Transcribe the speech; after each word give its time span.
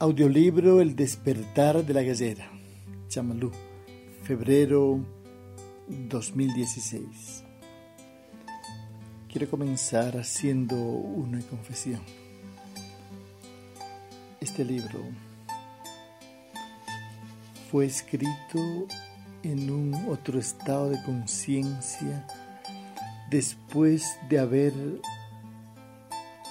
Audiolibro 0.00 0.80
El 0.80 0.94
despertar 0.94 1.84
de 1.84 1.92
la 1.92 2.02
guerrera, 2.02 2.48
Chamalú, 3.08 3.50
febrero 4.22 5.00
2016. 5.88 7.42
Quiero 9.28 9.50
comenzar 9.50 10.16
haciendo 10.16 10.76
una 10.76 11.40
confesión. 11.40 12.00
Este 14.40 14.64
libro 14.64 15.00
fue 17.68 17.86
escrito 17.86 18.86
en 19.42 19.68
un 19.68 19.94
otro 20.08 20.38
estado 20.38 20.90
de 20.90 21.02
conciencia 21.02 22.24
después 23.30 24.16
de 24.30 24.38
haber 24.38 24.74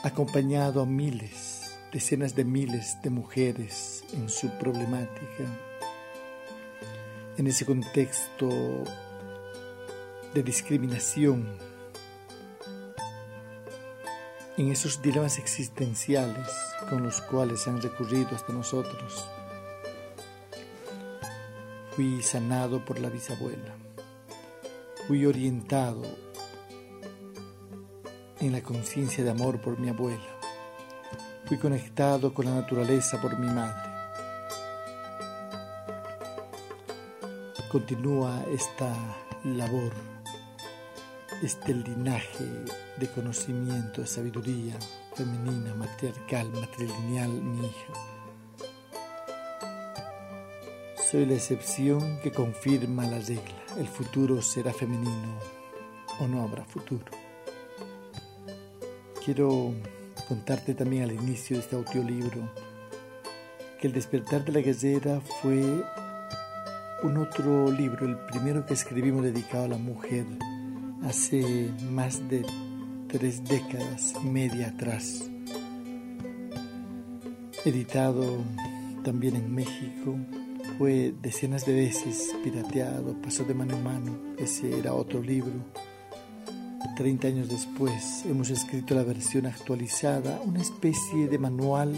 acompañado 0.04 0.82
a 0.82 0.86
miles 0.86 1.57
decenas 1.98 2.36
de 2.36 2.46
miles 2.46 3.02
de 3.02 3.10
mujeres 3.10 4.04
en 4.14 4.30
su 4.30 4.52
problemática. 4.60 5.46
En 7.38 7.48
ese 7.48 7.66
contexto 7.66 8.84
de 10.32 10.44
discriminación, 10.44 11.58
en 14.58 14.72
esos 14.72 15.02
dilemas 15.02 15.40
existenciales 15.40 16.48
con 16.88 17.02
los 17.02 17.20
cuales 17.22 17.68
han 17.68 17.82
recurrido 17.82 18.30
hasta 18.36 18.54
nosotros, 18.54 19.28
fui 21.96 22.22
sanado 22.22 22.86
por 22.86 23.00
la 23.00 23.10
bisabuela, 23.10 23.76
fui 25.08 25.26
orientado 25.26 26.04
en 28.40 28.52
la 28.52 28.62
conciencia 28.62 29.24
de 29.24 29.32
amor 29.32 29.60
por 29.60 29.80
mi 29.80 29.90
abuela 29.90 30.37
Fui 31.48 31.58
conectado 31.58 32.34
con 32.34 32.44
la 32.44 32.56
naturaleza 32.56 33.22
por 33.22 33.40
mi 33.40 33.48
madre. 33.48 33.90
Continúa 37.72 38.44
esta 38.52 38.94
labor, 39.46 39.94
este 41.42 41.74
linaje 41.74 42.44
de 42.98 43.08
conocimiento, 43.12 44.02
de 44.02 44.08
sabiduría 44.08 44.78
femenina, 45.16 45.74
matriarcal, 45.74 46.52
matrilineal, 46.52 47.30
mi 47.30 47.66
hija. 47.66 47.94
Soy 51.10 51.26
la 51.26 51.36
excepción 51.36 52.20
que 52.22 52.32
confirma 52.34 53.08
la 53.08 53.20
regla. 53.20 53.64
El 53.78 53.88
futuro 53.88 54.42
será 54.42 54.74
femenino 54.74 55.40
o 56.20 56.28
no 56.28 56.44
habrá 56.44 56.66
futuro. 56.66 57.06
Quiero 59.24 59.74
contarte 60.28 60.74
también 60.74 61.04
al 61.04 61.12
inicio 61.12 61.58
de 61.58 61.64
este 61.64 61.76
audiolibro 61.76 62.52
que 63.80 63.88
El 63.88 63.94
despertar 63.94 64.44
de 64.44 64.52
la 64.52 64.62
guerrera 64.62 65.22
fue 65.42 65.62
un 67.04 67.18
otro 67.18 67.72
libro, 67.72 68.08
el 68.08 68.18
primero 68.18 68.66
que 68.66 68.74
escribimos 68.74 69.24
dedicado 69.24 69.66
a 69.66 69.68
la 69.68 69.78
mujer 69.78 70.26
hace 71.04 71.72
más 71.92 72.28
de 72.28 72.44
tres 73.08 73.44
décadas 73.44 74.16
y 74.24 74.28
media 74.28 74.70
atrás. 74.70 75.30
Editado 77.66 78.44
también 79.04 79.36
en 79.36 79.54
México, 79.54 80.16
fue 80.80 81.14
decenas 81.22 81.66
de 81.66 81.74
veces 81.74 82.36
pirateado, 82.44 83.16
pasó 83.22 83.44
de 83.44 83.54
mano 83.54 83.76
en 83.76 83.84
mano, 83.84 84.20
ese 84.40 84.80
era 84.80 84.94
otro 84.94 85.22
libro 85.22 85.54
30 86.96 87.28
años 87.28 87.50
después 87.50 88.24
hemos 88.26 88.50
escrito 88.50 88.96
la 88.96 89.04
versión 89.04 89.46
actualizada, 89.46 90.40
una 90.42 90.62
especie 90.62 91.28
de 91.28 91.38
manual 91.38 91.94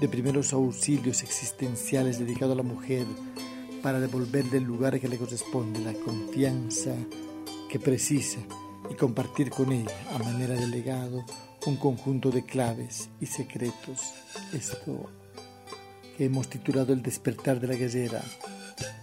de 0.00 0.08
primeros 0.08 0.52
auxilios 0.52 1.22
existenciales 1.22 2.18
dedicado 2.18 2.52
a 2.52 2.56
la 2.56 2.62
mujer 2.62 3.06
para 3.82 4.00
devolverle 4.00 4.58
el 4.58 4.64
lugar 4.64 4.98
que 5.00 5.08
le 5.08 5.18
corresponde, 5.18 5.80
la 5.80 5.92
confianza 5.94 6.94
que 7.68 7.78
precisa 7.78 8.38
y 8.90 8.94
compartir 8.94 9.50
con 9.50 9.72
ella 9.72 9.94
a 10.14 10.18
manera 10.18 10.54
de 10.54 10.66
legado 10.66 11.24
un 11.66 11.76
conjunto 11.76 12.30
de 12.30 12.44
claves 12.44 13.08
y 13.20 13.26
secretos. 13.26 14.12
Esto 14.52 15.10
que 16.16 16.26
hemos 16.26 16.48
titulado 16.48 16.92
El 16.92 17.02
despertar 17.02 17.60
de 17.60 17.66
la 17.66 17.74
guerrera, 17.74 18.22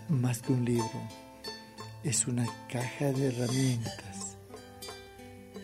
más 0.10 0.42
que 0.42 0.54
un 0.54 0.66
libro, 0.66 1.02
es 2.04 2.28
una 2.28 2.46
caja 2.70 3.12
de 3.12 3.28
herramientas 3.28 4.13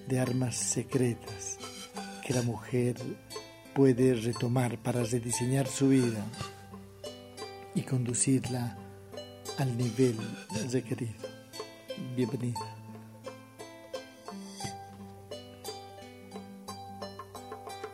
de 0.09 0.19
armas 0.19 0.55
secretas 0.55 1.59
que 2.25 2.33
la 2.33 2.41
mujer 2.41 2.95
puede 3.75 4.15
retomar 4.15 4.79
para 4.79 5.03
rediseñar 5.03 5.67
su 5.67 5.89
vida 5.89 6.25
y 7.75 7.83
conducirla 7.83 8.75
al 9.59 9.77
nivel 9.77 10.17
requerido. 10.71 11.13
Bienvenida. 12.15 12.75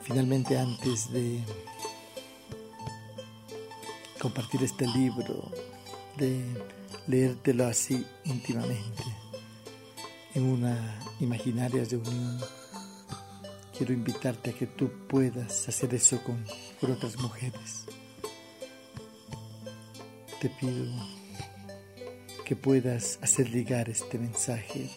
Finalmente, 0.02 0.58
antes 0.58 1.12
de 1.12 1.44
compartir 4.22 4.64
este 4.64 4.88
libro, 4.88 5.52
de 6.18 6.46
leértelo 7.08 7.66
así 7.66 8.06
íntimamente, 8.24 9.04
en 10.36 10.44
una 10.44 11.00
imaginaria 11.22 11.86
reunión, 11.86 12.38
quiero 13.76 13.94
invitarte 13.94 14.50
a 14.50 14.54
que 14.54 14.68
tú 14.68 14.92
puedas 15.08 15.68
hacer 15.70 15.94
eso 15.96 16.22
con, 16.24 16.46
otras 16.92 17.18
mujeres. 17.18 17.86
Te 20.42 20.50
pido 20.50 20.94
que 22.44 22.56
puedas 22.58 23.18
hacer 23.22 23.50
llegar 23.50 23.90
este 23.90 24.20
mensaje 24.20 24.92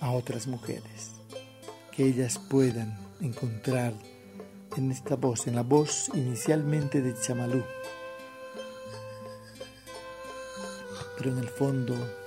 a 0.00 0.10
otras 0.12 0.46
mujeres, 0.46 1.12
que 1.94 2.06
ellas 2.06 2.38
puedan 2.38 2.98
encontrar 3.20 3.92
en 4.78 4.90
esta 4.90 5.14
voz, 5.14 5.46
en 5.46 5.56
la 5.56 5.62
voz 5.62 6.10
inicialmente 6.14 7.02
de 7.02 7.14
Chamalú, 7.20 7.62
pero 11.18 11.30
en 11.32 11.38
el 11.38 11.48
fondo 11.48 12.21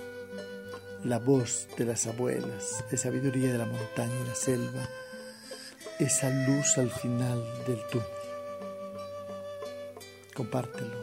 la 1.06 1.20
voz 1.20 1.68
de 1.78 1.86
las 1.86 2.08
abuelas, 2.08 2.84
de 2.90 2.98
sabiduría 2.98 3.52
de 3.52 3.60
la 3.60 3.68
montaña 3.68 4.16
y 4.24 4.28
la 4.28 4.34
selva, 4.34 4.90
esa 6.00 6.32
luz 6.32 6.80
al 6.80 6.90
final 6.90 7.44
del 7.68 7.80
túnel. 7.92 8.08
Compártelo, 10.34 10.98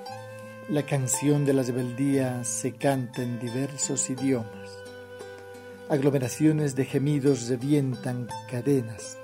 la 0.69 0.85
canción 0.85 1.45
de 1.45 1.53
la 1.53 1.63
rebeldía 1.63 2.43
se 2.43 2.73
canta 2.73 3.23
en 3.23 3.39
diversos 3.39 4.11
idiomas. 4.11 4.83
Aglomeraciones 5.89 6.75
de 6.75 6.85
gemidos 6.85 7.49
revientan 7.49 8.27
cadenas 8.51 9.17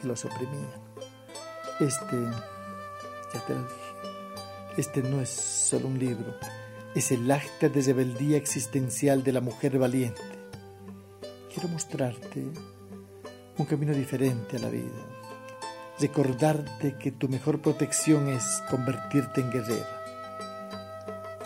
que 0.00 0.06
los 0.06 0.24
oprimían. 0.24 0.70
Este, 1.80 2.16
ya 3.32 3.44
te 3.44 3.54
lo 3.54 3.62
dije, 3.62 3.74
este 4.76 5.02
no 5.02 5.20
es 5.20 5.30
solo 5.30 5.88
un 5.88 5.98
libro, 5.98 6.36
es 6.94 7.10
el 7.10 7.28
acta 7.32 7.68
de 7.68 7.82
rebeldía 7.82 8.36
existencial 8.36 9.24
de 9.24 9.32
la 9.32 9.40
mujer 9.40 9.76
valiente. 9.76 10.22
Quiero 11.52 11.68
mostrarte 11.68 12.44
un 13.58 13.66
camino 13.66 13.92
diferente 13.92 14.58
a 14.58 14.60
la 14.60 14.68
vida. 14.68 15.04
Recordarte 15.98 16.96
que 16.96 17.10
tu 17.10 17.28
mejor 17.28 17.60
protección 17.60 18.28
es 18.28 18.44
convertirte 18.70 19.40
en 19.40 19.50
guerrera 19.50 20.03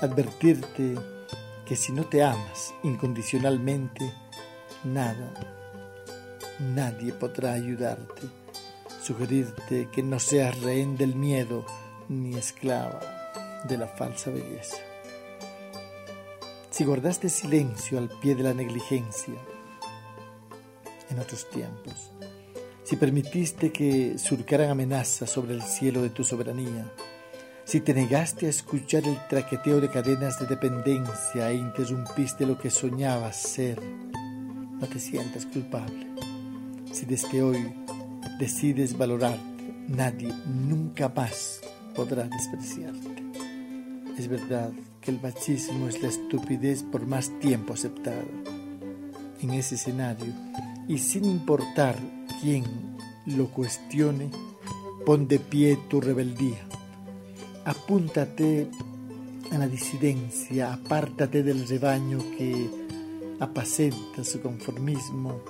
advertirte 0.01 0.95
que 1.67 1.77
si 1.77 1.93
no 1.93 2.05
te 2.07 2.23
amas 2.23 2.75
incondicionalmente, 2.83 4.13
nada, 4.85 5.31
nadie 6.59 7.13
podrá 7.13 7.53
ayudarte. 7.53 8.29
sugerirte 9.03 9.89
que 9.91 10.03
no 10.03 10.19
seas 10.19 10.61
rehén 10.61 10.99
del 10.99 11.15
miedo 11.15 11.65
ni 12.11 12.35
esclava 12.35 13.01
de 13.67 13.79
la 13.79 13.87
falsa 13.87 14.31
belleza. 14.31 14.77
Si 16.71 16.85
guardaste 16.85 17.31
silencio 17.31 17.97
al 17.97 18.11
pie 18.21 18.35
de 18.35 18.43
la 18.43 18.53
negligencia 18.53 19.35
en 21.09 21.19
otros 21.19 21.49
tiempos, 21.49 22.11
si 22.85 22.97
permitiste 22.97 23.73
que 23.73 24.19
surcaran 24.19 24.71
amenazas 24.71 25.31
sobre 25.31 25.55
el 25.55 25.63
cielo 25.63 26.03
de 26.03 26.11
tu 26.11 26.23
soberanía, 26.23 26.93
si 27.69 27.83
te 27.83 27.93
negaste 27.93 28.47
a 28.47 28.49
escuchar 28.49 29.07
el 29.07 29.19
traqueteo 29.29 29.79
de 29.79 29.91
cadenas 29.91 30.39
de 30.41 30.47
dependencia 30.47 31.51
e 31.51 31.57
interrumpiste 31.57 32.47
lo 32.47 32.57
que 32.59 32.71
soñabas 32.71 33.37
ser, 33.37 33.79
no 33.83 34.87
te 34.87 34.99
sientas 34.99 35.45
culpable. 35.45 36.07
Si 36.91 37.05
desde 37.05 37.43
hoy 37.43 37.75
decides 38.39 38.97
valorarte, 38.97 39.85
nadie 39.87 40.33
nunca 40.47 41.13
más 41.15 41.61
podrá 41.95 42.25
despreciarte. 42.25 43.23
Es 44.17 44.29
verdad 44.29 44.73
que 45.03 45.11
el 45.11 45.21
machismo 45.21 45.89
es 45.89 46.01
la 46.01 46.09
estupidez 46.09 46.83
por 46.85 47.07
más 47.07 47.39
tiempo 47.39 47.75
aceptada. 47.75 48.25
En 49.43 49.51
ese 49.51 49.75
escenario, 49.75 50.33
y 50.89 50.97
sin 50.97 51.27
importar 51.27 51.97
quién 52.41 52.65
lo 53.27 53.51
cuestione, 53.51 54.31
pon 55.05 55.29
de 55.29 55.39
pie 55.39 55.79
tu 55.91 56.01
rebeldía 56.01 56.67
apúntate 57.69 58.67
a 59.53 59.59
la 59.59 59.69
disidencia, 59.69 60.73
apártate 60.73 61.43
del 61.43 61.69
rebaño 61.69 62.19
que 62.39 62.71
apacenta 63.41 64.25
su 64.25 64.41
conformismo 64.41 65.43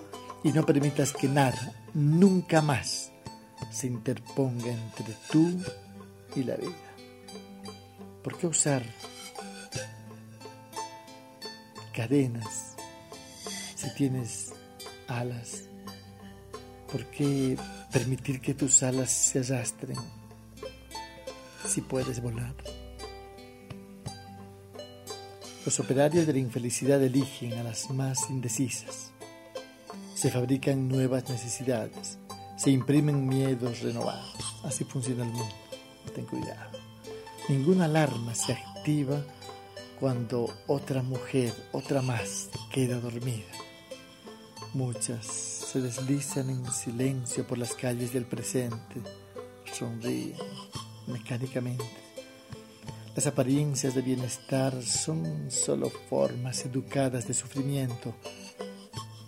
y 0.42 0.50
no 0.50 0.66
permitas 0.66 1.12
que 1.12 1.28
nada, 1.28 1.72
nunca 1.94 2.60
más, 2.60 3.12
se 3.70 3.86
interponga 3.86 4.66
entre 4.66 5.14
tú 5.30 5.62
y 6.34 6.42
la 6.42 6.56
vida. 6.56 6.72
¿Por 8.24 8.36
qué 8.36 8.48
usar 8.48 8.82
cadenas 11.94 12.74
si 13.76 13.94
tienes 13.94 14.52
alas? 15.06 15.62
¿Por 16.90 17.06
qué 17.06 17.56
permitir 17.92 18.40
que 18.40 18.54
tus 18.54 18.82
alas 18.82 19.10
se 19.12 19.38
arrastren? 19.38 20.17
Si 21.66 21.81
puedes 21.81 22.22
volar. 22.22 22.55
Los 25.64 25.81
operarios 25.81 26.26
de 26.26 26.32
la 26.32 26.38
infelicidad 26.38 27.02
eligen 27.02 27.52
a 27.55 27.62
las 27.62 27.90
más 27.90 28.31
indecisas. 28.31 29.10
Se 30.14 30.31
fabrican 30.31 30.88
nuevas 30.88 31.28
necesidades, 31.28 32.19
se 32.56 32.70
imprimen 32.70 33.26
miedos 33.26 33.82
renovados. 33.82 34.60
Así 34.64 34.84
funciona 34.84 35.25
el 35.25 35.31
mundo. 35.31 35.55
Ten 36.14 36.25
cuidado. 36.25 36.78
Ninguna 37.49 37.84
alarma 37.84 38.34
se 38.34 38.52
activa 38.52 39.22
cuando 40.00 40.52
otra 40.66 41.02
mujer, 41.02 41.52
otra 41.72 42.02
más, 42.02 42.49
queda 42.70 42.99
dormida. 43.00 43.46
Muchas 44.75 45.26
se 45.26 45.81
deslizan 45.81 46.50
en 46.50 46.72
silencio 46.72 47.46
por 47.46 47.58
las 47.58 47.75
calles 47.75 48.12
del 48.12 48.25
presente, 48.25 49.02
sonríen, 49.72 50.37
mecánicamente. 51.08 51.84
Las 53.16 53.26
apariencias 53.26 53.94
de 53.96 54.02
bienestar 54.02 54.81
son 54.82 55.50
solo 55.50 55.90
formas 55.90 56.64
educadas 56.64 57.26
de 57.26 57.34
sufrimiento. 57.34 58.14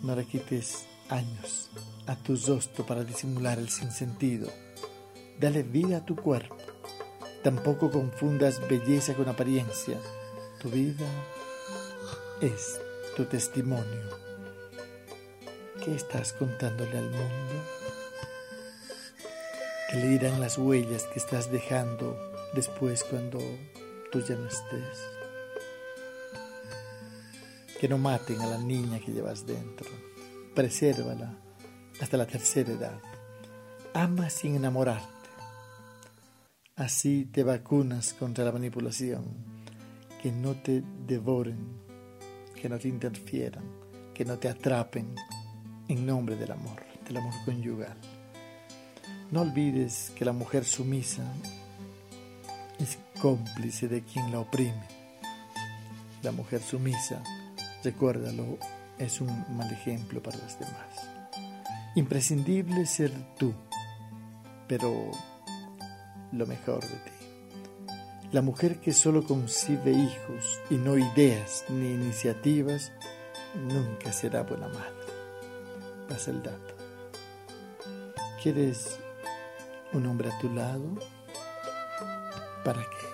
No 0.01 0.15
le 0.15 0.25
quites 0.25 0.85
años 1.09 1.69
a 2.07 2.15
tu 2.15 2.37
rostro 2.37 2.85
para 2.85 3.03
disimular 3.03 3.59
el 3.59 3.69
sinsentido. 3.69 4.49
Dale 5.39 5.63
vida 5.63 5.97
a 5.97 6.05
tu 6.05 6.15
cuerpo. 6.15 6.55
Tampoco 7.43 7.91
confundas 7.91 8.65
belleza 8.69 9.13
con 9.13 9.27
apariencia. 9.27 9.97
Tu 10.61 10.69
vida 10.69 11.07
es 12.39 12.79
tu 13.17 13.25
testimonio. 13.25 14.09
¿Qué 15.83 15.95
estás 15.95 16.33
contándole 16.33 16.97
al 16.97 17.09
mundo? 17.09 17.80
Que 19.91 19.97
le 19.97 20.07
dirán 20.07 20.39
las 20.39 20.57
huellas 20.57 21.03
que 21.03 21.19
estás 21.19 21.51
dejando 21.51 22.17
después 22.53 23.03
cuando 23.03 23.39
tú 24.09 24.21
ya 24.21 24.35
no 24.35 24.47
estés. 24.47 25.05
Que 27.77 27.89
no 27.89 27.97
maten 27.97 28.39
a 28.39 28.47
la 28.47 28.57
niña 28.57 29.01
que 29.01 29.11
llevas 29.11 29.45
dentro. 29.45 29.89
Presérvala 30.55 31.35
hasta 31.99 32.15
la 32.15 32.25
tercera 32.25 32.71
edad. 32.71 33.01
Ama 33.93 34.29
sin 34.29 34.55
enamorarte. 34.55 35.07
Así 36.77 37.25
te 37.25 37.43
vacunas 37.43 38.13
contra 38.13 38.45
la 38.45 38.53
manipulación. 38.53 39.25
Que 40.21 40.31
no 40.31 40.53
te 40.53 40.83
devoren, 41.05 41.81
que 42.55 42.69
no 42.69 42.79
te 42.79 42.87
interfieran, 42.87 43.65
que 44.13 44.23
no 44.23 44.39
te 44.39 44.47
atrapen 44.47 45.15
en 45.89 46.05
nombre 46.05 46.37
del 46.37 46.51
amor, 46.53 46.81
del 47.05 47.17
amor 47.17 47.33
conyugal. 47.43 48.20
No 49.31 49.43
olvides 49.43 50.11
que 50.17 50.25
la 50.25 50.33
mujer 50.33 50.65
sumisa 50.65 51.23
es 52.79 52.97
cómplice 53.21 53.87
de 53.87 54.03
quien 54.03 54.29
la 54.29 54.41
oprime. 54.41 54.87
La 56.21 56.33
mujer 56.33 56.61
sumisa, 56.61 57.23
recuérdalo, 57.81 58.57
es 58.99 59.21
un 59.21 59.45
mal 59.55 59.71
ejemplo 59.71 60.21
para 60.21 60.37
los 60.37 60.59
demás. 60.59 61.07
Imprescindible 61.95 62.85
ser 62.85 63.13
tú, 63.39 63.53
pero 64.67 65.11
lo 66.33 66.45
mejor 66.45 66.81
de 66.81 66.97
ti. 66.97 67.11
La 68.33 68.41
mujer 68.41 68.81
que 68.81 68.91
solo 68.91 69.23
concibe 69.23 69.91
hijos 69.91 70.59
y 70.69 70.75
no 70.75 70.97
ideas 70.97 71.63
ni 71.69 71.93
iniciativas, 71.93 72.91
nunca 73.55 74.11
será 74.11 74.43
buena 74.43 74.67
madre. 74.67 75.07
Pasa 76.09 76.31
el 76.31 76.43
dato. 76.43 76.75
¿Quieres 78.43 78.99
un 79.93 80.05
hombre 80.05 80.29
a 80.29 80.39
tu 80.39 80.49
lado? 80.49 80.97
¿Para 82.63 82.81
qué? 82.81 83.11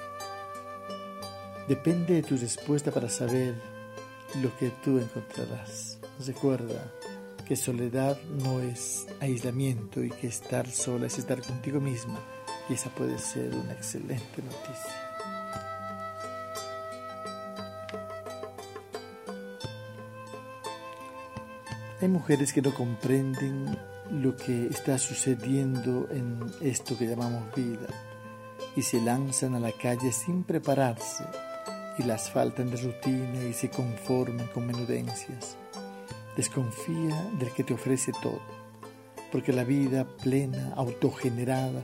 Depende 1.67 2.15
de 2.15 2.23
tu 2.23 2.37
respuesta 2.37 2.91
para 2.91 3.09
saber 3.09 3.55
lo 4.41 4.55
que 4.57 4.69
tú 4.83 4.99
encontrarás. 4.99 5.99
Recuerda 6.25 6.91
que 7.45 7.55
soledad 7.55 8.17
no 8.43 8.59
es 8.59 9.07
aislamiento 9.19 10.03
y 10.03 10.09
que 10.09 10.27
estar 10.27 10.69
sola 10.69 11.07
es 11.07 11.17
estar 11.17 11.41
contigo 11.41 11.79
misma 11.79 12.19
y 12.69 12.73
esa 12.73 12.89
puede 12.89 13.17
ser 13.17 13.53
una 13.55 13.73
excelente 13.73 14.41
noticia. 14.41 15.07
Hay 21.99 22.07
mujeres 22.09 22.53
que 22.53 22.61
no 22.61 22.73
comprenden 22.73 23.77
lo 24.11 24.35
que 24.35 24.67
está 24.67 24.97
sucediendo 24.97 26.07
en 26.11 26.39
esto 26.61 26.97
que 26.97 27.07
llamamos 27.07 27.53
vida 27.55 27.87
y 28.75 28.81
se 28.81 29.01
lanzan 29.01 29.55
a 29.55 29.59
la 29.59 29.71
calle 29.71 30.11
sin 30.11 30.43
prepararse 30.43 31.23
y 31.97 32.03
las 32.03 32.29
faltan 32.29 32.69
de 32.69 32.77
rutina 32.77 33.43
y 33.43 33.53
se 33.53 33.69
conforman 33.69 34.47
con 34.47 34.67
menudencias. 34.67 35.57
Desconfía 36.35 37.29
del 37.39 37.51
que 37.51 37.63
te 37.63 37.73
ofrece 37.73 38.11
todo, 38.21 38.41
porque 39.31 39.51
la 39.51 39.63
vida 39.63 40.05
plena, 40.05 40.73
autogenerada, 40.75 41.83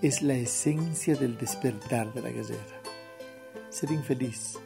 es 0.00 0.22
la 0.22 0.34
esencia 0.34 1.14
del 1.14 1.36
despertar 1.36 2.12
de 2.12 2.22
la 2.22 2.30
guerrera. 2.30 2.80
Ser 3.68 3.90
infeliz 3.92 4.58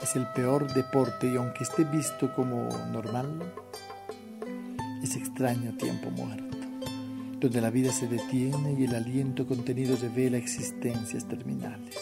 es 0.00 0.16
el 0.16 0.26
peor 0.28 0.72
deporte 0.72 1.26
y 1.26 1.36
aunque 1.36 1.64
esté 1.64 1.84
visto 1.84 2.32
como 2.34 2.68
normal, 2.90 3.52
ese 5.02 5.18
extraño 5.18 5.72
tiempo 5.76 6.10
muerto, 6.10 6.56
donde 7.40 7.60
la 7.60 7.70
vida 7.70 7.92
se 7.92 8.06
detiene 8.06 8.76
y 8.78 8.84
el 8.84 8.94
aliento 8.94 9.46
contenido 9.46 9.96
revela 9.96 10.36
existencias 10.36 11.26
terminales. 11.26 11.96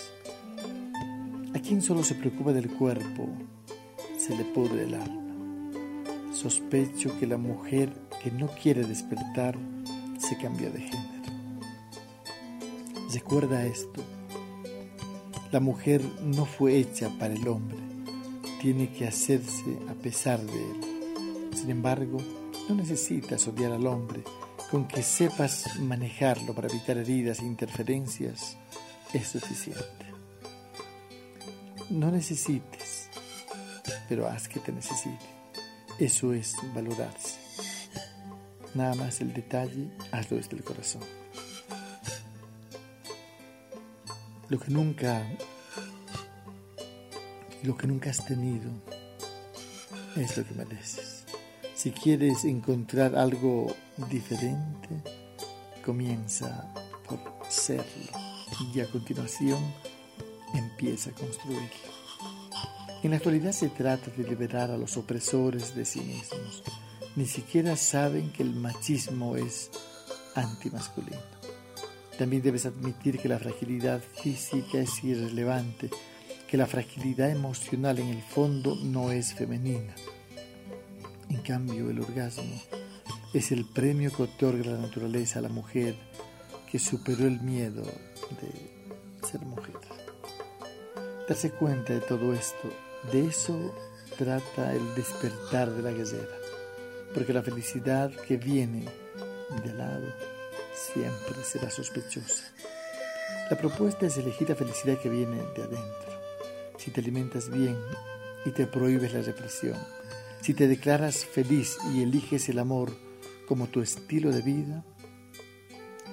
A 1.54 1.58
quien 1.60 1.80
solo 1.80 2.02
se 2.02 2.14
preocupa 2.14 2.52
del 2.52 2.68
cuerpo, 2.70 3.28
se 4.16 4.36
le 4.36 4.44
pudre 4.44 4.84
el 4.84 4.94
alma. 4.94 6.32
Sospecho 6.32 7.18
que 7.18 7.26
la 7.26 7.38
mujer 7.38 7.92
que 8.22 8.30
no 8.30 8.48
quiere 8.48 8.84
despertar 8.84 9.56
se 10.18 10.36
cambió 10.36 10.70
de 10.70 10.80
género. 10.80 11.18
Recuerda 13.12 13.64
esto. 13.64 14.02
La 15.50 15.60
mujer 15.60 16.02
no 16.22 16.44
fue 16.44 16.76
hecha 16.76 17.08
para 17.18 17.32
el 17.32 17.48
hombre, 17.48 17.78
tiene 18.60 18.90
que 18.90 19.06
hacerse 19.06 19.78
a 19.88 19.94
pesar 19.94 20.40
de 20.40 20.52
él. 20.52 21.54
Sin 21.54 21.70
embargo, 21.70 22.18
no 22.68 22.74
necesitas 22.74 23.48
odiar 23.48 23.72
al 23.72 23.86
hombre, 23.86 24.22
con 24.70 24.86
que 24.86 25.02
sepas 25.02 25.78
manejarlo 25.80 26.54
para 26.54 26.68
evitar 26.68 26.98
heridas 26.98 27.40
e 27.40 27.46
interferencias 27.46 28.58
es 29.14 29.28
suficiente. 29.28 29.82
No 31.88 32.10
necesites, 32.10 33.08
pero 34.08 34.28
haz 34.28 34.48
que 34.48 34.60
te 34.60 34.70
necesite. 34.70 35.24
Eso 35.98 36.34
es 36.34 36.54
valorarse. 36.74 37.38
Nada 38.74 38.94
más 38.94 39.22
el 39.22 39.32
detalle, 39.32 39.88
hazlo 40.12 40.36
desde 40.36 40.56
el 40.56 40.62
corazón. 40.62 41.02
Lo 44.50 44.60
que 44.60 44.70
nunca 44.70 45.26
lo 47.62 47.76
que 47.76 47.86
nunca 47.86 48.10
has 48.10 48.24
tenido 48.24 48.70
es 50.16 50.36
lo 50.36 50.44
que 50.44 50.54
mereces. 50.54 51.17
Si 51.78 51.92
quieres 51.92 52.44
encontrar 52.44 53.14
algo 53.14 53.72
diferente, 54.10 55.00
comienza 55.86 56.74
por 57.06 57.20
serlo 57.48 57.84
y 58.74 58.80
a 58.80 58.86
continuación 58.86 59.60
empieza 60.54 61.10
a 61.10 61.12
construirlo. 61.12 61.68
En 63.04 63.12
la 63.12 63.18
actualidad 63.18 63.52
se 63.52 63.68
trata 63.68 64.10
de 64.10 64.28
liberar 64.28 64.72
a 64.72 64.76
los 64.76 64.96
opresores 64.96 65.76
de 65.76 65.84
sí 65.84 66.00
mismos. 66.00 66.64
Ni 67.14 67.26
siquiera 67.26 67.76
saben 67.76 68.32
que 68.32 68.42
el 68.42 68.56
machismo 68.56 69.36
es 69.36 69.70
antimasculino. 70.34 71.22
También 72.18 72.42
debes 72.42 72.66
admitir 72.66 73.20
que 73.20 73.28
la 73.28 73.38
fragilidad 73.38 74.02
física 74.20 74.78
es 74.78 75.04
irrelevante, 75.04 75.90
que 76.48 76.56
la 76.56 76.66
fragilidad 76.66 77.30
emocional 77.30 78.00
en 78.00 78.08
el 78.08 78.22
fondo 78.22 78.74
no 78.82 79.12
es 79.12 79.32
femenina. 79.32 79.94
En 81.30 81.42
cambio, 81.42 81.90
el 81.90 82.00
orgasmo 82.00 82.60
es 83.32 83.52
el 83.52 83.64
premio 83.66 84.10
que 84.10 84.22
otorga 84.22 84.70
la 84.70 84.78
naturaleza 84.78 85.38
a 85.38 85.42
la 85.42 85.48
mujer 85.48 85.94
que 86.70 86.78
superó 86.78 87.26
el 87.26 87.40
miedo 87.40 87.82
de 87.82 89.26
ser 89.26 89.40
mujer. 89.40 89.74
Darse 91.28 91.50
cuenta 91.50 91.92
de 91.92 92.00
todo 92.00 92.32
esto, 92.32 92.72
de 93.12 93.26
eso 93.26 93.74
trata 94.16 94.74
el 94.74 94.94
despertar 94.94 95.70
de 95.70 95.82
la 95.82 95.90
guerrera, 95.90 96.36
porque 97.14 97.32
la 97.32 97.42
felicidad 97.42 98.10
que 98.10 98.36
viene 98.36 98.86
de 99.64 99.74
lado 99.74 100.06
siempre 100.74 101.42
será 101.44 101.70
sospechosa. 101.70 102.52
La 103.50 103.56
propuesta 103.56 104.06
es 104.06 104.16
elegir 104.16 104.48
la 104.48 104.56
felicidad 104.56 104.98
que 104.98 105.08
viene 105.08 105.36
de 105.36 105.62
adentro. 105.62 106.20
Si 106.76 106.90
te 106.90 107.00
alimentas 107.00 107.50
bien 107.50 107.76
y 108.44 108.50
te 108.50 108.66
prohíbes 108.66 109.12
la 109.12 109.22
represión, 109.22 109.76
si 110.40 110.54
te 110.54 110.68
declaras 110.68 111.24
feliz 111.24 111.78
y 111.92 112.02
eliges 112.02 112.48
el 112.48 112.58
amor 112.58 112.96
como 113.46 113.66
tu 113.66 113.80
estilo 113.80 114.30
de 114.30 114.42
vida, 114.42 114.84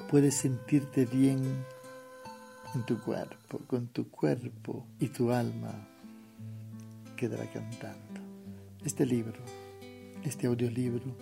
puedes 0.09 0.35
sentirte 0.35 1.05
bien 1.05 1.65
en 2.73 2.85
tu 2.85 2.99
cuerpo, 2.99 3.59
con 3.67 3.87
tu 3.87 4.09
cuerpo 4.09 4.85
y 4.99 5.07
tu 5.07 5.31
alma 5.31 5.87
quedará 7.15 7.45
cantando. 7.51 8.21
Este 8.83 9.05
libro, 9.05 9.39
este 10.23 10.47
audiolibro, 10.47 11.15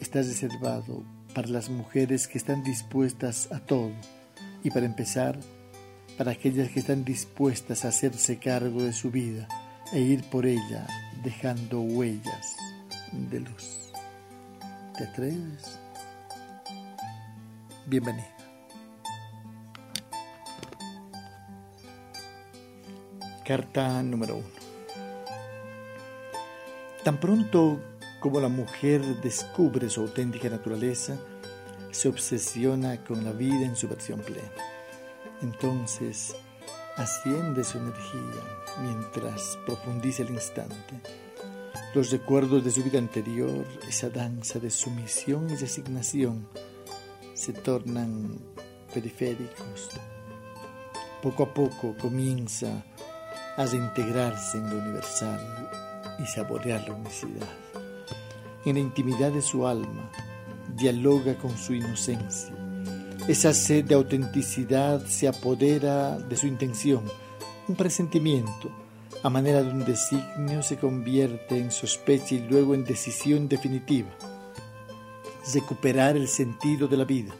está 0.00 0.20
reservado 0.20 1.04
para 1.34 1.48
las 1.48 1.70
mujeres 1.70 2.26
que 2.26 2.38
están 2.38 2.62
dispuestas 2.62 3.50
a 3.52 3.60
todo 3.60 3.92
y 4.64 4.70
para 4.70 4.86
empezar, 4.86 5.38
para 6.18 6.32
aquellas 6.32 6.70
que 6.70 6.80
están 6.80 7.04
dispuestas 7.04 7.84
a 7.84 7.88
hacerse 7.88 8.38
cargo 8.38 8.82
de 8.82 8.92
su 8.92 9.10
vida 9.10 9.48
e 9.92 10.00
ir 10.00 10.24
por 10.24 10.46
ella 10.46 10.86
dejando 11.22 11.80
huellas 11.80 12.56
de 13.12 13.40
luz. 13.40 13.92
¿Te 14.96 15.04
atreves? 15.04 15.78
Bienvenida. 17.86 18.26
Carta 23.46 24.02
número 24.02 24.36
uno. 24.36 24.46
Tan 27.04 27.18
pronto 27.18 27.80
como 28.20 28.40
la 28.40 28.48
mujer 28.48 29.00
descubre 29.20 29.90
su 29.90 30.00
auténtica 30.00 30.48
naturaleza, 30.48 31.18
se 31.90 32.08
obsesiona 32.08 33.02
con 33.04 33.24
la 33.24 33.32
vida 33.32 33.64
en 33.64 33.76
su 33.76 33.88
versión 33.88 34.20
plena. 34.20 34.50
Entonces, 35.42 36.34
asciende 36.96 37.64
su 37.64 37.78
energía 37.78 38.61
mientras 38.80 39.58
profundiza 39.66 40.22
el 40.22 40.30
instante. 40.30 41.00
Los 41.94 42.10
recuerdos 42.10 42.64
de 42.64 42.70
su 42.70 42.82
vida 42.82 42.98
anterior, 42.98 43.66
esa 43.88 44.08
danza 44.08 44.58
de 44.58 44.70
sumisión 44.70 45.50
y 45.50 45.56
resignación, 45.56 46.48
se 47.34 47.52
tornan 47.52 48.38
periféricos. 48.92 49.90
Poco 51.22 51.42
a 51.44 51.54
poco 51.54 51.94
comienza 52.00 52.84
a 53.56 53.66
reintegrarse 53.66 54.58
en 54.58 54.70
lo 54.70 54.78
universal 54.78 55.70
y 56.18 56.26
saborear 56.26 56.88
la 56.88 56.94
unicidad 56.94 57.48
en 58.64 58.74
la 58.74 58.80
intimidad 58.80 59.32
de 59.32 59.42
su 59.42 59.66
alma, 59.66 60.10
dialoga 60.76 61.36
con 61.36 61.56
su 61.56 61.74
inocencia. 61.74 62.54
Esa 63.28 63.52
sed 63.54 63.84
de 63.84 63.94
autenticidad 63.94 65.04
se 65.06 65.28
apodera 65.28 66.18
de 66.18 66.36
su 66.36 66.46
intención, 66.46 67.04
un 67.68 67.76
presentimiento, 67.76 68.70
a 69.22 69.30
manera 69.30 69.62
de 69.62 69.70
un 69.70 69.84
designio 69.84 70.62
se 70.62 70.76
convierte 70.76 71.58
en 71.58 71.70
sospecha 71.70 72.34
y 72.34 72.40
luego 72.40 72.74
en 72.74 72.84
decisión 72.84 73.48
definitiva. 73.48 74.10
Recuperar 75.54 76.16
el 76.16 76.28
sentido 76.28 76.88
de 76.88 76.96
la 76.96 77.04
vida, 77.04 77.34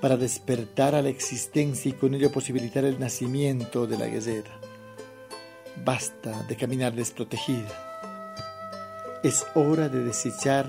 para 0.00 0.16
despertar 0.16 0.94
a 0.94 1.02
la 1.02 1.08
existencia 1.08 1.90
y 1.90 1.94
con 1.94 2.14
ello 2.14 2.30
posibilitar 2.30 2.84
el 2.84 2.98
nacimiento 2.98 3.86
de 3.86 3.98
la 3.98 4.06
guerrera. 4.06 4.60
Basta 5.84 6.42
de 6.44 6.56
caminar 6.56 6.94
desprotegida 6.94 7.86
es 9.26 9.44
hora 9.54 9.88
de 9.88 10.04
desechar 10.04 10.66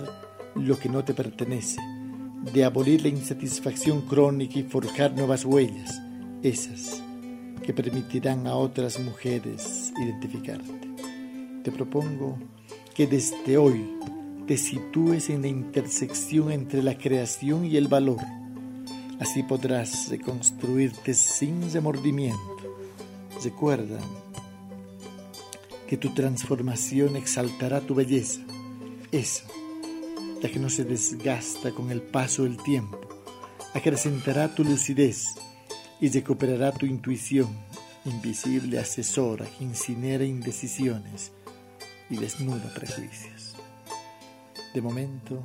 lo 0.56 0.80
que 0.80 0.90
no 0.90 1.04
te 1.04 1.14
pertenece, 1.14 1.80
de 2.54 2.66
abolir 2.66 3.04
la 3.04 3.10
insatisfacción 3.10 4.02
crónica 4.02 4.58
y 4.58 4.64
forjar 4.64 5.12
nuevas 5.14 5.46
huellas, 5.46 6.02
esas 6.42 7.04
que 7.68 7.74
permitirán 7.74 8.48
a 8.48 8.56
otras 8.56 8.98
mujeres 8.98 9.92
identificarte. 10.02 10.72
Te 11.66 11.70
propongo 11.70 12.38
que 12.96 13.08
desde 13.08 13.58
hoy 13.58 13.86
te 14.48 14.56
sitúes 14.56 15.30
en 15.30 15.42
la 15.42 15.50
intersección 15.50 16.54
entre 16.54 16.82
la 16.82 16.98
creación 16.98 17.66
y 17.66 17.76
el 17.76 17.90
valor. 17.90 18.22
Así 19.20 19.44
podrás 19.44 20.08
reconstruirte 20.08 21.14
sin 21.14 21.70
remordimiento. 21.70 22.40
Recuerda 23.44 24.00
que 25.90 25.98
tu 25.98 26.14
transformación 26.14 27.18
exaltará 27.18 27.82
tu 27.82 27.96
belleza, 27.96 28.40
esa, 29.12 29.44
la 30.42 30.48
que 30.48 30.60
no 30.60 30.70
se 30.70 30.86
desgasta 30.86 31.72
con 31.72 31.92
el 31.92 32.02
paso 32.02 32.44
del 32.44 32.56
tiempo, 32.64 32.98
acrecentará 33.74 34.56
tu 34.56 34.64
lucidez 34.64 35.36
y 36.00 36.10
recuperará 36.10 36.72
tu 36.72 36.86
intuición, 36.86 37.48
invisible 38.06 38.80
asesora 38.80 39.46
que 39.46 39.64
incinera 39.64 40.24
indecisiones 40.24 41.32
y 42.10 42.18
desnuda 42.18 42.74
prejuicios. 42.74 43.56
De 44.74 44.82
momento, 44.82 45.44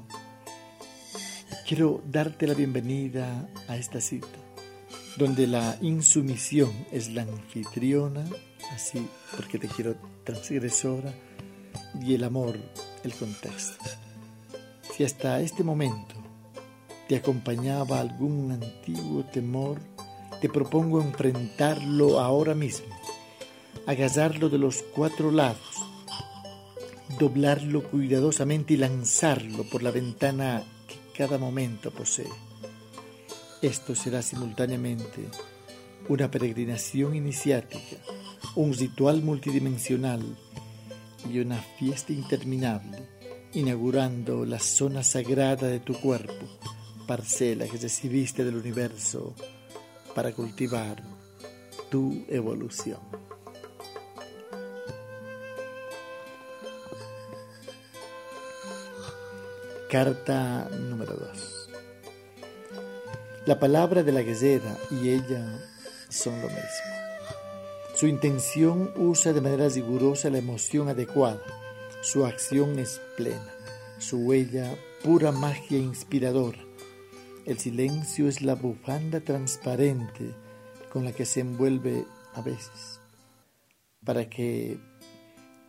quiero 1.66 2.02
darte 2.06 2.46
la 2.46 2.54
bienvenida 2.54 3.48
a 3.68 3.76
esta 3.76 4.00
cita, 4.00 4.26
donde 5.16 5.46
la 5.46 5.78
insumisión 5.80 6.70
es 6.92 7.08
la 7.08 7.22
anfitriona, 7.22 8.24
así 8.72 9.06
porque 9.36 9.58
te 9.58 9.68
quiero 9.68 9.96
transgresora 10.24 11.12
y 12.00 12.14
el 12.14 12.24
amor 12.24 12.58
el 13.04 13.14
contexto. 13.14 13.84
Si 14.94 15.04
hasta 15.04 15.40
este 15.40 15.64
momento 15.64 16.14
te 17.08 17.16
acompañaba 17.16 18.00
algún 18.00 18.52
antiguo 18.52 19.24
temor, 19.24 19.80
te 20.42 20.48
propongo 20.48 21.00
enfrentarlo 21.00 22.18
ahora 22.18 22.52
mismo, 22.52 22.88
agarrarlo 23.86 24.48
de 24.48 24.58
los 24.58 24.82
cuatro 24.82 25.30
lados, 25.30 25.76
doblarlo 27.16 27.84
cuidadosamente 27.84 28.74
y 28.74 28.76
lanzarlo 28.76 29.62
por 29.70 29.84
la 29.84 29.92
ventana 29.92 30.64
que 30.88 30.96
cada 31.16 31.38
momento 31.38 31.92
posee. 31.92 32.26
Esto 33.62 33.94
será 33.94 34.20
simultáneamente 34.20 35.28
una 36.08 36.28
peregrinación 36.28 37.14
iniciática 37.14 37.98
un 38.56 38.74
ritual 38.74 39.22
multidimensional 39.22 40.20
y 41.32 41.38
una 41.38 41.62
fiesta 41.78 42.12
interminable, 42.12 42.98
inaugurando 43.54 44.44
la 44.44 44.58
zona 44.58 45.04
sagrada 45.04 45.68
de 45.68 45.78
tu 45.78 45.94
cuerpo, 45.94 46.34
parcela 47.06 47.68
que 47.68 47.78
recibiste 47.78 48.44
del 48.44 48.56
universo 48.56 49.36
para 50.14 50.32
cultivar 50.32 51.02
tu 51.90 52.24
evolución. 52.28 53.00
Carta 59.90 60.68
número 60.70 61.14
2. 61.14 61.68
La 63.44 63.58
palabra 63.58 64.02
de 64.02 64.12
la 64.12 64.22
guerrera 64.22 64.78
y 64.90 65.10
ella 65.10 65.44
son 66.08 66.40
lo 66.40 66.48
mismo. 66.48 66.92
Su 67.94 68.06
intención 68.06 68.90
usa 68.96 69.32
de 69.32 69.40
manera 69.40 69.68
rigurosa 69.68 70.30
la 70.30 70.38
emoción 70.38 70.88
adecuada. 70.88 71.42
Su 72.00 72.24
acción 72.24 72.78
es 72.78 73.00
plena. 73.16 73.54
Su 73.98 74.18
huella, 74.18 74.74
pura 75.04 75.30
magia 75.30 75.78
inspiradora. 75.78 76.58
El 77.44 77.58
silencio 77.58 78.28
es 78.28 78.40
la 78.40 78.54
bufanda 78.54 79.18
transparente 79.18 80.32
con 80.92 81.04
la 81.04 81.10
que 81.10 81.24
se 81.24 81.40
envuelve 81.40 82.04
a 82.34 82.40
veces, 82.40 83.00
para 84.04 84.30
que 84.30 84.78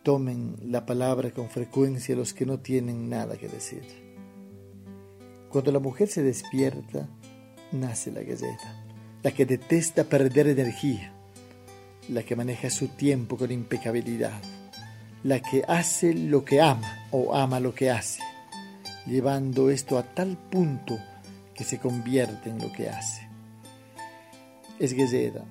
tomen 0.04 0.56
la 0.62 0.86
palabra 0.86 1.32
con 1.32 1.50
frecuencia 1.50 2.14
los 2.14 2.32
que 2.32 2.46
no 2.46 2.60
tienen 2.60 3.10
nada 3.10 3.36
que 3.36 3.48
decir. 3.48 3.82
Cuando 5.48 5.72
la 5.72 5.80
mujer 5.80 6.06
se 6.06 6.22
despierta, 6.22 7.08
nace 7.72 8.12
la 8.12 8.22
galleta, 8.22 8.86
la 9.24 9.32
que 9.32 9.44
detesta 9.44 10.04
perder 10.04 10.46
energía, 10.46 11.12
la 12.08 12.22
que 12.22 12.36
maneja 12.36 12.70
su 12.70 12.86
tiempo 12.86 13.36
con 13.36 13.50
impecabilidad, 13.50 14.40
la 15.24 15.40
que 15.40 15.64
hace 15.66 16.14
lo 16.14 16.44
que 16.44 16.60
ama 16.60 17.08
o 17.10 17.34
ama 17.34 17.58
lo 17.58 17.74
que 17.74 17.90
hace, 17.90 18.20
llevando 19.06 19.70
esto 19.70 19.98
a 19.98 20.04
tal 20.14 20.36
punto 20.36 21.00
que 21.54 21.64
se 21.64 21.78
convierte 21.78 22.50
en 22.50 22.58
lo 22.58 22.72
que 22.72 22.88
hace. 22.88 23.28
Es 24.78 24.92
guerrera, 24.92 25.44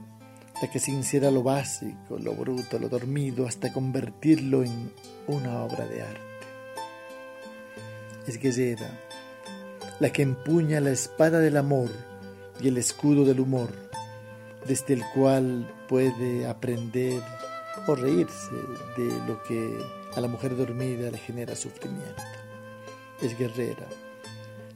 la 0.62 0.70
que 0.70 0.80
sincera 0.80 1.32
lo 1.32 1.44
básico, 1.44 2.18
lo 2.20 2.34
bruto, 2.34 2.78
lo 2.78 2.90
dormido, 2.90 3.48
hasta 3.48 3.74
convertirlo 3.74 4.64
en 4.64 4.92
una 5.28 5.64
obra 5.64 5.86
de 5.86 6.02
arte. 6.02 6.22
Es 8.28 8.38
guerrera, 8.38 8.90
la 10.00 10.12
que 10.12 10.22
empuña 10.22 10.80
la 10.80 10.92
espada 10.92 11.40
del 11.40 11.58
amor 11.58 11.90
y 12.62 12.68
el 12.68 12.78
escudo 12.78 13.26
del 13.26 13.40
humor, 13.40 13.70
desde 14.68 14.94
el 14.94 15.04
cual 15.14 15.70
puede 15.88 16.48
aprender 16.48 17.22
o 17.88 17.96
reírse 17.96 18.56
de 18.98 19.06
lo 19.28 19.42
que 19.44 19.78
a 20.16 20.22
la 20.22 20.28
mujer 20.28 20.56
dormida 20.56 21.10
le 21.12 21.18
genera 21.18 21.56
sufrimiento. 21.56 22.22
Es 23.22 23.38
guerrera, 23.38 23.88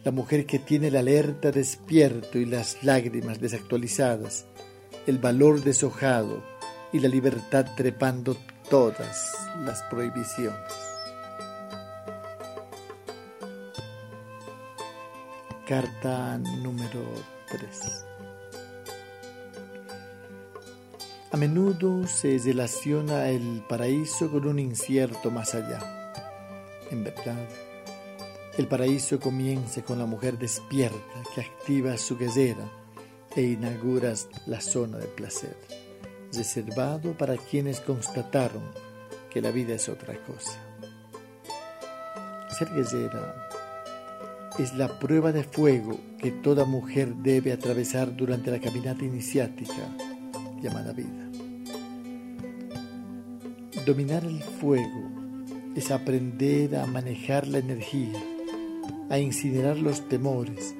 la 0.07 0.11
mujer 0.11 0.45
que 0.45 0.57
tiene 0.57 0.89
la 0.89 0.99
alerta 0.99 1.51
despierto 1.51 2.39
y 2.39 2.45
las 2.45 2.81
lágrimas 2.81 3.41
desactualizadas, 3.41 4.45
el 5.05 5.17
valor 5.17 5.61
deshojado 5.61 6.41
y 6.93 7.01
la 7.01 7.09
libertad 7.09 7.65
trepando 7.75 8.37
todas 8.69 9.33
las 9.65 9.83
prohibiciones. 9.89 10.61
Carta 15.67 16.37
número 16.37 17.03
3. 17.51 18.05
A 21.33 21.35
menudo 21.35 22.07
se 22.07 22.39
relaciona 22.45 23.27
el 23.27 23.61
paraíso 23.67 24.31
con 24.31 24.47
un 24.47 24.57
incierto 24.57 25.31
más 25.31 25.53
allá. 25.53 25.81
En 26.91 27.03
verdad, 27.03 27.45
el 28.57 28.67
paraíso 28.67 29.19
comienza 29.19 29.83
con 29.83 29.99
la 29.99 30.07
mujer 30.07 30.39
despierta 30.39 30.97
que 31.33 31.41
activa 31.41 31.95
su 31.95 32.17
guerrera 32.17 32.67
e 33.35 33.43
inaugura 33.43 34.15
la 34.47 34.59
zona 34.61 34.97
de 34.97 35.05
placer, 35.05 35.55
reservado 36.33 37.15
para 37.15 37.37
quienes 37.37 37.79
constataron 37.79 38.63
que 39.29 39.41
la 39.41 39.51
vida 39.51 39.75
es 39.75 39.87
otra 39.89 40.15
cosa. 40.23 40.59
Ser 42.57 42.69
guerrera 42.73 43.47
es 44.57 44.73
la 44.73 44.97
prueba 44.97 45.31
de 45.31 45.43
fuego 45.43 45.99
que 46.17 46.31
toda 46.31 46.65
mujer 46.65 47.13
debe 47.13 47.53
atravesar 47.53 48.15
durante 48.15 48.49
la 48.49 48.59
caminata 48.59 49.05
iniciática 49.05 49.87
llamada 50.59 50.93
vida. 50.93 51.29
Dominar 53.85 54.25
el 54.25 54.41
fuego 54.41 55.11
es 55.75 55.91
aprender 55.91 56.75
a 56.75 56.87
manejar 56.87 57.47
la 57.47 57.59
energía 57.59 58.19
a 59.09 59.19
incinerar 59.19 59.77
los 59.77 60.07
temores, 60.09 60.75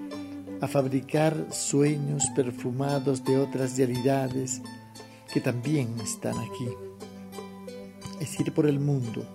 a 0.62 0.67
fabricar 0.67 1.48
sueños 1.51 2.25
perfumados 2.36 3.24
de 3.24 3.38
otras 3.38 3.77
realidades 3.77 4.62
que 5.34 5.39
también 5.39 5.96
están 6.01 6.37
aquí. 6.37 6.70
Es 8.20 8.40
ir 8.40 8.53
por 8.53 8.66
el 8.66 8.79
mundo, 8.79 9.25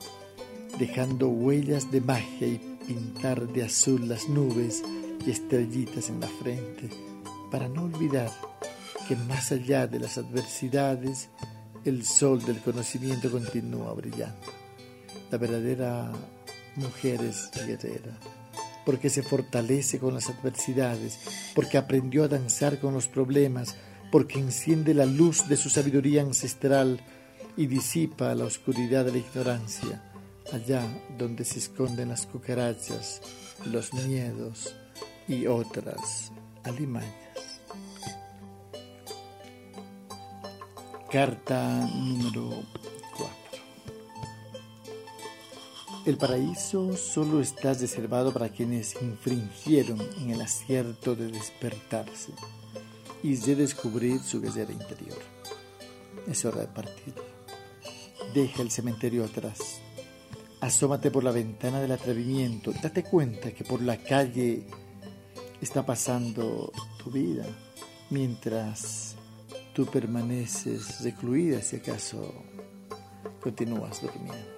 dejando 0.78 1.28
huellas 1.28 1.90
de 1.90 2.00
magia 2.00 2.48
y 2.48 2.60
pintar 2.86 3.46
de 3.48 3.64
azul 3.64 4.08
las 4.08 4.28
nubes 4.28 4.82
y 5.24 5.30
estrellitas 5.30 6.08
en 6.08 6.20
la 6.20 6.28
frente, 6.28 6.88
para 7.50 7.68
no 7.68 7.84
olvidar 7.84 8.30
que 9.06 9.16
más 9.16 9.52
allá 9.52 9.86
de 9.86 10.00
las 10.00 10.18
adversidades, 10.18 11.28
el 11.84 12.04
sol 12.04 12.44
del 12.44 12.60
conocimiento 12.60 13.30
continúa 13.30 13.92
brillando. 13.94 14.46
La 15.30 15.38
verdadera 15.38 16.12
mujer 16.76 17.20
es 17.22 17.50
guerrera 17.52 18.18
porque 18.84 19.10
se 19.10 19.22
fortalece 19.22 19.98
con 19.98 20.14
las 20.14 20.28
adversidades, 20.28 21.18
porque 21.54 21.78
aprendió 21.78 22.24
a 22.24 22.28
danzar 22.28 22.78
con 22.80 22.94
los 22.94 23.08
problemas, 23.08 23.76
porque 24.10 24.38
enciende 24.38 24.94
la 24.94 25.06
luz 25.06 25.48
de 25.48 25.56
su 25.56 25.70
sabiduría 25.70 26.22
ancestral 26.22 27.00
y 27.56 27.66
disipa 27.66 28.34
la 28.34 28.44
oscuridad 28.44 29.04
de 29.04 29.12
la 29.12 29.18
ignorancia, 29.18 30.02
allá 30.52 30.82
donde 31.18 31.44
se 31.44 31.58
esconden 31.58 32.08
las 32.08 32.26
cucarachas, 32.26 33.20
los 33.66 33.92
miedos 33.94 34.74
y 35.28 35.46
otras 35.46 36.32
alimañas. 36.64 37.22
Carta 41.10 41.86
número 41.94 42.62
El 46.04 46.16
paraíso 46.16 46.96
solo 46.96 47.40
está 47.40 47.74
reservado 47.74 48.32
para 48.32 48.48
quienes 48.48 49.00
infringieron 49.00 50.00
en 50.18 50.30
el 50.30 50.40
acierto 50.40 51.14
de 51.14 51.28
despertarse 51.28 52.32
y 53.22 53.36
de 53.36 53.54
descubrir 53.54 54.20
su 54.20 54.40
guerrera 54.40 54.72
interior. 54.72 55.18
Es 56.26 56.44
hora 56.44 56.62
de 56.62 56.66
partir. 56.66 57.14
Deja 58.34 58.62
el 58.62 58.72
cementerio 58.72 59.24
atrás. 59.24 59.80
Asómate 60.60 61.12
por 61.12 61.22
la 61.22 61.30
ventana 61.30 61.80
del 61.80 61.92
atrevimiento. 61.92 62.72
Date 62.82 63.04
cuenta 63.04 63.52
que 63.52 63.62
por 63.62 63.80
la 63.80 63.96
calle 63.96 64.66
está 65.60 65.86
pasando 65.86 66.72
tu 66.98 67.12
vida 67.12 67.46
mientras 68.10 69.14
tú 69.72 69.86
permaneces 69.86 71.00
recluida 71.04 71.62
si 71.62 71.76
acaso 71.76 72.34
continúas 73.40 74.02
durmiendo. 74.02 74.51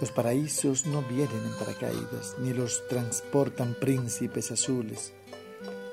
Los 0.00 0.10
paraísos 0.12 0.86
no 0.86 1.02
vienen 1.02 1.44
en 1.44 1.58
paracaídas, 1.58 2.36
ni 2.38 2.54
los 2.54 2.88
transportan 2.88 3.74
príncipes 3.78 4.50
azules. 4.50 5.12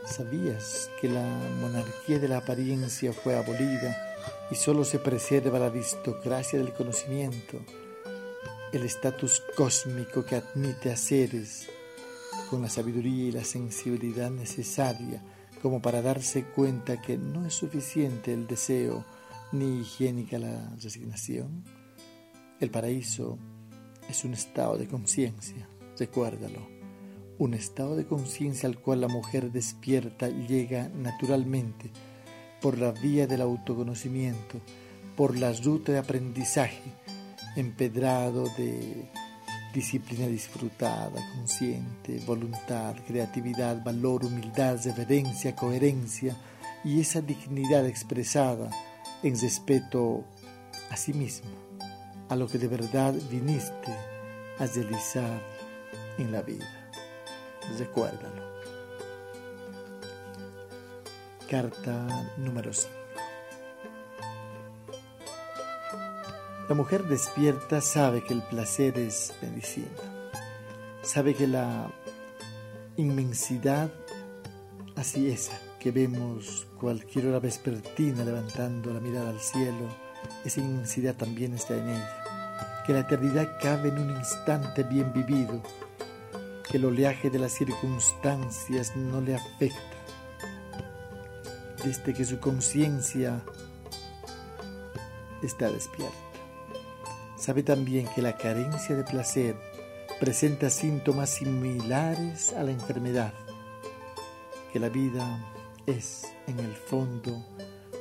¿Sabías 0.06 0.90
que 1.02 1.10
la 1.10 1.26
monarquía 1.60 2.18
de 2.18 2.30
la 2.30 2.38
apariencia 2.38 3.12
fue 3.12 3.36
abolida 3.36 3.98
y 4.50 4.56
solo 4.56 4.86
se 4.86 5.00
preserva 5.00 5.60
la 5.60 5.66
aristocracia 5.66 6.58
del 6.58 6.72
conocimiento, 6.72 7.60
el 8.72 8.84
estatus 8.84 9.44
cósmico 9.58 10.24
que 10.24 10.38
admite 10.38 10.90
a 10.90 10.96
seres 10.96 11.68
con 12.50 12.62
la 12.62 12.70
sabiduría 12.70 13.26
y 13.26 13.32
la 13.34 13.44
sensibilidad 13.44 14.32
necesaria 14.32 15.22
como 15.62 15.82
para 15.82 16.02
darse 16.02 16.46
cuenta 16.46 17.02
que 17.02 17.18
no 17.18 17.46
es 17.46 17.54
suficiente 17.54 18.32
el 18.34 18.48
deseo 18.48 19.04
ni 19.52 19.82
higiénica 19.82 20.40
la 20.40 20.70
resignación? 20.82 21.66
El 22.62 22.72
paraíso 22.72 23.38
es 24.10 24.24
un 24.24 24.34
estado 24.34 24.78
de 24.78 24.88
conciencia, 24.88 25.68
recuérdalo, 25.98 26.68
un 27.38 27.54
estado 27.54 27.96
de 27.96 28.06
conciencia 28.06 28.68
al 28.68 28.80
cual 28.80 29.02
la 29.02 29.08
mujer 29.08 29.52
despierta 29.52 30.30
llega 30.30 30.90
naturalmente 30.90 31.92
por 32.62 32.78
la 32.78 32.92
vía 32.92 33.28
del 33.28 33.42
autoconocimiento, 33.42 34.60
por 35.16 35.38
la 35.38 35.52
ruta 35.52 35.92
de 35.92 36.00
aprendizaje, 36.00 36.82
empedrado 37.56 38.46
de 38.58 39.06
disciplina 39.74 40.28
disfrutada, 40.28 41.22
consciente, 41.36 42.20
voluntad, 42.26 42.96
creatividad, 43.06 43.84
valor, 43.84 44.26
humildad, 44.26 44.80
reverencia, 44.84 45.56
coherencia 45.56 46.36
y 46.84 47.00
esa 47.00 47.22
dignidad 47.22 47.86
expresada 47.86 48.70
en 49.22 49.40
respeto 49.40 50.24
a 50.90 50.98
sí 50.98 51.14
mismo 51.14 51.67
a 52.30 52.36
lo 52.36 52.48
que 52.48 52.58
de 52.58 52.68
verdad 52.68 53.14
viniste 53.30 53.92
a 54.60 54.66
realizar 54.66 55.42
en 56.18 56.32
la 56.32 56.42
vida. 56.42 56.90
Recuérdalo. 57.78 58.48
Carta 61.50 62.08
número 62.38 62.74
5. 62.74 62.98
La 66.68 66.76
mujer 66.76 67.06
despierta 67.06 67.80
sabe 67.80 68.22
que 68.24 68.34
el 68.34 68.42
placer 68.42 68.98
es 68.98 69.34
medicina. 69.42 69.88
Sabe 71.02 71.34
que 71.34 71.48
la 71.48 71.90
inmensidad, 72.98 73.90
así 74.98 75.30
esa 75.30 75.58
que 75.80 75.92
vemos 75.92 76.68
cualquier 76.78 77.28
hora 77.28 77.40
vespertina 77.40 78.26
levantando 78.26 78.94
la 78.94 79.00
mirada 79.00 79.30
al 79.30 79.40
cielo, 79.40 79.88
esa 80.48 80.62
inmensidad 80.62 81.16
también 81.16 81.54
está 81.54 81.76
en 81.76 81.90
ella, 81.90 82.84
que 82.86 82.94
la 82.94 83.00
eternidad 83.00 83.58
cabe 83.62 83.90
en 83.90 84.00
un 84.00 84.10
instante 84.12 84.84
bien 84.84 85.12
vivido, 85.14 85.62
que 86.70 86.78
el 86.78 86.86
oleaje 86.86 87.30
de 87.30 87.40
las 87.40 87.54
circunstancias 87.54 88.96
no 88.96 89.22
le 89.22 89.36
afecta, 89.36 89.78
desde 91.84 92.14
que 92.14 92.26
su 92.26 92.40
conciencia 92.40 93.42
está 95.44 95.70
despierta. 95.70 96.16
Sabe 97.38 97.64
también 97.64 98.08
que 98.16 98.22
la 98.22 98.38
carencia 98.38 98.96
de 98.96 99.04
placer 99.04 99.56
presenta 100.20 100.70
síntomas 100.70 101.30
similares 101.30 102.54
a 102.54 102.64
la 102.64 102.72
enfermedad, 102.72 103.34
que 104.72 104.80
la 104.80 104.90
vida 104.90 105.46
es, 105.86 106.24
en 106.48 106.60
el 106.60 106.74
fondo, 106.74 107.46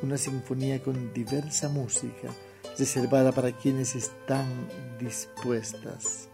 una 0.02 0.16
sinfonía 0.16 0.82
con 0.82 1.12
diversa 1.12 1.68
música 1.68 2.28
reservada 2.78 3.32
para 3.32 3.52
quienes 3.52 3.94
están 3.94 4.46
dispuestas 4.98 6.28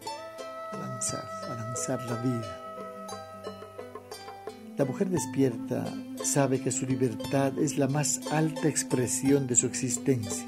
a 0.72 0.77
lanzar, 0.77 1.25
a 1.48 1.55
lanzar 1.55 2.03
la 2.05 2.22
vida. 2.22 2.59
La 4.77 4.85
mujer 4.85 5.09
despierta 5.11 5.85
sabe 6.25 6.61
que 6.61 6.72
su 6.72 6.87
libertad 6.87 7.59
es 7.59 7.79
la 7.79 7.88
más 7.88 8.20
alta 8.33 8.68
expresión 8.68 9.46
de 9.46 9.55
su 9.55 9.66
existencia, 9.66 10.46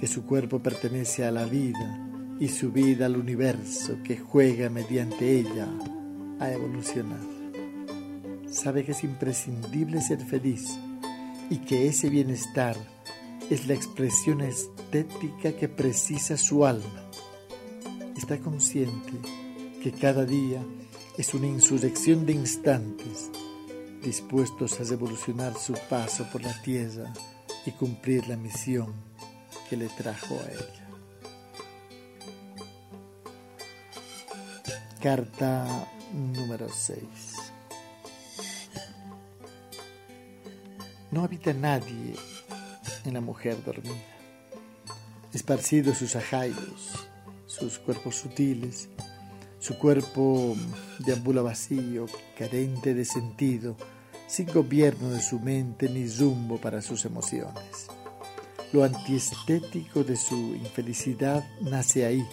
que 0.00 0.06
su 0.06 0.24
cuerpo 0.24 0.60
pertenece 0.60 1.24
a 1.24 1.30
la 1.30 1.44
vida 1.44 2.08
y 2.40 2.48
su 2.48 2.72
vida 2.72 3.06
al 3.06 3.16
universo 3.16 3.98
que 4.02 4.18
juega 4.18 4.68
mediante 4.70 5.38
ella 5.38 5.68
a 6.40 6.50
evolucionar. 6.50 7.20
Sabe 8.48 8.84
que 8.84 8.92
es 8.92 9.04
imprescindible 9.04 10.00
ser 10.00 10.18
feliz 10.24 10.78
y 11.52 11.58
que 11.58 11.86
ese 11.86 12.08
bienestar 12.08 12.74
es 13.50 13.66
la 13.66 13.74
expresión 13.74 14.40
estética 14.40 15.52
que 15.52 15.68
precisa 15.68 16.38
su 16.38 16.64
alma. 16.64 17.10
Está 18.16 18.38
consciente 18.38 19.12
que 19.82 19.92
cada 19.92 20.24
día 20.24 20.64
es 21.18 21.34
una 21.34 21.48
insurrección 21.48 22.24
de 22.24 22.32
instantes 22.32 23.30
dispuestos 24.02 24.80
a 24.80 24.84
revolucionar 24.84 25.54
su 25.58 25.74
paso 25.90 26.26
por 26.32 26.42
la 26.42 26.58
tierra 26.62 27.12
y 27.66 27.72
cumplir 27.72 28.28
la 28.28 28.38
misión 28.38 28.90
que 29.68 29.76
le 29.76 29.88
trajo 29.88 30.34
a 30.36 30.50
ella. 30.52 30.88
Carta 35.02 35.86
número 36.14 36.68
6. 36.72 37.31
No 41.12 41.24
habita 41.24 41.52
nadie 41.52 42.14
en 43.04 43.12
la 43.12 43.20
mujer 43.20 43.62
dormida. 43.62 43.94
Esparcidos 45.34 45.98
sus 45.98 46.16
ajayos, 46.16 47.06
sus 47.46 47.78
cuerpos 47.78 48.16
sutiles, 48.16 48.88
su 49.58 49.76
cuerpo 49.76 50.56
deambula 51.00 51.42
vacío, 51.42 52.06
carente 52.38 52.94
de 52.94 53.04
sentido, 53.04 53.76
sin 54.26 54.46
gobierno 54.46 55.10
de 55.10 55.20
su 55.20 55.38
mente 55.38 55.90
ni 55.90 56.08
rumbo 56.08 56.56
para 56.56 56.80
sus 56.80 57.04
emociones. 57.04 57.88
Lo 58.72 58.82
antiestético 58.82 60.04
de 60.04 60.16
su 60.16 60.34
infelicidad 60.54 61.44
nace 61.60 62.06
ahí. 62.06 62.26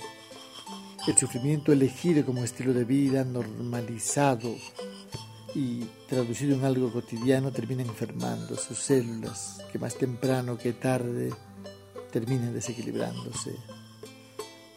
El 1.06 1.18
sufrimiento 1.18 1.74
elegido 1.74 2.26
como 2.26 2.46
estilo 2.46 2.74
de 2.74 2.86
vida 2.86 3.26
normalizado 3.26 4.56
y 5.56 5.84
traducido 6.08 6.56
en 6.56 6.66
algo 6.66 6.92
cotidiano 6.92 7.52
termina 7.52 7.82
enfermando 7.82 8.56
sus 8.56 8.78
células 8.78 9.62
que 9.72 9.80
más 9.80 9.96
temprano 9.96 10.58
que 10.58 10.74
tarde 10.74 11.34
terminan 12.12 12.54
desequilibrándose. 12.54 13.56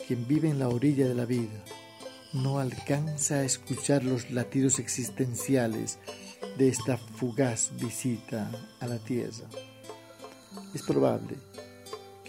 Quien 0.06 0.26
vive 0.26 0.48
en 0.48 0.58
la 0.58 0.68
orilla 0.68 1.06
de 1.06 1.14
la 1.14 1.24
vida 1.24 1.64
no 2.32 2.58
alcanza 2.58 3.36
a 3.36 3.44
escuchar 3.44 4.04
los 4.04 4.30
latidos 4.30 4.78
existenciales 4.78 5.98
de 6.56 6.68
esta 6.68 6.96
fugaz 6.96 7.70
visita 7.80 8.50
a 8.80 8.86
la 8.86 8.98
tierra. 8.98 9.48
Es 10.74 10.82
probable 10.82 11.36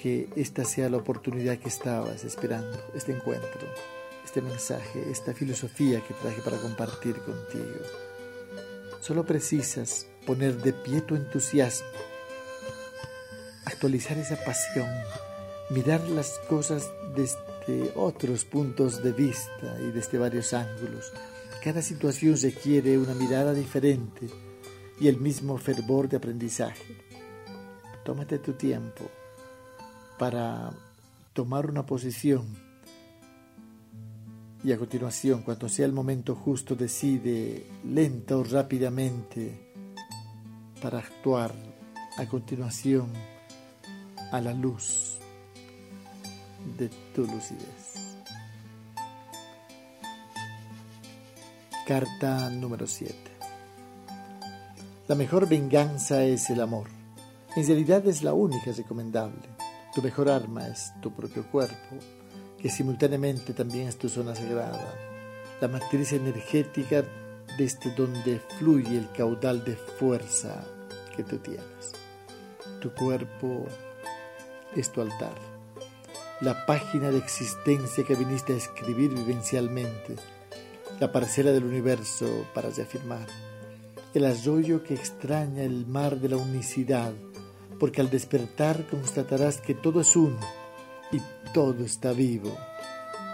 que 0.02 0.30
esta 0.36 0.66
sea 0.66 0.90
la 0.90 0.98
oportunidad 0.98 1.58
que 1.58 1.70
estabas 1.70 2.26
esperando, 2.26 2.78
este 2.94 3.14
encuentro, 3.14 3.68
este 4.24 4.42
mensaje, 4.42 5.10
esta 5.10 5.34
filosofía 5.34 6.02
que 6.02 6.14
traje 6.14 6.42
para 6.42 6.58
compartir 6.58 7.16
contigo. 7.20 8.03
Solo 9.04 9.26
precisas 9.26 10.08
poner 10.26 10.62
de 10.62 10.72
pie 10.72 11.02
tu 11.02 11.18
entusiasmo, 11.18 11.90
actualizar 13.66 14.18
esa 14.18 14.38
pasión, 14.46 14.88
mirar 15.72 16.00
las 16.08 16.40
cosas 16.48 16.90
desde 17.14 17.92
otros 17.98 18.46
puntos 18.46 19.04
de 19.04 19.12
vista 19.12 19.78
y 19.82 19.92
desde 19.92 20.18
varios 20.18 20.54
ángulos. 20.54 21.12
Cada 21.62 21.82
situación 21.82 22.38
requiere 22.42 22.98
una 22.98 23.14
mirada 23.14 23.54
diferente 23.54 24.30
y 25.02 25.10
el 25.10 25.18
mismo 25.18 25.58
fervor 25.58 26.08
de 26.08 26.16
aprendizaje. 26.16 26.96
Tómate 28.06 28.40
tu 28.40 28.54
tiempo 28.54 29.12
para 30.18 30.72
tomar 31.34 31.70
una 31.70 31.86
posición 31.86 32.73
y 34.64 34.72
a 34.72 34.78
continuación, 34.78 35.42
cuando 35.42 35.68
sea 35.68 35.86
el 35.86 35.92
momento 35.92 36.36
justo, 36.36 36.76
decide 36.76 37.68
lenta 37.84 38.38
o 38.38 38.44
rápidamente 38.44 39.74
para 40.82 41.00
actuar 41.00 41.54
a 42.18 42.26
continuación 42.26 43.12
a 44.32 44.40
la 44.40 44.54
luz 44.54 45.18
de 46.78 46.90
tu 47.14 47.26
lucidez. 47.26 48.16
Carta 51.86 52.50
número 52.50 52.88
7. 52.88 53.14
La 55.10 55.16
mejor 55.16 55.50
venganza 55.50 56.24
es 56.24 56.50
el 56.50 56.62
amor. 56.62 56.88
En 57.58 57.68
realidad 57.68 58.08
es 58.08 58.24
la 58.24 58.34
única 58.34 58.72
recomendable. 58.72 59.42
Tu 59.94 60.02
mejor 60.02 60.30
arma 60.30 60.70
es 60.70 60.94
tu 61.02 61.12
propio 61.12 61.46
cuerpo, 61.52 61.98
que 62.64 62.70
simultáneamente 62.70 63.52
también 63.52 63.90
es 63.90 63.98
tu 63.98 64.08
zona 64.08 64.34
sagrada, 64.34 64.96
la 65.60 65.68
matriz 65.68 66.14
energética 66.14 67.04
desde 67.58 67.92
donde 67.94 68.40
fluye 68.58 68.98
el 68.98 69.12
caudal 69.12 69.66
de 69.66 69.76
fuerza 69.76 70.64
que 71.14 71.26
tú 71.26 71.40
tienes. 71.40 71.92
Tu 72.80 72.90
cuerpo 72.94 73.66
es 74.78 74.90
tu 74.94 75.02
altar. 75.02 75.36
La 76.40 76.66
página 76.66 77.12
de 77.12 77.18
existencia 77.18 78.06
que 78.06 78.16
viniste 78.16 78.54
a 78.54 78.58
escribir 78.58 79.14
vivencialmente, 79.14 80.16
la 81.02 81.12
parcela 81.12 81.52
del 81.52 81.66
universo 81.66 82.48
para 82.54 82.70
reafirmar, 82.70 83.28
el 84.14 84.24
arroyo 84.24 84.84
que 84.84 84.94
extraña 84.94 85.64
el 85.64 85.86
mar 85.86 86.16
de 86.16 86.30
la 86.30 86.38
unicidad, 86.38 87.12
porque 87.78 88.00
al 88.00 88.10
despertar 88.10 88.88
constatarás 88.88 89.60
que 89.60 89.74
todo 89.74 90.00
es 90.00 90.16
uno 90.16 90.63
y 91.14 91.22
todo 91.54 91.86
está 91.86 92.12
vivo. 92.12 92.58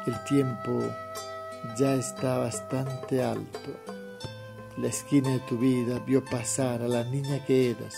El 0.06 0.24
tiempo 0.26 0.84
ya 1.78 1.96
está 1.96 2.38
bastante 2.38 3.24
alto. 3.24 3.72
La 4.78 4.88
esquina 4.88 5.30
de 5.30 5.40
tu 5.40 5.58
vida 5.58 6.00
vio 6.00 6.24
pasar 6.24 6.82
a 6.82 6.88
la 6.88 7.04
niña 7.04 7.44
que 7.46 7.72
eras 7.72 7.96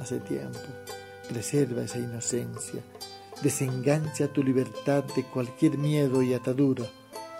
hace 0.00 0.20
tiempo. 0.20 0.58
Preserva 1.28 1.82
esa 1.82 1.98
inocencia 1.98 2.82
desengancha 3.42 4.28
tu 4.28 4.42
libertad 4.42 5.04
de 5.16 5.24
cualquier 5.24 5.78
miedo 5.78 6.22
y 6.22 6.34
atadura. 6.34 6.84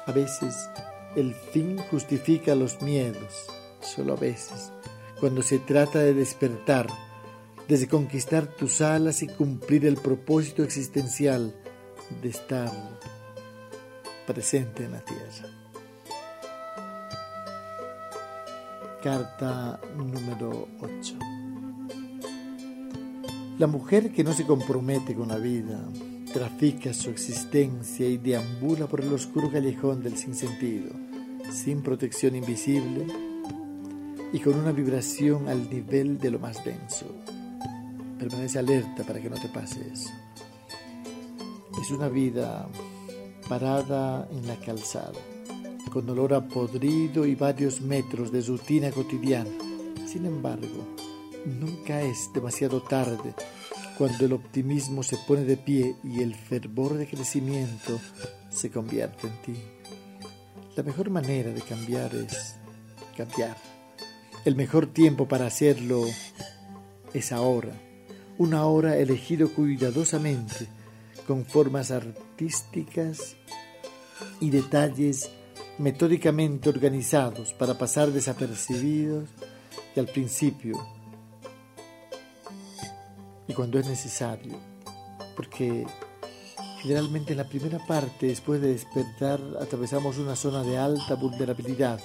A 0.07 0.13
veces 0.13 0.69
el 1.17 1.35
fin 1.35 1.79
justifica 1.91 2.55
los 2.55 2.83
miedos, 2.83 3.47
solo 3.81 4.15
a 4.15 4.17
veces, 4.17 4.73
cuando 5.21 5.43
se 5.43 5.59
trata 5.59 6.01
de 6.01 6.15
despertar, 6.15 6.89
de 7.69 7.89
conquistar 7.89 8.47
tus 8.47 8.81
alas 8.81 9.23
y 9.23 9.29
cumplir 9.29 9.87
el 9.87 9.97
propósito 9.97 10.63
existencial 10.63 11.55
de 12.23 12.29
estar 12.29 12.73
presente 14.27 14.85
en 14.85 14.93
la 14.93 15.01
tierra. 15.01 15.49
Carta 19.03 19.81
número 19.97 20.69
8. 20.81 21.15
La 23.59 23.67
mujer 23.67 24.13
que 24.13 24.25
no 24.25 24.33
se 24.33 24.45
compromete 24.45 25.15
con 25.15 25.29
la 25.29 25.37
vida, 25.37 25.81
trafica 26.33 26.93
su 26.93 27.11
existencia 27.11 28.09
y 28.09 28.17
deambula 28.17 28.89
por 28.89 29.01
el 29.03 29.13
oscuro 29.13 29.53
callejón 29.53 30.03
del 30.03 30.17
sinsentido, 30.17 30.91
sin 31.53 31.81
protección 31.81 32.35
invisible 32.35 33.07
y 34.33 34.41
con 34.41 34.59
una 34.59 34.73
vibración 34.73 35.49
al 35.49 35.71
nivel 35.71 36.19
de 36.19 36.33
lo 36.33 36.41
más 36.41 36.65
denso. 36.65 37.07
Permanece 38.19 38.59
alerta 38.59 39.05
para 39.05 39.21
que 39.21 39.31
no 39.31 39.37
te 39.37 39.49
pase 39.49 39.87
eso. 39.93 40.11
Es 41.81 41.91
una 41.91 42.09
vida 42.09 42.69
parada 43.49 44.29
en 44.31 44.47
la 44.47 44.57
calzada, 44.57 45.13
con 45.93 46.09
olor 46.09 46.35
a 46.35 46.47
podrido 46.47 47.27
y 47.27 47.35
varios 47.35 47.81
metros 47.81 48.33
de 48.33 48.41
rutina 48.43 48.91
cotidiana. 48.91 49.51
Sin 50.07 50.27
embargo, 50.27 50.95
Nunca 51.45 52.01
es 52.01 52.31
demasiado 52.33 52.81
tarde 52.81 53.35
cuando 53.99 54.25
el 54.25 54.33
optimismo 54.33 55.03
se 55.03 55.19
pone 55.19 55.45
de 55.45 55.59
pie 55.59 55.95
y 56.03 56.23
el 56.23 56.35
fervor 56.35 56.95
de 56.95 57.07
crecimiento 57.07 58.01
se 58.49 58.71
convierte 58.71 59.27
en 59.27 59.43
ti. 59.43 59.63
La 60.75 60.83
mejor 60.83 61.11
manera 61.11 61.51
de 61.51 61.61
cambiar 61.61 62.15
es 62.15 62.57
cambiar. 63.15 63.57
El 64.47 64.57
mejor 64.57 64.87
tiempo 64.87 65.29
para 65.29 65.47
hacerlo 65.47 66.03
es 67.13 67.31
ahora, 67.31 67.73
una 68.39 68.65
hora 68.65 68.97
elegido 68.97 69.51
cuidadosamente, 69.53 70.67
con 71.27 71.45
formas 71.45 71.91
artísticas 71.91 73.37
y 74.41 74.51
detalles 74.51 75.31
metódicamente 75.79 76.69
organizados 76.69 77.53
para 77.53 77.77
pasar 77.77 78.11
desapercibidos 78.11 79.29
y 79.97 80.01
al 80.01 80.07
principio 80.07 80.95
y 83.47 83.53
cuando 83.53 83.79
es 83.79 83.87
necesario, 83.87 84.59
porque 85.37 85.87
generalmente 86.81 87.33
en 87.33 87.39
la 87.39 87.49
primera 87.49 87.79
parte, 87.87 88.27
después 88.27 88.61
de 88.61 88.69
despertar, 88.69 89.41
atravesamos 89.61 90.19
una 90.19 90.37
zona 90.37 90.63
de 90.63 90.79
alta 90.79 91.15
vulnerabilidad, 91.15 92.01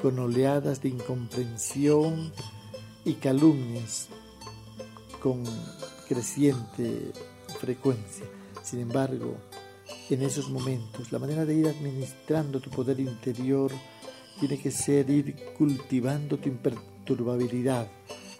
con 0.00 0.18
oleadas 0.18 0.80
de 0.82 0.88
incomprensión 0.88 2.32
y 3.04 3.14
calumnias 3.14 4.08
con 5.20 5.44
creciente 6.08 7.12
frecuencia. 7.60 8.26
Sin 8.62 8.80
embargo, 8.80 9.36
en 10.08 10.22
esos 10.22 10.48
momentos, 10.50 11.12
la 11.12 11.18
manera 11.18 11.44
de 11.44 11.54
ir 11.54 11.68
administrando 11.68 12.60
tu 12.60 12.70
poder 12.70 13.00
interior 13.00 13.72
tiene 14.38 14.58
que 14.58 14.70
ser 14.70 15.10
ir 15.10 15.36
cultivando 15.56 16.38
tu 16.38 16.48
imperturbabilidad, 16.48 17.88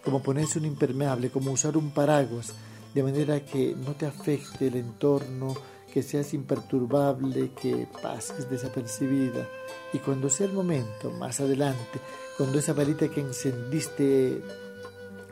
como 0.03 0.23
ponerse 0.23 0.59
un 0.59 0.65
impermeable, 0.65 1.29
como 1.29 1.51
usar 1.51 1.77
un 1.77 1.91
paraguas, 1.91 2.53
de 2.93 3.03
manera 3.03 3.43
que 3.43 3.75
no 3.75 3.93
te 3.93 4.05
afecte 4.05 4.67
el 4.67 4.75
entorno, 4.75 5.55
que 5.91 6.01
seas 6.01 6.33
imperturbable, 6.33 7.51
que 7.51 7.87
pases 8.01 8.49
desapercibida. 8.49 9.47
Y 9.93 9.99
cuando 9.99 10.29
sea 10.29 10.47
el 10.47 10.53
momento, 10.53 11.11
más 11.11 11.39
adelante, 11.39 11.99
cuando 12.37 12.59
esa 12.59 12.73
varita 12.73 13.09
que 13.09 13.21
encendiste 13.21 14.41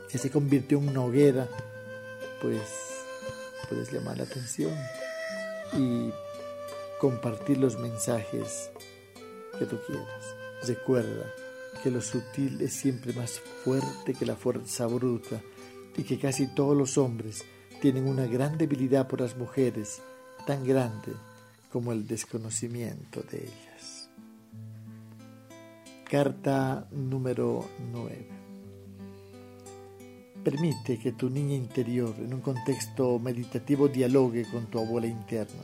se 0.08 0.30
convirtió 0.30 0.78
en 0.78 0.90
una 0.90 1.04
hoguera, 1.04 1.48
pues 2.42 2.91
puedes 3.72 3.90
llamar 3.94 4.18
la 4.18 4.26
atención 4.26 4.74
y 5.78 6.12
compartir 7.00 7.58
los 7.58 7.80
mensajes 7.80 8.70
que 9.58 9.66
tú 9.66 9.80
quieras. 9.88 10.36
Recuerda 10.68 11.26
que 11.82 11.90
lo 11.90 12.02
sutil 12.02 12.60
es 12.60 12.74
siempre 12.74 13.14
más 13.14 13.40
fuerte 13.64 14.14
que 14.14 14.26
la 14.26 14.36
fuerza 14.36 14.88
bruta 14.88 15.42
y 15.96 16.04
que 16.04 16.20
casi 16.20 16.48
todos 16.48 16.76
los 16.76 16.98
hombres 16.98 17.46
tienen 17.80 18.10
una 18.10 18.28
gran 18.28 18.58
debilidad 18.58 19.08
por 19.08 19.22
las 19.22 19.38
mujeres, 19.38 20.02
tan 20.46 20.66
grande 20.66 21.14
como 21.72 21.94
el 21.94 22.06
desconocimiento 22.06 23.22
de 23.32 23.38
ellas. 23.38 24.10
Carta 26.10 26.90
número 26.92 27.70
9. 27.94 28.41
Permite 30.44 30.98
que 30.98 31.12
tu 31.12 31.30
niña 31.30 31.56
interior, 31.56 32.16
en 32.18 32.34
un 32.34 32.42
contexto 32.42 33.20
meditativo, 33.20 33.88
dialogue 33.88 34.46
con 34.52 34.66
tu 34.66 34.80
abuela 34.80 35.06
interna 35.06 35.62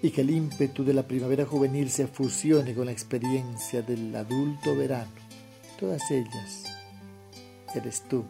y 0.00 0.10
que 0.10 0.22
el 0.22 0.30
ímpetu 0.30 0.84
de 0.84 0.94
la 0.94 1.02
primavera 1.02 1.44
juvenil 1.44 1.90
se 1.90 2.06
fusione 2.06 2.74
con 2.74 2.86
la 2.86 2.92
experiencia 2.92 3.82
del 3.82 4.14
adulto 4.14 4.74
verano. 4.74 5.10
Todas 5.78 6.10
ellas 6.10 6.64
eres 7.74 8.02
tú 8.08 8.24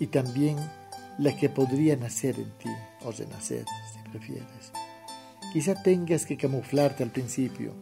y 0.00 0.06
también 0.06 0.56
la 1.18 1.36
que 1.36 1.48
podría 1.48 1.96
nacer 1.96 2.36
en 2.38 2.50
ti 2.58 2.70
o 3.04 3.12
renacer 3.12 3.64
si 3.92 4.10
prefieres. 4.10 4.72
Quizá 5.52 5.74
tengas 5.82 6.24
que 6.24 6.36
camuflarte 6.36 7.02
al 7.02 7.10
principio, 7.10 7.72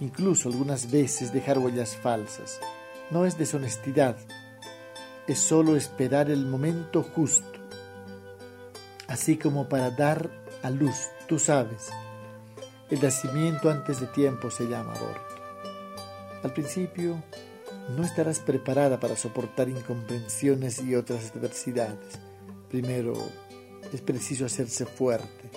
incluso 0.00 0.48
algunas 0.48 0.90
veces 0.90 1.32
dejar 1.32 1.58
huellas 1.58 1.96
falsas. 1.96 2.60
No 3.10 3.26
es 3.26 3.36
deshonestidad, 3.36 4.16
es 5.26 5.38
solo 5.38 5.76
esperar 5.76 6.30
el 6.30 6.46
momento 6.46 7.02
justo, 7.02 7.58
así 9.06 9.36
como 9.36 9.68
para 9.68 9.90
dar 9.90 10.30
a 10.62 10.70
luz, 10.70 10.96
tú 11.28 11.38
sabes, 11.38 11.90
el 12.90 13.00
nacimiento 13.00 13.70
antes 13.70 14.00
de 14.00 14.06
tiempo 14.08 14.50
se 14.50 14.64
llama 14.64 14.94
aborto. 14.94 15.34
Al 16.42 16.52
principio 16.52 17.22
no 17.96 18.04
estarás 18.04 18.40
preparada 18.40 18.98
para 18.98 19.16
soportar 19.16 19.68
incomprensiones 19.68 20.82
y 20.82 20.94
otras 20.94 21.32
adversidades. 21.34 22.18
Primero 22.68 23.14
es 23.92 24.00
preciso 24.00 24.46
hacerse 24.46 24.86
fuerte, 24.86 25.50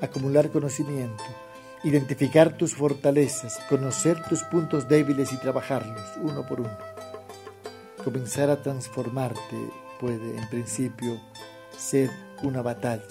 acumular 0.00 0.50
conocimiento, 0.50 1.24
identificar 1.84 2.56
tus 2.56 2.74
fortalezas, 2.74 3.58
conocer 3.68 4.22
tus 4.28 4.42
puntos 4.44 4.88
débiles 4.88 5.32
y 5.32 5.36
trabajarlos 5.38 6.02
uno 6.22 6.46
por 6.46 6.60
uno. 6.60 6.87
Comenzar 8.04 8.48
a 8.48 8.62
transformarte 8.62 9.56
puede, 10.00 10.38
en 10.38 10.48
principio, 10.48 11.20
ser 11.76 12.10
una 12.42 12.62
batalla. 12.62 13.02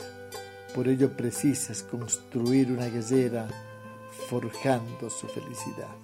Por 0.73 0.87
ello 0.87 1.15
precisas 1.15 1.83
construir 1.83 2.71
una 2.71 2.87
guerrera 2.87 3.47
forjando 4.29 5.09
su 5.09 5.27
felicidad. 5.27 5.95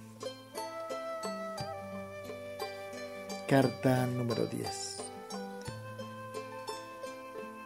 Carta 3.48 4.06
número 4.06 4.46
10. 4.46 4.98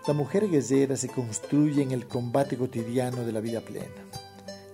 La 0.06 0.14
mujer 0.14 0.48
guerrera 0.48 0.96
se 0.96 1.08
construye 1.08 1.82
en 1.82 1.92
el 1.92 2.06
combate 2.06 2.56
cotidiano 2.56 3.24
de 3.24 3.32
la 3.32 3.40
vida 3.40 3.60
plena. 3.60 4.04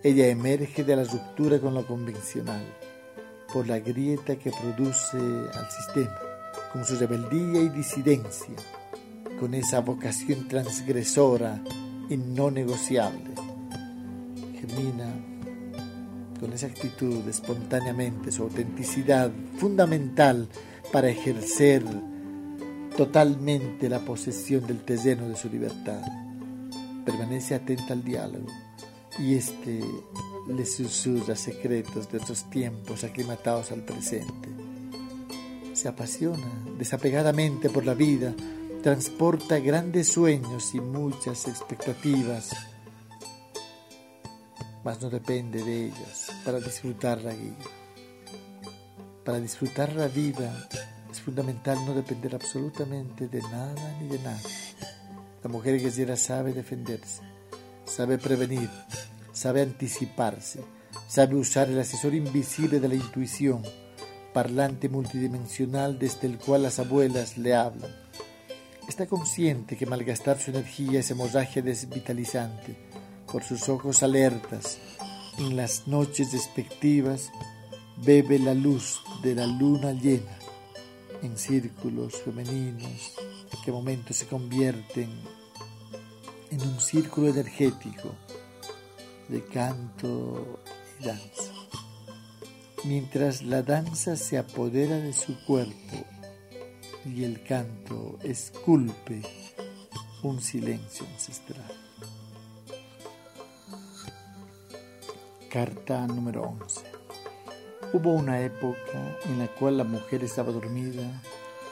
Ella 0.02 0.28
emerge 0.28 0.84
de 0.84 0.96
la 0.96 1.04
ruptura 1.04 1.58
con 1.58 1.74
lo 1.74 1.86
convencional, 1.86 2.64
por 3.52 3.66
la 3.66 3.78
grieta 3.78 4.36
que 4.36 4.50
produce 4.50 5.18
al 5.18 5.70
sistema, 5.70 6.33
con 6.74 6.84
su 6.84 6.96
rebeldía 6.96 7.62
y 7.62 7.68
disidencia, 7.68 8.56
con 9.38 9.54
esa 9.54 9.78
vocación 9.78 10.48
transgresora 10.48 11.62
y 12.10 12.16
no 12.16 12.50
negociable. 12.50 13.30
Germina 14.60 15.06
con 16.40 16.52
esa 16.52 16.66
actitud 16.66 17.28
espontáneamente, 17.28 18.32
su 18.32 18.42
autenticidad 18.42 19.30
fundamental 19.56 20.48
para 20.92 21.08
ejercer 21.08 21.84
totalmente 22.96 23.88
la 23.88 24.00
posesión 24.00 24.66
del 24.66 24.80
terreno 24.84 25.28
de 25.28 25.36
su 25.36 25.48
libertad. 25.48 26.02
Permanece 27.06 27.54
atenta 27.54 27.92
al 27.92 28.02
diálogo 28.02 28.48
y 29.20 29.36
éste 29.36 29.80
le 30.48 30.66
susurra 30.66 31.36
secretos 31.36 32.10
de 32.10 32.18
otros 32.18 32.50
tiempos 32.50 33.04
aclimatados 33.04 33.70
al 33.70 33.84
presente. 33.84 34.73
Se 35.74 35.88
apasiona 35.88 36.46
desapegadamente 36.78 37.68
por 37.68 37.84
la 37.84 37.92
vida, 37.92 38.32
transporta 38.82 39.58
grandes 39.58 40.08
sueños 40.08 40.74
y 40.74 40.80
muchas 40.80 41.46
expectativas 41.46 42.50
mas 44.84 45.00
no 45.00 45.08
depende 45.08 45.64
de 45.64 45.86
ellas 45.86 46.30
para 46.44 46.60
disfrutar 46.60 47.22
la 47.22 47.32
vida. 47.32 47.64
Para 49.24 49.40
disfrutar 49.40 49.94
la 49.94 50.08
vida 50.08 50.68
es 51.10 51.20
fundamental 51.20 51.78
no 51.86 51.94
depender 51.94 52.34
absolutamente 52.34 53.28
de 53.28 53.40
nada 53.40 53.96
ni 53.98 54.08
de 54.08 54.18
nada. 54.18 54.40
La 55.42 55.48
mujer 55.48 55.80
guerrera 55.80 56.16
sabe 56.16 56.52
defenderse, 56.52 57.22
sabe 57.86 58.18
prevenir, 58.18 58.68
sabe 59.32 59.62
anticiparse, 59.62 60.60
sabe 61.08 61.36
usar 61.36 61.68
el 61.70 61.80
asesor 61.80 62.14
invisible 62.14 62.78
de 62.78 62.88
la 62.88 62.94
intuición, 62.94 63.62
parlante 64.34 64.90
multidimensional 64.90 65.98
desde 65.98 66.26
el 66.26 66.36
cual 66.38 66.64
las 66.64 66.78
abuelas 66.78 67.38
le 67.38 67.54
hablan. 67.54 67.90
Está 68.86 69.06
consciente 69.06 69.78
que 69.78 69.86
malgastar 69.86 70.38
su 70.38 70.50
energía 70.50 71.00
es 71.00 71.10
hemorragia 71.10 71.62
desvitalizante 71.62 72.76
por 73.32 73.42
sus 73.42 73.70
ojos 73.70 74.02
alertas, 74.02 74.78
en 75.38 75.56
las 75.56 75.88
noches 75.88 76.32
despectivas, 76.32 77.30
bebe 77.96 78.38
la 78.38 78.54
luz 78.54 79.00
de 79.22 79.34
la 79.34 79.46
luna 79.46 79.92
llena 79.92 80.38
en 81.22 81.38
círculos 81.38 82.20
femeninos 82.22 83.14
que 83.64 83.72
momentos 83.72 84.18
se 84.18 84.26
convierten 84.26 85.08
en 86.50 86.60
un 86.60 86.80
círculo 86.80 87.28
energético 87.28 88.14
de 89.28 89.42
canto 89.46 90.60
y 91.00 91.04
danza. 91.04 91.53
Mientras 92.84 93.40
la 93.40 93.62
danza 93.62 94.14
se 94.14 94.36
apodera 94.36 94.96
de 94.96 95.14
su 95.14 95.42
cuerpo 95.46 96.04
y 97.06 97.24
el 97.24 97.42
canto 97.42 98.18
esculpe 98.22 99.22
un 100.22 100.38
silencio 100.42 101.06
ancestral. 101.06 101.64
Carta 105.50 106.06
número 106.06 106.42
11. 106.42 106.82
Hubo 107.94 108.12
una 108.12 108.42
época 108.42 109.18
en 109.30 109.38
la 109.38 109.46
cual 109.46 109.78
la 109.78 109.84
mujer 109.84 110.22
estaba 110.22 110.52
dormida, 110.52 111.22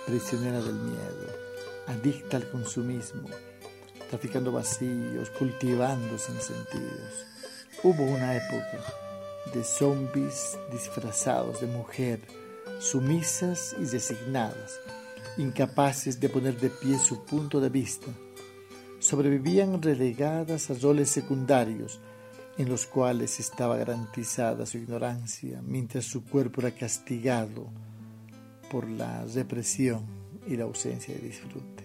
prisionera 0.06 0.62
del 0.62 0.76
miedo, 0.76 1.26
adicta 1.88 2.38
al 2.38 2.48
consumismo, 2.48 3.28
traficando 4.08 4.50
vacíos, 4.50 5.28
cultivando 5.38 6.16
sin 6.16 6.40
sentidos. 6.40 7.26
Hubo 7.82 8.02
una 8.02 8.34
época 8.34 9.11
de 9.52 9.64
zombies 9.64 10.58
disfrazados 10.70 11.60
de 11.60 11.66
mujer, 11.66 12.20
sumisas 12.78 13.74
y 13.78 13.84
designadas, 13.84 14.80
incapaces 15.36 16.20
de 16.20 16.28
poner 16.28 16.58
de 16.58 16.70
pie 16.70 16.98
su 16.98 17.24
punto 17.24 17.60
de 17.60 17.68
vista. 17.68 18.08
Sobrevivían 18.98 19.82
relegadas 19.82 20.70
a 20.70 20.74
roles 20.74 21.10
secundarios 21.10 22.00
en 22.58 22.68
los 22.68 22.86
cuales 22.86 23.40
estaba 23.40 23.76
garantizada 23.76 24.66
su 24.66 24.78
ignorancia, 24.78 25.60
mientras 25.62 26.04
su 26.04 26.24
cuerpo 26.24 26.60
era 26.60 26.70
castigado 26.70 27.66
por 28.70 28.88
la 28.88 29.24
represión 29.24 30.06
y 30.46 30.56
la 30.56 30.64
ausencia 30.64 31.14
de 31.14 31.20
disfrute. 31.20 31.84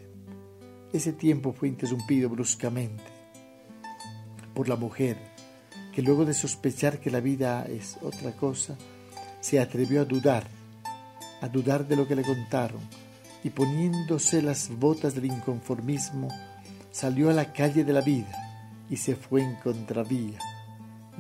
Ese 0.91 1.13
tiempo 1.13 1.53
fue 1.53 1.67
interrumpido 1.67 2.29
bruscamente 2.29 3.03
por 4.53 4.67
la 4.69 4.75
mujer, 4.75 5.17
que 5.97 6.03
luego 6.03 6.25
de 6.25 6.35
sospechar 6.35 6.99
que 6.99 7.09
la 7.09 7.21
vida 7.21 7.65
es 7.65 7.97
otra 8.03 8.31
cosa, 8.33 8.77
se 9.41 9.59
atrevió 9.59 10.01
a 10.01 10.05
dudar, 10.05 10.45
a 11.41 11.47
dudar 11.47 11.87
de 11.87 11.95
lo 11.95 12.07
que 12.07 12.15
le 12.15 12.21
contaron, 12.21 12.81
y 13.43 13.49
poniéndose 13.49 14.43
las 14.43 14.69
botas 14.69 15.15
del 15.15 15.25
inconformismo, 15.25 16.27
salió 16.91 17.31
a 17.31 17.33
la 17.33 17.51
calle 17.51 17.83
de 17.83 17.93
la 17.93 18.01
vida 18.01 18.29
y 18.91 18.97
se 18.97 19.15
fue 19.15 19.41
en 19.41 19.55
contravía, 19.55 20.37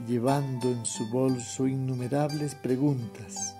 llevando 0.07 0.71
en 0.71 0.85
su 0.85 1.09
bolso 1.09 1.67
innumerables 1.67 2.53
preguntas 2.53 3.55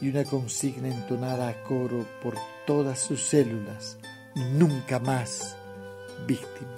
y 0.00 0.08
una 0.08 0.24
consigna 0.24 0.88
entonada 0.88 1.50
a 1.50 1.62
coro 1.64 2.06
por 2.22 2.36
todas 2.66 3.00
sus 3.00 3.22
células, 3.22 3.98
nunca 4.34 4.98
más 4.98 5.58
víctima. 6.26 6.74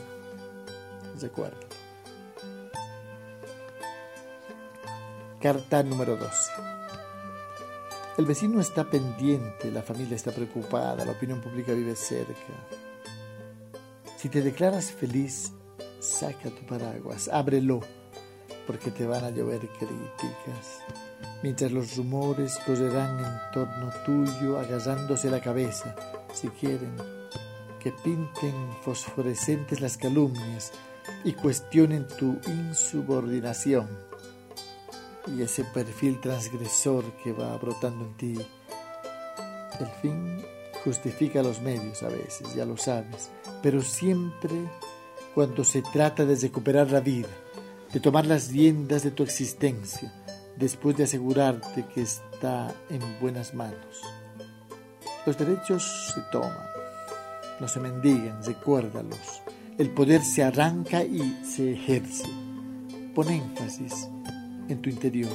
Recuerda. 1.20 1.66
Carta 5.40 5.83
número 5.83 6.16
12. 6.16 6.53
El 8.16 8.25
vecino 8.25 8.59
está 8.59 8.88
pendiente, 8.88 9.70
la 9.70 9.83
familia 9.83 10.16
está 10.16 10.33
preocupada, 10.33 11.05
la 11.05 11.12
opinión 11.12 11.42
pública 11.42 11.75
vive 11.75 11.94
cerca. 11.94 12.55
Si 14.16 14.31
te 14.31 14.40
declaras 14.40 14.90
feliz, 14.90 15.53
saca 16.01 16.49
tu 16.49 16.64
paraguas, 16.64 17.29
ábrelo, 17.29 17.81
porque 18.66 18.90
te 18.90 19.07
van 19.07 19.25
a 19.25 19.31
llover 19.31 19.61
críticas, 19.79 20.81
mientras 21.42 21.70
los 21.70 21.99
rumores 21.99 22.59
correrán 22.64 23.18
en 23.18 23.53
torno 23.53 23.92
tuyo 24.07 24.59
agarrándose 24.59 25.31
la 25.31 25.42
cabeza, 25.42 25.94
si 26.33 26.49
quieren, 26.49 26.96
que 27.79 27.92
pinten 27.92 28.55
fosforescentes 28.81 29.83
las 29.83 29.99
calumnias 29.99 30.72
y 31.25 31.35
cuestionen 31.35 32.07
tu 32.18 32.38
insubordinación 32.46 34.06
y 35.27 35.43
ese 35.43 35.65
perfil 35.65 36.21
transgresor 36.21 37.05
que 37.23 37.33
va 37.33 37.57
brotando 37.59 38.05
en 38.05 38.17
ti. 38.17 38.35
El 39.81 39.87
fin 40.01 40.45
justifica 40.85 41.43
los 41.43 41.61
medios 41.61 42.03
a 42.03 42.09
veces, 42.09 42.55
ya 42.55 42.65
lo 42.65 42.77
sabes, 42.77 43.31
pero 43.62 43.83
siempre 43.83 44.55
cuando 45.35 45.65
se 45.65 45.83
trata 45.83 46.25
de 46.25 46.37
recuperar 46.37 46.91
la 46.91 47.01
vida, 47.01 47.29
de 47.93 48.01
tomar 48.01 48.27
las 48.27 48.51
riendas 48.53 49.03
de 49.03 49.11
tu 49.11 49.23
existencia, 49.23 50.12
después 50.57 50.97
de 50.97 51.05
asegurarte 51.05 51.85
que 51.95 52.03
está 52.03 52.75
en 52.89 53.01
buenas 53.21 53.55
manos. 53.55 54.01
Los 55.27 55.37
derechos 55.37 56.12
se 56.15 56.21
toman, 56.33 56.67
no 57.61 57.69
se 57.69 57.81
mendigan, 57.81 58.43
recuérdalos. 58.45 59.43
El 59.77 59.91
poder 59.91 60.23
se 60.23 60.43
arranca 60.43 61.03
y 61.03 61.45
se 61.45 61.73
ejerce. 61.73 62.25
Pon 63.15 63.29
énfasis 63.29 64.09
en 64.69 64.83
tu 64.83 64.91
interior. 64.91 65.33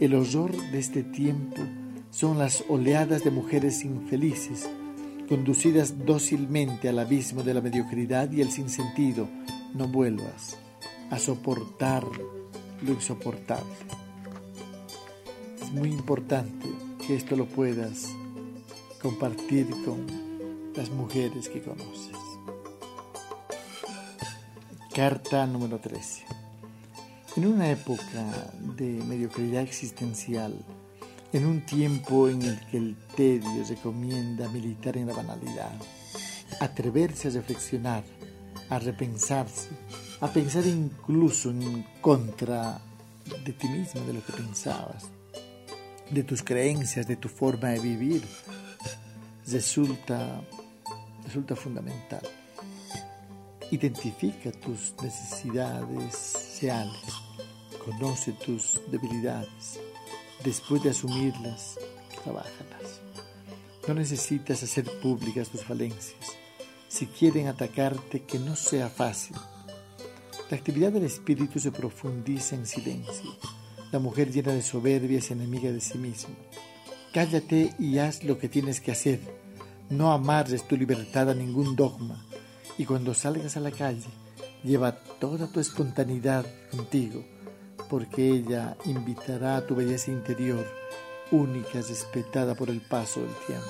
El 0.00 0.14
horror 0.14 0.50
de 0.72 0.78
este 0.78 1.02
tiempo 1.02 1.62
son 2.10 2.38
las 2.38 2.64
oleadas 2.68 3.24
de 3.24 3.30
mujeres 3.30 3.84
infelices, 3.84 4.68
conducidas 5.28 6.04
dócilmente 6.04 6.88
al 6.88 6.98
abismo 6.98 7.42
de 7.42 7.54
la 7.54 7.60
mediocridad 7.60 8.30
y 8.32 8.40
el 8.40 8.50
sinsentido. 8.50 9.28
No 9.74 9.88
vuelvas 9.88 10.58
a 11.10 11.18
soportar 11.18 12.04
lo 12.82 12.92
insoportable. 12.92 13.72
Es 15.62 15.72
muy 15.72 15.90
importante 15.90 16.66
que 17.06 17.14
esto 17.14 17.36
lo 17.36 17.46
puedas 17.46 18.08
compartir 19.00 19.66
con 19.84 20.06
las 20.74 20.90
mujeres 20.90 21.48
que 21.48 21.60
conoces. 21.60 22.21
Carta 24.94 25.46
número 25.46 25.78
13. 25.78 26.26
En 27.36 27.46
una 27.46 27.70
época 27.70 28.26
de 28.76 28.84
mediocridad 28.84 29.62
existencial, 29.62 30.54
en 31.32 31.46
un 31.46 31.64
tiempo 31.64 32.28
en 32.28 32.42
el 32.42 32.60
que 32.66 32.76
el 32.76 32.96
tedio 33.16 33.64
recomienda 33.66 34.50
militar 34.50 34.98
en 34.98 35.06
la 35.06 35.14
banalidad, 35.14 35.72
atreverse 36.60 37.28
a 37.28 37.30
reflexionar, 37.30 38.04
a 38.68 38.78
repensarse, 38.78 39.70
a 40.20 40.28
pensar 40.28 40.66
incluso 40.66 41.48
en 41.48 41.86
contra 42.02 42.78
de 43.46 43.52
ti 43.54 43.68
mismo, 43.68 44.02
de 44.02 44.12
lo 44.12 44.22
que 44.22 44.34
pensabas, 44.34 45.04
de 46.10 46.22
tus 46.22 46.42
creencias, 46.42 47.06
de 47.06 47.16
tu 47.16 47.30
forma 47.30 47.70
de 47.70 47.80
vivir, 47.80 48.22
resulta, 49.46 50.42
resulta 51.24 51.56
fundamental. 51.56 52.20
Identifica 53.72 54.52
tus 54.52 54.92
necesidades 55.02 56.58
reales, 56.60 56.92
conoce 57.82 58.32
tus 58.32 58.78
debilidades. 58.90 59.80
Después 60.44 60.82
de 60.82 60.90
asumirlas, 60.90 61.78
trabájalas. 62.22 63.00
No 63.88 63.94
necesitas 63.94 64.62
hacer 64.62 64.84
públicas 65.00 65.48
tus 65.48 65.64
falencias. 65.64 66.36
Si 66.86 67.06
quieren 67.06 67.46
atacarte, 67.46 68.24
que 68.24 68.38
no 68.38 68.56
sea 68.56 68.90
fácil. 68.90 69.36
La 70.50 70.58
actividad 70.58 70.92
del 70.92 71.04
espíritu 71.04 71.58
se 71.58 71.72
profundiza 71.72 72.54
en 72.56 72.66
silencio. 72.66 73.34
La 73.90 73.98
mujer 73.98 74.30
llena 74.30 74.52
de 74.52 74.60
soberbia 74.60 75.20
es 75.20 75.30
enemiga 75.30 75.72
de 75.72 75.80
sí 75.80 75.96
misma. 75.96 76.34
Cállate 77.14 77.74
y 77.78 77.96
haz 77.96 78.22
lo 78.22 78.36
que 78.36 78.50
tienes 78.50 78.82
que 78.82 78.92
hacer. 78.92 79.20
No 79.88 80.12
amarres 80.12 80.68
tu 80.68 80.76
libertad 80.76 81.30
a 81.30 81.34
ningún 81.34 81.74
dogma 81.74 82.22
y 82.82 82.84
cuando 82.84 83.14
salgas 83.14 83.56
a 83.56 83.60
la 83.60 83.70
calle, 83.70 84.08
lleva 84.64 84.90
toda 85.20 85.46
tu 85.46 85.60
espontaneidad 85.60 86.44
contigo, 86.72 87.24
porque 87.88 88.28
ella 88.28 88.76
invitará 88.86 89.56
a 89.56 89.64
tu 89.64 89.76
belleza 89.76 90.10
interior, 90.10 90.66
única, 91.30 91.74
respetada 91.74 92.56
por 92.56 92.70
el 92.70 92.80
paso 92.80 93.20
del 93.20 93.34
tiempo. 93.46 93.68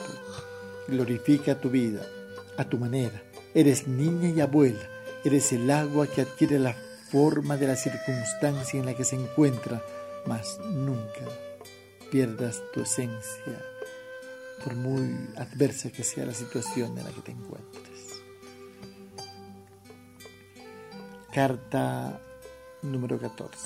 Glorifica 0.88 1.60
tu 1.60 1.68
vida 1.68 2.00
a 2.56 2.64
tu 2.64 2.78
manera. 2.78 3.22
Eres 3.52 3.86
niña 3.86 4.30
y 4.30 4.40
abuela, 4.40 4.88
eres 5.26 5.52
el 5.52 5.70
agua 5.70 6.06
que 6.06 6.22
adquiere 6.22 6.58
la 6.58 6.74
forma 7.10 7.58
de 7.58 7.66
la 7.66 7.76
circunstancia 7.76 8.80
en 8.80 8.86
la 8.86 8.94
que 8.94 9.04
se 9.04 9.16
encuentra, 9.16 9.84
mas 10.24 10.58
nunca 10.70 11.28
pierdas 12.10 12.62
tu 12.72 12.80
esencia, 12.80 13.62
por 14.64 14.74
muy 14.74 15.28
adversa 15.36 15.90
que 15.90 16.02
sea 16.02 16.24
la 16.24 16.32
situación 16.32 16.96
en 16.96 17.04
la 17.04 17.10
que 17.10 17.20
te 17.20 17.32
encuentres. 17.32 17.91
Carta 21.32 22.20
número 22.82 23.18
14. 23.18 23.56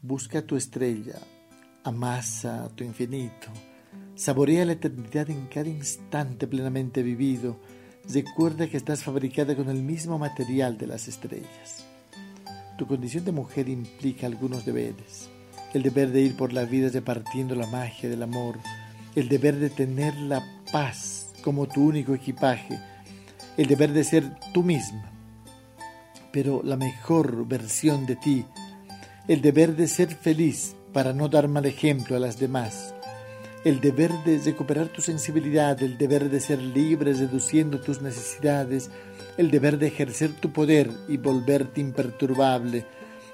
Busca 0.00 0.40
tu 0.40 0.56
estrella, 0.56 1.18
amasa 1.84 2.70
tu 2.74 2.84
infinito, 2.84 3.48
saborea 4.14 4.64
la 4.64 4.72
eternidad 4.72 5.28
en 5.28 5.46
cada 5.48 5.68
instante 5.68 6.46
plenamente 6.46 7.02
vivido, 7.02 7.60
recuerda 8.08 8.66
que 8.66 8.78
estás 8.78 9.04
fabricada 9.04 9.54
con 9.54 9.68
el 9.68 9.82
mismo 9.82 10.18
material 10.18 10.78
de 10.78 10.86
las 10.86 11.06
estrellas. 11.06 11.84
Tu 12.78 12.86
condición 12.86 13.26
de 13.26 13.32
mujer 13.32 13.68
implica 13.68 14.26
algunos 14.26 14.64
deberes, 14.64 15.28
el 15.74 15.82
deber 15.82 16.12
de 16.12 16.22
ir 16.22 16.34
por 16.34 16.54
la 16.54 16.64
vida 16.64 16.88
repartiendo 16.88 17.54
la 17.54 17.66
magia 17.66 18.08
del 18.08 18.22
amor, 18.22 18.58
el 19.14 19.28
deber 19.28 19.56
de 19.56 19.68
tener 19.68 20.16
la 20.16 20.42
paz 20.72 21.34
como 21.44 21.66
tu 21.66 21.84
único 21.84 22.14
equipaje, 22.14 22.80
el 23.58 23.66
deber 23.66 23.92
de 23.92 24.02
ser 24.02 24.34
tú 24.54 24.62
misma 24.62 25.12
pero 26.36 26.60
la 26.62 26.76
mejor 26.76 27.48
versión 27.48 28.04
de 28.04 28.14
ti, 28.14 28.44
el 29.26 29.40
deber 29.40 29.74
de 29.74 29.88
ser 29.88 30.14
feliz 30.14 30.76
para 30.92 31.14
no 31.14 31.30
dar 31.30 31.48
mal 31.48 31.64
ejemplo 31.64 32.14
a 32.14 32.20
las 32.20 32.38
demás, 32.38 32.94
el 33.64 33.80
deber 33.80 34.12
de 34.26 34.38
recuperar 34.44 34.88
tu 34.88 35.00
sensibilidad, 35.00 35.82
el 35.82 35.96
deber 35.96 36.28
de 36.28 36.40
ser 36.40 36.60
libre 36.60 37.14
reduciendo 37.14 37.80
tus 37.80 38.02
necesidades, 38.02 38.90
el 39.38 39.50
deber 39.50 39.78
de 39.78 39.86
ejercer 39.86 40.30
tu 40.34 40.52
poder 40.52 40.90
y 41.08 41.16
volverte 41.16 41.80
imperturbable, 41.80 42.84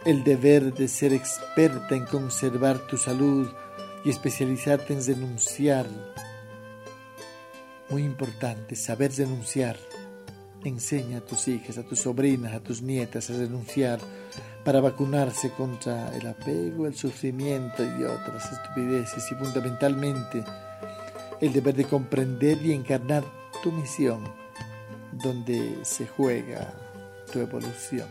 el 0.04 0.22
deber 0.22 0.72
de 0.72 0.86
ser 0.86 1.12
experta 1.12 1.96
en 1.96 2.04
conservar 2.04 2.86
tu 2.86 2.96
salud 2.96 3.48
y 4.04 4.10
especializarte 4.10 4.92
en 4.92 5.04
denunciar. 5.04 5.86
Muy 7.90 8.04
importante, 8.04 8.76
saber 8.76 9.10
denunciar 9.10 9.76
Enseña 10.64 11.18
a 11.18 11.20
tus 11.20 11.48
hijas, 11.48 11.76
a 11.78 11.82
tus 11.82 12.00
sobrinas, 12.00 12.54
a 12.54 12.60
tus 12.60 12.82
nietas 12.82 13.28
a 13.30 13.32
renunciar 13.34 13.98
para 14.64 14.80
vacunarse 14.80 15.50
contra 15.50 16.14
el 16.16 16.26
apego, 16.26 16.86
el 16.86 16.94
sufrimiento 16.94 17.82
y 17.82 18.04
otras 18.04 18.52
estupideces 18.52 19.32
y 19.32 19.34
fundamentalmente 19.34 20.44
el 21.40 21.52
deber 21.52 21.74
de 21.74 21.84
comprender 21.84 22.64
y 22.64 22.72
encarnar 22.72 23.24
tu 23.62 23.72
misión 23.72 24.22
donde 25.12 25.78
se 25.82 26.06
juega 26.06 26.72
tu 27.32 27.40
evolución. 27.40 28.08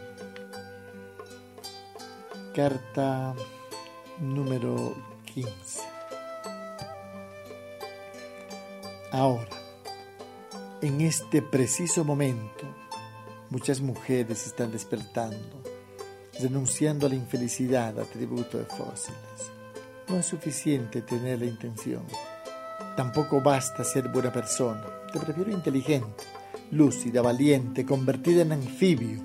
Carta 2.54 3.34
número 4.20 4.94
15. 5.34 5.82
Ahora, 9.14 9.61
en 10.82 11.02
este 11.02 11.42
preciso 11.42 12.04
momento, 12.04 12.66
muchas 13.50 13.82
mujeres 13.82 14.48
están 14.48 14.72
despertando, 14.72 15.62
renunciando 16.40 17.06
a 17.06 17.10
la 17.10 17.16
infelicidad 17.16 18.00
atributo 18.00 18.58
de 18.58 18.66
fósiles. 18.66 19.52
No 20.08 20.18
es 20.18 20.26
suficiente 20.26 21.02
tener 21.02 21.40
la 21.40 21.46
intención. 21.46 22.04
Tampoco 22.98 23.42
basta 23.42 23.84
ser 23.84 24.10
buena 24.10 24.32
persona. 24.32 24.84
Te 25.14 25.20
prefiero 25.20 25.52
inteligente, 25.52 26.24
lúcida, 26.72 27.22
valiente, 27.22 27.86
convertida 27.86 28.42
en 28.42 28.54
anfibio 28.54 29.24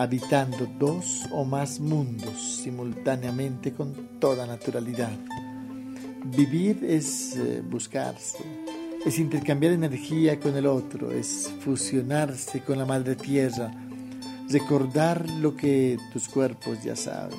habitando 0.00 0.66
dos 0.78 1.26
o 1.30 1.44
más 1.44 1.78
mundos 1.78 2.62
simultáneamente 2.62 3.74
con 3.74 4.18
toda 4.18 4.46
naturalidad. 4.46 5.12
Vivir 6.24 6.82
es 6.82 7.36
eh, 7.36 7.60
buscarse, 7.62 8.38
es 9.04 9.18
intercambiar 9.18 9.72
energía 9.72 10.38
con 10.38 10.56
el 10.56 10.66
otro, 10.66 11.10
es 11.10 11.50
fusionarse 11.60 12.60
con 12.60 12.78
la 12.78 12.84
madre 12.84 13.16
tierra, 13.16 13.72
recordar 14.50 15.28
lo 15.30 15.56
que 15.56 15.98
tus 16.12 16.28
cuerpos 16.28 16.82
ya 16.82 16.94
saben. 16.94 17.38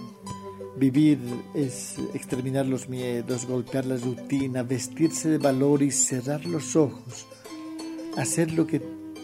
Vivir 0.78 1.20
es 1.54 1.98
exterminar 2.14 2.66
los 2.66 2.90
miedos, 2.90 3.46
golpear 3.46 3.86
la 3.86 3.98
rutina, 3.98 4.64
vestirse 4.64 5.30
de 5.30 5.38
valor 5.38 5.84
y 5.84 5.92
cerrar 5.92 6.46
los 6.46 6.76
ojos, 6.76 7.28
hacer 8.18 8.52
lo 8.54 8.66
que 8.66 8.82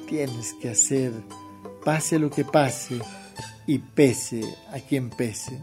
tienes 0.07 0.53
que 0.61 0.69
hacer, 0.69 1.13
pase 1.83 2.19
lo 2.19 2.29
que 2.29 2.45
pase 2.45 2.99
y 3.65 3.79
pese 3.79 4.43
a 4.71 4.79
quien 4.79 5.09
pese. 5.09 5.59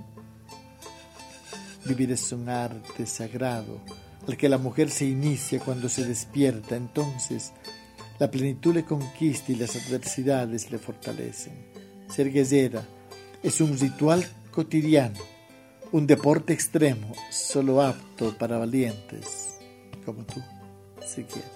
Vivir 1.85 2.13
es 2.13 2.33
un 2.33 2.49
arte 2.49 3.07
sagrado 3.07 3.81
al 4.27 4.37
que 4.37 4.49
la 4.49 4.59
mujer 4.59 4.91
se 4.91 5.05
inicia 5.05 5.61
cuando 5.61 5.89
se 5.89 6.05
despierta, 6.07 6.77
entonces 6.77 7.53
la 8.19 8.31
plenitud 8.31 8.75
le 8.75 8.85
conquista 8.85 9.53
y 9.53 9.57
las 9.57 9.77
adversidades 9.77 10.71
le 10.71 10.79
fortalecen. 10.79 11.53
Ser 12.09 12.33
guerrera 12.33 12.85
es 13.43 13.61
un 13.61 13.79
ritual 13.79 14.25
cotidiano, 14.51 15.19
un 15.93 16.07
deporte 16.07 16.53
extremo, 16.53 17.13
solo 17.31 17.83
apto 17.83 18.37
para 18.39 18.59
valientes, 18.59 19.57
como 20.05 20.25
tú, 20.25 20.41
si 21.07 21.25
quieres. 21.25 21.51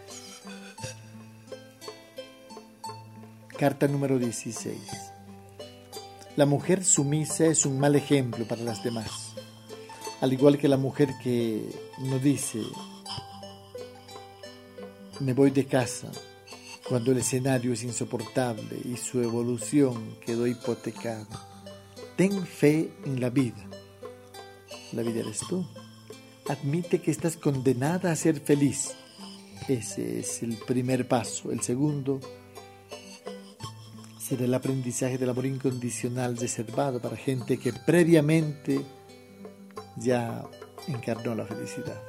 Carta 3.57 3.89
número 3.89 4.19
16. 4.19 4.79
La 6.37 6.47
mujer 6.47 6.85
sumisa 6.85 7.47
es 7.47 7.67
un 7.67 7.81
mal 7.81 7.97
ejemplo 7.97 8.47
para 8.47 8.63
las 8.63 8.85
demás. 8.85 9.35
Al 10.21 10.33
igual 10.33 10.59
que 10.59 10.67
la 10.67 10.77
mujer 10.77 11.11
que 11.23 11.65
no 12.01 12.19
dice, 12.19 12.61
me 15.21 15.33
voy 15.33 15.51
de 15.51 15.65
casa 15.65 16.11
cuando 16.89 17.13
el 17.13 17.19
escenario 17.19 17.73
es 17.73 17.85
insoportable 17.85 18.81
y 18.85 18.97
su 18.97 19.23
evolución 19.23 20.17
quedó 20.25 20.47
hipotecada. 20.47 21.27
Ten 22.17 22.47
fe 22.47 22.91
en 23.05 23.21
la 23.21 23.31
vida. 23.31 23.69
La 24.93 25.03
vida 25.03 25.21
eres 25.21 25.41
tú. 25.49 25.65
Admite 26.49 27.01
que 27.01 27.11
estás 27.11 27.37
condenada 27.37 28.11
a 28.11 28.17
ser 28.17 28.41
feliz. 28.41 28.95
Ese 29.69 30.21
es 30.21 30.43
el 30.43 30.57
primer 30.57 31.07
paso. 31.07 31.53
El 31.53 31.61
segundo 31.61 32.21
será 34.19 34.47
el 34.47 34.55
aprendizaje 34.55 35.17
del 35.17 35.31
amor 35.31 35.47
incondicional 35.47 36.37
reservado 36.37 37.01
para 37.01 37.17
gente 37.17 37.59
que 37.59 37.73
previamente 37.73 38.81
ya 39.99 40.45
encarnó 40.87 41.35
la 41.35 41.45
felicidad. 41.45 42.01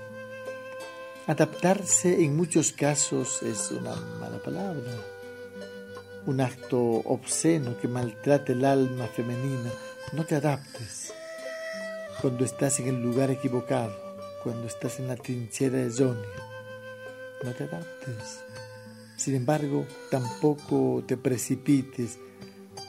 Adaptarse 1.28 2.24
en 2.24 2.36
muchos 2.36 2.72
casos 2.72 3.44
es 3.44 3.72
una 3.72 3.96
mala 4.20 4.40
palabra, 4.40 4.92
un 6.26 6.42
acto 6.42 6.80
obsceno 6.80 7.78
que 7.80 7.88
maltrata 7.88 8.52
el 8.52 8.66
alma 8.66 9.08
femenina. 9.08 9.72
No 10.14 10.26
te 10.26 10.36
adaptes 10.36 11.14
cuando 12.22 12.44
estás 12.44 12.80
en 12.80 12.88
el 12.88 13.02
lugar 13.02 13.30
equivocado, 13.30 13.96
cuando 14.44 14.68
estás 14.68 15.00
en 15.00 15.08
la 15.08 15.16
trinchera 15.16 15.80
errónea. 15.80 16.30
No 17.44 17.52
te 17.52 17.66
adaptes. 17.66 18.40
Sin 19.16 19.36
embargo, 19.36 19.86
tampoco 20.10 21.04
te 21.06 21.16
precipites. 21.16 22.18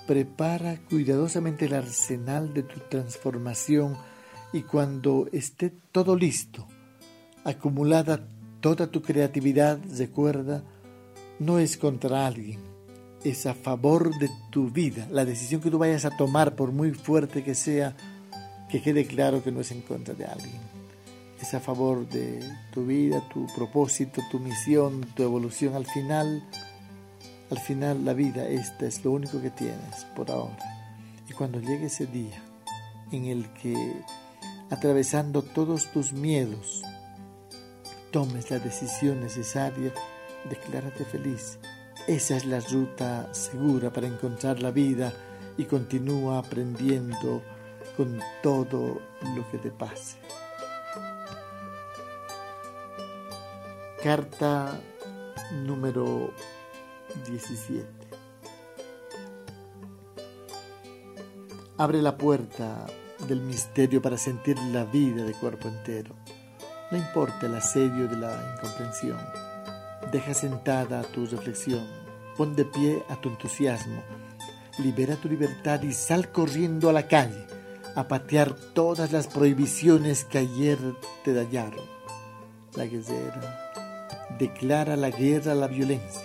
Prepara 0.07 0.81
cuidadosamente 0.89 1.67
el 1.67 1.75
arsenal 1.75 2.55
de 2.55 2.63
tu 2.63 2.81
transformación 2.89 3.97
y 4.53 4.63
cuando 4.63 5.29
esté 5.33 5.71
todo 5.93 6.17
listo, 6.17 6.67
acumulada 7.45 8.27
toda 8.61 8.91
tu 8.91 9.03
creatividad, 9.03 9.79
recuerda, 9.97 10.63
no 11.39 11.59
es 11.59 11.77
contra 11.77 12.27
alguien, 12.27 12.61
es 13.25 13.47
a 13.47 13.55
favor 13.55 14.17
de 14.19 14.29
tu 14.51 14.71
vida. 14.71 15.07
La 15.11 15.25
decisión 15.25 15.61
que 15.61 15.71
tú 15.71 15.79
vayas 15.79 16.05
a 16.05 16.17
tomar, 16.17 16.57
por 16.57 16.73
muy 16.73 16.93
fuerte 16.93 17.43
que 17.43 17.55
sea, 17.55 17.97
que 18.69 18.83
quede 18.83 19.07
claro 19.07 19.43
que 19.43 19.53
no 19.53 19.61
es 19.61 19.71
en 19.73 19.83
contra 19.83 20.15
de 20.15 20.25
alguien 20.25 20.71
es 21.41 21.55
a 21.55 21.61
favor 21.61 22.07
de 22.09 22.41
tu 22.73 22.85
vida, 22.85 23.27
tu 23.33 23.47
propósito, 23.55 24.23
tu 24.31 24.39
misión, 24.39 25.07
tu 25.15 25.23
evolución. 25.23 25.75
Al 25.75 25.87
final, 25.87 26.43
al 27.51 27.59
final 27.59 28.05
la 28.05 28.13
vida 28.13 28.47
esta 28.47 28.87
es 28.87 29.05
lo 29.05 29.13
único 29.13 29.41
que 29.41 29.51
tienes 29.51 30.05
por 30.15 30.31
ahora. 30.31 30.59
Y 31.29 31.33
cuando 31.33 31.61
llegue 31.61 31.87
ese 31.87 32.07
día 32.07 32.43
en 33.11 33.27
el 33.27 33.49
que, 33.55 33.95
atravesando 34.71 35.43
todos 35.43 35.87
tus 35.87 36.13
miedos, 36.13 36.83
tomes 38.11 38.51
la 38.51 38.59
decisión 38.59 39.21
necesaria, 39.21 39.93
declárate 40.49 41.05
feliz. 41.05 41.59
Esa 42.07 42.37
es 42.37 42.47
la 42.47 42.61
ruta 42.61 43.33
segura 43.35 43.93
para 43.93 44.07
encontrar 44.07 44.61
la 44.61 44.71
vida 44.71 45.13
y 45.57 45.65
continúa 45.65 46.39
aprendiendo 46.39 47.43
con 47.97 48.21
todo 48.43 49.01
lo 49.37 49.51
que 49.51 49.59
te 49.59 49.71
pase. 49.71 50.17
Carta 54.03 54.81
número 55.53 56.33
17. 57.27 57.87
Abre 61.77 62.01
la 62.01 62.17
puerta 62.17 62.87
del 63.29 63.41
misterio 63.41 64.01
para 64.03 64.17
sentir 64.17 64.59
la 64.73 64.85
vida 64.85 65.25
de 65.25 65.33
cuerpo 65.33 65.69
entero. 65.69 66.15
No 66.91 66.99
importa 66.99 67.47
el 67.47 67.55
asedio 67.55 68.09
de 68.09 68.17
la 68.17 68.57
incomprensión. 68.57 69.19
Deja 70.11 70.35
sentada 70.35 71.03
tu 71.03 71.27
reflexión. 71.27 71.87
Pon 72.37 72.57
de 72.57 72.65
pie 72.65 73.03
a 73.09 73.21
tu 73.21 73.29
entusiasmo. 73.29 74.03
Libera 74.79 75.17
tu 75.17 75.29
libertad 75.29 75.83
y 75.83 75.93
sal 75.93 76.33
corriendo 76.33 76.89
a 76.89 76.93
la 76.93 77.07
calle 77.07 77.47
a 77.95 78.09
patear 78.09 78.55
todas 78.55 79.13
las 79.13 79.27
prohibiciones 79.27 80.25
que 80.25 80.39
ayer 80.39 80.79
te 81.25 81.35
dañaron. 81.35 81.85
La 82.75 82.87
guerrera 82.87 83.73
declara 84.39 84.97
la 84.97 85.11
guerra 85.11 85.53
a 85.53 85.57
la 85.57 85.69
violencia. 85.69 86.23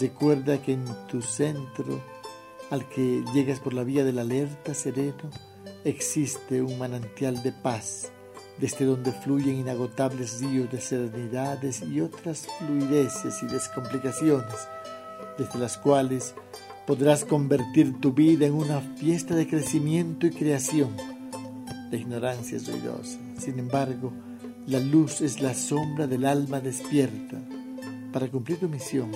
Recuerda 0.00 0.60
que 0.62 0.72
en 0.72 0.84
tu 1.08 1.22
centro, 1.22 2.02
al 2.70 2.88
que 2.88 3.24
llegas 3.32 3.60
por 3.60 3.74
la 3.74 3.84
vía 3.84 4.04
del 4.04 4.18
alerta 4.18 4.74
sereno, 4.74 5.30
existe 5.84 6.62
un 6.62 6.78
manantial 6.78 7.42
de 7.42 7.52
paz, 7.52 8.10
desde 8.58 8.84
donde 8.84 9.12
fluyen 9.12 9.56
inagotables 9.56 10.40
ríos 10.40 10.70
de 10.70 10.80
serenidades 10.80 11.82
y 11.82 12.00
otras 12.00 12.46
fluideces 12.58 13.42
y 13.42 13.46
descomplicaciones, 13.46 14.68
desde 15.38 15.58
las 15.58 15.76
cuales 15.76 16.34
podrás 16.86 17.24
convertir 17.24 18.00
tu 18.00 18.12
vida 18.12 18.46
en 18.46 18.54
una 18.54 18.80
fiesta 18.80 19.34
de 19.34 19.46
crecimiento 19.46 20.26
y 20.26 20.30
creación. 20.30 20.90
La 21.90 21.96
ignorancia 21.96 22.56
es 22.56 22.66
ruidosa, 22.66 23.18
sin 23.38 23.58
embargo, 23.58 24.12
la 24.66 24.80
luz 24.80 25.20
es 25.20 25.42
la 25.42 25.54
sombra 25.54 26.06
del 26.06 26.24
alma 26.24 26.60
despierta. 26.60 27.38
Para 28.12 28.28
cumplir 28.28 28.58
tu 28.58 28.68
misión, 28.68 29.10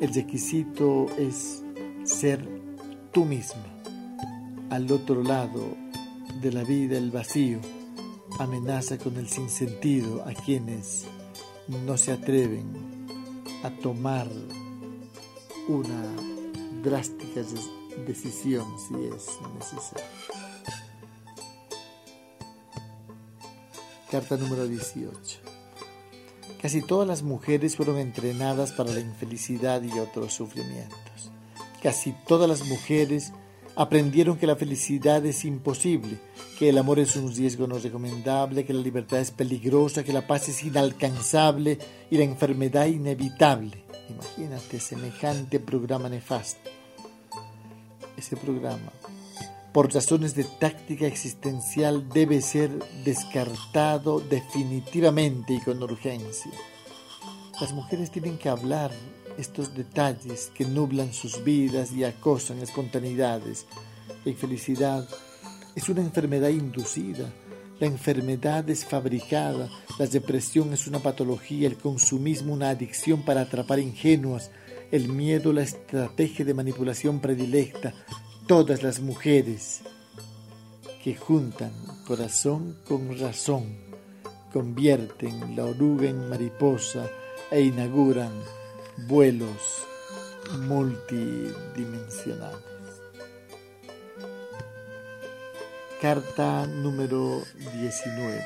el 0.00 0.12
requisito 0.12 1.06
es 1.16 1.62
ser 2.04 2.46
tú 3.12 3.24
misma. 3.24 3.64
Al 4.70 4.90
otro 4.90 5.22
lado 5.22 5.83
de 6.40 6.52
la 6.52 6.64
vida, 6.64 6.98
el 6.98 7.10
vacío 7.10 7.60
amenaza 8.38 8.98
con 8.98 9.16
el 9.16 9.28
sinsentido 9.28 10.24
a 10.26 10.32
quienes 10.32 11.04
no 11.68 11.96
se 11.96 12.12
atreven 12.12 13.06
a 13.62 13.70
tomar 13.70 14.28
una 15.68 16.04
drástica 16.82 17.42
decisión 18.06 18.66
si 18.78 18.94
es 19.06 19.26
necesario. 19.58 20.04
Carta 24.10 24.36
número 24.36 24.66
18. 24.66 25.40
Casi 26.60 26.82
todas 26.82 27.06
las 27.06 27.22
mujeres 27.22 27.76
fueron 27.76 27.98
entrenadas 27.98 28.72
para 28.72 28.92
la 28.92 29.00
infelicidad 29.00 29.82
y 29.82 29.98
otros 29.98 30.34
sufrimientos. 30.34 31.30
Casi 31.82 32.14
todas 32.26 32.48
las 32.48 32.66
mujeres 32.66 33.32
aprendieron 33.76 34.36
que 34.36 34.46
la 34.46 34.56
felicidad 34.56 35.24
es 35.26 35.44
imposible, 35.44 36.18
que 36.58 36.68
el 36.68 36.78
amor 36.78 36.98
es 36.98 37.16
un 37.16 37.34
riesgo 37.34 37.66
no 37.66 37.78
recomendable, 37.78 38.64
que 38.64 38.72
la 38.72 38.82
libertad 38.82 39.20
es 39.20 39.30
peligrosa, 39.30 40.04
que 40.04 40.12
la 40.12 40.26
paz 40.26 40.48
es 40.48 40.62
inalcanzable 40.62 41.78
y 42.10 42.16
la 42.16 42.24
enfermedad 42.24 42.86
inevitable. 42.86 43.84
Imagínate 44.08 44.80
semejante 44.80 45.60
programa 45.60 46.08
nefasto. 46.08 46.70
Ese 48.16 48.36
programa, 48.36 48.92
por 49.72 49.92
razones 49.92 50.36
de 50.36 50.44
táctica 50.44 51.06
existencial, 51.06 52.08
debe 52.08 52.40
ser 52.42 52.70
descartado 53.04 54.20
definitivamente 54.20 55.54
y 55.54 55.60
con 55.60 55.82
urgencia. 55.82 56.52
Las 57.60 57.72
mujeres 57.72 58.10
tienen 58.10 58.38
que 58.38 58.48
hablar 58.48 58.92
estos 59.38 59.74
detalles 59.74 60.50
que 60.54 60.64
nublan 60.64 61.12
sus 61.12 61.42
vidas 61.44 61.92
y 61.92 62.04
acosan 62.04 62.58
espontaneidades. 62.58 63.66
La 64.24 64.30
infelicidad 64.30 65.08
es 65.74 65.88
una 65.88 66.02
enfermedad 66.02 66.50
inducida, 66.50 67.32
la 67.80 67.86
enfermedad 67.86 68.68
es 68.70 68.84
fabricada, 68.84 69.68
la 69.98 70.06
depresión 70.06 70.72
es 70.72 70.86
una 70.86 71.00
patología, 71.00 71.66
el 71.66 71.76
consumismo 71.76 72.52
una 72.52 72.70
adicción 72.70 73.22
para 73.22 73.42
atrapar 73.42 73.80
ingenuas, 73.80 74.50
el 74.90 75.08
miedo 75.08 75.52
la 75.52 75.62
estrategia 75.62 76.44
de 76.44 76.54
manipulación 76.54 77.20
predilecta. 77.20 77.92
Todas 78.46 78.82
las 78.82 79.00
mujeres 79.00 79.82
que 81.02 81.16
juntan 81.16 81.72
corazón 82.06 82.78
con 82.86 83.18
razón, 83.18 83.76
convierten 84.52 85.56
la 85.56 85.64
oruga 85.64 86.08
en 86.08 86.28
mariposa 86.28 87.10
e 87.50 87.60
inauguran 87.62 88.32
vuelos 88.96 89.84
multidimensionales. 90.60 92.58
Carta 96.00 96.66
número 96.66 97.42
19. 97.80 98.44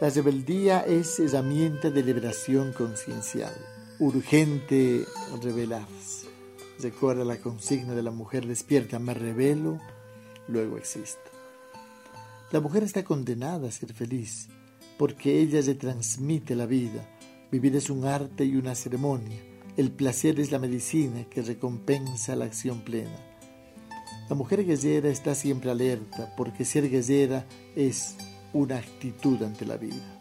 La 0.00 0.10
rebeldía 0.10 0.80
es 0.80 1.18
herramienta 1.18 1.90
de 1.90 2.02
liberación 2.04 2.72
conciencial. 2.72 3.54
Urgente 3.98 5.04
rebelarse. 5.42 6.28
Recuerda 6.78 7.24
la 7.24 7.38
consigna 7.38 7.94
de 7.94 8.04
la 8.04 8.12
mujer 8.12 8.46
despierta, 8.46 9.00
me 9.00 9.12
revelo, 9.12 9.80
luego 10.46 10.78
existo. 10.78 11.18
La 12.52 12.60
mujer 12.60 12.84
está 12.84 13.02
condenada 13.02 13.66
a 13.66 13.72
ser 13.72 13.92
feliz 13.92 14.48
porque 14.98 15.40
ella 15.40 15.60
le 15.60 15.74
transmite 15.74 16.54
la 16.54 16.66
vida 16.66 17.17
Vivir 17.50 17.76
es 17.76 17.88
un 17.88 18.04
arte 18.04 18.44
y 18.44 18.56
una 18.56 18.74
ceremonia. 18.74 19.38
El 19.78 19.90
placer 19.90 20.38
es 20.38 20.52
la 20.52 20.58
medicina 20.58 21.24
que 21.30 21.40
recompensa 21.40 22.36
la 22.36 22.44
acción 22.44 22.82
plena. 22.82 23.16
La 24.28 24.36
mujer 24.36 24.66
guerrera 24.66 25.08
está 25.08 25.34
siempre 25.34 25.70
alerta 25.70 26.34
porque 26.36 26.66
ser 26.66 26.90
guerrera 26.90 27.46
es 27.74 28.16
una 28.52 28.76
actitud 28.76 29.42
ante 29.42 29.64
la 29.64 29.78
vida. 29.78 30.18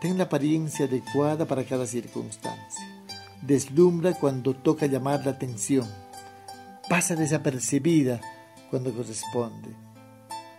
Ten 0.00 0.16
la 0.16 0.24
apariencia 0.24 0.86
adecuada 0.86 1.46
para 1.46 1.64
cada 1.64 1.86
circunstancia. 1.86 2.88
Deslumbra 3.42 4.14
cuando 4.14 4.54
toca 4.54 4.86
llamar 4.86 5.26
la 5.26 5.32
atención. 5.32 5.86
Pasa 6.88 7.16
desapercibida 7.16 8.22
cuando 8.70 8.94
corresponde. 8.94 9.76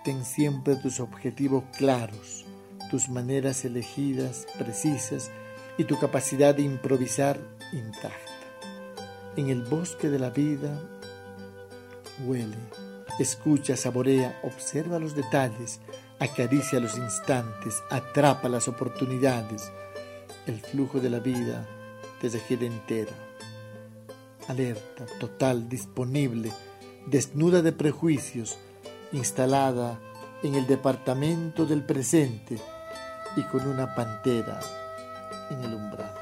Ten 0.03 0.23
siempre 0.23 0.75
tus 0.75 0.99
objetivos 0.99 1.63
claros, 1.75 2.45
tus 2.91 3.09
maneras 3.09 3.65
elegidas, 3.65 4.45
precisas 4.59 5.31
y 5.77 5.83
tu 5.83 5.99
capacidad 5.99 6.55
de 6.55 6.63
improvisar 6.63 7.39
intacta. 7.73 8.31
En 9.35 9.49
el 9.49 9.63
bosque 9.63 10.09
de 10.09 10.19
la 10.19 10.29
vida 10.29 10.79
huele, 12.25 12.55
escucha, 13.19 13.75
saborea, 13.75 14.39
observa 14.43 14.99
los 14.99 15.15
detalles, 15.15 15.81
acaricia 16.19 16.79
los 16.79 16.97
instantes, 16.97 17.81
atrapa 17.89 18.47
las 18.47 18.67
oportunidades. 18.67 19.71
El 20.47 20.61
flujo 20.61 20.99
de 20.99 21.09
la 21.09 21.19
vida 21.19 21.67
te 22.21 22.29
requiere 22.29 22.67
entera, 22.67 23.11
alerta, 24.47 25.05
total, 25.19 25.67
disponible, 25.67 26.51
desnuda 27.07 27.61
de 27.61 27.73
prejuicios, 27.73 28.57
instalada 29.11 29.99
en 30.43 30.55
el 30.55 30.67
departamento 30.67 31.65
del 31.65 31.83
presente 31.83 32.57
y 33.35 33.43
con 33.43 33.67
una 33.67 33.93
pantera 33.95 34.61
en 35.49 35.63
el 35.63 35.73
umbral. 35.73 36.13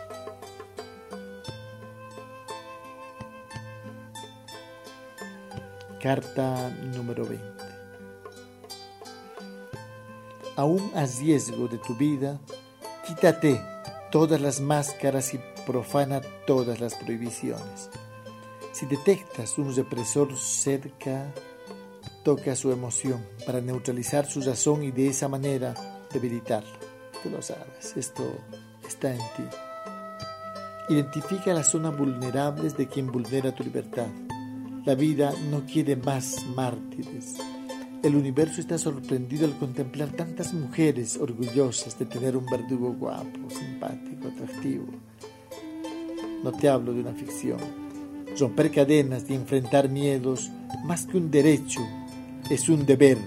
Carta 6.01 6.69
número 6.69 7.25
20. 7.25 7.45
Aún 10.55 10.91
a 10.95 11.05
riesgo 11.05 11.67
de 11.67 11.77
tu 11.77 11.95
vida, 11.95 12.39
quítate 13.07 13.61
todas 14.11 14.39
las 14.39 14.59
máscaras 14.59 15.33
y 15.33 15.39
profana 15.65 16.21
todas 16.45 16.79
las 16.79 16.95
prohibiciones. 16.95 17.89
Si 18.71 18.85
detectas 18.85 19.57
un 19.57 19.75
represor 19.75 20.35
cerca, 20.37 21.33
toca 22.23 22.55
su 22.55 22.71
emoción 22.71 23.25
para 23.45 23.61
neutralizar 23.61 24.25
su 24.25 24.41
razón 24.41 24.83
y 24.83 24.91
de 24.91 25.07
esa 25.07 25.27
manera 25.27 25.73
debilitarlo. 26.11 26.77
Tú 27.21 27.29
lo 27.29 27.41
sabes, 27.41 27.95
esto 27.95 28.23
está 28.87 29.11
en 29.11 29.19
ti. 29.19 29.43
Identifica 30.89 31.53
las 31.53 31.71
zonas 31.71 31.97
vulnerables 31.97 32.77
de 32.77 32.87
quien 32.87 33.11
vulnera 33.11 33.53
tu 33.53 33.63
libertad. 33.63 34.07
La 34.85 34.95
vida 34.95 35.33
no 35.49 35.65
quiere 35.65 35.95
más 35.95 36.45
mártires. 36.55 37.37
El 38.03 38.17
universo 38.17 38.59
está 38.59 38.77
sorprendido 38.77 39.45
al 39.45 39.57
contemplar 39.57 40.09
tantas 40.09 40.53
mujeres 40.53 41.15
orgullosas 41.15 41.97
de 41.97 42.05
tener 42.05 42.35
un 42.35 42.45
verdugo 42.45 42.91
guapo, 42.91 43.49
simpático, 43.49 44.27
atractivo. 44.27 44.87
No 46.43 46.51
te 46.51 46.67
hablo 46.67 46.93
de 46.93 46.99
una 46.99 47.13
ficción. 47.13 47.59
Romper 48.37 48.71
cadenas 48.71 49.23
y 49.29 49.35
enfrentar 49.35 49.87
miedos, 49.87 50.51
más 50.83 51.05
que 51.05 51.15
un 51.15 51.31
derecho, 51.31 51.79
es 52.49 52.67
un 52.67 52.85
deber 52.85 53.17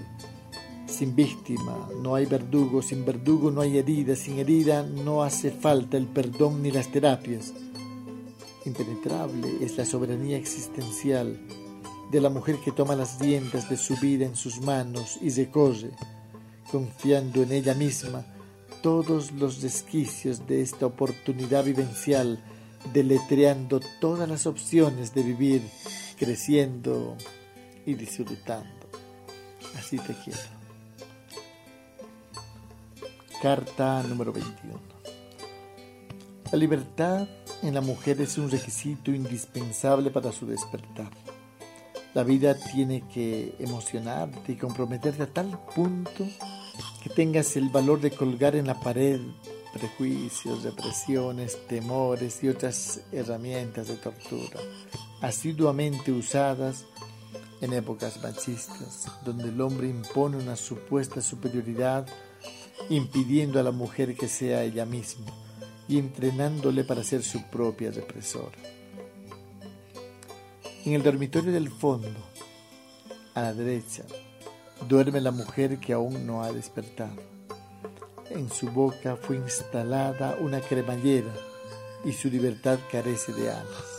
sin 0.87 1.15
víctima 1.15 1.89
no 2.01 2.15
hay 2.15 2.25
verdugo, 2.25 2.81
sin 2.81 3.05
verdugo 3.05 3.51
no 3.51 3.61
hay 3.61 3.77
herida, 3.77 4.15
sin 4.15 4.39
herida 4.39 4.83
no 4.83 5.23
hace 5.23 5.51
falta 5.51 5.97
el 5.97 6.07
perdón 6.07 6.63
ni 6.63 6.71
las 6.71 6.91
terapias. 6.91 7.53
Impenetrable 8.65 9.57
es 9.61 9.77
la 9.77 9.85
soberanía 9.85 10.37
existencial 10.37 11.39
de 12.11 12.21
la 12.21 12.29
mujer 12.29 12.57
que 12.57 12.71
toma 12.71 12.95
las 12.95 13.19
riendas 13.19 13.69
de 13.69 13.77
su 13.77 13.95
vida 13.97 14.25
en 14.25 14.35
sus 14.35 14.61
manos 14.61 15.19
y 15.21 15.29
recorre, 15.29 15.91
confiando 16.71 17.43
en 17.43 17.51
ella 17.51 17.73
misma, 17.73 18.25
todos 18.81 19.31
los 19.31 19.61
desquicios 19.61 20.47
de 20.47 20.61
esta 20.61 20.85
oportunidad 20.85 21.63
vivencial, 21.65 22.39
deletreando 22.93 23.81
todas 23.99 24.29
las 24.29 24.45
opciones 24.45 25.13
de 25.13 25.23
vivir, 25.23 25.61
creciendo 26.17 27.17
y 27.85 27.95
disfrutando. 27.95 28.87
Así 29.77 29.97
te 29.97 30.13
quiero. 30.23 30.56
Carta 33.41 34.01
número 34.01 34.33
21. 34.33 34.79
La 36.51 36.57
libertad 36.57 37.27
en 37.61 37.75
la 37.75 37.81
mujer 37.81 38.19
es 38.19 38.37
un 38.39 38.49
requisito 38.49 39.11
indispensable 39.11 40.09
para 40.09 40.31
su 40.31 40.47
despertar. 40.47 41.11
La 42.15 42.23
vida 42.23 42.55
tiene 42.55 43.03
que 43.13 43.55
emocionarte 43.59 44.53
y 44.53 44.55
comprometerte 44.55 45.23
a 45.23 45.27
tal 45.27 45.59
punto 45.75 46.25
que 47.03 47.09
tengas 47.11 47.55
el 47.57 47.69
valor 47.69 48.01
de 48.01 48.09
colgar 48.09 48.55
en 48.55 48.65
la 48.65 48.79
pared 48.79 49.19
prejuicios, 49.71 50.63
depresiones, 50.63 51.67
temores 51.67 52.43
y 52.43 52.49
otras 52.49 53.01
herramientas 53.11 53.87
de 53.87 53.97
tortura, 53.97 54.59
asiduamente 55.21 56.11
usadas 56.11 56.85
en 57.61 57.73
épocas 57.73 58.19
machistas, 58.23 59.05
donde 59.23 59.49
el 59.49 59.61
hombre 59.61 59.87
impone 59.87 60.37
una 60.37 60.55
supuesta 60.55 61.21
superioridad 61.21 62.07
impidiendo 62.89 63.59
a 63.59 63.63
la 63.63 63.71
mujer 63.71 64.15
que 64.15 64.27
sea 64.27 64.63
ella 64.63 64.85
misma 64.85 65.25
y 65.87 65.97
entrenándole 65.97 66.83
para 66.83 67.03
ser 67.03 67.23
su 67.23 67.43
propia 67.43 67.91
represora. 67.91 68.57
En 70.85 70.93
el 70.93 71.03
dormitorio 71.03 71.51
del 71.51 71.69
fondo, 71.69 72.19
a 73.33 73.41
la 73.41 73.53
derecha, 73.53 74.03
duerme 74.87 75.21
la 75.21 75.31
mujer 75.31 75.79
que 75.79 75.93
aún 75.93 76.25
no 76.25 76.43
ha 76.43 76.51
despertado. 76.51 77.21
En 78.29 78.49
su 78.49 78.69
boca 78.71 79.15
fue 79.15 79.37
instalada 79.37 80.37
una 80.39 80.59
cremallera 80.61 81.33
y 82.03 82.13
su 82.13 82.29
libertad 82.29 82.79
carece 82.91 83.33
de 83.33 83.49
alas. 83.49 83.97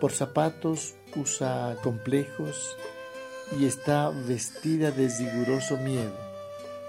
Por 0.00 0.12
zapatos 0.12 0.94
usa 1.14 1.76
complejos 1.82 2.76
y 3.58 3.64
está 3.64 4.10
vestida 4.10 4.90
de 4.90 5.08
riguroso 5.08 5.78
miedo, 5.78 6.14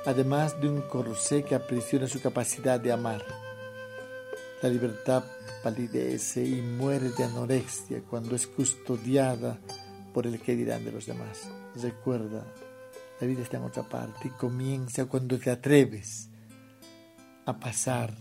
además 0.08 0.60
de 0.62 0.70
un 0.70 0.82
corsé 0.84 1.43
que 1.43 1.53
aprisiona 1.53 2.08
su 2.08 2.22
capacidad 2.22 2.80
de 2.80 2.93
amar. 2.93 3.26
La 4.62 4.70
libertad 4.70 5.22
palidece 5.62 6.45
y 6.45 6.62
muere 6.62 7.10
de 7.10 7.26
anorexia 7.26 8.01
cuando 8.10 8.34
es 8.34 8.47
custodiada 8.47 9.60
por 10.14 10.26
el 10.26 10.39
que 10.39 10.55
dirán 10.55 10.86
de 10.86 10.93
los 10.93 11.08
demás. 11.08 11.49
Recuerda, 11.76 12.45
la 13.20 13.28
vida 13.28 13.41
está 13.41 13.58
en 13.58 13.64
otra 13.64 13.84
parte 13.84 14.30
y 14.30 14.32
comienza 14.32 15.05
cuando 15.08 15.38
te 15.38 15.51
atreves 15.51 16.30
a 17.45 17.60
pasar 17.60 18.14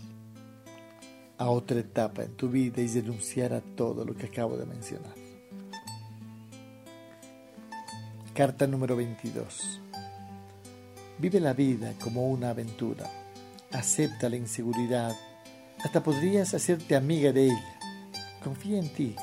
a 1.37 1.49
otra 1.49 1.79
etapa 1.79 2.23
en 2.23 2.35
tu 2.35 2.49
vida 2.49 2.81
y 2.81 2.87
renunciar 2.87 3.53
a 3.53 3.61
todo 3.61 4.03
lo 4.03 4.13
que 4.13 4.25
acabo 4.25 4.57
de 4.57 4.65
mencionar. 4.65 5.15
Carta 8.33 8.67
número 8.67 8.97
22. 8.97 9.86
Vive 11.19 11.39
la 11.39 11.53
vida 11.53 11.93
como 12.01 12.27
una 12.27 12.51
aventura. 12.51 13.09
Acepta 13.71 14.29
la 14.29 14.35
inseguridad. 14.35 15.15
Hasta 15.83 16.03
podrías 16.03 16.53
hacerte 16.53 16.95
amiga 16.95 17.31
de 17.31 17.45
ella. 17.45 17.79
Confía 18.43 18.79
en 18.79 18.93
ti. 18.93 19.15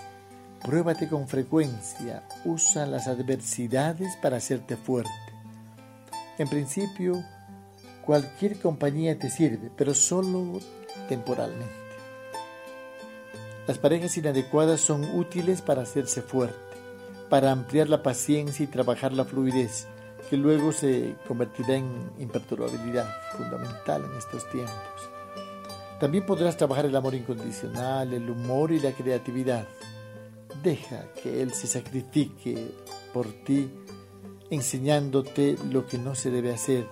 Pruébate 0.62 1.08
con 1.08 1.28
frecuencia. 1.28 2.26
Usa 2.44 2.86
las 2.86 3.06
adversidades 3.06 4.16
para 4.16 4.38
hacerte 4.38 4.76
fuerte. 4.76 5.10
En 6.38 6.48
principio, 6.48 7.24
cualquier 8.04 8.58
compañía 8.58 9.18
te 9.18 9.30
sirve, 9.30 9.70
pero 9.76 9.94
solo 9.94 10.58
temporalmente. 11.08 11.84
Las 13.66 13.78
parejas 13.78 14.16
inadecuadas 14.16 14.80
son 14.80 15.04
útiles 15.16 15.62
para 15.62 15.82
hacerse 15.82 16.22
fuerte 16.22 16.64
para 17.28 17.50
ampliar 17.50 17.88
la 17.88 18.02
paciencia 18.02 18.62
y 18.64 18.68
trabajar 18.68 19.12
la 19.12 19.24
fluidez, 19.24 19.88
que 20.34 20.38
luego 20.38 20.72
se 20.72 21.14
convertirá 21.28 21.76
en 21.76 22.10
imperturbabilidad 22.18 23.08
fundamental 23.36 24.04
en 24.04 24.18
estos 24.18 24.50
tiempos. 24.50 24.74
También 26.00 26.26
podrás 26.26 26.56
trabajar 26.56 26.86
el 26.86 26.96
amor 26.96 27.14
incondicional, 27.14 28.12
el 28.12 28.28
humor 28.28 28.72
y 28.72 28.80
la 28.80 28.90
creatividad. 28.90 29.68
Deja 30.60 31.04
que 31.22 31.40
Él 31.40 31.54
se 31.54 31.68
sacrifique 31.68 32.72
por 33.12 33.28
ti, 33.44 33.70
enseñándote 34.50 35.56
lo 35.70 35.86
que 35.86 35.98
no 35.98 36.16
se 36.16 36.32
debe 36.32 36.52
hacer 36.52 36.88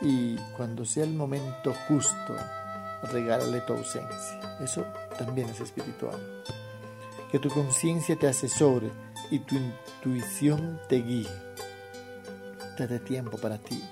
y 0.00 0.36
cuando 0.56 0.86
sea 0.86 1.04
el 1.04 1.12
momento 1.12 1.74
justo, 1.86 2.34
regálale 3.12 3.60
tu 3.60 3.74
ausencia. 3.74 4.56
Eso 4.62 4.82
también 5.18 5.50
es 5.50 5.60
espiritual. 5.60 6.42
Que 7.30 7.38
tu 7.38 7.50
conciencia 7.50 8.16
te 8.16 8.28
asesore 8.28 8.90
y 9.30 9.40
tu 9.40 9.56
intuición 9.56 10.80
te 10.88 11.02
guíe. 11.02 11.28
Date 12.78 13.00
tiempo 13.00 13.36
para 13.36 13.58
ti, 13.58 13.82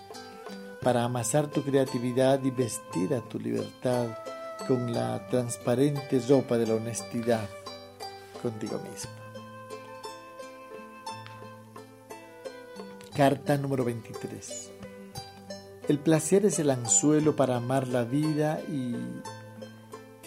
para 0.82 1.04
amasar 1.04 1.48
tu 1.48 1.62
creatividad 1.62 2.42
y 2.42 2.50
vestir 2.50 3.12
a 3.14 3.20
tu 3.20 3.38
libertad 3.38 4.06
con 4.66 4.92
la 4.92 5.26
transparente 5.28 6.20
ropa 6.28 6.56
de 6.56 6.66
la 6.66 6.74
honestidad 6.74 7.48
contigo 8.42 8.78
mismo. 8.78 9.10
Carta 13.14 13.58
número 13.58 13.84
23. 13.84 14.70
El 15.88 15.98
placer 15.98 16.46
es 16.46 16.58
el 16.58 16.70
anzuelo 16.70 17.36
para 17.36 17.56
amar 17.56 17.86
la 17.88 18.04
vida 18.04 18.60
y 18.68 18.94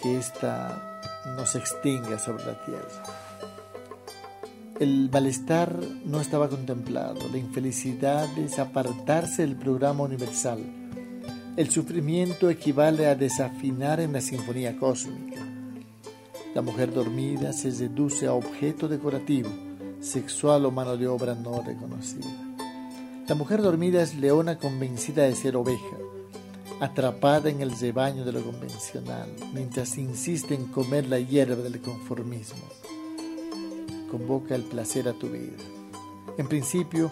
que 0.00 0.18
ésta 0.18 1.00
no 1.36 1.44
se 1.44 1.58
extinga 1.58 2.18
sobre 2.18 2.44
la 2.44 2.64
tierra. 2.64 3.23
El 4.80 5.08
malestar 5.08 5.78
no 6.04 6.20
estaba 6.20 6.48
contemplado, 6.48 7.20
la 7.30 7.38
infelicidad 7.38 8.26
es 8.36 8.58
apartarse 8.58 9.42
del 9.42 9.54
programa 9.54 10.02
universal. 10.02 10.58
El 11.56 11.70
sufrimiento 11.70 12.50
equivale 12.50 13.06
a 13.06 13.14
desafinar 13.14 14.00
en 14.00 14.12
la 14.12 14.20
sinfonía 14.20 14.76
cósmica. 14.76 15.40
La 16.56 16.62
mujer 16.62 16.92
dormida 16.92 17.52
se 17.52 17.70
reduce 17.70 18.26
a 18.26 18.32
objeto 18.32 18.88
decorativo, 18.88 19.48
sexual 20.00 20.64
o 20.64 20.72
mano 20.72 20.96
de 20.96 21.06
obra 21.06 21.36
no 21.36 21.62
reconocida. 21.62 22.26
La 23.28 23.36
mujer 23.36 23.62
dormida 23.62 24.02
es 24.02 24.16
leona 24.16 24.58
convencida 24.58 25.22
de 25.22 25.36
ser 25.36 25.54
oveja, 25.54 25.98
atrapada 26.80 27.48
en 27.48 27.60
el 27.60 27.78
rebaño 27.78 28.24
de 28.24 28.32
lo 28.32 28.42
convencional, 28.42 29.28
mientras 29.52 29.96
insiste 29.98 30.56
en 30.56 30.66
comer 30.66 31.06
la 31.06 31.20
hierba 31.20 31.62
del 31.62 31.80
conformismo 31.80 32.64
convoca 34.14 34.54
el 34.54 34.62
placer 34.62 35.08
a 35.08 35.12
tu 35.12 35.28
vida. 35.28 35.56
En 36.38 36.46
principio, 36.46 37.10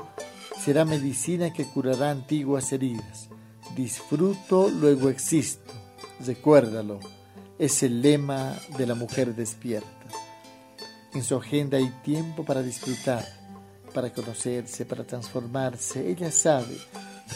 será 0.64 0.84
medicina 0.84 1.52
que 1.52 1.64
curará 1.64 2.12
antiguas 2.12 2.72
heridas. 2.72 3.28
Disfruto, 3.74 4.68
luego 4.70 5.08
existo. 5.08 5.72
Recuérdalo, 6.24 7.00
es 7.58 7.82
el 7.82 8.02
lema 8.02 8.56
de 8.78 8.86
la 8.86 8.94
mujer 8.94 9.34
despierta. 9.34 9.88
En 11.12 11.24
su 11.24 11.34
agenda 11.34 11.76
hay 11.76 11.92
tiempo 12.04 12.44
para 12.44 12.62
disfrutar, 12.62 13.26
para 13.92 14.12
conocerse, 14.12 14.86
para 14.86 15.02
transformarse. 15.02 16.08
Ella 16.08 16.30
sabe 16.30 16.76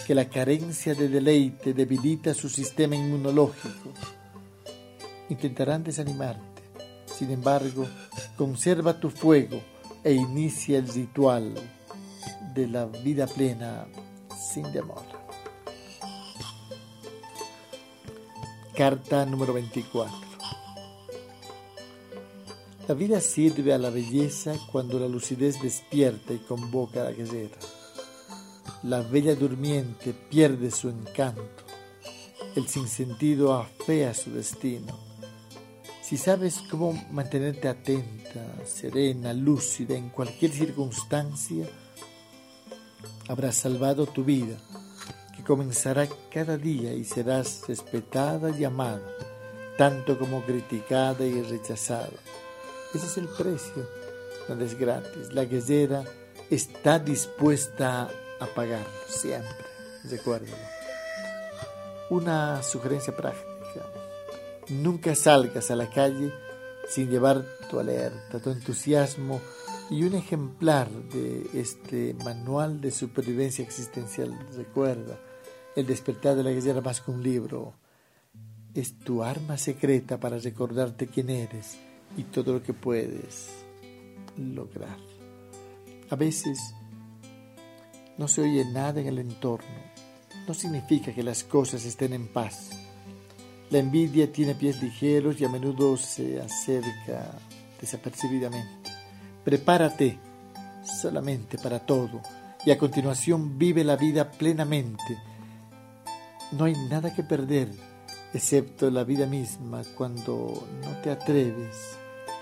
que 0.07 0.15
la 0.15 0.29
carencia 0.29 0.95
de 0.95 1.09
deleite 1.09 1.75
debilita 1.75 2.35
su 2.35 2.49
sistema 2.49 2.95
inmunológico. 2.95 3.91
Intentarán 5.29 5.83
desanimarte 5.83 6.56
sin 7.07 7.31
embargo, 7.31 7.87
conserva 8.37 8.99
tu 9.01 9.11
fuego 9.11 9.61
e 10.05 10.13
inicia 10.13 10.79
el 10.79 10.89
ritual 10.89 11.55
de 12.55 12.69
la 12.69 12.87
vida 12.87 13.27
plena 13.27 13.87
sin 14.53 14.71
demora. 14.73 15.25
Carta 18.75 19.25
número 19.25 19.55
24. 19.55 20.15
La 22.89 22.95
vida 22.95 23.21
sirve 23.21 23.73
a 23.73 23.79
la 23.79 23.91
belleza 23.91 24.55
cuando 24.71 24.99
la 24.99 25.09
lucidez 25.09 25.61
despierta 25.61 26.33
y 26.33 26.39
convoca 26.39 27.01
a 27.01 27.05
la 27.05 27.13
guerrera. 27.13 27.57
La 28.83 29.01
bella 29.01 29.35
durmiente 29.35 30.13
pierde 30.13 30.71
su 30.71 30.89
encanto. 30.89 31.65
El 32.55 32.69
sinsentido 32.69 33.55
afea 33.55 34.15
su 34.15 34.31
destino 34.31 35.06
si 36.07 36.17
sabes 36.17 36.63
cómo 36.71 36.93
mantenerte 37.11 37.67
atenta, 37.67 38.65
serena, 38.65 39.33
lúcida 39.33 39.97
en 39.97 40.11
cualquier 40.11 40.53
circunstancia, 40.53 41.67
habrás 43.27 43.57
salvado 43.57 44.07
tu 44.07 44.23
vida, 44.23 44.57
que 45.37 45.43
comenzará 45.43 46.07
cada 46.33 46.57
día 46.57 46.95
y 46.95 47.03
serás 47.03 47.63
respetada 47.67 48.57
y 48.57 48.63
amada, 48.63 49.03
tanto 49.77 50.17
como 50.17 50.43
criticada 50.43 51.27
y 51.27 51.43
rechazada. 51.43 52.21
Ese 52.95 53.07
es 53.07 53.17
el 53.19 53.27
precio, 53.27 53.89
no 54.49 54.65
es 54.65 54.79
gratis. 54.79 55.33
La 55.33 55.45
guerrera 55.45 56.05
está 56.49 57.01
dispuesta 57.01 58.09
a 58.39 58.47
pagarlo 58.55 58.87
siempre, 59.09 59.65
recuérdalo. 60.05 60.55
Una 62.11 62.63
sugerencia 62.63 63.17
práctica 63.17 63.56
Nunca 64.69 65.15
salgas 65.15 65.71
a 65.71 65.77
la 65.77 65.89
calle 65.89 66.33
sin 66.89 67.09
llevar 67.09 67.45
tu 67.71 67.79
alerta, 67.79 68.41
tu 68.41 68.51
entusiasmo 68.51 69.41
y 69.91 70.03
un 70.03 70.15
ejemplar 70.15 70.91
de 70.91 71.47
este 71.55 72.15
manual 72.25 72.81
de 72.81 72.91
supervivencia 72.91 73.65
existencial. 73.65 74.37
Recuerda, 74.57 75.21
el 75.77 75.87
despertar 75.87 76.35
de 76.35 76.43
la 76.43 76.51
guerrera 76.51 76.81
más 76.81 77.01
que 77.01 77.13
un 77.13 77.23
libro 77.23 77.75
es 78.75 78.99
tu 78.99 79.23
arma 79.23 79.57
secreta 79.57 80.19
para 80.19 80.39
recordarte 80.39 81.07
quién 81.07 81.31
eres 81.31 81.79
y 82.17 82.25
todo 82.25 82.55
lo 82.55 82.63
que 82.63 82.73
puedes 82.73 83.49
lograr. 84.37 84.99
A 86.11 86.17
veces 86.17 86.59
no 88.19 88.27
se 88.27 88.43
oye 88.43 88.65
nada 88.65 89.01
en 89.01 89.07
el 89.07 89.19
entorno. 89.19 89.95
No 90.49 90.55
significa 90.55 91.13
que 91.15 91.23
las 91.23 91.45
cosas 91.45 91.85
estén 91.85 92.13
en 92.13 92.29
paz 92.29 92.71
la 93.71 93.79
envidia 93.79 94.31
tiene 94.31 94.55
pies 94.55 94.83
ligeros 94.83 95.41
y 95.41 95.45
a 95.45 95.49
menudo 95.49 95.97
se 95.97 96.41
acerca 96.41 97.33
desapercibidamente. 97.81 98.91
Prepárate 99.45 100.19
solamente 101.01 101.59
para 101.59 101.81
todo 101.81 102.21
y 102.65 102.71
a 102.71 102.79
continuación 102.79 103.59
vive 103.59 103.83
la 103.85 103.97
vida 103.97 104.31
plenamente. 104.31 105.19
No 106.53 106.65
hay 106.65 106.75
nada 106.89 107.13
que 107.13 107.23
perder 107.23 107.69
excepto 108.33 108.91
la 108.91 109.05
vida 109.05 109.27
misma 109.27 109.83
cuando 109.97 110.67
no 110.83 110.91
te 111.03 111.11
atreves 111.11 111.97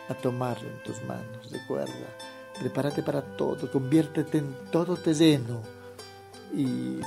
a 0.08 0.14
tomarla 0.14 0.68
en 0.68 0.82
tus 0.82 1.02
manos. 1.04 1.50
Recuerda, 1.50 2.16
prepárate 2.58 3.02
para 3.02 3.22
todo, 3.36 3.70
conviértete 3.70 4.38
en 4.38 4.54
todo 4.70 4.96
terreno 4.96 5.62
y 6.54 7.00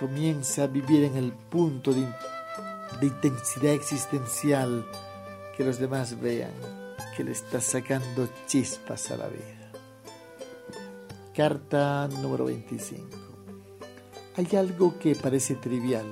comienza 0.00 0.64
a 0.64 0.66
vivir 0.66 1.04
en 1.04 1.16
el 1.16 1.32
punto 1.32 1.92
de 1.92 2.06
de 3.00 3.06
intensidad 3.06 3.72
existencial 3.72 4.86
que 5.56 5.64
los 5.64 5.78
demás 5.78 6.20
vean 6.20 6.52
que 7.16 7.24
le 7.24 7.32
estás 7.32 7.64
sacando 7.64 8.28
chispas 8.46 9.10
a 9.10 9.16
la 9.16 9.28
vida. 9.28 9.70
Carta 11.34 12.08
número 12.08 12.44
25. 12.44 13.04
Hay 14.36 14.56
algo 14.56 14.98
que 14.98 15.14
parece 15.14 15.54
trivial, 15.54 16.06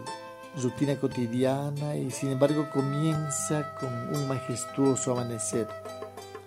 rutina 0.63 0.97
cotidiana 0.97 1.97
y 1.97 2.11
sin 2.11 2.31
embargo 2.31 2.69
comienza 2.73 3.75
con 3.79 3.93
un 4.15 4.29
majestuoso 4.29 5.13
amanecer. 5.13 5.69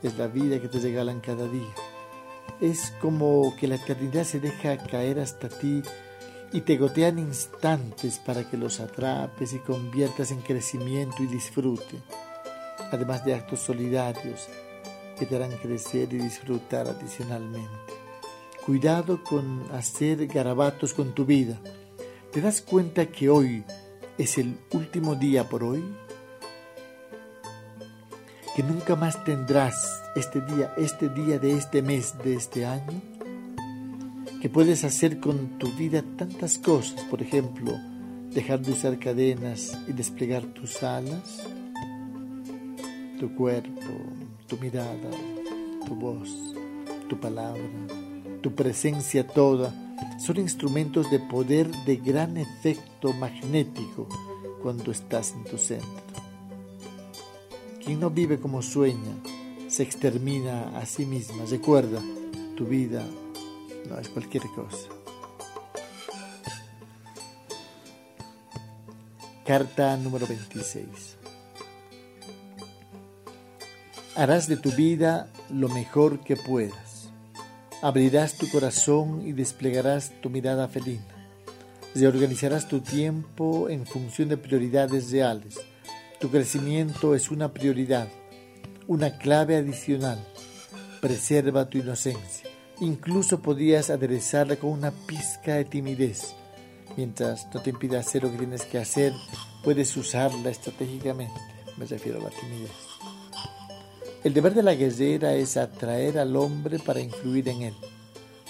Es 0.02 0.18
la 0.18 0.28
vida 0.28 0.60
que 0.60 0.68
te 0.68 0.80
regalan 0.80 1.22
cada 1.22 1.48
día. 1.48 1.74
Es 2.60 2.92
como 3.00 3.56
que 3.60 3.68
la 3.68 3.76
eternidad 3.76 4.24
se 4.24 4.40
deja 4.40 4.78
caer 4.78 5.20
hasta 5.20 5.50
ti 5.50 5.84
y 6.54 6.62
te 6.62 6.78
gotean 6.78 7.20
instantes 7.20 8.20
para 8.20 8.50
que 8.50 8.58
los 8.58 8.80
atrapes 8.80 9.54
y 9.54 9.60
conviertas 9.60 10.32
en 10.32 10.42
crecimiento 10.42 11.24
y 11.24 11.28
disfrute 11.28 12.02
además 12.92 13.24
de 13.26 13.34
actos 13.34 13.60
solidarios 13.60 14.48
que 15.18 15.26
te 15.26 15.36
harán 15.36 15.58
crecer 15.58 16.14
y 16.14 16.18
disfrutar 16.18 16.88
adicionalmente. 16.88 17.94
Cuidado 18.66 19.24
con 19.24 19.64
hacer 19.72 20.28
garabatos 20.28 20.94
con 20.94 21.14
tu 21.14 21.26
vida. 21.26 21.60
¿Te 22.32 22.42
das 22.42 22.62
cuenta 22.62 23.08
que 23.08 23.30
hoy 23.30 23.64
es 24.18 24.38
el 24.38 24.58
último 24.74 25.16
día 25.16 25.48
por 25.48 25.64
hoy? 25.64 25.84
Que 28.56 28.64
nunca 28.64 28.96
más 28.96 29.24
tendrás 29.24 30.04
este 30.16 30.42
día, 30.42 30.74
este 30.78 31.10
día 31.10 31.40
de 31.40 31.54
este 31.54 31.82
mes, 31.82 32.18
de 32.24 32.36
este 32.36 32.66
año. 32.66 33.17
Que 34.42 34.50
puedes 34.50 34.84
hacer 34.84 35.20
con 35.20 35.58
tu 35.58 35.72
vida 35.72 36.04
tantas 36.18 36.58
cosas, 36.58 37.04
por 37.06 37.22
ejemplo, 37.22 37.74
dejar 38.32 38.62
de 38.62 38.72
usar 38.72 39.00
cadenas 39.00 39.78
y 39.88 39.94
desplegar 39.94 40.44
tus 40.54 40.84
alas 40.84 41.48
tu 43.18 43.34
cuerpo, 43.34 43.82
tu 44.48 44.58
mirada, 44.58 45.10
tu 45.86 45.96
voz, 45.96 46.30
tu 47.10 47.20
palabra, 47.20 47.64
tu 48.42 48.54
presencia 48.54 49.26
toda, 49.26 49.74
son 50.20 50.38
instrumentos 50.38 51.10
de 51.10 51.20
poder 51.20 51.68
de 51.86 51.96
gran 51.98 52.38
efecto 52.38 53.14
magnético 53.14 54.08
cuando 54.62 54.92
estás 54.92 55.34
en 55.34 55.44
tu 55.46 55.58
centro. 55.58 55.88
Quien 57.84 58.00
no 58.00 58.10
vive 58.10 58.40
como 58.40 58.62
sueña, 58.62 59.18
se 59.68 59.84
extermina 59.84 60.78
a 60.78 60.86
sí 60.86 61.06
misma. 61.06 61.46
Recuerda, 61.50 62.02
tu 62.56 62.66
vida 62.66 63.04
no 63.88 64.00
es 64.00 64.10
cualquier 64.10 64.44
cosa. 64.56 64.90
Carta 69.46 69.96
número 69.98 70.28
26 70.28 71.18
harás 74.18 74.48
de 74.48 74.58
tu 74.58 74.72
vida 74.72 75.28
lo 75.52 75.70
mejor 75.70 76.22
que 76.22 76.36
puedas. 76.36 77.10
Abrirás 77.84 78.34
tu 78.34 78.50
corazón 78.50 79.22
y 79.28 79.32
desplegarás 79.32 80.12
tu 80.22 80.32
mirada 80.32 80.68
felina. 80.68 81.06
Reorganizarás 81.94 82.68
tu 82.68 82.80
tiempo 82.80 83.70
en 83.70 83.86
función 83.86 84.30
de 84.30 84.38
prioridades 84.38 85.12
reales. 85.12 85.60
Tu 86.20 86.32
crecimiento 86.32 87.14
es 87.14 87.30
una 87.30 87.54
prioridad, 87.54 88.08
una 88.88 89.20
clave 89.20 89.56
adicional. 89.56 90.18
Preserva 91.00 91.70
tu 91.70 91.78
inocencia. 91.78 92.47
Incluso 92.80 93.42
podrías 93.42 93.90
aderezarla 93.90 94.56
con 94.56 94.70
una 94.70 94.92
pizca 94.92 95.56
de 95.56 95.66
timidez. 95.66 96.36
Mientras 96.96 97.48
no 97.54 97.62
te 97.62 97.72
impida 97.72 98.00
hacer 98.00 98.24
lo 98.24 98.32
que 98.32 98.38
tienes 98.38 98.64
que 98.64 98.78
hacer, 98.78 99.14
puedes 99.64 99.98
usarla 99.98 100.52
estratégicamente. 100.52 101.40
Me 101.78 101.86
refiero 101.86 102.20
a 102.20 102.26
la 102.26 102.30
timidez. 102.30 102.72
El 104.24 104.34
deber 104.34 104.54
de 104.54 104.64
la 104.64 104.76
guerrera 104.76 105.34
es 105.34 105.58
atraer 105.58 106.20
al 106.20 106.36
hombre 106.36 106.80
para 106.80 107.00
influir 107.00 107.50
en 107.50 107.64
él, 107.64 107.74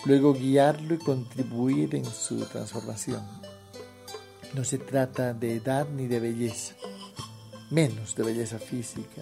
luego 0.06 0.34
guiarlo 0.34 0.96
y 0.96 0.98
contribuir 0.98 1.96
en 1.96 2.06
su 2.06 2.38
transformación. 2.46 3.24
No 4.54 4.64
se 4.64 4.78
trata 4.78 5.34
de 5.34 5.56
edad 5.56 5.88
ni 5.90 6.08
de 6.08 6.20
belleza, 6.20 6.74
menos 7.70 8.16
de 8.16 8.24
belleza 8.24 8.60
física. 8.60 9.22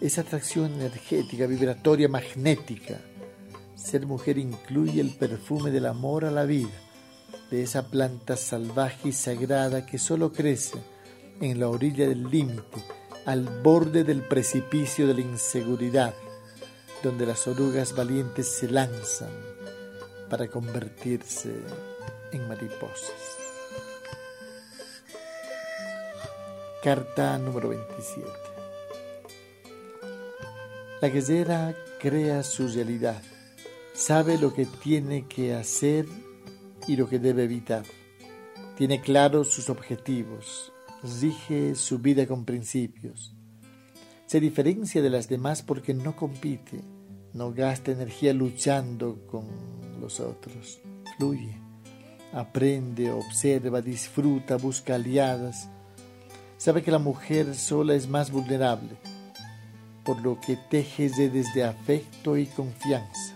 Es 0.00 0.18
atracción 0.18 0.74
energética, 0.74 1.46
vibratoria, 1.46 2.08
magnética. 2.08 3.00
Ser 3.76 4.06
mujer 4.06 4.38
incluye 4.38 5.00
el 5.00 5.14
perfume 5.14 5.70
del 5.70 5.86
amor 5.86 6.24
a 6.24 6.30
la 6.30 6.44
vida, 6.44 6.72
de 7.50 7.62
esa 7.62 7.88
planta 7.88 8.36
salvaje 8.36 9.10
y 9.10 9.12
sagrada 9.12 9.86
que 9.86 9.98
solo 9.98 10.32
crece 10.32 10.78
en 11.40 11.60
la 11.60 11.68
orilla 11.68 12.08
del 12.08 12.28
límite 12.28 12.82
al 13.26 13.44
borde 13.62 14.02
del 14.02 14.22
precipicio 14.22 15.06
de 15.06 15.14
la 15.14 15.20
inseguridad, 15.20 16.14
donde 17.02 17.26
las 17.26 17.46
orugas 17.46 17.94
valientes 17.94 18.48
se 18.48 18.68
lanzan 18.68 19.30
para 20.30 20.48
convertirse 20.48 21.52
en 22.32 22.48
mariposas. 22.48 23.36
Carta 26.82 27.36
número 27.38 27.68
27. 27.68 28.26
La 31.00 31.08
guerrera 31.08 31.74
crea 32.00 32.42
su 32.42 32.68
realidad, 32.68 33.20
sabe 33.96 34.36
lo 34.38 34.52
que 34.52 34.66
tiene 34.66 35.26
que 35.26 35.54
hacer 35.54 36.06
y 36.86 36.96
lo 36.96 37.08
que 37.08 37.18
debe 37.18 37.44
evitar. 37.44 37.84
Tiene 38.76 39.00
claros 39.00 39.50
sus 39.50 39.70
objetivos, 39.70 40.70
rige 41.20 41.74
su 41.74 41.98
vida 41.98 42.26
con 42.26 42.44
principios. 42.44 43.34
Se 44.26 44.38
diferencia 44.38 45.00
de 45.00 45.08
las 45.08 45.28
demás 45.28 45.62
porque 45.62 45.94
no 45.94 46.14
compite, 46.14 46.80
no 47.32 47.52
gasta 47.52 47.92
energía 47.92 48.34
luchando 48.34 49.26
con 49.26 49.46
los 50.00 50.20
otros. 50.20 50.78
Fluye, 51.16 51.58
aprende, 52.34 53.10
observa, 53.10 53.80
disfruta, 53.80 54.56
busca 54.56 54.96
aliadas. 54.96 55.70
Sabe 56.58 56.82
que 56.82 56.90
la 56.90 56.98
mujer 56.98 57.54
sola 57.54 57.94
es 57.94 58.08
más 58.08 58.30
vulnerable, 58.30 58.98
por 60.04 60.20
lo 60.20 60.38
que 60.38 60.56
teje 60.56 61.08
redes 61.16 61.54
de 61.54 61.64
afecto 61.64 62.36
y 62.36 62.46
confianza, 62.46 63.35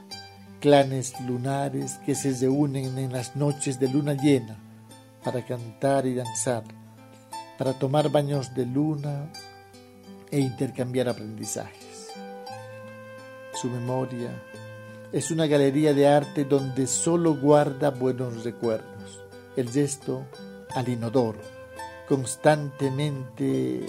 clanes 0.60 1.18
lunares 1.20 1.98
que 2.06 2.14
se 2.14 2.32
reúnen 2.32 2.98
en 2.98 3.12
las 3.12 3.34
noches 3.34 3.80
de 3.80 3.88
luna 3.88 4.14
llena 4.14 4.58
para 5.24 5.44
cantar 5.44 6.06
y 6.06 6.14
danzar 6.14 6.64
para 7.60 7.74
tomar 7.74 8.08
baños 8.08 8.54
de 8.54 8.64
luna 8.64 9.30
e 10.30 10.40
intercambiar 10.40 11.10
aprendizajes. 11.10 12.08
Su 13.52 13.68
memoria 13.68 14.30
es 15.12 15.30
una 15.30 15.46
galería 15.46 15.92
de 15.92 16.08
arte 16.08 16.46
donde 16.46 16.86
solo 16.86 17.34
guarda 17.34 17.90
buenos 17.90 18.44
recuerdos. 18.44 19.22
El 19.56 19.68
gesto 19.68 20.24
al 20.74 20.88
inodoro, 20.88 21.40
constantemente 22.08 23.84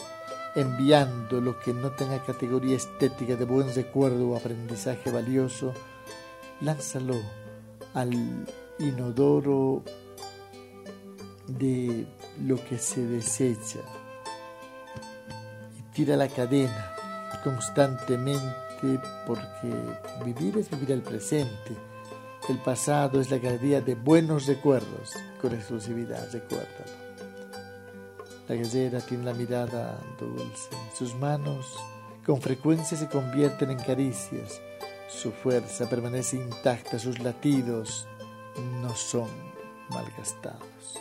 enviando 0.54 1.40
lo 1.40 1.58
que 1.62 1.74
no 1.74 1.92
tenga 1.92 2.26
categoría 2.26 2.76
estética 2.76 3.38
de 3.38 3.46
buen 3.46 3.74
recuerdo 3.74 4.32
o 4.32 4.36
aprendizaje 4.36 5.12
valioso, 5.12 5.74
lánzalo 6.62 7.16
al 7.94 8.12
inodoro 8.80 9.84
de 11.48 12.06
lo 12.46 12.64
que 12.64 12.78
se 12.78 13.06
desecha 13.06 13.80
y 15.78 15.82
tira 15.94 16.16
la 16.16 16.28
cadena 16.28 16.94
constantemente 17.44 19.00
porque 19.28 19.74
vivir 20.26 20.58
es 20.58 20.70
vivir 20.70 20.92
el 20.92 21.02
presente. 21.02 21.76
El 22.50 22.58
pasado 22.58 23.22
es 23.22 23.30
la 23.30 23.38
galería 23.38 23.82
de 23.82 23.96
buenos 23.96 24.48
recuerdos 24.48 25.14
con 25.40 25.54
exclusividad, 25.54 26.28
recuérdalo. 26.32 27.02
La 28.48 28.56
guerrera 28.56 29.00
tiene 29.00 29.26
la 29.26 29.34
mirada 29.34 30.00
dulce, 30.20 30.70
sus 30.98 31.16
manos 31.16 31.78
con 32.26 32.42
frecuencia 32.42 32.98
se 32.98 33.08
convierten 33.08 33.72
en 33.72 33.78
caricias, 33.78 34.62
su 35.12 35.32
fuerza 35.32 35.90
permanece 35.90 36.38
intacta, 36.38 36.98
sus 36.98 37.20
latidos 37.20 38.08
no 38.82 38.96
son 38.96 39.28
malgastados. 39.90 41.00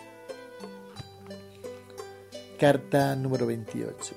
Carta 2.58 3.14
número 3.16 3.46
28. 3.46 4.14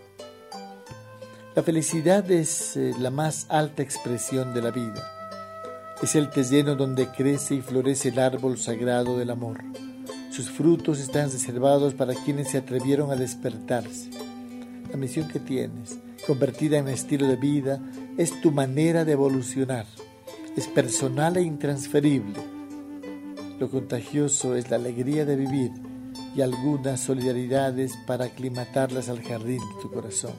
La 1.56 1.64
felicidad 1.64 2.30
es 2.32 2.76
eh, 2.76 2.94
la 3.00 3.12
más 3.12 3.46
alta 3.50 3.84
expresión 3.84 4.54
de 4.54 4.62
la 4.62 4.72
vida. 4.72 5.02
Es 6.02 6.16
el 6.16 6.30
terreno 6.32 6.76
donde 6.76 7.08
crece 7.10 7.56
y 7.56 7.62
florece 7.62 8.10
el 8.10 8.20
árbol 8.20 8.58
sagrado 8.58 9.18
del 9.18 9.30
amor. 9.30 9.62
Sus 10.32 10.50
frutos 10.50 11.00
están 11.00 11.32
reservados 11.32 11.94
para 11.94 12.16
quienes 12.16 12.50
se 12.50 12.58
atrevieron 12.58 13.12
a 13.12 13.16
despertarse. 13.16 14.10
La 14.90 14.98
misión 14.98 15.28
que 15.28 15.40
tienes, 15.40 16.00
convertida 16.26 16.80
en 16.80 16.88
estilo 16.88 17.28
de 17.28 17.36
vida, 17.36 17.80
es 18.18 18.40
tu 18.42 18.52
manera 18.52 19.06
de 19.06 19.14
evolucionar. 19.14 19.88
Es 20.56 20.68
personal 20.68 21.36
e 21.38 21.42
intransferible. 21.42 22.40
Lo 23.60 23.72
contagioso 23.72 24.56
es 24.56 24.70
la 24.70 24.76
alegría 24.76 25.26
de 25.26 25.36
vivir 25.36 25.72
y 26.36 26.42
algunas 26.42 27.00
solidaridades 27.00 27.94
para 28.06 28.26
aclimatarlas 28.26 29.10
al 29.10 29.24
jardín 29.24 29.58
de 29.58 29.82
tu 29.82 29.92
corazón. 29.92 30.34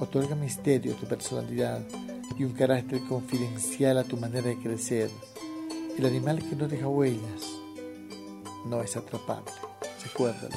Otorga 0.00 0.34
misterio 0.34 0.94
a 0.94 0.96
tu 0.96 1.06
personalidad 1.06 1.82
y 2.38 2.44
un 2.44 2.52
carácter 2.52 3.00
confidencial 3.02 3.98
a 3.98 4.04
tu 4.04 4.16
manera 4.16 4.48
de 4.48 4.58
crecer. 4.58 5.10
El 5.98 6.06
animal 6.06 6.38
que 6.38 6.56
no 6.56 6.68
deja 6.68 6.88
huellas 6.88 7.42
no 8.66 8.80
es 8.80 8.96
atrapable, 8.96 9.52
recuérdalo. 10.04 10.56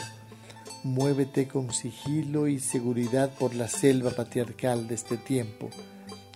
Muévete 0.84 1.47
con 1.47 1.74
sigilo 1.74 2.47
y 2.47 2.59
seguridad 2.59 3.32
por 3.38 3.53
la 3.53 3.68
selva 3.68 4.11
patriarcal 4.11 4.88
de 4.88 4.95
este 4.95 5.18
tiempo. 5.18 5.70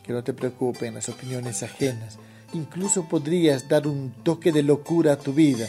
Que 0.09 0.13
no 0.13 0.23
te 0.23 0.33
preocupen 0.33 0.95
las 0.95 1.07
opiniones 1.07 1.61
ajenas. 1.61 2.17
Incluso 2.53 3.07
podrías 3.07 3.69
dar 3.69 3.85
un 3.85 4.09
toque 4.23 4.51
de 4.51 4.63
locura 4.63 5.13
a 5.13 5.19
tu 5.19 5.33
vida, 5.33 5.67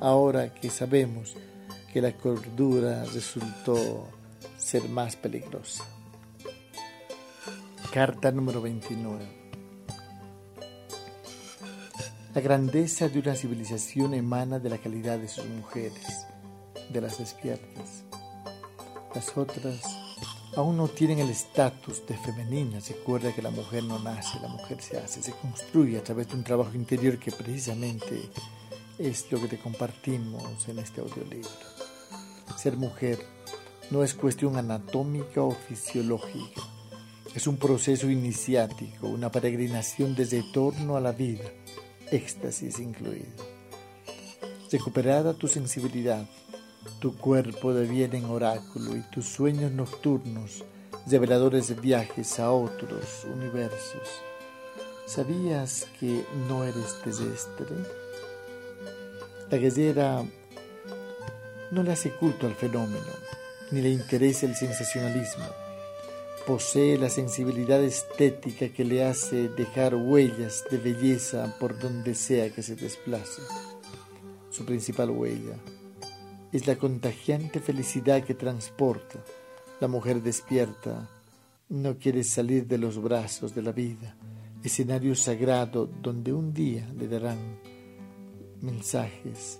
ahora 0.00 0.54
que 0.54 0.70
sabemos 0.70 1.36
que 1.92 2.00
la 2.00 2.12
cordura 2.12 3.04
resultó 3.04 4.08
ser 4.56 4.88
más 4.88 5.16
peligrosa. 5.16 5.84
Carta 7.92 8.30
número 8.32 8.62
29. 8.62 9.26
La 12.34 12.40
grandeza 12.40 13.10
de 13.10 13.18
una 13.18 13.34
civilización 13.34 14.14
emana 14.14 14.58
de 14.58 14.70
la 14.70 14.78
calidad 14.78 15.18
de 15.18 15.28
sus 15.28 15.44
mujeres, 15.44 16.26
de 16.88 17.02
las 17.02 17.18
despiertas. 17.18 18.04
Las 19.14 19.36
otras 19.36 20.03
aún 20.56 20.76
no 20.76 20.88
tienen 20.88 21.18
el 21.18 21.30
estatus 21.30 22.06
de 22.06 22.16
femeninas. 22.16 22.88
Recuerda 22.88 23.34
que 23.34 23.42
la 23.42 23.50
mujer 23.50 23.84
no 23.84 23.98
nace, 23.98 24.38
la 24.40 24.48
mujer 24.48 24.80
se 24.80 24.98
hace, 24.98 25.22
se 25.22 25.32
construye 25.32 25.98
a 25.98 26.04
través 26.04 26.28
de 26.28 26.34
un 26.34 26.44
trabajo 26.44 26.74
interior 26.74 27.18
que 27.18 27.32
precisamente 27.32 28.30
es 28.98 29.30
lo 29.30 29.40
que 29.40 29.48
te 29.48 29.58
compartimos 29.58 30.68
en 30.68 30.78
este 30.78 31.00
audiolibro. 31.00 31.50
Ser 32.56 32.76
mujer 32.76 33.18
no 33.90 34.02
es 34.04 34.14
cuestión 34.14 34.56
anatómica 34.56 35.42
o 35.42 35.50
fisiológica, 35.50 36.62
es 37.34 37.48
un 37.48 37.56
proceso 37.56 38.08
iniciático, 38.08 39.08
una 39.08 39.30
peregrinación 39.30 40.14
de 40.14 40.24
retorno 40.24 40.96
a 40.96 41.00
la 41.00 41.10
vida, 41.10 41.44
éxtasis 42.12 42.78
incluido. 42.78 43.26
Recuperada 44.70 45.34
tu 45.34 45.48
sensibilidad, 45.48 46.28
tu 47.00 47.16
cuerpo 47.16 47.74
deviene 47.74 48.24
oráculo 48.24 48.96
y 48.96 49.00
tus 49.10 49.26
sueños 49.26 49.72
nocturnos, 49.72 50.64
reveladores 51.06 51.68
de 51.68 51.74
viajes 51.74 52.40
a 52.40 52.50
otros 52.50 53.26
universos. 53.30 54.22
¿Sabías 55.06 55.86
que 56.00 56.24
no 56.48 56.64
eres 56.64 56.96
terrestre? 57.04 57.66
La 59.50 59.58
guerrera 59.58 60.24
no 61.70 61.82
le 61.82 61.92
hace 61.92 62.10
culto 62.10 62.46
al 62.46 62.54
fenómeno, 62.54 63.12
ni 63.70 63.82
le 63.82 63.90
interesa 63.90 64.46
el 64.46 64.54
sensacionalismo. 64.54 65.44
Posee 66.46 66.96
la 66.96 67.10
sensibilidad 67.10 67.82
estética 67.82 68.68
que 68.70 68.84
le 68.84 69.04
hace 69.04 69.48
dejar 69.48 69.94
huellas 69.94 70.64
de 70.70 70.78
belleza 70.78 71.54
por 71.60 71.78
donde 71.78 72.14
sea 72.14 72.50
que 72.50 72.62
se 72.62 72.76
desplace. 72.76 73.42
Su 74.50 74.64
principal 74.64 75.10
huella 75.10 75.58
es 76.54 76.68
la 76.68 76.76
contagiante 76.76 77.58
felicidad 77.58 78.22
que 78.22 78.34
transporta. 78.34 79.18
La 79.80 79.88
mujer 79.88 80.22
despierta 80.22 81.10
no 81.68 81.98
quiere 81.98 82.22
salir 82.22 82.68
de 82.68 82.78
los 82.78 83.02
brazos 83.02 83.56
de 83.56 83.62
la 83.62 83.72
vida, 83.72 84.14
escenario 84.62 85.16
sagrado 85.16 85.86
donde 86.00 86.32
un 86.32 86.54
día 86.54 86.88
le 86.96 87.08
darán 87.08 87.38
mensajes 88.60 89.58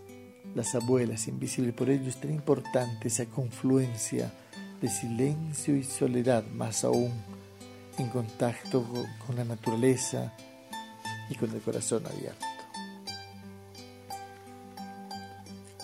las 0.55 0.77
abuelas 0.77 1.27
invisibles. 1.27 1.75
Por 1.75 1.91
ello 1.91 2.09
es 2.09 2.21
tan 2.21 2.31
importante 2.31 3.09
esa 3.09 3.27
confluencia 3.27 4.33
de 4.81 4.89
silencio 4.89 5.75
y 5.75 5.83
soledad, 5.83 6.47
más 6.47 6.85
aún 6.85 7.11
en 7.99 8.09
contacto 8.09 8.87
con 9.27 9.35
la 9.35 9.45
naturaleza 9.45 10.33
y 11.29 11.35
con 11.35 11.51
el 11.51 11.61
corazón 11.61 12.07
abierto. 12.07 12.54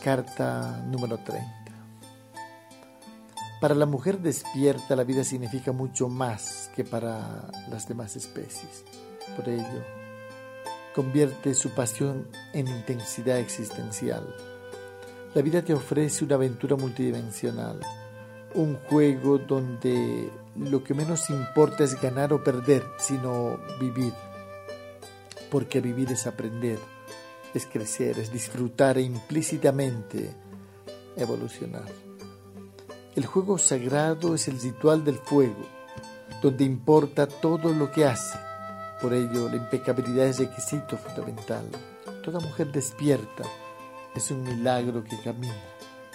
Carta 0.02 0.82
número 0.86 1.18
30. 1.18 1.48
Para 3.60 3.74
la 3.74 3.86
mujer 3.86 4.18
despierta 4.20 4.96
la 4.96 5.04
vida 5.04 5.24
significa 5.24 5.72
mucho 5.72 6.08
más 6.08 6.70
que 6.74 6.84
para 6.84 7.50
las 7.70 7.86
demás 7.86 8.16
especies. 8.16 8.84
Por 9.36 9.48
ello, 9.48 9.84
convierte 10.94 11.54
su 11.54 11.70
pasión 11.70 12.28
en 12.54 12.68
intensidad 12.68 13.38
existencial 13.38 14.34
la 15.32 15.42
vida 15.42 15.62
te 15.62 15.72
ofrece 15.72 16.24
una 16.24 16.34
aventura 16.34 16.74
multidimensional, 16.74 17.78
un 18.54 18.74
juego 18.88 19.38
donde 19.38 20.28
lo 20.56 20.82
que 20.82 20.92
menos 20.92 21.30
importa 21.30 21.84
es 21.84 22.00
ganar 22.00 22.32
o 22.32 22.42
perder, 22.42 22.84
sino 22.98 23.56
vivir. 23.80 24.12
Porque 25.48 25.80
vivir 25.80 26.10
es 26.10 26.26
aprender, 26.26 26.80
es 27.54 27.66
crecer, 27.66 28.18
es 28.18 28.32
disfrutar 28.32 28.98
e 28.98 29.02
implícitamente 29.02 30.34
evolucionar. 31.16 31.88
El 33.16 33.26
juego 33.26 33.58
sagrado 33.58 34.34
es 34.34 34.48
el 34.48 34.60
ritual 34.60 35.04
del 35.04 35.18
fuego, 35.18 35.66
donde 36.42 36.64
importa 36.64 37.26
todo 37.26 37.72
lo 37.72 37.90
que 37.90 38.04
hace. 38.04 38.38
Por 39.00 39.12
ello, 39.14 39.48
la 39.48 39.56
impecabilidad 39.56 40.26
es 40.26 40.38
requisito 40.38 40.96
fundamental. 40.96 41.66
Toda 42.22 42.38
mujer 42.38 42.70
despierta 42.70 43.44
es 44.14 44.30
un 44.30 44.42
milagro 44.42 45.02
que 45.02 45.20
camina. 45.20 45.54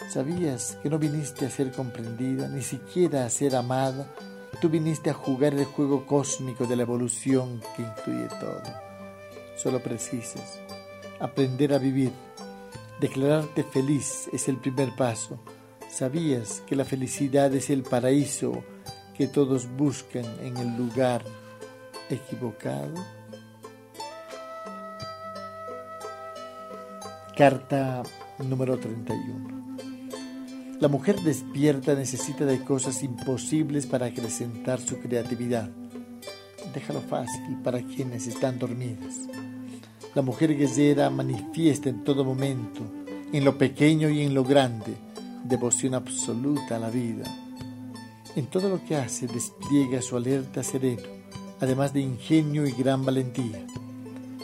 ¿Sabías 0.10 0.78
que 0.84 0.90
no 0.90 1.00
viniste 1.00 1.46
a 1.46 1.50
ser 1.50 1.72
comprendida, 1.72 2.48
ni 2.48 2.62
siquiera 2.62 3.26
a 3.26 3.30
ser 3.30 3.56
amada? 3.56 4.08
Tú 4.62 4.70
viniste 4.70 5.10
a 5.10 5.14
jugar 5.14 5.54
el 5.54 5.66
juego 5.66 6.06
cósmico 6.06 6.66
de 6.66 6.76
la 6.76 6.84
evolución 6.84 7.62
que 7.76 7.82
incluye 7.82 8.28
todo. 8.40 8.62
Solo 9.58 9.80
precisas 9.82 10.60
aprender 11.20 11.74
a 11.74 11.78
vivir. 11.78 12.12
Declararte 13.00 13.64
feliz 13.64 14.30
es 14.32 14.48
el 14.48 14.58
primer 14.58 14.96
paso. 14.96 15.40
¿Sabías 15.90 16.62
que 16.68 16.76
la 16.76 16.86
felicidad 16.86 17.54
es 17.54 17.70
el 17.70 17.84
paraíso 17.84 18.64
que 19.18 19.28
todos 19.28 19.68
buscan 19.76 20.26
en 20.42 20.58
el 20.58 20.76
lugar 20.78 21.24
equivocado? 22.10 22.94
Carta 27.36 28.04
número 28.40 28.78
31. 28.78 29.66
La 30.80 30.88
mujer 30.90 31.20
despierta 31.22 31.96
necesita 31.96 32.46
de 32.46 32.64
cosas 32.64 33.02
imposibles 33.04 33.88
para 33.88 34.08
acrecentar 34.08 34.80
su 34.82 35.00
creatividad. 35.00 35.70
Déjalo 36.74 37.02
fácil 37.02 37.62
para 37.64 37.82
quienes 37.82 38.28
están 38.28 38.60
dormidas. 38.60 39.16
La 40.16 40.22
mujer 40.22 40.58
guerrera 40.58 41.10
manifiesta 41.10 41.90
en 41.90 42.06
todo 42.06 42.24
momento, 42.24 42.82
en 43.34 43.44
lo 43.44 43.58
pequeño 43.58 44.10
y 44.10 44.22
en 44.22 44.34
lo 44.34 44.46
grande, 44.46 44.96
devoción 45.44 45.94
absoluta 45.94 46.78
a 46.78 46.80
la 46.80 46.90
vida. 46.90 47.26
En 48.38 48.46
todo 48.48 48.70
lo 48.70 48.86
que 48.86 48.96
hace 48.96 49.28
despliega 49.28 50.02
su 50.02 50.16
alerta 50.16 50.64
sereno, 50.64 51.04
además 51.60 51.92
de 51.92 52.00
ingenio 52.00 52.66
y 52.66 52.72
gran 52.72 53.04
valentía. 53.04 53.68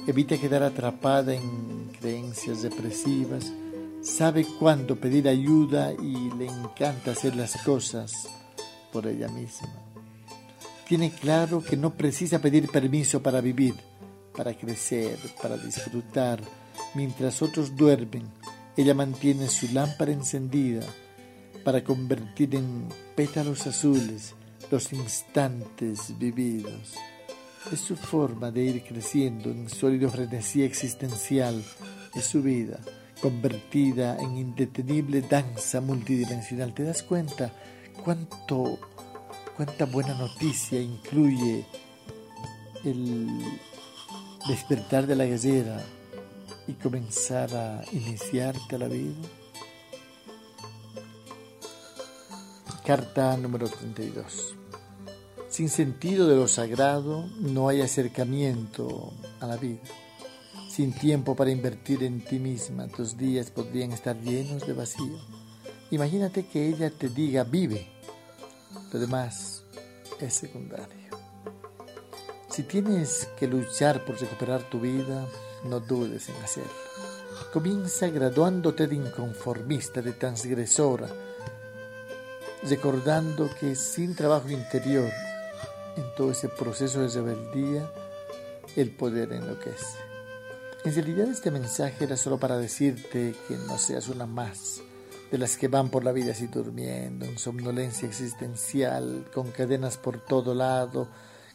Evita 0.05 0.38
quedar 0.38 0.61
atrapada 0.61 1.34
en 1.34 1.89
creencias 1.97 2.63
depresivas, 2.63 3.53
sabe 4.01 4.45
cuándo 4.59 4.97
pedir 4.97 5.30
ayuda 5.30 5.93
y 5.93 6.32
le 6.38 6.47
encanta 6.47 7.11
hacer 7.11 7.34
las 7.38 7.55
cosas 7.63 8.28
por 8.91 9.07
ella 9.07 9.30
misma. 9.30 9.69
Tiene 10.86 11.11
claro 11.11 11.63
que 11.63 11.78
no 11.78 11.93
precisa 11.93 12.39
pedir 12.39 12.69
permiso 12.69 13.24
para 13.24 13.39
vivir, 13.39 13.76
para 14.36 14.53
crecer, 14.53 15.17
para 15.41 15.57
disfrutar. 15.57 16.41
Mientras 16.93 17.41
otros 17.41 17.75
duermen, 17.75 18.23
ella 18.77 18.93
mantiene 18.93 19.47
su 19.47 19.71
lámpara 19.73 20.11
encendida 20.11 20.86
para 21.63 21.84
convertir 21.84 22.55
en 22.55 22.88
pétalos 23.15 23.67
azules 23.67 24.34
los 24.69 24.91
instantes 24.93 26.17
vividos. 26.17 26.95
Es 27.71 27.79
su 27.79 27.95
forma 27.95 28.49
de 28.49 28.63
ir 28.63 28.84
creciendo 28.84 29.51
en 29.51 29.69
sólido 29.69 30.09
frenesí 30.09 30.63
existencial. 30.63 31.63
Es 32.15 32.25
su 32.25 32.41
vida 32.41 32.79
convertida 33.21 34.17
en 34.17 34.38
indetenible 34.38 35.21
danza 35.21 35.79
multidimensional. 35.79 36.73
¿Te 36.73 36.84
das 36.84 37.03
cuenta 37.03 37.53
cuánto, 38.03 38.79
cuánta 39.55 39.86
buena 39.86 40.15
noticia 40.15 40.82
incluye 40.82 41.65
el 42.84 43.27
despertar 44.47 45.07
de 45.07 45.15
la 45.15 45.25
gallera 45.25 45.83
y 46.67 46.73
comenzar 46.73 47.53
a 47.55 47.81
iniciarte 47.91 48.75
a 48.75 48.79
la 48.79 48.87
vida? 48.87 49.15
Carta 52.85 53.37
número 53.37 53.69
32. 53.69 54.55
Sin 55.49 55.69
sentido 55.69 56.27
de 56.27 56.35
lo 56.35 56.47
sagrado 56.47 57.25
no 57.39 57.69
hay 57.69 57.81
acercamiento 57.81 59.13
a 59.39 59.47
la 59.47 59.57
vida. 59.57 59.81
Sin 60.69 60.93
tiempo 60.93 61.35
para 61.35 61.51
invertir 61.51 62.03
en 62.03 62.23
ti 62.23 62.39
misma, 62.39 62.87
tus 62.87 63.17
días 63.17 63.51
podrían 63.51 63.91
estar 63.91 64.19
llenos 64.21 64.65
de 64.65 64.73
vacío. 64.73 65.19
Imagínate 65.91 66.45
que 66.45 66.69
ella 66.69 66.89
te 66.89 67.09
diga 67.09 67.43
vive. 67.43 67.87
Lo 68.91 68.99
demás 68.99 69.63
es 70.19 70.33
secundario. 70.33 71.01
Si 72.52 72.64
tienes 72.64 73.30
que 73.38 73.47
luchar 73.47 74.04
por 74.04 74.20
recuperar 74.20 74.62
tu 74.64 74.82
vida, 74.82 75.26
no 75.64 75.80
dudes 75.80 76.28
en 76.28 76.36
hacerlo. 76.43 76.70
Comienza 77.54 78.10
graduándote 78.10 78.88
de 78.88 78.95
inconformista, 78.95 80.02
de 80.02 80.12
transgresora, 80.12 81.08
recordando 82.68 83.49
que 83.58 83.74
sin 83.76 84.16
trabajo 84.16 84.49
interior, 84.49 85.10
en 85.95 86.04
todo 86.18 86.32
ese 86.32 86.49
proceso 86.49 86.99
de 86.99 87.08
rebeldía, 87.08 87.89
el 88.76 88.91
poder 88.91 89.32
enloquece. 89.32 89.97
En 90.84 90.93
realidad 90.93 91.30
este 91.30 91.52
mensaje 91.52 92.04
era 92.04 92.18
solo 92.18 92.38
para 92.38 92.58
decirte 92.58 93.34
que 93.47 93.56
no 93.56 93.78
seas 93.78 94.10
una 94.10 94.26
más 94.26 94.82
de 95.32 95.38
las 95.38 95.56
que 95.56 95.70
van 95.70 95.88
por 95.88 96.04
la 96.04 96.12
vida 96.12 96.34
así 96.34 96.47
durmiendo, 96.47 97.24
en 97.26 97.38
somnolencia 97.38 98.10
existencial, 98.10 99.26
con 99.34 99.52
cadenas 99.52 99.95
por 99.95 100.20
todo 100.20 100.54
lado, 100.54 101.08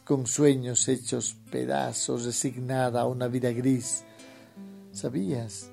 con 0.06 0.28
sueños 0.28 0.86
hechos 0.86 1.34
pedazos, 1.50 2.24
resignada 2.24 3.00
a 3.00 3.06
una 3.06 3.26
vida 3.26 3.50
gris. 3.50 4.04
¿Sabías 4.92 5.68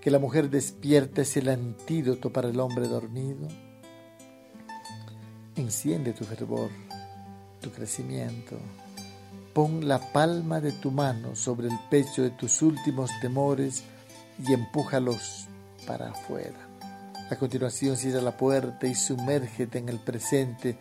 que 0.00 0.10
la 0.10 0.18
mujer 0.18 0.50
despierta 0.50 1.22
es 1.22 1.36
el 1.36 1.48
antídoto 1.48 2.32
para 2.32 2.48
el 2.48 2.58
hombre 2.58 2.88
dormido? 2.88 3.46
Enciende 5.54 6.12
tu 6.14 6.24
fervor, 6.24 6.68
tu 7.60 7.70
crecimiento. 7.70 8.56
Pon 9.54 9.86
la 9.86 10.00
palma 10.12 10.60
de 10.60 10.72
tu 10.72 10.90
mano 10.90 11.36
sobre 11.36 11.68
el 11.68 11.78
pecho 11.88 12.22
de 12.22 12.30
tus 12.30 12.62
últimos 12.62 13.12
temores 13.20 13.84
y 14.44 14.52
empújalos 14.52 15.46
para 15.86 16.10
afuera. 16.10 16.58
A 17.30 17.36
continuación 17.36 17.96
cierra 17.96 18.20
la 18.20 18.36
puerta 18.36 18.88
y 18.88 18.96
sumérgete 18.96 19.78
en 19.78 19.88
el 19.88 20.00
presente, 20.00 20.76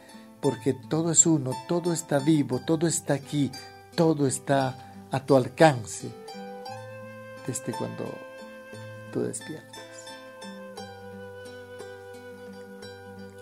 porque 0.46 0.76
todo 0.76 1.12
es 1.12 1.26
uno, 1.26 1.54
todo 1.68 1.92
está 1.92 2.20
vivo, 2.20 2.60
todo 2.60 2.86
está 2.86 3.16
aquí, 3.16 3.52
todo 3.96 4.28
está 4.28 5.08
a 5.10 5.26
tu 5.26 5.36
alcance 5.36 6.12
desde 7.48 7.72
cuando 7.72 8.06
tú 9.12 9.22
despiertas. 9.22 9.82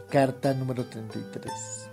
Carta 0.10 0.54
número 0.54 0.86
33. 0.86 1.89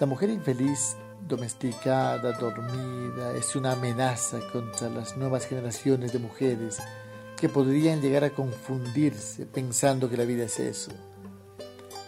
La 0.00 0.06
mujer 0.06 0.30
infeliz 0.30 0.96
domesticada, 1.28 2.32
dormida, 2.32 3.36
es 3.36 3.54
una 3.54 3.74
amenaza 3.74 4.40
contra 4.52 4.88
las 4.88 5.16
nuevas 5.16 5.46
generaciones 5.46 6.12
de 6.12 6.18
mujeres 6.18 6.78
que 7.36 7.48
podrían 7.48 8.00
llegar 8.00 8.24
a 8.24 8.30
confundirse 8.30 9.46
pensando 9.46 10.10
que 10.10 10.16
la 10.16 10.24
vida 10.24 10.46
es 10.46 10.58
eso. 10.58 10.90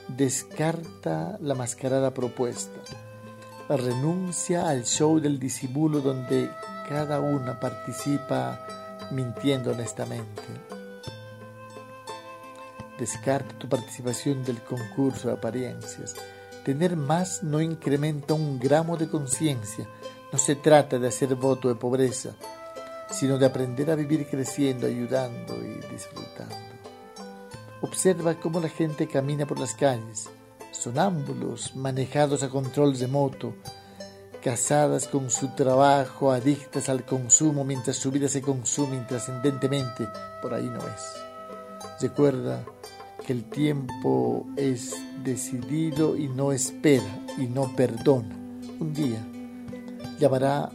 Descarta 0.09 1.39
la 1.41 1.55
mascarada 1.55 2.13
propuesta. 2.13 2.81
Renuncia 3.69 4.69
al 4.69 4.85
show 4.85 5.19
del 5.19 5.39
disimulo 5.39 6.01
donde 6.01 6.51
cada 6.89 7.21
una 7.21 7.59
participa 7.59 8.67
mintiendo 9.11 9.71
honestamente. 9.71 10.43
Descarta 12.99 13.59
tu 13.59 13.69
participación 13.69 14.45
del 14.45 14.63
concurso 14.63 15.29
de 15.29 15.35
apariencias 15.35 16.15
Tener 16.65 16.97
más 16.97 17.43
no 17.43 17.61
incrementa 17.61 18.35
un 18.35 18.61
gramo 18.61 18.97
de 18.97 19.09
conciencia. 19.09 19.89
No 20.33 20.39
se 20.39 20.55
trata 20.55 20.99
de 20.99 21.09
hacer 21.09 21.35
voto 21.35 21.69
de 21.69 21.75
pobreza, 21.75 22.37
sino 23.11 23.37
de 23.37 23.47
aprender 23.47 23.91
a 23.91 23.97
vivir 23.97 24.29
creciendo, 24.29 24.87
ayudando 24.87 25.57
y 25.57 25.93
disfrutando. 25.93 26.72
Observa 27.83 28.37
cómo 28.37 28.61
la 28.61 28.68
gente 28.68 29.09
camina 29.09 29.45
por 29.45 29.59
las 29.59 29.74
calles, 29.74 30.30
sonámbulos, 30.70 31.74
manejados 31.74 32.45
a 32.45 32.49
control 32.49 32.97
remoto, 32.97 33.57
casadas 34.41 35.09
con 35.09 35.30
su 35.30 35.49
trabajo, 35.57 36.30
adictas 36.30 36.89
al 36.89 37.05
consumo 37.05 37.64
mientras 37.64 37.97
su 37.97 38.12
vida 38.12 38.28
se 38.28 38.41
consume 38.41 38.97
intrascendentemente, 38.97 40.07
por 40.41 40.55
ahí 40.55 40.66
no 40.66 40.78
es. 40.78 42.01
Recuerda 42.01 42.64
que 43.26 43.33
el 43.33 43.51
tiempo 43.51 44.47
es 44.57 44.95
decidido 45.24 46.16
y 46.16 46.28
no 46.28 46.53
espera 46.53 47.24
y 47.37 47.47
no 47.47 47.74
perdona. 47.74 48.37
Un 48.78 48.93
día 48.95 49.26
llamará 50.20 50.70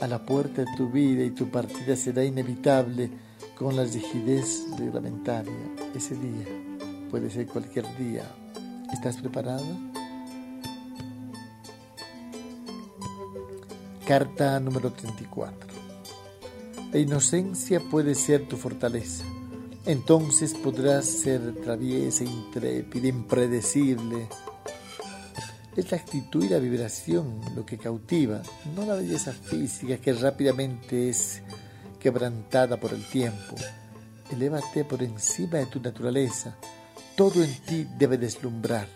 a 0.00 0.06
la 0.08 0.18
puerta 0.26 0.62
de 0.62 0.76
tu 0.76 0.90
vida 0.90 1.22
y 1.22 1.30
tu 1.30 1.52
partida 1.52 1.94
será 1.94 2.24
inevitable 2.24 3.10
con 3.62 3.76
la 3.76 3.84
rigidez 3.84 4.66
reglamentaria. 4.78 5.52
Ese 5.94 6.16
día 6.16 6.46
puede 7.10 7.30
ser 7.30 7.46
cualquier 7.46 7.86
día. 7.96 8.24
¿Estás 8.92 9.16
preparada? 9.16 9.62
Carta 14.06 14.60
número 14.60 14.92
34. 14.92 15.68
La 16.92 16.98
inocencia 16.98 17.80
puede 17.80 18.14
ser 18.14 18.46
tu 18.48 18.56
fortaleza 18.56 19.24
entonces 19.84 20.54
podrás 20.54 21.06
ser 21.06 21.56
traviesa, 21.56 22.22
intrépida, 22.22 23.08
impredecible. 23.08 24.28
Es 25.74 25.90
la 25.90 25.96
actitud 25.96 26.44
y 26.44 26.48
la 26.48 26.58
vibración 26.58 27.40
lo 27.56 27.66
que 27.66 27.78
cautiva, 27.78 28.42
no 28.76 28.86
la 28.86 28.94
belleza 28.94 29.32
física 29.32 29.96
que 29.96 30.12
rápidamente 30.12 31.08
es 31.08 31.42
quebrantada 32.02 32.78
por 32.78 32.92
el 32.92 33.04
tiempo. 33.04 33.54
Elévate 34.30 34.84
por 34.84 35.02
encima 35.02 35.58
de 35.58 35.66
tu 35.66 35.80
naturaleza. 35.80 36.56
Todo 37.16 37.42
en 37.42 37.54
ti 37.62 37.86
debe 37.98 38.18
deslumbrar. 38.18 38.88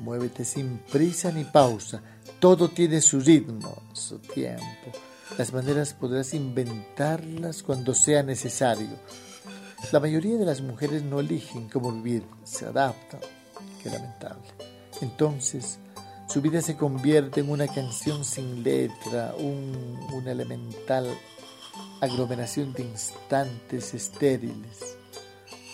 Muévete 0.00 0.44
sin 0.44 0.78
prisa 0.78 1.30
ni 1.30 1.44
pausa. 1.44 2.02
Todo 2.38 2.68
tiene 2.68 3.00
su 3.00 3.20
ritmo, 3.20 3.82
su 3.92 4.18
tiempo. 4.18 4.92
Las 5.38 5.52
maneras 5.52 5.94
podrás 5.94 6.34
inventarlas 6.34 7.62
cuando 7.62 7.94
sea 7.94 8.22
necesario 8.22 8.98
la 9.92 10.00
mayoría 10.00 10.36
de 10.38 10.46
las 10.46 10.60
mujeres 10.60 11.02
no 11.02 11.20
eligen 11.20 11.68
cómo 11.68 11.92
vivir, 11.92 12.24
se 12.42 12.66
adaptan. 12.66 13.20
Qué 13.82 13.90
lamentable. 13.90 14.42
Entonces, 15.00 15.78
su 16.28 16.40
vida 16.40 16.62
se 16.62 16.76
convierte 16.76 17.40
en 17.40 17.50
una 17.50 17.68
canción 17.68 18.24
sin 18.24 18.62
letra, 18.62 19.34
un, 19.38 19.98
una 20.12 20.32
elemental 20.32 21.06
aglomeración 22.04 22.72
de 22.72 22.82
instantes 22.82 23.94
estériles. 23.94 24.96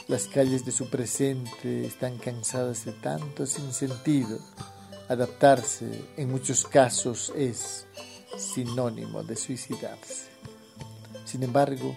Las 0.09 0.27
calles 0.27 0.65
de 0.65 0.73
su 0.73 0.89
presente 0.89 1.87
están 1.87 2.19
cansadas 2.19 2.85
de 2.85 2.93
tanto 2.93 3.47
sentido. 3.47 4.39
Adaptarse 5.09 5.87
en 6.17 6.31
muchos 6.31 6.65
casos 6.65 7.33
es 7.37 7.87
sinónimo 8.39 9.23
de 9.23 9.37
suicidarse. 9.37 10.31
Sin 11.25 11.43
embargo, 11.43 11.97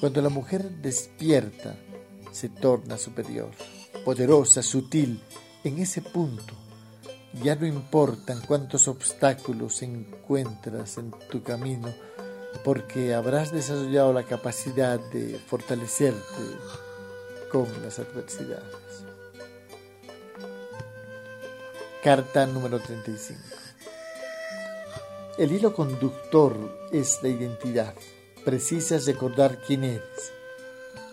cuando 0.00 0.20
la 0.22 0.28
mujer 0.28 0.70
despierta, 0.70 1.76
se 2.30 2.48
torna 2.48 2.96
superior, 2.98 3.50
poderosa, 4.04 4.62
sutil. 4.62 5.22
En 5.64 5.78
ese 5.78 6.02
punto 6.02 6.54
ya 7.42 7.54
no 7.54 7.66
importan 7.66 8.42
cuántos 8.46 8.88
obstáculos 8.88 9.82
encuentras 9.82 10.98
en 10.98 11.12
tu 11.30 11.42
camino, 11.42 11.88
porque 12.64 13.14
habrás 13.14 13.52
desarrollado 13.52 14.12
la 14.12 14.24
capacidad 14.24 14.98
de 14.98 15.38
fortalecerte 15.38 16.42
con 17.50 17.66
las 17.82 17.98
adversidades. 17.98 18.64
Carta 22.02 22.46
número 22.46 22.80
35. 22.80 23.40
El 25.38 25.52
hilo 25.52 25.74
conductor 25.74 26.88
es 26.92 27.22
la 27.22 27.28
identidad 27.28 27.94
precisas 28.44 29.06
recordar 29.06 29.58
quién 29.66 29.84
eres. 29.84 30.32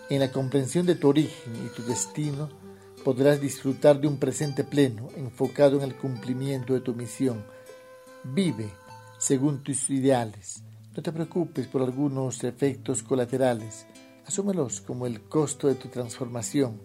En 0.08 0.20
la 0.20 0.32
comprensión 0.32 0.86
de 0.86 0.96
tu 0.96 1.08
origen 1.08 1.54
y 1.64 1.68
tu 1.68 1.82
destino, 1.84 2.48
podrás 3.04 3.40
disfrutar 3.40 4.00
de 4.00 4.08
un 4.08 4.18
presente 4.18 4.64
pleno, 4.64 5.08
enfocado 5.16 5.78
en 5.78 5.84
el 5.84 5.96
cumplimiento 5.96 6.74
de 6.74 6.80
tu 6.80 6.94
misión. 6.94 7.44
Vive 8.24 8.70
según 9.18 9.62
tus 9.62 9.88
ideales. 9.90 10.62
No 11.00 11.04
te 11.04 11.12
preocupes 11.12 11.66
por 11.66 11.80
algunos 11.80 12.44
efectos 12.44 13.02
colaterales. 13.02 13.86
Asúmelos 14.26 14.82
como 14.82 15.06
el 15.06 15.22
costo 15.22 15.66
de 15.66 15.74
tu 15.74 15.88
transformación. 15.88 16.78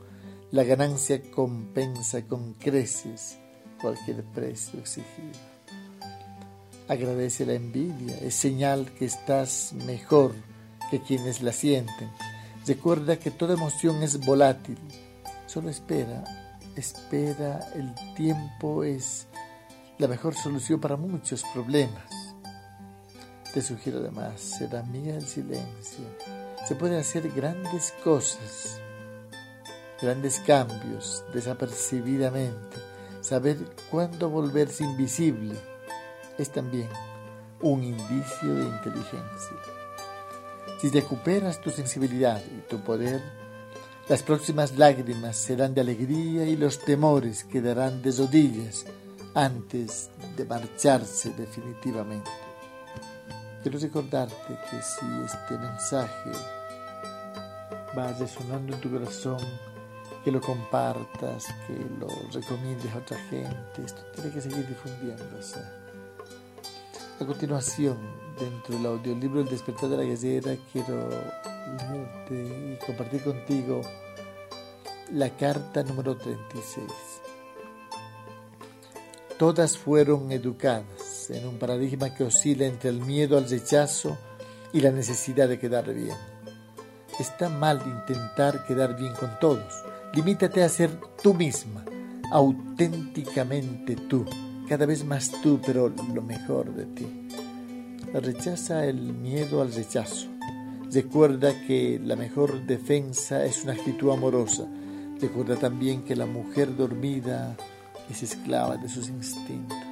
La 0.51 0.63
ganancia 0.63 1.22
compensa 1.32 2.26
con 2.26 2.53
creces 2.53 3.38
cualquier 3.82 4.24
precio 4.24 4.80
exigido. 4.80 5.38
Agradece 6.88 7.45
la 7.45 7.55
envidia, 7.55 8.18
es 8.20 8.36
señal 8.36 8.89
que 8.93 9.03
estás 9.03 9.74
mejor 9.86 10.34
que 10.89 11.01
quienes 11.01 11.41
la 11.41 11.51
sienten. 11.51 12.09
Recuerda 12.66 13.20
que 13.20 13.32
toda 13.32 13.55
emoción 13.55 14.01
es 14.01 14.26
volátil. 14.26 14.78
Solo 15.45 15.70
espera, 15.70 16.24
espera, 16.78 17.68
el 17.76 17.93
tiempo 18.16 18.86
es 18.86 19.28
la 19.97 20.07
mejor 20.07 20.36
solución 20.36 20.80
para 20.80 20.95
muchos 20.95 21.43
problemas. 21.53 22.24
Te 23.55 23.61
sugiero 23.61 23.97
además 23.97 24.39
ser 24.39 24.75
amiga 24.75 25.13
del 25.13 25.25
silencio. 25.25 26.05
Se 26.67 26.75
pueden 26.75 26.99
hacer 26.99 27.31
grandes 27.31 27.91
cosas 28.03 28.79
grandes 30.01 30.39
cambios 30.41 31.23
desapercibidamente, 31.33 32.77
saber 33.21 33.57
cuándo 33.89 34.29
volverse 34.29 34.83
invisible, 34.83 35.55
es 36.37 36.51
también 36.51 36.89
un 37.61 37.83
indicio 37.83 38.53
de 38.53 38.65
inteligencia. 38.65 39.57
Si 40.79 40.89
recuperas 40.89 41.61
tu 41.61 41.69
sensibilidad 41.69 42.41
y 42.45 42.69
tu 42.69 42.81
poder, 42.81 43.21
las 44.09 44.21
próximas 44.21 44.77
lágrimas 44.77 45.37
serán 45.37 45.73
de 45.73 45.81
alegría 45.81 46.45
y 46.45 46.55
los 46.55 46.79
temores 46.79 47.43
quedarán 47.43 48.01
de 48.01 48.11
rodillas 48.11 48.85
antes 49.33 50.09
de 50.35 50.45
marcharse 50.45 51.31
definitivamente. 51.31 52.44
Quiero 53.66 53.80
recordarte 53.80 54.59
que 54.70 54.80
si 54.80 55.07
este 55.26 55.57
mensaje 55.57 56.30
va 57.97 58.13
resonando 58.13 58.76
en 58.76 58.80
tu 58.80 58.91
corazón, 58.91 59.39
que 60.24 60.32
lo 60.32 60.39
compartas, 60.39 61.47
que 61.66 61.74
lo 61.99 62.07
recomiendes 62.32 62.93
a 62.93 62.99
otra 62.99 63.18
gente, 63.28 63.84
esto 63.84 64.03
tiene 64.13 64.30
que 64.30 64.39
seguir 64.39 64.68
difundiéndose. 64.68 65.61
A 67.20 67.26
continuación, 67.26 67.97
dentro 68.39 68.76
del 68.76 68.86
audiolibro 68.86 69.41
El 69.41 69.47
despertar 69.47 69.89
de 69.89 69.97
la 69.97 70.03
gallera, 70.03 70.55
quiero 70.72 71.09
leerte 71.89 72.36
y 72.36 72.86
compartir 72.86 73.24
contigo 73.24 73.82
la 75.11 75.32
carta 75.32 75.82
número 75.82 76.16
36. 76.16 76.86
Todas 79.39 79.76
fueron 79.76 80.32
educadas 80.32 81.14
en 81.30 81.47
un 81.47 81.57
paradigma 81.57 82.13
que 82.13 82.23
oscila 82.23 82.65
entre 82.65 82.89
el 82.89 83.01
miedo 83.01 83.38
al 83.38 83.49
rechazo 83.49 84.17
y 84.73 84.82
la 84.82 84.91
necesidad 84.91 85.47
de 85.47 85.59
quedar 85.59 85.93
bien. 85.93 86.17
Está 87.19 87.49
mal 87.49 87.82
intentar 87.86 88.65
quedar 88.65 88.97
bien 88.97 89.13
con 89.13 89.39
todos. 89.39 89.84
Limítate 90.13 90.63
a 90.63 90.69
ser 90.69 90.91
tú 91.21 91.34
misma, 91.34 91.86
auténticamente 92.32 93.95
tú, 93.95 94.26
cada 94.67 94.86
vez 94.86 95.05
más 95.05 95.32
tú, 95.41 95.59
pero 95.65 95.89
lo 96.13 96.21
mejor 96.21 96.73
de 96.73 96.86
ti. 96.86 97.07
Rechaza 98.13 98.86
el 98.86 99.13
miedo 99.13 99.61
al 99.61 99.73
rechazo. 99.73 100.28
Recuerda 100.91 101.53
que 101.67 101.99
la 102.03 102.15
mejor 102.15 102.65
defensa 102.65 103.45
es 103.45 103.63
una 103.63 103.73
actitud 103.73 104.11
amorosa. 104.11 104.65
Recuerda 105.19 105.55
también 105.55 106.03
que 106.03 106.15
la 106.15 106.26
mujer 106.26 106.76
dormida 106.76 107.55
es 108.09 108.23
esclava 108.23 108.78
de 108.78 108.88
sus 108.88 109.09
instintos. 109.09 109.84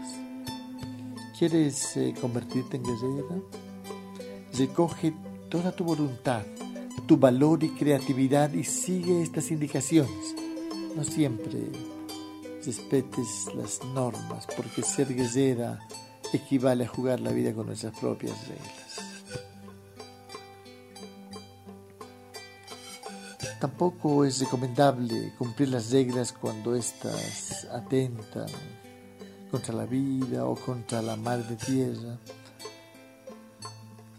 ¿Quieres 1.37 1.97
eh, 1.97 2.13
convertirte 2.21 2.77
en 2.77 2.83
guerrera? 2.83 3.41
Recoge 4.55 5.13
toda 5.49 5.71
tu 5.71 5.83
voluntad, 5.83 6.43
tu 7.07 7.17
valor 7.17 7.63
y 7.63 7.69
creatividad 7.69 8.53
y 8.53 8.63
sigue 8.63 9.23
estas 9.23 9.49
indicaciones. 9.49 10.35
No 10.95 11.03
siempre 11.03 11.71
respetes 12.63 13.47
las 13.55 13.83
normas, 13.83 14.47
porque 14.55 14.83
ser 14.83 15.13
guerrera 15.13 15.79
equivale 16.31 16.85
a 16.85 16.87
jugar 16.87 17.19
la 17.19 17.31
vida 17.31 17.51
con 17.53 17.65
nuestras 17.65 17.97
propias 17.99 18.47
reglas. 18.47 18.83
Tampoco 23.59 24.23
es 24.23 24.39
recomendable 24.39 25.33
cumplir 25.37 25.69
las 25.69 25.89
reglas 25.89 26.31
cuando 26.31 26.75
éstas 26.75 27.65
atentan 27.71 28.47
contra 29.53 29.75
la 29.75 29.85
vida 29.85 30.45
o 30.47 30.55
contra 30.55 30.99
la 30.99 31.15
madre 31.15 31.55
tierra. 31.55 32.17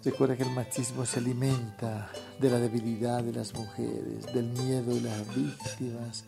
Recuerda 0.05 0.37
que 0.37 0.45
el 0.45 0.51
machismo 0.51 1.05
se 1.05 1.19
alimenta 1.19 2.09
de 2.39 2.51
la 2.51 2.61
debilidad 2.61 3.21
de 3.21 3.33
las 3.33 3.53
mujeres, 3.53 4.33
del 4.33 4.51
miedo 4.51 4.95
de 4.95 5.01
las 5.01 5.35
víctimas. 5.35 6.25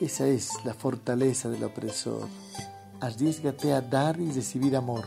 Esa 0.00 0.26
es 0.26 0.50
la 0.64 0.74
fortaleza 0.74 1.48
del 1.48 1.62
opresor. 1.62 2.26
Arriesgate 2.98 3.72
a 3.72 3.82
dar 3.82 4.18
y 4.18 4.32
recibir 4.32 4.74
amor 4.74 5.06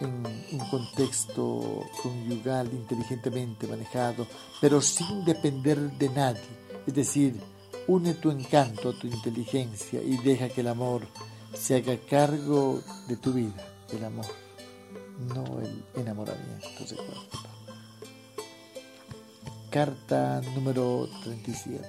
en 0.00 0.12
un 0.52 0.68
contexto 0.68 1.86
conyugal 2.02 2.70
inteligentemente 2.74 3.66
manejado, 3.66 4.26
pero 4.60 4.82
sin 4.82 5.24
depender 5.24 5.78
de 5.92 6.10
nadie. 6.10 6.42
Es 6.86 6.92
decir, 6.92 7.40
une 7.88 8.12
tu 8.12 8.30
encanto 8.30 8.90
a 8.90 8.98
tu 8.98 9.06
inteligencia 9.06 10.02
y 10.02 10.18
deja 10.18 10.50
que 10.50 10.60
el 10.60 10.68
amor 10.68 11.08
se 11.54 11.76
haga 11.76 11.96
cargo 12.08 12.80
de 13.08 13.16
tu 13.16 13.32
vida, 13.32 13.66
el 13.92 14.04
amor, 14.04 14.26
no 15.34 15.60
el 15.60 15.84
enamoramiento. 15.94 16.68
Carta 19.70 20.40
número 20.54 21.08
37. 21.22 21.82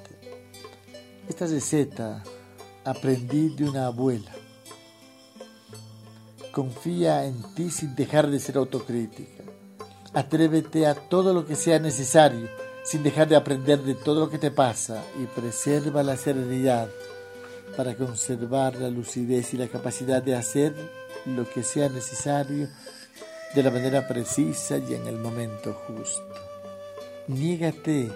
Esta 1.28 1.46
receta 1.46 2.24
aprendí 2.84 3.50
de 3.50 3.70
una 3.70 3.88
abuela 3.88 4.32
Confía 6.56 7.26
en 7.26 7.44
ti 7.54 7.70
sin 7.70 7.96
dejar 7.96 8.32
de 8.32 8.40
ser 8.40 8.56
autocrítica. 8.56 9.44
Atrévete 10.14 10.88
a 10.88 10.96
todo 10.96 11.34
lo 11.34 11.46
que 11.46 11.58
sea 11.58 11.80
necesario 11.80 12.48
sin 12.86 13.04
dejar 13.04 13.28
de 13.28 13.36
aprender 13.36 13.84
de 13.84 13.94
todo 13.94 14.22
lo 14.22 14.30
que 14.30 14.38
te 14.38 14.52
pasa 14.52 15.04
y 15.22 15.26
preserva 15.26 16.02
la 16.02 16.16
serenidad 16.16 16.88
para 17.76 17.96
conservar 17.96 18.76
la 18.76 18.90
lucidez 18.90 19.54
y 19.54 19.58
la 19.58 19.68
capacidad 19.68 20.22
de 20.22 20.36
hacer 20.36 20.74
lo 21.26 21.50
que 21.50 21.64
sea 21.64 21.90
necesario 21.90 22.70
de 23.54 23.64
la 23.64 23.72
manera 23.72 24.08
precisa 24.08 24.78
y 24.78 24.94
en 24.94 25.08
el 25.08 25.18
momento 25.18 25.74
justo. 25.88 26.24
Niégate 27.28 28.12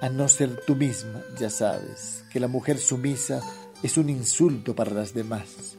a 0.00 0.08
no 0.08 0.28
ser 0.28 0.64
tú 0.64 0.76
misma, 0.76 1.22
ya 1.38 1.50
sabes 1.50 2.24
que 2.32 2.40
la 2.40 2.48
mujer 2.48 2.78
sumisa 2.78 3.42
es 3.82 3.96
un 3.96 4.08
insulto 4.08 4.74
para 4.74 4.92
las 4.92 5.14
demás. 5.14 5.76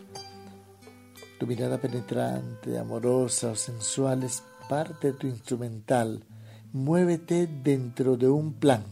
Tu 1.39 1.47
mirada 1.47 1.79
penetrante, 1.79 2.77
amorosa 2.77 3.51
o 3.51 3.55
sensual 3.55 4.23
es 4.23 4.43
parte 4.69 5.11
de 5.11 5.13
tu 5.13 5.27
instrumental. 5.27 6.23
Muévete 6.73 7.47
dentro 7.47 8.15
de 8.15 8.27
un 8.29 8.53
plan, 8.53 8.83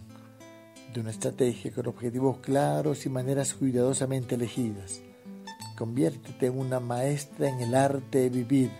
de 0.94 1.02
una 1.02 1.12
estrategia 1.12 1.72
con 1.72 1.88
objetivos 1.88 2.38
claros 2.40 3.06
y 3.06 3.10
maneras 3.10 3.54
cuidadosamente 3.54 4.36
elegidas. 4.36 5.02
Conviértete 5.78 6.48
en 6.48 6.58
una 6.58 6.80
maestra 6.80 7.48
en 7.50 7.60
el 7.60 7.76
arte 7.76 8.20
de 8.20 8.30
vivir, 8.30 8.72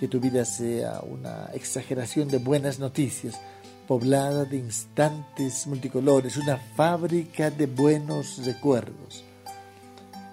que 0.00 0.08
tu 0.08 0.20
vida 0.20 0.44
sea 0.44 1.00
una 1.02 1.50
exageración 1.52 2.28
de 2.28 2.38
buenas 2.38 2.78
noticias, 2.78 3.38
poblada 3.86 4.44
de 4.44 4.56
instantes 4.56 5.66
multicolores, 5.66 6.36
una 6.36 6.56
fábrica 6.56 7.50
de 7.50 7.66
buenos 7.66 8.44
recuerdos. 8.44 9.24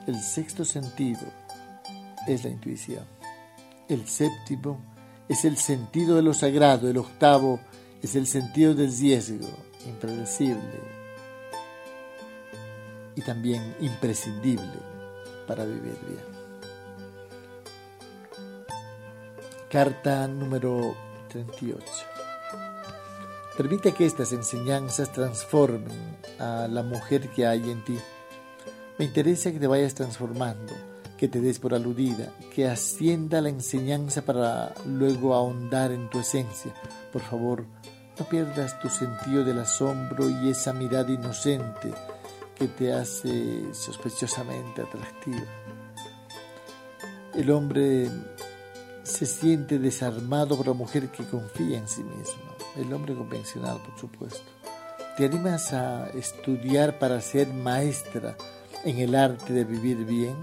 El 0.08 0.20
sexto 0.20 0.66
sentido 0.66 1.22
es 2.28 2.44
la 2.44 2.50
intuición. 2.50 3.04
El 3.88 4.08
séptimo 4.08 4.80
es 5.28 5.44
el 5.46 5.58
sentido 5.58 6.16
de 6.16 6.24
lo 6.24 6.34
sagrado. 6.34 6.90
El 6.90 6.98
octavo 6.98 7.60
es 8.02 8.16
el 8.16 8.26
sentido 8.26 8.74
del 8.74 8.98
riesgo, 8.98 9.48
impredecible 9.86 10.91
y 13.16 13.22
también 13.22 13.76
imprescindible 13.80 14.80
para 15.48 15.66
vivir 15.66 15.98
bien. 16.08 16.42
Carta 19.70 20.28
número 20.28 20.96
38. 21.30 21.86
Permite 23.58 23.94
que 23.94 24.06
estas 24.06 24.32
enseñanzas 24.34 25.12
transformen 25.12 26.18
a 26.40 26.68
la 26.70 26.84
mujer 26.84 27.30
que 27.30 27.46
hay 27.46 27.70
en 27.70 27.84
ti. 27.84 27.98
Me 28.98 29.06
interesa 29.06 29.52
que 29.52 29.60
te 29.60 29.68
vayas 29.68 29.94
transformando 29.94 30.74
que 31.22 31.28
te 31.28 31.40
des 31.40 31.60
por 31.60 31.76
aludida, 31.76 32.32
que 32.52 32.68
ascienda 32.68 33.42
la 33.42 33.50
enseñanza 33.50 34.24
para 34.24 34.74
luego 34.88 35.36
ahondar 35.36 35.92
en 35.92 36.10
tu 36.10 36.20
esencia. 36.20 36.74
Por 37.14 37.22
favor, 37.22 37.64
no 38.18 38.26
pierdas 38.26 38.80
tu 38.80 38.90
sentido 38.90 39.44
del 39.44 39.60
asombro 39.60 40.28
y 40.28 40.50
esa 40.50 40.74
mirada 40.74 41.12
inocente 41.12 41.94
que 42.62 42.68
te 42.68 42.94
hace 42.94 43.74
sospechosamente 43.74 44.84
atractiva. 44.84 45.48
El 47.34 47.50
hombre 47.50 48.08
se 49.02 49.26
siente 49.26 49.80
desarmado 49.80 50.56
por 50.56 50.68
la 50.68 50.74
mujer 50.74 51.10
que 51.10 51.26
confía 51.26 51.80
en 51.80 51.88
sí 51.88 52.04
misma, 52.04 52.56
el 52.76 52.94
hombre 52.94 53.16
convencional, 53.16 53.82
por 53.82 54.00
supuesto. 54.00 54.44
¿Te 55.18 55.26
animas 55.26 55.74
a 55.74 56.10
estudiar 56.10 57.00
para 57.00 57.20
ser 57.20 57.48
maestra 57.48 58.38
en 58.86 59.00
el 59.00 59.16
arte 59.16 59.54
de 59.54 59.64
vivir 59.64 60.06
bien? 60.06 60.36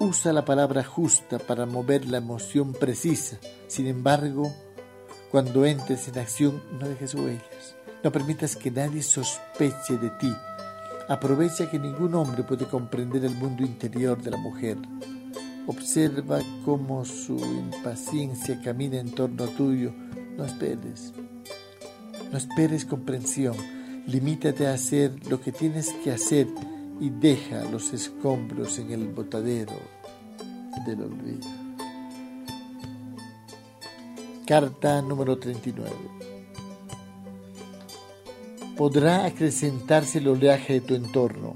Usa 0.00 0.32
la 0.32 0.44
palabra 0.44 0.82
justa 0.82 1.38
para 1.38 1.64
mover 1.64 2.06
la 2.06 2.18
emoción 2.18 2.72
precisa. 2.72 3.38
Sin 3.68 3.86
embargo, 3.86 4.52
cuando 5.30 5.64
entres 5.64 6.08
en 6.08 6.18
acción, 6.18 6.60
no 6.80 6.88
dejes 6.88 7.14
huellas. 7.14 7.76
No 8.02 8.10
permitas 8.10 8.56
que 8.56 8.72
nadie 8.72 9.00
sospeche 9.00 9.96
de 9.96 10.10
ti. 10.10 10.34
Aprovecha 11.08 11.70
que 11.70 11.78
ningún 11.78 12.14
hombre 12.14 12.44
puede 12.44 12.66
comprender 12.66 13.24
el 13.24 13.34
mundo 13.34 13.64
interior 13.64 14.22
de 14.22 14.30
la 14.30 14.36
mujer. 14.36 14.78
Observa 15.66 16.40
cómo 16.64 17.04
su 17.04 17.36
impaciencia 17.36 18.60
camina 18.62 18.98
en 18.98 19.10
torno 19.10 19.46
tuyo. 19.48 19.92
No 20.36 20.44
esperes. 20.44 21.12
No 22.30 22.38
esperes 22.38 22.84
comprensión. 22.84 23.56
Limítate 24.06 24.66
a 24.66 24.74
hacer 24.74 25.12
lo 25.28 25.40
que 25.40 25.52
tienes 25.52 25.92
que 26.04 26.12
hacer 26.12 26.48
y 27.00 27.10
deja 27.10 27.64
los 27.64 27.92
escombros 27.92 28.78
en 28.78 28.92
el 28.92 29.08
botadero 29.08 29.74
del 30.86 31.02
olvido. 31.02 31.48
Carta 34.46 35.02
número 35.02 35.38
39. 35.38 36.21
Podrá 38.82 39.26
acrecentarse 39.26 40.18
el 40.18 40.26
oleaje 40.26 40.72
de 40.72 40.80
tu 40.80 40.96
entorno. 40.96 41.54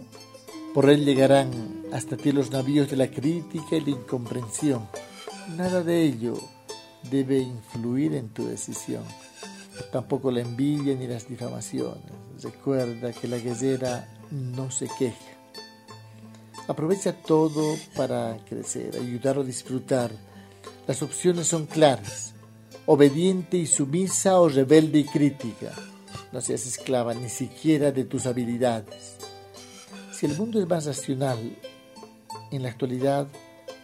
Por 0.73 0.89
él 0.89 1.05
llegarán 1.05 1.51
hasta 1.93 2.17
ti 2.17 2.31
los 2.31 2.53
navíos 2.53 2.89
de 2.89 2.97
la 2.97 3.11
crítica 3.11 3.75
y 3.75 3.81
la 3.81 3.91
incomprensión. 3.91 4.87
Nada 5.57 5.83
de 5.83 6.05
ello 6.05 6.35
debe 7.11 7.41
influir 7.41 8.15
en 8.15 8.29
tu 8.29 8.47
decisión 8.47 9.03
tampoco 9.91 10.31
la 10.31 10.43
envidia 10.43 10.95
ni 10.95 11.09
las 11.09 11.29
difamaciones. 11.29 12.13
Recuerda 12.45 13.13
que 13.13 13.27
la 13.27 13.39
guerrera 13.39 14.07
no 14.31 14.71
se 14.71 14.87
queja. 14.97 15.17
Aprovecha 16.69 17.13
todo 17.13 17.77
para 17.97 18.37
crecer, 18.49 18.95
ayudar 18.95 19.37
o 19.37 19.43
disfrutar. 19.43 20.13
Las 20.87 21.03
opciones 21.03 21.49
son 21.49 21.67
claras. 21.67 22.35
Obediente 22.87 23.57
y 23.57 23.67
sumisa 23.67 24.41
o 24.41 24.49
rebelde 24.49 25.01
y 25.01 25.05
crítica. 25.05 25.73
No 26.33 26.41
seas 26.41 26.67
esclava 26.67 27.15
ni 27.15 27.29
siquiera 27.29 27.93
de 27.93 28.05
tus 28.05 28.27
habilidades. 28.27 29.17
Si 30.13 30.27
el 30.27 30.37
mundo 30.37 30.61
es 30.61 30.69
más 30.69 30.87
racional 30.87 31.59
en 32.51 32.63
la 32.63 32.71
actualidad, 32.71 33.29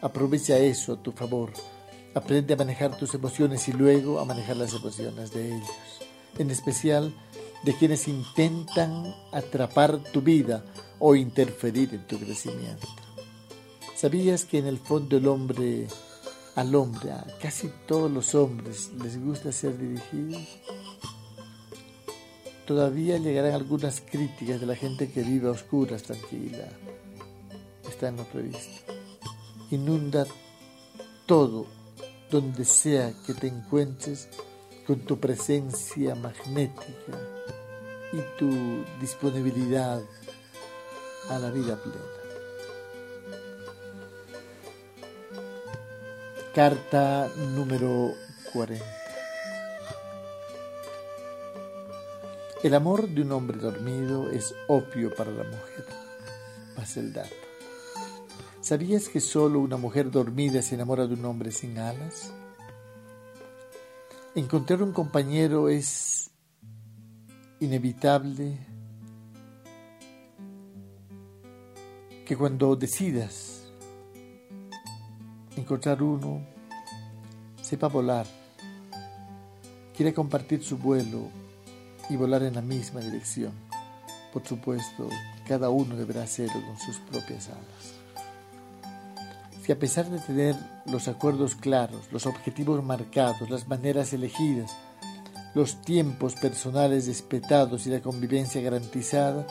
aprovecha 0.01 0.59
eso 0.59 0.95
a 0.95 1.03
tu 1.03 1.13
favor 1.13 1.53
Aprende 2.15 2.53
a 2.53 2.59
manejar 2.59 2.97
tus 2.99 3.15
emociones 3.15 3.69
y 3.69 3.73
luego 3.73 4.21
a 4.21 4.27
manejar 4.27 4.59
las 4.59 4.75
emociones 4.75 5.33
de 5.33 5.49
ellos, 5.49 5.71
en 6.39 6.51
especial 6.51 7.15
de 7.65 7.75
quienes 7.75 8.07
intentan 8.07 9.15
atrapar 9.33 9.99
tu 10.13 10.21
vida 10.21 10.63
o 10.99 11.15
interferir 11.15 11.95
en 11.95 12.07
tu 12.07 12.19
crecimiento. 12.19 12.87
¿Sabías 13.97 14.45
que 14.45 14.59
en 14.59 14.67
el 14.67 14.79
fondo 14.79 15.17
el 15.17 15.27
hombre, 15.27 15.87
al 16.55 16.75
hombre, 16.75 17.13
a 17.13 17.25
casi 17.41 17.71
todos 17.87 18.11
los 18.11 18.35
hombres 18.35 18.91
les 19.03 19.19
gusta 19.19 19.51
ser 19.51 19.79
dirigidos? 19.79 20.43
Todavía 22.73 23.19
llegarán 23.19 23.53
algunas 23.53 24.01
críticas 24.01 24.59
de 24.59 24.67
la 24.67 24.75
gente 24.75 25.13
que 25.13 25.23
vive 25.23 25.47
a 25.47 25.51
oscuras, 25.51 26.05
tranquila. 26.05 26.71
Está 27.87 28.09
en 28.09 28.17
lo 28.17 28.25
previsto. 28.25 28.95
Inunda 29.73 30.25
todo 31.27 31.67
donde 32.31 32.65
sea 32.65 33.13
que 33.27 33.35
te 33.35 33.49
encuentres 33.49 34.31
con 34.87 35.01
tu 35.01 35.21
presencia 35.21 36.15
magnética 36.15 37.13
y 38.11 38.39
tu 38.39 38.83
disponibilidad 38.99 40.01
a 41.29 41.39
la 41.39 41.51
vida 41.51 41.77
plena. 41.77 42.01
Carta 46.55 47.31
número 47.55 48.15
40. 48.55 49.02
El 52.63 52.75
amor 52.75 53.09
de 53.09 53.23
un 53.23 53.33
hombre 53.33 53.59
dormido 53.59 54.31
es 54.31 54.55
opio 54.69 55.13
para 55.13 55.33
la 55.33 55.43
mujer. 55.43 55.85
Pasa 56.77 57.01
el 57.01 57.13
dato. 57.13 57.35
¿Sabías 58.61 59.09
que 59.09 59.21
solo 59.21 59.59
una 59.59 59.77
mujer 59.77 60.13
dormida 60.13 60.63
se 60.63 60.77
enamora 60.77 61.09
de 61.09 61.15
un 61.15 61.25
hombre 61.25 61.51
sin 61.51 61.77
alas? 61.77 62.33
Encontrar 64.37 64.81
un 64.81 64.93
compañero 64.93 65.69
es 65.69 66.31
inevitable 67.59 68.65
que 72.25 72.37
cuando 72.37 72.77
decidas 72.77 73.73
encontrar 75.57 76.01
uno, 76.01 76.47
sepa 77.61 77.89
volar, 77.89 78.27
quiere 79.97 80.15
compartir 80.15 80.63
su 80.63 80.79
vuelo 80.79 81.42
y 82.09 82.17
volar 82.17 82.43
en 82.43 82.55
la 82.55 82.63
misma 82.63 83.01
dirección. 83.01 83.53
Por 84.33 84.47
supuesto, 84.47 85.09
cada 85.47 85.71
uno 85.71 85.97
deberá 85.97 86.23
hacerlo 86.23 86.63
con 86.67 86.79
sus 86.79 86.99
propias 86.99 87.49
alas 87.49 88.03
si 89.65 89.71
a 89.71 89.79
pesar 89.79 90.11
de 90.11 90.19
tener 90.19 90.57
los 90.87 91.07
acuerdos 91.07 91.55
claros, 91.55 92.09
los 92.11 92.27
objetivos 92.27 92.83
marcados, 92.83 93.49
las 93.49 93.69
maneras 93.69 94.13
elegidas, 94.13 94.77
los 95.55 95.81
tiempos 95.83 96.35
personales 96.35 97.07
respetados 97.07 97.87
y 97.87 97.91
la 97.91 98.01
convivencia 98.01 98.61
garantizada, 98.61 99.47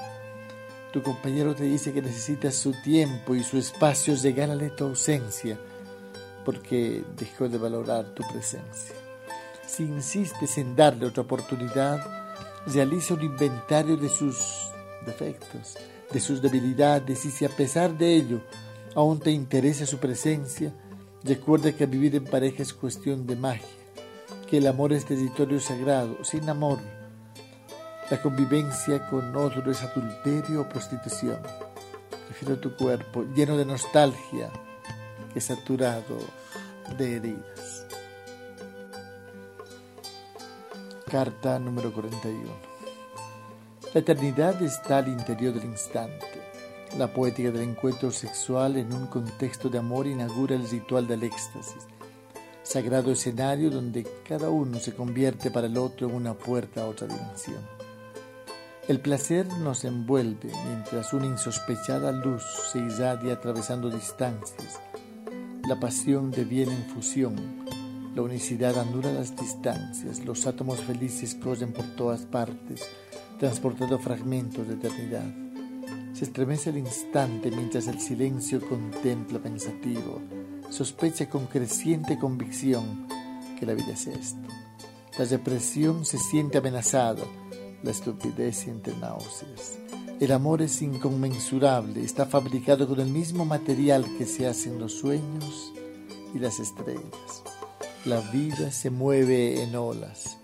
tu 0.91 1.02
compañero 1.02 1.56
te 1.56 1.64
dice 1.64 1.94
que 1.94 2.02
necesitas 2.02 2.56
su 2.56 2.73
tiempo 2.84 3.36
y 3.36 3.44
su 3.44 3.57
espacio, 3.57 4.14
regálale 4.22 4.72
tu 4.72 4.84
ausencia, 4.84 5.57
porque 6.44 7.06
dejó 7.18 7.48
de 7.48 7.57
valorar 7.57 8.14
tu 8.14 8.23
presencia. 8.23 8.95
Si 9.65 9.84
insistes 9.84 10.57
en 10.57 10.76
darle 10.76 11.06
otra 11.06 11.23
oportunidad, 11.23 12.20
realiza 12.68 13.14
un 13.14 13.24
inventario 13.24 13.98
de 13.98 14.10
sus 14.10 14.70
defectos, 15.06 15.78
de 16.12 16.20
sus 16.20 16.42
debilidades 16.42 17.26
y 17.26 17.32
si 17.32 17.46
a 17.46 17.50
pesar 17.50 17.98
de 17.98 18.16
ello 18.16 18.42
aún 18.96 19.20
te 19.20 19.32
interesa 19.32 19.86
su 19.86 19.98
presencia, 19.98 20.74
recuerda 21.24 21.72
que 21.72 21.86
vivir 21.86 22.16
en 22.16 22.26
pareja 22.26 22.62
es 22.64 22.74
cuestión 22.74 23.26
de 23.26 23.36
magia, 23.36 23.68
que 24.50 24.58
el 24.58 24.68
amor 24.68 24.94
es 24.94 25.06
territorio 25.06 25.60
sagrado, 25.60 26.24
sin 26.24 26.50
amor. 26.50 26.80
La 28.10 28.22
convivencia 28.22 29.08
con 29.10 29.36
otro 29.36 29.72
es 29.72 29.82
adulterio 29.82 30.62
o 30.62 30.70
prostitución. 30.70 31.40
Prefiero 32.28 32.60
tu 32.60 32.76
cuerpo 32.76 33.24
lleno 33.36 33.58
de 33.58 33.66
nostalgia 33.66 34.52
que 35.34 35.40
saturado 35.40 36.18
de 36.98 37.16
heridas. 37.16 37.81
Carta 41.12 41.60
número 41.60 41.92
41. 41.92 42.40
La 43.94 44.00
eternidad 44.00 44.62
está 44.62 45.00
al 45.00 45.10
interior 45.10 45.54
del 45.54 45.66
instante 45.66 46.26
la 46.98 47.14
poética 47.14 47.52
del 47.52 47.64
encuentro 47.64 48.12
sexual 48.12 48.78
en 48.78 48.94
un 48.94 49.08
contexto 49.08 49.68
de 49.68 49.78
amor 49.78 50.08
inaugura 50.08 50.56
el 50.56 50.70
ritual 50.70 51.08
del 51.08 51.24
éxtasis, 51.24 51.86
sagrado 52.64 53.12
escenario 53.12 53.70
donde 53.70 54.08
cada 54.28 54.50
uno 54.50 54.80
se 54.80 54.94
convierte 54.94 55.52
para 55.52 55.68
el 55.68 55.78
otro 55.78 56.08
en 56.08 56.16
una 56.16 56.34
puerta 56.34 56.82
a 56.84 56.88
otra 56.88 57.08
dimensión. 57.08 57.60
El 58.88 59.02
placer 59.02 59.48
nos 59.48 59.84
envuelve 59.84 60.50
mientras 60.68 61.12
una 61.14 61.26
insospechada 61.26 62.12
luz 62.12 62.44
se 62.72 62.80
irradia 62.80 63.34
atravesando 63.34 63.90
distancias. 63.90 64.80
La 65.68 65.78
pasión 65.78 66.32
deviene 66.32 66.74
en 66.74 66.86
fusión, 66.86 67.66
la 68.16 68.22
unicidad 68.22 68.78
anula 68.78 69.12
las 69.14 69.36
distancias, 69.36 70.26
los 70.26 70.46
átomos 70.46 70.82
felices 70.82 71.36
corren 71.36 71.72
por 71.72 71.86
todas 71.96 72.26
partes, 72.26 72.82
transportando 73.40 74.00
fragmentos 74.00 74.68
de 74.68 74.74
eternidad. 74.74 75.34
Se 76.14 76.26
estremece 76.26 76.72
al 76.72 76.78
instante 76.78 77.50
mientras 77.50 77.88
el 77.88 78.02
silencio 78.02 78.60
contempla 78.68 79.40
pensativo. 79.40 80.22
Sospecha 80.70 81.30
con 81.30 81.48
creciente 81.48 82.20
convicción 82.20 83.08
que 83.58 83.66
la 83.66 83.74
vida 83.74 83.94
es 83.94 84.08
esto. 84.08 84.48
La 85.18 85.26
represión 85.26 86.06
se 86.06 86.18
siente 86.18 86.58
amenazada, 86.58 87.24
la 87.82 87.92
estupidez 87.92 88.58
siente 88.58 88.94
náuseas. 89.00 89.78
El 90.20 90.34
amor 90.34 90.62
es 90.62 90.82
inconmensurable, 90.82 92.04
está 92.04 92.26
fabricado 92.26 92.88
con 92.88 93.00
el 93.00 93.10
mismo 93.10 93.46
material 93.46 94.06
que 94.18 94.26
se 94.26 94.48
hacen 94.48 94.80
los 94.80 94.94
sueños 94.94 95.72
y 96.36 96.40
las 96.40 96.60
estrellas. 96.60 97.44
La 98.06 98.19
vida 98.19 98.72
se 98.72 98.90
mueve 98.90 99.61
en 99.61 99.76
olas. 99.76 100.38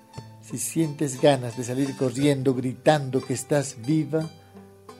Si 0.43 0.59
sientes 0.59 1.19
ganas 1.19 1.57
de 1.57 1.63
salir 1.63 1.97
corriendo 1.97 2.53
gritando 2.53 3.19
que 3.19 3.33
estás 3.33 3.77
viva, 3.83 4.29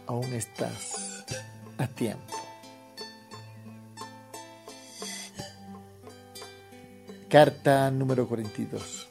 aún 0.07 0.33
estás 0.33 1.23
a 1.77 1.85
tiempo. 1.85 2.33
Carta 7.29 7.91
número 7.91 8.27
42. 8.27 9.07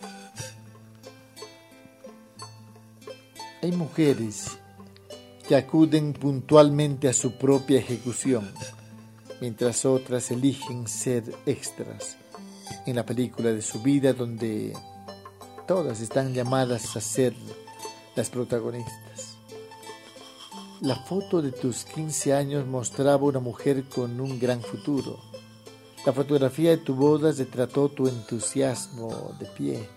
Hay 3.62 3.70
mujeres 3.70 4.58
que 5.46 5.54
acuden 5.54 6.14
puntualmente 6.14 7.08
a 7.08 7.12
su 7.12 7.38
propia 7.38 7.78
ejecución, 7.78 8.52
mientras 9.40 9.84
otras 9.84 10.32
eligen 10.32 10.88
ser 10.88 11.32
extras 11.46 12.16
en 12.86 12.96
la 12.96 13.06
película 13.06 13.52
de 13.52 13.62
su 13.62 13.80
vida 13.80 14.12
donde 14.12 14.72
todas 15.66 16.00
están 16.00 16.32
llamadas 16.32 16.96
a 16.96 17.00
ser 17.00 17.34
las 18.14 18.30
protagonistas. 18.30 19.36
La 20.80 20.96
foto 20.96 21.40
de 21.40 21.52
tus 21.52 21.84
15 21.84 22.34
años 22.34 22.66
mostraba 22.66 23.24
una 23.24 23.40
mujer 23.40 23.84
con 23.84 24.20
un 24.20 24.38
gran 24.38 24.60
futuro. 24.60 25.18
La 26.04 26.12
fotografía 26.12 26.70
de 26.70 26.76
tu 26.76 26.94
boda 26.94 27.32
retrató 27.32 27.88
tu 27.88 28.06
entusiasmo 28.06 29.34
de 29.40 29.46
pie. 29.46 29.88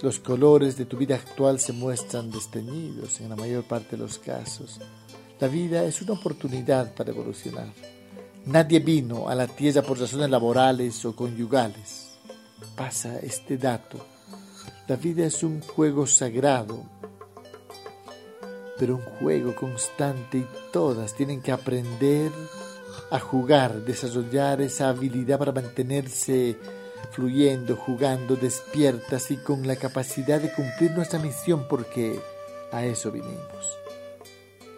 Los 0.00 0.18
colores 0.18 0.76
de 0.76 0.86
tu 0.86 0.96
vida 0.96 1.16
actual 1.16 1.60
se 1.60 1.72
muestran 1.72 2.30
desteñidos 2.30 3.20
en 3.20 3.28
la 3.28 3.36
mayor 3.36 3.64
parte 3.64 3.96
de 3.96 4.02
los 4.02 4.18
casos. 4.18 4.80
La 5.40 5.48
vida 5.48 5.84
es 5.84 6.00
una 6.02 6.14
oportunidad 6.14 6.94
para 6.94 7.10
evolucionar. 7.10 7.72
Nadie 8.46 8.80
vino 8.80 9.28
a 9.28 9.34
la 9.34 9.46
tierra 9.46 9.82
por 9.82 10.00
razones 10.00 10.30
laborales 10.30 11.04
o 11.04 11.14
conyugales. 11.14 12.18
Pasa 12.74 13.18
este 13.18 13.58
dato. 13.58 13.98
La 14.88 14.96
vida 14.96 15.26
es 15.26 15.42
un 15.42 15.60
juego 15.60 16.06
sagrado, 16.06 16.82
pero 18.78 18.96
un 18.96 19.02
juego 19.02 19.54
constante 19.54 20.38
y 20.38 20.46
todas 20.72 21.14
tienen 21.14 21.42
que 21.42 21.52
aprender 21.52 22.32
a 23.10 23.20
jugar, 23.20 23.84
desarrollar 23.84 24.62
esa 24.62 24.88
habilidad 24.88 25.38
para 25.38 25.52
mantenerse 25.52 26.56
fluyendo, 27.12 27.76
jugando, 27.76 28.36
despiertas 28.36 29.30
y 29.30 29.36
con 29.36 29.66
la 29.66 29.76
capacidad 29.76 30.40
de 30.40 30.52
cumplir 30.52 30.92
nuestra 30.92 31.18
misión 31.18 31.66
porque 31.68 32.18
a 32.72 32.84
eso 32.84 33.10
vinimos. 33.10 33.78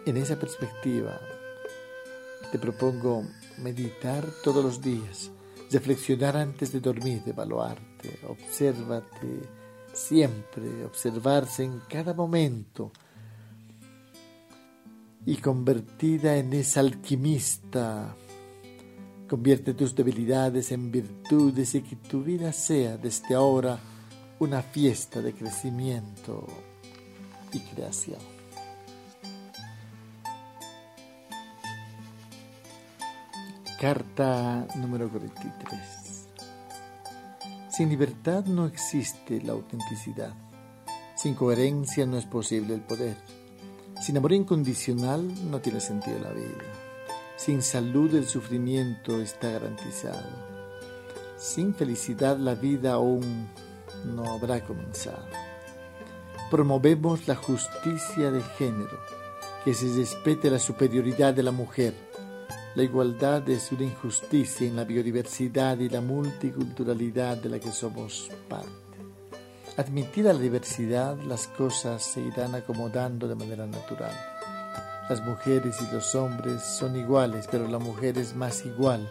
En 0.05 0.17
esa 0.17 0.37
perspectiva, 0.37 1.19
te 2.51 2.59
propongo 2.59 3.23
meditar 3.59 4.25
todos 4.43 4.63
los 4.63 4.81
días, 4.81 5.31
reflexionar 5.71 6.37
antes 6.37 6.71
de 6.71 6.79
dormir, 6.79 7.21
evaluarte, 7.25 8.19
obsérvate 8.27 9.41
siempre, 9.93 10.85
observarse 10.85 11.63
en 11.63 11.81
cada 11.89 12.13
momento 12.13 12.91
y 15.25 15.37
convertida 15.37 16.37
en 16.37 16.53
esa 16.53 16.81
alquimista 16.81 18.15
Convierte 19.33 19.73
tus 19.73 19.95
debilidades 19.95 20.71
en 20.71 20.91
virtudes 20.91 21.73
y 21.73 21.81
que 21.81 21.95
tu 21.95 22.21
vida 22.23 22.53
sea 22.53 22.97
desde 22.97 23.33
ahora 23.33 23.79
una 24.37 24.61
fiesta 24.61 25.23
de 25.23 25.33
crecimiento 25.33 26.45
y 27.51 27.59
creación. 27.59 28.32
Carta 33.83 34.65
número 34.77 35.09
43. 35.09 36.29
Sin 37.69 37.89
libertad 37.89 38.45
no 38.45 38.65
existe 38.65 39.41
la 39.41 39.51
autenticidad. 39.51 40.33
Sin 41.17 41.35
coherencia 41.35 42.05
no 42.05 42.17
es 42.17 42.25
posible 42.25 42.75
el 42.75 42.79
poder. 42.79 43.17
Sin 44.01 44.15
amor 44.15 44.31
incondicional 44.31 45.51
no 45.51 45.59
tiene 45.59 45.81
sentido 45.81 46.17
la 46.19 46.31
vida. 46.31 46.63
Sin 47.35 47.61
salud 47.61 48.15
el 48.15 48.25
sufrimiento 48.25 49.19
está 49.19 49.49
garantizado. 49.49 50.29
Sin 51.35 51.75
felicidad 51.75 52.37
la 52.37 52.55
vida 52.55 52.93
aún 52.93 53.49
no 54.05 54.31
habrá 54.31 54.63
comenzado. 54.63 55.27
Promovemos 56.49 57.27
la 57.27 57.35
justicia 57.35 58.31
de 58.31 58.43
género, 58.57 58.97
que 59.65 59.73
se 59.73 59.93
respete 59.93 60.49
la 60.49 60.59
superioridad 60.59 61.33
de 61.33 61.43
la 61.43 61.51
mujer. 61.51 62.12
La 62.75 62.83
igualdad 62.83 63.47
es 63.49 63.71
una 63.71 63.83
injusticia 63.83 64.67
en 64.67 64.75
la 64.75 64.83
biodiversidad 64.83 65.77
y 65.79 65.89
la 65.89 66.01
multiculturalidad 66.01 67.37
de 67.37 67.49
la 67.49 67.59
que 67.59 67.71
somos 67.71 68.29
parte. 68.49 68.69
Admitida 69.77 70.33
la 70.33 70.39
diversidad, 70.39 71.17
las 71.21 71.47
cosas 71.47 72.03
se 72.03 72.21
irán 72.21 72.55
acomodando 72.55 73.27
de 73.27 73.35
manera 73.35 73.65
natural 73.65 74.13
las 75.09 75.21
mujeres 75.21 75.75
y 75.81 75.93
los 75.93 76.15
hombres 76.15 76.63
son 76.63 76.95
iguales, 76.95 77.47
pero 77.51 77.67
la 77.67 77.79
mujer 77.79 78.17
es 78.17 78.35
más 78.35 78.65
igual 78.65 79.07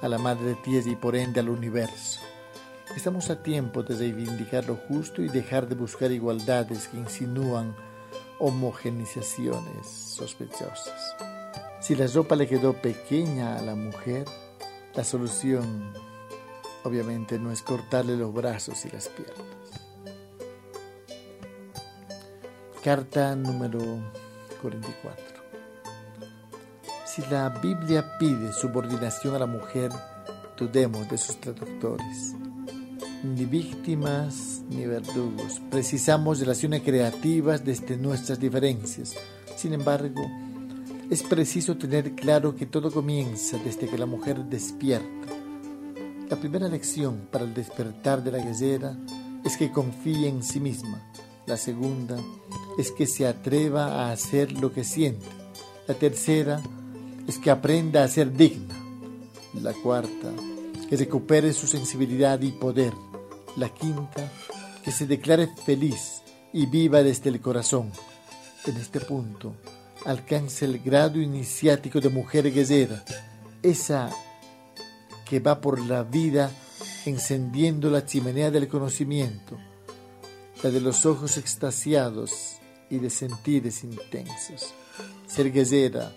a 0.00 0.08
la 0.08 0.18
Madre 0.18 0.56
Tierra 0.62 0.90
y 0.90 0.96
por 0.96 1.16
ende 1.16 1.40
al 1.40 1.48
universo. 1.48 2.20
Estamos 2.96 3.30
a 3.30 3.42
tiempo 3.42 3.82
de 3.82 3.96
reivindicar 3.96 4.64
lo 4.66 4.76
justo 4.76 5.22
y 5.22 5.28
dejar 5.28 5.68
de 5.68 5.74
buscar 5.74 6.12
igualdades 6.12 6.86
que 6.88 6.98
insinúan 6.98 7.74
homogenizaciones 8.38 9.86
sospechosas. 9.86 11.33
Si 11.84 11.94
la 11.94 12.06
ropa 12.06 12.34
le 12.34 12.48
quedó 12.48 12.72
pequeña 12.72 13.58
a 13.58 13.60
la 13.60 13.74
mujer, 13.74 14.24
la 14.94 15.04
solución 15.04 15.92
obviamente 16.82 17.38
no 17.38 17.52
es 17.52 17.60
cortarle 17.60 18.16
los 18.16 18.32
brazos 18.32 18.86
y 18.86 18.90
las 18.90 19.10
piernas. 19.10 19.44
Carta 22.82 23.36
número 23.36 23.80
44. 24.62 25.24
Si 27.04 27.20
la 27.30 27.50
Biblia 27.50 28.16
pide 28.18 28.54
subordinación 28.54 29.34
a 29.34 29.40
la 29.40 29.46
mujer, 29.46 29.90
dudemos 30.56 31.06
de 31.10 31.18
sus 31.18 31.38
traductores. 31.38 32.32
Ni 33.22 33.44
víctimas 33.44 34.62
ni 34.70 34.86
verdugos. 34.86 35.60
Precisamos 35.70 36.40
relaciones 36.40 36.80
creativas 36.80 37.62
desde 37.62 37.98
nuestras 37.98 38.40
diferencias. 38.40 39.12
Sin 39.54 39.74
embargo, 39.74 40.22
es 41.10 41.22
preciso 41.22 41.76
tener 41.76 42.14
claro 42.14 42.54
que 42.54 42.66
todo 42.66 42.90
comienza 42.90 43.58
desde 43.58 43.88
que 43.88 43.98
la 43.98 44.06
mujer 44.06 44.44
despierta. 44.44 45.28
La 46.30 46.36
primera 46.36 46.68
lección 46.68 47.28
para 47.30 47.44
el 47.44 47.52
despertar 47.52 48.22
de 48.24 48.32
la 48.32 48.38
guerrera 48.38 48.96
es 49.44 49.56
que 49.56 49.70
confíe 49.70 50.28
en 50.28 50.42
sí 50.42 50.60
misma. 50.60 51.02
La 51.46 51.58
segunda 51.58 52.16
es 52.78 52.90
que 52.90 53.06
se 53.06 53.26
atreva 53.26 54.06
a 54.06 54.12
hacer 54.12 54.52
lo 54.52 54.72
que 54.72 54.84
siente. 54.84 55.26
La 55.86 55.94
tercera 55.94 56.62
es 57.28 57.38
que 57.38 57.50
aprenda 57.50 58.02
a 58.02 58.08
ser 58.08 58.32
digna. 58.32 58.74
La 59.62 59.74
cuarta, 59.74 60.32
que 60.88 60.96
recupere 60.96 61.52
su 61.52 61.66
sensibilidad 61.66 62.40
y 62.40 62.52
poder. 62.52 62.94
La 63.56 63.68
quinta, 63.68 64.32
que 64.82 64.90
se 64.90 65.06
declare 65.06 65.48
feliz 65.64 66.22
y 66.52 66.66
viva 66.66 67.02
desde 67.02 67.28
el 67.28 67.40
corazón. 67.40 67.90
En 68.66 68.76
este 68.78 69.00
punto, 69.00 69.54
alcance 70.04 70.64
el 70.64 70.78
grado 70.78 71.20
iniciático 71.20 72.00
de 72.00 72.08
mujer 72.08 72.52
guerrera, 72.52 73.04
esa 73.62 74.10
que 75.24 75.40
va 75.40 75.60
por 75.60 75.80
la 75.80 76.02
vida 76.02 76.50
encendiendo 77.06 77.90
la 77.90 78.04
chimenea 78.04 78.50
del 78.50 78.68
conocimiento, 78.68 79.58
la 80.62 80.70
de 80.70 80.80
los 80.80 81.06
ojos 81.06 81.36
extasiados 81.36 82.56
y 82.90 82.98
de 82.98 83.10
sentires 83.10 83.84
intensos. 83.84 84.74
Ser 85.26 85.50
guerrera 85.52 86.12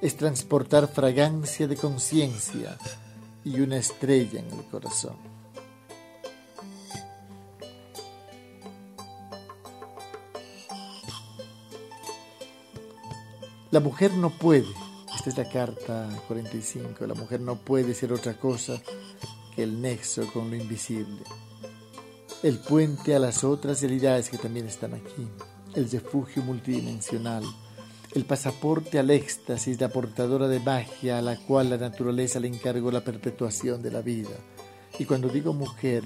es 0.00 0.16
transportar 0.16 0.88
fragancia 0.88 1.66
de 1.66 1.76
conciencia 1.76 2.76
y 3.44 3.60
una 3.60 3.78
estrella 3.78 4.40
en 4.40 4.52
el 4.52 4.64
corazón. 4.64 5.37
La 13.70 13.80
mujer 13.80 14.14
no 14.14 14.30
puede, 14.30 14.66
esta 15.14 15.28
es 15.28 15.36
la 15.36 15.46
carta 15.46 16.08
45, 16.26 17.06
la 17.06 17.12
mujer 17.12 17.42
no 17.42 17.56
puede 17.56 17.92
ser 17.92 18.14
otra 18.14 18.32
cosa 18.32 18.80
que 19.54 19.62
el 19.62 19.82
nexo 19.82 20.26
con 20.32 20.48
lo 20.48 20.56
invisible, 20.56 21.22
el 22.42 22.60
puente 22.60 23.14
a 23.14 23.18
las 23.18 23.44
otras 23.44 23.82
realidades 23.82 24.30
que 24.30 24.38
también 24.38 24.66
están 24.66 24.94
aquí. 24.94 25.28
El 25.74 25.90
refugio 25.90 26.42
multidimensional, 26.42 27.44
el 28.14 28.24
pasaporte 28.24 28.98
al 28.98 29.10
éxtasis, 29.10 29.78
la 29.78 29.90
portadora 29.90 30.48
de 30.48 30.60
magia 30.60 31.18
a 31.18 31.22
la 31.22 31.36
cual 31.36 31.68
la 31.68 31.76
naturaleza 31.76 32.40
le 32.40 32.48
encargó 32.48 32.90
la 32.90 33.04
perpetuación 33.04 33.82
de 33.82 33.90
la 33.90 34.00
vida. 34.00 34.34
Y 34.98 35.04
cuando 35.04 35.28
digo 35.28 35.52
mujer, 35.52 36.04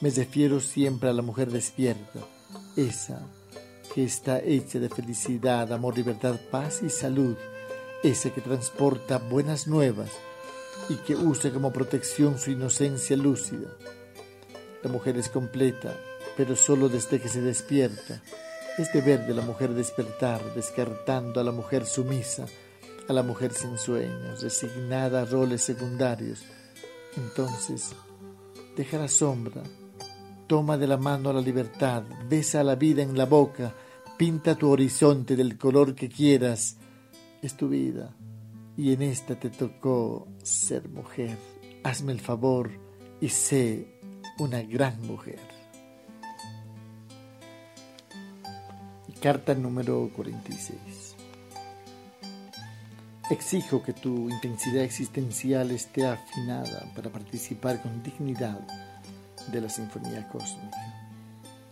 me 0.00 0.08
refiero 0.08 0.60
siempre 0.60 1.10
a 1.10 1.12
la 1.12 1.20
mujer 1.20 1.50
despierta, 1.50 2.20
esa 2.74 3.20
que 3.94 4.04
está 4.04 4.40
hecha 4.40 4.78
de 4.78 4.88
felicidad, 4.88 5.72
amor, 5.72 5.96
libertad, 5.96 6.36
paz 6.50 6.82
y 6.82 6.90
salud, 6.90 7.36
esa 8.02 8.30
que 8.30 8.40
transporta 8.40 9.18
buenas 9.18 9.66
nuevas 9.66 10.10
y 10.88 10.96
que 10.96 11.14
usa 11.16 11.52
como 11.52 11.72
protección 11.72 12.38
su 12.38 12.50
inocencia 12.50 13.16
lúcida. 13.16 13.68
La 14.82 14.90
mujer 14.90 15.16
es 15.16 15.28
completa, 15.28 15.94
pero 16.36 16.56
solo 16.56 16.88
desde 16.88 17.20
que 17.20 17.28
se 17.28 17.42
despierta 17.42 18.22
es 18.78 18.92
deber 18.92 19.26
de 19.26 19.34
la 19.34 19.42
mujer 19.42 19.74
despertar, 19.74 20.54
descartando 20.54 21.40
a 21.40 21.44
la 21.44 21.52
mujer 21.52 21.84
sumisa, 21.84 22.46
a 23.08 23.12
la 23.12 23.22
mujer 23.22 23.52
sin 23.52 23.76
sueños, 23.76 24.42
resignada 24.42 25.22
a 25.22 25.24
roles 25.24 25.62
secundarios. 25.62 26.44
Entonces, 27.16 27.90
deja 28.76 28.98
la 28.98 29.08
sombra, 29.08 29.62
toma 30.50 30.76
de 30.76 30.88
la 30.88 30.96
mano 30.96 31.32
la 31.32 31.40
libertad, 31.40 32.02
besa 32.28 32.64
la 32.64 32.74
vida 32.74 33.02
en 33.02 33.16
la 33.16 33.24
boca, 33.24 33.72
pinta 34.18 34.56
tu 34.56 34.68
horizonte 34.68 35.36
del 35.36 35.56
color 35.56 35.94
que 35.94 36.08
quieras. 36.08 36.76
Es 37.40 37.56
tu 37.56 37.68
vida 37.68 38.16
y 38.76 38.92
en 38.92 39.02
esta 39.02 39.38
te 39.38 39.50
tocó 39.50 40.26
ser 40.42 40.88
mujer. 40.88 41.38
Hazme 41.84 42.10
el 42.10 42.18
favor 42.18 42.68
y 43.20 43.28
sé 43.28 44.00
una 44.40 44.60
gran 44.62 45.00
mujer. 45.06 45.38
Carta 49.22 49.54
número 49.54 50.10
46. 50.16 51.14
Exijo 53.30 53.84
que 53.84 53.92
tu 53.92 54.28
intensidad 54.28 54.82
existencial 54.82 55.70
esté 55.70 56.08
afinada 56.08 56.92
para 56.96 57.08
participar 57.08 57.80
con 57.80 58.02
dignidad 58.02 58.89
de 59.50 59.60
la 59.60 59.68
sinfonía 59.68 60.28
cósmica. 60.28 60.96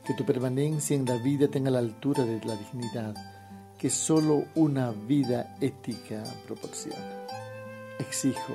que 0.04 0.14
tu 0.14 0.24
permanencia 0.24 0.96
en 0.96 1.04
la 1.04 1.16
vida 1.16 1.48
tenga 1.48 1.70
la 1.70 1.80
altura 1.80 2.24
de 2.24 2.40
la 2.42 2.56
dignidad 2.56 3.14
que 3.78 3.90
solo 3.90 4.46
una 4.56 4.90
vida 4.90 5.56
ética 5.60 6.24
proporciona. 6.46 7.26
Exijo 7.98 8.54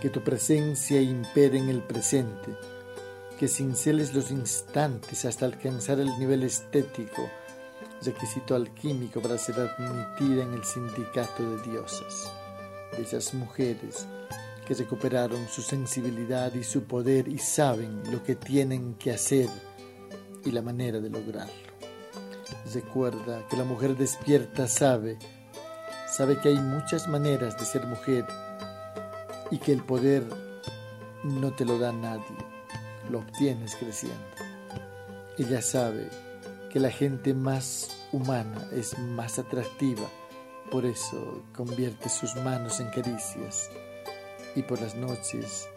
que 0.00 0.08
tu 0.08 0.22
presencia 0.22 1.00
impere 1.00 1.58
en 1.58 1.68
el 1.68 1.82
presente, 1.82 2.56
que 3.38 3.46
cinceles 3.46 4.14
los 4.14 4.30
instantes 4.30 5.24
hasta 5.26 5.44
alcanzar 5.44 6.00
el 6.00 6.18
nivel 6.18 6.44
estético, 6.44 7.28
requisito 8.02 8.54
alquímico 8.54 9.20
para 9.20 9.36
ser 9.36 9.56
admitida 9.60 10.44
en 10.44 10.54
el 10.54 10.64
sindicato 10.64 11.42
de 11.42 11.70
diosas, 11.70 12.32
de 12.96 13.02
esas 13.02 13.34
mujeres 13.34 14.06
que 14.66 14.74
recuperaron 14.74 15.48
su 15.48 15.62
sensibilidad 15.62 16.54
y 16.54 16.62
su 16.62 16.84
poder 16.84 17.28
y 17.28 17.38
saben 17.38 18.02
lo 18.10 18.22
que 18.22 18.36
tienen 18.36 18.94
que 18.94 19.12
hacer 19.12 19.48
y 20.44 20.50
la 20.50 20.62
manera 20.62 21.00
de 21.00 21.10
lograrlo. 21.10 21.52
Recuerda 22.72 23.46
que 23.48 23.56
la 23.56 23.64
mujer 23.64 23.96
despierta 23.96 24.68
sabe, 24.68 25.18
sabe 26.08 26.38
que 26.40 26.50
hay 26.50 26.60
muchas 26.60 27.08
maneras 27.08 27.58
de 27.58 27.64
ser 27.64 27.86
mujer 27.86 28.26
y 29.50 29.58
que 29.58 29.72
el 29.72 29.82
poder 29.82 30.24
no 31.24 31.52
te 31.52 31.64
lo 31.64 31.78
da 31.78 31.92
nadie, 31.92 32.36
lo 33.10 33.18
obtienes 33.18 33.74
creciendo. 33.76 34.16
Ella 35.38 35.60
sabe 35.60 36.08
que 36.70 36.78
la 36.78 36.90
gente 36.90 37.34
más 37.34 37.90
humana 38.12 38.68
es 38.72 38.96
más 38.98 39.38
atractiva, 39.38 40.08
por 40.70 40.86
eso 40.86 41.42
convierte 41.54 42.08
sus 42.08 42.36
manos 42.36 42.80
en 42.80 42.88
caricias 42.90 43.68
y 44.54 44.62
por 44.62 44.80
las 44.80 44.94
noches 44.94 45.68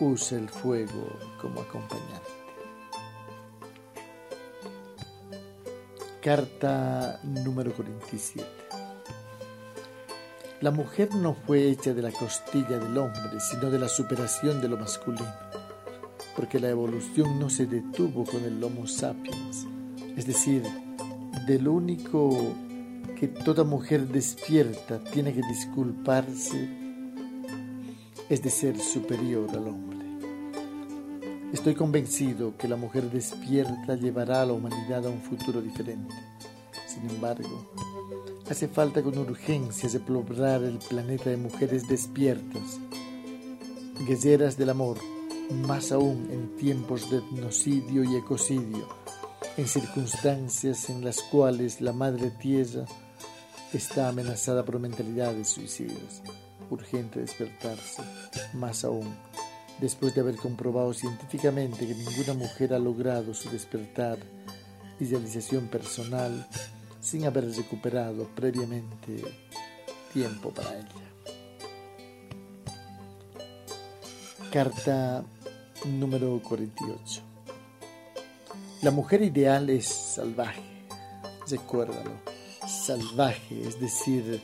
usa 0.00 0.38
el 0.38 0.48
fuego 0.48 1.08
como 1.40 1.60
acompañante. 1.60 2.30
Carta 6.22 7.20
número 7.22 7.72
47. 7.72 8.44
La 10.60 10.72
mujer 10.72 11.14
no 11.14 11.34
fue 11.34 11.68
hecha 11.68 11.94
de 11.94 12.02
la 12.02 12.10
costilla 12.10 12.78
del 12.78 12.98
hombre, 12.98 13.38
sino 13.38 13.70
de 13.70 13.78
la 13.78 13.88
superación 13.88 14.60
de 14.60 14.68
lo 14.68 14.76
masculino, 14.76 15.32
porque 16.34 16.58
la 16.58 16.68
evolución 16.68 17.38
no 17.38 17.48
se 17.48 17.66
detuvo 17.66 18.24
con 18.24 18.42
el 18.42 18.62
Homo 18.62 18.86
sapiens, 18.86 19.66
es 20.16 20.26
decir, 20.26 20.64
del 21.46 21.68
único 21.68 22.54
que 23.18 23.28
toda 23.28 23.62
mujer 23.62 24.08
despierta 24.08 24.98
tiene 24.98 25.32
que 25.32 25.42
disculparse 25.48 26.87
es 28.28 28.42
de 28.42 28.50
ser 28.50 28.78
superior 28.78 29.48
al 29.50 29.68
hombre. 29.68 29.98
Estoy 31.52 31.74
convencido 31.74 32.56
que 32.58 32.68
la 32.68 32.76
mujer 32.76 33.10
despierta 33.10 33.94
llevará 33.94 34.42
a 34.42 34.46
la 34.46 34.52
humanidad 34.52 35.06
a 35.06 35.08
un 35.08 35.22
futuro 35.22 35.62
diferente. 35.62 36.14
Sin 36.86 37.08
embargo, 37.08 37.70
hace 38.50 38.68
falta 38.68 39.02
con 39.02 39.16
urgencia 39.16 39.88
repoblar 39.88 40.62
el 40.62 40.78
planeta 40.78 41.30
de 41.30 41.38
mujeres 41.38 41.88
despiertas, 41.88 42.78
guerreras 44.06 44.58
del 44.58 44.70
amor, 44.70 44.98
más 45.66 45.90
aún 45.90 46.28
en 46.30 46.54
tiempos 46.56 47.10
de 47.10 47.18
etnocidio 47.18 48.04
y 48.04 48.16
ecocidio, 48.16 48.86
en 49.56 49.66
circunstancias 49.66 50.90
en 50.90 51.02
las 51.02 51.22
cuales 51.22 51.80
la 51.80 51.94
madre 51.94 52.30
tierra 52.30 52.84
está 53.72 54.10
amenazada 54.10 54.66
por 54.66 54.78
mentalidades 54.78 55.48
suicidas. 55.48 56.22
Urgente 56.70 57.20
despertarse, 57.20 58.02
más 58.54 58.84
aún 58.84 59.14
después 59.80 60.14
de 60.14 60.20
haber 60.20 60.36
comprobado 60.36 60.92
científicamente 60.92 61.86
que 61.86 61.94
ninguna 61.94 62.34
mujer 62.34 62.74
ha 62.74 62.78
logrado 62.78 63.32
su 63.34 63.48
despertar 63.50 64.18
y 65.00 65.04
realización 65.04 65.68
personal 65.68 66.46
sin 67.00 67.24
haber 67.24 67.50
recuperado 67.54 68.26
previamente 68.34 69.22
tiempo 70.12 70.50
para 70.50 70.74
ella. 70.74 71.08
Carta 74.52 75.24
número 75.84 76.40
48. 76.42 77.22
La 78.82 78.90
mujer 78.90 79.22
ideal 79.22 79.70
es 79.70 79.86
salvaje, 79.86 80.62
recuérdalo, 81.48 82.12
salvaje, 82.66 83.60
es 83.66 83.80
decir, 83.80 84.40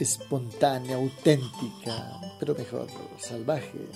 espontánea, 0.00 0.96
auténtica, 0.96 2.20
pero 2.38 2.54
mejor, 2.54 2.88
salvaje 3.18 3.88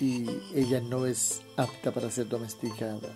y 0.00 0.26
ella 0.54 0.80
no 0.80 1.06
es 1.06 1.42
apta 1.56 1.92
para 1.92 2.10
ser 2.10 2.28
domesticada. 2.28 3.14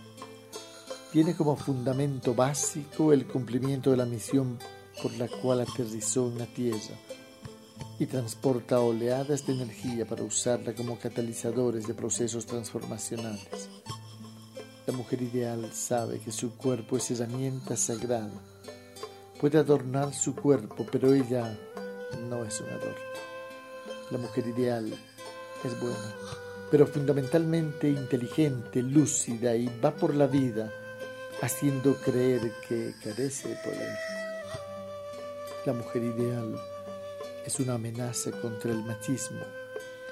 Tiene 1.12 1.34
como 1.34 1.56
fundamento 1.56 2.34
básico 2.34 3.12
el 3.12 3.26
cumplimiento 3.26 3.90
de 3.90 3.96
la 3.96 4.06
misión 4.06 4.58
por 5.02 5.12
la 5.14 5.28
cual 5.28 5.60
aterrizó 5.60 6.28
en 6.28 6.38
la 6.38 6.46
Tierra 6.46 6.96
y 7.98 8.06
transporta 8.06 8.80
oleadas 8.80 9.46
de 9.46 9.54
energía 9.54 10.06
para 10.06 10.22
usarla 10.22 10.74
como 10.74 10.98
catalizadores 10.98 11.86
de 11.86 11.94
procesos 11.94 12.46
transformacionales. 12.46 13.68
La 14.86 14.94
mujer 14.94 15.22
ideal 15.22 15.70
sabe 15.72 16.18
que 16.18 16.32
su 16.32 16.56
cuerpo 16.56 16.96
es 16.96 17.10
herramienta 17.10 17.76
sagrada. 17.76 18.30
Puede 19.40 19.58
adornar 19.58 20.12
su 20.12 20.34
cuerpo, 20.34 20.86
pero 20.90 21.14
ella 21.14 21.56
no 22.28 22.44
es 22.44 22.60
un 22.60 22.68
adorno. 22.68 23.10
La 24.10 24.18
mujer 24.18 24.46
ideal 24.46 24.92
es 25.64 25.80
buena 25.80 26.14
pero 26.70 26.86
fundamentalmente 26.86 27.88
inteligente, 27.88 28.82
lúcida 28.82 29.56
y 29.56 29.66
va 29.84 29.90
por 29.90 30.14
la 30.14 30.26
vida 30.26 30.72
haciendo 31.42 31.96
creer 31.96 32.52
que 32.68 32.94
carece 33.02 33.48
de 33.48 33.56
poder. 33.56 33.96
La 35.66 35.72
mujer 35.72 36.04
ideal 36.04 36.54
es 37.44 37.58
una 37.58 37.74
amenaza 37.74 38.30
contra 38.30 38.70
el 38.70 38.84
machismo. 38.84 39.40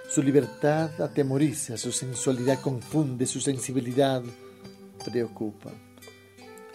Su 0.08 0.22
libertad 0.22 1.00
atemoriza, 1.00 1.76
su 1.76 1.92
sensualidad 1.92 2.60
confunde, 2.60 3.26
su 3.26 3.40
sensibilidad 3.40 4.22
preocupa. 5.04 5.70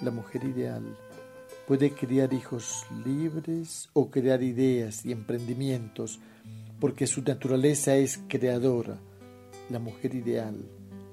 La 0.02 0.12
mujer 0.12 0.46
ideal 0.46 0.98
puede 1.68 1.92
crear 1.92 2.34
hijos 2.34 2.86
libres 3.06 3.90
o 3.94 4.10
crear 4.10 4.44
ideas 4.44 5.06
y 5.06 5.12
emprendimientos 5.12 6.20
porque 6.80 7.08
su 7.08 7.22
naturaleza 7.22 7.96
es 7.96 8.20
creadora 8.28 8.98
la 9.70 9.80
mujer 9.80 10.14
ideal 10.16 10.56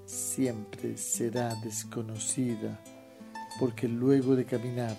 siempre 0.04 0.96
será 0.96 1.54
desconocida 1.56 2.80
porque 3.58 3.86
luego 3.86 4.34
de 4.34 4.44
caminar 4.44 4.96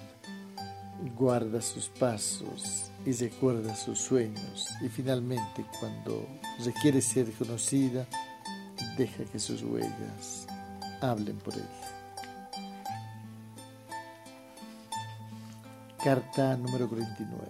guarda 1.15 1.61
sus 1.61 1.89
pasos 1.89 2.91
y 3.05 3.11
recuerda 3.13 3.75
sus 3.75 3.99
sueños 3.99 4.67
y 4.81 4.87
finalmente 4.87 5.65
cuando 5.79 6.27
requiere 6.63 7.01
ser 7.01 7.31
conocida 7.33 8.07
deja 8.97 9.25
que 9.25 9.39
sus 9.39 9.63
huellas 9.63 10.47
hablen 11.01 11.37
por 11.37 11.55
ella. 11.55 12.00
Carta 16.03 16.57
número 16.57 16.89
49. 16.89 17.45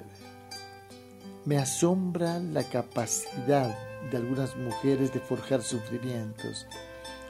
Me 1.45 1.57
asombra 1.57 2.37
la 2.37 2.63
capacidad 2.65 3.73
de 4.09 4.17
algunas 4.17 4.57
mujeres 4.57 5.13
de 5.13 5.21
forjar 5.21 5.61
sufrimientos 5.61 6.67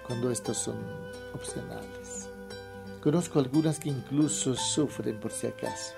cuando 0.07 0.31
estos 0.31 0.57
son 0.57 0.77
opcionales. 1.35 2.27
Conozco 3.03 3.37
algunas 3.37 3.77
que 3.77 3.89
incluso 3.89 4.55
sufren 4.55 5.19
por 5.19 5.31
si 5.31 5.45
acaso. 5.45 5.93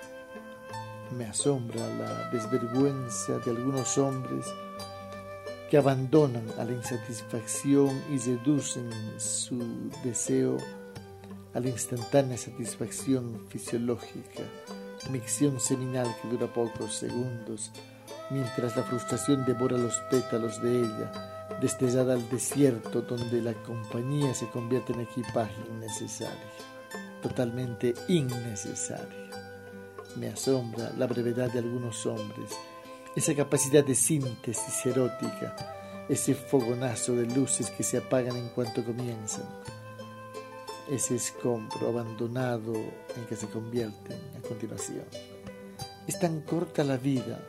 Me 1.16 1.24
asombra 1.24 1.80
la 1.96 2.28
desvergüenza 2.30 3.38
de 3.38 3.50
algunos 3.50 3.96
hombres 3.96 4.44
que 5.70 5.78
abandonan 5.78 6.44
a 6.58 6.64
la 6.64 6.72
insatisfacción 6.72 7.98
y 8.10 8.18
reducen 8.18 8.90
su 9.18 9.90
deseo 10.04 10.58
a 11.54 11.60
la 11.60 11.68
instantánea 11.70 12.36
satisfacción 12.36 13.46
fisiológica, 13.48 14.42
micción 15.10 15.60
seminal 15.60 16.14
que 16.20 16.28
dura 16.28 16.46
pocos 16.52 16.94
segundos 16.94 17.70
mientras 18.30 18.76
la 18.76 18.82
frustración 18.82 19.44
devora 19.44 19.76
los 19.76 19.98
pétalos 20.10 20.62
de 20.62 20.80
ella, 20.80 21.12
destellada 21.60 22.14
al 22.14 22.28
desierto 22.28 23.02
donde 23.02 23.42
la 23.42 23.52
compañía 23.54 24.34
se 24.34 24.48
convierte 24.48 24.92
en 24.92 25.00
equipaje 25.00 25.54
innecesario, 25.70 26.48
totalmente 27.22 27.94
innecesario. 28.08 29.24
Me 30.16 30.28
asombra 30.28 30.92
la 30.96 31.06
brevedad 31.06 31.50
de 31.52 31.58
algunos 31.58 32.06
hombres, 32.06 32.50
esa 33.14 33.34
capacidad 33.34 33.84
de 33.84 33.94
síntesis 33.94 34.86
erótica, 34.86 35.54
ese 36.08 36.34
fogonazo 36.34 37.14
de 37.14 37.26
luces 37.26 37.70
que 37.70 37.82
se 37.82 37.98
apagan 37.98 38.36
en 38.36 38.48
cuanto 38.50 38.84
comienzan, 38.84 39.44
ese 40.90 41.16
escombro 41.16 41.88
abandonado 41.88 42.74
en 42.74 43.26
que 43.28 43.36
se 43.36 43.48
convierten 43.48 44.18
a 44.36 44.46
continuación. 44.46 45.04
Es 46.06 46.18
tan 46.18 46.42
corta 46.42 46.84
la 46.84 46.96
vida 46.96 47.46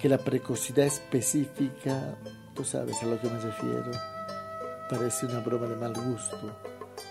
que 0.00 0.08
la 0.08 0.18
precocidad 0.18 0.86
específica, 0.86 2.16
tú 2.54 2.64
sabes 2.64 3.02
a 3.02 3.06
lo 3.06 3.20
que 3.20 3.28
me 3.28 3.38
refiero, 3.38 3.90
parece 4.90 5.26
una 5.26 5.40
broma 5.40 5.66
de 5.66 5.76
mal 5.76 5.94
gusto, 5.94 6.56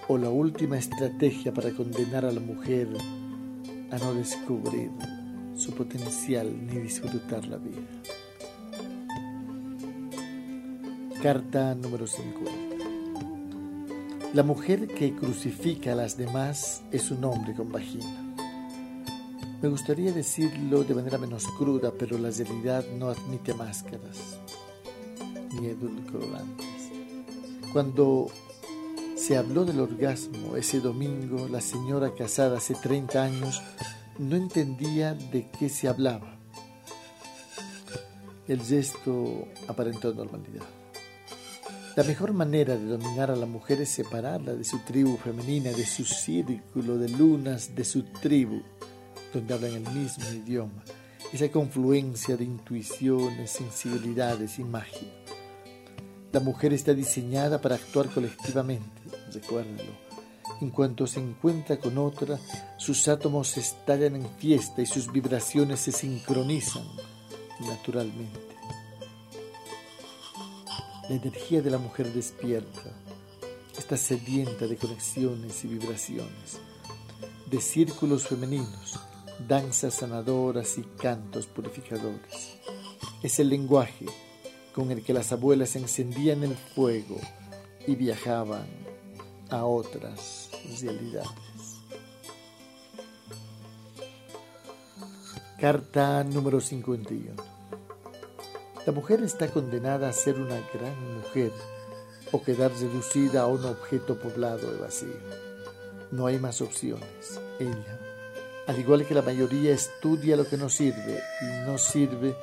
o 0.07 0.17
la 0.17 0.29
última 0.29 0.77
estrategia 0.77 1.53
para 1.53 1.71
condenar 1.71 2.25
a 2.25 2.31
la 2.31 2.39
mujer 2.39 2.87
a 3.91 3.97
no 3.97 4.13
descubrir 4.13 4.91
su 5.55 5.73
potencial 5.73 6.65
ni 6.65 6.79
disfrutar 6.79 7.45
la 7.47 7.57
vida. 7.57 7.81
Carta 11.21 11.73
número 11.73 12.05
50. 12.05 12.62
La 14.33 14.41
mujer 14.41 14.87
que 14.87 15.13
crucifica 15.13 15.91
a 15.91 15.95
las 15.95 16.17
demás 16.17 16.81
es 16.91 17.11
un 17.11 17.23
hombre 17.23 17.53
con 17.53 17.71
vagina. 17.71 18.33
Me 19.61 19.69
gustaría 19.69 20.11
decirlo 20.11 20.83
de 20.83 20.95
manera 20.95 21.19
menos 21.19 21.45
cruda, 21.55 21.93
pero 21.95 22.17
la 22.17 22.31
realidad 22.31 22.83
no 22.97 23.09
admite 23.09 23.53
máscaras 23.53 24.39
ni 25.51 25.67
edulcorantes. 25.67 26.89
Cuando 27.71 28.25
se 29.15 29.37
habló 29.37 29.65
del 29.65 29.79
orgasmo 29.79 30.57
ese 30.57 30.79
domingo, 30.79 31.47
la 31.47 31.61
señora 31.61 32.15
casada 32.15 32.57
hace 32.57 32.73
30 32.73 33.23
años 33.23 33.61
no 34.17 34.35
entendía 34.35 35.13
de 35.13 35.47
qué 35.51 35.69
se 35.69 35.87
hablaba. 35.87 36.39
El 38.47 38.61
gesto 38.63 39.47
aparentó 39.67 40.11
normalidad. 40.11 40.82
La 41.95 42.03
mejor 42.03 42.33
manera 42.33 42.75
de 42.75 42.87
dominar 42.87 43.29
a 43.29 43.35
la 43.35 43.45
mujer 43.45 43.79
es 43.79 43.89
separarla 43.89 44.55
de 44.55 44.63
su 44.63 44.79
tribu 44.79 45.15
femenina, 45.17 45.69
de 45.69 45.85
su 45.85 46.03
círculo 46.05 46.97
de 46.97 47.07
lunas, 47.07 47.75
de 47.75 47.85
su 47.85 48.01
tribu, 48.01 48.63
donde 49.31 49.53
hablan 49.53 49.73
el 49.73 49.93
mismo 49.93 50.27
idioma, 50.33 50.83
esa 51.31 51.49
confluencia 51.49 52.35
de 52.35 52.45
intuiciones, 52.45 53.51
sensibilidades 53.51 54.57
y 54.57 54.63
magia. 54.63 55.07
La 56.31 56.39
mujer 56.39 56.73
está 56.73 56.95
diseñada 56.95 57.61
para 57.61 57.75
actuar 57.75 58.09
colectivamente, 58.09 59.01
recuérdalo. 59.31 59.91
En 60.61 60.71
cuanto 60.71 61.05
se 61.05 61.19
encuentra 61.19 61.77
con 61.77 61.99
otra, 61.99 62.39
sus 62.77 63.07
átomos 63.07 63.55
estallan 63.55 64.15
en 64.15 64.27
fiesta 64.37 64.81
y 64.81 64.87
sus 64.87 65.11
vibraciones 65.11 65.81
se 65.81 65.91
sincronizan 65.91 66.87
naturalmente. 67.59 68.52
La 71.09 71.15
energía 71.15 71.61
de 71.61 71.69
la 71.69 71.77
mujer 71.77 72.13
despierta, 72.13 72.91
está 73.77 73.97
sedienta 73.97 74.67
de 74.67 74.77
conexiones 74.77 75.65
y 75.65 75.67
vibraciones, 75.67 76.59
de 77.45 77.59
círculos 77.59 78.25
femeninos, 78.25 78.99
danzas 79.45 79.95
sanadoras 79.95 80.77
y 80.77 80.83
cantos 80.83 81.45
purificadores. 81.47 82.57
Es 83.21 83.37
el 83.39 83.49
lenguaje 83.49 84.05
con 84.73 84.91
el 84.91 85.03
que 85.03 85.13
las 85.13 85.33
abuelas 85.33 85.75
encendían 85.75 86.43
el 86.43 86.55
fuego 86.55 87.19
y 87.85 87.95
viajaban 87.95 88.67
a 89.49 89.65
otras 89.65 90.49
realidades. 90.81 91.29
Carta 95.59 96.23
número 96.23 96.61
51. 96.61 97.52
La 98.85 98.91
mujer 98.91 99.23
está 99.23 99.47
condenada 99.47 100.09
a 100.09 100.13
ser 100.13 100.35
una 100.35 100.59
gran 100.73 101.13
mujer 101.15 101.53
o 102.33 102.43
quedar 102.43 102.69
reducida 102.71 103.43
a 103.43 103.47
un 103.47 103.63
objeto 103.63 104.17
poblado 104.17 104.69
de 104.69 104.77
vacío. 104.77 105.15
No 106.11 106.25
hay 106.25 106.37
más 106.37 106.59
opciones. 106.59 107.39
Ella, 107.59 107.99
al 108.67 108.77
igual 108.77 109.05
que 109.05 109.13
la 109.13 109.21
mayoría, 109.21 109.71
estudia 109.73 110.35
lo 110.35 110.45
que 110.45 110.57
no 110.57 110.67
sirve 110.67 111.17
y 111.41 111.65
no 111.65 111.77
sirve 111.77 112.35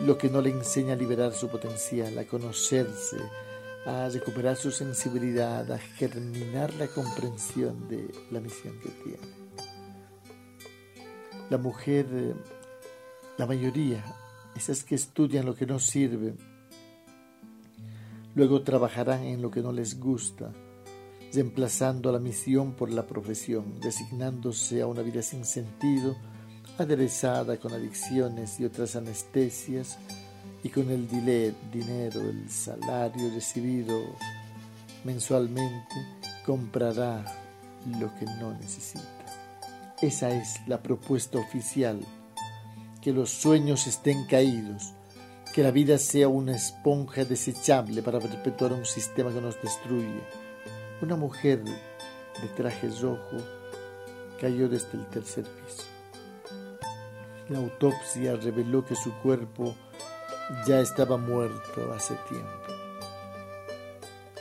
lo 0.00 0.18
que 0.18 0.28
no 0.28 0.40
le 0.40 0.50
enseña 0.50 0.94
a 0.94 0.96
liberar 0.96 1.32
su 1.32 1.48
potencial, 1.48 2.18
a 2.18 2.24
conocerse, 2.24 3.18
a 3.86 4.08
recuperar 4.08 4.56
su 4.56 4.72
sensibilidad, 4.72 5.70
a 5.70 5.78
germinar 5.78 6.74
la 6.74 6.88
comprensión 6.88 7.88
de 7.88 8.10
la 8.32 8.40
misión 8.40 8.80
que 8.80 8.88
tiene. 8.88 9.44
La 11.50 11.58
mujer, 11.58 12.06
la 13.36 13.46
mayoría, 13.46 14.02
esas 14.56 14.84
que 14.84 14.94
estudian 14.94 15.46
lo 15.46 15.54
que 15.54 15.66
no 15.66 15.78
sirve, 15.78 16.34
luego 18.34 18.62
trabajarán 18.62 19.24
en 19.24 19.42
lo 19.42 19.50
que 19.50 19.60
no 19.60 19.72
les 19.72 19.98
gusta, 19.98 20.52
reemplazando 21.32 22.12
la 22.12 22.18
misión 22.18 22.74
por 22.74 22.90
la 22.90 23.06
profesión, 23.06 23.80
designándose 23.80 24.82
a 24.82 24.86
una 24.86 25.02
vida 25.02 25.22
sin 25.22 25.44
sentido, 25.44 26.16
aderezada 26.78 27.56
con 27.58 27.72
adicciones 27.72 28.58
y 28.60 28.64
otras 28.64 28.96
anestesias, 28.96 29.98
y 30.62 30.70
con 30.70 30.90
el 30.90 31.06
dinero, 31.08 32.20
el 32.22 32.48
salario 32.48 33.30
recibido 33.34 34.16
mensualmente, 35.04 35.94
comprará 36.46 37.22
lo 38.00 38.14
que 38.14 38.24
no 38.24 38.52
necesita. 38.54 39.04
Esa 40.00 40.30
es 40.30 40.66
la 40.66 40.82
propuesta 40.82 41.38
oficial, 41.38 42.00
que 43.04 43.12
los 43.12 43.28
sueños 43.28 43.86
estén 43.86 44.24
caídos, 44.24 44.94
que 45.52 45.62
la 45.62 45.70
vida 45.70 45.98
sea 45.98 46.26
una 46.26 46.56
esponja 46.56 47.26
desechable 47.26 48.02
para 48.02 48.18
perpetuar 48.18 48.72
un 48.72 48.86
sistema 48.86 49.30
que 49.30 49.42
nos 49.42 49.60
destruye. 49.60 50.22
Una 51.02 51.14
mujer 51.14 51.62
de 51.62 52.48
traje 52.56 52.88
rojo 53.02 53.36
cayó 54.40 54.70
desde 54.70 54.96
el 54.96 55.06
tercer 55.08 55.44
piso. 55.44 55.82
La 57.50 57.58
autopsia 57.58 58.36
reveló 58.36 58.86
que 58.86 58.96
su 58.96 59.12
cuerpo 59.18 59.74
ya 60.66 60.80
estaba 60.80 61.18
muerto 61.18 61.92
hace 61.92 62.14
tiempo. 62.26 62.48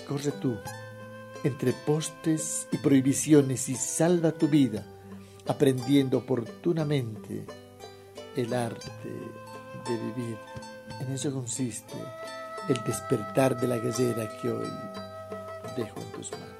Corre 0.07 0.31
tú 0.39 0.55
entre 1.43 1.73
postes 1.73 2.69
y 2.71 2.77
prohibiciones 2.77 3.67
y 3.67 3.75
salva 3.75 4.31
tu 4.31 4.47
vida 4.47 4.85
aprendiendo 5.47 6.19
oportunamente 6.19 7.45
el 8.35 8.53
arte 8.53 8.89
de 9.85 9.97
vivir. 9.97 10.37
En 10.99 11.11
eso 11.11 11.31
consiste 11.31 11.93
el 12.69 12.83
despertar 12.83 13.59
de 13.59 13.67
la 13.67 13.77
gallera 13.77 14.29
que 14.41 14.51
hoy 14.51 14.69
dejo 15.75 15.99
en 15.99 16.11
tus 16.11 16.31
manos. 16.31 16.53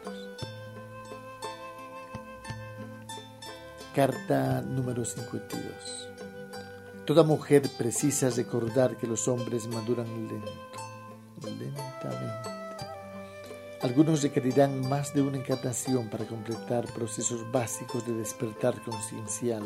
Carta 3.93 4.61
número 4.61 5.05
52. 5.05 6.09
Toda 7.05 7.23
mujer 7.23 7.63
precisa 7.77 8.29
recordar 8.29 8.97
que 8.97 9.07
los 9.07 9.27
hombres 9.27 9.67
maduran 9.67 10.07
lento, 10.27 10.51
lentamente. 11.41 12.49
Algunos 13.81 14.23
requerirán 14.23 14.87
más 14.87 15.13
de 15.13 15.21
una 15.21 15.37
encarnación 15.37 16.09
para 16.09 16.25
completar 16.25 16.85
procesos 16.93 17.51
básicos 17.51 18.07
de 18.07 18.13
despertar 18.13 18.81
conciencial. 18.81 19.63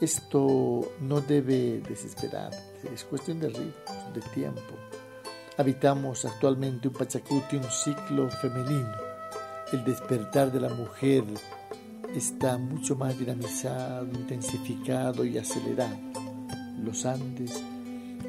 Esto 0.00 0.92
no 1.00 1.20
debe 1.20 1.82
desesperarte, 1.86 2.58
es 2.92 3.04
cuestión 3.04 3.38
de 3.40 3.48
ritmo, 3.48 4.12
de 4.14 4.20
tiempo. 4.32 4.74
Habitamos 5.58 6.24
actualmente 6.24 6.88
un 6.88 6.94
Pachacuti, 6.94 7.56
un 7.56 7.70
ciclo 7.70 8.30
femenino. 8.30 8.94
El 9.72 9.84
despertar 9.84 10.50
de 10.50 10.60
la 10.60 10.70
mujer 10.70 11.24
está 12.14 12.56
mucho 12.56 12.96
más 12.96 13.18
dinamizado, 13.18 14.06
intensificado 14.06 15.24
y 15.24 15.36
acelerado. 15.36 15.98
Los 16.82 17.04
Andes 17.04 17.62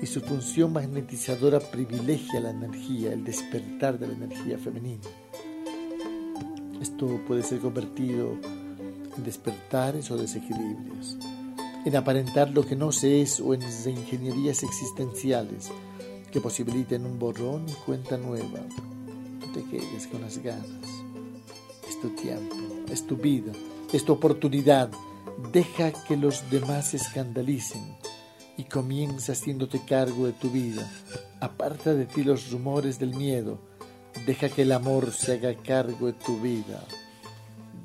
y 0.01 0.05
su 0.05 0.19
función 0.21 0.73
magnetizadora 0.73 1.59
privilegia 1.59 2.39
la 2.39 2.49
energía, 2.49 3.13
el 3.13 3.23
despertar 3.23 3.97
de 3.97 4.07
la 4.07 4.13
energía 4.13 4.57
femenina. 4.57 5.03
Esto 6.81 7.21
puede 7.27 7.43
ser 7.43 7.59
convertido 7.59 8.33
en 9.15 9.23
despertares 9.23 10.09
o 10.09 10.17
desequilibrios, 10.17 11.17
en 11.85 11.95
aparentar 11.95 12.49
lo 12.51 12.65
que 12.65 12.75
no 12.75 12.91
se 12.91 13.21
es 13.21 13.39
o 13.39 13.53
en 13.53 13.61
ingenierías 13.61 14.63
existenciales 14.63 15.71
que 16.31 16.41
posibiliten 16.41 17.05
un 17.05 17.19
borrón 17.19 17.65
y 17.67 17.73
cuenta 17.73 18.17
nueva. 18.17 18.59
No 19.39 19.51
te 19.53 19.63
quedes 19.65 20.07
con 20.07 20.21
las 20.21 20.37
ganas. 20.37 20.87
Es 21.87 21.99
tu 21.99 22.09
tiempo, 22.09 22.55
es 22.89 23.05
tu 23.05 23.17
vida, 23.17 23.51
es 23.91 24.05
tu 24.05 24.13
oportunidad. 24.13 24.89
Deja 25.51 25.91
que 25.91 26.17
los 26.17 26.49
demás 26.49 26.89
se 26.89 26.97
escandalicen 26.97 27.97
y 28.57 28.63
comienza 28.63 29.33
haciéndote 29.33 29.83
cargo 29.83 30.25
de 30.25 30.33
tu 30.33 30.49
vida. 30.49 30.89
Aparta 31.39 31.93
de 31.93 32.05
ti 32.05 32.23
los 32.23 32.51
rumores 32.51 32.99
del 32.99 33.15
miedo. 33.15 33.59
Deja 34.25 34.49
que 34.49 34.61
el 34.61 34.71
amor 34.71 35.11
se 35.11 35.33
haga 35.33 35.55
cargo 35.55 36.07
de 36.07 36.13
tu 36.13 36.39
vida. 36.39 36.85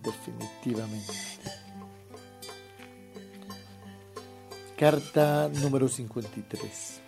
Definitivamente. 0.03 1.13
Carta 4.77 5.49
número 5.49 5.89
53. 5.89 7.01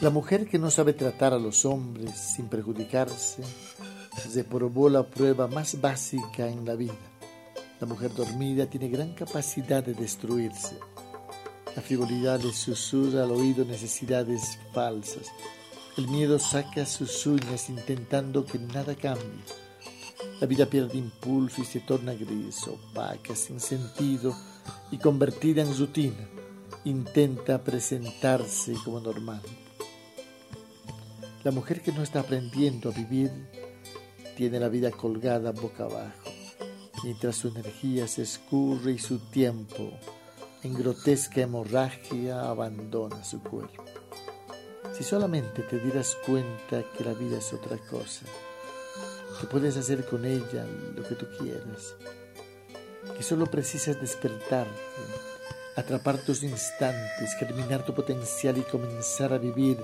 La 0.00 0.10
mujer 0.10 0.48
que 0.48 0.58
no 0.58 0.72
sabe 0.72 0.92
tratar 0.92 1.32
a 1.32 1.38
los 1.38 1.64
hombres 1.64 2.18
sin 2.18 2.48
perjudicarse 2.48 3.44
reprobó 4.34 4.88
la 4.88 5.04
prueba 5.04 5.46
más 5.46 5.80
básica 5.80 6.48
en 6.48 6.64
la 6.64 6.74
vida. 6.74 6.98
La 7.78 7.86
mujer 7.86 8.12
dormida 8.12 8.66
tiene 8.66 8.88
gran 8.88 9.14
capacidad 9.14 9.84
de 9.84 9.94
destruirse. 9.94 10.80
La 11.76 11.82
frivolidad 11.82 12.40
le 12.40 12.52
susurra 12.52 13.22
al 13.22 13.30
oído 13.30 13.64
necesidades 13.64 14.58
falsas. 14.72 15.28
El 15.96 16.08
miedo 16.08 16.40
saca 16.40 16.84
sus 16.86 17.24
uñas 17.24 17.70
intentando 17.70 18.44
que 18.44 18.58
nada 18.58 18.96
cambie. 18.96 19.44
La 20.40 20.48
vida 20.48 20.66
pierde 20.66 20.98
impulso 20.98 21.62
y 21.62 21.64
se 21.64 21.78
torna 21.78 22.14
gris, 22.14 22.66
opaca, 22.66 23.36
sin 23.36 23.60
sentido 23.60 24.34
y 24.90 24.98
convertida 24.98 25.62
en 25.62 25.76
rutina. 25.76 26.28
Intenta 26.84 27.62
presentarse 27.62 28.74
como 28.84 29.00
normal. 29.00 29.42
La 31.42 31.50
mujer 31.50 31.82
que 31.82 31.92
no 31.92 32.02
está 32.02 32.20
aprendiendo 32.20 32.90
a 32.90 32.92
vivir 32.92 33.30
tiene 34.36 34.58
la 34.58 34.68
vida 34.68 34.90
colgada 34.90 35.52
boca 35.52 35.84
abajo, 35.84 36.30
mientras 37.02 37.36
su 37.36 37.48
energía 37.48 38.08
se 38.08 38.22
escurre 38.22 38.92
y 38.92 38.98
su 38.98 39.18
tiempo, 39.30 39.90
en 40.62 40.74
grotesca 40.74 41.42
hemorragia, 41.42 42.48
abandona 42.48 43.22
su 43.24 43.42
cuerpo. 43.42 43.84
Si 44.96 45.04
solamente 45.04 45.62
te 45.62 45.78
dieras 45.78 46.16
cuenta 46.26 46.82
que 46.96 47.04
la 47.04 47.12
vida 47.14 47.38
es 47.38 47.52
otra 47.52 47.76
cosa, 47.76 48.26
que 49.40 49.46
puedes 49.46 49.76
hacer 49.76 50.06
con 50.06 50.24
ella 50.24 50.64
lo 50.96 51.02
que 51.02 51.14
tú 51.14 51.26
quieras, 51.38 51.94
que 53.16 53.22
solo 53.22 53.46
precisas 53.46 54.00
despertarte, 54.00 54.80
atrapar 55.76 56.18
tus 56.18 56.42
instantes, 56.42 57.34
germinar 57.38 57.84
tu 57.84 57.94
potencial 57.94 58.58
y 58.58 58.62
comenzar 58.62 59.32
a 59.32 59.38
vivir 59.38 59.78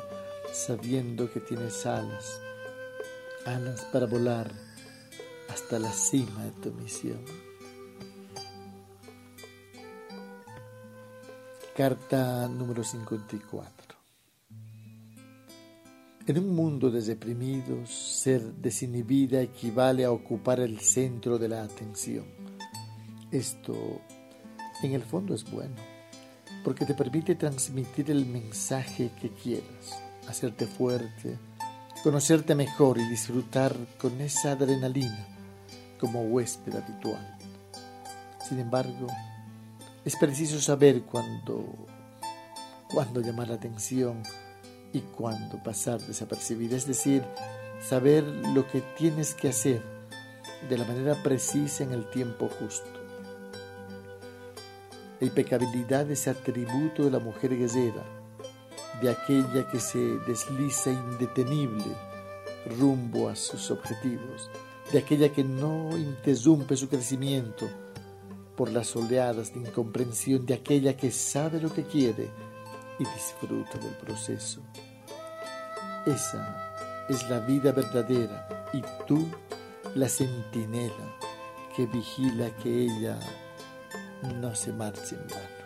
sabiendo 0.52 1.30
que 1.30 1.40
tienes 1.40 1.86
alas 1.86 2.40
alas 3.44 3.84
para 3.92 4.06
volar 4.06 4.50
hasta 5.48 5.78
la 5.78 5.92
cima 5.92 6.44
de 6.44 6.50
tu 6.52 6.72
misión. 6.72 7.20
Carta 11.76 12.48
número 12.48 12.84
54. 12.84 13.96
En 16.26 16.38
un 16.38 16.54
mundo 16.54 16.90
de 16.90 17.00
deprimidos, 17.00 17.90
ser 17.90 18.42
desinhibida 18.42 19.40
equivale 19.40 20.04
a 20.04 20.12
ocupar 20.12 20.60
el 20.60 20.80
centro 20.80 21.38
de 21.38 21.48
la 21.48 21.62
atención. 21.62 22.39
Esto, 23.32 24.00
en 24.82 24.92
el 24.92 25.02
fondo, 25.02 25.34
es 25.34 25.48
bueno, 25.48 25.76
porque 26.64 26.84
te 26.84 26.94
permite 26.94 27.36
transmitir 27.36 28.10
el 28.10 28.26
mensaje 28.26 29.12
que 29.20 29.30
quieras, 29.30 30.02
hacerte 30.28 30.66
fuerte, 30.66 31.38
conocerte 32.02 32.56
mejor 32.56 32.98
y 32.98 33.08
disfrutar 33.08 33.76
con 33.98 34.20
esa 34.20 34.52
adrenalina 34.52 35.26
como 36.00 36.22
huésped 36.22 36.74
habitual. 36.74 37.36
Sin 38.48 38.58
embargo, 38.58 39.06
es 40.04 40.16
preciso 40.16 40.60
saber 40.60 41.02
cuándo, 41.02 41.64
cuándo 42.92 43.20
llamar 43.20 43.48
la 43.48 43.54
atención 43.54 44.24
y 44.92 45.00
cuándo 45.00 45.62
pasar 45.62 46.00
desapercibida, 46.00 46.76
es 46.76 46.88
decir, 46.88 47.24
saber 47.80 48.24
lo 48.24 48.66
que 48.66 48.80
tienes 48.98 49.34
que 49.34 49.50
hacer 49.50 49.82
de 50.68 50.78
la 50.78 50.84
manera 50.84 51.22
precisa 51.22 51.84
en 51.84 51.92
el 51.92 52.10
tiempo 52.10 52.48
justo. 52.48 52.99
La 55.20 55.26
impecabilidad 55.26 56.10
es 56.10 56.26
atributo 56.28 57.04
de 57.04 57.10
la 57.10 57.18
mujer 57.18 57.56
guerrera 57.56 58.04
de 59.00 59.10
aquella 59.10 59.68
que 59.70 59.80
se 59.80 59.98
desliza 60.26 60.90
indetenible 60.90 61.84
rumbo 62.78 63.28
a 63.28 63.36
sus 63.36 63.70
objetivos, 63.70 64.50
de 64.92 64.98
aquella 64.98 65.30
que 65.30 65.44
no 65.44 65.96
interrumpe 65.96 66.76
su 66.76 66.88
crecimiento 66.88 67.68
por 68.56 68.70
las 68.70 68.94
oleadas 68.96 69.54
de 69.54 69.60
incomprensión, 69.60 70.44
de 70.44 70.54
aquella 70.54 70.96
que 70.96 71.10
sabe 71.10 71.60
lo 71.60 71.72
que 71.72 71.84
quiere 71.84 72.28
y 72.98 73.04
disfruta 73.04 73.78
del 73.78 73.94
proceso. 73.96 74.60
Esa 76.06 77.06
es 77.08 77.28
la 77.28 77.40
vida 77.40 77.72
verdadera 77.72 78.68
y 78.72 78.82
tú 79.06 79.26
la 79.94 80.08
centinela 80.08 81.16
que 81.74 81.86
vigila 81.86 82.54
que 82.56 82.84
ella 82.84 83.18
no 84.22 84.54
se 84.54 84.72
marche 84.72 85.16
en 85.16 85.26
vano. 85.28 85.60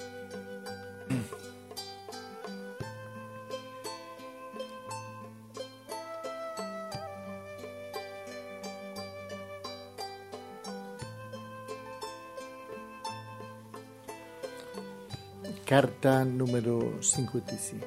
Carta 15.65 16.25
número 16.25 17.03
55. 17.03 17.85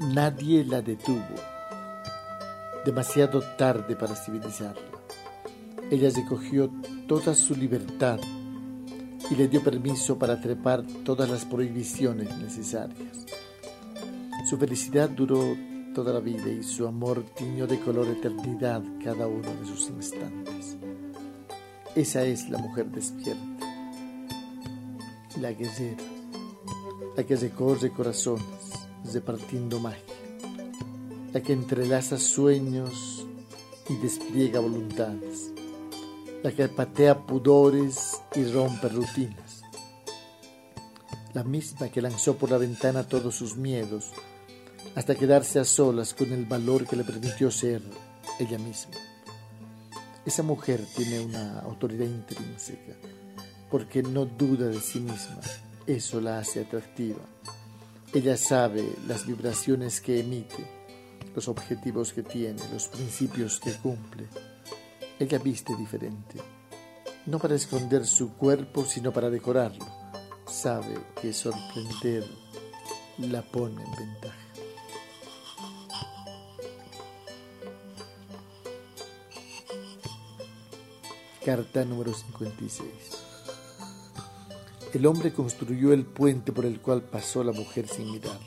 Nadie 0.00 0.64
la 0.64 0.82
detuvo. 0.82 1.22
Demasiado 2.84 3.40
tarde 3.56 3.94
para 3.94 4.16
civilizarla. 4.16 4.82
Ella 5.90 6.10
recogió 6.14 6.68
toda 7.06 7.34
su 7.34 7.54
libertad 7.54 8.18
y 9.30 9.34
le 9.34 9.48
dio 9.48 9.62
permiso 9.62 10.18
para 10.18 10.40
trepar 10.40 10.84
todas 11.04 11.28
las 11.28 11.44
prohibiciones 11.44 12.36
necesarias. 12.38 13.26
Su 14.48 14.58
felicidad 14.58 15.08
duró 15.08 15.56
toda 15.94 16.12
la 16.12 16.20
vida 16.20 16.48
y 16.48 16.62
su 16.62 16.86
amor 16.86 17.24
tiñó 17.36 17.66
de 17.66 17.78
color 17.80 18.08
eternidad 18.08 18.82
cada 19.04 19.26
uno 19.26 19.48
de 19.54 19.66
sus 19.66 19.88
instantes. 19.88 20.76
Esa 21.94 22.24
es 22.24 22.48
la 22.48 22.58
mujer 22.58 22.86
despierta 22.86 23.72
la 25.40 25.52
guerrera, 25.52 26.02
la 27.16 27.24
que 27.24 27.36
recorre 27.36 27.90
corazones, 27.90 28.44
repartiendo 29.12 29.80
magia, 29.80 30.00
la 31.32 31.42
que 31.42 31.52
entrelaza 31.52 32.18
sueños 32.18 33.26
y 33.88 33.96
despliega 33.96 34.60
voluntades, 34.60 35.51
la 36.42 36.52
que 36.52 36.68
patea 36.68 37.26
pudores 37.26 38.20
y 38.34 38.44
rompe 38.44 38.88
rutinas, 38.88 39.62
la 41.34 41.44
misma 41.44 41.88
que 41.88 42.02
lanzó 42.02 42.36
por 42.36 42.50
la 42.50 42.58
ventana 42.58 43.04
todos 43.04 43.34
sus 43.36 43.56
miedos 43.56 44.12
hasta 44.94 45.14
quedarse 45.14 45.60
a 45.60 45.64
solas 45.64 46.14
con 46.14 46.32
el 46.32 46.44
valor 46.44 46.86
que 46.86 46.96
le 46.96 47.04
permitió 47.04 47.50
ser 47.50 47.82
ella 48.38 48.58
misma. 48.58 48.96
Esa 50.26 50.42
mujer 50.42 50.84
tiene 50.96 51.20
una 51.20 51.60
autoridad 51.60 52.06
intrínseca 52.06 52.94
porque 53.70 54.02
no 54.02 54.26
duda 54.26 54.66
de 54.66 54.80
sí 54.80 55.00
misma. 55.00 55.40
Eso 55.86 56.20
la 56.20 56.38
hace 56.38 56.60
atractiva. 56.60 57.22
Ella 58.12 58.36
sabe 58.36 58.84
las 59.08 59.26
vibraciones 59.26 60.00
que 60.00 60.20
emite, 60.20 60.66
los 61.34 61.48
objetivos 61.48 62.12
que 62.12 62.22
tiene, 62.22 62.60
los 62.72 62.88
principios 62.88 63.58
que 63.58 63.72
cumple. 63.72 64.26
Ella 65.22 65.38
viste 65.38 65.76
diferente, 65.76 66.40
no 67.26 67.38
para 67.38 67.54
esconder 67.54 68.04
su 68.04 68.32
cuerpo, 68.32 68.84
sino 68.84 69.12
para 69.12 69.30
decorarlo. 69.30 69.86
Sabe 70.48 70.98
que 71.20 71.32
sorprender 71.32 72.24
la 73.18 73.40
pone 73.40 73.84
en 73.84 73.90
ventaja. 73.92 74.36
Carta 81.44 81.84
número 81.84 82.12
56. 82.12 82.88
El 84.92 85.06
hombre 85.06 85.32
construyó 85.32 85.92
el 85.92 86.04
puente 86.04 86.50
por 86.50 86.66
el 86.66 86.80
cual 86.80 87.02
pasó 87.02 87.44
la 87.44 87.52
mujer 87.52 87.86
sin 87.86 88.10
mirarlo. 88.10 88.40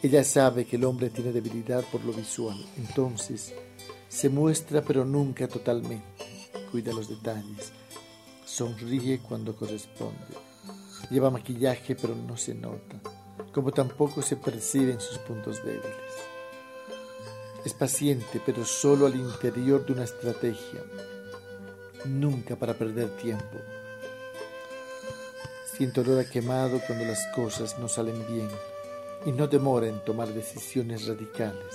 Ella 0.00 0.22
sabe 0.22 0.64
que 0.64 0.76
el 0.76 0.84
hombre 0.84 1.10
tiene 1.10 1.32
debilidad 1.32 1.82
por 1.90 2.04
lo 2.04 2.12
visual, 2.12 2.64
entonces 2.76 3.52
se 4.08 4.28
muestra 4.28 4.82
pero 4.82 5.04
nunca 5.04 5.48
totalmente. 5.48 6.04
Cuida 6.70 6.92
los 6.92 7.08
detalles, 7.08 7.72
sonríe 8.44 9.20
cuando 9.20 9.54
corresponde, 9.54 10.34
lleva 11.10 11.30
maquillaje 11.30 11.94
pero 11.94 12.14
no 12.14 12.36
se 12.36 12.54
nota, 12.54 13.00
como 13.52 13.72
tampoco 13.72 14.22
se 14.22 14.36
perciben 14.36 15.00
sus 15.00 15.18
puntos 15.18 15.64
débiles. 15.64 16.14
Es 17.64 17.74
paciente 17.74 18.40
pero 18.44 18.64
solo 18.64 19.06
al 19.06 19.14
interior 19.14 19.86
de 19.86 19.92
una 19.92 20.04
estrategia, 20.04 20.82
nunca 22.04 22.56
para 22.56 22.74
perder 22.74 23.16
tiempo 23.16 23.58
Siento 25.76 26.00
olor 26.00 26.20
a 26.20 26.24
quemado 26.24 26.80
cuando 26.86 27.04
las 27.04 27.26
cosas 27.34 27.78
no 27.78 27.86
salen 27.86 28.26
bien 28.26 28.48
y 29.26 29.32
no 29.32 29.46
demora 29.46 29.86
en 29.86 30.02
tomar 30.06 30.28
decisiones 30.28 31.06
radicales. 31.06 31.74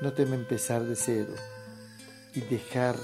No 0.00 0.12
teme 0.14 0.34
empezar 0.34 0.84
de 0.84 0.96
cero 0.96 1.34
y 2.34 2.40
dejar 2.40 2.96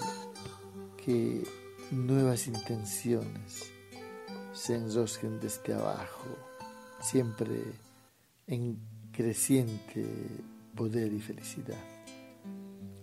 que 1.04 1.46
nuevas 1.90 2.46
intenciones 2.46 3.70
se 4.54 4.76
enrosquen 4.76 5.38
desde 5.38 5.74
abajo, 5.74 6.24
siempre 7.00 7.62
en 8.46 8.78
creciente 9.12 10.06
poder 10.74 11.12
y 11.12 11.20
felicidad. 11.20 11.84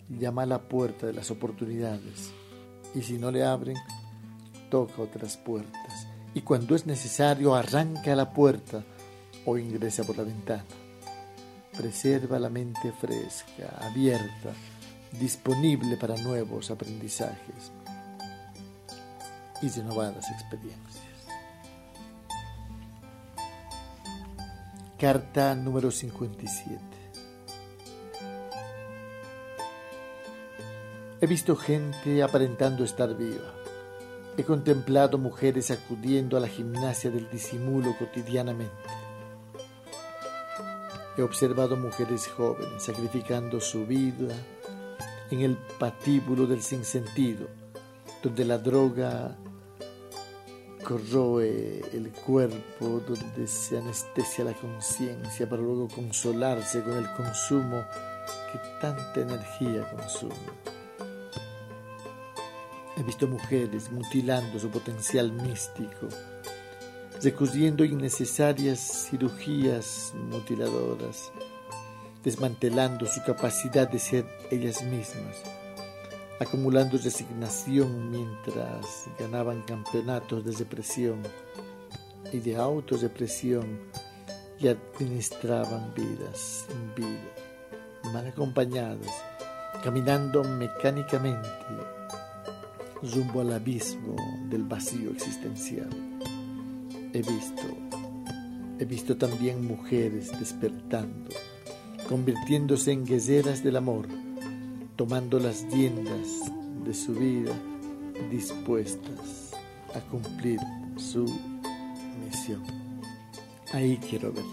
Llama 0.10 0.44
a 0.44 0.48
la 0.48 0.68
puerta 0.68 1.06
de 1.06 1.14
las 1.14 1.30
oportunidades 1.30 2.32
y 2.96 3.04
si 3.04 3.18
no 3.20 3.32
le 3.32 3.44
abren, 3.44 3.78
toca 4.72 5.04
otras 5.04 5.38
puertas 5.38 6.08
y 6.34 6.42
cuando 6.42 6.76
es 6.76 6.88
necesario 6.88 7.54
arranca 7.54 8.16
la 8.16 8.34
puerta 8.34 8.84
o 9.46 9.58
ingresa 9.58 10.04
por 10.04 10.18
la 10.18 10.24
ventana. 10.24 10.66
Preserva 11.76 12.38
la 12.38 12.50
mente 12.50 12.92
fresca, 12.92 13.78
abierta, 13.82 14.54
disponible 15.20 15.98
para 15.98 16.16
nuevos 16.18 16.70
aprendizajes 16.70 17.72
y 19.62 19.70
renovadas 19.70 20.30
experiencias. 20.32 21.04
Carta 25.00 25.56
número 25.56 25.90
57. 25.90 26.80
He 31.20 31.26
visto 31.26 31.56
gente 31.56 32.22
aparentando 32.22 32.84
estar 32.84 33.16
viva. 33.16 33.52
He 34.38 34.44
contemplado 34.44 35.18
mujeres 35.18 35.72
acudiendo 35.72 36.38
a 36.38 36.40
la 36.40 36.48
gimnasia 36.48 37.10
del 37.10 37.30
disimulo 37.30 37.96
cotidianamente. 37.98 39.03
He 41.16 41.22
observado 41.22 41.78
mujeres 41.78 42.28
jóvenes 42.28 42.82
sacrificando 42.84 43.60
su 43.60 43.86
vida 43.86 44.36
en 45.30 45.42
el 45.42 45.58
patíbulo 45.78 46.48
del 46.48 46.62
sinsentido, 46.64 47.48
donde 48.24 48.46
la 48.46 48.58
droga 48.58 49.38
corroe 50.84 51.82
el 51.94 52.12
cuerpo, 52.12 53.02
donde 53.08 53.48
se 53.48 53.78
anestesia 53.78 54.44
la 54.44 54.54
conciencia 54.54 55.48
para 55.48 55.62
luego 55.62 55.88
consolarse 55.88 56.82
con 56.82 56.98
el 56.98 57.12
consumo 57.14 57.84
que 58.52 58.60
tanta 58.82 59.22
energía 59.22 59.90
consume. 59.92 60.34
He 62.98 63.04
visto 63.04 63.28
mujeres 63.28 63.92
mutilando 63.92 64.60
su 64.60 64.70
potencial 64.70 65.32
místico, 65.32 66.08
recurriendo 67.22 67.86
innecesarias 67.86 69.08
cirugías 69.10 70.14
mutiladoras, 70.30 71.32
desmantelando 72.24 73.06
su 73.06 73.22
capacidad 73.24 73.90
de 73.90 74.00
ser 74.00 74.26
ellas 74.52 74.84
mismas, 74.84 75.44
acumulando 76.40 76.98
resignación 76.98 78.10
mientras 78.10 79.06
ganaban 79.20 79.62
campeonatos 79.64 80.44
de 80.46 80.54
depresión 80.54 81.22
y 82.32 82.40
de 82.40 82.56
autodepresión 82.56 83.80
y 84.60 84.68
administraban 84.68 85.94
vidas 85.94 86.66
sin 86.68 86.96
vida, 86.96 88.12
mal 88.14 88.28
acompañadas, 88.28 89.12
caminando 89.84 90.44
mecánicamente 90.44 91.50
rumbo 93.14 93.42
al 93.42 93.54
abismo 93.54 94.16
del 94.50 94.64
vacío 94.64 95.12
existencial. 95.12 96.13
He 97.14 97.22
visto, 97.22 97.62
he 98.80 98.86
visto 98.86 99.16
también 99.16 99.68
mujeres 99.68 100.32
despertando, 100.40 101.30
convirtiéndose 102.10 102.92
en 102.92 103.06
guerreras 103.06 103.64
del 103.64 103.76
amor, 103.76 104.08
tomando 104.96 105.38
las 105.40 105.64
riendas 105.72 106.52
de 106.84 106.94
su 106.94 107.14
vida, 107.14 107.54
dispuestas 108.32 109.52
a 109.94 110.00
cumplir 110.10 110.60
su 110.98 111.26
misión. 112.20 112.64
Ahí 113.74 113.98
quiero 113.98 114.34
ver. 114.34 114.46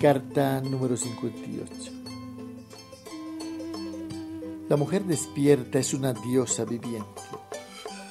Carta 0.00 0.60
número 0.60 0.96
58. 0.96 1.92
La 4.68 4.76
mujer 4.76 5.04
despierta 5.04 5.80
es 5.80 5.94
una 5.94 6.12
diosa 6.12 6.64
viviente. 6.64 7.29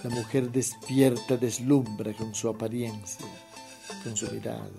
La 0.04 0.10
mujer 0.10 0.50
despierta 0.50 1.36
deslumbra 1.36 2.14
con 2.14 2.34
su 2.34 2.48
apariencia, 2.48 3.26
con 4.04 4.16
su 4.16 4.32
mirada, 4.32 4.70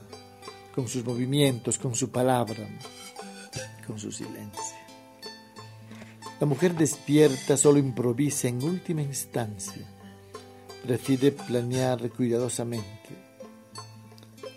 con 0.74 0.88
sus 0.88 1.04
movimientos, 1.04 1.76
con 1.76 1.94
su 1.94 2.10
palabra, 2.10 2.66
con 3.86 3.98
su 3.98 4.10
silencio. 4.10 4.76
La 6.40 6.46
mujer 6.46 6.74
despierta 6.74 7.58
solo 7.58 7.78
improvisa 7.78 8.48
en 8.48 8.62
última 8.62 9.02
instancia, 9.02 9.86
prefiere 10.82 11.32
planear 11.32 12.08
cuidadosamente. 12.10 13.10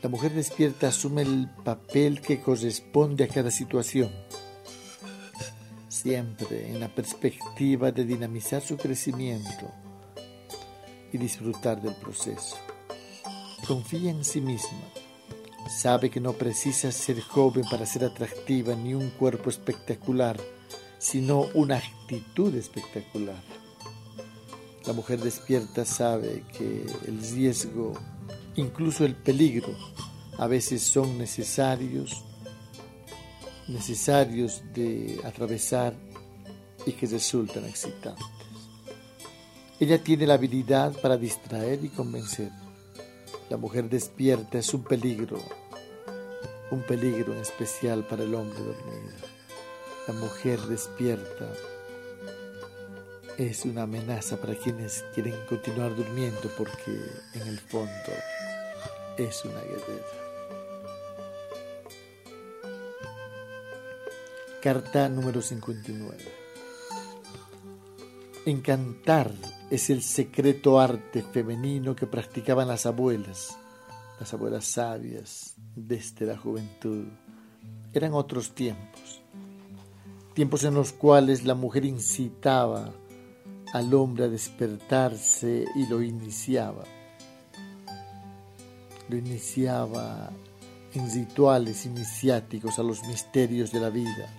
La 0.01 0.07
mujer 0.07 0.33
despierta 0.33 0.87
asume 0.87 1.23
el 1.23 1.49
papel 1.63 2.21
que 2.21 2.39
corresponde 2.39 3.25
a 3.25 3.27
cada 3.27 3.51
situación 3.51 4.11
siempre 6.03 6.69
en 6.69 6.81
la 6.81 6.89
perspectiva 6.89 7.91
de 7.91 8.03
dinamizar 8.03 8.61
su 8.61 8.75
crecimiento 8.75 9.82
y 11.13 11.17
disfrutar 11.17 11.81
del 11.81 11.95
proceso. 11.95 12.57
Confía 13.65 14.11
en 14.11 14.25
sí 14.25 14.41
misma. 14.41 14.83
Sabe 15.69 16.09
que 16.09 16.19
no 16.19 16.33
precisa 16.33 16.91
ser 16.91 17.21
joven 17.21 17.63
para 17.71 17.85
ser 17.85 18.03
atractiva 18.03 18.75
ni 18.75 18.93
un 18.93 19.09
cuerpo 19.11 19.49
espectacular, 19.49 20.37
sino 20.97 21.47
una 21.53 21.77
actitud 21.77 22.53
espectacular. 22.55 23.41
La 24.85 24.91
mujer 24.91 25.21
despierta 25.21 25.85
sabe 25.85 26.43
que 26.57 26.85
el 27.07 27.21
riesgo, 27.33 27.93
incluso 28.57 29.05
el 29.05 29.15
peligro, 29.15 29.73
a 30.37 30.47
veces 30.47 30.81
son 30.81 31.17
necesarios 31.17 32.25
necesarios 33.67 34.61
de 34.73 35.19
atravesar 35.23 35.95
y 36.85 36.91
que 36.93 37.07
resultan 37.07 37.65
excitantes. 37.65 38.32
Ella 39.83 40.01
tiene 40.01 40.25
la 40.25 40.35
habilidad 40.35 40.93
para 41.01 41.17
distraer 41.17 41.83
y 41.83 41.89
convencer. 41.89 42.51
La 43.49 43.57
mujer 43.57 43.89
despierta 43.89 44.57
es 44.57 44.73
un 44.73 44.81
peligro, 44.85 45.41
un 46.71 46.83
peligro 46.83 47.33
en 47.33 47.39
especial 47.39 48.07
para 48.07 48.23
el 48.23 48.33
hombre 48.33 48.59
dormido. 48.59 49.11
La 50.07 50.13
mujer 50.13 50.61
despierta 50.61 51.51
es 53.37 53.65
una 53.65 53.81
amenaza 53.81 54.37
para 54.37 54.55
quienes 54.55 55.03
quieren 55.13 55.35
continuar 55.49 55.93
durmiendo 55.93 56.49
porque 56.57 57.01
en 57.33 57.45
el 57.45 57.59
fondo 57.59 58.13
es 59.17 59.43
una 59.43 59.59
guerrera. 59.59 60.07
Carta 64.61 65.09
número 65.09 65.41
59. 65.41 66.23
Encantar 68.45 69.33
es 69.69 69.89
el 69.89 70.01
secreto 70.01 70.79
arte 70.79 71.21
femenino 71.21 71.95
que 71.95 72.07
practicaban 72.07 72.67
las 72.67 72.85
abuelas, 72.85 73.57
las 74.19 74.33
abuelas 74.33 74.65
sabias 74.65 75.55
desde 75.75 76.25
la 76.25 76.37
juventud. 76.37 77.05
Eran 77.93 78.13
otros 78.13 78.53
tiempos, 78.53 79.21
tiempos 80.33 80.63
en 80.63 80.73
los 80.73 80.93
cuales 80.93 81.45
la 81.45 81.55
mujer 81.55 81.85
incitaba 81.85 82.93
al 83.73 83.93
hombre 83.93 84.25
a 84.25 84.29
despertarse 84.29 85.65
y 85.75 85.87
lo 85.87 86.01
iniciaba. 86.01 86.83
Lo 89.09 89.17
iniciaba 89.17 90.31
en 90.93 91.11
rituales 91.11 91.85
iniciáticos 91.85 92.77
a 92.79 92.83
los 92.83 93.03
misterios 93.05 93.71
de 93.71 93.79
la 93.79 93.89
vida 93.89 94.29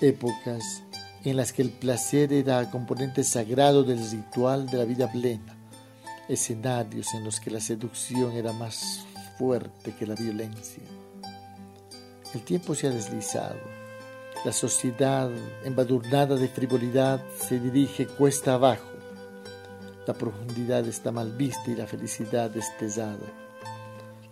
épocas 0.00 0.82
en 1.24 1.36
las 1.36 1.52
que 1.52 1.62
el 1.62 1.70
placer 1.70 2.32
era 2.32 2.70
componente 2.70 3.24
sagrado 3.24 3.82
del 3.82 3.98
ritual 4.10 4.66
de 4.66 4.78
la 4.78 4.84
vida 4.84 5.10
plena, 5.10 5.56
escenarios 6.28 7.12
en 7.14 7.24
los 7.24 7.40
que 7.40 7.50
la 7.50 7.60
seducción 7.60 8.32
era 8.32 8.52
más 8.52 9.04
fuerte 9.38 9.94
que 9.98 10.06
la 10.06 10.14
violencia. 10.14 10.82
El 12.34 12.42
tiempo 12.42 12.74
se 12.74 12.86
ha 12.86 12.90
deslizado, 12.90 13.58
la 14.44 14.52
sociedad 14.52 15.30
embadurnada 15.64 16.36
de 16.36 16.48
frivolidad 16.48 17.20
se 17.36 17.58
dirige 17.58 18.06
cuesta 18.06 18.54
abajo, 18.54 18.88
la 20.06 20.14
profundidad 20.14 20.86
está 20.86 21.12
mal 21.12 21.32
vista 21.32 21.70
y 21.70 21.74
la 21.74 21.86
felicidad 21.86 22.50
destesada. 22.50 23.26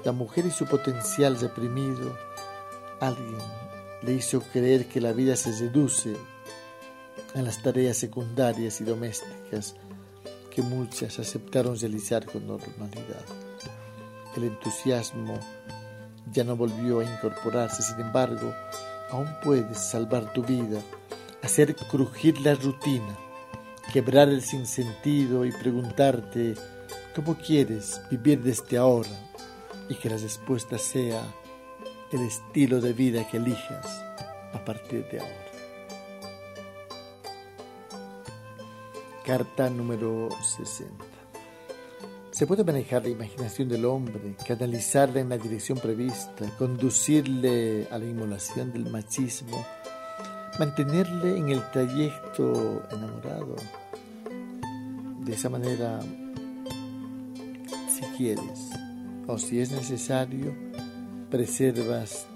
La 0.04 0.12
mujer 0.12 0.46
y 0.46 0.50
su 0.50 0.64
potencial 0.64 1.38
reprimido, 1.38 2.16
alguien 3.00 3.36
le 4.02 4.12
hizo 4.12 4.40
creer 4.40 4.86
que 4.86 5.00
la 5.00 5.12
vida 5.12 5.36
se 5.36 5.52
reduce 5.52 6.16
a 7.36 7.42
las 7.42 7.62
tareas 7.62 7.98
secundarias 7.98 8.80
y 8.80 8.84
domésticas 8.84 9.74
que 10.50 10.62
muchas 10.62 11.18
aceptaron 11.18 11.78
realizar 11.78 12.24
con 12.24 12.46
normalidad. 12.46 13.24
El 14.34 14.44
entusiasmo 14.44 15.38
ya 16.32 16.44
no 16.44 16.56
volvió 16.56 17.00
a 17.00 17.04
incorporarse, 17.04 17.82
sin 17.82 18.00
embargo, 18.00 18.54
aún 19.10 19.28
puedes 19.44 19.78
salvar 19.78 20.32
tu 20.32 20.42
vida, 20.42 20.80
hacer 21.42 21.76
crujir 21.76 22.40
la 22.40 22.54
rutina, 22.54 23.18
quebrar 23.92 24.30
el 24.30 24.40
sinsentido 24.40 25.44
y 25.44 25.52
preguntarte 25.52 26.54
cómo 27.14 27.36
quieres 27.36 28.00
vivir 28.10 28.42
desde 28.42 28.78
ahora 28.78 29.10
y 29.90 29.94
que 29.94 30.08
la 30.08 30.16
respuesta 30.16 30.78
sea 30.78 31.22
el 32.12 32.22
estilo 32.22 32.80
de 32.80 32.94
vida 32.94 33.28
que 33.28 33.36
elijas 33.36 33.86
a 34.54 34.64
partir 34.64 35.06
de 35.10 35.20
ahora. 35.20 35.45
Carta 39.26 39.68
número 39.68 40.28
60. 40.40 41.04
Se 42.30 42.46
puede 42.46 42.62
manejar 42.62 43.02
la 43.02 43.08
imaginación 43.08 43.68
del 43.68 43.84
hombre, 43.84 44.36
canalizarla 44.46 45.18
en 45.18 45.30
la 45.30 45.36
dirección 45.36 45.78
prevista, 45.78 46.48
conducirle 46.56 47.88
a 47.90 47.98
la 47.98 48.04
inmolación 48.04 48.72
del 48.72 48.88
machismo, 48.88 49.66
mantenerle 50.60 51.38
en 51.38 51.48
el 51.48 51.68
trayecto 51.72 52.84
enamorado. 52.88 53.56
De 55.24 55.32
esa 55.32 55.48
manera, 55.48 55.98
si 57.90 58.02
quieres 58.16 58.70
o 59.26 59.38
si 59.38 59.58
es 59.58 59.72
necesario, 59.72 60.54
preservas 61.32 62.28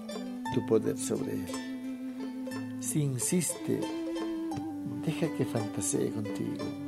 tu 0.53 0.65
poder 0.65 0.97
sobre 0.97 1.35
él. 1.35 2.81
Si 2.81 3.01
insiste, 3.01 3.79
deja 5.05 5.33
que 5.37 5.45
fantasee 5.45 6.09
contigo 6.09 6.80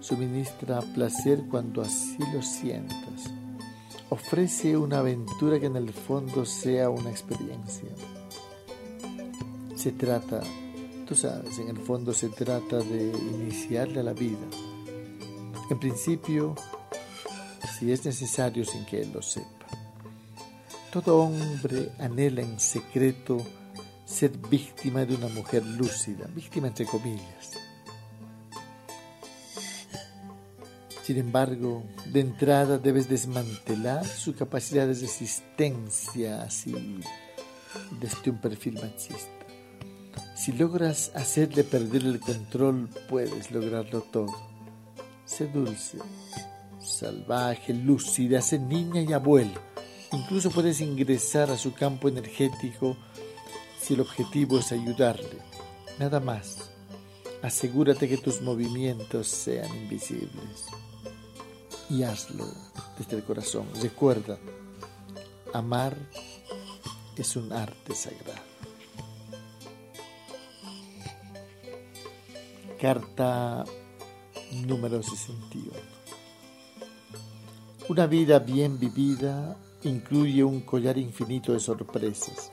suministra 0.00 0.80
placer 0.80 1.44
cuando 1.50 1.82
así 1.82 2.18
lo 2.32 2.42
sientas. 2.42 3.30
Ofrece 4.10 4.76
una 4.76 4.98
aventura 4.98 5.60
que 5.60 5.66
en 5.66 5.76
el 5.76 5.92
fondo 5.92 6.44
sea 6.46 6.88
una 6.88 7.10
experiencia. 7.10 7.90
Se 9.76 9.92
trata, 9.92 10.40
tú 11.06 11.14
sabes, 11.14 11.58
en 11.58 11.68
el 11.68 11.78
fondo 11.78 12.12
se 12.12 12.28
trata 12.28 12.78
de 12.78 13.12
iniciarle 13.34 14.00
a 14.00 14.04
la 14.04 14.12
vida. 14.12 14.46
En 15.70 15.78
principio, 15.78 16.54
si 17.78 17.92
es 17.92 18.04
necesario 18.04 18.64
sin 18.64 18.86
que 18.86 19.02
él 19.02 19.12
lo 19.12 19.20
sepa. 19.20 19.46
Todo 20.90 21.18
hombre 21.18 21.92
anhela 21.98 22.40
en 22.40 22.58
secreto 22.58 23.36
ser 24.06 24.30
víctima 24.50 25.04
de 25.04 25.14
una 25.14 25.28
mujer 25.28 25.64
lúcida, 25.66 26.26
víctima 26.34 26.68
entre 26.68 26.86
comillas 26.86 27.57
Sin 31.08 31.16
embargo, 31.16 31.84
de 32.12 32.20
entrada 32.20 32.76
debes 32.76 33.08
desmantelar 33.08 34.04
su 34.04 34.34
capacidad 34.34 34.86
de 34.86 34.92
resistencia 34.92 36.42
así 36.42 37.00
desde 37.98 38.30
un 38.30 38.36
perfil 38.36 38.74
machista. 38.74 39.46
Si 40.36 40.52
logras 40.52 41.10
hacerle 41.14 41.64
perder 41.64 42.02
el 42.02 42.20
control, 42.20 42.90
puedes 43.08 43.50
lograrlo 43.50 44.02
todo. 44.02 44.36
Sé 45.24 45.46
dulce, 45.46 45.96
salvaje, 46.78 47.72
lúcida, 47.72 48.42
sé 48.42 48.58
niña 48.58 49.00
y 49.00 49.14
abuela. 49.14 49.62
Incluso 50.12 50.50
puedes 50.50 50.82
ingresar 50.82 51.50
a 51.50 51.56
su 51.56 51.72
campo 51.72 52.10
energético 52.10 52.98
si 53.80 53.94
el 53.94 54.02
objetivo 54.02 54.58
es 54.58 54.72
ayudarle. 54.72 55.38
Nada 55.98 56.20
más. 56.20 56.70
Asegúrate 57.40 58.10
que 58.10 58.18
tus 58.18 58.42
movimientos 58.42 59.26
sean 59.28 59.74
invisibles 59.74 60.66
y 61.90 62.02
hazlo 62.02 62.46
desde 62.98 63.16
el 63.16 63.24
corazón. 63.24 63.68
Recuerda, 63.80 64.38
amar 65.52 65.96
es 67.16 67.36
un 67.36 67.52
arte 67.52 67.94
sagrado. 67.94 68.48
Carta 72.80 73.64
número 74.66 75.02
61. 75.02 75.72
Una 77.88 78.06
vida 78.06 78.38
bien 78.38 78.78
vivida 78.78 79.56
incluye 79.82 80.44
un 80.44 80.60
collar 80.60 80.98
infinito 80.98 81.52
de 81.52 81.60
sorpresas, 81.60 82.52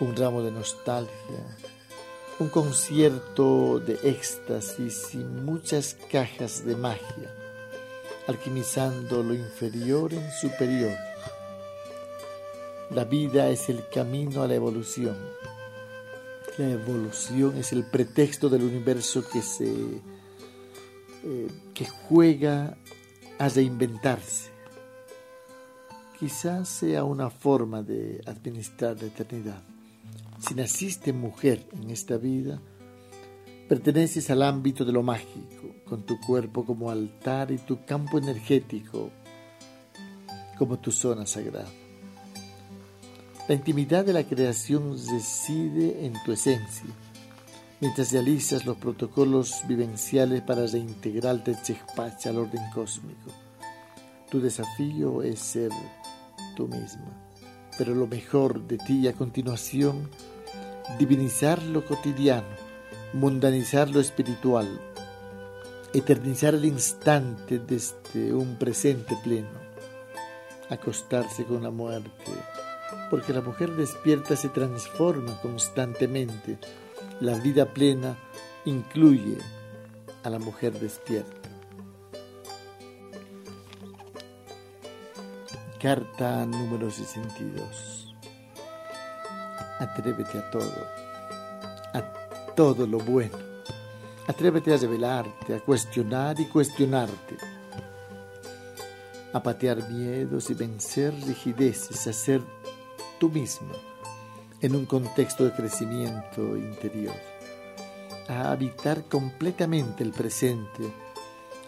un 0.00 0.14
ramo 0.16 0.42
de 0.42 0.50
nostalgia, 0.50 1.58
un 2.38 2.48
concierto 2.48 3.78
de 3.78 3.98
éxtasis 4.02 5.14
y 5.14 5.18
muchas 5.18 5.96
cajas 6.10 6.64
de 6.64 6.76
magia, 6.76 7.34
alquimizando 8.26 9.22
lo 9.22 9.34
inferior 9.34 10.12
en 10.12 10.30
superior. 10.32 10.96
La 12.90 13.04
vida 13.04 13.48
es 13.48 13.68
el 13.68 13.88
camino 13.88 14.42
a 14.42 14.48
la 14.48 14.54
evolución. 14.54 15.16
La 16.58 16.70
evolución 16.70 17.56
es 17.56 17.72
el 17.72 17.84
pretexto 17.84 18.48
del 18.48 18.64
universo 18.64 19.24
que 19.28 19.40
se 19.40 20.00
eh, 21.24 21.48
que 21.72 21.86
juega 21.86 22.76
a 23.38 23.48
reinventarse. 23.48 24.50
Quizás 26.18 26.68
sea 26.68 27.04
una 27.04 27.30
forma 27.30 27.82
de 27.82 28.20
administrar 28.26 29.00
la 29.00 29.06
eternidad. 29.06 29.71
Si 30.42 30.56
naciste 30.56 31.12
mujer 31.12 31.64
en 31.72 31.90
esta 31.90 32.16
vida, 32.16 32.60
perteneces 33.68 34.28
al 34.28 34.42
ámbito 34.42 34.84
de 34.84 34.90
lo 34.90 35.04
mágico, 35.04 35.68
con 35.84 36.04
tu 36.04 36.18
cuerpo 36.18 36.64
como 36.64 36.90
altar 36.90 37.52
y 37.52 37.58
tu 37.58 37.84
campo 37.84 38.18
energético 38.18 39.10
como 40.58 40.80
tu 40.80 40.90
zona 40.90 41.26
sagrada. 41.26 41.70
La 43.48 43.54
intimidad 43.54 44.04
de 44.04 44.14
la 44.14 44.24
creación 44.24 44.96
reside 45.12 46.04
en 46.04 46.14
tu 46.24 46.32
esencia, 46.32 46.90
mientras 47.80 48.10
realizas 48.10 48.66
los 48.66 48.76
protocolos 48.78 49.62
vivenciales 49.68 50.42
para 50.42 50.66
reintegrarte 50.66 51.56
Chechpacha 51.62 52.30
al 52.30 52.38
orden 52.38 52.68
cósmico. 52.74 53.30
Tu 54.28 54.40
desafío 54.40 55.22
es 55.22 55.38
ser 55.38 55.70
tú 56.56 56.66
misma, 56.66 57.28
pero 57.78 57.94
lo 57.94 58.08
mejor 58.08 58.66
de 58.66 58.78
ti 58.78 59.06
a 59.06 59.12
continuación 59.12 60.10
divinizar 60.98 61.62
lo 61.62 61.84
cotidiano, 61.84 62.56
mundanizar 63.12 63.90
lo 63.90 64.00
espiritual, 64.00 64.80
eternizar 65.92 66.54
el 66.54 66.64
instante 66.64 67.58
desde 67.58 68.32
un 68.32 68.56
presente 68.56 69.16
pleno, 69.22 69.48
acostarse 70.70 71.44
con 71.44 71.62
la 71.62 71.70
muerte, 71.70 72.32
porque 73.10 73.32
la 73.32 73.40
mujer 73.40 73.72
despierta 73.72 74.36
se 74.36 74.48
transforma 74.48 75.40
constantemente. 75.40 76.58
La 77.20 77.34
vida 77.34 77.66
plena 77.66 78.16
incluye 78.64 79.38
a 80.22 80.30
la 80.30 80.38
mujer 80.38 80.72
despierta. 80.78 81.48
Carta 85.78 86.46
número 86.46 86.90
62. 86.90 88.01
Atrévete 89.82 90.38
a 90.38 90.48
todo, 90.48 90.86
a 91.92 92.02
todo 92.54 92.86
lo 92.86 92.98
bueno. 92.98 93.36
Atrévete 94.28 94.72
a 94.72 94.76
revelarte, 94.76 95.56
a 95.56 95.58
cuestionar 95.58 96.38
y 96.38 96.44
cuestionarte, 96.44 97.36
a 99.32 99.42
patear 99.42 99.90
miedos 99.90 100.50
y 100.50 100.54
vencer 100.54 101.12
rigideces, 101.26 102.06
a 102.06 102.12
ser 102.12 102.40
tú 103.18 103.28
mismo 103.28 103.72
en 104.60 104.76
un 104.76 104.86
contexto 104.86 105.44
de 105.46 105.52
crecimiento 105.52 106.56
interior, 106.56 107.16
a 108.28 108.52
habitar 108.52 109.02
completamente 109.06 110.04
el 110.04 110.12
presente, 110.12 110.92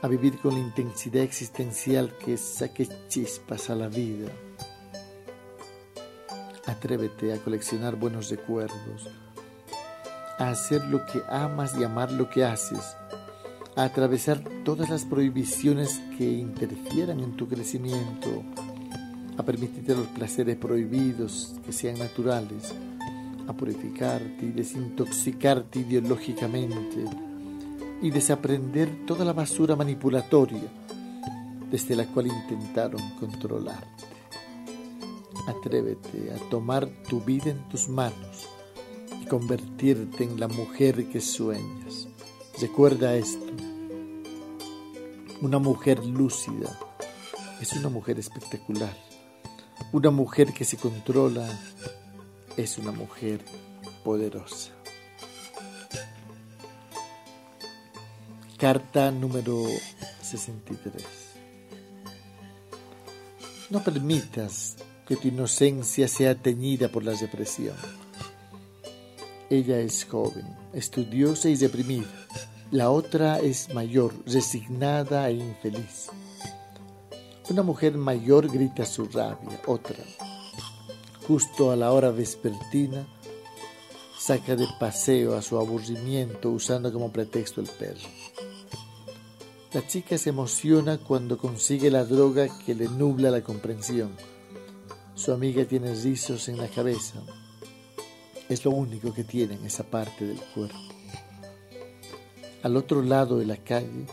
a 0.02 0.06
vivir 0.06 0.38
con 0.38 0.54
la 0.54 0.60
intensidad 0.60 1.24
existencial 1.24 2.16
que 2.16 2.36
saque 2.36 2.88
chispas 3.08 3.70
a 3.70 3.74
la 3.74 3.88
vida 3.88 4.30
Atrévete 6.66 7.32
a 7.32 7.38
coleccionar 7.38 7.96
buenos 7.96 8.30
recuerdos, 8.30 9.08
a 10.38 10.48
hacer 10.48 10.82
lo 10.86 11.04
que 11.04 11.22
amas 11.28 11.76
y 11.78 11.84
amar 11.84 12.10
lo 12.10 12.30
que 12.30 12.44
haces, 12.44 12.96
a 13.76 13.84
atravesar 13.84 14.42
todas 14.64 14.88
las 14.88 15.04
prohibiciones 15.04 16.00
que 16.16 16.24
interfieran 16.24 17.20
en 17.20 17.36
tu 17.36 17.48
crecimiento, 17.48 18.42
a 19.36 19.42
permitirte 19.42 19.94
los 19.94 20.06
placeres 20.06 20.56
prohibidos 20.56 21.54
que 21.66 21.72
sean 21.72 21.98
naturales, 21.98 22.74
a 23.46 23.52
purificarte 23.52 24.46
y 24.46 24.50
desintoxicarte 24.50 25.80
ideológicamente 25.80 27.04
y 28.00 28.10
desaprender 28.10 29.04
toda 29.06 29.24
la 29.24 29.34
basura 29.34 29.76
manipulatoria 29.76 30.68
desde 31.70 31.94
la 31.94 32.06
cual 32.06 32.28
intentaron 32.28 33.02
controlarte. 33.20 34.13
Atrévete 35.46 36.32
a 36.32 36.50
tomar 36.50 36.86
tu 37.08 37.20
vida 37.20 37.50
en 37.50 37.68
tus 37.68 37.88
manos 37.88 38.48
y 39.20 39.26
convertirte 39.26 40.24
en 40.24 40.40
la 40.40 40.48
mujer 40.48 41.08
que 41.08 41.20
sueñas. 41.20 42.08
Recuerda 42.60 43.14
esto. 43.16 43.52
Una 45.40 45.58
mujer 45.58 46.04
lúcida 46.04 46.78
es 47.60 47.72
una 47.74 47.88
mujer 47.88 48.18
espectacular. 48.18 48.96
Una 49.92 50.10
mujer 50.10 50.52
que 50.52 50.64
se 50.64 50.76
controla 50.76 51.48
es 52.56 52.78
una 52.78 52.92
mujer 52.92 53.44
poderosa. 54.04 54.70
Carta 58.58 59.10
número 59.10 59.64
63. 60.22 61.04
No 63.70 63.82
permitas 63.82 64.76
que 65.06 65.16
tu 65.16 65.28
inocencia 65.28 66.08
sea 66.08 66.34
teñida 66.34 66.88
por 66.88 67.04
la 67.04 67.12
depresión. 67.12 67.76
Ella 69.50 69.78
es 69.78 70.04
joven, 70.04 70.46
estudiosa 70.72 71.48
y 71.48 71.56
deprimida. 71.56 72.08
La 72.70 72.90
otra 72.90 73.38
es 73.38 73.72
mayor, 73.74 74.14
resignada 74.26 75.28
e 75.28 75.34
infeliz. 75.34 76.08
Una 77.50 77.62
mujer 77.62 77.96
mayor 77.96 78.50
grita 78.50 78.86
su 78.86 79.04
rabia, 79.04 79.60
otra, 79.66 80.02
justo 81.28 81.70
a 81.70 81.76
la 81.76 81.92
hora 81.92 82.10
vespertina, 82.10 83.06
saca 84.18 84.56
de 84.56 84.66
paseo 84.80 85.36
a 85.36 85.42
su 85.42 85.58
aburrimiento 85.58 86.50
usando 86.50 86.90
como 86.90 87.12
pretexto 87.12 87.60
el 87.60 87.68
perro. 87.68 88.08
La 89.74 89.86
chica 89.86 90.16
se 90.16 90.30
emociona 90.30 90.98
cuando 90.98 91.36
consigue 91.36 91.90
la 91.90 92.04
droga 92.04 92.48
que 92.64 92.74
le 92.74 92.88
nubla 92.88 93.30
la 93.30 93.42
comprensión. 93.42 94.16
Su 95.14 95.32
amiga 95.32 95.64
tiene 95.64 95.94
rizos 95.94 96.48
en 96.48 96.58
la 96.58 96.68
cabeza. 96.68 97.20
Es 98.48 98.64
lo 98.64 98.72
único 98.72 99.14
que 99.14 99.24
tiene 99.24 99.54
en 99.54 99.64
esa 99.64 99.84
parte 99.84 100.24
del 100.26 100.40
cuerpo. 100.54 100.76
Al 102.62 102.76
otro 102.76 103.00
lado 103.02 103.38
de 103.38 103.46
la 103.46 103.56
calle, 103.58 104.06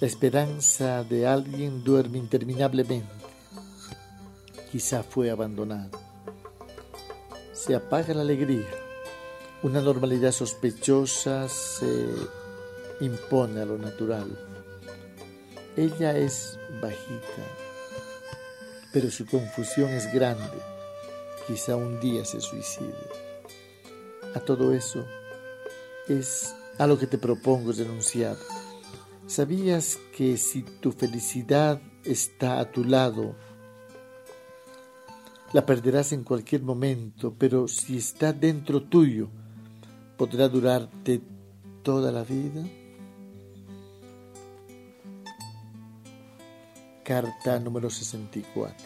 la 0.00 0.06
esperanza 0.06 1.04
de 1.04 1.26
alguien 1.26 1.84
duerme 1.84 2.18
interminablemente. 2.18 3.12
Quizá 4.72 5.02
fue 5.02 5.30
abandonado. 5.30 5.98
Se 7.52 7.74
apaga 7.74 8.14
la 8.14 8.22
alegría. 8.22 8.68
Una 9.62 9.80
normalidad 9.80 10.32
sospechosa 10.32 11.48
se 11.48 12.06
impone 13.00 13.60
a 13.60 13.64
lo 13.64 13.78
natural. 13.78 14.38
Ella 15.76 16.16
es 16.16 16.58
bajita, 16.80 17.42
pero 18.92 19.10
su 19.10 19.26
confusión 19.26 19.90
es 19.90 20.12
grande. 20.12 20.58
Quizá 21.46 21.76
un 21.76 22.00
día 22.00 22.24
se 22.24 22.40
suicide. 22.40 22.94
A 24.34 24.40
todo 24.40 24.74
eso 24.74 25.06
es 26.08 26.54
a 26.78 26.86
lo 26.86 26.98
que 26.98 27.06
te 27.06 27.18
propongo 27.18 27.72
denunciar. 27.72 28.36
¿Sabías 29.26 29.98
que 30.16 30.36
si 30.36 30.62
tu 30.62 30.92
felicidad 30.92 31.82
está 32.04 32.60
a 32.60 32.70
tu 32.70 32.84
lado, 32.84 33.34
la 35.52 35.66
perderás 35.66 36.12
en 36.12 36.24
cualquier 36.24 36.62
momento, 36.62 37.34
pero 37.38 37.68
si 37.68 37.96
está 37.96 38.32
dentro 38.32 38.82
tuyo, 38.82 39.28
podrá 40.16 40.48
durarte 40.48 41.20
toda 41.82 42.12
la 42.12 42.22
vida? 42.22 42.64
Carta 47.08 47.58
número 47.58 47.88
64. 47.88 48.76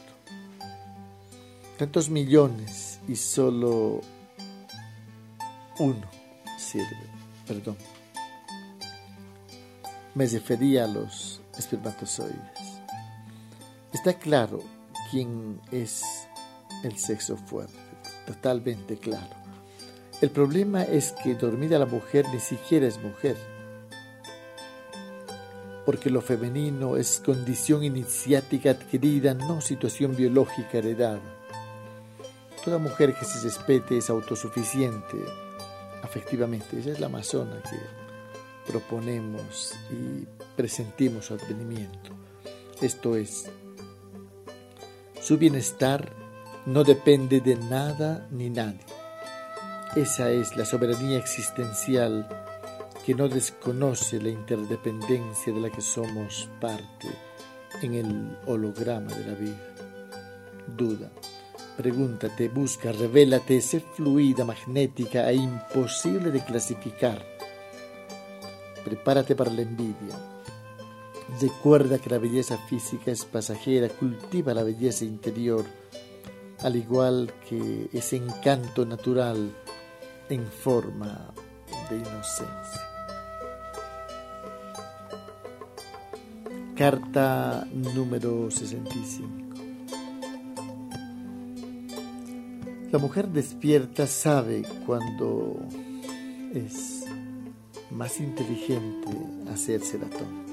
Tantos 1.77 2.09
millones 2.09 3.01
y 3.09 3.17
solo 3.17 4.01
uno 5.81 6.07
sirve. 6.57 7.09
Perdón. 7.49 7.77
Me 10.15 10.27
refería 10.27 10.85
a 10.85 10.87
los 10.87 11.41
espermatozoides. 11.59 12.39
Está 13.93 14.15
claro 14.15 14.61
quién 15.11 15.61
es 15.73 16.05
el 16.85 16.97
sexo 16.99 17.37
fuerte, 17.37 17.75
totalmente 18.25 18.99
claro. 18.99 19.35
El 20.21 20.31
problema 20.31 20.85
es 20.85 21.11
que 21.25 21.35
dormida 21.35 21.77
la 21.77 21.87
mujer 21.87 22.25
ni 22.33 22.39
siquiera 22.39 22.87
es 22.87 23.03
mujer 23.03 23.37
porque 25.85 26.11
lo 26.11 26.21
femenino 26.21 26.97
es 26.97 27.21
condición 27.25 27.83
iniciática 27.83 28.71
adquirida, 28.71 29.35
no 29.35 29.61
situación 29.61 30.15
biológica 30.15 30.79
heredada. 30.79 31.21
Toda 32.65 32.79
mujer 32.79 33.15
que 33.15 33.25
se 33.25 33.41
respete 33.41 33.99
es 33.99 34.09
autosuficiente 34.09 35.17
afectivamente. 36.03 36.79
Esa 36.79 36.91
es 36.91 37.01
la 37.01 37.07
amazona 37.07 37.61
que 37.63 38.71
proponemos 38.71 39.75
y 39.91 40.27
presentimos 40.57 41.27
su 41.27 41.35
advenimiento. 41.35 42.11
Esto 42.81 43.17
es, 43.17 43.51
su 45.21 45.39
bienestar 45.39 46.13
no 46.67 46.85
depende 46.85 47.41
de 47.41 47.57
nada 47.57 48.29
ni 48.31 48.51
nadie. 48.51 48.85
Esa 49.97 50.31
es 50.31 50.57
la 50.57 50.65
soberanía 50.65 51.19
existencial 51.19 52.29
que 53.05 53.15
no 53.15 53.29
desconoce 53.29 54.21
la 54.21 54.29
interdependencia 54.29 55.53
de 55.53 55.61
la 55.61 55.71
que 55.71 55.81
somos 55.81 56.49
parte 56.61 57.09
en 57.81 57.95
el 57.95 58.39
holograma 58.47 59.13
de 59.13 59.27
la 59.27 59.35
vida. 59.35 59.75
Duda, 60.77 61.11
pregúntate, 61.77 62.49
busca, 62.49 62.93
revélate, 62.93 63.61
sé 63.61 63.81
fluida, 63.81 64.45
magnética 64.45 65.29
e 65.31 65.35
imposible 65.35 66.31
de 66.31 66.45
clasificar. 66.45 67.27
Prepárate 68.85 69.35
para 69.35 69.51
la 69.51 69.63
envidia. 69.63 70.17
Recuerda 71.41 71.99
que 71.99 72.11
la 72.11 72.19
belleza 72.19 72.59
física 72.59 73.11
es 73.11 73.25
pasajera, 73.25 73.89
cultiva 73.89 74.55
la 74.55 74.63
belleza 74.63 75.05
interior, 75.05 75.65
al 76.61 76.77
igual 76.77 77.33
que 77.49 77.89
ese 77.93 78.17
encanto 78.17 78.85
natural 78.85 79.51
en 80.29 80.47
forma 80.47 81.33
de 81.91 81.97
inocencia. 81.97 82.92
Carta 86.77 87.69
número 87.71 88.51
65. 88.51 89.29
La 92.91 92.99
mujer 92.99 93.29
despierta 93.29 94.07
sabe 94.07 94.63
cuando 94.87 95.61
es 96.55 97.05
más 97.91 98.19
inteligente 98.21 99.09
hacerse 99.53 99.99
la 99.99 100.09
tonta. 100.09 100.53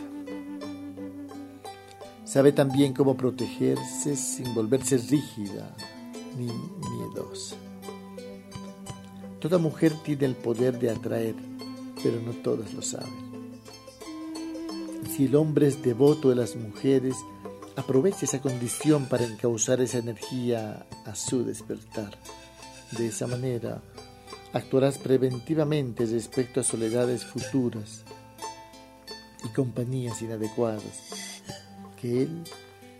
Sabe 2.25 2.51
también 2.51 2.93
cómo 2.93 3.15
protegerse 3.15 4.17
sin 4.17 4.53
volverse 4.53 4.97
rígida 4.97 5.73
ni 6.37 6.47
miedosa. 6.47 7.55
Toda 9.39 9.57
mujer 9.57 9.93
tiene 10.03 10.25
el 10.25 10.35
poder 10.35 10.77
de 10.79 10.89
atraer, 10.89 11.35
pero 12.03 12.19
no 12.19 12.33
todas 12.33 12.73
lo 12.73 12.81
saben. 12.81 13.28
Si 15.15 15.25
el 15.25 15.35
hombre 15.35 15.67
es 15.67 15.81
devoto 15.81 16.29
de 16.29 16.35
las 16.35 16.55
mujeres, 16.55 17.15
aprovecha 17.75 18.25
esa 18.25 18.41
condición 18.41 19.07
para 19.07 19.25
encauzar 19.25 19.81
esa 19.81 19.97
energía 19.97 20.85
a 21.05 21.15
su 21.15 21.43
despertar. 21.43 22.17
De 22.91 23.07
esa 23.07 23.27
manera, 23.27 23.81
actuarás 24.53 24.97
preventivamente 24.97 26.05
respecto 26.05 26.59
a 26.59 26.63
soledades 26.63 27.25
futuras 27.25 28.03
y 29.43 29.49
compañías 29.49 30.21
inadecuadas. 30.21 31.41
Que 31.99 32.23
él, 32.23 32.43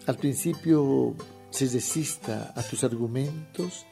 al 0.06 0.18
principio, 0.18 1.16
se 1.52 1.68
desista 1.68 2.54
a 2.56 2.64
tus 2.64 2.84
argumentos, 2.84 3.86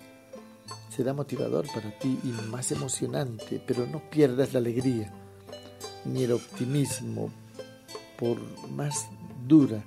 será 0.89 1.13
motivador 1.13 1.67
para 1.73 1.97
ti 1.97 2.19
y 2.23 2.27
más 2.49 2.71
emocionante, 2.71 3.61
pero 3.65 3.85
no 3.85 4.01
pierdas 4.09 4.53
la 4.53 4.59
alegría 4.59 5.13
ni 6.05 6.23
el 6.23 6.31
optimismo 6.31 7.31
por 8.19 8.37
más 8.69 9.07
dura 9.47 9.83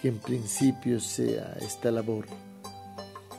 que 0.00 0.08
en 0.08 0.18
principio 0.18 1.00
sea 1.00 1.56
esta 1.60 1.90
labor. 1.90 2.26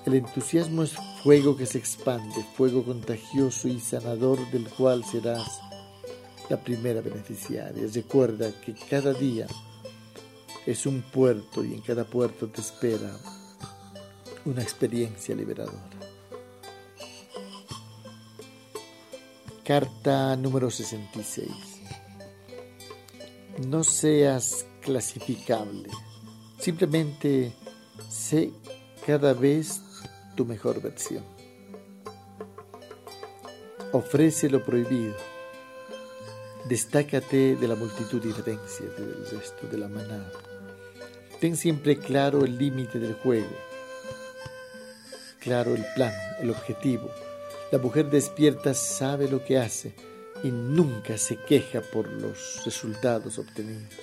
El 0.05 0.15
entusiasmo 0.15 0.83
es 0.83 0.93
fuego 1.23 1.55
que 1.55 1.65
se 1.65 1.77
expande, 1.77 2.43
fuego 2.55 2.83
contagioso 2.83 3.67
y 3.67 3.79
sanador 3.79 4.39
del 4.51 4.67
cual 4.69 5.03
serás 5.03 5.59
la 6.49 6.57
primera 6.57 7.01
beneficiaria. 7.01 7.87
Recuerda 7.93 8.51
que 8.61 8.73
cada 8.73 9.13
día 9.13 9.47
es 10.65 10.85
un 10.85 11.01
puerto 11.01 11.63
y 11.63 11.73
en 11.73 11.81
cada 11.81 12.05
puerto 12.05 12.47
te 12.47 12.61
espera 12.61 13.15
una 14.45 14.61
experiencia 14.61 15.35
liberadora. 15.35 15.99
Carta 19.63 20.35
número 20.35 20.71
66 20.71 21.68
no 23.67 23.83
seas 23.83 24.65
clasificable. 24.81 25.89
Simplemente 26.59 27.53
sé 28.09 28.51
cada 29.05 29.33
vez 29.33 29.81
tu 30.35 30.45
mejor 30.45 30.81
versión. 30.81 31.23
Ofrece 33.91 34.49
lo 34.49 34.63
prohibido. 34.63 35.15
Destácate 36.65 37.55
de 37.55 37.67
la 37.67 37.75
multitud 37.75 38.21
diferencia 38.21 38.85
del 38.97 39.25
resto 39.29 39.67
de 39.67 39.77
la 39.77 39.87
manada. 39.87 40.31
Ten 41.39 41.55
siempre 41.55 41.97
claro 41.97 42.43
el 42.43 42.57
límite 42.57 42.99
del 42.99 43.13
juego, 43.13 43.55
claro 45.39 45.73
el 45.73 45.85
plan, 45.95 46.13
el 46.41 46.49
objetivo. 46.49 47.09
La 47.71 47.77
mujer 47.77 48.09
despierta 48.09 48.73
sabe 48.73 49.29
lo 49.29 49.43
que 49.43 49.57
hace 49.57 49.95
y 50.43 50.51
nunca 50.51 51.17
se 51.17 51.37
queja 51.37 51.81
por 51.81 52.09
los 52.09 52.63
resultados 52.65 53.37
obtenidos, 53.39 53.93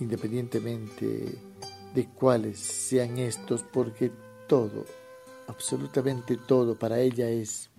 independientemente 0.00 1.38
de 1.94 2.08
cuáles 2.10 2.58
sean 2.58 3.18
estos, 3.18 3.62
porque 3.62 4.12
todo, 4.46 4.84
absolutamente 5.48 6.36
todo 6.36 6.78
para 6.78 7.00
ella 7.00 7.28
es 7.28 7.70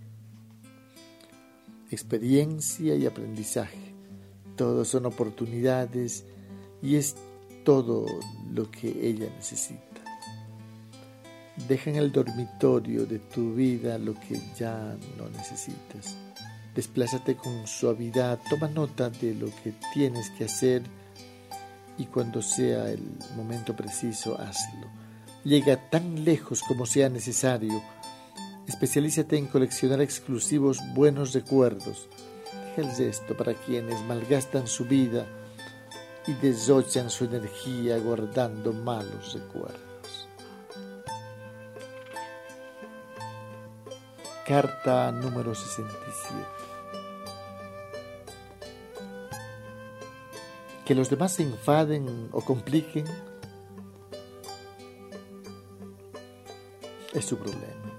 experiencia 1.92 2.96
y 2.96 3.06
aprendizaje. 3.06 3.94
Todos 4.56 4.88
son 4.88 5.06
oportunidades 5.06 6.26
y 6.82 6.96
es 6.96 7.16
todo 7.64 8.06
lo 8.52 8.70
que 8.70 8.90
ella 9.08 9.30
necesita. 9.36 9.82
Deja 11.68 11.90
en 11.90 11.98
el 11.98 12.12
dormitorio 12.12 13.06
de 13.06 13.20
tu 13.20 13.54
vida 13.54 13.98
lo 13.98 14.14
que 14.14 14.42
ya 14.58 14.98
no 15.18 15.30
necesitas. 15.30 16.18
Desplázate 16.78 17.36
con 17.36 17.66
suavidad, 17.66 18.38
toma 18.48 18.68
nota 18.68 19.10
de 19.10 19.34
lo 19.34 19.48
que 19.48 19.74
tienes 19.96 20.30
que 20.30 20.46
hacer 20.46 20.84
y 21.98 22.06
cuando 22.06 22.44
sea 22.44 22.92
el 22.92 23.02
momento 23.36 23.76
preciso, 23.76 24.40
hazlo. 24.40 24.86
Llega 25.44 25.90
tan 25.90 26.24
lejos 26.24 26.62
como 26.62 26.86
sea 26.86 27.10
necesario. 27.10 27.82
Especialízate 28.68 29.40
en 29.40 29.48
coleccionar 29.48 30.02
exclusivos 30.02 30.78
buenos 30.94 31.34
recuerdos. 31.34 32.10
Deja 32.76 32.88
el 32.88 32.96
gesto 32.96 33.36
para 33.36 33.56
quienes 33.56 34.00
malgastan 34.04 34.68
su 34.68 34.86
vida 34.86 35.26
y 36.28 36.34
desochan 36.34 37.10
su 37.10 37.26
energía 37.26 37.98
guardando 37.98 38.72
malos 38.72 39.34
recuerdos. 39.34 40.28
Carta 44.46 45.12
número 45.12 45.56
67. 45.56 46.57
Que 50.88 50.96
los 50.96 51.10
demás 51.10 51.34
se 51.34 51.44
enfaden 51.44 52.30
o 52.32 52.40
compliquen 52.40 53.04
es 57.14 57.26
su 57.26 57.38
problema. 57.38 57.92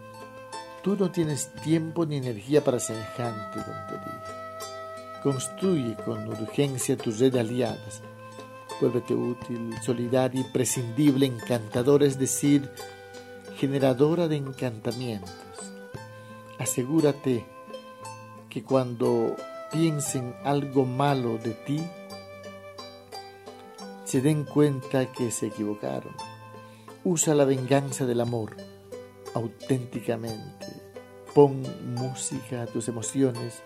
Tú 0.83 0.97
no 0.97 1.11
tienes 1.11 1.53
tiempo 1.57 2.07
ni 2.07 2.17
energía 2.17 2.65
para 2.65 2.81
semejante 2.81 3.61
tontería. 3.61 5.21
Construye 5.23 5.97
con 6.03 6.29
urgencia 6.29 6.97
tu 6.97 7.11
red 7.11 7.31
de 7.31 7.41
aliadas. 7.41 8.01
Vuélvete 8.81 9.15
útil, 9.15 9.75
solidaria, 9.83 10.41
imprescindible, 10.41 11.27
encantadora, 11.27 12.07
es 12.07 12.19
decir, 12.19 12.71
generadora 13.59 14.29
de 14.29 14.37
encantamientos. 14.37 15.35
Asegúrate 16.59 17.45
que 18.49 18.65
cuando 18.65 19.37
piensen 19.71 20.35
algo 20.43 20.87
malo 20.87 21.37
de 21.37 21.51
ti, 21.51 21.83
se 24.09 24.23
den 24.23 24.45
cuenta 24.45 25.13
que 25.13 25.31
se 25.31 25.49
equivocaron. 25.49 26.15
Usa 27.05 27.35
la 27.35 27.45
venganza 27.45 28.07
del 28.07 28.23
amor 28.23 28.57
auténticamente. 29.35 30.67
Pon 31.35 31.63
música 31.95 32.63
a 32.63 32.67
tus 32.67 32.89
emociones 32.89 33.63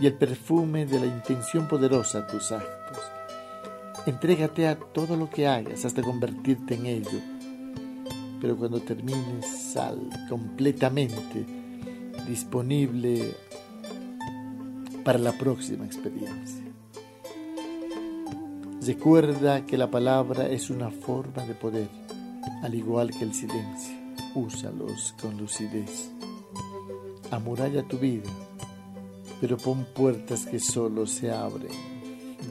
y 0.00 0.06
el 0.06 0.14
perfume 0.14 0.86
de 0.86 0.98
la 0.98 1.04
intención 1.04 1.68
poderosa 1.68 2.20
a 2.20 2.26
tus 2.26 2.52
actos. 2.52 3.02
Entrégate 4.06 4.66
a 4.66 4.78
todo 4.78 5.14
lo 5.14 5.28
que 5.28 5.46
hagas 5.46 5.84
hasta 5.84 6.00
convertirte 6.00 6.76
en 6.76 6.86
ello. 6.86 7.20
Pero 8.40 8.56
cuando 8.56 8.80
termines, 8.80 9.46
sal 9.74 10.08
completamente 10.30 11.44
disponible 12.26 13.34
para 15.04 15.18
la 15.18 15.32
próxima 15.32 15.84
experiencia. 15.84 16.69
Recuerda 18.92 19.64
que 19.66 19.78
la 19.78 19.88
palabra 19.88 20.48
es 20.48 20.68
una 20.68 20.90
forma 20.90 21.46
de 21.46 21.54
poder, 21.54 21.88
al 22.60 22.74
igual 22.74 23.10
que 23.10 23.22
el 23.22 23.32
silencio. 23.32 23.94
Úsalos 24.34 25.14
con 25.22 25.38
lucidez. 25.38 26.10
Amuralla 27.30 27.86
tu 27.86 27.98
vida, 27.98 28.28
pero 29.40 29.56
pon 29.58 29.86
puertas 29.94 30.44
que 30.44 30.58
solo 30.58 31.06
se 31.06 31.30
abren 31.30 31.70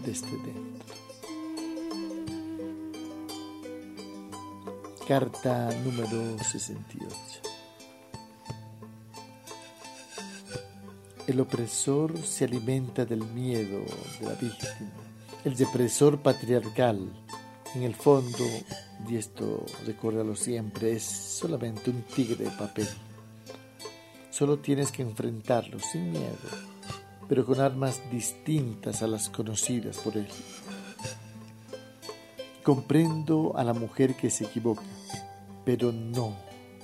desde 0.06 0.32
dentro. 0.32 0.96
Carta 5.06 5.70
número 5.84 6.42
68. 6.42 7.10
El 11.28 11.42
opresor 11.42 12.18
se 12.20 12.46
alimenta 12.46 13.04
del 13.04 13.26
miedo 13.26 13.84
de 14.22 14.26
la 14.26 14.36
víctima 14.36 15.09
el 15.46 15.56
depresor 15.56 16.20
patriarcal, 16.22 17.10
en 17.76 17.84
el 17.84 17.96
fondo, 17.96 18.44
y 19.08 19.16
esto 19.16 19.66
recuérdalo 19.86 20.36
siempre, 20.36 20.94
es 20.94 21.04
solamente 21.04 21.90
un 21.90 22.02
tigre 22.04 22.46
de 22.46 22.52
papel. 22.52 22.88
Solo 24.30 24.60
tienes 24.60 24.92
que 24.92 25.02
enfrentarlo 25.02 25.80
sin 25.80 26.12
miedo, 26.12 26.36
pero 27.28 27.46
con 27.46 27.60
armas 27.60 28.02
distintas 28.12 29.02
a 29.02 29.08
las 29.08 29.30
conocidas 29.30 29.98
por 30.00 30.18
él. 30.18 30.28
Comprendo 32.64 33.54
a 33.56 33.64
la 33.64 33.74
mujer 33.74 34.16
que 34.16 34.30
se 34.30 34.46
equivoca, 34.46 34.84
pero 35.64 35.92
no 35.92 36.36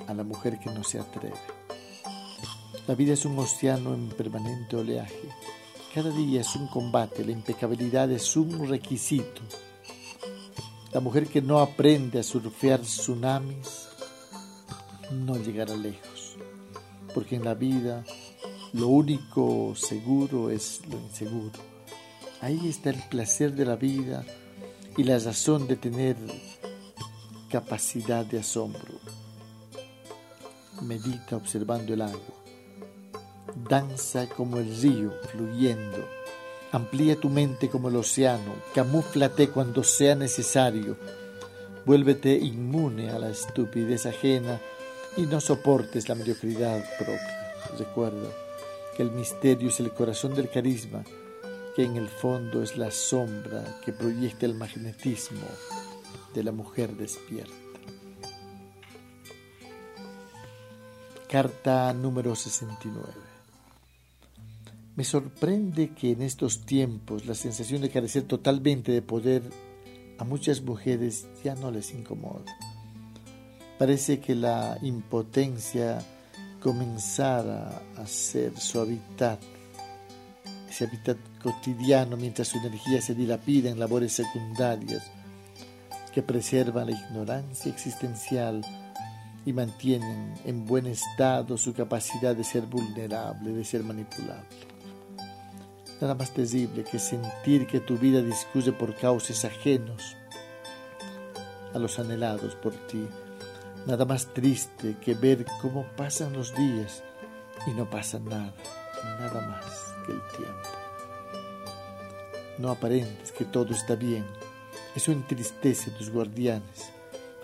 a 0.08 0.14
la 0.14 0.24
mujer 0.24 0.60
que 0.60 0.72
no 0.72 0.84
se 0.84 1.00
atreve. 1.00 1.36
La 2.88 2.96
vida 2.96 3.14
es 3.14 3.26
un 3.26 3.38
océano 3.40 3.94
en 3.94 4.10
permanente 4.10 4.76
oleaje 4.76 5.30
cada 5.96 6.10
día 6.10 6.42
es 6.42 6.54
un 6.58 6.68
combate, 6.68 7.24
la 7.24 7.32
impecabilidad 7.32 8.12
es 8.12 8.36
un 8.36 8.68
requisito. 8.68 9.42
La 10.92 11.00
mujer 11.00 11.26
que 11.28 11.42
no 11.42 11.60
aprende 11.60 12.20
a 12.20 12.24
surfear 12.24 12.82
tsunamis 12.82 13.88
no 15.12 15.38
llegará 15.38 15.74
lejos, 15.74 16.36
porque 17.14 17.38
en 17.38 17.46
la 17.46 17.54
vida 17.54 18.04
lo 18.74 18.90
único 18.90 19.74
seguro 19.74 20.50
es 20.50 20.82
lo 20.90 20.98
inseguro. 20.98 21.62
Ahí 22.42 22.68
está 22.68 22.90
el 22.90 23.02
placer 23.04 23.56
de 23.56 23.64
la 23.64 23.78
vida 23.78 24.26
y 24.98 25.04
la 25.06 25.18
razón 25.18 25.66
de 25.66 25.78
tener 25.78 26.18
capacidad 27.50 28.26
de 28.26 28.40
asombro. 28.40 29.00
Medita 30.82 31.38
observando 31.38 31.94
el 31.94 32.02
agua 32.02 32.45
danza 33.68 34.28
como 34.30 34.58
el 34.58 34.76
río 34.82 35.12
fluyendo. 35.32 36.08
Amplía 36.72 37.16
tu 37.16 37.30
mente 37.30 37.70
como 37.70 37.90
el 37.90 37.96
océano, 37.96 38.54
camúflate 38.74 39.50
cuando 39.50 39.84
sea 39.84 40.16
necesario. 40.16 40.98
Vuélvete 41.86 42.36
inmune 42.36 43.12
a 43.12 43.20
la 43.20 43.30
estupidez 43.30 44.06
ajena 44.06 44.60
y 45.16 45.22
no 45.22 45.40
soportes 45.40 46.10
la 46.10 46.16
mediocridad 46.16 46.84
propia. 46.98 47.54
Recuerda 47.78 48.30
que 48.96 49.04
el 49.04 49.12
misterio 49.12 49.70
es 49.70 49.80
el 49.80 49.92
corazón 49.92 50.36
del 50.36 50.50
carisma, 50.50 51.04
que 51.76 51.84
en 51.84 51.96
el 51.96 52.08
fondo 52.08 52.64
es 52.64 52.78
la 52.78 52.92
sombra 52.92 53.80
que 53.84 53.94
proyecta 53.94 54.46
el 54.46 54.56
magnetismo 54.56 55.48
de 56.34 56.44
la 56.44 56.52
mujer 56.52 56.96
despierta. 56.96 57.54
Carta 61.28 61.94
número 61.94 62.36
69. 62.36 63.25
Me 64.96 65.04
sorprende 65.04 65.90
que 65.90 66.12
en 66.12 66.22
estos 66.22 66.66
tiempos 66.66 67.26
la 67.26 67.36
sensación 67.36 67.82
de 67.82 67.90
carecer 67.90 68.24
totalmente 68.24 68.94
de 68.94 69.02
poder 69.02 69.44
a 70.18 70.24
muchas 70.24 70.62
mujeres 70.62 71.28
ya 71.44 71.54
no 71.56 71.70
les 71.70 71.94
incomoda. 71.94 72.46
Parece 73.78 74.22
que 74.22 74.36
la 74.36 74.78
impotencia 74.82 76.00
comenzara 76.62 77.82
a 77.98 78.08
ser 78.08 78.58
su 78.58 78.80
hábitat, 78.80 79.42
ese 80.70 80.86
hábitat 80.86 81.18
cotidiano 81.44 82.16
mientras 82.16 82.48
su 82.48 82.58
energía 82.60 83.02
se 83.02 83.14
dilapida 83.14 83.70
en 83.70 83.80
labores 83.80 84.14
secundarias 84.14 85.04
que 86.14 86.24
preservan 86.24 86.90
la 86.90 86.94
ignorancia 86.94 87.70
existencial 87.70 88.66
y 89.46 89.52
mantienen 89.52 90.36
en 90.46 90.66
buen 90.66 90.88
estado 90.88 91.58
su 91.58 91.74
capacidad 91.74 92.34
de 92.34 92.46
ser 92.46 92.66
vulnerable, 92.66 93.52
de 93.52 93.66
ser 93.66 93.84
manipulable. 93.84 94.75
Nada 96.06 96.14
más 96.14 96.36
terrible 96.36 96.84
que 96.84 97.00
sentir 97.00 97.66
que 97.66 97.80
tu 97.80 97.98
vida 97.98 98.22
discute 98.22 98.72
por 98.72 98.94
causas 98.94 99.44
ajenos 99.44 100.16
a 101.74 101.80
los 101.80 101.98
anhelados 101.98 102.54
por 102.54 102.74
ti. 102.86 103.08
Nada 103.88 104.06
más 104.06 104.32
triste 104.32 104.98
que 105.02 105.16
ver 105.16 105.48
cómo 105.64 105.84
pasan 105.98 106.34
los 106.34 106.54
días 106.54 107.04
y 107.66 107.72
no 107.72 107.90
pasa 107.90 108.20
nada, 108.20 108.54
nada 109.20 109.48
más 109.48 109.66
que 110.06 110.12
el 110.12 110.22
tiempo. 110.38 110.70
No 112.60 112.70
aparentes 112.70 113.32
que 113.32 113.46
todo 113.46 113.74
está 113.74 113.96
bien. 113.96 114.28
Eso 114.96 115.12
entristece 115.12 115.90
a 115.90 115.98
tus 115.98 116.12
guardianes. 116.12 116.92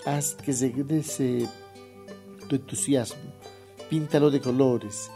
Haz 0.06 0.36
que 0.36 0.54
regrese 0.54 1.50
tu 2.48 2.58
entusiasmo. 2.58 3.34
Píntalo 3.90 4.30
de 4.30 4.40
colores. 4.40 5.10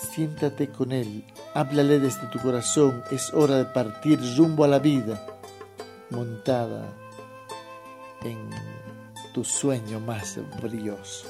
Siéntate 0.00 0.68
con 0.70 0.92
él 0.92 1.24
Háblale 1.56 1.98
desde 1.98 2.26
tu 2.26 2.38
corazón, 2.38 3.02
es 3.10 3.32
hora 3.32 3.56
de 3.56 3.64
partir 3.64 4.20
rumbo 4.36 4.62
a 4.64 4.68
la 4.68 4.78
vida, 4.78 5.26
montada 6.10 6.92
en 8.22 8.50
tu 9.32 9.42
sueño 9.42 9.98
más 9.98 10.38
brilloso. 10.60 11.26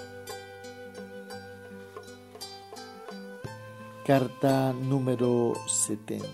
Carta 4.04 4.72
número 4.72 5.52
70. 5.68 6.26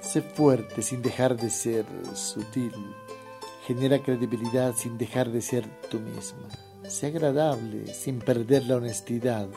Sé 0.00 0.22
fuerte 0.22 0.82
sin 0.82 1.02
dejar 1.02 1.36
de 1.36 1.50
ser 1.50 1.84
sutil. 2.14 2.94
Genera 3.66 4.00
credibilidad 4.00 4.72
sin 4.76 4.96
dejar 4.96 5.32
de 5.32 5.42
ser 5.42 5.66
tú 5.90 5.98
misma. 5.98 6.46
Sé 6.92 7.06
agradable 7.06 7.86
sin 7.94 8.18
perder 8.18 8.66
la 8.66 8.76
honestidad. 8.76 9.48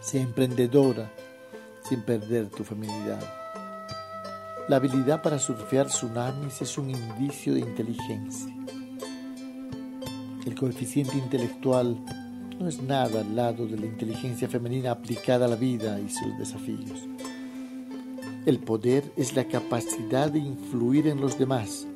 Sé 0.00 0.20
emprendedora 0.20 1.12
sin 1.88 2.02
perder 2.02 2.50
tu 2.50 2.62
feminidad. 2.62 3.20
La 4.68 4.76
habilidad 4.76 5.22
para 5.22 5.40
surfear 5.40 5.88
tsunamis 5.88 6.62
es 6.62 6.78
un 6.78 6.90
indicio 6.90 7.54
de 7.54 7.60
inteligencia. 7.60 8.54
El 10.46 10.54
coeficiente 10.54 11.18
intelectual 11.18 11.98
no 12.60 12.68
es 12.68 12.80
nada 12.80 13.22
al 13.22 13.34
lado 13.34 13.66
de 13.66 13.76
la 13.76 13.86
inteligencia 13.86 14.48
femenina 14.48 14.92
aplicada 14.92 15.46
a 15.46 15.48
la 15.48 15.56
vida 15.56 15.98
y 15.98 16.08
sus 16.08 16.38
desafíos. 16.38 17.08
El 18.46 18.60
poder 18.60 19.02
es 19.16 19.34
la 19.34 19.48
capacidad 19.48 20.30
de 20.30 20.38
influir 20.38 21.08
en 21.08 21.20
los 21.20 21.36
demás, 21.40 21.88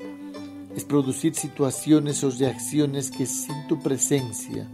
es 0.75 0.85
producir 0.85 1.35
situaciones 1.35 2.23
o 2.25 2.31
reacciones 2.31 3.11
que 3.11 3.27
sin 3.27 3.67
tu 3.67 3.81
presencia 3.81 4.69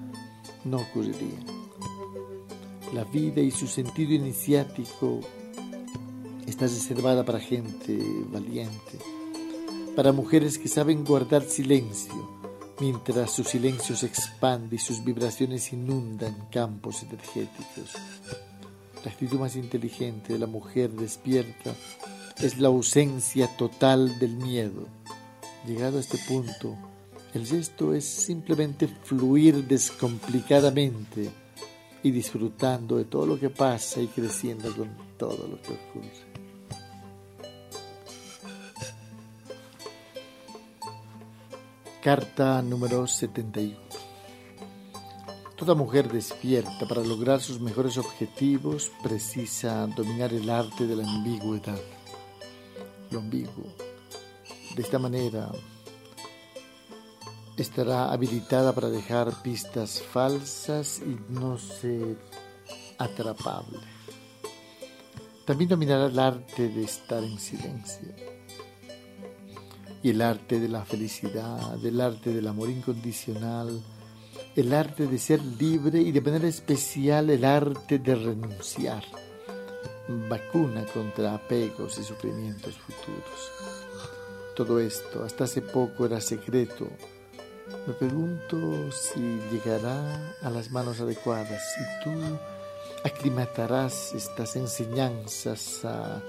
no 0.65 0.79
ocurrirían. 0.79 1.45
La 2.93 3.05
vida 3.05 3.41
y 3.41 3.51
su 3.51 3.67
sentido 3.67 4.13
iniciático 4.13 5.21
está 6.47 6.67
reservada 6.67 7.25
para 7.25 7.41
gente 7.41 7.99
valiente, 8.31 8.99
para 9.97 10.13
mujeres 10.13 10.59
que 10.59 10.69
saben 10.69 11.05
guardar 11.05 11.43
silencio, 11.43 12.15
mientras 12.81 13.33
su 13.33 13.45
silencio 13.45 13.97
se 13.97 14.07
expande 14.07 14.77
y 14.77 14.79
sus 14.79 15.03
vibraciones 15.05 15.73
inundan 15.73 16.49
campos 16.51 17.03
energéticos. 17.03 17.95
La 19.05 19.11
actitud 19.11 19.39
más 19.39 19.57
inteligente 19.57 20.33
de 20.33 20.39
la 20.39 20.47
mujer 20.47 20.91
despierta 20.91 21.75
es 22.41 22.59
la 22.59 22.69
ausencia 22.69 23.49
total 23.57 24.19
del 24.19 24.37
miedo. 24.37 24.87
Llegado 25.67 25.97
a 25.97 26.01
este 26.01 26.19
punto, 26.19 26.77
el 27.33 27.47
gesto 27.47 27.95
es 27.95 28.05
simplemente 28.05 28.87
fluir 28.87 29.67
descomplicadamente 29.67 31.31
y 32.03 32.11
disfrutando 32.11 32.99
de 32.99 33.07
todo 33.07 33.25
lo 33.25 33.41
que 33.41 33.49
pasa 33.49 34.01
y 34.01 34.09
creciendo 34.09 34.75
con 34.77 34.91
todo 35.17 35.49
lo 35.49 35.61
que 35.63 35.73
ocurre. 35.73 36.35
Carta 42.03 42.61
número 42.61 43.07
71. 43.07 43.79
Toda 45.57 45.75
mujer 45.75 46.13
despierta 46.13 46.87
para 46.87 47.03
lograr 47.03 47.41
sus 47.41 47.59
mejores 47.59 47.97
objetivos 47.97 48.93
precisa 49.03 49.87
dominar 49.87 50.35
el 50.35 50.51
arte 50.51 50.87
de 50.87 50.97
la 50.97 51.09
ambigüedad. 51.09 51.81
Lo 53.11 53.21
ambiguo. 53.21 53.84
De 54.75 54.83
esta 54.83 54.99
manera 54.99 55.51
estará 57.57 58.13
habilitada 58.13 58.73
para 58.75 58.91
dejar 58.91 59.43
pistas 59.43 60.03
falsas 60.03 61.01
y 61.01 61.17
no 61.33 61.59
ser 61.59 62.17
atrapable. 62.99 63.79
También 65.45 65.71
dominará 65.71 66.07
el 66.07 66.19
arte 66.19 66.69
de 66.69 66.85
estar 66.85 67.23
en 67.23 67.39
silencio 67.39 68.09
y 70.03 70.11
el 70.11 70.21
arte 70.21 70.59
de 70.59 70.69
la 70.69 70.85
felicidad, 70.85 71.85
el 71.85 72.01
arte 72.01 72.33
del 72.33 72.49
amor 72.49 72.69
incondicional, 72.69 73.83
el 74.57 74.73
arte 74.75 75.07
de 75.07 75.19
ser 75.19 75.43
libre 75.43 76.01
y 76.01 76.13
de 76.13 76.21
manera 76.21 76.49
especial 76.49 77.31
el 77.31 77.45
arte 77.45 77.99
de 77.99 78.15
renunciar. 78.15 79.05
Vacuna 80.29 80.85
contra 80.93 81.35
apegos 81.35 81.99
y 81.99 82.05
sufrimientos 82.05 82.75
futuros. 82.77 83.64
Todo 84.55 84.79
esto 84.79 85.25
hasta 85.25 85.45
hace 85.45 85.63
poco 85.63 86.07
era 86.07 86.21
secreto. 86.21 86.89
Me 87.87 87.93
pregunto 87.95 88.93
si 88.93 89.21
llegará 89.51 90.37
a 90.43 90.51
las 90.51 90.71
manos 90.71 91.01
adecuadas, 91.01 91.61
si 91.75 92.05
tú 92.05 92.13
aclimatarás 93.05 94.15
estas 94.15 94.57
enseñanzas 94.57 95.85
a 95.85 96.23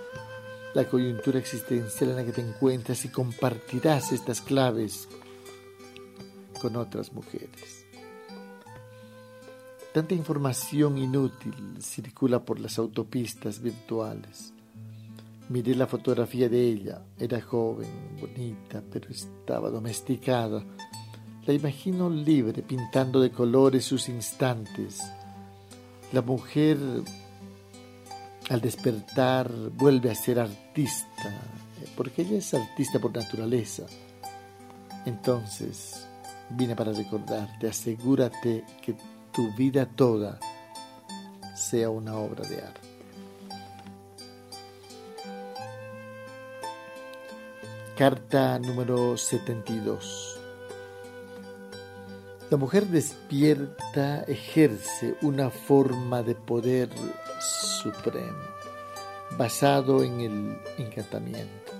la 0.74 0.86
coyuntura 0.86 1.40
existencial 1.40 2.10
en 2.10 2.16
la 2.18 2.26
que 2.26 2.34
te 2.34 2.42
encuentras 2.42 3.06
y 3.06 3.10
compartirás 3.10 4.12
estas 4.12 4.42
claves 4.42 5.08
con 6.60 6.76
otras 6.76 7.14
mujeres. 7.14 7.86
Tanta 9.94 10.16
información 10.16 10.98
inútil 10.98 11.78
circula 11.80 12.44
por 12.44 12.60
las 12.60 12.78
autopistas 12.80 13.62
virtuales. 13.62 14.55
Miré 15.50 15.76
la 15.76 15.86
fotografía 15.86 16.50
de 16.50 16.62
ella. 16.62 17.02
Era 17.20 17.42
joven, 17.42 18.18
bonita, 18.20 18.82
pero 18.92 19.10
estaba 19.10 19.70
domesticada. 19.70 20.64
La 21.46 21.54
imagino 21.54 22.10
libre, 22.10 22.64
pintando 22.64 23.20
de 23.20 23.30
colores 23.30 23.86
sus 23.86 24.10
instantes. 24.10 25.00
La 26.12 26.22
mujer 26.22 26.78
al 28.50 28.62
despertar 28.62 29.52
vuelve 29.72 30.12
a 30.12 30.16
ser 30.16 30.40
artista, 30.40 31.32
porque 31.96 32.24
ella 32.24 32.38
es 32.38 32.54
artista 32.54 33.00
por 33.00 33.16
naturaleza. 33.16 33.86
Entonces, 35.06 36.08
vine 36.50 36.76
para 36.76 36.92
recordarte, 36.92 37.68
asegúrate 37.68 38.64
que 38.82 38.96
tu 39.32 39.54
vida 39.56 39.86
toda 39.86 40.40
sea 41.56 41.90
una 41.90 42.16
obra 42.16 42.48
de 42.48 42.62
arte. 42.62 42.85
Carta 47.98 48.60
número 48.60 49.16
72. 49.16 50.38
La 52.50 52.58
mujer 52.58 52.88
despierta 52.88 54.24
ejerce 54.24 55.16
una 55.22 55.50
forma 55.50 56.22
de 56.22 56.36
poder 56.36 56.90
supremo, 57.40 58.44
basado 59.38 60.04
en 60.04 60.20
el 60.20 60.58
encantamiento, 60.78 61.72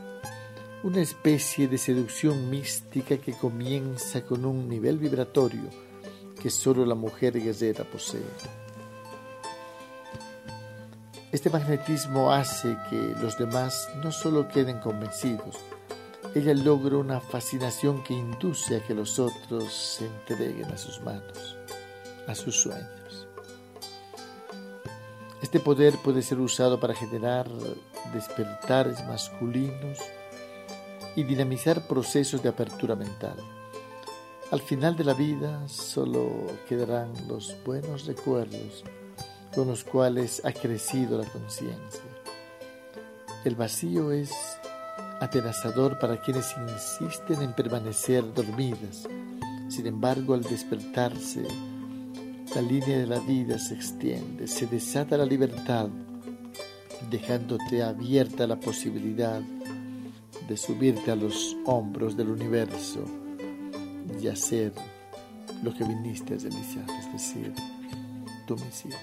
una 0.84 1.02
especie 1.02 1.68
de 1.68 1.78
seducción 1.78 2.50
mística 2.50 3.18
que 3.18 3.34
comienza 3.34 4.22
con 4.22 4.46
un 4.46 4.70
nivel 4.70 4.98
vibratorio 4.98 5.70
que 6.42 6.50
solo 6.50 6.86
la 6.86 6.96
mujer 6.96 7.34
guerrera 7.34 7.84
posee. 7.84 8.22
Este 11.34 11.50
magnetismo 11.50 12.32
hace 12.32 12.78
que 12.90 13.16
los 13.22 13.38
demás 13.38 13.90
no 14.02 14.14
solo 14.14 14.48
queden 14.48 14.80
convencidos, 14.80 15.58
ella 16.36 16.54
logra 16.54 16.98
una 16.98 17.22
fascinación 17.22 18.04
que 18.04 18.14
induce 18.14 18.76
a 18.76 18.84
que 18.84 18.94
los 18.94 19.20
otros 19.20 19.74
se 19.74 20.06
entreguen 20.06 20.66
a 20.66 20.78
sus 20.78 21.02
manos, 21.02 21.56
a 22.28 22.36
sus 22.36 22.60
sueños. 22.60 23.28
Este 25.42 25.62
poder 25.62 25.94
puede 26.04 26.22
ser 26.22 26.40
usado 26.40 26.78
para 26.78 26.94
generar 26.94 27.48
despertares 28.14 29.02
masculinos 29.08 29.98
y 31.16 31.24
dinamizar 31.24 31.88
procesos 31.88 32.44
de 32.44 32.50
apertura 32.50 32.98
mental. 32.98 33.38
Al 34.52 34.60
final 34.60 34.98
de 34.98 35.06
la 35.06 35.14
vida 35.14 35.66
solo 35.70 36.48
quedarán 36.68 37.14
los 37.30 37.56
buenos 37.64 38.06
recuerdos 38.06 38.84
con 39.56 39.70
los 39.70 39.86
cuales 39.86 40.42
ha 40.44 40.52
crecido 40.52 41.18
la 41.18 41.30
conciencia. 41.30 42.02
El 43.46 43.56
vacío 43.56 44.12
es 44.12 44.34
atenazador 45.20 45.98
para 46.00 46.18
quienes 46.18 46.56
insisten 46.58 47.42
en 47.42 47.54
permanecer 47.54 48.34
dormidas. 48.34 49.08
Sin 49.70 49.88
embargo, 49.88 50.34
al 50.34 50.42
despertarse, 50.42 51.44
la 52.54 52.62
línea 52.62 53.00
de 53.00 53.08
la 53.08 53.20
vida 53.20 53.58
se 53.60 53.74
extiende, 53.74 54.48
se 54.48 54.68
desata 54.68 55.18
la 55.18 55.26
libertad, 55.26 55.90
dejándote 57.10 57.84
abierta 57.84 58.48
la 58.48 58.60
posibilidad 58.60 59.42
de 60.48 60.58
subirte 60.58 61.12
a 61.12 61.16
los 61.16 61.56
hombros 61.66 62.16
del 62.16 62.30
universo 62.30 63.04
y 64.22 64.28
hacer 64.28 64.74
lo 65.64 65.74
que 65.74 65.84
viniste 65.84 66.36
a 66.36 66.38
realizar, 66.38 66.86
es 67.00 67.12
decir, 67.12 67.54
tu 68.46 68.56
misión. 68.56 68.94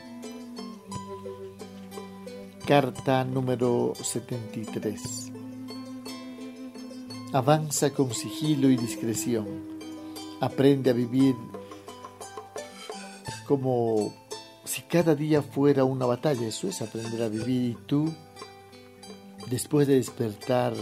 Carta 2.66 3.24
número 3.24 3.92
73. 4.00 5.31
Avanza 7.34 7.94
con 7.94 8.12
sigilo 8.12 8.68
y 8.68 8.76
discreción. 8.76 9.46
Aprende 10.40 10.90
a 10.90 10.92
vivir 10.92 11.34
como 13.46 14.12
si 14.64 14.82
cada 14.82 15.14
día 15.14 15.40
fuera 15.40 15.84
una 15.84 16.04
batalla. 16.04 16.46
Eso 16.46 16.68
es 16.68 16.82
aprender 16.82 17.22
a 17.22 17.28
vivir 17.28 17.70
y 17.70 17.74
tú, 17.86 18.12
después 19.48 19.86
de 19.86 19.94
despertar, 19.94 20.74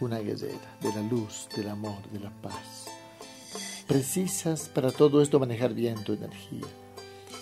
una 0.00 0.18
guerrera 0.20 0.76
de 0.80 0.88
la 0.90 1.02
luz, 1.02 1.48
del 1.56 1.68
amor, 1.68 2.00
de 2.12 2.20
la 2.20 2.30
paz. 2.30 2.86
Precisas 3.88 4.68
para 4.68 4.92
todo 4.92 5.20
esto 5.20 5.40
manejar 5.40 5.74
bien 5.74 6.04
tu 6.04 6.12
energía, 6.12 6.66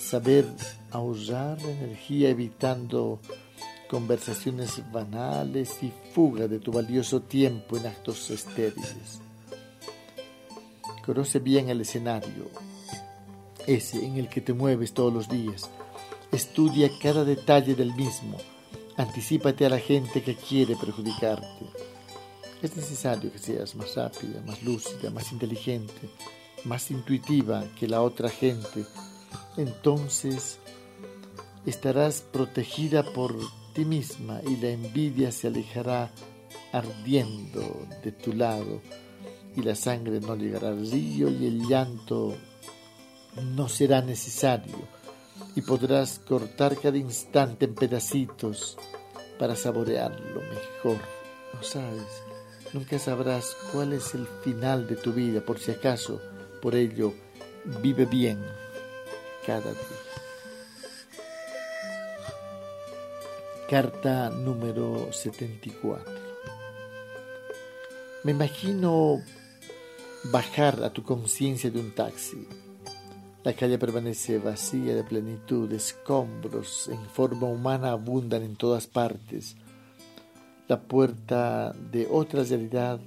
saber 0.01 0.47
ahorrar 0.91 1.59
energía 1.61 2.31
evitando 2.31 3.21
conversaciones 3.89 4.83
banales 4.93 5.83
y 5.83 5.93
fuga 6.13 6.49
de 6.49 6.59
tu 6.59 6.73
valioso 6.73 7.23
tiempo 7.23 7.77
en 7.77 7.87
actos 7.87 8.31
estériles. 8.31 9.21
Conoce 11.05 11.39
bien 11.39 11.69
el 11.69 11.83
escenario, 11.83 12.51
ese 13.67 14.05
en 14.05 14.17
el 14.17 14.29
que 14.29 14.41
te 14.41 14.53
mueves 14.53 14.95
todos 14.95 15.13
los 15.13 15.29
días. 15.29 15.71
Estudia 16.33 16.91
cada 17.01 17.25
detalle 17.25 17.75
del 17.75 17.95
mismo. 17.95 18.39
Anticípate 18.97 19.67
a 19.67 19.69
la 19.69 19.79
gente 19.79 20.23
que 20.23 20.35
quiere 20.35 20.77
perjudicarte. 20.77 21.67
Es 22.63 22.77
necesario 22.77 23.31
que 23.31 23.39
seas 23.39 23.75
más 23.75 23.95
rápida, 23.95 24.41
más 24.47 24.63
lúcida, 24.63 25.11
más 25.11 25.31
inteligente, 25.33 26.09
más 26.65 26.91
intuitiva 26.91 27.65
que 27.79 27.87
la 27.87 28.01
otra 28.01 28.31
gente. 28.31 28.85
Entonces 29.57 30.59
estarás 31.67 32.23
protegida 32.23 33.03
por 33.03 33.37
ti 33.75 33.85
misma 33.85 34.41
y 34.47 34.57
la 34.57 34.69
envidia 34.69 35.33
se 35.33 35.49
alejará 35.49 36.11
ardiendo 36.73 37.87
de 38.03 38.13
tu 38.13 38.33
lado 38.33 38.81
y 39.57 39.63
la 39.63 39.75
sangre 39.75 40.21
no 40.21 40.37
llegará 40.37 40.69
al 40.69 40.91
río 40.91 41.29
y 41.29 41.47
el 41.47 41.67
llanto 41.67 42.37
no 43.43 43.69
será 43.69 44.01
necesario 44.01 44.77
y 45.57 45.63
podrás 45.63 46.21
cortar 46.21 46.77
cada 46.77 46.97
instante 46.97 47.65
en 47.65 47.75
pedacitos 47.75 48.77
para 49.39 49.57
saborearlo 49.57 50.41
mejor. 50.41 51.01
No 51.53 51.63
sabes, 51.63 52.07
nunca 52.73 52.99
sabrás 52.99 53.57
cuál 53.73 53.93
es 53.93 54.15
el 54.15 54.27
final 54.43 54.87
de 54.87 54.97
tu 54.97 55.13
vida, 55.13 55.41
por 55.41 55.59
si 55.59 55.73
acaso, 55.73 56.21
por 56.63 56.75
ello, 56.75 57.13
vive 57.83 58.07
bien 58.07 58.45
cada 59.47 59.71
día. 59.71 60.04
Carta 63.75 64.31
número 64.31 65.13
74. 65.13 66.05
Me 68.23 68.31
imagino 68.31 69.21
bajar 70.31 70.85
a 70.85 70.91
tu 70.91 71.03
conciencia 71.03 71.73
de 71.73 71.81
un 71.81 71.91
taxi. 71.93 72.47
La 73.43 73.53
calle 73.53 73.77
permanece 73.77 74.39
vacía 74.39 74.95
de 74.95 75.03
plenitud, 75.03 75.73
escombros 75.73 76.87
en 76.87 77.05
forma 77.07 77.49
humana 77.49 77.91
abundan 77.91 78.45
en 78.45 78.55
todas 78.55 78.87
partes. 78.87 79.57
La 80.69 80.81
puerta 80.81 81.73
de 81.73 82.07
otra 82.09 82.45
realidad 82.45 83.01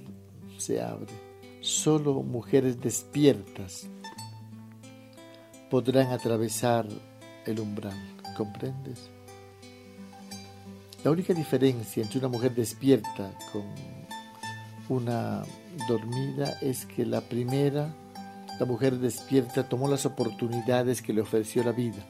se 0.58 0.82
abre. 0.82 1.14
Solo 1.62 2.22
mujeres 2.22 2.78
despiertas 2.78 3.88
podrán 5.70 6.12
atravesar 6.12 6.86
el 7.46 7.58
umbral. 7.58 7.96
¿Comprendes? 8.36 9.10
La 11.08 11.12
única 11.12 11.32
diferencia 11.32 12.02
entre 12.02 12.18
una 12.18 12.28
mujer 12.28 12.54
despierta 12.54 13.32
con 13.50 13.64
una 14.90 15.42
dormida 15.88 16.58
es 16.60 16.84
que 16.84 17.06
la 17.06 17.22
primera, 17.22 17.94
la 18.60 18.66
mujer 18.66 18.98
despierta, 18.98 19.66
tomó 19.66 19.88
las 19.88 20.04
oportunidades 20.04 21.00
que 21.00 21.14
le 21.14 21.22
ofreció 21.22 21.64
la 21.64 21.72
vida. 21.72 22.04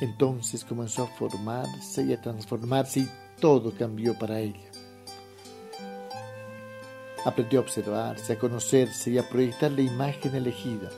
Entonces 0.00 0.64
comenzó 0.64 1.02
a 1.02 1.06
formarse 1.08 2.04
y 2.04 2.12
a 2.12 2.20
transformarse 2.20 3.00
y 3.00 3.08
todo 3.40 3.74
cambió 3.76 4.16
para 4.16 4.38
ella. 4.38 4.70
Aprendió 7.24 7.58
a 7.58 7.62
observarse, 7.64 8.34
a 8.34 8.38
conocerse 8.38 9.10
y 9.10 9.18
a 9.18 9.28
proyectar 9.28 9.72
la 9.72 9.82
imagen 9.82 10.36
elegida. 10.36 10.90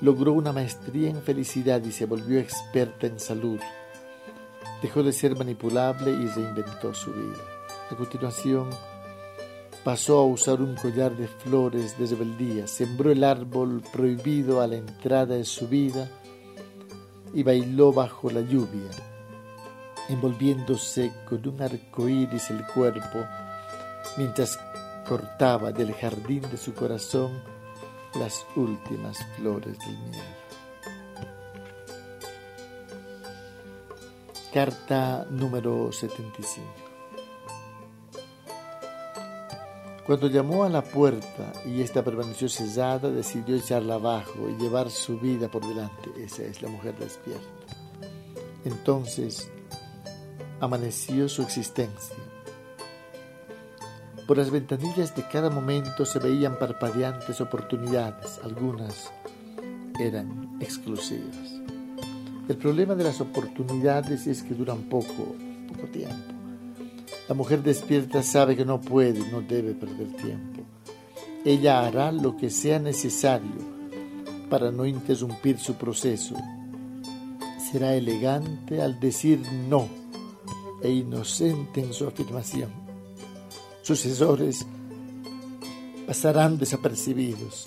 Logró 0.00 0.32
una 0.32 0.54
maestría 0.54 1.10
en 1.10 1.20
felicidad 1.20 1.84
y 1.84 1.92
se 1.92 2.06
volvió 2.06 2.40
experta 2.40 3.08
en 3.08 3.20
salud 3.20 3.60
dejó 4.82 5.02
de 5.02 5.12
ser 5.12 5.36
manipulable 5.36 6.10
y 6.10 6.26
reinventó 6.28 6.94
su 6.94 7.12
vida. 7.12 7.42
A 7.90 7.96
continuación, 7.96 8.68
pasó 9.84 10.18
a 10.18 10.24
usar 10.24 10.60
un 10.60 10.74
collar 10.74 11.16
de 11.16 11.28
flores 11.28 11.96
de 11.98 12.06
rebeldía, 12.06 12.66
sembró 12.66 13.12
el 13.12 13.22
árbol 13.22 13.82
prohibido 13.92 14.60
a 14.60 14.66
la 14.66 14.76
entrada 14.76 15.36
de 15.36 15.44
su 15.44 15.68
vida 15.68 16.08
y 17.32 17.42
bailó 17.42 17.92
bajo 17.92 18.30
la 18.30 18.40
lluvia, 18.40 18.90
envolviéndose 20.08 21.12
con 21.28 21.46
un 21.46 21.62
arco 21.62 22.08
iris 22.08 22.50
el 22.50 22.66
cuerpo, 22.66 23.24
mientras 24.16 24.58
cortaba 25.08 25.70
del 25.70 25.94
jardín 25.94 26.42
de 26.50 26.56
su 26.56 26.74
corazón 26.74 27.40
las 28.18 28.44
últimas 28.56 29.18
flores 29.36 29.78
del 29.78 29.98
miedo. 29.98 30.35
Carta 34.56 35.26
número 35.28 35.92
75. 35.92 36.66
Cuando 40.06 40.28
llamó 40.28 40.64
a 40.64 40.70
la 40.70 40.80
puerta 40.80 41.52
y 41.66 41.82
ésta 41.82 42.02
permaneció 42.02 42.48
sellada, 42.48 43.10
decidió 43.10 43.54
echarla 43.54 43.96
abajo 43.96 44.48
y 44.48 44.54
llevar 44.58 44.88
su 44.90 45.18
vida 45.18 45.50
por 45.50 45.60
delante. 45.60 46.10
Esa 46.16 46.44
es 46.44 46.62
la 46.62 46.70
mujer 46.70 46.98
despierta. 46.98 47.44
Entonces 48.64 49.50
amaneció 50.60 51.28
su 51.28 51.42
existencia. 51.42 52.16
Por 54.26 54.38
las 54.38 54.50
ventanillas 54.50 55.14
de 55.14 55.28
cada 55.28 55.50
momento 55.50 56.06
se 56.06 56.18
veían 56.18 56.58
parpadeantes 56.58 57.42
oportunidades, 57.42 58.40
algunas 58.42 59.12
eran 60.00 60.56
exclusivas. 60.62 61.55
El 62.48 62.56
problema 62.56 62.94
de 62.94 63.02
las 63.02 63.20
oportunidades 63.20 64.26
es 64.28 64.42
que 64.44 64.54
duran 64.54 64.82
poco, 64.82 65.34
poco 65.68 65.88
tiempo. 65.92 66.14
La 67.28 67.34
mujer 67.34 67.62
despierta 67.62 68.22
sabe 68.22 68.56
que 68.56 68.64
no 68.64 68.80
puede, 68.80 69.28
no 69.32 69.40
debe 69.40 69.74
perder 69.74 70.12
tiempo. 70.12 70.62
Ella 71.44 71.84
hará 71.84 72.12
lo 72.12 72.36
que 72.36 72.50
sea 72.50 72.78
necesario 72.78 73.76
para 74.48 74.70
no 74.70 74.86
interrumpir 74.86 75.58
su 75.58 75.74
proceso. 75.74 76.36
Será 77.58 77.94
elegante 77.94 78.80
al 78.80 79.00
decir 79.00 79.40
no 79.68 79.88
e 80.82 80.90
inocente 80.90 81.80
en 81.80 81.92
su 81.92 82.06
afirmación. 82.06 82.70
Sucesores 83.82 84.64
pasarán 86.06 86.58
desapercibidos 86.58 87.66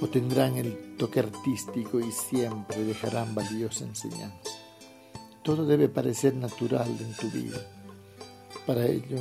o 0.00 0.06
tendrán 0.08 0.56
el 0.56 0.83
toque 0.96 1.20
artístico 1.20 2.00
y 2.00 2.10
siempre 2.10 2.84
dejarán 2.84 3.34
valiosa 3.34 3.84
enseñanza. 3.84 4.50
Todo 5.42 5.66
debe 5.66 5.88
parecer 5.88 6.34
natural 6.34 6.88
en 6.88 7.12
tu 7.14 7.30
vida. 7.30 7.58
Para 8.66 8.86
ello, 8.86 9.18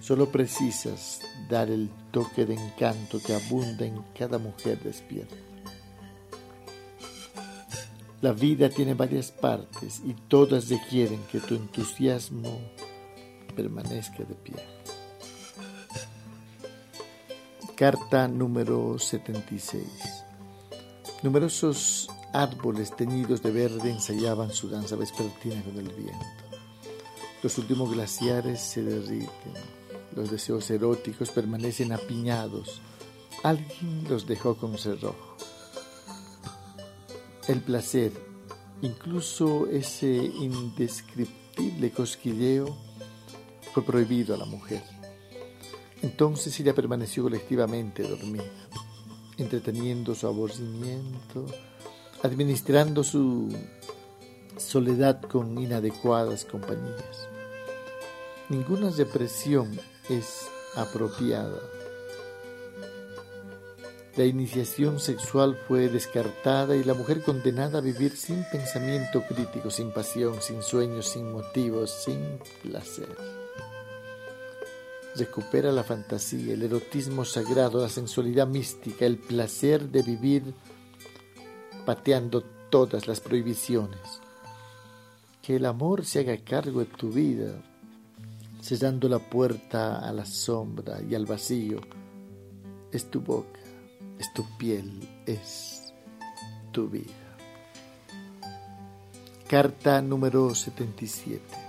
solo 0.00 0.30
precisas 0.30 1.20
dar 1.48 1.70
el 1.70 1.90
toque 2.12 2.46
de 2.46 2.54
encanto 2.54 3.20
que 3.20 3.34
abunda 3.34 3.84
en 3.84 4.02
cada 4.16 4.38
mujer 4.38 4.80
despierta. 4.82 5.34
La 8.20 8.32
vida 8.32 8.70
tiene 8.70 8.94
varias 8.94 9.30
partes 9.32 10.00
y 10.06 10.14
todas 10.28 10.68
requieren 10.70 11.20
que 11.30 11.40
tu 11.40 11.56
entusiasmo 11.56 12.58
permanezca 13.54 14.24
de 14.24 14.34
pie. 14.34 14.54
Carta 17.76 18.28
número 18.28 19.00
76. 19.00 19.84
Numerosos 21.24 22.08
árboles 22.32 22.94
teñidos 22.94 23.42
de 23.42 23.50
verde 23.50 23.90
ensayaban 23.90 24.52
su 24.52 24.68
danza 24.68 24.94
vespertina 24.94 25.60
con 25.64 25.76
el 25.78 25.88
viento. 25.88 26.24
Los 27.42 27.58
últimos 27.58 27.92
glaciares 27.92 28.60
se 28.60 28.84
derriten. 28.84 29.54
Los 30.14 30.30
deseos 30.30 30.70
eróticos 30.70 31.30
permanecen 31.32 31.92
apiñados. 31.92 32.80
Alguien 33.42 34.04
los 34.08 34.24
dejó 34.28 34.56
con 34.56 34.78
cerrojo. 34.78 35.36
El 37.48 37.60
placer, 37.60 38.12
incluso 38.82 39.66
ese 39.66 40.06
indescriptible 40.06 41.90
cosquilleo, 41.90 42.72
fue 43.72 43.82
prohibido 43.84 44.36
a 44.36 44.38
la 44.38 44.44
mujer. 44.44 44.93
Entonces 46.04 46.60
ella 46.60 46.74
permaneció 46.74 47.22
colectivamente 47.22 48.02
dormida, 48.02 48.44
entreteniendo 49.38 50.14
su 50.14 50.26
aborrecimiento, 50.26 51.46
administrando 52.22 53.02
su 53.02 53.48
soledad 54.58 55.22
con 55.22 55.56
inadecuadas 55.56 56.44
compañías. 56.44 57.26
Ninguna 58.50 58.90
depresión 58.90 59.80
es 60.10 60.46
apropiada. 60.76 61.58
La 64.16 64.26
iniciación 64.26 65.00
sexual 65.00 65.58
fue 65.66 65.88
descartada 65.88 66.76
y 66.76 66.84
la 66.84 66.92
mujer 66.92 67.22
condenada 67.22 67.78
a 67.78 67.80
vivir 67.80 68.14
sin 68.14 68.44
pensamiento 68.52 69.22
crítico, 69.26 69.70
sin 69.70 69.90
pasión, 69.90 70.42
sin 70.42 70.62
sueños, 70.62 71.08
sin 71.08 71.32
motivos, 71.32 71.90
sin 71.90 72.38
placer 72.62 73.33
recupera 75.16 75.70
la 75.70 75.84
fantasía, 75.84 76.54
el 76.54 76.62
erotismo 76.62 77.24
sagrado, 77.24 77.80
la 77.80 77.88
sensualidad 77.88 78.46
mística, 78.46 79.06
el 79.06 79.18
placer 79.18 79.88
de 79.88 80.02
vivir 80.02 80.54
pateando 81.84 82.42
todas 82.70 83.06
las 83.06 83.20
prohibiciones. 83.20 84.00
que 85.42 85.56
el 85.56 85.66
amor 85.66 86.06
se 86.06 86.20
haga 86.20 86.38
cargo 86.38 86.80
de 86.80 86.86
tu 86.86 87.10
vida, 87.10 87.60
cerrando 88.62 89.10
la 89.10 89.18
puerta 89.18 89.98
a 89.98 90.10
la 90.10 90.24
sombra 90.24 91.02
y 91.02 91.14
al 91.14 91.26
vacío. 91.26 91.82
Es 92.90 93.10
tu 93.10 93.20
boca, 93.20 93.60
es 94.18 94.32
tu 94.32 94.42
piel, 94.56 95.06
es 95.26 95.92
tu 96.72 96.88
vida. 96.88 97.36
Carta 99.46 100.00
número 100.00 100.54
77. 100.54 101.63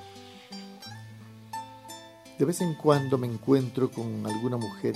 De 2.38 2.46
vez 2.46 2.62
en 2.62 2.76
cuando 2.76 3.18
me 3.18 3.28
encuentro 3.28 3.90
con 3.90 4.26
alguna 4.26 4.58
mujer 4.58 4.96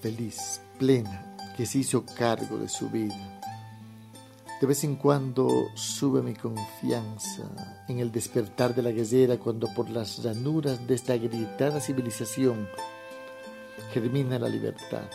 feliz, 0.00 0.60
plena, 0.78 1.36
que 1.56 1.66
se 1.66 1.78
hizo 1.78 2.04
cargo 2.04 2.58
de 2.58 2.68
su 2.68 2.90
vida 2.90 3.36
de 4.60 4.66
vez 4.66 4.84
en 4.84 4.96
cuando 4.96 5.70
sube 5.74 6.22
mi 6.22 6.32
confianza 6.32 7.42
en 7.88 7.98
el 7.98 8.10
despertar 8.10 8.74
de 8.74 8.82
la 8.82 8.90
guerrera 8.90 9.36
cuando 9.36 9.68
por 9.74 9.90
las 9.90 10.24
ranuras 10.24 10.86
de 10.86 10.94
esta 10.94 11.12
agrietada 11.12 11.78
civilización 11.78 12.66
germina 13.92 14.38
la 14.38 14.48
libertad, 14.48 15.10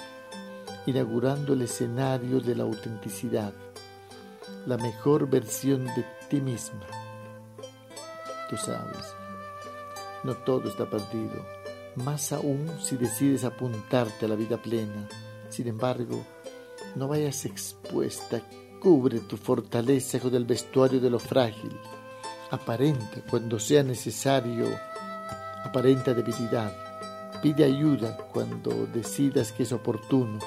inaugurando 0.86 1.54
el 1.54 1.64
escenario 1.64 2.40
de 2.40 2.56
la 2.56 2.64
autenticidad, 2.64 3.52
la 4.68 4.78
mejor 4.78 5.28
versión 5.28 5.86
de 5.86 6.06
ti 6.30 6.40
misma. 6.40 6.86
Tú 8.48 8.58
sabes, 8.58 9.21
no 10.24 10.36
todo 10.36 10.70
está 10.70 10.90
perdido, 10.90 11.46
más 11.96 12.32
aún 12.32 12.70
si 12.82 12.98
decides 12.98 13.44
apuntarte 13.44 14.26
a 14.26 14.30
la 14.30 14.36
vida 14.36 14.62
plena. 14.62 15.08
Sin 15.50 15.68
embargo, 15.68 16.26
no 16.96 17.08
vayas 17.08 17.46
expuesta 17.46 18.42
Cubre 18.82 19.20
tu 19.20 19.38
fortaleza 19.38 20.20
con 20.20 20.34
el 20.34 20.44
vestuario 20.44 21.00
de 21.00 21.12
lo 21.12 21.20
frágil. 21.20 21.72
Aparenta 22.50 23.22
cuando 23.30 23.60
sea 23.60 23.84
necesario, 23.84 24.66
aparenta 25.64 26.16
debilidad. 26.16 26.76
Pide 27.44 27.64
ayuda 27.64 28.18
cuando 28.34 28.88
decidas 28.88 29.52
que 29.52 29.64
es 29.64 29.72
oportuno. 29.72 30.40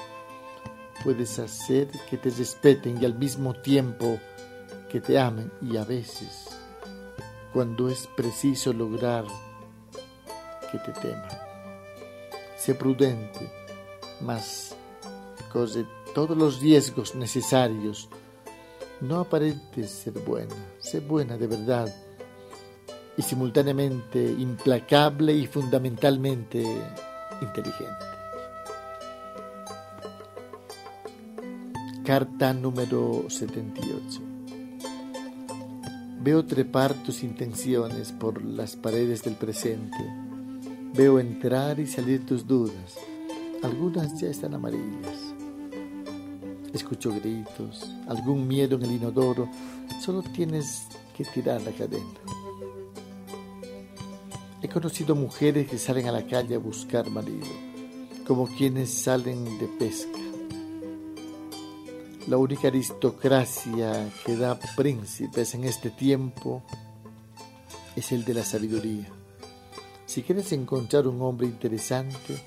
Puedes 1.05 1.39
hacer 1.39 1.87
que 2.11 2.17
te 2.17 2.29
respeten 2.31 3.01
y 3.01 3.05
al 3.05 3.17
mismo 3.17 3.55
tiempo 3.55 4.19
que 4.91 5.01
te 5.01 5.17
amen 5.17 5.53
y 5.63 5.77
a 5.77 5.85
veces, 5.85 6.49
cuando 7.53 7.89
es 7.89 8.09
preciso 8.17 8.73
lograr 8.73 9.27
que 10.79 10.93
te 10.93 11.01
teman. 11.01 11.29
Sé 12.57 12.75
prudente, 12.75 13.51
mas 14.21 14.75
corre 15.53 15.87
todos 16.15 16.37
los 16.37 16.61
riesgos 16.61 17.15
necesarios 17.15 18.09
no 19.01 19.21
aparentes 19.21 19.91
ser 19.91 20.13
buena, 20.13 20.55
sé 20.79 21.01
buena 21.01 21.37
de 21.37 21.47
verdad 21.47 21.95
y 23.17 23.23
simultáneamente 23.23 24.25
implacable 24.25 25.35
y 25.35 25.47
fundamentalmente 25.47 26.65
inteligente. 27.41 28.05
Carta 32.05 32.53
número 32.53 33.27
78. 33.29 34.21
Veo 36.21 36.45
trepar 36.45 36.95
tus 37.03 37.23
intenciones 37.23 38.13
por 38.13 38.43
las 38.43 38.77
paredes 38.77 39.23
del 39.23 39.35
presente. 39.35 40.34
Veo 40.95 41.19
entrar 41.19 41.79
y 41.81 41.87
salir 41.87 42.25
tus 42.25 42.47
dudas. 42.47 42.99
Algunas 43.63 44.21
ya 44.21 44.29
están 44.29 44.55
amarillas 44.55 45.35
escucho 46.75 47.13
gritos, 47.13 47.89
algún 48.09 48.47
miedo 48.47 48.77
en 48.77 48.83
el 48.83 48.93
inodoro, 48.93 49.49
solo 50.01 50.23
tienes 50.23 50.87
que 51.17 51.25
tirar 51.25 51.63
la 51.63 51.71
cadena. 51.71 52.05
He 54.61 54.69
conocido 54.69 55.15
mujeres 55.15 55.69
que 55.69 55.79
salen 55.79 56.09
a 56.09 56.13
la 56.13 56.27
calle 56.27 56.57
a 56.57 56.59
buscar 56.59 57.09
marido, 57.11 57.47
como 58.27 58.47
quienes 58.47 58.91
salen 58.91 59.59
de 59.59 59.67
pesca. 59.67 60.19
La 62.27 62.39
única 62.39 62.69
aristocracia 62.69 64.11
que 64.25 64.37
da 64.37 64.59
príncipes 64.77 65.55
en 65.55 65.65
este 65.65 65.91
tiempo 65.91 66.63
es 67.95 68.11
el 68.13 68.25
de 68.25 68.35
la 68.35 68.43
sabiduría. 68.43 69.24
Si 70.15 70.23
quieres 70.23 70.53
encontrar 70.53 71.09
un 71.09 71.21
hombre 71.23 71.49
interesante, 71.49 72.41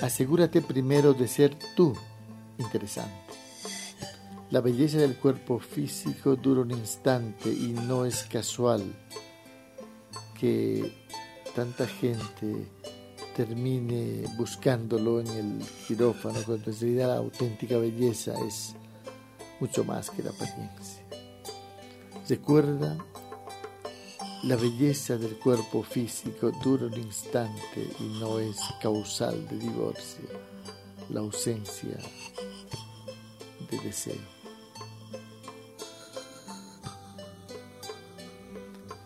asegúrate 0.00 0.60
primero 0.60 1.14
de 1.14 1.28
ser 1.28 1.56
tú 1.76 1.94
interesante. 2.58 3.14
La 4.50 4.60
belleza 4.60 4.98
del 4.98 5.14
cuerpo 5.14 5.60
físico 5.60 6.34
dura 6.34 6.62
un 6.62 6.72
instante 6.72 7.48
y 7.48 7.76
no 7.86 8.06
es 8.06 8.24
casual 8.24 8.82
que 10.36 10.92
tanta 11.54 11.86
gente 11.86 12.66
termine 13.36 14.24
buscándolo 14.36 15.20
en 15.20 15.28
el 15.28 15.58
quirófano 15.86 16.40
cuando 16.44 16.72
en 16.72 16.80
realidad 16.80 17.06
la 17.06 17.16
auténtica 17.18 17.78
belleza 17.78 18.34
es 18.44 18.74
mucho 19.60 19.84
más 19.84 20.10
que 20.10 20.24
la 20.24 20.30
apariencia. 20.30 21.04
Recuerda, 22.28 22.98
la 24.42 24.56
belleza 24.56 25.16
del 25.16 25.36
cuerpo 25.36 25.84
físico 25.84 26.50
dura 26.50 26.86
un 26.86 26.98
instante 26.98 27.88
y 28.00 28.18
no 28.18 28.40
es 28.40 28.58
causal 28.80 29.46
de 29.48 29.56
divorcio, 29.56 30.24
la 31.10 31.20
ausencia 31.20 31.96
de 33.70 33.78
deseo. 33.78 34.20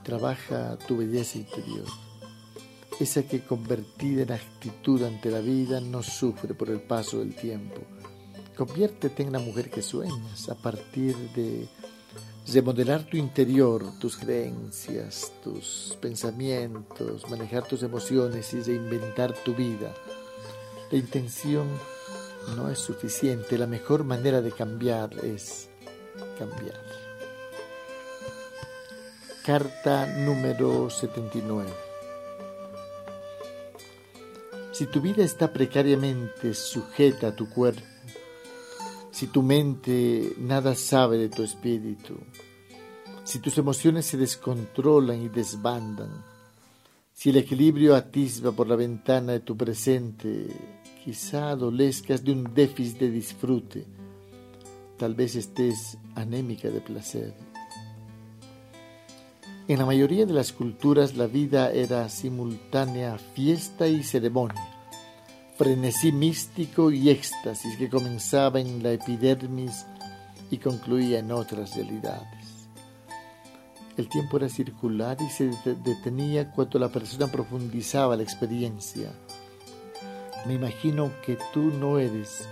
Trabaja 0.03 0.79
tu 0.87 0.97
belleza 0.97 1.37
interior, 1.37 1.85
esa 2.99 3.23
que 3.25 3.45
convertida 3.45 4.23
en 4.23 4.33
actitud 4.33 5.03
ante 5.03 5.31
la 5.31 5.41
vida 5.41 5.83
no 5.83 6.03
sufre 6.03 6.55
por 6.55 6.71
el 6.71 6.81
paso 6.81 7.19
del 7.19 7.35
tiempo. 7.35 7.83
Conviértete 8.57 9.23
en 9.23 9.33
la 9.33 9.39
mujer 9.39 9.69
que 9.69 9.83
sueñas 9.83 10.49
a 10.49 10.55
partir 10.55 11.15
de 11.35 11.69
remodelar 12.53 13.05
tu 13.05 13.17
interior, 13.17 13.85
tus 13.99 14.17
creencias, 14.17 15.33
tus 15.43 15.97
pensamientos, 16.01 17.29
manejar 17.29 17.67
tus 17.67 17.83
emociones 17.83 18.53
y 18.55 18.63
reinventar 18.63 19.35
tu 19.35 19.55
vida. 19.55 19.93
La 20.91 20.99
intención 20.99 21.67
no 22.55 22.71
es 22.71 22.79
suficiente, 22.79 23.59
la 23.59 23.67
mejor 23.67 24.05
manera 24.05 24.41
de 24.41 24.53
cambiar 24.53 25.13
es 25.25 25.69
cambiar. 26.39 26.81
Carta 29.45 30.07
número 30.07 30.89
79. 30.91 31.69
Si 34.73 34.87
tu 34.87 35.01
vida 35.01 35.25
está 35.25 35.53
precariamente 35.53 36.53
sujeta 36.55 37.29
a 37.29 37.37
tu 37.37 37.49
cuerpo, 37.49 37.96
si 39.17 39.29
tu 39.29 39.43
mente 39.43 40.35
nada 40.41 40.75
sabe 40.75 41.17
de 41.17 41.31
tu 41.31 41.43
espíritu, 41.43 42.19
si 43.25 43.39
tus 43.39 43.57
emociones 43.57 44.05
se 44.05 44.19
descontrolan 44.19 45.23
y 45.23 45.31
desbandan, 45.31 46.23
si 47.15 47.31
el 47.31 47.39
equilibrio 47.39 47.97
atisba 47.97 48.53
por 48.53 48.69
la 48.69 48.77
ventana 48.77 49.33
de 49.33 49.41
tu 49.41 49.57
presente, 49.57 50.49
quizá 51.03 51.49
adolezcas 51.49 52.23
de 52.23 52.33
un 52.33 52.53
déficit 52.53 52.99
de 52.99 53.11
disfrute, 53.11 53.87
tal 54.99 55.15
vez 55.15 55.35
estés 55.35 55.97
anémica 56.15 56.69
de 56.69 56.83
placer. 56.83 57.33
En 59.67 59.79
la 59.79 59.87
mayoría 59.87 60.27
de 60.27 60.35
las 60.35 60.53
culturas 60.53 61.17
la 61.17 61.27
vida 61.27 61.73
era 61.73 62.07
simultánea 62.11 63.17
fiesta 63.17 63.89
y 63.89 64.03
ceremonia, 64.03 64.76
frenesí 65.57 66.13
místico 66.13 66.91
y 66.91 67.09
éxtasis 67.09 67.77
que 67.77 67.89
comenzaba 67.89 68.61
en 68.61 68.83
la 68.83 68.93
epidermis 68.93 69.87
y 70.51 70.59
concluía 70.59 71.19
en 71.21 71.33
otras 71.33 71.75
realidades. 71.75 72.69
El 73.97 74.09
tiempo 74.09 74.37
era 74.37 74.51
circular 74.51 75.17
y 75.21 75.31
se 75.31 75.51
detenía 75.83 76.51
cuando 76.51 76.79
la 76.79 76.91
persona 76.91 77.29
profundizaba 77.29 78.17
la 78.17 78.23
experiencia. 78.23 79.11
Me 80.47 80.55
imagino 80.55 81.11
que 81.25 81.39
tú 81.55 81.73
no 81.73 81.99
eres 81.99 82.47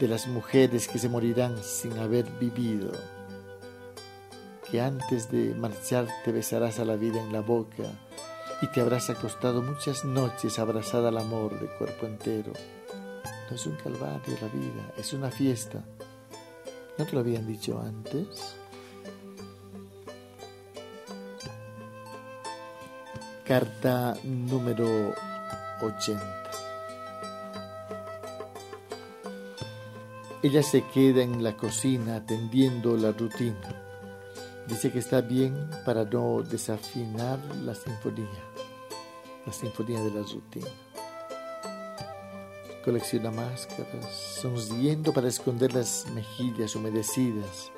de 0.00 0.08
las 0.08 0.26
mujeres 0.26 0.88
que 0.88 0.98
se 0.98 1.10
morirán 1.10 1.62
sin 1.62 1.98
haber 1.98 2.24
vivido 2.40 2.92
que 4.70 4.80
antes 4.80 5.30
de 5.30 5.54
marchar 5.54 6.06
te 6.24 6.32
besarás 6.32 6.78
a 6.78 6.84
la 6.84 6.96
vida 6.96 7.20
en 7.20 7.32
la 7.32 7.40
boca 7.40 7.84
y 8.62 8.66
te 8.66 8.80
habrás 8.80 9.08
acostado 9.08 9.62
muchas 9.62 10.04
noches 10.04 10.58
abrazada 10.58 11.08
al 11.08 11.18
amor 11.18 11.58
de 11.58 11.66
cuerpo 11.66 12.06
entero. 12.06 12.52
No 13.48 13.56
es 13.56 13.66
un 13.66 13.76
calvario 13.76 14.36
la 14.40 14.48
vida, 14.48 14.92
es 14.96 15.12
una 15.12 15.30
fiesta. 15.30 15.82
¿No 16.98 17.06
te 17.06 17.12
lo 17.12 17.20
habían 17.20 17.46
dicho 17.46 17.80
antes? 17.80 18.54
Carta 23.44 24.14
número 24.22 25.14
80. 25.80 26.50
Ella 30.42 30.62
se 30.62 30.82
queda 30.88 31.22
en 31.22 31.42
la 31.42 31.56
cocina 31.56 32.16
atendiendo 32.16 32.96
la 32.96 33.12
rutina 33.12 33.90
Dice 34.70 34.92
que 34.92 35.00
está 35.00 35.20
bien 35.20 35.68
para 35.84 36.04
no 36.04 36.44
desafinar 36.48 37.40
la 37.64 37.74
sinfonía, 37.74 38.28
la 39.46 39.52
sinfonía 39.52 40.00
de 40.02 40.10
la 40.10 40.22
rutina. 40.22 40.68
Colecciona 42.84 43.30
máscaras, 43.30 44.38
sonriendo 44.40 45.12
para 45.12 45.28
esconder 45.28 45.74
las 45.74 46.06
mejillas 46.14 46.74
humedecidas. 46.74 47.70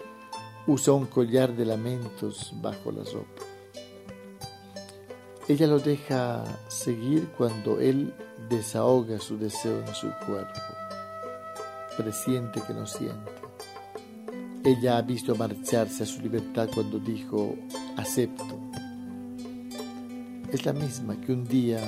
Usa 0.66 0.92
un 0.92 1.06
collar 1.06 1.54
de 1.54 1.64
lamentos 1.64 2.52
bajo 2.62 2.92
la 2.92 3.02
ropa. 3.02 3.42
Ella 5.48 5.66
lo 5.66 5.80
deja 5.80 6.44
seguir 6.68 7.28
cuando 7.36 7.80
él 7.80 8.14
desahoga 8.48 9.18
su 9.18 9.36
deseo 9.36 9.80
en 9.80 9.94
su 9.94 10.08
cuerpo. 10.24 10.60
Presiente 11.96 12.62
que 12.64 12.72
no 12.72 12.86
siente. 12.86 13.32
Ella 14.64 14.98
ha 14.98 15.02
visto 15.02 15.34
marcharse 15.34 16.04
a 16.04 16.06
su 16.06 16.20
libertad 16.22 16.68
cuando 16.72 17.00
dijo, 17.00 17.56
acepto. 17.96 18.71
Es 20.52 20.66
la 20.66 20.74
misma 20.74 21.18
que 21.18 21.32
un 21.32 21.48
día 21.48 21.80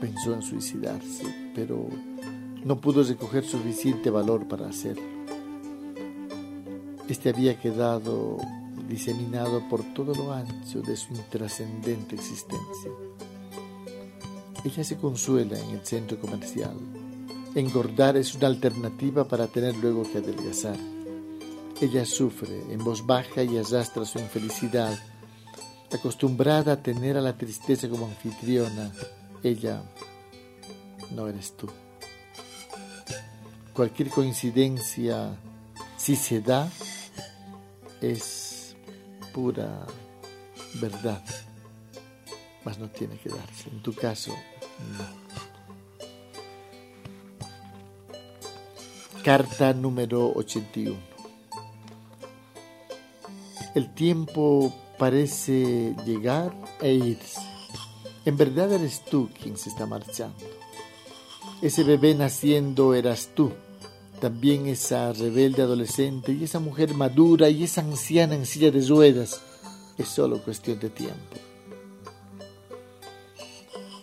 pensó 0.00 0.34
en 0.34 0.42
suicidarse, 0.42 1.52
pero 1.54 1.88
no 2.64 2.80
pudo 2.80 3.04
recoger 3.04 3.44
suficiente 3.44 4.10
valor 4.10 4.48
para 4.48 4.68
hacerlo. 4.68 5.04
Este 7.08 7.28
había 7.28 7.60
quedado 7.60 8.38
diseminado 8.88 9.68
por 9.68 9.84
todo 9.94 10.14
lo 10.16 10.32
ancho 10.32 10.82
de 10.82 10.96
su 10.96 11.14
intrascendente 11.14 12.16
existencia. 12.16 12.90
Ella 14.64 14.82
se 14.82 14.96
consuela 14.96 15.56
en 15.56 15.70
el 15.70 15.86
centro 15.86 16.18
comercial. 16.18 16.76
Engordar 17.54 18.16
es 18.16 18.34
una 18.34 18.48
alternativa 18.48 19.28
para 19.28 19.46
tener 19.46 19.76
luego 19.76 20.02
que 20.02 20.18
adelgazar. 20.18 20.76
Ella 21.80 22.04
sufre 22.04 22.64
en 22.68 22.82
voz 22.82 23.06
baja 23.06 23.44
y 23.44 23.58
arrastra 23.58 24.04
su 24.04 24.18
infelicidad. 24.18 24.98
Acostumbrada 25.92 26.72
a 26.72 26.82
tener 26.82 27.16
a 27.16 27.20
la 27.20 27.36
tristeza 27.36 27.88
como 27.88 28.06
anfitriona, 28.06 28.90
ella 29.42 29.82
no 31.12 31.28
eres 31.28 31.56
tú. 31.56 31.68
Cualquier 33.72 34.10
coincidencia, 34.10 35.36
si 35.96 36.16
se 36.16 36.40
da, 36.40 36.68
es 38.00 38.74
pura 39.32 39.86
verdad, 40.74 41.22
mas 42.64 42.78
no 42.78 42.88
tiene 42.90 43.18
que 43.18 43.28
darse. 43.28 43.68
En 43.70 43.82
tu 43.82 43.94
caso, 43.94 44.34
no. 44.98 45.26
Carta 49.22 49.72
número 49.72 50.32
81. 50.34 50.96
El 53.74 53.92
tiempo 53.92 54.72
parece 54.98 55.94
llegar 56.04 56.54
e 56.80 56.92
irse. 56.94 57.40
En 58.24 58.36
verdad 58.36 58.72
eres 58.72 59.04
tú 59.04 59.28
quien 59.40 59.56
se 59.56 59.68
está 59.68 59.86
marchando. 59.86 60.44
Ese 61.62 61.84
bebé 61.84 62.14
naciendo 62.14 62.94
eras 62.94 63.30
tú 63.34 63.52
también 64.20 64.66
esa 64.66 65.12
rebelde 65.12 65.62
adolescente 65.62 66.32
y 66.32 66.44
esa 66.44 66.58
mujer 66.58 66.94
madura 66.94 67.48
y 67.50 67.64
esa 67.64 67.82
anciana 67.82 68.34
en 68.34 68.46
silla 68.46 68.70
de 68.70 68.80
ruedas. 68.86 69.40
Es 69.98 70.08
solo 70.08 70.42
cuestión 70.42 70.78
de 70.78 70.90
tiempo. 70.90 71.36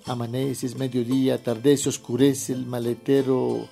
Amanece, 0.06 0.68
es 0.68 0.76
mediodía, 0.76 1.40
se 1.44 1.90
oscurece 1.90 2.53
el 2.53 2.65
maletero. 2.65 3.68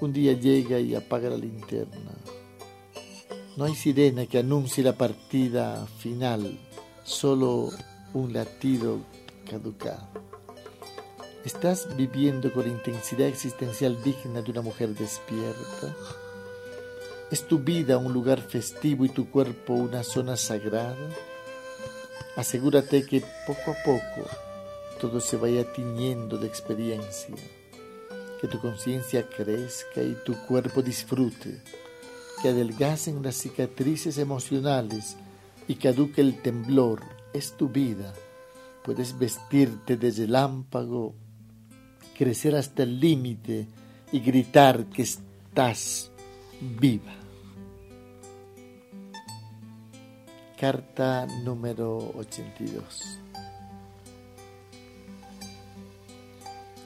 Un 0.00 0.12
día 0.12 0.32
llega 0.32 0.78
y 0.78 0.94
apaga 0.94 1.30
la 1.30 1.36
linterna. 1.36 2.12
No 3.54 3.66
hay 3.66 3.74
sirena 3.74 4.24
que 4.24 4.38
anuncie 4.38 4.82
la 4.82 4.94
partida 4.94 5.86
final, 5.98 6.58
solo 7.04 7.68
un 8.14 8.32
latido 8.32 9.00
caducado. 9.48 10.08
¿Estás 11.44 11.94
viviendo 11.94 12.50
con 12.50 12.66
intensidad 12.66 13.26
existencial 13.26 14.02
digna 14.02 14.40
de 14.40 14.50
una 14.52 14.62
mujer 14.62 14.94
despierta? 14.94 15.94
¿Es 17.30 17.46
tu 17.46 17.58
vida 17.58 17.98
un 17.98 18.14
lugar 18.14 18.40
festivo 18.40 19.04
y 19.04 19.10
tu 19.10 19.28
cuerpo 19.28 19.74
una 19.74 20.02
zona 20.02 20.38
sagrada? 20.38 21.10
Asegúrate 22.36 23.04
que 23.04 23.22
poco 23.46 23.72
a 23.72 23.82
poco 23.84 24.30
todo 24.98 25.20
se 25.20 25.36
vaya 25.36 25.70
tiñendo 25.74 26.38
de 26.38 26.46
experiencia, 26.46 27.34
que 28.40 28.48
tu 28.48 28.58
conciencia 28.60 29.28
crezca 29.28 30.00
y 30.00 30.16
tu 30.24 30.40
cuerpo 30.46 30.80
disfrute, 30.80 31.60
que 32.42 32.48
adelgacen 32.48 33.22
las 33.22 33.36
cicatrices 33.36 34.18
emocionales 34.18 35.16
y 35.68 35.76
caduque 35.76 36.20
el 36.20 36.42
temblor. 36.42 37.00
Es 37.32 37.56
tu 37.56 37.68
vida. 37.68 38.12
Puedes 38.84 39.16
vestirte 39.16 39.96
de 39.96 40.10
relámpago 40.10 41.14
crecer 42.18 42.56
hasta 42.56 42.82
el 42.82 42.98
límite 42.98 43.68
y 44.10 44.20
gritar 44.20 44.86
que 44.86 45.02
estás 45.02 46.10
viva. 46.60 47.14
Carta 50.58 51.26
número 51.44 52.12
82. 52.16 53.18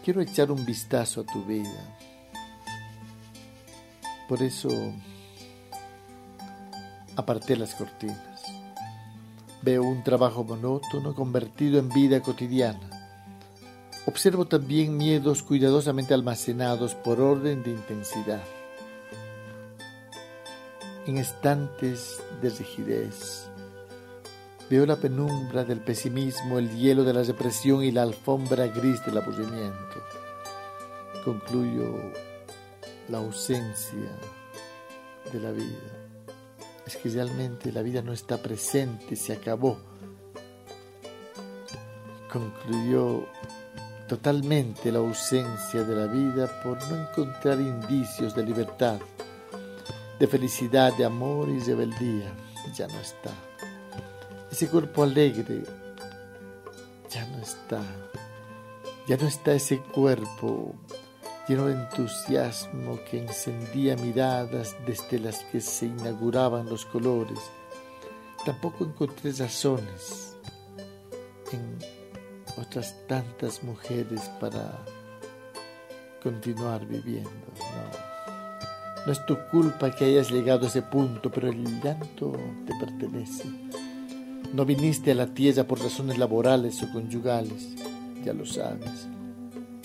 Quiero 0.04 0.20
echar 0.20 0.50
un 0.52 0.64
vistazo 0.64 1.22
a 1.22 1.24
tu 1.24 1.44
vida. 1.44 1.98
Por 4.28 4.42
eso 4.42 4.70
aparté 7.16 7.56
las 7.56 7.74
cortinas. 7.74 8.42
Veo 9.62 9.82
un 9.82 10.04
trabajo 10.04 10.44
monótono 10.44 11.14
convertido 11.14 11.78
en 11.78 11.88
vida 11.88 12.20
cotidiana 12.20 12.96
Observo 14.08 14.44
también 14.44 14.96
miedos 14.96 15.42
cuidadosamente 15.42 16.14
almacenados 16.14 16.94
por 16.94 17.20
orden 17.20 17.64
de 17.64 17.72
intensidad. 17.72 18.42
En 21.06 21.18
estantes 21.18 22.22
de 22.40 22.50
rigidez. 22.50 23.48
Veo 24.70 24.86
la 24.86 24.94
penumbra 24.94 25.64
del 25.64 25.80
pesimismo, 25.80 26.58
el 26.58 26.70
hielo 26.76 27.02
de 27.02 27.14
la 27.14 27.24
represión 27.24 27.82
y 27.82 27.90
la 27.90 28.02
alfombra 28.02 28.68
gris 28.68 29.04
del 29.04 29.18
aburrimiento. 29.18 30.02
Concluyo 31.24 31.92
la 33.08 33.18
ausencia 33.18 34.16
de 35.32 35.40
la 35.40 35.50
vida. 35.50 35.95
Es 36.86 36.96
que 36.96 37.08
realmente 37.08 37.72
la 37.72 37.82
vida 37.82 38.00
no 38.00 38.12
está 38.12 38.38
presente, 38.38 39.16
se 39.16 39.32
acabó. 39.32 39.78
Concluyó 42.32 43.26
totalmente 44.08 44.92
la 44.92 45.00
ausencia 45.00 45.82
de 45.82 45.96
la 45.96 46.06
vida 46.06 46.62
por 46.62 46.78
no 46.88 47.08
encontrar 47.08 47.60
indicios 47.60 48.34
de 48.36 48.44
libertad, 48.44 49.00
de 50.18 50.26
felicidad, 50.26 50.96
de 50.96 51.04
amor 51.04 51.48
y 51.48 51.58
rebeldía. 51.58 52.32
Ya 52.74 52.86
no 52.86 53.00
está. 53.00 53.32
Ese 54.50 54.68
cuerpo 54.68 55.02
alegre 55.02 55.64
ya 57.10 57.26
no 57.26 57.38
está. 57.38 57.82
Ya 59.08 59.16
no 59.16 59.26
está 59.26 59.52
ese 59.52 59.80
cuerpo 59.80 60.74
lleno 61.48 61.66
de 61.66 61.74
entusiasmo 61.74 62.98
que 63.08 63.18
encendía 63.18 63.96
miradas 63.96 64.76
desde 64.86 65.18
las 65.18 65.44
que 65.44 65.60
se 65.60 65.86
inauguraban 65.86 66.68
los 66.68 66.84
colores. 66.86 67.38
Tampoco 68.44 68.84
encontré 68.84 69.32
razones 69.32 70.36
en 71.52 71.78
otras 72.60 72.96
tantas 73.06 73.62
mujeres 73.62 74.22
para 74.40 74.84
continuar 76.22 76.84
viviendo. 76.86 77.30
No. 77.30 79.06
no 79.06 79.12
es 79.12 79.24
tu 79.26 79.36
culpa 79.50 79.94
que 79.94 80.06
hayas 80.06 80.30
llegado 80.30 80.64
a 80.64 80.68
ese 80.68 80.82
punto, 80.82 81.30
pero 81.30 81.48
el 81.48 81.80
llanto 81.80 82.32
te 82.66 82.74
pertenece. 82.80 83.44
No 84.52 84.64
viniste 84.64 85.12
a 85.12 85.14
la 85.14 85.26
tierra 85.26 85.64
por 85.64 85.80
razones 85.80 86.18
laborales 86.18 86.82
o 86.82 86.90
conyugales, 86.92 87.68
ya 88.24 88.32
lo 88.32 88.46
sabes. 88.46 89.08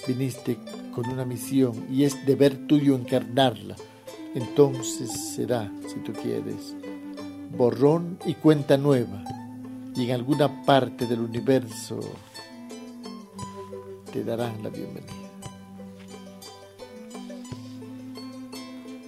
Viniste 0.08 0.58
con 0.94 1.08
una 1.10 1.26
misión 1.26 1.86
y 1.90 2.04
es 2.04 2.26
deber 2.26 2.68
tuyo 2.68 2.96
encarnarla. 2.96 3.76
Entonces 4.34 5.12
será, 5.36 5.72
si 5.88 6.00
tú 6.00 6.14
quieres, 6.14 6.76
borrón 7.56 8.18
y 8.26 8.36
cuenta 8.36 8.78
nueva. 8.78 9.24
Y 9.96 10.06
en 10.06 10.12
alguna 10.12 10.64
parte 10.64 11.06
del 11.06 11.20
universo 11.20 12.00
te 14.12 14.24
darán 14.24 14.64
la 14.64 14.70
bienvenida. 14.70 15.12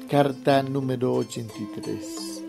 Carta 0.09 0.61
número 0.61 1.13
83. 1.13 2.43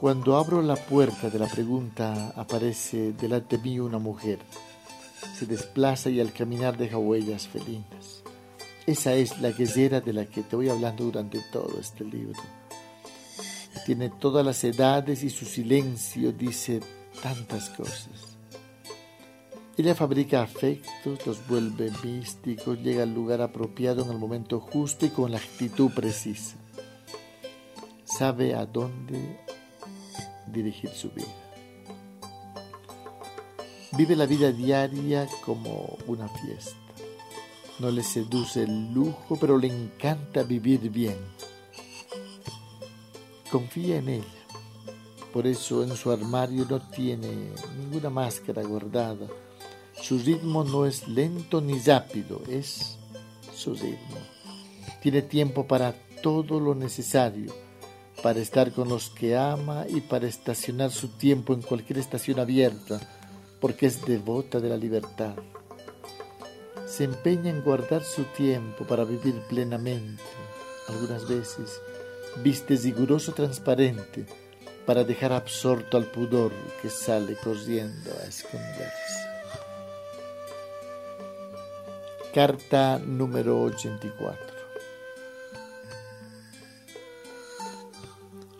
Cuando 0.00 0.36
abro 0.36 0.60
la 0.62 0.74
puerta 0.74 1.30
de 1.30 1.38
la 1.38 1.46
pregunta 1.46 2.32
aparece 2.36 3.12
delante 3.12 3.56
mío 3.56 3.84
una 3.86 3.98
mujer. 3.98 4.40
Se 5.38 5.46
desplaza 5.46 6.10
y 6.10 6.20
al 6.20 6.32
caminar 6.32 6.76
deja 6.76 6.98
huellas 6.98 7.48
felinas. 7.48 8.22
Esa 8.86 9.14
es 9.14 9.40
la 9.40 9.52
guerrera 9.52 10.00
de 10.00 10.12
la 10.12 10.26
que 10.26 10.42
te 10.42 10.56
voy 10.56 10.68
hablando 10.68 11.04
durante 11.04 11.40
todo 11.52 11.78
este 11.80 12.04
libro. 12.04 12.40
tiene 13.86 14.10
todas 14.10 14.44
las 14.44 14.62
edades 14.62 15.24
y 15.24 15.30
su 15.30 15.44
silencio 15.44 16.32
dice 16.32 16.80
tantas 17.22 17.68
cosas. 17.70 18.32
Ella 19.76 19.94
fabrica 19.94 20.42
afectos, 20.42 21.26
los 21.26 21.46
vuelve 21.48 21.90
místicos, 22.04 22.78
llega 22.80 23.04
al 23.04 23.14
lugar 23.14 23.40
apropiado 23.40 24.04
en 24.04 24.10
el 24.10 24.18
momento 24.18 24.60
justo 24.60 25.06
y 25.06 25.08
con 25.08 25.32
la 25.32 25.38
actitud 25.38 25.90
precisa. 25.92 26.56
Sabe 28.04 28.54
a 28.54 28.66
dónde 28.66 29.40
dirigir 30.46 30.90
su 30.90 31.10
vida. 31.10 31.41
Vive 33.94 34.16
la 34.16 34.24
vida 34.24 34.50
diaria 34.52 35.28
como 35.44 35.98
una 36.06 36.26
fiesta. 36.26 36.76
No 37.78 37.90
le 37.90 38.02
seduce 38.02 38.62
el 38.62 38.92
lujo, 38.94 39.36
pero 39.38 39.58
le 39.58 39.66
encanta 39.66 40.42
vivir 40.42 40.88
bien. 40.88 41.18
Confía 43.50 43.98
en 43.98 44.08
ella. 44.08 44.42
Por 45.30 45.46
eso 45.46 45.82
en 45.82 45.94
su 45.94 46.10
armario 46.10 46.66
no 46.68 46.80
tiene 46.88 47.52
ninguna 47.78 48.08
máscara 48.08 48.62
guardada. 48.62 49.26
Su 50.00 50.18
ritmo 50.18 50.64
no 50.64 50.86
es 50.86 51.06
lento 51.06 51.60
ni 51.60 51.78
rápido, 51.78 52.40
es 52.48 52.96
su 53.54 53.74
ritmo. 53.74 54.16
Tiene 55.02 55.20
tiempo 55.20 55.66
para 55.66 55.92
todo 56.22 56.60
lo 56.60 56.74
necesario, 56.74 57.52
para 58.22 58.40
estar 58.40 58.72
con 58.72 58.88
los 58.88 59.10
que 59.10 59.36
ama 59.36 59.84
y 59.86 60.00
para 60.00 60.26
estacionar 60.26 60.90
su 60.92 61.08
tiempo 61.08 61.52
en 61.52 61.60
cualquier 61.60 61.98
estación 61.98 62.38
abierta, 62.40 63.00
porque 63.62 63.86
es 63.86 64.04
devota 64.04 64.58
de 64.58 64.68
la 64.68 64.76
libertad. 64.76 65.34
Se 66.84 67.04
empeña 67.04 67.48
en 67.48 67.62
guardar 67.62 68.02
su 68.02 68.24
tiempo 68.24 68.84
para 68.84 69.04
vivir 69.04 69.40
plenamente. 69.48 70.22
Algunas 70.88 71.28
veces 71.28 71.80
viste 72.42 72.76
riguroso 72.76 73.32
transparente 73.32 74.26
para 74.84 75.04
dejar 75.04 75.32
absorto 75.32 75.96
al 75.96 76.06
pudor 76.06 76.50
que 76.82 76.90
sale 76.90 77.36
corriendo 77.36 78.10
a 78.20 78.26
esconderse. 78.26 79.22
Carta 82.34 82.98
número 82.98 83.62
84. 83.62 84.51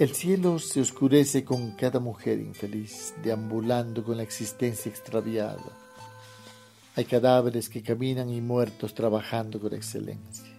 El 0.03 0.17
cielo 0.17 0.59
se 0.59 0.81
oscurece 0.81 1.45
con 1.45 1.77
cada 1.77 2.01
mujer 2.01 2.41
infeliz, 2.41 3.15
deambulando 3.23 4.03
con 4.03 4.17
la 4.17 4.25
existencia 4.25 4.91
extraviada. 4.91 5.79
Hay 6.97 7.05
cadáveres 7.05 7.69
que 7.69 7.85
caminan 7.85 8.29
y 8.29 8.41
muertos 8.41 8.95
trabajando 8.95 9.61
con 9.61 9.73
excelencia. 9.75 10.53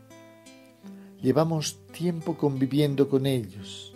Llevamos 1.22 1.78
tiempo 1.92 2.38
conviviendo 2.38 3.10
con 3.10 3.26
ellos, 3.26 3.94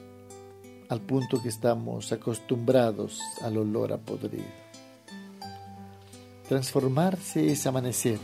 al 0.90 1.00
punto 1.00 1.42
que 1.42 1.48
estamos 1.48 2.12
acostumbrados 2.12 3.22
al 3.42 3.56
olor 3.56 3.94
a 3.94 3.98
podrido. 4.00 4.44
Transformarse 6.50 7.50
es 7.54 7.66
amanecer, 7.66 8.20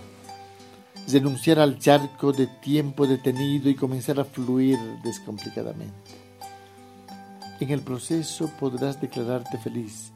renunciar 1.09 1.59
al 1.59 1.79
charco 1.79 2.33
de 2.33 2.47
tiempo 2.47 3.07
detenido 3.07 3.69
y 3.69 3.75
comenzar 3.75 4.19
a 4.19 4.25
fluir 4.25 4.77
descomplicadamente. 5.05 6.22
En 7.63 7.71
el 7.71 7.79
proceso 7.79 8.51
podrás 8.59 8.99
declararte 8.99 9.57
feliz, 9.57 10.11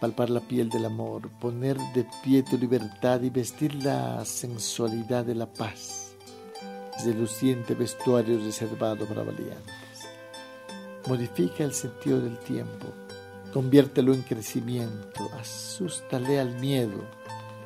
palpar 0.00 0.30
la 0.30 0.40
piel 0.40 0.68
del 0.68 0.84
amor, 0.86 1.30
poner 1.40 1.78
de 1.94 2.04
pie 2.24 2.42
tu 2.42 2.58
libertad 2.58 3.22
y 3.22 3.30
vestir 3.30 3.84
la 3.84 4.24
sensualidad 4.24 5.24
de 5.24 5.36
la 5.36 5.46
paz 5.46 6.16
reluciente 7.04 7.76
vestuario 7.76 8.36
reservado 8.38 9.06
para 9.06 9.22
valientes. 9.22 10.08
Modifica 11.06 11.62
el 11.62 11.72
sentido 11.72 12.20
del 12.20 12.36
tiempo, 12.40 12.88
conviértelo 13.52 14.12
en 14.12 14.22
crecimiento, 14.22 15.30
asústale 15.40 16.40
al 16.40 16.58
miedo 16.58 17.04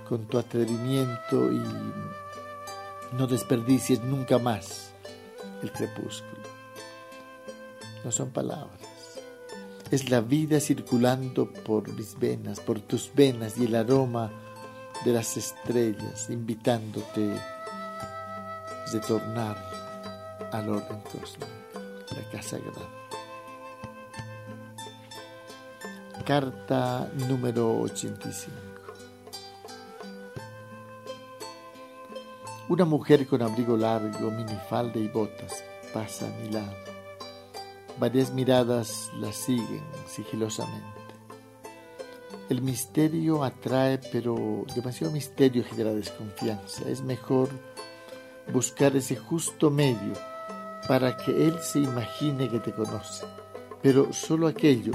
con 0.07 0.27
tu 0.27 0.37
atrevimiento 0.37 1.51
y 1.51 1.63
no 3.17 3.27
desperdicies 3.27 4.03
nunca 4.03 4.39
más 4.39 4.91
el 5.63 5.73
crepúsculo. 5.73 6.43
No 8.05 8.13
son 8.13 8.29
palabras, 8.29 8.86
es 9.91 10.11
la 10.11 10.21
vida 10.21 10.61
circulando 10.61 11.51
por 11.51 11.89
mis 11.93 12.19
venas, 12.19 12.61
por 12.61 12.81
tus 12.81 13.11
venas 13.15 13.57
y 13.57 13.65
el 13.65 13.75
aroma 13.77 14.31
de 15.05 15.13
las 15.13 15.37
estrellas 15.37 16.29
invitándote 16.31 17.35
de 18.93 19.01
tornar 19.07 19.57
al 20.53 20.69
orden 20.69 21.01
cósmico, 21.01 21.47
la 22.15 22.31
casa 22.31 22.59
grande. 22.59 22.97
Carta 26.25 27.09
número 27.29 27.81
85. 27.83 28.53
Una 32.69 32.85
mujer 32.85 33.29
con 33.29 33.43
abrigo 33.43 33.77
largo, 33.77 34.31
minifalda 34.33 34.99
y 34.99 35.07
botas 35.07 35.63
pasa 35.95 36.27
a 36.27 36.31
mi 36.31 36.51
lado. 36.51 36.96
Varias 37.99 38.33
miradas 38.33 39.11
la 39.19 39.33
siguen 39.33 39.83
sigilosamente. 40.07 40.85
El 42.49 42.63
misterio 42.63 43.43
atrae, 43.43 43.99
pero 44.13 44.65
demasiado 44.75 45.13
misterio 45.13 45.65
genera 45.65 45.93
desconfianza. 45.93 46.89
Es 46.89 47.03
mejor 47.03 47.49
buscar 48.53 48.95
ese 48.95 49.17
justo 49.17 49.71
medio 49.71 50.13
para 50.87 51.17
que 51.17 51.49
Él 51.49 51.57
se 51.61 51.81
imagine 51.81 52.49
que 52.49 52.61
te 52.61 52.73
conoce, 52.73 53.27
pero 53.83 54.13
solo 54.13 54.47
aquello 54.47 54.93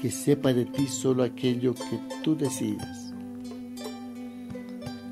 que 0.00 0.10
sepa 0.10 0.52
de 0.52 0.64
ti, 0.64 0.86
solo 0.86 1.22
aquello 1.22 1.74
que 1.74 2.00
tú 2.22 2.36
decidas. 2.36 3.12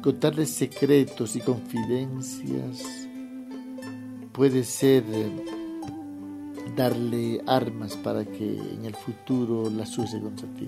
Contarle 0.03 0.47
secretos 0.47 1.37
y 1.37 1.41
confidencias 1.41 2.83
puede 4.33 4.65
ser 4.65 5.05
eh, 5.09 5.62
darle 6.77 7.43
armas 7.47 7.97
para 7.97 8.25
que 8.25 8.57
en 8.57 8.85
el 8.85 8.95
futuro 8.95 9.71
las 9.71 9.97
use 9.99 10.21
contra 10.21 10.47
ti. 10.55 10.67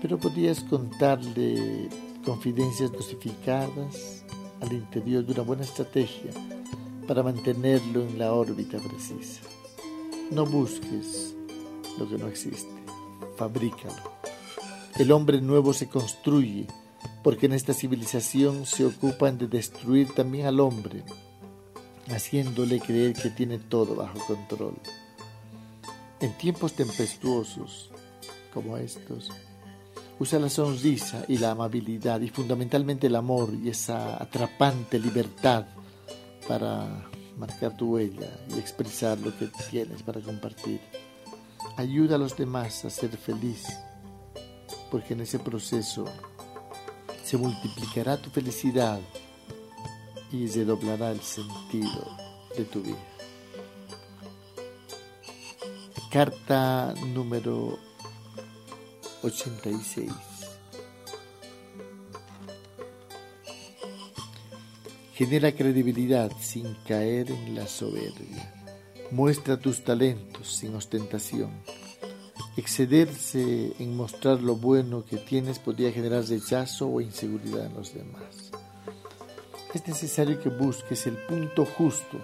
Pero 0.00 0.18
podrías 0.18 0.60
contarle 0.60 1.88
confidencias 2.24 2.92
dosificadas, 2.92 4.24
al 4.60 4.72
interior 4.72 5.24
de 5.24 5.32
una 5.32 5.42
buena 5.42 5.62
estrategia 5.62 6.30
para 7.06 7.22
mantenerlo 7.22 8.02
en 8.02 8.18
la 8.18 8.32
órbita 8.32 8.78
precisa. 8.78 9.40
No 10.30 10.46
busques 10.46 11.34
lo 11.98 12.08
que 12.08 12.18
no 12.18 12.28
existe, 12.28 12.70
fabrícalo. 13.36 14.20
El 14.98 15.12
hombre 15.12 15.40
nuevo 15.40 15.72
se 15.72 15.88
construye 15.88 16.66
porque 17.22 17.46
en 17.46 17.52
esta 17.52 17.74
civilización 17.74 18.66
se 18.66 18.84
ocupan 18.84 19.38
de 19.38 19.48
destruir 19.48 20.12
también 20.14 20.46
al 20.46 20.60
hombre, 20.60 21.02
haciéndole 22.08 22.80
creer 22.80 23.14
que 23.14 23.30
tiene 23.30 23.58
todo 23.58 23.94
bajo 23.94 24.18
control. 24.26 24.74
En 26.20 26.36
tiempos 26.36 26.74
tempestuosos 26.74 27.90
como 28.52 28.76
estos, 28.76 29.30
Usa 30.20 30.38
la 30.38 30.50
sonrisa 30.50 31.24
y 31.28 31.38
la 31.38 31.52
amabilidad 31.52 32.20
y 32.20 32.28
fundamentalmente 32.28 33.06
el 33.06 33.16
amor 33.16 33.54
y 33.54 33.70
esa 33.70 34.22
atrapante 34.22 34.98
libertad 34.98 35.64
para 36.46 37.08
marcar 37.38 37.74
tu 37.74 37.94
huella 37.94 38.28
y 38.54 38.58
expresar 38.58 39.18
lo 39.18 39.34
que 39.38 39.48
tienes 39.70 40.02
para 40.02 40.20
compartir. 40.20 40.78
Ayuda 41.78 42.16
a 42.16 42.18
los 42.18 42.36
demás 42.36 42.84
a 42.84 42.90
ser 42.90 43.16
feliz, 43.16 43.66
porque 44.90 45.14
en 45.14 45.22
ese 45.22 45.38
proceso 45.38 46.04
se 47.24 47.38
multiplicará 47.38 48.20
tu 48.20 48.28
felicidad 48.28 49.00
y 50.30 50.46
se 50.48 50.66
doblará 50.66 51.12
el 51.12 51.22
sentido 51.22 52.06
de 52.58 52.64
tu 52.64 52.82
vida. 52.82 53.09
Carta 56.10 56.92
número 57.14 57.78
86. 59.22 60.10
Genera 65.14 65.52
credibilidad 65.52 66.32
sin 66.40 66.74
caer 66.84 67.30
en 67.30 67.54
la 67.54 67.68
soberbia. 67.68 68.52
Muestra 69.12 69.56
tus 69.56 69.84
talentos 69.84 70.52
sin 70.56 70.74
ostentación. 70.74 71.52
Excederse 72.56 73.74
en 73.78 73.96
mostrar 73.96 74.42
lo 74.42 74.56
bueno 74.56 75.04
que 75.04 75.16
tienes 75.16 75.60
podría 75.60 75.92
generar 75.92 76.24
rechazo 76.24 76.88
o 76.88 77.00
inseguridad 77.00 77.66
en 77.66 77.74
los 77.74 77.94
demás. 77.94 78.50
Es 79.72 79.86
necesario 79.86 80.40
que 80.40 80.48
busques 80.48 81.06
el 81.06 81.16
punto 81.28 81.64
justo 81.64 82.18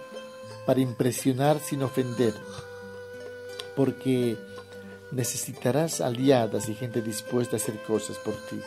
para 0.66 0.80
impresionar 0.80 1.60
sin 1.60 1.84
ofender, 1.84 2.34
porque 3.76 4.36
necesitarás 5.12 6.00
aliadas 6.00 6.68
y 6.68 6.74
gente 6.74 7.02
dispuesta 7.02 7.56
a 7.56 7.58
hacer 7.58 7.80
cosas 7.82 8.16
por 8.18 8.34
ti. 8.48 8.58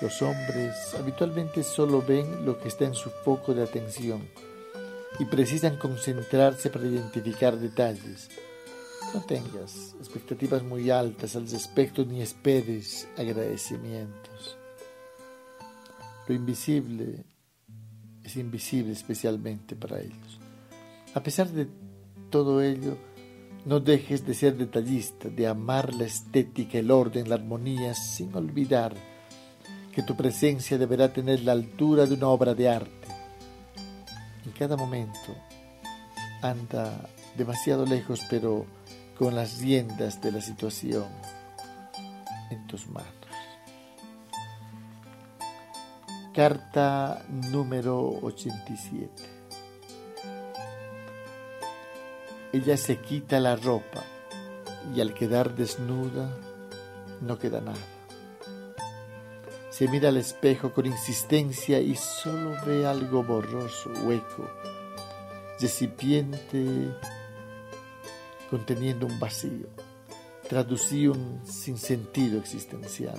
Los 0.00 0.20
hombres 0.22 0.94
habitualmente 0.98 1.62
solo 1.62 2.02
ven 2.02 2.44
lo 2.44 2.58
que 2.58 2.68
está 2.68 2.86
en 2.86 2.94
su 2.94 3.10
foco 3.10 3.54
de 3.54 3.62
atención 3.62 4.28
y 5.18 5.24
precisan 5.26 5.76
concentrarse 5.76 6.70
para 6.70 6.86
identificar 6.86 7.56
detalles. 7.56 8.28
No 9.14 9.20
tengas 9.20 9.94
expectativas 9.98 10.62
muy 10.62 10.90
altas 10.90 11.36
al 11.36 11.48
respecto 11.48 12.04
ni 12.04 12.22
esperes 12.22 13.06
agradecimientos. 13.16 14.56
Lo 16.26 16.34
invisible 16.34 17.24
es 18.24 18.36
invisible 18.36 18.92
especialmente 18.92 19.76
para 19.76 20.00
ellos. 20.00 20.40
A 21.14 21.22
pesar 21.22 21.48
de 21.48 21.68
todo 22.30 22.62
ello, 22.62 22.96
no 23.64 23.80
dejes 23.80 24.26
de 24.26 24.34
ser 24.34 24.56
detallista, 24.56 25.28
de 25.28 25.46
amar 25.46 25.94
la 25.94 26.04
estética, 26.04 26.78
el 26.78 26.90
orden, 26.90 27.28
la 27.28 27.36
armonía, 27.36 27.94
sin 27.94 28.34
olvidar 28.34 28.94
que 29.92 30.02
tu 30.02 30.16
presencia 30.16 30.78
deberá 30.78 31.12
tener 31.12 31.40
la 31.40 31.52
altura 31.52 32.06
de 32.06 32.14
una 32.14 32.28
obra 32.28 32.54
de 32.54 32.68
arte. 32.68 33.08
En 34.44 34.52
cada 34.52 34.76
momento 34.76 35.36
anda 36.42 37.08
demasiado 37.36 37.86
lejos, 37.86 38.20
pero 38.28 38.66
con 39.16 39.34
las 39.34 39.60
riendas 39.60 40.20
de 40.20 40.32
la 40.32 40.40
situación 40.40 41.06
en 42.50 42.66
tus 42.66 42.88
manos. 42.88 43.12
Carta 46.34 47.24
número 47.28 48.08
87. 48.22 49.31
Ella 52.52 52.76
se 52.76 52.98
quita 52.98 53.40
la 53.40 53.56
ropa 53.56 54.04
y 54.94 55.00
al 55.00 55.14
quedar 55.14 55.54
desnuda 55.54 56.28
no 57.22 57.38
queda 57.38 57.60
nada. 57.60 57.78
Se 59.70 59.88
mira 59.88 60.10
al 60.10 60.18
espejo 60.18 60.74
con 60.74 60.84
insistencia 60.84 61.80
y 61.80 61.96
solo 61.96 62.54
ve 62.66 62.86
algo 62.86 63.22
borroso, 63.22 63.90
hueco, 64.04 64.46
recipiente 65.58 66.90
conteniendo 68.50 69.06
un 69.06 69.18
vacío, 69.18 69.68
traducí 70.46 71.08
un 71.08 71.40
sinsentido 71.46 72.38
existencial. 72.38 73.18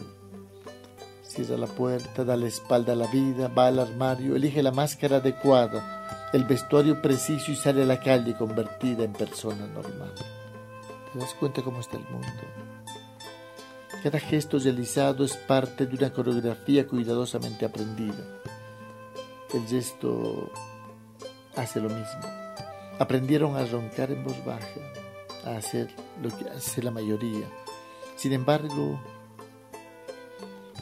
Cierra 1.24 1.58
la 1.58 1.66
puerta, 1.66 2.24
da 2.24 2.38
la 2.38 2.46
espalda 2.46 2.94
a 2.94 2.96
la 2.96 3.08
vida, 3.08 3.48
va 3.48 3.66
al 3.66 3.80
armario, 3.80 4.36
elige 4.36 4.62
la 4.62 4.72
máscara 4.72 5.18
adecuada, 5.18 6.13
el 6.34 6.46
vestuario 6.46 7.00
preciso 7.00 7.52
y 7.52 7.56
sale 7.56 7.84
a 7.84 7.86
la 7.86 8.00
calle 8.00 8.36
convertida 8.36 9.04
en 9.04 9.14
persona 9.14 9.68
normal. 9.68 10.14
¿Te 11.14 11.20
das 11.20 11.36
cuenta 11.36 11.62
cómo 11.62 11.80
está 11.80 11.98
el 11.98 12.06
mundo? 12.06 12.28
Cada 14.02 14.20
gesto 14.20 14.58
realizado 14.58 15.24
es 15.24 15.38
parte 15.38 15.86
de 15.86 15.96
una 15.96 16.12
coreografía 16.12 16.88
cuidadosamente 16.88 17.66
aprendida. 17.66 18.42
El 19.54 19.68
gesto 19.68 20.52
hace 21.56 21.80
lo 21.80 21.90
mismo. 21.90 22.22
Aprendieron 22.98 23.56
a 23.56 23.66
roncar 23.66 24.12
en 24.12 24.24
voz 24.24 24.44
baja, 24.44 24.82
a 25.46 25.58
hacer 25.58 25.90
lo 26.20 26.36
que 26.36 26.50
hace 26.50 26.82
la 26.82 26.90
mayoría. 26.90 27.48
Sin 28.16 28.34
embargo, 28.34 29.00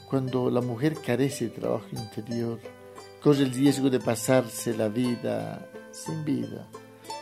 cuando 0.10 0.50
la 0.50 0.62
mujer 0.62 0.96
carece 1.06 1.50
de 1.50 1.60
trabajo 1.60 1.88
interior, 1.92 2.58
corre 3.22 3.43
el 3.43 3.51
riesgo 3.51 3.90
de 3.90 4.00
pasarse 4.00 4.75
la 4.75 4.88
vida 4.88 5.67
sin 5.91 6.25
vida, 6.25 6.67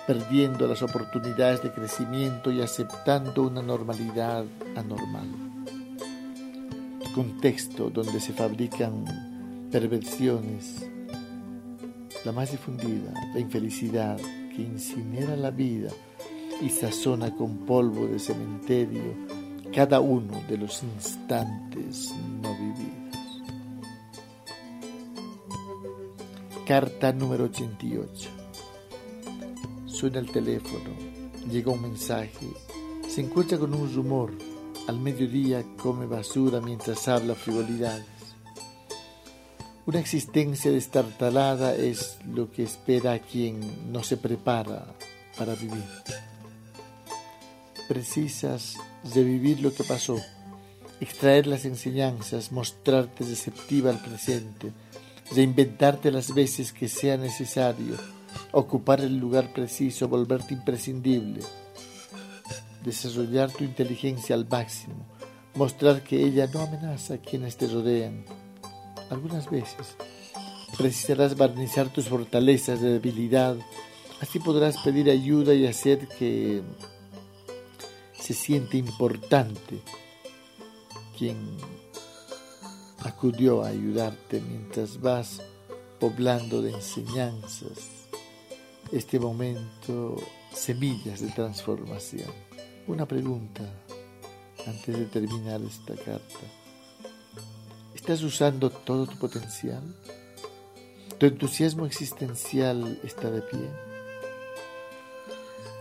perdiendo 0.08 0.66
las 0.68 0.82
oportunidades 0.82 1.62
de 1.62 1.72
crecimiento 1.72 2.52
y 2.52 2.62
aceptando 2.62 3.44
una 3.44 3.62
normalidad 3.62 4.46
anormal. 4.76 5.28
Contexto 7.14 7.90
donde 7.90 8.20
se 8.20 8.34
fabrican 8.34 9.68
perversiones, 9.72 10.90
la 12.24 12.32
más 12.32 12.52
difundida, 12.52 13.12
la 13.34 13.40
infelicidad 13.40 14.18
que 14.18 14.62
incinera 14.62 15.36
la 15.36 15.52
vida 15.52 15.90
y 16.62 16.70
sazona 16.70 17.36
con 17.36 17.66
polvo 17.66 18.08
de 18.08 18.20
cementerio 18.20 19.16
cada 19.74 20.00
uno 20.00 20.42
de 20.48 20.58
los 20.58 20.82
instantes 20.84 22.14
no 22.42 22.54
vividos. 22.56 22.99
Carta 26.70 27.12
número 27.12 27.46
88. 27.46 28.30
Suena 29.88 30.20
el 30.20 30.30
teléfono, 30.30 30.92
llega 31.52 31.72
un 31.72 31.82
mensaje, 31.82 32.46
se 33.08 33.22
encuentra 33.22 33.58
con 33.58 33.74
un 33.74 33.92
rumor, 33.92 34.34
al 34.88 35.00
mediodía 35.00 35.66
come 35.82 36.06
basura 36.06 36.62
mientras 36.62 37.08
habla 37.08 37.34
frivolidades. 37.34 38.06
Una 39.88 40.00
existencia 40.00 40.70
destartalada 40.70 41.74
es 41.74 42.20
lo 42.32 42.52
que 42.52 42.62
espera 42.62 43.14
a 43.14 43.20
quien 43.20 43.92
no 43.92 44.04
se 44.04 44.18
prepara 44.18 44.94
para 45.40 45.56
vivir 45.56 45.84
precisas 47.88 48.76
de 49.16 49.24
vivir 49.24 49.62
lo 49.62 49.74
que 49.74 49.84
pasó, 49.84 50.22
extraer 51.00 51.48
las 51.48 51.66
enseñanzas, 51.66 52.52
mostrarte 52.52 53.24
receptiva 53.24 53.90
al 53.90 54.00
presente, 54.04 54.72
reinventarte 55.32 56.12
las 56.12 56.34
veces 56.34 56.74
que 56.74 56.88
sea 56.88 57.18
necesario, 57.18 57.96
ocupar 58.52 59.02
el 59.02 59.18
lugar 59.18 59.54
preciso, 59.54 60.08
volverte 60.08 60.54
imprescindible, 60.54 61.42
desarrollar 62.84 63.52
tu 63.52 63.64
inteligencia 63.64 64.36
al 64.36 64.48
máximo, 64.48 65.06
mostrar 65.56 66.04
que 66.04 66.24
ella 66.24 66.48
no 66.48 66.62
amenaza 66.62 67.16
a 67.16 67.18
quienes 67.18 67.58
te 67.58 67.68
rodean. 67.68 68.26
Algunas 69.10 69.50
veces 69.50 69.96
precisarás 70.78 71.36
barnizar 71.36 71.90
tus 71.90 72.08
fortalezas 72.08 72.82
de 72.82 72.92
debilidad, 72.92 73.56
así 74.22 74.40
podrás 74.40 74.78
pedir 74.78 75.10
ayuda 75.10 75.54
y 75.54 75.68
hacer 75.68 76.08
que 76.08 76.62
se 78.14 78.34
siente 78.34 78.78
importante 78.78 79.82
quien 81.18 81.38
acudió 83.04 83.64
a 83.64 83.70
ayudarte 83.70 84.42
mientras 84.42 85.00
vas 85.00 85.42
poblando 86.00 86.62
de 86.62 86.72
enseñanzas 86.72 88.08
este 88.92 89.20
momento 89.20 90.16
semillas 90.54 91.22
de 91.22 91.28
transformación. 91.30 92.32
Una 92.88 93.06
pregunta 93.06 93.64
antes 94.66 94.98
de 94.98 95.06
terminar 95.06 95.62
esta 95.62 95.96
carta. 95.96 96.40
¿Estás 97.94 98.24
usando 98.24 98.70
todo 98.70 99.06
tu 99.06 99.18
potencial? 99.18 99.84
¿Tu 101.18 101.26
entusiasmo 101.26 101.86
existencial 101.86 103.00
está 103.04 103.30
de 103.30 103.42
pie? 103.42 103.70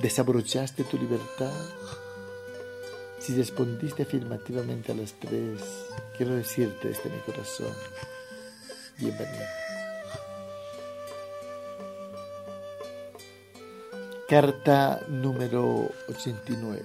¿Desabrochaste 0.02 0.84
tu 0.84 0.98
libertad? 0.98 1.52
Si 3.28 3.36
respondiste 3.36 4.04
afirmativamente 4.04 4.90
a 4.90 4.94
las 4.94 5.12
tres, 5.12 5.60
quiero 6.16 6.34
decirte 6.34 6.88
desde 6.88 7.10
mi 7.10 7.18
corazón, 7.18 7.74
bienvenido. 8.96 9.44
Carta 14.26 15.02
número 15.08 15.90
89. 16.08 16.80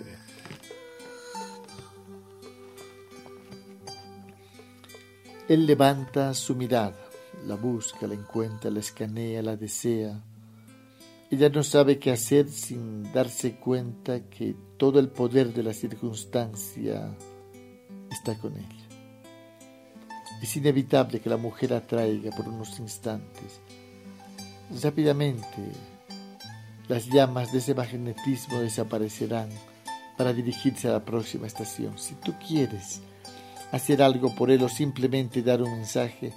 Él 5.48 5.66
levanta 5.66 6.34
su 6.34 6.56
mirada, 6.56 7.08
la 7.48 7.56
busca, 7.56 8.06
la 8.06 8.16
encuentra, 8.16 8.70
la 8.70 8.82
escanea, 8.82 9.42
la 9.42 9.56
desea 9.56 10.22
ella 11.34 11.50
no 11.50 11.64
sabe 11.64 11.98
qué 11.98 12.12
hacer 12.12 12.48
sin 12.48 13.12
darse 13.12 13.56
cuenta 13.56 14.20
que 14.30 14.56
todo 14.84 15.00
el 15.00 15.08
poder 15.08 15.54
de 15.54 15.64
la 15.64 15.72
circunstancia 15.72 17.16
está 18.12 18.38
con 18.38 18.52
ella. 18.58 18.86
Es 20.42 20.58
inevitable 20.58 21.22
que 21.22 21.30
la 21.30 21.38
mujer 21.38 21.74
atraiga 21.74 22.32
por 22.32 22.50
unos 22.50 22.78
instantes. 22.80 23.62
Rápidamente 24.84 25.72
las 26.90 27.06
llamas 27.06 27.54
de 27.54 27.60
ese 27.60 27.74
magnetismo 27.74 28.60
desaparecerán 28.60 29.48
para 30.18 30.34
dirigirse 30.34 30.90
a 30.90 30.92
la 30.92 31.06
próxima 31.06 31.48
estación. 31.48 31.98
Si 31.98 32.16
tú 32.16 32.34
quieres 32.46 33.00
hacer 33.72 34.04
algo 34.04 34.36
por 34.36 34.52
él 34.52 34.64
o 34.64 34.68
simplemente 34.68 35.42
dar 35.42 35.62
un 35.62 35.72
mensaje, 35.72 36.34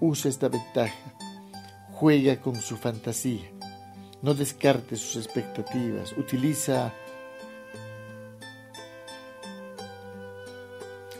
usa 0.00 0.28
esta 0.28 0.48
ventaja, 0.48 1.14
juega 1.92 2.40
con 2.40 2.56
su 2.56 2.76
fantasía 2.76 3.52
no 4.22 4.34
descarte 4.34 4.96
sus 4.96 5.16
expectativas. 5.16 6.12
Utiliza 6.16 6.94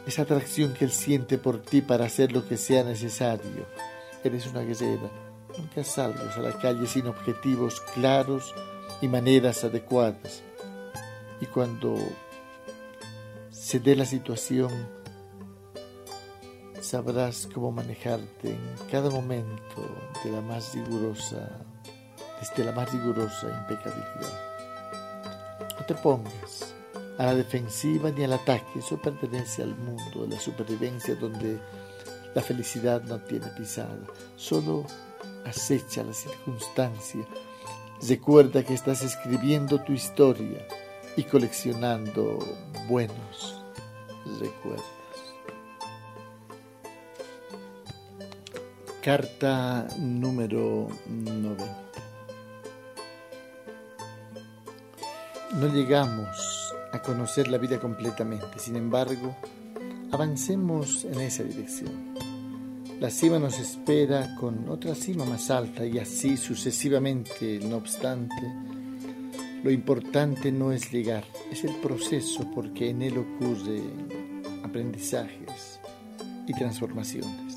esa 0.06 0.22
atracción 0.22 0.74
que 0.74 0.84
Él 0.84 0.92
siente 0.92 1.39
por 1.39 1.62
ti 1.62 1.82
para 1.82 2.06
hacer 2.06 2.32
lo 2.32 2.47
que 2.47 2.56
sea 2.56 2.84
necesario. 2.84 3.66
Eres 4.24 4.47
una 4.47 4.60
guerrera. 4.60 5.10
Nunca 5.56 5.84
salgas 5.84 6.36
a 6.36 6.40
la 6.40 6.58
calle 6.58 6.86
sin 6.86 7.06
objetivos 7.06 7.81
claros 7.94 8.55
y 9.00 9.08
maneras 9.08 9.64
adecuadas. 9.64 10.42
Y 11.40 11.47
cuando 11.47 11.97
se 13.50 13.81
dé 13.81 13.97
la 13.97 14.06
situación, 14.06 14.70
sabrás 16.81 17.48
cómo 17.52 17.70
manejarte 17.70 18.50
en 18.50 18.74
cada 18.90 19.10
momento 19.10 19.89
de 20.24 20.31
la 20.31 20.40
más 20.40 20.74
rigurosa 20.74 21.48
desde 22.40 22.64
la 22.64 22.72
más 22.72 22.92
rigurosa 22.92 23.48
impecabilidad. 23.48 24.52
No 25.78 25.86
te 25.86 25.94
pongas 25.94 26.72
a 27.18 27.26
la 27.26 27.34
defensiva 27.34 28.10
ni 28.10 28.24
al 28.24 28.32
ataque, 28.32 28.78
eso 28.78 29.00
pertenece 29.00 29.62
al 29.62 29.76
mundo 29.76 30.23
de 30.23 30.34
la 30.34 30.41
supervivencia 30.41 31.15
donde 31.15 31.58
la 32.34 32.42
felicidad 32.42 33.02
no 33.02 33.20
tiene 33.20 33.47
pisada, 33.49 33.99
solo 34.36 34.86
acecha 35.44 36.02
la 36.02 36.15
circunstancia. 36.15 37.26
Recuerda 38.08 38.65
que 38.65 38.74
estás 38.74 39.02
escribiendo 39.02 39.81
tu 39.82 39.92
historia 39.92 40.66
y 41.16 41.24
coleccionando 41.24 42.39
buenos 42.89 43.62
recuerdos. 44.41 44.86
Carta 49.02 49.86
número 49.99 50.89
90. 51.07 51.65
No 55.55 55.66
llegamos 55.66 56.61
a 56.92 57.00
conocer 57.00 57.48
la 57.48 57.58
vida 57.58 57.80
completamente, 57.80 58.58
sin 58.58 58.76
embargo, 58.76 59.34
avancemos 60.10 61.04
en 61.04 61.20
esa 61.20 61.42
dirección. 61.42 62.14
La 63.00 63.10
cima 63.10 63.38
nos 63.38 63.58
espera 63.58 64.36
con 64.36 64.68
otra 64.68 64.94
cima 64.94 65.24
más 65.24 65.50
alta 65.50 65.84
y 65.84 65.98
así 65.98 66.36
sucesivamente, 66.36 67.58
no 67.58 67.78
obstante, 67.78 68.52
lo 69.64 69.70
importante 69.70 70.52
no 70.52 70.70
es 70.70 70.92
llegar, 70.92 71.24
es 71.50 71.64
el 71.64 71.74
proceso 71.76 72.48
porque 72.54 72.90
en 72.90 73.02
él 73.02 73.18
ocurren 73.18 74.42
aprendizajes 74.62 75.80
y 76.46 76.52
transformaciones. 76.52 77.56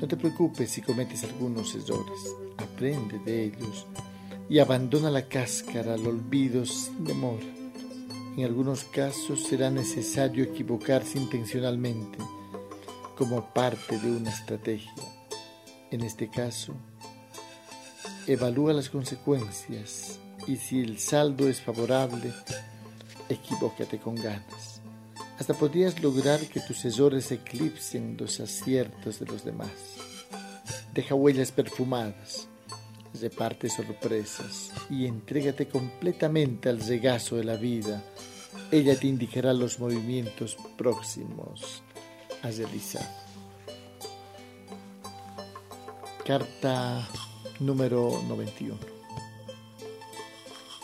No 0.00 0.06
te 0.06 0.16
preocupes 0.16 0.70
si 0.70 0.80
cometes 0.80 1.24
algunos 1.24 1.74
errores, 1.74 2.36
aprende 2.56 3.18
de 3.18 3.44
ellos 3.44 3.86
y 4.48 4.58
abandona 4.58 5.10
la 5.10 5.28
cáscara 5.28 5.94
al 5.94 6.06
olvido 6.06 6.64
sin 6.64 7.04
demora. 7.04 7.57
En 8.38 8.44
algunos 8.44 8.84
casos 8.84 9.42
será 9.42 9.68
necesario 9.68 10.44
equivocarse 10.44 11.18
intencionalmente 11.18 12.18
como 13.16 13.52
parte 13.52 13.98
de 13.98 14.12
una 14.12 14.30
estrategia. 14.30 14.92
En 15.90 16.02
este 16.02 16.30
caso, 16.30 16.72
evalúa 18.28 18.72
las 18.72 18.90
consecuencias 18.90 20.20
y 20.46 20.54
si 20.54 20.80
el 20.80 21.00
saldo 21.00 21.48
es 21.48 21.60
favorable, 21.60 22.32
equivócate 23.28 23.98
con 23.98 24.14
ganas. 24.14 24.82
Hasta 25.40 25.54
podrías 25.54 26.00
lograr 26.00 26.38
que 26.38 26.60
tus 26.60 26.84
errores 26.84 27.32
eclipsen 27.32 28.16
los 28.20 28.38
aciertos 28.38 29.18
de 29.18 29.26
los 29.26 29.44
demás. 29.44 29.96
Deja 30.94 31.16
huellas 31.16 31.50
perfumadas, 31.50 32.46
reparte 33.20 33.68
sorpresas 33.68 34.70
y 34.88 35.06
entrégate 35.06 35.66
completamente 35.66 36.68
al 36.68 36.78
regazo 36.78 37.34
de 37.34 37.42
la 37.42 37.56
vida. 37.56 38.00
Ella 38.70 38.98
te 38.98 39.06
indicará 39.06 39.52
los 39.52 39.78
movimientos 39.78 40.56
próximos 40.76 41.82
a 42.42 42.50
realizar. 42.50 43.08
Carta 46.24 47.08
número 47.60 48.22
91. 48.28 48.78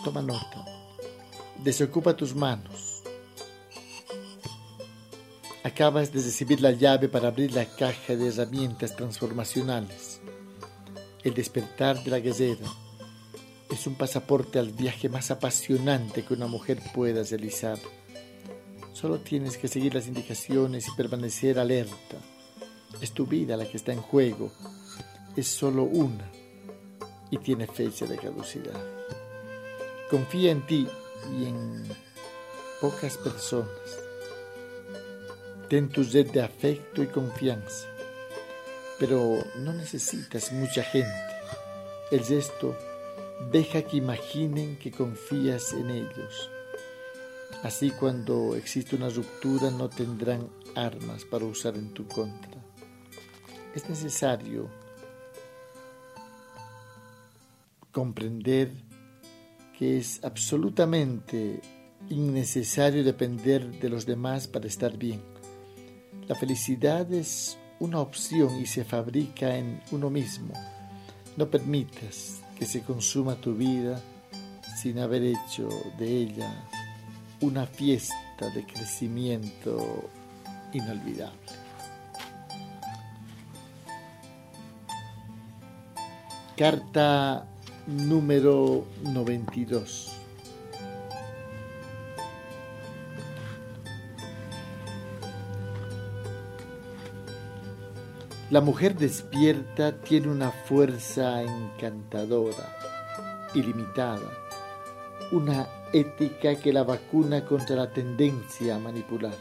Toma 0.02 0.23
nota. 0.23 0.65
Desocupa 1.62 2.15
tus 2.17 2.34
manos 2.34 2.94
Acabas 5.65 6.12
de 6.12 6.20
recibir 6.20 6.60
la 6.60 6.73
llave 6.73 7.09
para 7.09 7.28
abrir 7.28 7.55
la 7.55 7.65
caja 7.65 8.15
de 8.15 8.28
herramientas 8.28 8.94
transformacionales. 8.94 10.20
El 11.23 11.33
despertar 11.33 12.05
de 12.05 12.10
la 12.10 12.20
guerrera 12.20 12.67
es 13.75 13.86
un 13.86 13.97
pasaporte 13.97 14.59
al 14.59 14.70
viaje 14.70 15.09
más 15.09 15.31
apasionante 15.31 16.25
que 16.25 16.35
una 16.35 16.47
mujer 16.47 16.81
pueda 16.94 17.23
realizar. 17.23 17.78
Solo 18.93 19.19
tienes 19.19 19.59
que 19.59 19.69
seguir 19.69 19.94
las 19.94 20.07
indicaciones 20.07 20.86
y 20.89 20.97
permanecer 20.97 21.59
alerta. 21.59 22.19
Es 23.01 23.12
tu 23.12 23.27
vida 23.27 23.57
la 23.57 23.69
que 23.69 23.77
está 23.77 23.93
en 23.93 24.01
juego. 24.01 24.53
Es 25.36 25.49
solo 25.49 25.83
una 25.83 26.31
y 27.31 27.39
tiene 27.39 27.67
fecha 27.67 28.07
de 28.07 28.17
caducidad. 28.17 28.81
Confía 30.11 30.53
en 30.53 30.67
ti 30.67 30.86
y 31.36 31.47
en 31.47 31.85
pocas 32.81 33.17
personas 33.17 34.05
Ten 35.69 35.89
tu 35.89 36.05
red 36.05 36.31
de 36.31 36.43
afecto 36.43 37.03
y 37.03 37.07
confianza. 37.07 37.89
Pero 38.99 39.39
no 39.57 39.73
necesitas 39.73 40.53
mucha 40.53 40.85
gente. 40.85 41.11
El 42.11 42.23
gesto 42.23 42.77
deja 43.50 43.82
que 43.82 43.97
imaginen 43.97 44.76
que 44.76 44.90
confías 44.90 45.73
en 45.73 45.90
ellos. 45.90 46.50
Así 47.62 47.90
cuando 47.90 48.56
existe 48.56 48.97
una 48.97 49.08
ruptura 49.08 49.70
no 49.70 49.89
tendrán 49.89 50.48
armas 50.74 51.24
para 51.24 51.44
usar 51.44 51.76
en 51.76 51.94
tu 51.94 52.06
contra. 52.06 52.62
Es 53.74 53.89
necesario 53.89 54.68
comprender 57.90 58.70
que 59.78 59.98
es 59.98 60.23
absolutamente 60.23 61.60
innecesario 62.10 63.02
depender 63.02 63.81
de 63.81 63.89
los 63.89 64.05
demás 64.05 64.47
para 64.47 64.66
estar 64.66 64.97
bien 64.97 65.34
la 66.28 66.34
felicidad 66.34 67.12
es 67.12 67.58
una 67.81 68.00
opción 68.00 68.58
y 68.58 68.64
se 68.64 68.82
fabrica 68.84 69.58
en 69.58 69.82
uno 69.90 70.08
mismo. 70.08 70.55
No 71.36 71.50
permitas 71.50 72.40
que 72.58 72.66
se 72.66 72.83
consuma 72.83 73.34
tu 73.36 73.55
vida 73.55 74.00
sin 74.76 74.99
haber 74.99 75.23
hecho 75.23 75.68
de 75.99 76.07
ella 76.07 76.50
una 77.41 77.66
fiesta 77.66 78.50
de 78.55 78.65
crecimiento 78.65 80.08
inolvidable. 80.73 81.39
Carta 86.57 87.47
número 87.86 88.86
92. 89.02 90.14
La 98.55 98.60
mujer 98.60 98.94
despierta 98.94 100.00
tiene 100.00 100.28
una 100.28 100.52
fuerza 100.52 101.42
encantadora, 101.42 102.76
ilimitada, 103.52 104.31
una 105.33 105.66
ética 105.92 106.55
que 106.55 106.73
la 106.73 106.84
vacuna 106.84 107.44
contra 107.44 107.74
la 107.74 107.91
tendencia 107.91 108.76
a 108.76 108.78
manipular. 108.78 109.34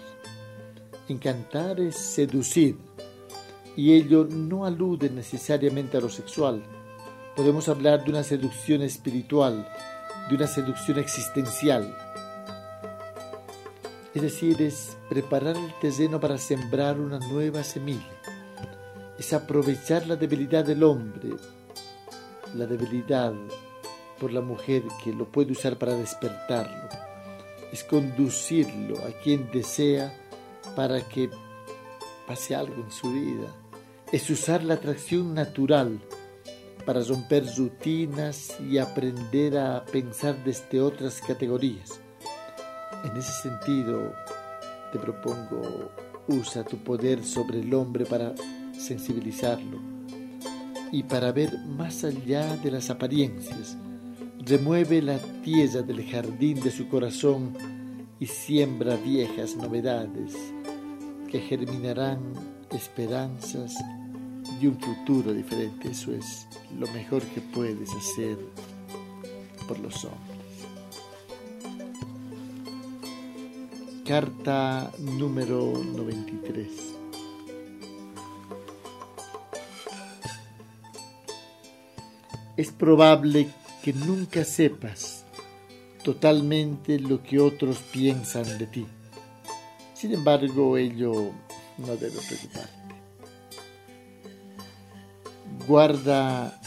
Encantar 1.07 1.79
es 1.79 1.95
seducir, 1.95 2.79
y 3.75 3.93
ello 3.93 4.25
no 4.27 4.65
alude 4.65 5.11
necesariamente 5.11 5.97
a 5.97 6.01
lo 6.01 6.09
sexual. 6.09 6.63
Podemos 7.35 7.69
hablar 7.69 8.03
de 8.03 8.09
una 8.09 8.23
seducción 8.23 8.81
espiritual, 8.81 9.69
de 10.27 10.35
una 10.37 10.47
seducción 10.47 10.97
existencial. 10.97 11.95
Es 14.15 14.23
decir, 14.23 14.59
es 14.59 14.97
preparar 15.07 15.55
el 15.55 15.71
terreno 15.79 16.19
para 16.19 16.39
sembrar 16.39 16.99
una 16.99 17.19
nueva 17.19 17.63
semilla 17.63 18.12
es 19.23 19.31
aprovechar 19.31 20.05
la 20.05 20.17
debilidad 20.17 20.65
del 20.65 20.83
hombre, 20.83 21.29
la 22.55 22.65
debilidad 22.65 23.33
por 24.19 24.33
la 24.33 24.41
mujer 24.41 24.83
que 25.01 25.13
lo 25.13 25.31
puede 25.31 25.53
usar 25.53 25.77
para 25.77 25.95
despertarlo, 25.95 26.89
es 27.71 27.85
conducirlo 27.85 28.97
a 28.97 29.11
quien 29.23 29.49
desea 29.49 30.13
para 30.75 30.99
que 31.07 31.29
pase 32.27 32.53
algo 32.53 32.83
en 32.83 32.91
su 32.91 33.13
vida, 33.13 33.47
es 34.11 34.29
usar 34.29 34.61
la 34.61 34.73
atracción 34.73 35.33
natural 35.33 36.01
para 36.85 37.01
romper 37.01 37.45
rutinas 37.55 38.59
y 38.59 38.77
aprender 38.77 39.57
a 39.57 39.85
pensar 39.85 40.43
desde 40.43 40.81
otras 40.81 41.21
categorías. 41.21 42.01
En 43.05 43.15
ese 43.15 43.31
sentido, 43.41 44.13
te 44.91 44.99
propongo, 44.99 45.91
usa 46.27 46.65
tu 46.65 46.77
poder 46.79 47.23
sobre 47.23 47.61
el 47.61 47.73
hombre 47.73 48.05
para 48.05 48.33
sensibilizarlo 48.83 49.79
y 50.91 51.03
para 51.03 51.31
ver 51.31 51.57
más 51.65 52.03
allá 52.03 52.55
de 52.57 52.69
las 52.69 52.89
apariencias. 52.89 53.77
Remueve 54.45 55.01
la 55.01 55.17
tierra 55.43 55.81
del 55.81 56.05
jardín 56.05 56.59
de 56.59 56.69
su 56.69 56.87
corazón 56.87 57.53
y 58.19 58.27
siembra 58.27 58.95
viejas 58.97 59.55
novedades 59.55 60.35
que 61.31 61.39
germinarán 61.39 62.19
esperanzas 62.69 63.75
y 64.61 64.67
un 64.67 64.79
futuro 64.79 65.33
diferente. 65.33 65.89
Eso 65.89 66.11
es 66.13 66.47
lo 66.77 66.85
mejor 66.87 67.23
que 67.23 67.41
puedes 67.41 67.89
hacer 67.91 68.37
por 69.67 69.79
los 69.79 70.05
hombres. 70.05 70.33
Carta 74.05 74.91
número 74.99 75.73
93. 75.95 76.92
Es 82.57 82.71
probable 82.71 83.49
que 83.83 83.93
nunca 83.93 84.43
sepas 84.43 85.25
totalmente 86.03 86.99
lo 86.99 87.23
que 87.23 87.39
otros 87.39 87.77
piensan 87.91 88.57
de 88.57 88.67
ti. 88.67 88.85
Sin 89.93 90.13
embargo, 90.13 90.77
ello 90.77 91.31
no 91.77 91.95
debe 91.95 92.19
preocuparte. 92.27 92.83
Guarda 95.65 96.59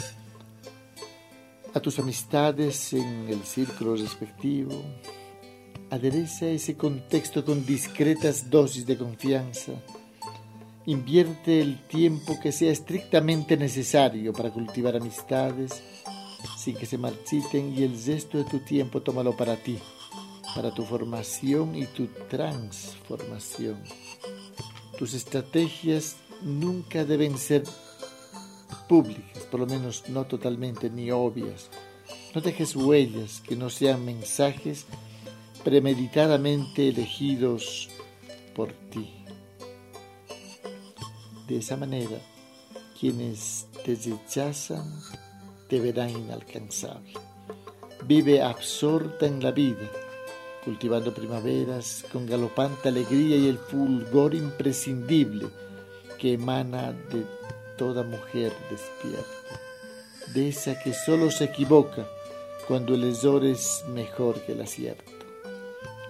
a 1.75 1.81
tus 1.81 1.99
amistades 1.99 2.95
en 2.95 3.29
el 3.29 3.45
círculo 3.45 3.95
respectivo. 3.95 4.83
Adereza 5.91 6.47
ese 6.47 6.77
contexto 6.77 7.45
con 7.45 7.65
discretas 7.67 8.49
dosis 8.49 8.87
de 8.87 8.97
confianza. 8.97 9.73
Invierte 10.87 11.61
el 11.61 11.83
tiempo 11.89 12.39
que 12.41 12.53
sea 12.53 12.71
estrictamente 12.71 13.57
necesario 13.57 14.33
para 14.33 14.51
cultivar 14.51 14.97
amistades 14.97 15.83
sin 16.57 16.77
que 16.77 16.87
se 16.87 16.97
marchiten 16.97 17.77
y 17.77 17.83
el 17.83 18.01
resto 18.05 18.39
de 18.39 18.45
tu 18.45 18.61
tiempo 18.61 19.03
tómalo 19.03 19.37
para 19.37 19.57
ti, 19.57 19.79
para 20.55 20.73
tu 20.73 20.85
formación 20.85 21.75
y 21.75 21.87
tu 21.87 22.07
transformación. 22.29 23.83
Tus 24.97 25.15
estrategias 25.15 26.19
nunca 26.43 27.05
deben 27.05 27.37
ser 27.37 27.65
públicas, 28.89 29.43
por 29.51 29.59
lo 29.59 29.67
menos 29.67 30.09
no 30.09 30.25
totalmente 30.27 30.89
ni 30.89 31.11
obvias. 31.11 31.69
No 32.33 32.41
dejes 32.41 32.77
huellas 32.77 33.41
que 33.41 33.57
no 33.57 33.71
sean 33.71 34.05
mensajes 34.05 34.87
premeditadamente 35.65 36.89
elegidos 36.89 37.89
por 38.55 38.73
ti. 38.73 39.16
De 41.47 41.59
esa 41.59 41.77
manera, 41.77 42.19
quienes 42.99 43.67
te 43.85 43.95
rechazan 43.95 45.01
te 45.69 45.79
verán 45.79 46.11
inalcanzable. 46.11 47.13
Vive 48.05 48.43
absorta 48.43 49.27
en 49.27 49.43
la 49.43 49.53
vida, 49.53 49.89
cultivando 50.65 51.15
primaveras 51.15 52.05
con 52.13 52.27
galopante 52.27 52.89
alegría 52.89 53.37
y 53.37 53.49
el 53.49 53.59
fulgor 53.59 54.35
imprescindible 54.35 55.47
que 56.19 56.33
emana 56.33 56.93
de 56.93 57.25
toda 57.77 58.03
mujer 58.03 58.53
despierta, 58.69 59.61
de 60.35 60.49
esa 60.49 60.81
que 60.81 60.93
solo 60.93 61.31
se 61.31 61.45
equivoca 61.45 62.09
cuando 62.67 62.95
el 62.95 63.05
error 63.05 63.45
es 63.45 63.85
mejor 63.89 64.41
que 64.41 64.53
el 64.53 64.63
acierto. 64.63 65.13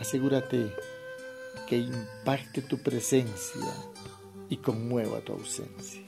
Asegúrate 0.00 0.72
que 1.68 1.76
impacte 1.76 2.62
tu 2.62 2.78
presencia 2.78 3.66
y 4.48 4.56
conmueva 4.58 5.20
tu 5.20 5.32
ausencia. 5.32 6.02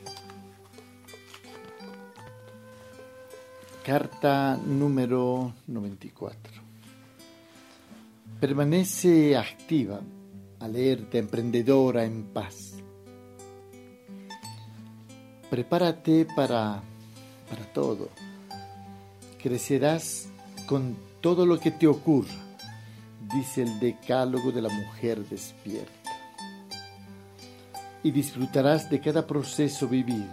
Carta 3.85 4.57
número 4.57 5.55
94. 5.67 6.63
Permanece 8.41 9.37
activa, 9.37 10.01
alerta, 10.61 11.19
emprendedora, 11.19 12.05
en 12.05 12.25
paz 12.25 12.79
prepárate 15.51 16.27
para, 16.37 16.83
para 17.49 17.65
todo. 17.73 18.09
Crecerás 19.43 20.29
con 20.67 20.97
todo 21.21 21.47
lo 21.47 21.59
que 21.59 21.71
te 21.71 21.87
ocurra, 21.87 22.35
dice 23.35 23.63
el 23.63 23.81
decálogo 23.81 24.53
de 24.53 24.63
la 24.63 24.69
mujer 24.69 25.25
despierta. 25.29 25.98
Y 28.03 28.11
disfrutarás 28.11 28.89
de 28.91 29.01
cada 29.01 29.27
proceso 29.27 29.89
vivido. 29.89 30.33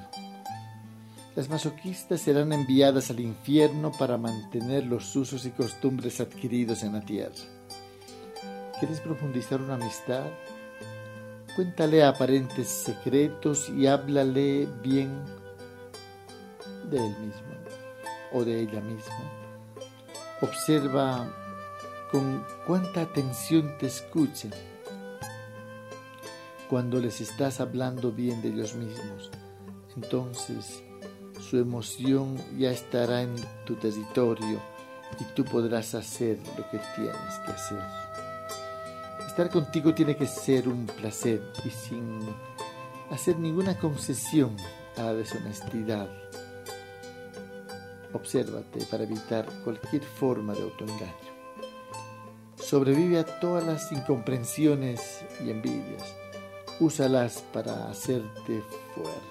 Las 1.35 1.49
masoquistas 1.49 2.21
serán 2.21 2.53
enviadas 2.53 3.09
al 3.09 3.19
infierno 3.19 3.91
para 3.91 4.17
mantener 4.17 4.85
los 4.85 5.13
usos 5.15 5.45
y 5.45 5.51
costumbres 5.51 6.21
adquiridos 6.21 6.83
en 6.83 6.93
la 6.93 7.01
tierra. 7.01 7.35
¿Quieres 8.79 9.01
profundizar 9.01 9.61
una 9.61 9.73
amistad? 9.73 10.23
Cuéntale 11.55 12.03
aparentes 12.03 12.67
secretos 12.67 13.69
y 13.69 13.87
háblale 13.87 14.67
bien 14.81 15.23
de 16.89 16.97
él 16.97 17.15
mismo 17.19 17.55
o 18.31 18.43
de 18.43 18.61
ella 18.61 18.81
misma. 18.81 19.31
Observa 20.41 21.29
con 22.11 22.45
cuánta 22.65 23.01
atención 23.01 23.77
te 23.77 23.87
escuchan 23.87 24.51
cuando 26.69 26.99
les 26.99 27.21
estás 27.21 27.59
hablando 27.59 28.11
bien 28.11 28.41
de 28.41 28.49
ellos 28.49 28.75
mismos. 28.75 29.31
Entonces 29.95 30.83
su 31.39 31.57
emoción 31.57 32.37
ya 32.57 32.71
estará 32.71 33.21
en 33.21 33.35
tu 33.65 33.75
territorio 33.75 34.59
y 35.19 35.23
tú 35.35 35.45
podrás 35.45 35.93
hacer 35.95 36.39
lo 36.57 36.69
que 36.69 36.79
tienes 36.95 37.39
que 37.45 37.51
hacer. 37.51 37.83
Estar 39.27 39.49
contigo 39.49 39.93
tiene 39.93 40.15
que 40.15 40.27
ser 40.27 40.67
un 40.67 40.85
placer 40.85 41.41
y 41.63 41.69
sin 41.69 42.19
hacer 43.11 43.37
ninguna 43.37 43.77
concesión 43.77 44.55
a 44.97 45.03
la 45.03 45.13
deshonestidad. 45.13 46.09
Obsérvate 48.13 48.85
para 48.85 49.03
evitar 49.03 49.45
cualquier 49.63 50.03
forma 50.03 50.53
de 50.53 50.63
autoengaño. 50.63 51.35
Sobrevive 52.55 53.19
a 53.19 53.39
todas 53.39 53.65
las 53.65 53.91
incomprensiones 53.91 55.23
y 55.45 55.51
envidias. 55.51 56.15
Úsalas 56.79 57.41
para 57.53 57.89
hacerte 57.89 58.61
fuerte. 58.93 59.21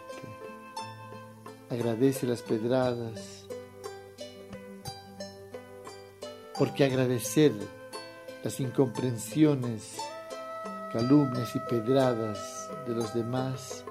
Agradece 1.69 2.27
las 2.27 2.41
pedradas, 2.41 3.47
porque 6.59 6.85
agradecer 6.85 7.53
las 8.43 8.61
incomprensiones, 8.61 9.99
calumnias 10.93 11.55
y 11.55 11.59
pedradas 11.69 12.71
de 12.87 12.95
los 12.95 13.13
demás 13.13 13.85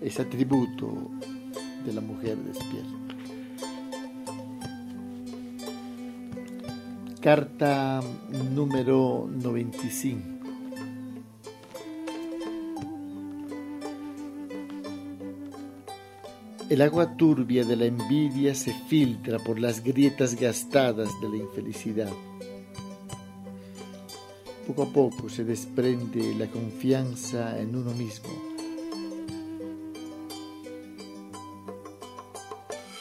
es 0.00 0.18
atributo 0.18 0.94
de 1.84 1.92
la 1.92 2.00
mujer 2.00 2.38
despierta. 2.38 3.08
Carta 7.20 8.00
número 8.54 9.28
95. 9.30 10.37
El 16.70 16.82
agua 16.82 17.16
turbia 17.16 17.64
de 17.64 17.76
la 17.76 17.86
envidia 17.86 18.54
se 18.54 18.72
filtra 18.72 19.38
por 19.38 19.58
las 19.58 19.82
grietas 19.82 20.34
gastadas 20.34 21.08
de 21.20 21.28
la 21.28 21.36
infelicidad 21.36 22.12
poco 24.68 24.82
a 24.82 24.92
poco 24.92 25.30
se 25.30 25.44
desprende 25.44 26.34
la 26.34 26.46
confianza 26.46 27.58
en 27.58 27.74
uno 27.74 27.92
mismo. 27.92 28.28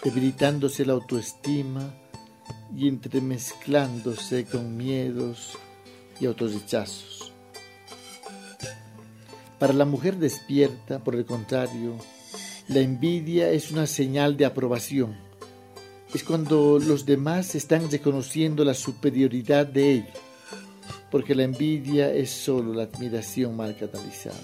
debilitándose 0.04 0.86
la 0.86 0.94
autoestima 0.94 1.94
y 2.74 2.88
entremezclándose 2.88 4.46
con 4.46 4.78
miedos 4.78 5.58
y 6.22 6.28
autorrechazos. 6.28 7.34
Para 9.60 9.74
la 9.74 9.84
mujer 9.84 10.16
despierta, 10.16 11.00
por 11.00 11.16
el 11.16 11.26
contrario, 11.26 11.98
la 12.68 12.80
envidia 12.80 13.50
es 13.50 13.72
una 13.72 13.88
señal 13.88 14.38
de 14.38 14.46
aprobación. 14.46 15.18
Es 16.14 16.24
cuando 16.24 16.80
los 16.80 17.06
demás 17.06 17.56
están 17.56 17.90
reconociendo 17.92 18.64
la 18.64 18.74
superioridad 18.74 19.66
de 19.66 19.92
ella 19.92 20.14
porque 21.12 21.36
la 21.36 21.44
envidia 21.44 22.14
es 22.14 22.30
solo 22.30 22.74
la 22.74 22.84
admiración 22.84 23.56
mal 23.56 23.76
catalizada. 23.78 24.40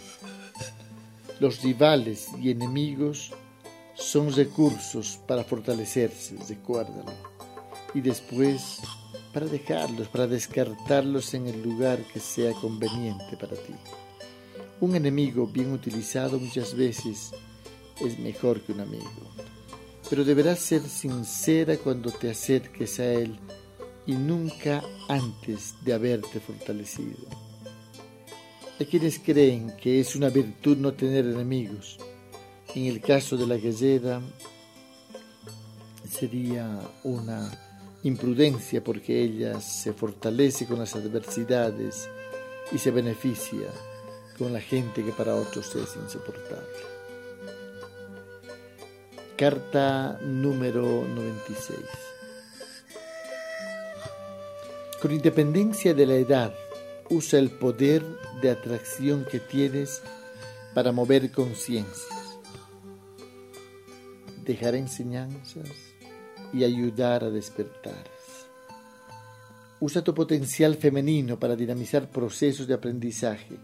Los 1.39 1.61
rivales 1.61 2.29
y 2.41 2.51
enemigos 2.51 3.31
son 3.95 4.33
recursos 4.33 5.19
para 5.27 5.43
fortalecerse, 5.43 6.35
recuérdalo, 6.47 7.11
y 7.93 8.01
después 8.01 8.79
para 9.33 9.47
dejarlos, 9.47 10.07
para 10.07 10.27
descartarlos 10.27 11.33
en 11.33 11.47
el 11.47 11.61
lugar 11.61 11.99
que 12.13 12.19
sea 12.19 12.53
conveniente 12.53 13.35
para 13.35 13.55
ti. 13.55 13.73
Un 14.79 14.95
enemigo 14.95 15.47
bien 15.47 15.71
utilizado 15.73 16.39
muchas 16.39 16.75
veces 16.75 17.31
es 18.03 18.19
mejor 18.19 18.61
que 18.61 18.73
un 18.73 18.81
amigo, 18.81 19.31
pero 20.09 20.23
deberás 20.23 20.59
ser 20.59 20.81
sincera 20.81 21.77
cuando 21.77 22.11
te 22.11 22.29
acerques 22.29 22.99
a 22.99 23.05
él 23.05 23.39
y 24.05 24.13
nunca 24.13 24.83
antes 25.07 25.75
de 25.83 25.93
haberte 25.93 26.39
fortalecido. 26.39 27.27
Hay 28.79 28.85
quienes 28.85 29.19
creen 29.19 29.73
que 29.81 29.99
es 29.99 30.15
una 30.15 30.29
virtud 30.29 30.77
no 30.77 30.93
tener 30.93 31.25
enemigos. 31.25 31.97
En 32.75 32.85
el 32.85 32.99
caso 33.01 33.37
de 33.37 33.47
la 33.47 33.57
gallera 33.57 34.21
sería 36.09 36.79
una 37.03 37.51
imprudencia 38.03 38.83
porque 38.83 39.21
ella 39.21 39.61
se 39.61 39.93
fortalece 39.93 40.65
con 40.65 40.79
las 40.79 40.95
adversidades 40.95 42.09
y 42.71 42.77
se 42.77 42.91
beneficia 42.91 43.69
con 44.37 44.51
la 44.51 44.59
gente 44.59 45.03
que 45.03 45.11
para 45.11 45.35
otros 45.35 45.75
es 45.75 45.95
insoportable. 45.95 46.92
Carta 49.37 50.19
número 50.21 51.07
96. 51.07 51.79
Con 55.01 55.11
independencia 55.11 55.95
de 55.95 56.05
la 56.05 56.13
edad, 56.13 56.53
usa 57.09 57.39
el 57.39 57.49
poder 57.49 58.03
de 58.43 58.51
atracción 58.51 59.25
que 59.25 59.39
tienes 59.39 60.03
para 60.75 60.91
mover 60.91 61.31
conciencias, 61.31 62.37
dejar 64.45 64.75
enseñanzas 64.75 65.67
y 66.53 66.63
ayudar 66.63 67.23
a 67.23 67.31
despertar. 67.31 68.03
Usa 69.79 70.03
tu 70.03 70.13
potencial 70.13 70.75
femenino 70.75 71.39
para 71.39 71.55
dinamizar 71.55 72.07
procesos 72.11 72.67
de 72.67 72.75
aprendizaje. 72.75 73.57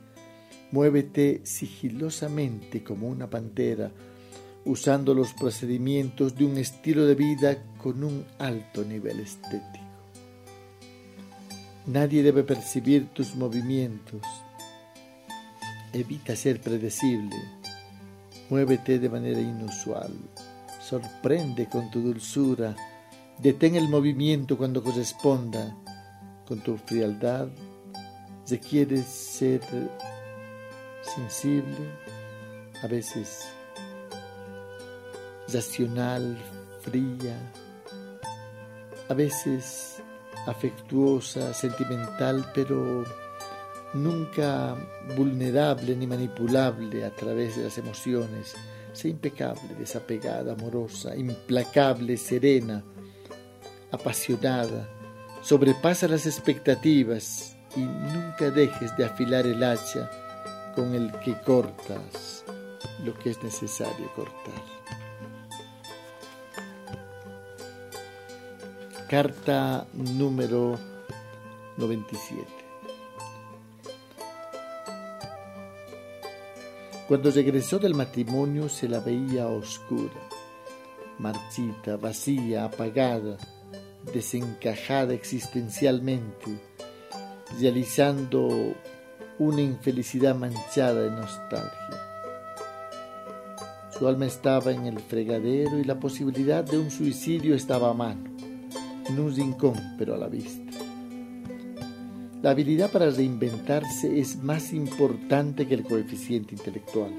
Muévete 0.72 1.42
sigilosamente 1.44 2.84
como 2.84 3.08
una 3.08 3.30
pantera, 3.30 3.92
usando 4.66 5.14
los 5.14 5.34
procedimientos 5.34 6.36
de 6.36 6.46
un 6.46 6.58
estilo 6.58 7.06
de 7.06 7.16
vida 7.16 7.58
con 7.78 8.04
un 8.04 8.26
alto 8.38 8.84
nivel 8.84 9.20
estético. 9.20 9.86
Nadie 11.86 12.22
debe 12.22 12.44
percibir 12.44 13.10
tus 13.14 13.36
movimientos. 13.36 14.22
Evita 15.92 16.36
ser 16.36 16.62
predecible. 16.62 17.36
Muévete 18.50 19.00
de 19.00 19.10
manera 19.10 19.40
inusual. 19.40 20.14
Sorprende 20.82 21.68
con 21.68 21.90
tu 21.90 22.02
dulzura. 22.02 22.76
Detén 23.40 23.76
el 23.76 23.90
movimiento 23.90 24.58
cuando 24.58 24.84
corresponda 24.84 25.76
con 26.48 26.60
tu 26.62 26.78
frialdad, 26.78 27.48
si 28.44 28.58
quieres 28.58 29.06
ser 29.06 29.62
sensible, 31.02 31.78
a 32.82 32.88
veces 32.88 33.48
racional, 35.54 36.38
fría, 36.82 37.38
a 39.08 39.14
veces 39.14 40.02
afectuosa, 40.48 41.54
sentimental, 41.54 42.52
pero 42.54 43.04
nunca 43.94 44.76
vulnerable 45.16 45.96
ni 45.96 46.08
manipulable 46.08 47.04
a 47.04 47.10
través 47.12 47.58
de 47.58 47.64
las 47.64 47.78
emociones. 47.78 48.56
Sé 48.94 49.10
impecable, 49.10 49.76
desapegada, 49.78 50.54
amorosa, 50.54 51.16
implacable, 51.16 52.18
serena, 52.18 52.84
apasionada 53.92 54.90
sobrepasa 55.42 56.08
las 56.08 56.26
expectativas 56.26 57.56
y 57.76 57.80
nunca 57.80 58.50
dejes 58.50 58.96
de 58.98 59.06
afilar 59.06 59.46
el 59.46 59.64
hacha 59.64 60.10
con 60.76 60.94
el 60.94 61.12
que 61.20 61.34
cortas 61.42 62.44
lo 63.04 63.14
que 63.14 63.32
es 63.32 63.44
necesario 63.44 64.12
cortar. 64.16 64.79
Carta 69.10 69.88
número 69.92 70.78
97. 71.78 72.46
Cuando 77.08 77.32
regresó 77.32 77.80
del 77.80 77.96
matrimonio 77.96 78.70
se 78.70 78.88
la 78.88 79.00
veía 79.00 79.48
oscura, 79.48 80.14
marchita, 81.18 81.98
vacía, 81.98 82.66
apagada, 82.66 83.38
desencajada 84.14 85.16
existencialmente, 85.16 86.60
realizando 87.60 88.76
una 89.40 89.62
infelicidad 89.62 90.36
manchada 90.36 91.02
de 91.02 91.10
nostalgia. 91.10 91.98
Su 93.90 94.08
alma 94.08 94.28
estaba 94.28 94.72
en 94.72 94.86
el 94.86 95.00
fregadero 95.00 95.80
y 95.80 95.84
la 95.84 96.00
posibilidad 96.00 96.64
de 96.64 96.78
un 96.78 96.92
suicidio 96.92 97.56
estaba 97.56 97.90
a 97.90 97.96
mano, 97.96 98.30
en 99.10 99.20
un 99.20 99.36
rincón, 99.36 99.76
pero 99.98 100.16
a 100.16 100.18
la 100.18 100.28
vista. 100.28 100.72
La 102.42 102.52
habilidad 102.52 102.90
para 102.90 103.10
reinventarse 103.10 104.20
es 104.20 104.42
más 104.42 104.72
importante 104.72 105.68
que 105.68 105.74
el 105.74 105.84
coeficiente 105.84 106.56
intelectual. 106.56 107.14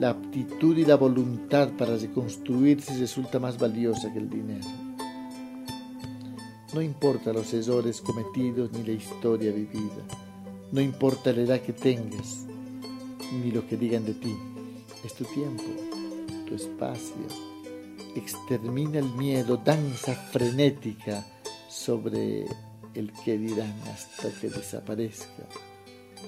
La 0.00 0.10
aptitud 0.10 0.76
y 0.76 0.84
la 0.84 0.96
voluntad 0.96 1.70
para 1.78 1.96
reconstruirse 1.96 2.98
resulta 2.98 3.38
más 3.38 3.56
valiosa 3.58 4.12
que 4.12 4.18
el 4.18 4.28
dinero. 4.28 4.66
No 6.74 6.82
importa 6.82 7.32
los 7.32 7.54
errores 7.54 8.00
cometidos 8.00 8.72
ni 8.72 8.82
la 8.82 8.92
historia 8.92 9.52
vivida. 9.52 10.02
No 10.72 10.80
importa 10.80 11.32
la 11.32 11.42
edad 11.42 11.60
que 11.60 11.72
tengas 11.72 12.46
ni 13.32 13.52
lo 13.52 13.66
que 13.66 13.76
digan 13.76 14.04
de 14.04 14.14
ti. 14.14 14.36
Es 15.04 15.14
tu 15.14 15.24
tiempo, 15.24 15.62
tu 16.48 16.54
espacio. 16.54 17.55
Extermina 18.16 18.98
el 18.98 19.12
miedo, 19.12 19.56
danza 19.56 20.14
frenética 20.14 21.24
sobre 21.68 22.46
el 22.94 23.12
que 23.12 23.36
dirán 23.36 23.74
hasta 23.92 24.30
que 24.40 24.48
desaparezca. 24.48 25.44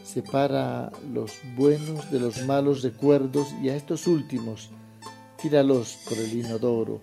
Separa 0.04 0.92
los 1.12 1.32
buenos 1.56 2.10
de 2.10 2.20
los 2.20 2.44
malos 2.44 2.82
recuerdos 2.82 3.54
y 3.62 3.70
a 3.70 3.76
estos 3.76 4.06
últimos 4.06 4.70
tíralos 5.40 5.98
por 6.08 6.18
el 6.18 6.32
inodoro. 6.32 7.00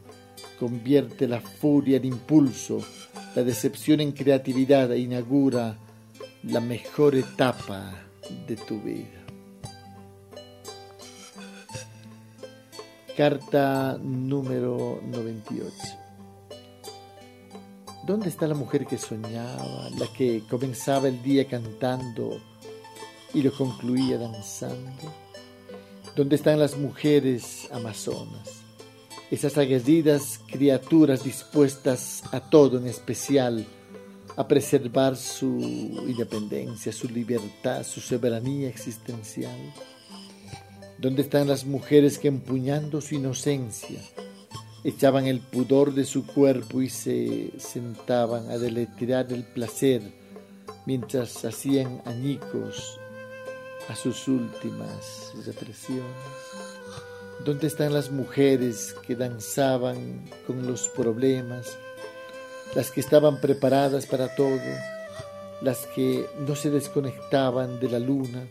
Convierte 0.60 1.28
la 1.28 1.42
furia 1.42 1.98
en 1.98 2.06
impulso 2.06 2.80
la 3.36 3.44
decepción 3.44 4.00
en 4.00 4.14
creatividad 4.14 4.92
inaugura 4.92 5.78
la 6.44 6.62
mejor 6.62 7.16
etapa 7.16 8.06
de 8.48 8.56
tu 8.56 8.80
vida. 8.80 9.15
Carta 13.16 13.98
número 14.02 15.00
98. 15.04 15.74
¿Dónde 18.06 18.30
está 18.30 18.46
la 18.46 18.56
mujer 18.56 18.86
que 18.86 18.98
soñaba, 18.98 19.90
la 19.98 20.08
que 20.08 20.44
comenzaba 20.50 21.08
el 21.08 21.24
día 21.24 21.48
cantando 21.48 22.42
y 23.34 23.42
lo 23.42 23.54
concluía 23.54 24.18
danzando? 24.18 25.14
¿Dónde 26.16 26.36
están 26.36 26.60
las 26.60 26.78
mujeres 26.78 27.70
amazonas? 27.72 28.66
esas 29.32 29.58
aguerridas 29.58 30.40
criaturas 30.48 31.24
dispuestas 31.24 32.24
a 32.32 32.40
todo 32.40 32.78
en 32.78 32.88
especial, 32.88 33.66
a 34.36 34.48
preservar 34.48 35.16
su 35.16 35.58
independencia, 36.08 36.92
su 36.92 37.08
libertad, 37.10 37.84
su 37.84 38.02
soberanía 38.02 38.70
existencial? 38.70 39.58
¿Dónde 40.98 41.24
están 41.24 41.48
las 41.48 41.66
mujeres 41.66 42.18
que 42.18 42.30
empuñando 42.30 43.02
su 43.02 43.16
inocencia 43.16 44.00
echaban 44.84 45.26
el 45.26 45.42
pudor 45.42 45.94
de 45.94 46.06
su 46.06 46.26
cuerpo 46.26 46.82
y 46.82 46.90
se 46.90 47.52
sentaban 47.58 48.50
a 48.50 48.58
deletrear 48.58 49.32
el 49.34 49.44
placer 49.44 50.02
mientras 50.86 51.44
hacían 51.44 52.02
añicos 52.06 53.00
a 53.90 53.96
sus 53.96 54.28
últimas 54.28 55.34
represiones? 55.46 56.06
¿Dónde 57.44 57.68
están 57.68 57.94
las 57.94 58.10
mujeres 58.10 58.96
que 59.06 59.16
danzaban 59.16 60.24
con 60.48 60.66
los 60.66 60.88
problemas? 60.90 61.78
Las 62.74 62.92
que 62.92 63.02
estaban 63.02 63.42
preparadas 63.42 64.06
para 64.06 64.34
todo, 64.34 64.60
las 65.62 65.86
que 65.88 66.26
no 66.48 66.56
se 66.56 66.70
desconectaban 66.70 67.80
de 67.80 67.90
la 67.90 68.00
luna, 68.00 68.48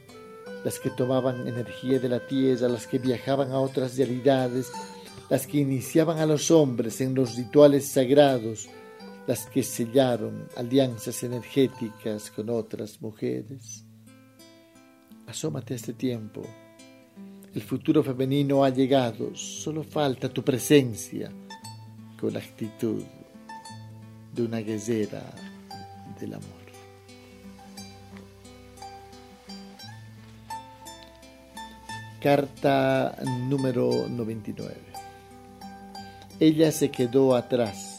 las 0.64 0.80
que 0.80 0.90
tomaban 0.90 1.46
energía 1.46 1.98
de 1.98 2.08
la 2.08 2.26
tierra, 2.26 2.68
las 2.68 2.86
que 2.86 2.98
viajaban 2.98 3.52
a 3.52 3.60
otras 3.60 3.96
realidades, 3.96 4.72
las 5.30 5.46
que 5.46 5.58
iniciaban 5.58 6.18
a 6.18 6.26
los 6.26 6.50
hombres 6.50 7.00
en 7.00 7.14
los 7.14 7.36
rituales 7.36 7.86
sagrados, 7.86 8.68
las 9.26 9.46
que 9.46 9.62
sellaron 9.62 10.48
alianzas 10.56 11.22
energéticas 11.22 12.30
con 12.30 12.50
otras 12.50 13.00
mujeres. 13.00 13.84
Asómate 15.26 15.74
a 15.74 15.76
este 15.76 15.92
tiempo 15.92 16.42
el 17.54 17.62
futuro 17.62 18.02
femenino 18.02 18.64
ha 18.64 18.70
llegado, 18.70 19.34
solo 19.36 19.84
falta 19.84 20.28
tu 20.28 20.42
presencia 20.42 21.30
con 22.20 22.32
la 22.32 22.40
actitud 22.40 23.00
de 24.34 24.42
una 24.42 24.58
guerrera 24.58 25.22
del 26.18 26.34
amor. 26.34 26.53
Carta 32.24 33.18
número 33.50 34.08
99. 34.08 34.74
Ella 36.40 36.72
se 36.72 36.90
quedó 36.90 37.36
atrás 37.36 37.98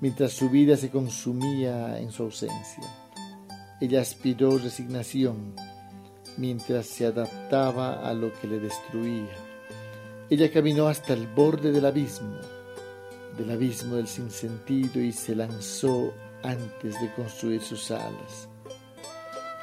mientras 0.00 0.32
su 0.32 0.48
vida 0.48 0.78
se 0.78 0.88
consumía 0.88 1.98
en 1.98 2.10
su 2.10 2.22
ausencia. 2.22 2.84
Ella 3.78 4.00
aspiró 4.00 4.56
resignación 4.56 5.54
mientras 6.38 6.86
se 6.86 7.04
adaptaba 7.04 8.08
a 8.08 8.14
lo 8.14 8.32
que 8.32 8.48
le 8.48 8.60
destruía. 8.60 9.36
Ella 10.30 10.50
caminó 10.50 10.88
hasta 10.88 11.12
el 11.12 11.26
borde 11.26 11.70
del 11.70 11.84
abismo, 11.84 12.38
del 13.36 13.50
abismo 13.50 13.96
del 13.96 14.08
sinsentido 14.08 15.02
y 15.02 15.12
se 15.12 15.36
lanzó 15.36 16.14
antes 16.42 16.98
de 16.98 17.12
construir 17.12 17.60
sus 17.60 17.90
alas. 17.90 18.48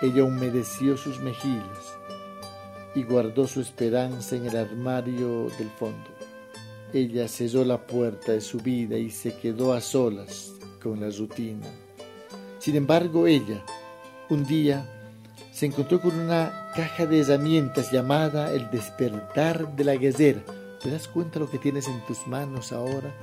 Ella 0.03 0.23
humedeció 0.23 0.97
sus 0.97 1.19
mejillas 1.19 1.96
y 2.97 3.03
guardó 3.03 3.45
su 3.45 3.61
esperanza 3.61 4.35
en 4.35 4.47
el 4.47 4.57
armario 4.57 5.51
del 5.59 5.69
fondo. 5.69 6.09
Ella 6.91 7.27
selló 7.27 7.63
la 7.63 7.85
puerta 7.85 8.31
de 8.31 8.41
su 8.41 8.57
vida 8.57 8.97
y 8.97 9.11
se 9.11 9.35
quedó 9.35 9.73
a 9.73 9.81
solas 9.81 10.53
con 10.81 10.99
la 10.99 11.11
rutina 11.11 11.67
Sin 12.57 12.75
embargo, 12.75 13.27
ella, 13.27 13.63
un 14.29 14.43
día, 14.47 14.83
se 15.51 15.67
encontró 15.67 16.01
con 16.01 16.19
una 16.19 16.71
caja 16.75 17.05
de 17.05 17.19
herramientas 17.19 17.91
llamada 17.91 18.51
el 18.51 18.71
despertar 18.71 19.75
de 19.75 19.83
la 19.83 19.95
guerrera. 19.95 20.41
¿Te 20.81 20.89
das 20.89 21.07
cuenta 21.07 21.37
lo 21.37 21.51
que 21.51 21.59
tienes 21.59 21.87
en 21.87 22.03
tus 22.07 22.25
manos 22.25 22.71
ahora? 22.71 23.13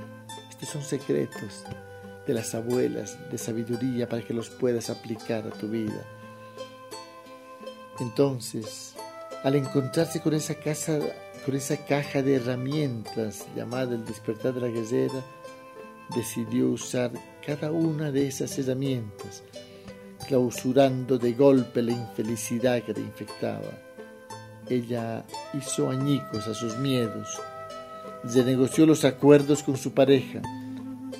Estos 0.49 0.69
son 0.69 0.83
secretos 0.83 1.65
de 2.25 2.33
las 2.33 2.55
abuelas 2.55 3.17
de 3.29 3.37
sabiduría 3.37 4.07
para 4.07 4.21
que 4.21 4.33
los 4.33 4.49
puedas 4.49 4.89
aplicar 4.89 5.45
a 5.45 5.51
tu 5.51 5.67
vida. 5.67 6.01
Entonces, 7.99 8.94
al 9.45 9.53
encontrarse 9.53 10.21
con 10.21 10.33
esa, 10.33 10.55
casa, 10.55 10.97
con 11.45 11.55
esa 11.55 11.77
caja 11.77 12.23
de 12.23 12.37
herramientas 12.37 13.45
llamada 13.55 13.93
el 13.93 14.03
despertar 14.03 14.55
de 14.55 14.61
la 14.61 14.67
guerrera, 14.69 15.23
decidió 16.15 16.69
usar 16.69 17.11
cada 17.45 17.71
una 17.71 18.11
de 18.11 18.27
esas 18.27 18.57
herramientas, 18.57 19.43
clausurando 20.27 21.19
de 21.19 21.33
golpe 21.33 21.83
la 21.83 21.91
infelicidad 21.91 22.81
que 22.81 22.93
le 22.93 23.01
infectaba. 23.01 23.69
Ella 24.67 25.23
hizo 25.53 25.91
añicos 25.91 26.47
a 26.47 26.55
sus 26.55 26.79
miedos, 26.79 27.39
renegoció 28.23 28.87
los 28.87 29.05
acuerdos 29.05 29.61
con 29.61 29.77
su 29.77 29.91
pareja, 29.91 30.41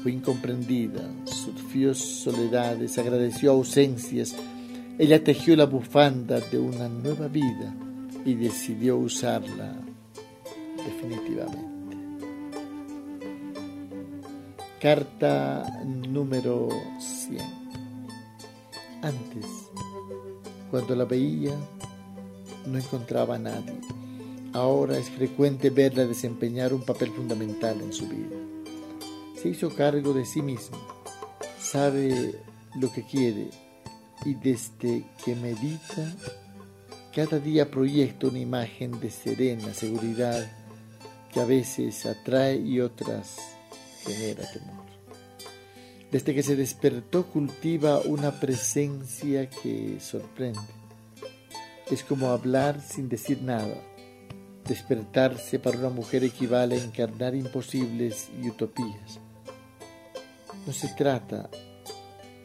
fue 0.02 0.14
incomprendida, 0.14 1.04
sufrió 1.26 1.94
soledades, 1.94 2.98
agradeció 2.98 3.52
ausencias, 3.52 4.36
ella 4.98 5.24
tejió 5.24 5.56
la 5.56 5.66
bufanda 5.66 6.40
de 6.40 6.58
una 6.58 6.90
nueva 6.90 7.28
vida 7.28 7.85
y 8.26 8.34
decidió 8.34 8.98
usarla 8.98 9.76
definitivamente. 10.76 11.76
Carta 14.82 15.82
número 15.86 16.70
100. 17.00 17.40
Antes, 19.02 19.46
cuando 20.70 20.96
la 20.96 21.06
veía, 21.06 21.56
no 22.66 22.78
encontraba 22.78 23.36
a 23.36 23.40
nadie. 23.40 23.80
Ahora 24.54 24.98
es 24.98 25.10
frecuente 25.10 25.70
verla 25.70 26.06
desempeñar 26.06 26.74
un 26.74 26.82
papel 26.82 27.12
fundamental 27.12 27.80
en 27.82 27.94
su 27.94 28.08
vida. 28.08 28.36
Se 29.42 29.50
hizo 29.50 29.70
cargo 29.70 30.14
de 30.14 30.26
sí 30.26 30.42
misma, 30.42 30.78
sabe 31.60 32.42
lo 32.80 32.92
que 32.92 33.04
quiere 33.04 33.50
y 34.24 34.34
desde 34.34 35.06
que 35.24 35.36
medita, 35.36 36.16
cada 37.16 37.40
día 37.40 37.72
proyecta 37.72 38.28
una 38.28 38.40
imagen 38.40 39.00
de 39.00 39.10
serena 39.10 39.74
seguridad 39.74 40.52
que 41.32 41.40
a 41.40 41.46
veces 41.46 42.06
atrae 42.06 42.58
y 42.58 42.82
otras 42.82 43.38
genera 44.04 44.44
temor. 44.52 44.84
Desde 46.12 46.36
que 46.36 46.44
se 46.44 46.58
despertó 46.58 47.28
cultiva 47.28 48.02
una 48.02 48.38
presencia 48.38 49.50
que 49.50 49.98
sorprende. 50.02 50.60
Es 51.90 52.04
como 52.04 52.28
hablar 52.28 52.82
sin 52.82 53.08
decir 53.08 53.42
nada. 53.42 53.82
Despertarse 54.68 55.58
para 55.58 55.78
una 55.78 55.90
mujer 55.90 56.26
equivale 56.26 56.76
a 56.76 56.84
encarnar 56.84 57.34
imposibles 57.34 58.28
y 58.44 58.50
utopías. 58.50 59.22
No 60.68 60.74
se 60.74 60.90
trata 60.90 61.50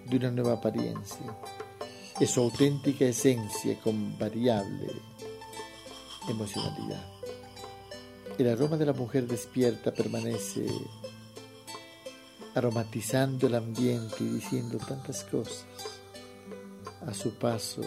de 0.09 0.17
una 0.17 0.31
nueva 0.31 0.53
apariencia, 0.53 1.27
es 2.21 2.31
su 2.31 2.41
auténtica 2.41 3.07
esencia 3.07 3.81
con 3.81 4.19
variable 4.19 4.89
emocionalidad. 6.29 7.03
El 8.39 8.49
aroma 8.49 8.77
de 8.77 8.87
la 8.87 8.93
mujer 8.93 9.27
despierta 9.27 9.93
permanece 9.93 10.67
aromatizando 12.55 13.47
el 13.47 13.55
ambiente 13.55 14.17
y 14.21 14.29
diciendo 14.29 14.79
tantas 14.79 15.25
cosas 15.25 15.65
a 17.07 17.15
su 17.15 17.35
paso, 17.35 17.81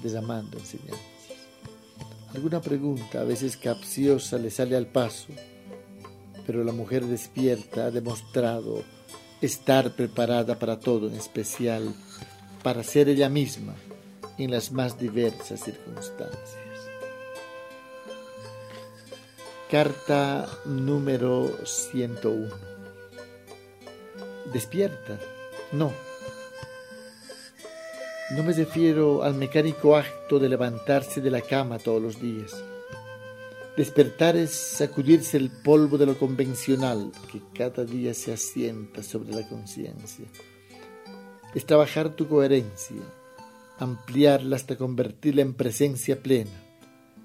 derramando 0.00 0.56
enseñanzas. 0.56 1.00
Alguna 2.34 2.60
pregunta, 2.60 3.20
a 3.20 3.24
veces 3.24 3.56
capciosa, 3.56 4.38
le 4.38 4.50
sale 4.50 4.76
al 4.76 4.86
paso, 4.86 5.28
pero 6.46 6.62
la 6.62 6.72
mujer 6.72 7.04
despierta 7.04 7.86
ha 7.86 7.90
demostrado 7.90 8.84
estar 9.40 9.96
preparada 9.96 10.58
para 10.58 10.78
todo, 10.78 11.08
en 11.08 11.14
especial 11.14 11.94
para 12.62 12.82
ser 12.82 13.08
ella 13.08 13.28
misma 13.28 13.74
en 14.38 14.50
las 14.50 14.72
más 14.72 14.98
diversas 14.98 15.60
circunstancias. 15.60 16.56
Carta 19.70 20.48
número 20.64 21.50
101 21.64 22.68
despierta. 24.52 25.18
No. 25.72 25.92
No 28.30 28.42
me 28.42 28.52
refiero 28.52 29.22
al 29.22 29.34
mecánico 29.34 29.96
acto 29.96 30.38
de 30.38 30.48
levantarse 30.48 31.20
de 31.20 31.30
la 31.30 31.40
cama 31.40 31.78
todos 31.78 32.02
los 32.02 32.20
días. 32.20 32.62
Despertar 33.76 34.36
es 34.36 34.50
sacudirse 34.50 35.36
el 35.36 35.50
polvo 35.50 35.98
de 35.98 36.06
lo 36.06 36.18
convencional 36.18 37.12
que 37.30 37.40
cada 37.54 37.84
día 37.84 38.12
se 38.12 38.32
asienta 38.32 39.02
sobre 39.02 39.32
la 39.32 39.48
conciencia. 39.48 40.26
Es 41.54 41.66
trabajar 41.66 42.10
tu 42.10 42.28
coherencia, 42.28 43.02
ampliarla 43.78 44.56
hasta 44.56 44.76
convertirla 44.76 45.42
en 45.42 45.54
presencia 45.54 46.22
plena. 46.22 46.50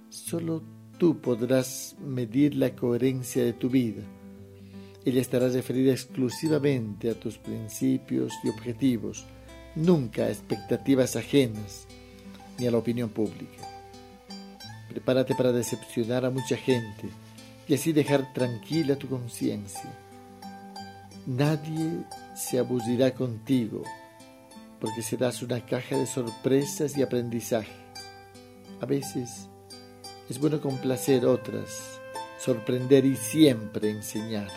Solo 0.09 0.61
tú 0.97 1.19
podrás 1.19 1.95
medir 1.99 2.55
la 2.55 2.75
coherencia 2.75 3.43
de 3.43 3.53
tu 3.53 3.69
vida 3.69 4.03
ella 5.05 5.19
estará 5.19 5.49
referida 5.49 5.91
exclusivamente 5.91 7.09
a 7.09 7.19
tus 7.19 7.37
principios 7.37 8.33
y 8.43 8.49
objetivos, 8.49 9.25
nunca 9.75 10.23
a 10.23 10.29
expectativas 10.29 11.17
ajenas 11.17 11.87
ni 12.57 12.67
a 12.67 12.71
la 12.71 12.77
opinión 12.77 13.09
pública. 13.09 13.67
Prepárate 14.89 15.35
para 15.35 15.51
decepcionar 15.51 16.25
a 16.25 16.29
mucha 16.29 16.55
gente 16.55 17.09
y 17.67 17.73
así 17.73 17.91
dejar 17.91 18.33
tranquila 18.33 18.95
tu 18.95 19.09
conciencia. 19.09 19.91
Nadie 21.25 22.05
se 22.35 22.59
aburrirá 22.59 23.13
contigo 23.13 23.83
porque 24.83 25.01
serás 25.01 25.41
una 25.41 25.65
caja 25.65 25.95
de 25.95 26.05
sorpresas 26.05 26.97
y 26.97 27.03
aprendizaje. 27.03 27.71
A 28.81 28.85
veces 28.85 29.47
es 30.29 30.37
bueno 30.39 30.59
complacer 30.59 31.25
otras, 31.25 32.01
sorprender 32.37 33.05
y 33.05 33.15
siempre 33.15 33.91
enseñar. 33.91 34.49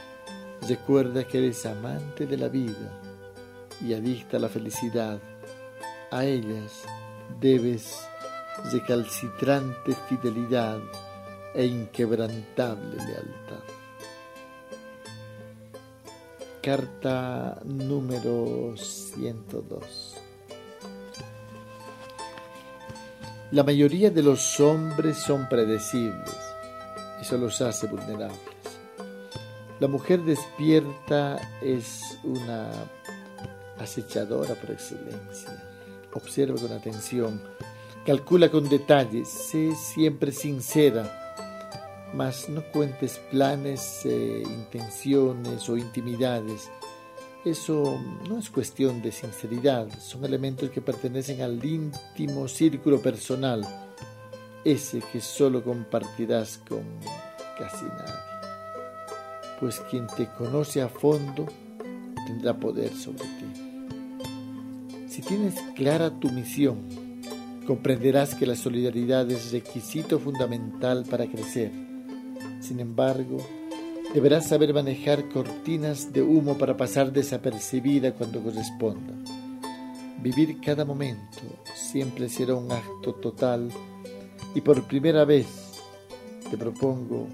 Recuerda 0.69 1.23
que 1.23 1.39
eres 1.39 1.65
amante 1.65 2.27
de 2.27 2.39
la 2.39 2.49
vida 2.49 3.01
y 3.81 3.95
adicta 3.95 4.39
a 4.39 4.41
la 4.41 4.49
felicidad. 4.49 5.21
A 6.11 6.25
ellas 6.25 6.83
debes 7.41 7.95
recalcitrante 8.73 9.95
fidelidad 10.09 10.81
e 11.55 11.67
inquebrantable 11.67 12.97
lealtad. 12.97 13.63
Carta 16.61 17.61
número 17.65 18.77
102. 18.77 20.06
La 23.53 23.63
mayoría 23.63 24.11
de 24.11 24.23
los 24.23 24.59
hombres 24.59 25.19
son 25.19 25.49
predecibles. 25.49 26.37
Eso 27.21 27.39
los 27.39 27.61
hace 27.61 27.87
vulnerables. 27.87 28.41
La 29.79 29.87
mujer 29.87 30.23
despierta 30.23 31.39
es 31.63 32.19
una 32.25 32.69
acechadora 33.79 34.55
por 34.55 34.73
excelencia. 34.73 35.63
Observa 36.15 36.59
con 36.61 36.73
atención, 36.73 37.41
calcula 38.05 38.51
con 38.51 38.69
detalle, 38.69 39.25
sé 39.25 39.77
siempre 39.77 40.33
sincera, 40.33 42.11
mas 42.15 42.49
no 42.49 42.65
cuentes 42.73 43.21
planes, 43.31 44.01
eh, 44.07 44.43
intenciones 44.45 45.69
o 45.69 45.77
intimidades. 45.77 46.69
Eso 47.47 47.99
no 48.29 48.39
es 48.39 48.51
cuestión 48.51 49.01
de 49.01 49.11
sinceridad, 49.13 49.89
son 50.01 50.25
elementos 50.25 50.69
que 50.69 50.83
pertenecen 50.83 51.41
al 51.41 51.65
íntimo 51.65 52.49
círculo 52.49 53.01
personal, 53.01 53.65
ese 54.65 55.01
que 55.13 55.21
solo 55.21 55.63
compartirás 55.63 56.59
con 56.69 56.85
casi 57.57 57.85
nadie 57.85 58.37
pues 59.59 59.81
quien 59.91 60.07
te 60.07 60.27
conoce 60.27 60.83
a 60.83 60.89
fondo 60.89 61.47
tendrá 62.27 62.55
poder 62.55 62.93
sobre 62.95 63.25
ti. 63.25 63.47
Si 65.09 65.23
tienes 65.23 65.55
clara 65.75 66.11
tu 66.11 66.31
misión, 66.31 66.83
comprenderás 67.67 68.35
que 68.35 68.47
la 68.47 68.57
solidaridad 68.57 69.31
es 69.31 69.53
requisito 69.53 70.19
fundamental 70.19 71.05
para 71.09 71.27
crecer. 71.27 71.73
Sin 72.61 72.81
embargo, 72.81 73.39
deberás 74.17 74.49
saber 74.49 74.73
manejar 74.73 75.29
cortinas 75.29 76.11
de 76.11 76.23
humo 76.23 76.57
para 76.57 76.75
pasar 76.75 77.13
desapercibida 77.13 78.15
cuando 78.15 78.43
corresponda. 78.43 79.13
Vivir 80.23 80.59
cada 80.63 80.87
momento 80.87 81.43
siempre 81.75 82.31
será 82.31 82.55
un 82.55 82.73
acto 82.73 83.13
total 83.17 83.69
y 84.55 84.63
por 84.63 84.89
primera 84.89 85.27
vez 85.27 85.47
te 86.51 86.57
propongo 86.57 87.29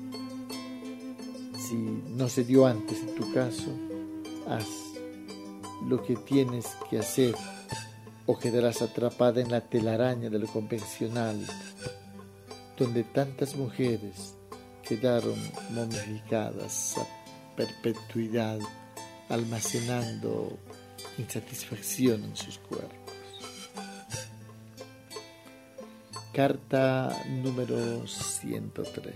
si 1.56 1.76
no 2.16 2.28
se 2.28 2.42
dio 2.42 2.66
antes 2.66 2.98
en 3.00 3.14
tu 3.14 3.32
caso, 3.32 3.70
haz 4.48 4.66
lo 5.86 6.02
que 6.02 6.16
tienes 6.16 6.66
que 6.90 6.98
hacer 6.98 7.36
o 8.26 8.36
quedarás 8.36 8.82
atrapada 8.82 9.40
en 9.40 9.52
la 9.52 9.60
telaraña 9.60 10.30
de 10.30 10.40
lo 10.40 10.48
convencional, 10.48 11.38
donde 12.76 13.04
tantas 13.04 13.54
mujeres 13.54 14.34
quedaron 14.96 15.38
momificadas 15.70 16.98
a 16.98 17.06
perpetuidad, 17.56 18.58
almacenando 19.30 20.58
insatisfacción 21.16 22.24
en 22.24 22.36
sus 22.36 22.58
cuerpos. 22.58 22.98
Carta 26.34 27.24
número 27.42 28.06
103. 28.06 29.14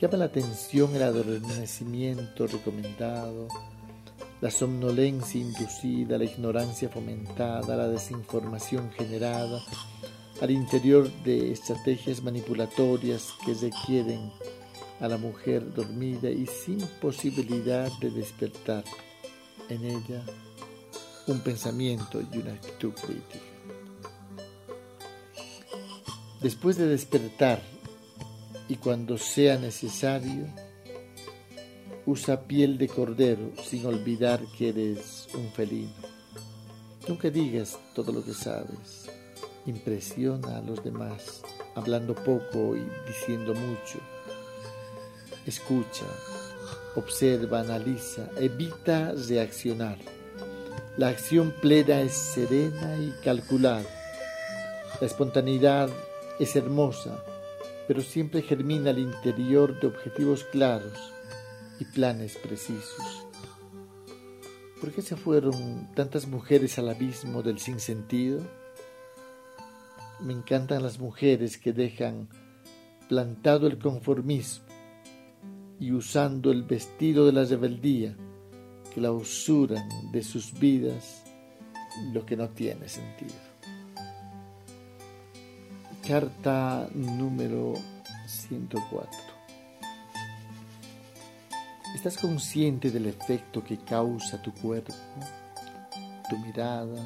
Llama 0.00 0.16
la 0.18 0.24
atención 0.26 0.94
el 0.94 1.02
adormecimiento 1.02 2.46
recomendado, 2.46 3.48
la 4.40 4.50
somnolencia 4.52 5.40
inducida, 5.40 6.16
la 6.18 6.24
ignorancia 6.24 6.88
fomentada, 6.88 7.74
la 7.76 7.88
desinformación 7.88 8.90
generada 8.92 9.60
al 10.40 10.50
interior 10.50 11.10
de 11.24 11.52
estrategias 11.52 12.22
manipulatorias 12.22 13.34
que 13.44 13.54
requieren 13.54 14.30
a 15.00 15.08
la 15.08 15.16
mujer 15.16 15.74
dormida 15.74 16.30
y 16.30 16.46
sin 16.46 16.78
posibilidad 17.00 17.90
de 18.00 18.10
despertar 18.10 18.84
en 19.68 19.84
ella 19.84 20.24
un 21.26 21.40
pensamiento 21.40 22.20
y 22.20 22.38
una 22.38 22.52
actitud 22.52 22.92
crítica. 22.92 23.44
Después 26.40 26.76
de 26.76 26.86
despertar 26.86 27.60
y 28.68 28.76
cuando 28.76 29.16
sea 29.18 29.58
necesario, 29.58 30.46
usa 32.04 32.42
piel 32.42 32.78
de 32.78 32.88
cordero 32.88 33.52
sin 33.64 33.86
olvidar 33.86 34.40
que 34.56 34.68
eres 34.68 35.28
un 35.34 35.50
felino. 35.50 35.90
Nunca 37.08 37.30
digas 37.30 37.78
todo 37.94 38.12
lo 38.12 38.24
que 38.24 38.34
sabes. 38.34 39.05
Impresiona 39.66 40.58
a 40.58 40.62
los 40.62 40.84
demás, 40.84 41.42
hablando 41.74 42.14
poco 42.14 42.76
y 42.76 42.86
diciendo 43.06 43.52
mucho. 43.52 43.98
Escucha, 45.44 46.06
observa, 46.94 47.60
analiza, 47.60 48.28
evita 48.36 49.12
reaccionar. 49.28 49.98
La 50.96 51.08
acción 51.08 51.52
plena 51.60 52.00
es 52.00 52.12
serena 52.12 52.96
y 52.96 53.12
calculada. 53.24 53.84
La 55.00 55.06
espontaneidad 55.06 55.90
es 56.38 56.54
hermosa, 56.54 57.22
pero 57.88 58.02
siempre 58.02 58.42
germina 58.42 58.90
al 58.90 58.98
interior 58.98 59.78
de 59.80 59.88
objetivos 59.88 60.44
claros 60.44 61.12
y 61.80 61.84
planes 61.86 62.36
precisos. 62.36 63.26
¿Por 64.80 64.92
qué 64.92 65.02
se 65.02 65.16
fueron 65.16 65.92
tantas 65.94 66.26
mujeres 66.26 66.78
al 66.78 66.88
abismo 66.88 67.42
del 67.42 67.58
sinsentido? 67.58 68.40
Me 70.20 70.32
encantan 70.32 70.82
las 70.82 70.98
mujeres 70.98 71.58
que 71.58 71.72
dejan 71.72 72.28
plantado 73.08 73.66
el 73.66 73.78
conformismo 73.78 74.64
y 75.78 75.92
usando 75.92 76.50
el 76.50 76.62
vestido 76.62 77.26
de 77.26 77.32
la 77.32 77.44
rebeldía, 77.44 78.16
clausuran 78.94 79.86
de 80.10 80.22
sus 80.22 80.58
vidas 80.58 81.22
lo 82.12 82.24
que 82.24 82.36
no 82.36 82.48
tiene 82.48 82.88
sentido. 82.88 83.34
Carta 86.06 86.88
número 86.94 87.74
104. 88.26 89.10
¿Estás 91.94 92.16
consciente 92.18 92.90
del 92.90 93.06
efecto 93.06 93.62
que 93.62 93.78
causa 93.78 94.40
tu 94.40 94.52
cuerpo, 94.52 94.94
tu 96.28 96.38
mirada, 96.38 97.02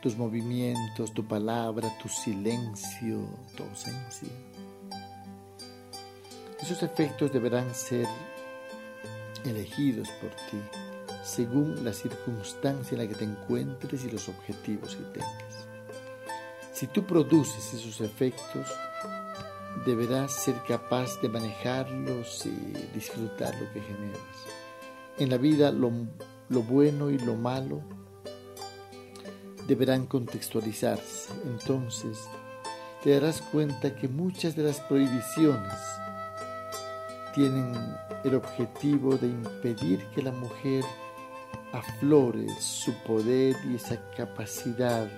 tus 0.00 0.16
movimientos, 0.16 1.12
tu 1.12 1.24
palabra, 1.24 1.88
tu 2.00 2.08
silencio, 2.08 3.20
tu 3.56 3.62
ausencia? 3.64 4.28
Esos 6.60 6.82
efectos 6.82 7.32
deberán 7.32 7.74
ser 7.74 8.06
elegidos 9.44 10.08
por 10.20 10.30
ti 10.30 10.58
según 11.22 11.84
la 11.84 11.92
circunstancia 11.92 12.94
en 12.94 13.02
la 13.02 13.08
que 13.08 13.14
te 13.14 13.24
encuentres 13.24 14.04
y 14.04 14.10
los 14.10 14.28
objetivos 14.28 14.96
que 14.96 15.04
tengas. 15.04 15.68
Si 16.72 16.86
tú 16.86 17.04
produces 17.04 17.74
esos 17.74 18.00
efectos, 18.00 18.66
deberás 19.84 20.32
ser 20.32 20.56
capaz 20.66 21.20
de 21.20 21.28
manejarlos 21.28 22.46
y 22.46 22.72
disfrutar 22.94 23.54
lo 23.60 23.70
que 23.72 23.80
generas. 23.80 24.20
En 25.18 25.30
la 25.30 25.36
vida 25.36 25.70
lo, 25.70 25.92
lo 26.48 26.62
bueno 26.62 27.10
y 27.10 27.18
lo 27.18 27.34
malo 27.36 27.82
deberán 29.70 30.06
contextualizarse. 30.06 31.32
Entonces 31.44 32.18
te 33.04 33.12
darás 33.12 33.40
cuenta 33.40 33.94
que 33.94 34.08
muchas 34.08 34.56
de 34.56 34.64
las 34.64 34.80
prohibiciones 34.80 35.78
tienen 37.36 37.72
el 38.24 38.34
objetivo 38.34 39.16
de 39.16 39.28
impedir 39.28 40.04
que 40.12 40.22
la 40.22 40.32
mujer 40.32 40.84
aflore 41.72 42.48
su 42.58 42.92
poder 43.04 43.56
y 43.64 43.76
esa 43.76 43.96
capacidad 44.16 45.08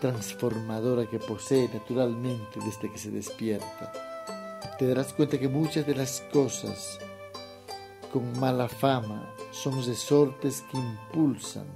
transformadora 0.00 1.10
que 1.10 1.18
posee 1.18 1.68
naturalmente 1.74 2.60
desde 2.64 2.92
que 2.92 2.98
se 2.98 3.10
despierta. 3.10 3.92
Te 4.78 4.86
darás 4.86 5.12
cuenta 5.14 5.36
que 5.36 5.48
muchas 5.48 5.84
de 5.84 5.96
las 5.96 6.20
cosas 6.32 6.96
con 8.12 8.38
mala 8.38 8.68
fama 8.68 9.34
son 9.50 9.84
resortes 9.84 10.62
que 10.70 10.78
impulsan 10.78 11.66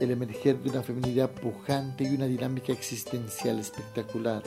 el 0.00 0.10
emerger 0.10 0.58
de 0.58 0.70
una 0.70 0.82
feminidad 0.82 1.30
pujante 1.30 2.04
y 2.04 2.14
una 2.14 2.26
dinámica 2.26 2.72
existencial 2.72 3.58
espectacular. 3.58 4.42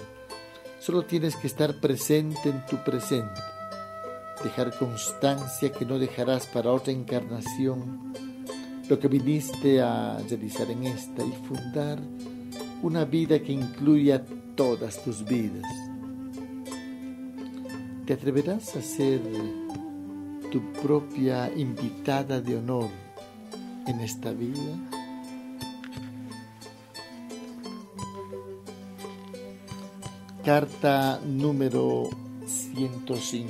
Solo 0.79 1.03
tienes 1.03 1.35
que 1.35 1.47
estar 1.47 1.79
presente 1.79 2.49
en 2.49 2.65
tu 2.65 2.83
presente, 2.83 3.39
dejar 4.43 4.77
constancia 4.77 5.71
que 5.71 5.85
no 5.85 5.99
dejarás 5.99 6.47
para 6.47 6.71
otra 6.71 6.91
encarnación 6.91 8.13
lo 8.89 8.99
que 8.99 9.07
viniste 9.07 9.81
a 9.81 10.17
realizar 10.27 10.69
en 10.69 10.83
esta 10.83 11.23
y 11.23 11.31
fundar 11.47 11.99
una 12.81 13.05
vida 13.05 13.39
que 13.39 13.53
incluya 13.53 14.25
todas 14.55 15.01
tus 15.03 15.23
vidas. 15.23 15.63
¿Te 18.05 18.13
atreverás 18.13 18.75
a 18.75 18.81
ser 18.81 19.21
tu 20.51 20.61
propia 20.81 21.49
invitada 21.55 22.41
de 22.41 22.57
honor 22.57 22.89
en 23.87 24.01
esta 24.01 24.31
vida? 24.31 24.92
Carta 30.43 31.21
número 31.25 32.09
105. 32.45 33.47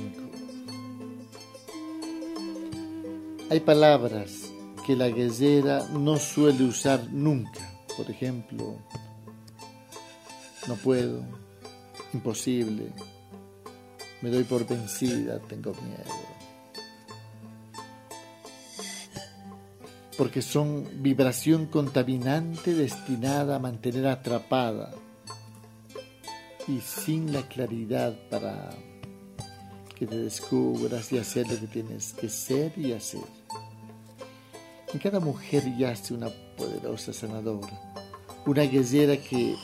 Hay 3.50 3.58
palabras 3.58 4.52
que 4.86 4.94
la 4.94 5.08
guerrera 5.08 5.88
no 5.88 6.18
suele 6.18 6.62
usar 6.62 7.08
nunca. 7.10 7.68
Por 7.96 8.08
ejemplo, 8.08 8.76
no 10.68 10.76
puedo, 10.76 11.24
imposible, 12.12 12.92
me 14.22 14.30
doy 14.30 14.44
por 14.44 14.64
vencida, 14.64 15.40
tengo 15.40 15.72
miedo. 15.72 16.14
Porque 20.16 20.42
son 20.42 21.02
vibración 21.02 21.66
contaminante 21.66 22.72
destinada 22.72 23.56
a 23.56 23.58
mantener 23.58 24.06
atrapada 24.06 24.94
y 26.66 26.80
sin 26.80 27.32
la 27.32 27.42
claridad 27.42 28.14
para 28.30 28.70
que 29.98 30.06
te 30.06 30.16
descubras 30.16 31.12
y 31.12 31.18
hacer 31.18 31.48
lo 31.48 31.58
que 31.60 31.66
tienes 31.66 32.12
que 32.12 32.28
ser 32.28 32.72
y 32.76 32.92
hacer. 32.92 33.22
En 34.92 34.98
cada 34.98 35.20
mujer 35.20 35.76
yace 35.76 36.14
una 36.14 36.28
poderosa 36.56 37.12
sanadora, 37.12 37.94
una 38.46 38.62
guerrera 38.62 39.16
que 39.16 39.56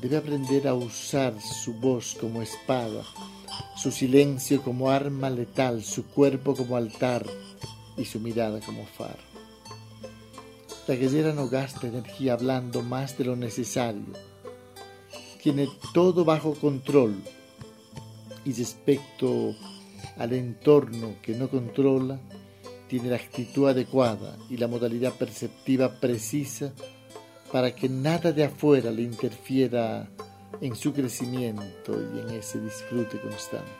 debe 0.00 0.16
aprender 0.16 0.66
a 0.68 0.74
usar 0.74 1.34
su 1.40 1.74
voz 1.74 2.16
como 2.18 2.42
espada, 2.42 3.04
su 3.76 3.90
silencio 3.90 4.62
como 4.62 4.90
arma 4.90 5.28
letal, 5.30 5.82
su 5.82 6.06
cuerpo 6.06 6.54
como 6.54 6.76
altar 6.76 7.26
y 7.96 8.04
su 8.04 8.20
mirada 8.20 8.60
como 8.60 8.86
faro. 8.86 9.30
La 10.86 10.94
guerrera 10.94 11.32
no 11.32 11.48
gasta 11.48 11.86
energía 11.86 12.32
hablando 12.32 12.82
más 12.82 13.16
de 13.16 13.24
lo 13.24 13.36
necesario. 13.36 14.29
Tiene 15.42 15.68
todo 15.94 16.24
bajo 16.24 16.54
control 16.54 17.22
y 18.44 18.52
respecto 18.52 19.54
al 20.18 20.32
entorno 20.32 21.14
que 21.22 21.34
no 21.34 21.48
controla, 21.48 22.20
tiene 22.88 23.10
la 23.10 23.16
actitud 23.16 23.68
adecuada 23.68 24.36
y 24.48 24.56
la 24.56 24.66
modalidad 24.66 25.14
perceptiva 25.14 26.00
precisa 26.00 26.72
para 27.52 27.74
que 27.74 27.88
nada 27.88 28.32
de 28.32 28.44
afuera 28.44 28.90
le 28.90 29.02
interfiera 29.02 30.08
en 30.60 30.76
su 30.76 30.92
crecimiento 30.92 31.92
y 31.92 32.20
en 32.20 32.30
ese 32.30 32.60
disfrute 32.60 33.18
constante. 33.20 33.70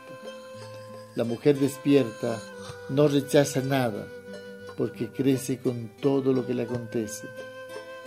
La 1.15 1.25
mujer 1.25 1.57
despierta 1.59 2.41
no 2.89 3.07
rechaza 3.07 3.61
nada, 3.61 4.07
porque 4.77 5.09
crece 5.09 5.59
con 5.59 5.91
todo 6.01 6.31
lo 6.33 6.47
que 6.47 6.53
le 6.53 6.63
acontece. 6.63 7.27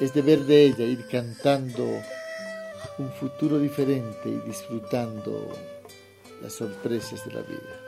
Es 0.00 0.14
deber 0.14 0.40
de 0.40 0.64
ella 0.64 0.84
ir 0.84 1.06
cantando 1.06 1.86
un 2.98 3.10
futuro 3.10 3.58
diferente 3.58 4.28
y 4.28 4.48
disfrutando 4.48 5.48
las 6.40 6.52
sorpresas 6.52 7.24
de 7.24 7.32
la 7.32 7.42
vida. 7.42 7.80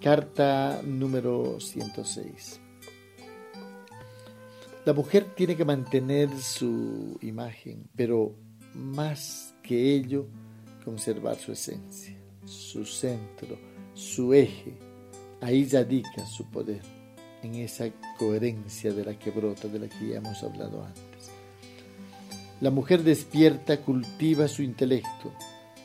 Carta 0.00 0.82
número 0.82 1.60
106. 1.60 2.60
La 4.84 4.92
mujer 4.92 5.26
tiene 5.36 5.56
que 5.56 5.64
mantener 5.64 6.28
su 6.40 7.16
imagen, 7.22 7.88
pero 7.94 8.34
más 8.74 9.54
que 9.62 9.94
ello, 9.94 10.26
conservar 10.84 11.36
su 11.36 11.52
esencia, 11.52 12.16
su 12.44 12.84
centro, 12.84 13.56
su 13.94 14.34
eje. 14.34 14.76
Ahí 15.40 15.68
radica 15.68 16.26
su 16.26 16.50
poder, 16.50 16.82
en 17.42 17.54
esa 17.54 17.88
coherencia 18.18 18.92
de 18.92 19.04
la 19.04 19.16
que 19.16 19.30
brota, 19.30 19.68
de 19.68 19.78
la 19.78 19.88
que 19.88 20.08
ya 20.08 20.16
hemos 20.16 20.42
hablado 20.42 20.84
antes. 20.84 21.11
La 22.62 22.70
mujer 22.70 23.02
despierta 23.02 23.78
cultiva 23.78 24.46
su 24.46 24.62
intelecto, 24.62 25.32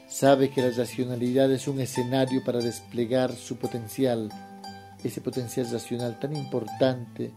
sabe 0.08 0.52
que 0.52 0.62
la 0.62 0.70
racionalidad 0.70 1.52
es 1.52 1.68
un 1.68 1.80
escenario 1.80 2.44
para 2.44 2.60
desplegar 2.60 3.34
su 3.34 3.58
potencial, 3.58 4.30
ese 5.04 5.20
potencial 5.20 5.68
racional 5.72 6.20
tan 6.20 6.36
importante 6.36 7.32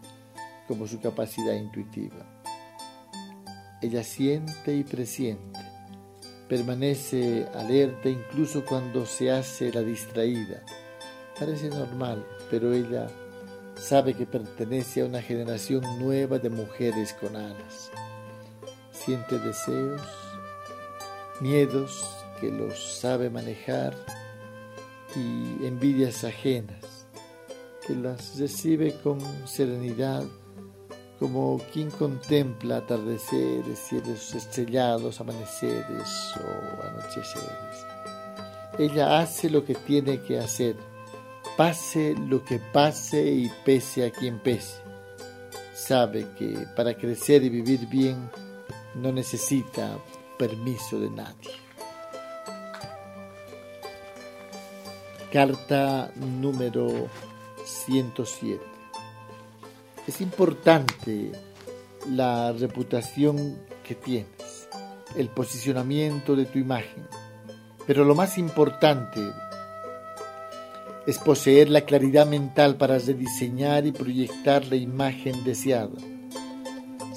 como 0.67 0.85
su 0.85 1.01
capacidad 1.01 1.55
intuitiva. 1.55 2.23
Ella 3.81 4.03
siente 4.03 4.75
y 4.75 4.83
presiente, 4.83 5.59
permanece 6.47 7.47
alerta 7.55 8.09
incluso 8.09 8.63
cuando 8.63 9.07
se 9.07 9.31
hace 9.31 9.73
la 9.73 9.81
distraída. 9.81 10.61
Parece 11.39 11.69
normal, 11.69 12.23
pero 12.51 12.73
ella 12.73 13.07
sabe 13.73 14.13
que 14.13 14.27
pertenece 14.27 15.01
a 15.01 15.05
una 15.05 15.23
generación 15.23 15.81
nueva 15.97 16.37
de 16.37 16.51
mujeres 16.51 17.13
con 17.13 17.35
alas. 17.35 17.89
Siente 19.03 19.39
deseos, 19.39 20.01
miedos 21.39 22.05
que 22.39 22.51
los 22.51 22.99
sabe 22.99 23.31
manejar 23.31 23.95
y 25.15 25.65
envidias 25.65 26.23
ajenas, 26.23 27.07
que 27.85 27.95
las 27.95 28.37
recibe 28.37 28.93
con 29.01 29.19
serenidad 29.47 30.23
como 31.17 31.59
quien 31.73 31.89
contempla 31.89 32.77
atardeceres, 32.77 33.79
cielos 33.79 34.35
estrellados, 34.35 35.19
amaneceres 35.19 36.33
o 36.37 36.83
anocheceres. 36.87 37.85
Ella 38.77 39.19
hace 39.19 39.49
lo 39.49 39.65
que 39.65 39.73
tiene 39.73 40.21
que 40.21 40.37
hacer, 40.37 40.75
pase 41.57 42.15
lo 42.27 42.43
que 42.43 42.59
pase 42.59 43.23
y 43.31 43.51
pese 43.65 44.05
a 44.05 44.11
quien 44.11 44.37
pese. 44.39 44.79
Sabe 45.73 46.27
que 46.37 46.67
para 46.75 46.95
crecer 46.95 47.43
y 47.43 47.49
vivir 47.49 47.87
bien 47.87 48.29
no 48.95 49.11
necesita 49.11 49.97
permiso 50.37 50.99
de 50.99 51.09
nadie. 51.09 51.51
Carta 55.31 56.11
número 56.15 57.07
107. 57.63 58.59
Es 60.07 60.19
importante 60.19 61.31
la 62.09 62.51
reputación 62.51 63.59
que 63.83 63.95
tienes, 63.95 64.67
el 65.15 65.29
posicionamiento 65.29 66.35
de 66.35 66.45
tu 66.45 66.59
imagen, 66.59 67.07
pero 67.87 68.03
lo 68.03 68.15
más 68.15 68.37
importante 68.37 69.21
es 71.07 71.17
poseer 71.17 71.69
la 71.69 71.81
claridad 71.81 72.27
mental 72.27 72.75
para 72.75 72.99
rediseñar 72.99 73.85
y 73.85 73.91
proyectar 73.91 74.65
la 74.65 74.75
imagen 74.75 75.43
deseada, 75.43 75.97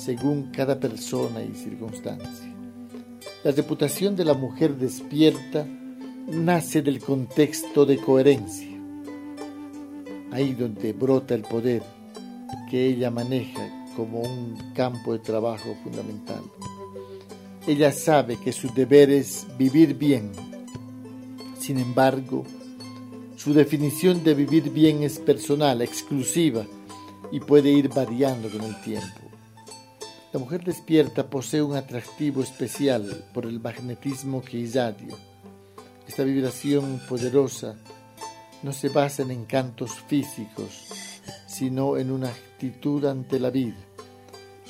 según 0.04 0.50
cada 0.50 0.78
persona 0.78 1.42
y 1.42 1.54
circunstancia. 1.54 2.54
La 3.42 3.52
reputación 3.52 4.14
de 4.16 4.24
la 4.24 4.34
mujer 4.34 4.76
despierta 4.76 5.66
nace 6.26 6.82
del 6.82 7.00
contexto 7.00 7.86
de 7.86 7.96
coherencia, 7.96 8.68
ahí 10.30 10.52
donde 10.52 10.92
brota 10.92 11.34
el 11.34 11.42
poder 11.42 11.82
que 12.70 12.86
ella 12.86 13.10
maneja 13.10 13.90
como 13.96 14.20
un 14.20 14.58
campo 14.74 15.12
de 15.12 15.20
trabajo 15.20 15.74
fundamental. 15.82 16.42
Ella 17.66 17.90
sabe 17.92 18.36
que 18.36 18.52
su 18.52 18.72
deber 18.74 19.10
es 19.10 19.46
vivir 19.56 19.94
bien. 19.94 20.32
Sin 21.58 21.78
embargo, 21.78 22.44
su 23.36 23.54
definición 23.54 24.22
de 24.22 24.34
vivir 24.34 24.70
bien 24.70 25.02
es 25.02 25.18
personal, 25.18 25.80
exclusiva 25.80 26.66
y 27.32 27.40
puede 27.40 27.70
ir 27.70 27.88
variando 27.88 28.50
con 28.50 28.62
el 28.62 28.78
tiempo. 28.82 29.23
La 30.34 30.40
mujer 30.40 30.64
despierta 30.64 31.30
posee 31.30 31.62
un 31.62 31.76
atractivo 31.76 32.42
especial 32.42 33.24
por 33.32 33.46
el 33.46 33.60
magnetismo 33.60 34.42
que 34.42 34.56
irradia. 34.56 35.14
Esta 36.08 36.24
vibración 36.24 37.00
poderosa 37.08 37.76
no 38.64 38.72
se 38.72 38.88
basa 38.88 39.22
en 39.22 39.30
encantos 39.30 39.92
físicos, 40.08 41.20
sino 41.46 41.96
en 41.98 42.10
una 42.10 42.30
actitud 42.30 43.04
ante 43.04 43.38
la 43.38 43.50
vida. 43.50 43.78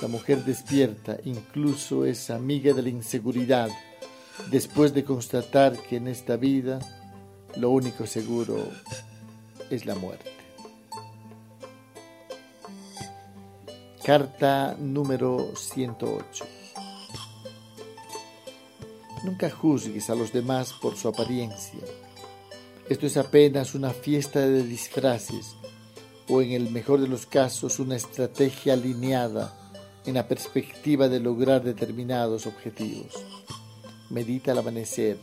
La 0.02 0.08
mujer 0.08 0.44
despierta 0.44 1.16
incluso 1.24 2.04
es 2.04 2.28
amiga 2.28 2.74
de 2.74 2.82
la 2.82 2.90
inseguridad 2.90 3.70
después 4.50 4.92
de 4.92 5.02
constatar 5.02 5.78
que 5.78 5.96
en 5.96 6.08
esta 6.08 6.36
vida 6.36 6.78
lo 7.56 7.70
único 7.70 8.06
seguro 8.06 8.68
es 9.70 9.86
la 9.86 9.94
muerte. 9.94 10.33
Carta 14.04 14.76
número 14.78 15.52
108. 15.56 16.44
Nunca 19.24 19.48
juzgues 19.48 20.10
a 20.10 20.14
los 20.14 20.30
demás 20.30 20.74
por 20.74 20.94
su 20.98 21.08
apariencia. 21.08 21.80
Esto 22.90 23.06
es 23.06 23.16
apenas 23.16 23.74
una 23.74 23.94
fiesta 23.94 24.40
de 24.40 24.62
disfraces 24.62 25.56
o 26.28 26.42
en 26.42 26.52
el 26.52 26.68
mejor 26.70 27.00
de 27.00 27.08
los 27.08 27.24
casos 27.24 27.78
una 27.78 27.96
estrategia 27.96 28.74
alineada 28.74 29.56
en 30.04 30.16
la 30.16 30.28
perspectiva 30.28 31.08
de 31.08 31.20
lograr 31.20 31.64
determinados 31.64 32.46
objetivos. 32.46 33.14
Medita 34.10 34.52
al 34.52 34.58
amanecer, 34.58 35.16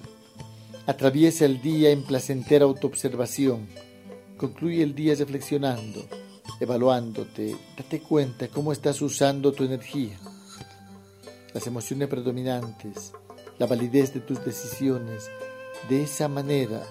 atraviesa 0.88 1.46
el 1.46 1.62
día 1.62 1.92
en 1.92 2.02
placentera 2.02 2.66
autoobservación, 2.66 3.68
concluye 4.38 4.82
el 4.82 4.96
día 4.96 5.14
reflexionando, 5.14 6.04
evaluándote, 6.62 7.58
date 7.76 8.02
cuenta 8.02 8.48
cómo 8.48 8.72
estás 8.72 9.02
usando 9.02 9.52
tu 9.52 9.64
energía, 9.64 10.16
las 11.56 11.66
emociones 11.66 12.08
predominantes, 12.08 13.14
la 13.58 13.66
validez 13.66 14.14
de 14.14 14.20
tus 14.20 14.46
decisiones. 14.46 15.32
De 15.90 16.04
esa 16.04 16.28
manera 16.28 16.84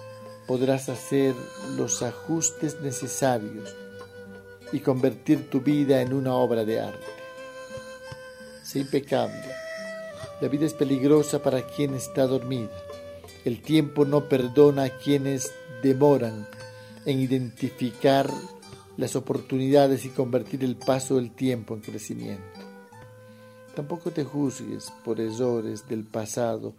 podrás 0.45 0.89
hacer 0.89 1.33
los 1.77 2.03
ajustes 2.03 2.81
necesarios 2.81 3.73
y 4.73 4.81
convertir 4.81 5.49
tu 5.49 5.61
vida 5.61 6.01
en 6.01 6.13
una 6.13 6.35
obra 6.35 6.65
de 6.65 6.81
arte. 6.81 7.07
Sé 8.63 8.79
impecable. 8.79 9.41
La 10.41 10.49
vida 10.49 10.65
es 10.65 10.73
peligrosa 10.73 11.41
para 11.41 11.65
quien 11.65 11.93
está 11.93 12.27
dormida. 12.27 12.75
El 13.45 13.61
tiempo 13.61 14.03
no 14.03 14.27
perdona 14.27 14.83
a 14.83 14.97
quienes 14.97 15.53
demoran 15.81 16.45
en 17.05 17.21
identificar 17.21 18.29
las 19.01 19.15
oportunidades 19.15 20.05
y 20.05 20.09
convertir 20.09 20.63
el 20.63 20.75
paso 20.75 21.15
del 21.15 21.31
tiempo 21.31 21.73
en 21.73 21.81
crecimiento. 21.81 22.59
Tampoco 23.75 24.11
te 24.11 24.23
juzgues 24.23 24.93
por 25.03 25.19
errores 25.19 25.87
del 25.87 26.03
pasado. 26.03 26.75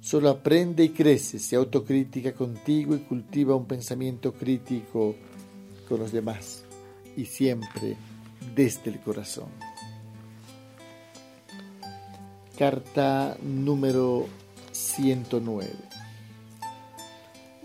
Solo 0.00 0.28
aprende 0.28 0.84
y 0.84 0.90
crece, 0.90 1.40
se 1.40 1.56
autocrítica 1.56 2.32
contigo 2.32 2.94
y 2.94 3.00
cultiva 3.00 3.56
un 3.56 3.66
pensamiento 3.66 4.32
crítico 4.32 5.16
con 5.88 5.98
los 5.98 6.12
demás 6.12 6.62
y 7.16 7.24
siempre 7.24 7.96
desde 8.54 8.90
el 8.90 9.00
corazón. 9.00 9.48
Carta 12.56 13.36
número 13.42 14.26
109. 14.70 15.68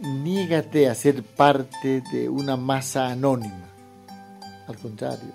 Niégate 0.02 0.90
a 0.90 0.96
ser 0.96 1.22
parte 1.22 2.02
de 2.12 2.28
una 2.28 2.58
masa 2.58 3.12
anónima. 3.12 3.73
Al 4.68 4.78
contrario, 4.78 5.34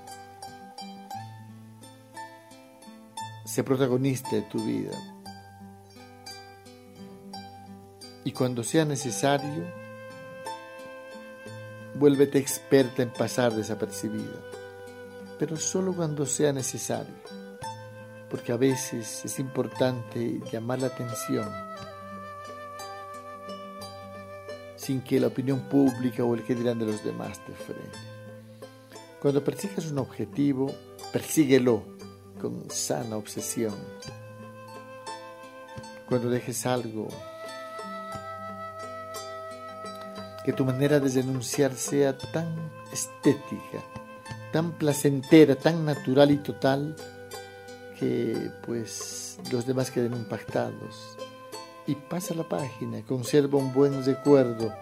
sé 3.45 3.65
protagonista 3.65 4.31
de 4.31 4.43
tu 4.43 4.65
vida. 4.65 4.97
Y 8.25 8.33
cuando 8.33 8.63
sea 8.63 8.85
necesario, 8.85 9.65
Vuélvete 11.99 12.39
experta 12.39 13.03
en 13.03 13.11
pasar 13.11 13.53
desapercibida, 13.53 14.41
pero 15.37 15.57
solo 15.57 15.93
cuando 15.93 16.27
sea 16.27 16.53
necesario, 16.53 17.15
porque 18.31 18.53
a 18.53 18.57
veces 18.57 19.25
es 19.25 19.39
importante 19.41 20.41
llamar 20.53 20.81
la 20.81 20.87
atención. 20.89 21.49
sin 24.77 25.03
que 25.03 25.21
la 25.21 25.27
opinión 25.27 25.69
pública 25.69 26.25
o 26.25 26.35
el 26.35 26.43
que 26.45 26.55
dirán 26.55 26.79
de 26.79 26.87
los 26.87 27.05
demás 27.05 27.45
te 27.45 27.53
frene. 27.53 28.08
Cuando 29.21 29.43
persigas 29.43 29.91
un 29.91 29.99
objetivo, 29.99 30.73
persíguelo 31.13 31.83
con 32.41 32.71
sana 32.71 33.17
obsesión. 33.17 33.75
Cuando 36.09 36.31
dejes 36.31 36.65
algo, 36.67 37.09
que 40.45 40.53
tu 40.53 40.65
manera 40.65 41.01
de 41.01 41.11
denunciar 41.11 41.75
sea 41.75 42.17
tan 42.17 42.71
estética, 42.93 43.83
tan 44.53 44.73
placentera, 44.79 45.57
tan 45.57 45.85
natural 45.85 46.31
y 46.31 46.39
total, 46.39 46.95
que 47.99 48.53
pues 48.65 49.41
los 49.51 49.67
demás 49.67 49.91
queden 49.91 50.15
impactados. 50.15 51.19
Y 51.89 51.97
pasa 51.97 52.35
la 52.35 52.49
página, 52.49 53.05
conserva 53.05 53.59
un 53.59 53.73
buen 53.73 54.05
recuerdo, 54.05 54.73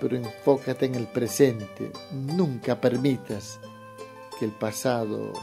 pero 0.00 0.16
enfócate 0.16 0.84
en 0.86 0.96
el 0.96 1.06
presente. 1.06 1.90
Nunca 2.12 2.80
permitas 2.80 3.58
que 4.40 4.46
el 4.46 4.52
pasado 4.52 5.34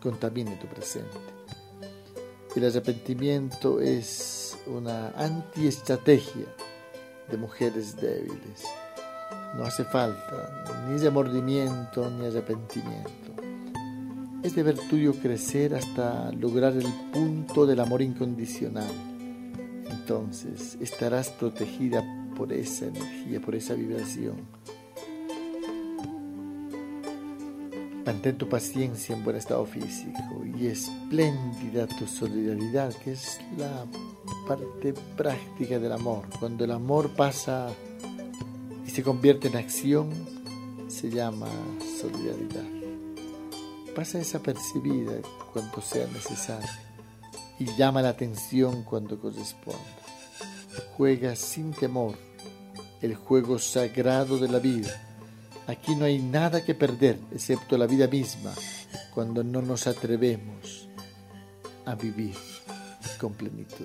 contamine 0.00 0.56
tu 0.56 0.66
presente. 0.66 1.18
El 2.56 2.64
arrepentimiento 2.64 3.80
es 3.80 4.56
una 4.66 5.10
antiestrategia 5.10 6.46
de 7.30 7.36
mujeres 7.36 7.94
débiles. 7.94 8.64
No 9.54 9.64
hace 9.64 9.84
falta 9.84 10.64
ni 10.88 10.98
remordimiento 10.98 12.10
ni 12.10 12.26
arrepentimiento. 12.26 13.32
Es 14.42 14.56
deber 14.56 14.78
tuyo 14.88 15.12
crecer 15.12 15.74
hasta 15.74 16.32
lograr 16.32 16.72
el 16.72 16.90
punto 17.12 17.66
del 17.66 17.80
amor 17.80 18.00
incondicional. 18.00 18.90
Entonces 19.90 20.78
estarás 20.80 21.28
protegida 21.28 22.02
por 22.34 22.52
esa 22.52 22.86
energía, 22.86 23.40
por 23.40 23.54
esa 23.54 23.74
vibración. 23.74 24.36
Mantén 28.08 28.38
tu 28.38 28.48
paciencia 28.48 29.14
en 29.14 29.22
buen 29.22 29.36
estado 29.36 29.66
físico 29.66 30.42
y 30.58 30.68
espléndida 30.68 31.86
tu 31.86 32.06
solidaridad, 32.06 32.94
que 32.94 33.12
es 33.12 33.38
la 33.58 33.84
parte 34.46 34.94
práctica 35.14 35.78
del 35.78 35.92
amor. 35.92 36.24
Cuando 36.40 36.64
el 36.64 36.70
amor 36.70 37.10
pasa 37.14 37.68
y 38.86 38.90
se 38.90 39.02
convierte 39.02 39.48
en 39.48 39.56
acción, 39.56 40.08
se 40.88 41.10
llama 41.10 41.48
solidaridad 42.00 42.78
pasa 43.98 44.18
desapercibida 44.18 45.14
cuando 45.52 45.80
sea 45.80 46.06
necesario 46.06 46.70
y 47.58 47.64
llama 47.74 48.00
la 48.00 48.10
atención 48.10 48.84
cuando 48.84 49.18
corresponda. 49.18 49.80
Juega 50.96 51.34
sin 51.34 51.72
temor 51.72 52.16
el 53.02 53.16
juego 53.16 53.58
sagrado 53.58 54.38
de 54.38 54.48
la 54.48 54.60
vida. 54.60 55.07
Aquí 55.68 55.94
no 55.94 56.06
hay 56.06 56.18
nada 56.18 56.64
que 56.64 56.74
perder 56.74 57.18
excepto 57.30 57.76
la 57.76 57.86
vida 57.86 58.06
misma 58.06 58.54
cuando 59.12 59.44
no 59.44 59.60
nos 59.60 59.86
atrevemos 59.86 60.88
a 61.84 61.94
vivir 61.94 62.34
con 63.20 63.34
plenitud. 63.34 63.84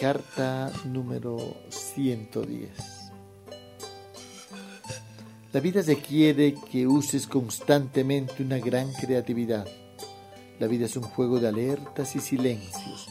Carta 0.00 0.72
número 0.84 1.38
110. 1.68 2.70
La 5.52 5.60
vida 5.60 5.80
requiere 5.82 6.56
que 6.68 6.88
uses 6.88 7.28
constantemente 7.28 8.42
una 8.42 8.58
gran 8.58 8.92
creatividad. 8.92 9.68
La 10.58 10.66
vida 10.66 10.86
es 10.86 10.96
un 10.96 11.04
juego 11.04 11.38
de 11.38 11.46
alertas 11.46 12.16
y 12.16 12.18
silencios, 12.18 13.06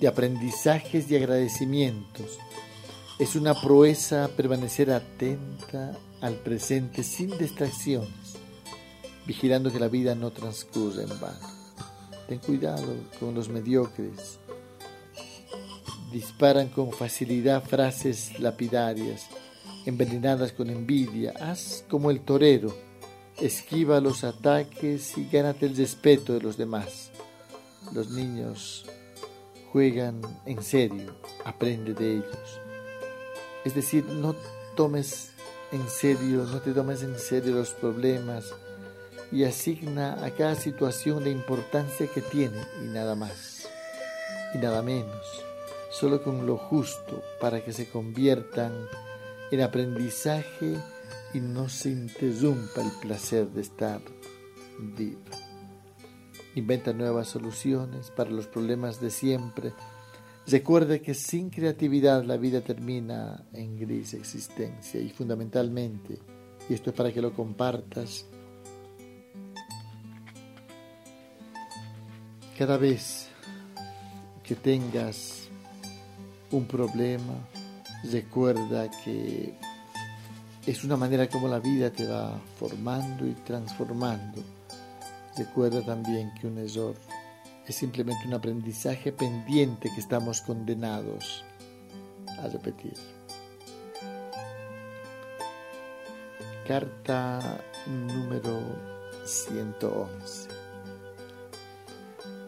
de 0.00 0.08
aprendizajes 0.08 1.08
y 1.08 1.16
agradecimientos. 1.16 2.40
Es 3.20 3.36
una 3.36 3.52
proeza 3.52 4.30
permanecer 4.34 4.90
atenta 4.90 5.94
al 6.22 6.36
presente 6.36 7.02
sin 7.02 7.36
distracciones, 7.36 8.38
vigilando 9.26 9.70
que 9.70 9.78
la 9.78 9.88
vida 9.88 10.14
no 10.14 10.30
transcurra 10.30 11.02
en 11.02 11.20
vano. 11.20 11.46
Ten 12.26 12.38
cuidado 12.38 12.94
con 13.20 13.34
los 13.34 13.50
mediocres. 13.50 14.38
Disparan 16.10 16.70
con 16.70 16.92
facilidad 16.92 17.62
frases 17.62 18.40
lapidarias 18.40 19.26
envenenadas 19.84 20.52
con 20.52 20.70
envidia. 20.70 21.34
Haz 21.38 21.84
como 21.90 22.10
el 22.10 22.22
torero, 22.22 22.74
esquiva 23.38 24.00
los 24.00 24.24
ataques 24.24 25.18
y 25.18 25.28
gánate 25.28 25.66
el 25.66 25.76
respeto 25.76 26.32
de 26.32 26.40
los 26.40 26.56
demás. 26.56 27.10
Los 27.92 28.08
niños 28.08 28.86
juegan 29.72 30.22
en 30.46 30.62
serio, 30.62 31.14
aprende 31.44 31.92
de 31.92 32.14
ellos. 32.14 32.69
Es 33.64 33.74
decir, 33.74 34.04
no 34.06 34.34
tomes 34.76 35.30
en 35.72 35.88
serio, 35.88 36.44
no 36.44 36.60
te 36.60 36.72
tomes 36.72 37.02
en 37.02 37.18
serio 37.18 37.54
los 37.54 37.70
problemas 37.70 38.52
y 39.32 39.44
asigna 39.44 40.24
a 40.24 40.30
cada 40.30 40.54
situación 40.54 41.22
la 41.22 41.30
importancia 41.30 42.06
que 42.06 42.20
tiene 42.20 42.60
y 42.82 42.86
nada 42.86 43.14
más 43.14 43.68
y 44.54 44.58
nada 44.58 44.82
menos, 44.82 45.44
solo 45.90 46.22
con 46.22 46.46
lo 46.46 46.56
justo 46.56 47.22
para 47.40 47.64
que 47.64 47.72
se 47.72 47.88
conviertan 47.88 48.72
el 49.50 49.62
aprendizaje 49.62 50.76
y 51.32 51.40
no 51.40 51.68
se 51.68 51.90
interrumpa 51.90 52.82
el 52.82 52.90
placer 53.00 53.48
de 53.50 53.60
estar 53.60 54.00
vivo. 54.78 55.20
Inventa 56.56 56.92
nuevas 56.92 57.28
soluciones 57.28 58.10
para 58.10 58.30
los 58.30 58.48
problemas 58.48 59.00
de 59.00 59.10
siempre. 59.10 59.72
Recuerde 60.46 61.00
que 61.00 61.14
sin 61.14 61.50
creatividad 61.50 62.24
la 62.24 62.36
vida 62.36 62.60
termina 62.60 63.44
en 63.52 63.78
gris 63.78 64.14
existencia 64.14 65.00
y 65.00 65.10
fundamentalmente, 65.10 66.18
y 66.68 66.74
esto 66.74 66.90
es 66.90 66.96
para 66.96 67.12
que 67.12 67.22
lo 67.22 67.32
compartas, 67.32 68.26
cada 72.58 72.76
vez 72.76 73.28
que 74.42 74.54
tengas 74.56 75.48
un 76.50 76.66
problema, 76.66 77.34
Recuerda 78.02 78.90
que 79.04 79.52
es 80.66 80.84
una 80.84 80.96
manera 80.96 81.28
como 81.28 81.48
la 81.48 81.58
vida 81.58 81.90
te 81.90 82.06
va 82.06 82.40
formando 82.58 83.26
y 83.26 83.32
transformando. 83.32 84.42
Recuerda 85.36 85.84
también 85.84 86.32
que 86.40 86.46
un 86.46 86.56
error 86.58 86.94
es 87.70 87.76
simplemente 87.76 88.26
un 88.26 88.34
aprendizaje 88.34 89.12
pendiente 89.12 89.90
que 89.94 90.00
estamos 90.00 90.40
condenados 90.42 91.44
a 92.42 92.48
repetir. 92.48 92.94
Carta 96.66 97.60
número 97.86 98.60
111. 99.24 100.48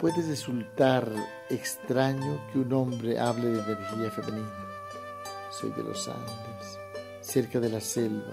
Puede 0.01 0.23
resultar 0.23 1.09
extraño 1.49 2.41
que 2.53 2.59
un 2.59 2.73
hombre 2.73 3.21
hable 3.21 3.47
de 3.47 3.61
energía 3.61 4.11
femenina 4.11 4.63
soy 5.53 5.71
de 5.71 5.85
los 5.85 6.09
Andes, 6.09 6.79
cerca 7.21 7.61
de 7.61 7.69
la 7.69 7.81
selva. 7.81 8.33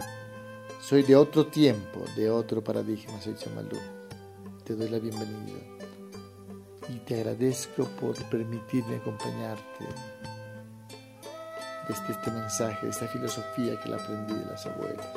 Soy 0.82 1.04
de 1.04 1.16
otro 1.16 1.46
tiempo, 1.46 2.04
de 2.16 2.32
otro 2.32 2.64
paradigma, 2.64 3.22
soy 3.22 3.36
Chamalú. 3.36 3.78
Te 4.64 4.76
doy 4.76 4.90
la 4.90 4.98
bienvenida 4.98 5.89
y 6.90 7.00
te 7.00 7.16
agradezco 7.16 7.86
por 8.00 8.16
permitirme 8.30 8.98
acompañarte 8.98 9.86
desde 11.88 12.12
este 12.12 12.32
mensaje, 12.32 12.90
esta 12.90 13.08
filosofía 13.08 13.80
que 13.80 13.90
la 13.90 13.98
aprendí 13.98 14.34
de 14.34 14.46
las 14.46 14.66
abuelas, 14.66 15.08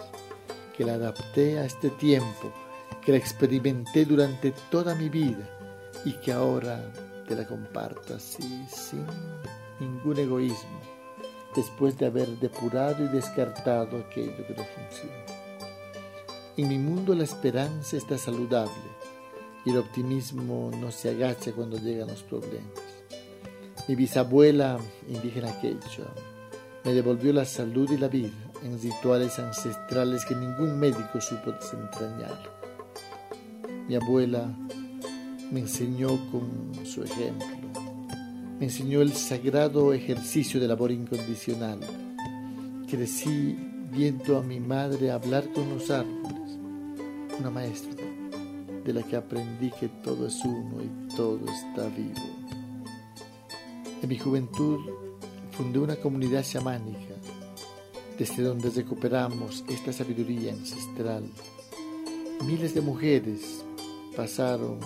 que 0.77 0.85
la 0.85 0.95
adapté 0.95 1.59
a 1.59 1.65
este 1.65 1.91
tiempo, 1.91 2.53
que 3.05 3.13
la 3.13 3.19
experimenté 3.19 4.05
durante 4.05 4.53
toda 4.71 4.95
mi 4.95 5.09
vida 5.09 5.49
y 6.05 6.13
que 6.13 6.33
ahora 6.33 6.83
te 7.27 7.35
la 7.35 7.47
comparto 7.47 8.15
así, 8.15 8.65
sin 8.69 9.07
ningún 9.81 10.19
egoísmo 10.19 10.81
después 11.55 11.99
de 11.99 12.07
haber 12.07 12.29
depurado 12.39 13.05
y 13.05 13.09
descartado 13.09 13.99
aquello 13.99 14.47
que 14.47 14.55
no 14.55 14.65
funciona. 14.65 15.25
En 16.57 16.69
mi 16.69 16.79
mundo 16.79 17.15
la 17.15 17.25
esperanza 17.25 17.97
está 17.97 18.17
saludable 18.19 18.73
y 19.65 19.71
el 19.71 19.79
optimismo 19.79 20.71
no 20.81 20.91
se 20.91 21.11
agacha 21.11 21.53
cuando 21.53 21.79
llegan 21.79 22.09
los 22.09 22.23
problemas. 22.23 22.71
Mi 23.89 23.95
bisabuela 23.95 24.79
indígena 25.09 25.61
quechua 25.61 26.13
me 26.85 26.93
devolvió 26.93 27.33
la 27.33 27.45
salud 27.45 27.91
y 27.91 27.97
la 27.97 28.09
vida 28.09 28.31
en 28.63 28.81
rituales 28.81 29.39
ancestrales 29.39 30.25
que 30.25 30.35
ningún 30.35 30.79
médico 30.79 31.21
supo 31.21 31.53
desentrañar. 31.53 32.39
Mi 33.89 33.97
abuela 33.97 34.47
me 35.51 35.61
enseñó 35.61 36.09
con 36.31 36.73
su 36.85 37.03
ejemplo 37.03 37.63
me 38.63 38.67
enseñó 38.67 39.03
el 39.03 39.13
sagrado 39.13 39.93
ejercicio 39.93 40.61
del 40.61 40.71
amor 40.71 40.93
incondicional. 40.93 41.81
Crecí 42.89 43.57
viendo 43.91 44.39
a 44.39 44.43
mi 44.45 44.61
madre 44.61 45.11
hablar 45.11 45.53
con 45.53 45.69
los 45.69 45.91
árboles, 45.91 46.61
una 47.41 47.51
maestra 47.51 48.02
de 48.85 48.93
la 48.93 49.03
que 49.03 49.17
aprendí 49.17 49.71
que 49.71 49.89
todo 49.89 50.27
es 50.27 50.45
uno 50.45 50.83
y 50.83 51.15
todo 51.15 51.41
está 51.51 51.89
vivo. 51.89 52.21
En 54.03 54.09
mi 54.09 54.19
juventud 54.19 54.81
fundé 55.53 55.79
una 55.79 55.97
comunidad 55.97 56.45
chamánica 56.45 57.15
desde 58.19 58.43
donde 58.43 58.71
recuperamos 58.71 59.65
esta 59.69 59.93
sabiduría 59.93 60.53
ancestral. 60.53 61.25
Miles 62.45 62.75
de 62.75 62.81
mujeres 62.81 63.65
pasaron 64.17 64.81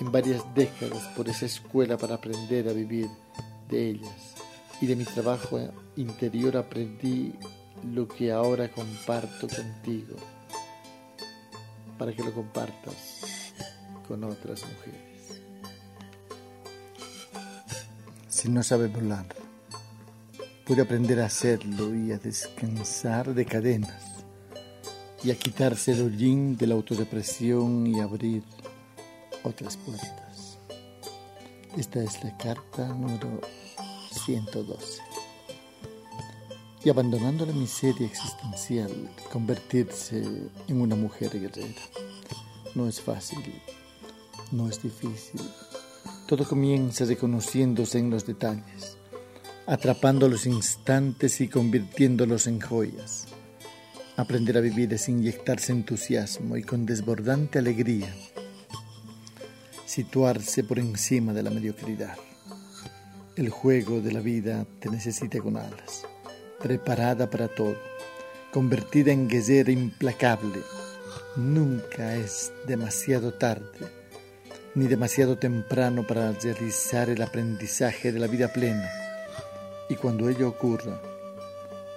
en 0.00 0.10
varias 0.10 0.42
décadas 0.54 1.04
por 1.16 1.28
esa 1.28 1.46
escuela 1.46 1.96
para 1.96 2.16
aprender 2.16 2.68
a 2.68 2.72
vivir 2.72 3.08
de 3.68 3.90
ellas. 3.90 4.34
Y 4.80 4.86
de 4.86 4.96
mi 4.96 5.04
trabajo 5.04 5.60
interior 5.96 6.56
aprendí 6.56 7.32
lo 7.92 8.08
que 8.08 8.32
ahora 8.32 8.68
comparto 8.70 9.46
contigo, 9.48 10.16
para 11.98 12.12
que 12.12 12.22
lo 12.22 12.32
compartas 12.32 13.52
con 14.06 14.24
otras 14.24 14.62
mujeres. 14.62 15.42
Si 18.28 18.48
no 18.48 18.62
sabe 18.62 18.88
volar, 18.88 19.26
puede 20.66 20.82
aprender 20.82 21.20
a 21.20 21.26
hacerlo 21.26 21.94
y 21.94 22.12
a 22.12 22.18
descansar 22.18 23.34
de 23.34 23.44
cadenas 23.44 24.24
y 25.22 25.30
a 25.30 25.36
quitarse 25.36 25.92
el 25.92 26.02
hollín 26.02 26.56
de 26.56 26.66
la 26.66 26.74
autodepresión 26.74 27.86
y 27.86 28.00
abrir 28.00 28.42
otras 29.44 29.76
puertas. 29.76 30.58
Esta 31.76 32.02
es 32.02 32.22
la 32.24 32.36
carta 32.36 32.88
número 32.88 33.40
112. 34.24 35.11
Y 36.84 36.90
abandonando 36.90 37.46
la 37.46 37.52
miseria 37.52 38.06
existencial, 38.06 38.90
convertirse 39.30 40.22
en 40.68 40.80
una 40.80 40.96
mujer 40.96 41.30
guerrera. 41.38 41.80
No 42.74 42.88
es 42.88 43.00
fácil, 43.00 43.38
no 44.50 44.68
es 44.68 44.82
difícil. 44.82 45.40
Todo 46.26 46.44
comienza 46.44 47.04
reconociéndose 47.04 47.98
en 47.98 48.10
los 48.10 48.26
detalles, 48.26 48.96
atrapando 49.66 50.28
los 50.28 50.46
instantes 50.46 51.40
y 51.40 51.48
convirtiéndolos 51.48 52.46
en 52.46 52.60
joyas. 52.60 53.26
Aprender 54.16 54.58
a 54.58 54.60
vivir 54.60 54.92
es 54.92 55.08
inyectarse 55.08 55.72
entusiasmo 55.72 56.56
y 56.56 56.62
con 56.62 56.84
desbordante 56.84 57.58
alegría 57.58 58.12
situarse 59.92 60.64
por 60.64 60.78
encima 60.78 61.34
de 61.34 61.42
la 61.42 61.50
mediocridad. 61.50 62.16
El 63.36 63.50
juego 63.50 64.00
de 64.00 64.12
la 64.12 64.20
vida 64.20 64.66
te 64.80 64.88
necesita 64.88 65.38
con 65.40 65.58
alas, 65.58 66.06
preparada 66.62 67.28
para 67.28 67.48
todo, 67.48 67.76
convertida 68.52 69.12
en 69.12 69.28
guerrera 69.28 69.72
implacable. 69.72 70.60
Nunca 71.36 72.16
es 72.16 72.52
demasiado 72.66 73.34
tarde 73.34 73.86
ni 74.74 74.86
demasiado 74.86 75.36
temprano 75.36 76.06
para 76.06 76.32
realizar 76.32 77.10
el 77.10 77.20
aprendizaje 77.20 78.12
de 78.12 78.18
la 78.18 78.26
vida 78.26 78.48
plena. 78.48 78.88
Y 79.90 79.96
cuando 79.96 80.30
ello 80.30 80.48
ocurra, 80.48 81.02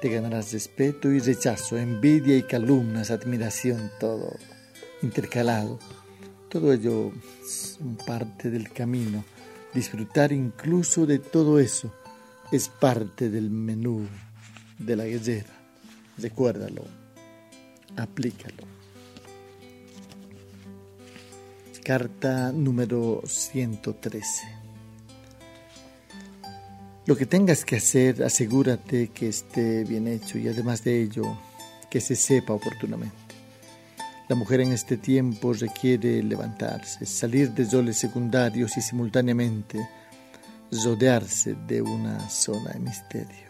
te 0.01 0.09
ganarás 0.09 0.51
respeto 0.51 1.09
y 1.09 1.19
rechazo, 1.19 1.77
envidia 1.77 2.35
y 2.35 2.43
calumnias, 2.43 3.11
admiración, 3.11 3.91
todo 3.99 4.35
intercalado 5.01 5.79
todo 6.55 6.71
ello 6.71 7.11
es 7.43 7.77
parte 8.07 8.49
del 8.49 8.71
camino. 8.71 9.25
Disfrutar 9.73 10.31
incluso 10.31 11.05
de 11.05 11.19
todo 11.19 11.59
eso 11.59 11.93
es 12.49 12.69
parte 12.69 13.29
del 13.29 13.49
menú 13.49 14.07
de 14.77 14.95
la 14.95 15.05
guerrera. 15.05 15.53
Recuérdalo, 16.17 16.83
aplícalo. 17.97 18.63
Carta 21.83 22.51
número 22.51 23.21
113. 23.25 24.47
Lo 27.05 27.15
que 27.15 27.27
tengas 27.27 27.63
que 27.63 27.75
hacer, 27.75 28.23
asegúrate 28.23 29.09
que 29.09 29.27
esté 29.27 29.83
bien 29.83 30.07
hecho 30.07 30.39
y 30.39 30.47
además 30.47 30.83
de 30.83 31.03
ello, 31.03 31.37
que 31.87 32.01
se 32.01 32.15
sepa 32.15 32.53
oportunamente. 32.53 33.15
La 34.27 34.35
mujer 34.35 34.61
en 34.61 34.71
este 34.71 34.97
tiempo 34.97 35.53
requiere 35.53 36.23
levantarse, 36.23 37.05
salir 37.05 37.51
de 37.51 37.65
roles 37.65 37.97
secundarios 37.97 38.75
y 38.75 38.81
simultáneamente 38.81 39.87
rodearse 40.83 41.53
de 41.67 41.83
una 41.83 42.27
zona 42.27 42.71
de 42.71 42.79
misterio. 42.79 43.44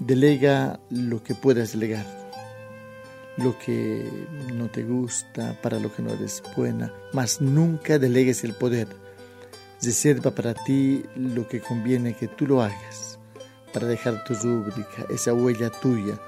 Delega 0.00 0.78
lo 0.90 1.22
que 1.24 1.34
puedas 1.34 1.72
delegar, 1.72 2.06
lo 3.36 3.58
que 3.58 4.08
no 4.54 4.68
te 4.68 4.84
gusta, 4.84 5.60
para 5.60 5.80
lo 5.80 5.92
que 5.92 6.02
no 6.02 6.12
eres 6.12 6.42
buena, 6.56 6.92
mas 7.12 7.40
nunca 7.40 7.98
delegues 7.98 8.44
el 8.44 8.54
poder. 8.54 8.86
Reserva 9.82 10.30
para 10.30 10.54
ti 10.54 11.04
lo 11.16 11.48
que 11.48 11.60
conviene 11.60 12.14
que 12.14 12.28
tú 12.28 12.46
lo 12.46 12.62
hagas, 12.62 13.18
para 13.72 13.88
dejar 13.88 14.22
tu 14.22 14.34
rúbrica, 14.34 15.06
esa 15.10 15.34
huella 15.34 15.70
tuya, 15.70 16.20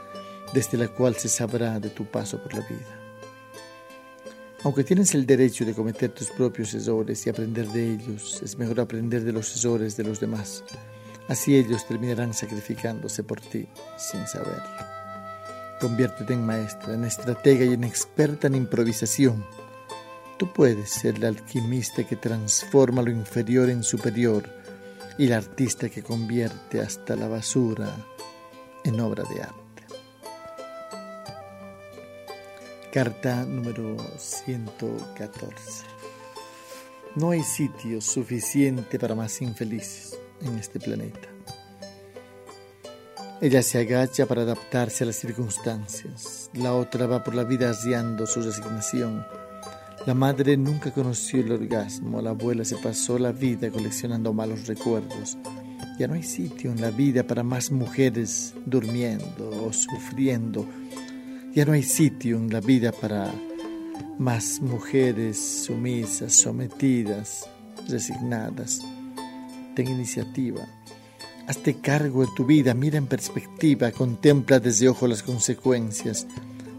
desde 0.53 0.77
la 0.77 0.89
cual 0.89 1.15
se 1.15 1.29
sabrá 1.29 1.79
de 1.79 1.91
tu 1.91 2.05
paso 2.05 2.43
por 2.43 2.53
la 2.55 2.61
vida. 2.61 3.01
Aunque 4.63 4.85
tienes 4.85 5.15
el 5.15 5.25
derecho 5.25 5.65
de 5.65 5.75
cometer 5.75 6.11
tus 6.11 6.29
propios 6.31 6.75
errores 6.75 7.25
y 7.25 7.31
aprender 7.31 7.69
de 7.69 7.95
ellos, 7.95 8.43
es 8.43 8.59
mejor 8.59 8.81
aprender 8.81 9.23
de 9.25 9.33
los 9.33 9.65
errores 9.65 9.97
de 9.97 10.05
los 10.05 10.21
demás. 10.21 10.65
Así 11.29 11.57
ellos 11.57 11.87
terminarán 11.87 12.35
sacrificándose 12.35 13.23
por 13.23 13.41
ti 13.41 13.69
sin 13.97 14.27
saberlo. 14.27 14.65
Conviértete 15.81 16.35
en 16.35 16.45
maestra, 16.45 16.95
en 16.95 17.05
estratega 17.05 17.65
y 17.65 17.73
en 17.73 17.85
experta 17.85 18.49
en 18.49 18.55
improvisación. 18.55 19.47
Tú 20.37 20.53
puedes 20.53 20.91
ser 20.91 21.19
la 21.19 21.29
alquimista 21.29 22.05
que 22.05 22.17
transforma 22.17 23.01
lo 23.01 23.11
inferior 23.11 23.71
en 23.71 23.83
superior 23.83 24.45
y 25.17 25.27
la 25.27 25.39
artista 25.39 25.89
que 25.89 26.03
convierte 26.03 26.81
hasta 26.81 27.17
la 27.17 27.29
basura 27.29 27.95
en 28.85 29.01
obra 29.01 29.25
de 29.25 29.43
arte. 29.43 29.61
Carta 32.93 33.45
número 33.45 33.97
114. 34.19 35.85
No 37.17 37.31
hay 37.31 37.43
sitio 37.43 38.01
suficiente 38.01 38.99
para 38.99 39.15
más 39.15 39.41
infelices 39.41 40.20
en 40.43 40.59
este 40.59 40.81
planeta. 40.81 41.29
Ella 43.41 43.63
se 43.63 43.79
agacha 43.79 44.27
para 44.27 44.43
adaptarse 44.43 45.05
a 45.05 45.07
las 45.07 45.17
circunstancias. 45.17 46.51
La 46.53 46.75
otra 46.75 47.07
va 47.07 47.25
por 47.25 47.35
la 47.35 47.45
vida 47.45 47.71
asiando 47.71 48.27
su 48.27 48.43
resignación. 48.43 49.27
La 50.07 50.15
madre 50.15 50.57
nunca 50.57 50.91
conoció 50.93 51.41
el 51.41 51.53
orgasmo. 51.53 52.21
La 52.21 52.31
abuela 52.31 52.65
se 52.65 52.77
pasó 52.77 53.19
la 53.19 53.33
vida 53.33 53.71
coleccionando 53.71 54.35
malos 54.35 54.67
recuerdos. 54.67 55.39
Ya 55.99 56.07
no 56.07 56.15
hay 56.15 56.23
sitio 56.23 56.71
en 56.71 56.81
la 56.81 56.91
vida 56.91 57.23
para 57.23 57.43
más 57.43 57.71
mujeres 57.71 58.55
durmiendo 58.67 59.51
o 59.65 59.73
sufriendo 59.73 60.67
ya 61.53 61.65
no 61.65 61.73
hay 61.73 61.83
sitio 61.83 62.37
en 62.37 62.49
la 62.53 62.61
vida 62.61 62.93
para 62.93 63.29
más 64.19 64.61
mujeres 64.61 65.65
sumisas, 65.67 66.33
sometidas, 66.33 67.51
resignadas. 67.89 68.81
Ten 69.75 69.89
iniciativa. 69.89 70.67
Hazte 71.47 71.81
cargo 71.81 72.23
de 72.23 72.33
tu 72.37 72.45
vida, 72.45 72.75
mira 72.75 72.99
en 72.99 73.07
perspectiva, 73.07 73.91
contempla 73.91 74.61
desde 74.61 74.89
ojo 74.89 75.07
las 75.07 75.23
consecuencias. 75.23 76.27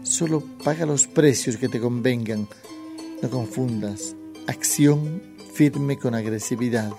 Solo 0.02 0.42
paga 0.64 0.86
los 0.86 1.06
precios 1.06 1.56
que 1.56 1.68
te 1.68 1.80
convengan. 1.80 2.48
No 3.22 3.30
confundas 3.30 4.14
acción 4.46 5.22
firme 5.54 5.98
con 5.98 6.14
agresividad. 6.14 6.92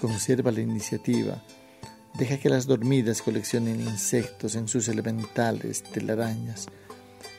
Conserva 0.00 0.50
la 0.52 0.60
iniciativa. 0.60 1.42
Deja 2.14 2.38
que 2.38 2.48
las 2.48 2.66
dormidas 2.66 3.22
coleccionen 3.22 3.80
insectos 3.80 4.54
en 4.54 4.68
sus 4.68 4.88
elementales 4.88 5.82
telarañas. 5.82 6.66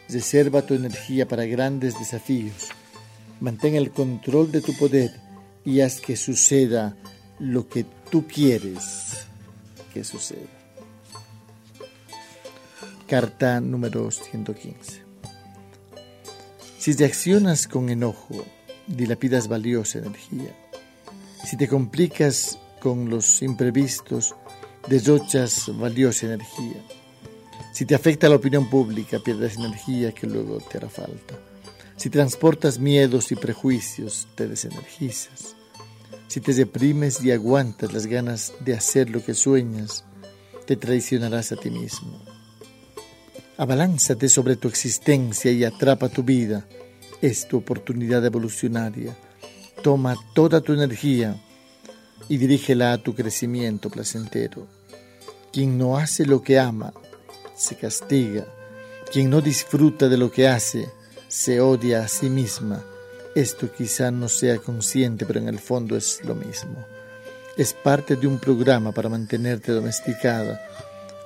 Reserva 0.09 0.61
tu 0.61 0.73
energía 0.73 1.27
para 1.27 1.45
grandes 1.45 1.97
desafíos. 1.97 2.69
Mantén 3.39 3.75
el 3.75 3.91
control 3.91 4.51
de 4.51 4.61
tu 4.61 4.75
poder 4.77 5.11
y 5.63 5.81
haz 5.81 6.01
que 6.01 6.15
suceda 6.15 6.95
lo 7.41 7.67
que 7.67 7.85
tú 8.11 8.27
quieres 8.27 9.25
que 9.91 10.03
suceda. 10.03 10.47
Carta 13.07 13.59
número 13.59 14.11
115. 14.11 15.01
Si 16.77 16.93
reaccionas 16.93 17.67
con 17.67 17.89
enojo, 17.89 18.45
dilapidas 18.85 19.47
valiosa 19.47 19.99
energía. 19.99 20.55
Si 21.43 21.57
te 21.57 21.67
complicas 21.67 22.59
con 22.79 23.09
los 23.09 23.41
imprevistos, 23.41 24.35
derrochas 24.87 25.75
valiosa 25.75 26.27
energía. 26.27 26.85
Si 27.73 27.85
te 27.85 27.95
afecta 27.95 28.29
la 28.29 28.35
opinión 28.35 28.69
pública, 28.69 29.17
pierdes 29.19 29.57
energía 29.57 30.11
que 30.11 30.27
luego 30.27 30.59
te 30.59 30.77
hará 30.77 30.89
falta. 30.89 31.39
Si 31.97 32.11
transportas 32.11 32.77
miedos 32.77 33.31
y 33.31 33.35
prejuicios, 33.35 34.27
te 34.35 34.47
desenergizas. 34.47 35.55
Si 36.31 36.39
te 36.39 36.53
deprimes 36.53 37.21
y 37.25 37.31
aguantas 37.31 37.91
las 37.91 38.05
ganas 38.05 38.53
de 38.61 38.73
hacer 38.73 39.09
lo 39.09 39.21
que 39.21 39.33
sueñas, 39.33 40.05
te 40.65 40.77
traicionarás 40.77 41.51
a 41.51 41.57
ti 41.57 41.69
mismo. 41.69 42.23
Abalánzate 43.57 44.29
sobre 44.29 44.55
tu 44.55 44.69
existencia 44.69 45.51
y 45.51 45.65
atrapa 45.65 46.07
tu 46.07 46.23
vida. 46.23 46.65
Es 47.21 47.49
tu 47.49 47.57
oportunidad 47.57 48.25
evolucionaria. 48.25 49.13
Toma 49.83 50.15
toda 50.33 50.61
tu 50.61 50.71
energía 50.71 51.35
y 52.29 52.37
dirígela 52.37 52.93
a 52.93 52.97
tu 52.97 53.13
crecimiento 53.13 53.89
placentero. 53.89 54.69
Quien 55.51 55.77
no 55.77 55.97
hace 55.97 56.25
lo 56.25 56.41
que 56.41 56.57
ama, 56.59 56.93
se 57.57 57.75
castiga. 57.75 58.47
Quien 59.11 59.29
no 59.29 59.41
disfruta 59.41 60.07
de 60.07 60.15
lo 60.15 60.31
que 60.31 60.47
hace, 60.47 60.87
se 61.27 61.59
odia 61.59 62.05
a 62.05 62.07
sí 62.07 62.29
misma. 62.29 62.85
Esto 63.33 63.71
quizá 63.71 64.11
no 64.11 64.27
sea 64.27 64.57
consciente, 64.57 65.25
pero 65.25 65.39
en 65.39 65.47
el 65.47 65.59
fondo 65.59 65.95
es 65.95 66.21
lo 66.25 66.35
mismo. 66.35 66.85
Es 67.55 67.73
parte 67.73 68.17
de 68.17 68.27
un 68.27 68.39
programa 68.39 68.91
para 68.91 69.07
mantenerte 69.07 69.71
domesticada, 69.71 70.61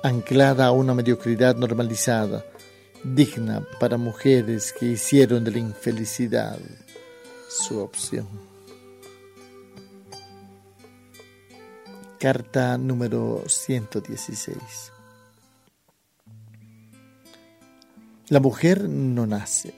anclada 0.04 0.66
a 0.66 0.70
una 0.70 0.94
mediocridad 0.94 1.56
normalizada, 1.56 2.44
digna 3.02 3.66
para 3.80 3.96
mujeres 3.96 4.72
que 4.72 4.86
hicieron 4.86 5.42
de 5.42 5.50
la 5.50 5.58
infelicidad 5.58 6.58
su 7.48 7.80
opción. 7.80 8.28
Carta 12.20 12.78
número 12.78 13.42
116. 13.46 14.56
La 18.28 18.40
mujer 18.40 18.88
no 18.88 19.26
nace, 19.26 19.74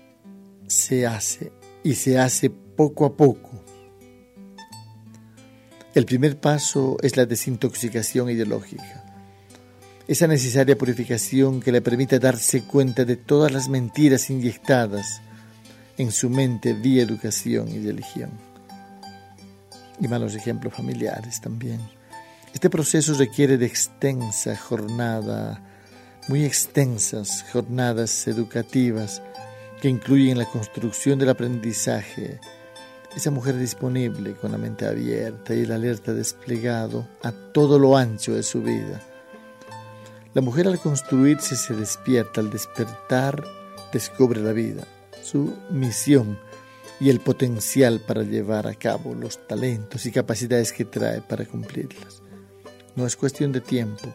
se 0.67 1.07
hace 1.07 1.58
y 1.89 1.95
se 1.95 2.19
hace 2.19 2.51
poco 2.51 3.07
a 3.07 3.17
poco. 3.17 3.49
El 5.95 6.05
primer 6.05 6.39
paso 6.39 6.99
es 7.01 7.17
la 7.17 7.25
desintoxicación 7.25 8.29
ideológica, 8.29 9.07
esa 10.07 10.27
necesaria 10.27 10.77
purificación 10.77 11.61
que 11.63 11.73
le 11.73 11.81
permite 11.81 12.19
darse 12.19 12.65
cuenta 12.65 13.07
de 13.07 13.17
todas 13.17 13.53
las 13.53 13.71
mentiras 13.71 14.29
inyectadas 14.29 15.23
en 15.97 16.13
su 16.13 16.29
mente 16.29 16.75
vía 16.75 17.05
educación 17.05 17.69
y 17.69 17.79
religión. 17.79 18.33
Y 19.99 20.09
malos 20.09 20.35
ejemplos 20.35 20.75
familiares 20.75 21.41
también. 21.41 21.81
Este 22.53 22.69
proceso 22.69 23.15
requiere 23.15 23.57
de 23.57 23.65
extensa 23.65 24.55
jornada, 24.59 25.63
muy 26.29 26.45
extensas 26.45 27.47
jornadas 27.51 28.29
educativas 28.29 29.23
que 29.81 29.89
incluyen 29.89 30.39
la 30.39 30.47
construcción 30.47 31.19
del 31.19 31.31
aprendizaje. 31.31 32.41
Esa 33.17 33.31
mujer 33.31 33.57
disponible 33.57 34.35
con 34.35 34.53
la 34.53 34.59
mente 34.59 34.87
abierta 34.87 35.55
y 35.55 35.63
el 35.63 35.73
alerta 35.73 36.13
desplegado 36.13 37.07
a 37.23 37.33
todo 37.33 37.79
lo 37.79 37.97
ancho 37.97 38.35
de 38.35 38.43
su 38.43 38.63
vida. 38.63 39.01
La 40.35 40.43
mujer 40.43 40.69
al 40.69 40.79
construirse 40.79 41.57
se 41.57 41.75
despierta, 41.75 42.41
al 42.41 42.51
despertar 42.51 43.45
descubre 43.93 44.41
la 44.41 44.53
vida 44.53 44.87
su 45.23 45.55
misión 45.71 46.39
y 47.01 47.11
el 47.11 47.21
potencial 47.21 48.01
para 48.01 48.23
llevar 48.23 48.67
a 48.67 48.75
cabo 48.75 49.15
los 49.15 49.47
talentos 49.47 50.07
y 50.07 50.13
capacidades 50.13 50.73
que 50.73 50.85
trae 50.85 51.21
para 51.21 51.45
cumplirlas. 51.45 52.23
No 52.97 53.07
es 53.07 53.17
cuestión 53.17 53.53
de 53.53 53.61
tiempo. 53.61 54.13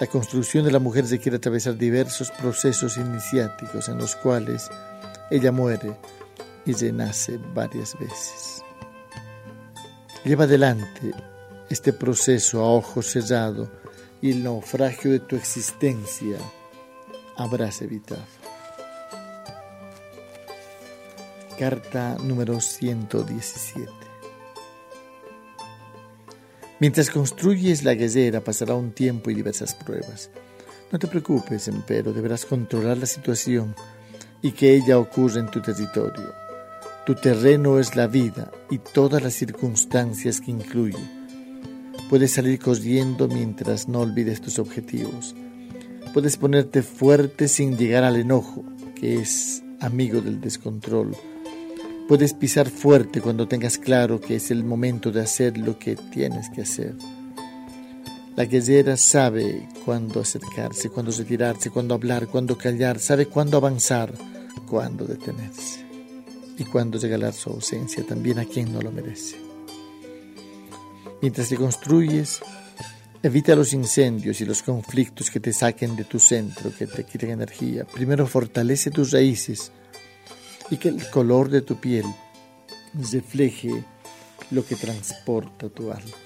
La 0.00 0.06
construcción 0.06 0.64
de 0.64 0.70
la 0.70 0.78
mujer 0.78 1.06
se 1.06 1.18
quiere 1.18 1.38
atravesar 1.38 1.76
diversos 1.76 2.30
procesos 2.30 2.96
iniciáticos 2.98 3.88
en 3.88 3.98
los 3.98 4.14
cuales 4.14 4.70
ella 5.28 5.50
muere 5.50 5.96
y 6.64 6.72
renace 6.72 7.38
varias 7.52 7.98
veces. 7.98 8.62
Lleva 10.24 10.44
adelante 10.44 11.12
este 11.68 11.92
proceso 11.92 12.60
a 12.60 12.72
ojo 12.74 13.02
cerrado 13.02 13.68
y 14.22 14.30
el 14.30 14.44
naufragio 14.44 15.10
de 15.10 15.18
tu 15.18 15.34
existencia 15.34 16.38
habrás 17.36 17.82
evitado. 17.82 18.22
Carta 21.58 22.16
número 22.22 22.60
117. 22.60 23.97
Mientras 26.80 27.10
construyes 27.10 27.82
la 27.82 27.94
guerrera 27.94 28.42
pasará 28.42 28.74
un 28.74 28.92
tiempo 28.92 29.30
y 29.30 29.34
diversas 29.34 29.74
pruebas. 29.74 30.30
No 30.92 30.98
te 30.98 31.08
preocupes, 31.08 31.66
empero, 31.66 32.12
deberás 32.12 32.46
controlar 32.46 32.98
la 32.98 33.06
situación 33.06 33.74
y 34.42 34.52
que 34.52 34.76
ella 34.76 34.98
ocurra 34.98 35.40
en 35.40 35.50
tu 35.50 35.60
territorio. 35.60 36.32
Tu 37.04 37.16
terreno 37.16 37.80
es 37.80 37.96
la 37.96 38.06
vida 38.06 38.52
y 38.70 38.78
todas 38.78 39.22
las 39.22 39.34
circunstancias 39.34 40.40
que 40.40 40.52
incluye. 40.52 40.98
Puedes 42.08 42.32
salir 42.32 42.60
corriendo 42.60 43.26
mientras 43.26 43.88
no 43.88 44.00
olvides 44.00 44.40
tus 44.40 44.60
objetivos. 44.60 45.34
Puedes 46.14 46.36
ponerte 46.36 46.82
fuerte 46.82 47.48
sin 47.48 47.76
llegar 47.76 48.04
al 48.04 48.16
enojo, 48.16 48.64
que 48.94 49.16
es 49.20 49.64
amigo 49.80 50.20
del 50.20 50.40
descontrol 50.40 51.16
Puedes 52.08 52.32
pisar 52.32 52.70
fuerte 52.70 53.20
cuando 53.20 53.46
tengas 53.46 53.76
claro 53.76 54.18
que 54.18 54.36
es 54.36 54.50
el 54.50 54.64
momento 54.64 55.12
de 55.12 55.20
hacer 55.20 55.58
lo 55.58 55.78
que 55.78 55.94
tienes 55.94 56.48
que 56.48 56.62
hacer. 56.62 56.94
La 58.34 58.46
guerrera 58.46 58.96
sabe 58.96 59.68
cuándo 59.84 60.20
acercarse, 60.20 60.88
cuándo 60.88 61.12
retirarse, 61.12 61.68
cuándo 61.68 61.94
hablar, 61.94 62.26
cuándo 62.28 62.56
callar, 62.56 62.98
sabe 62.98 63.26
cuándo 63.26 63.58
avanzar, 63.58 64.14
cuándo 64.66 65.04
detenerse 65.04 65.84
y 66.56 66.64
cuándo 66.64 66.98
regalar 66.98 67.34
su 67.34 67.50
ausencia 67.50 68.02
también 68.06 68.38
a 68.38 68.46
quien 68.46 68.72
no 68.72 68.80
lo 68.80 68.90
merece. 68.90 69.36
Mientras 71.20 71.50
te 71.50 71.56
construyes, 71.56 72.40
evita 73.22 73.54
los 73.54 73.74
incendios 73.74 74.40
y 74.40 74.46
los 74.46 74.62
conflictos 74.62 75.30
que 75.30 75.40
te 75.40 75.52
saquen 75.52 75.94
de 75.94 76.04
tu 76.04 76.18
centro, 76.18 76.72
que 76.74 76.86
te 76.86 77.04
quiten 77.04 77.32
energía. 77.32 77.84
Primero 77.84 78.26
fortalece 78.26 78.90
tus 78.90 79.10
raíces 79.10 79.72
y 80.70 80.76
que 80.76 80.88
el 80.88 81.08
color 81.10 81.48
de 81.48 81.62
tu 81.62 81.76
piel 81.76 82.04
refleje 83.12 83.84
lo 84.50 84.64
que 84.64 84.76
transporta 84.76 85.68
tu 85.68 85.90
alma. 85.90 86.16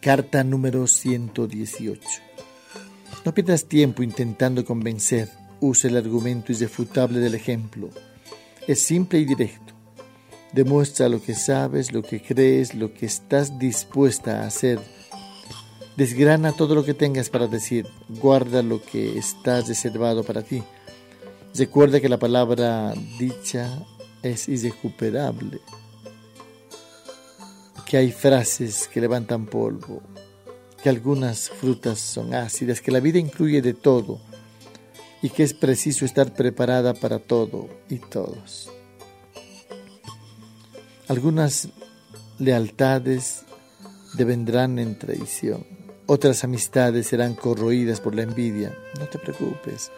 Carta 0.00 0.42
número 0.42 0.86
118. 0.86 2.00
No 3.24 3.32
pierdas 3.32 3.66
tiempo 3.66 4.02
intentando 4.02 4.64
convencer. 4.64 5.28
Usa 5.60 5.88
el 5.88 5.96
argumento 5.96 6.50
irrefutable 6.50 7.20
del 7.20 7.36
ejemplo. 7.36 7.88
Es 8.66 8.82
simple 8.82 9.20
y 9.20 9.24
directo. 9.24 9.74
Demuestra 10.52 11.08
lo 11.08 11.22
que 11.22 11.34
sabes, 11.34 11.92
lo 11.92 12.02
que 12.02 12.20
crees, 12.20 12.74
lo 12.74 12.92
que 12.92 13.06
estás 13.06 13.58
dispuesta 13.60 14.42
a 14.42 14.46
hacer 14.48 14.80
Desgrana 15.96 16.52
todo 16.52 16.74
lo 16.74 16.84
que 16.84 16.94
tengas 16.94 17.28
para 17.28 17.46
decir, 17.48 17.86
guarda 18.08 18.62
lo 18.62 18.82
que 18.82 19.18
está 19.18 19.60
reservado 19.60 20.24
para 20.24 20.42
ti. 20.42 20.62
Recuerda 21.54 22.00
que 22.00 22.08
la 22.08 22.18
palabra 22.18 22.94
dicha 23.18 23.68
es 24.22 24.48
irrecuperable, 24.48 25.60
que 27.84 27.98
hay 27.98 28.10
frases 28.10 28.88
que 28.88 29.02
levantan 29.02 29.44
polvo, 29.44 30.00
que 30.82 30.88
algunas 30.88 31.50
frutas 31.50 31.98
son 31.98 32.32
ácidas, 32.32 32.80
que 32.80 32.90
la 32.90 33.00
vida 33.00 33.18
incluye 33.18 33.60
de 33.60 33.74
todo 33.74 34.18
y 35.20 35.28
que 35.28 35.42
es 35.42 35.52
preciso 35.52 36.06
estar 36.06 36.32
preparada 36.32 36.94
para 36.94 37.18
todo 37.18 37.68
y 37.90 37.98
todos. 37.98 38.70
Algunas 41.06 41.68
lealtades 42.38 43.44
devendrán 44.14 44.78
en 44.78 44.98
traición 44.98 45.81
otras 46.12 46.44
amistades 46.44 47.06
serán 47.06 47.34
corroídas 47.34 47.98
por 47.98 48.14
la 48.14 48.20
envidia. 48.20 48.76
No 49.00 49.06
te 49.06 49.18
preocupes. 49.18 49.90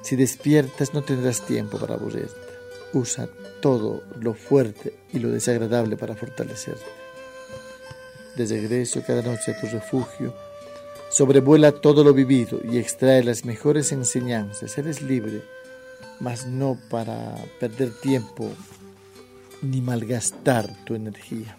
Si 0.00 0.14
despiertas 0.14 0.94
no 0.94 1.02
tendrás 1.02 1.44
tiempo 1.44 1.78
para 1.80 1.94
aburrirte. 1.94 2.52
Usa 2.92 3.28
todo 3.60 4.04
lo 4.20 4.34
fuerte 4.34 4.94
y 5.12 5.18
lo 5.18 5.30
desagradable 5.30 5.96
para 5.96 6.14
fortalecerte. 6.14 6.86
De 8.36 8.46
regreso 8.46 9.02
cada 9.04 9.20
noche 9.22 9.50
a 9.50 9.60
tu 9.60 9.66
refugio, 9.66 10.32
sobrevuela 11.10 11.72
todo 11.72 12.04
lo 12.04 12.14
vivido 12.14 12.60
y 12.62 12.78
extrae 12.78 13.24
las 13.24 13.44
mejores 13.44 13.90
enseñanzas. 13.90 14.78
Eres 14.78 15.02
libre, 15.02 15.42
mas 16.20 16.46
no 16.46 16.78
para 16.88 17.34
perder 17.58 17.90
tiempo 18.00 18.48
ni 19.60 19.80
malgastar 19.80 20.72
tu 20.84 20.94
energía. 20.94 21.58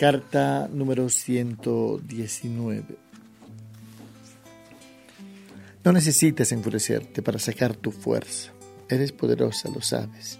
Carta 0.00 0.66
número 0.72 1.10
119. 1.10 2.96
No 5.84 5.92
necesitas 5.92 6.52
enfurecerte 6.52 7.20
para 7.20 7.38
sacar 7.38 7.76
tu 7.76 7.92
fuerza. 7.92 8.50
Eres 8.88 9.12
poderosa, 9.12 9.68
lo 9.68 9.82
sabes. 9.82 10.38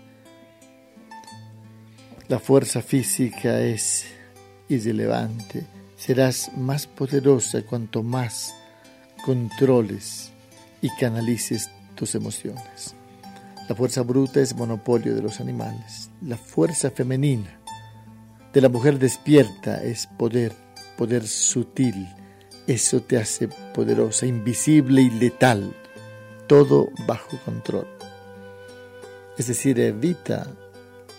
La 2.28 2.38
fuerza 2.38 2.80
física 2.80 3.60
es 3.60 4.06
irrelevante. 4.70 5.66
Serás 5.94 6.50
más 6.56 6.86
poderosa 6.86 7.60
cuanto 7.60 8.02
más 8.02 8.54
controles 9.22 10.32
y 10.80 10.88
canalices 10.98 11.68
tus 11.96 12.14
emociones. 12.14 12.94
La 13.68 13.74
fuerza 13.74 14.00
bruta 14.00 14.40
es 14.40 14.56
monopolio 14.56 15.14
de 15.14 15.20
los 15.20 15.38
animales. 15.38 16.08
La 16.22 16.38
fuerza 16.38 16.90
femenina 16.90 17.59
de 18.52 18.60
la 18.60 18.68
mujer 18.68 18.98
despierta 18.98 19.82
es 19.82 20.06
poder, 20.06 20.52
poder 20.96 21.26
sutil. 21.26 22.08
Eso 22.66 23.00
te 23.00 23.16
hace 23.16 23.48
poderosa, 23.74 24.26
invisible 24.26 25.02
y 25.02 25.10
letal, 25.10 25.74
todo 26.46 26.90
bajo 27.06 27.38
control. 27.44 27.86
Es 29.38 29.46
decir, 29.46 29.80
evita 29.80 30.46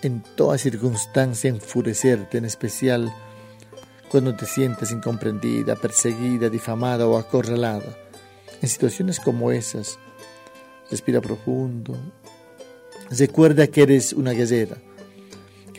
en 0.02 0.22
toda 0.36 0.58
circunstancia 0.58 1.50
enfurecerte, 1.50 2.38
en 2.38 2.46
especial 2.46 3.12
cuando 4.10 4.36
te 4.36 4.46
sientas 4.46 4.92
incomprendida, 4.92 5.76
perseguida, 5.76 6.50
difamada 6.50 7.08
o 7.08 7.18
acorralada. 7.18 7.98
En 8.62 8.70
situaciones 8.70 9.20
como 9.20 9.52
esas, 9.52 9.98
respira 10.90 11.22
profundo. 11.22 11.96
Recuerda 13.10 13.68
que 13.68 13.84
eres 13.84 14.14
una 14.14 14.32
guerrera, 14.32 14.78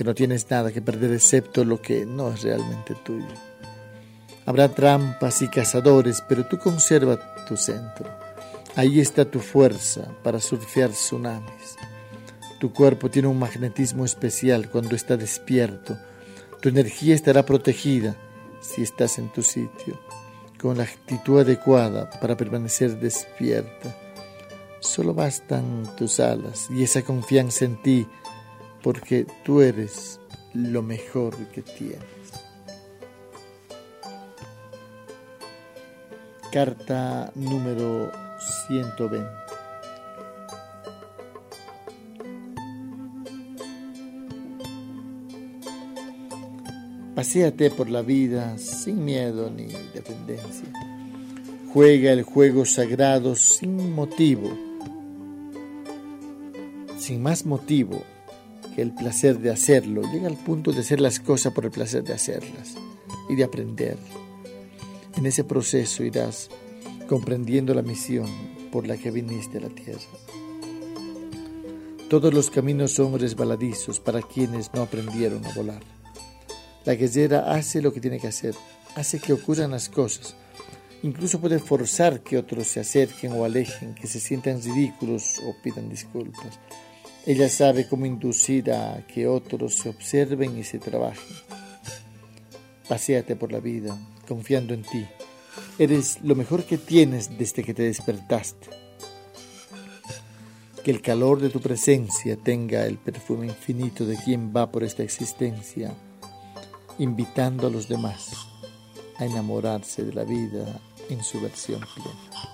que 0.02 0.08
no 0.08 0.14
tienes 0.16 0.50
nada 0.50 0.72
que 0.72 0.82
perder 0.82 1.12
excepto 1.12 1.64
lo 1.64 1.80
que 1.80 2.04
no 2.04 2.32
es 2.32 2.42
realmente 2.42 2.96
tuyo. 3.04 3.24
Habrá 4.44 4.68
trampas 4.68 5.42
y 5.42 5.48
cazadores, 5.48 6.24
pero 6.28 6.44
tú 6.44 6.58
conserva 6.58 7.20
tu 7.46 7.56
centro. 7.56 8.10
Ahí 8.74 8.98
está 8.98 9.24
tu 9.24 9.38
fuerza 9.38 10.08
para 10.24 10.40
surfear 10.40 10.90
tsunamis. 10.90 11.76
Tu 12.58 12.72
cuerpo 12.72 13.10
tiene 13.10 13.28
un 13.28 13.38
magnetismo 13.38 14.04
especial 14.04 14.68
cuando 14.70 14.96
está 14.96 15.16
despierto. 15.16 15.96
Tu 16.60 16.70
energía 16.70 17.14
estará 17.14 17.46
protegida 17.46 18.16
si 18.60 18.82
estás 18.82 19.18
en 19.18 19.32
tu 19.32 19.44
sitio, 19.44 20.00
con 20.60 20.78
la 20.78 20.82
actitud 20.82 21.42
adecuada 21.42 22.10
para 22.10 22.36
permanecer 22.36 22.98
despierta. 22.98 23.96
Solo 24.80 25.14
bastan 25.14 25.84
tus 25.96 26.18
alas 26.18 26.66
y 26.70 26.82
esa 26.82 27.02
confianza 27.02 27.66
en 27.66 27.80
ti, 27.80 28.08
porque 28.82 29.26
tú 29.44 29.60
eres 29.60 30.20
lo 30.54 30.82
mejor 30.82 31.36
que 31.48 31.62
tienes. 31.62 32.02
Carta 36.52 37.32
número 37.34 38.10
120. 38.66 39.26
Paseate 47.14 47.70
por 47.70 47.88
la 47.88 48.02
vida 48.02 48.58
sin 48.58 49.04
miedo 49.04 49.50
ni 49.50 49.68
dependencia. 49.94 50.68
Juega 51.72 52.12
el 52.12 52.22
juego 52.22 52.66
sagrado 52.66 53.34
sin 53.34 53.94
motivo, 53.94 54.50
sin 56.98 57.22
más 57.22 57.46
motivo 57.46 58.02
el 58.76 58.94
placer 58.94 59.38
de 59.38 59.50
hacerlo. 59.50 60.02
Llega 60.12 60.28
al 60.28 60.36
punto 60.36 60.72
de 60.72 60.80
hacer 60.80 61.00
las 61.00 61.20
cosas 61.20 61.52
por 61.52 61.64
el 61.64 61.70
placer 61.70 62.04
de 62.04 62.14
hacerlas 62.14 62.74
y 63.28 63.34
de 63.34 63.44
aprender. 63.44 63.98
En 65.16 65.26
ese 65.26 65.44
proceso 65.44 66.04
irás 66.04 66.48
comprendiendo 67.08 67.74
la 67.74 67.82
misión 67.82 68.26
por 68.70 68.86
la 68.86 68.96
que 68.96 69.10
viniste 69.10 69.58
a 69.58 69.62
la 69.62 69.68
tierra. 69.68 70.00
Todos 72.08 72.32
los 72.32 72.50
caminos 72.50 72.92
son 72.92 73.18
resbaladizos 73.18 74.00
para 74.00 74.22
quienes 74.22 74.72
no 74.74 74.82
aprendieron 74.82 75.44
a 75.44 75.54
volar. 75.54 75.82
La 76.84 76.94
guerrera 76.94 77.52
hace 77.52 77.80
lo 77.80 77.92
que 77.92 78.00
tiene 78.00 78.18
que 78.18 78.26
hacer, 78.26 78.54
hace 78.96 79.20
que 79.20 79.32
ocurran 79.32 79.70
las 79.70 79.88
cosas. 79.88 80.34
Incluso 81.02 81.40
puede 81.40 81.58
forzar 81.58 82.20
que 82.20 82.36
otros 82.36 82.66
se 82.66 82.80
acerquen 82.80 83.32
o 83.32 83.44
alejen, 83.44 83.94
que 83.94 84.06
se 84.06 84.20
sientan 84.20 84.62
ridículos 84.62 85.40
o 85.46 85.54
pidan 85.62 85.88
disculpas. 85.88 86.58
Ella 87.24 87.48
sabe 87.48 87.86
cómo 87.86 88.04
inducir 88.04 88.72
a 88.72 89.06
que 89.06 89.28
otros 89.28 89.76
se 89.76 89.88
observen 89.88 90.58
y 90.58 90.64
se 90.64 90.80
trabajen. 90.80 91.36
Paseate 92.88 93.36
por 93.36 93.52
la 93.52 93.60
vida, 93.60 93.96
confiando 94.26 94.74
en 94.74 94.82
ti. 94.82 95.06
Eres 95.78 96.20
lo 96.22 96.34
mejor 96.34 96.64
que 96.64 96.78
tienes 96.78 97.38
desde 97.38 97.62
que 97.62 97.74
te 97.74 97.84
despertaste. 97.84 98.70
Que 100.82 100.90
el 100.90 101.00
calor 101.00 101.40
de 101.40 101.50
tu 101.50 101.60
presencia 101.60 102.36
tenga 102.36 102.86
el 102.86 102.98
perfume 102.98 103.46
infinito 103.46 104.04
de 104.04 104.16
quien 104.16 104.52
va 104.54 104.72
por 104.72 104.82
esta 104.82 105.04
existencia 105.04 105.94
invitando 106.98 107.68
a 107.68 107.70
los 107.70 107.88
demás 107.88 108.32
a 109.18 109.24
enamorarse 109.24 110.02
de 110.02 110.12
la 110.12 110.24
vida 110.24 110.80
en 111.08 111.22
su 111.22 111.40
versión 111.40 111.80
plena. 111.94 112.52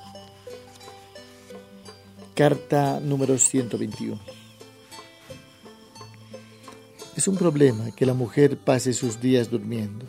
Carta 2.34 3.00
número 3.00 3.38
121. 3.38 4.37
Es 7.18 7.26
un 7.26 7.36
problema 7.36 7.90
que 7.90 8.06
la 8.06 8.14
mujer 8.14 8.58
pase 8.58 8.92
sus 8.92 9.20
días 9.20 9.50
durmiendo, 9.50 10.06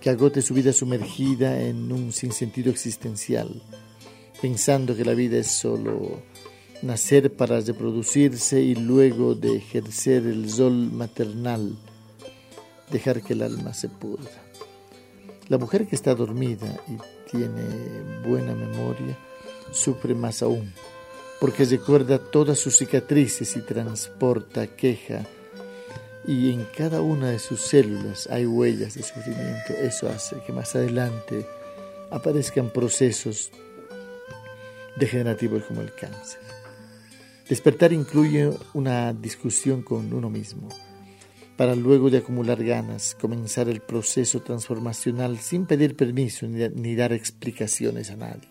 que 0.00 0.10
agote 0.10 0.42
su 0.42 0.54
vida 0.54 0.72
sumergida 0.72 1.60
en 1.60 1.90
un 1.90 2.12
sinsentido 2.12 2.70
existencial, 2.70 3.60
pensando 4.40 4.94
que 4.94 5.04
la 5.04 5.14
vida 5.14 5.38
es 5.38 5.48
solo 5.48 6.22
nacer 6.82 7.34
para 7.34 7.58
reproducirse 7.58 8.60
y 8.60 8.76
luego 8.76 9.34
de 9.34 9.56
ejercer 9.56 10.24
el 10.24 10.48
sol 10.48 10.92
maternal 10.92 11.76
dejar 12.92 13.22
que 13.22 13.32
el 13.32 13.42
alma 13.42 13.74
se 13.74 13.88
pudra. 13.88 14.30
La 15.48 15.58
mujer 15.58 15.88
que 15.88 15.96
está 15.96 16.14
dormida 16.14 16.80
y 16.86 17.28
tiene 17.28 18.22
buena 18.24 18.54
memoria 18.54 19.18
sufre 19.72 20.14
más 20.14 20.44
aún, 20.44 20.72
porque 21.40 21.64
recuerda 21.64 22.20
todas 22.20 22.60
sus 22.60 22.76
cicatrices 22.76 23.56
y 23.56 23.62
transporta 23.62 24.68
queja, 24.68 25.26
y 26.26 26.52
en 26.52 26.66
cada 26.76 27.00
una 27.00 27.30
de 27.30 27.38
sus 27.38 27.60
células 27.60 28.28
hay 28.30 28.46
huellas 28.46 28.94
de 28.94 29.02
sufrimiento. 29.02 29.72
Eso 29.80 30.08
hace 30.08 30.36
que 30.46 30.52
más 30.52 30.74
adelante 30.76 31.46
aparezcan 32.10 32.70
procesos 32.70 33.50
degenerativos 34.96 35.64
como 35.64 35.80
el 35.80 35.92
cáncer. 35.94 36.40
Despertar 37.48 37.92
incluye 37.92 38.50
una 38.74 39.12
discusión 39.12 39.82
con 39.82 40.12
uno 40.12 40.30
mismo 40.30 40.68
para 41.60 41.74
luego 41.74 42.08
de 42.08 42.16
acumular 42.16 42.64
ganas 42.64 43.14
comenzar 43.20 43.68
el 43.68 43.80
proceso 43.80 44.40
transformacional 44.40 45.38
sin 45.40 45.66
pedir 45.66 45.94
permiso 45.94 46.46
ni, 46.46 46.94
dar 46.94 47.12
explicaciones 47.12 48.10
a 48.10 48.16
nadie. 48.16 48.48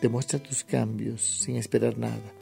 Demuestra 0.00 0.38
tus 0.38 0.64
cambios 0.64 1.20
sin 1.20 1.56
esperar 1.56 1.98
nada. 1.98 2.32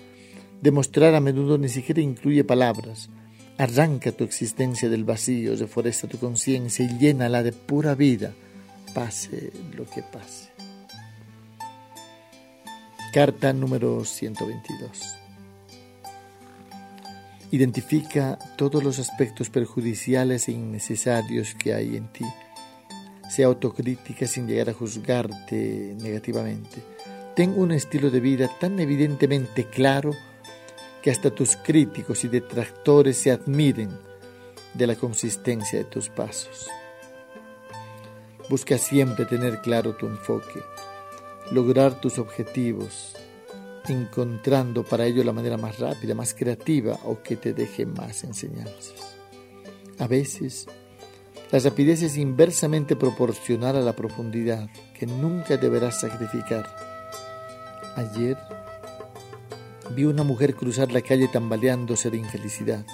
Demostrar 0.63 1.15
a 1.17 1.21
menudo 1.21 1.59
ni 1.59 1.69
siquiera 1.69 2.01
incluye 2.01 2.45
palabras. 2.45 3.11
Arranca 3.59 4.13
tu 4.13 4.25
existencia 4.25 4.91
del 4.91 5.05
vacío, 5.05 5.57
reforesta 5.57 6.07
tu 6.07 6.19
conciencia 6.19 6.85
y 6.85 6.99
llénala 6.99 7.43
de 7.43 7.53
pura 7.53 7.95
vida, 7.95 8.35
pase 8.93 9.51
lo 9.75 9.87
que 9.87 10.03
pase. 10.03 10.51
Carta 13.15 13.55
número 13.55 14.05
122. 14.05 15.17
Identifica 17.51 18.39
todos 18.59 18.85
los 18.85 18.99
aspectos 18.99 19.49
perjudiciales 19.49 20.49
e 20.49 20.53
innecesarios 20.53 21.55
que 21.55 21.73
hay 21.73 21.97
en 21.97 22.09
ti. 22.13 22.27
Sea 23.31 23.47
autocrítica 23.47 24.27
sin 24.27 24.47
llegar 24.47 24.69
a 24.69 24.75
juzgarte 24.75 25.97
negativamente. 26.03 26.83
Ten 27.35 27.55
un 27.57 27.73
estilo 27.73 28.11
de 28.11 28.21
vida 28.21 28.51
tan 28.61 28.79
evidentemente 28.81 29.65
claro 29.65 30.11
que 31.07 31.13
hasta 31.13 31.31
tus 31.31 31.55
críticos 31.55 32.25
y 32.25 32.29
detractores 32.29 33.17
se 33.17 33.31
admiren 33.31 33.97
de 34.75 34.89
la 34.89 34.97
consistencia 34.97 35.79
de 35.79 35.85
tus 35.85 36.09
pasos. 36.09 36.67
Busca 38.51 38.77
siempre 38.77 39.25
tener 39.25 39.61
claro 39.61 39.95
tu 39.95 40.07
enfoque, 40.07 40.65
lograr 41.53 42.01
tus 42.01 42.19
objetivos, 42.19 43.15
encontrando 43.87 44.83
para 44.83 45.07
ello 45.07 45.23
la 45.23 45.33
manera 45.33 45.57
más 45.57 45.79
rápida, 45.79 46.17
más 46.17 46.35
creativa 46.35 46.99
o 47.05 47.23
que 47.23 47.37
te 47.37 47.55
deje 47.55 47.87
más 47.87 48.25
enseñanzas. 48.25 49.17
A 50.01 50.09
veces, 50.09 50.67
la 51.53 51.61
rapidez 51.61 52.03
es 52.03 52.17
inversamente 52.17 52.97
proporcional 52.97 53.77
a 53.77 53.81
la 53.81 53.95
profundidad 53.95 54.69
que 54.99 55.07
nunca 55.07 55.57
deberás 55.57 56.01
sacrificar. 56.01 56.67
Ayer 57.95 58.37
vi 59.95 60.05
una 60.05 60.23
mujer 60.23 60.55
cruzar 60.55 60.93
la 60.93 61.01
calle 61.01 61.29
tambaleándose 61.29 62.11
de 62.11 62.19
infelicidad. 62.19 62.85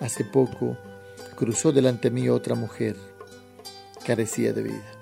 Hace 0.00 0.24
poco 0.24 0.76
cruzó 1.36 1.72
delante 1.72 2.10
mí 2.10 2.28
otra 2.28 2.54
mujer, 2.54 2.96
carecía 4.06 4.52
de 4.52 4.62
vida. 4.62 4.92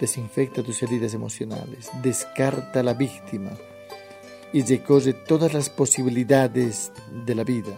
Desinfecta 0.00 0.62
tus 0.62 0.82
heridas 0.82 1.14
emocionales, 1.14 1.90
descarta 2.02 2.80
a 2.80 2.82
la 2.82 2.94
víctima, 2.94 3.50
y 4.52 4.62
recorre 4.62 5.12
todas 5.12 5.52
las 5.52 5.70
posibilidades 5.70 6.92
de 7.24 7.34
la 7.34 7.44
vida. 7.44 7.76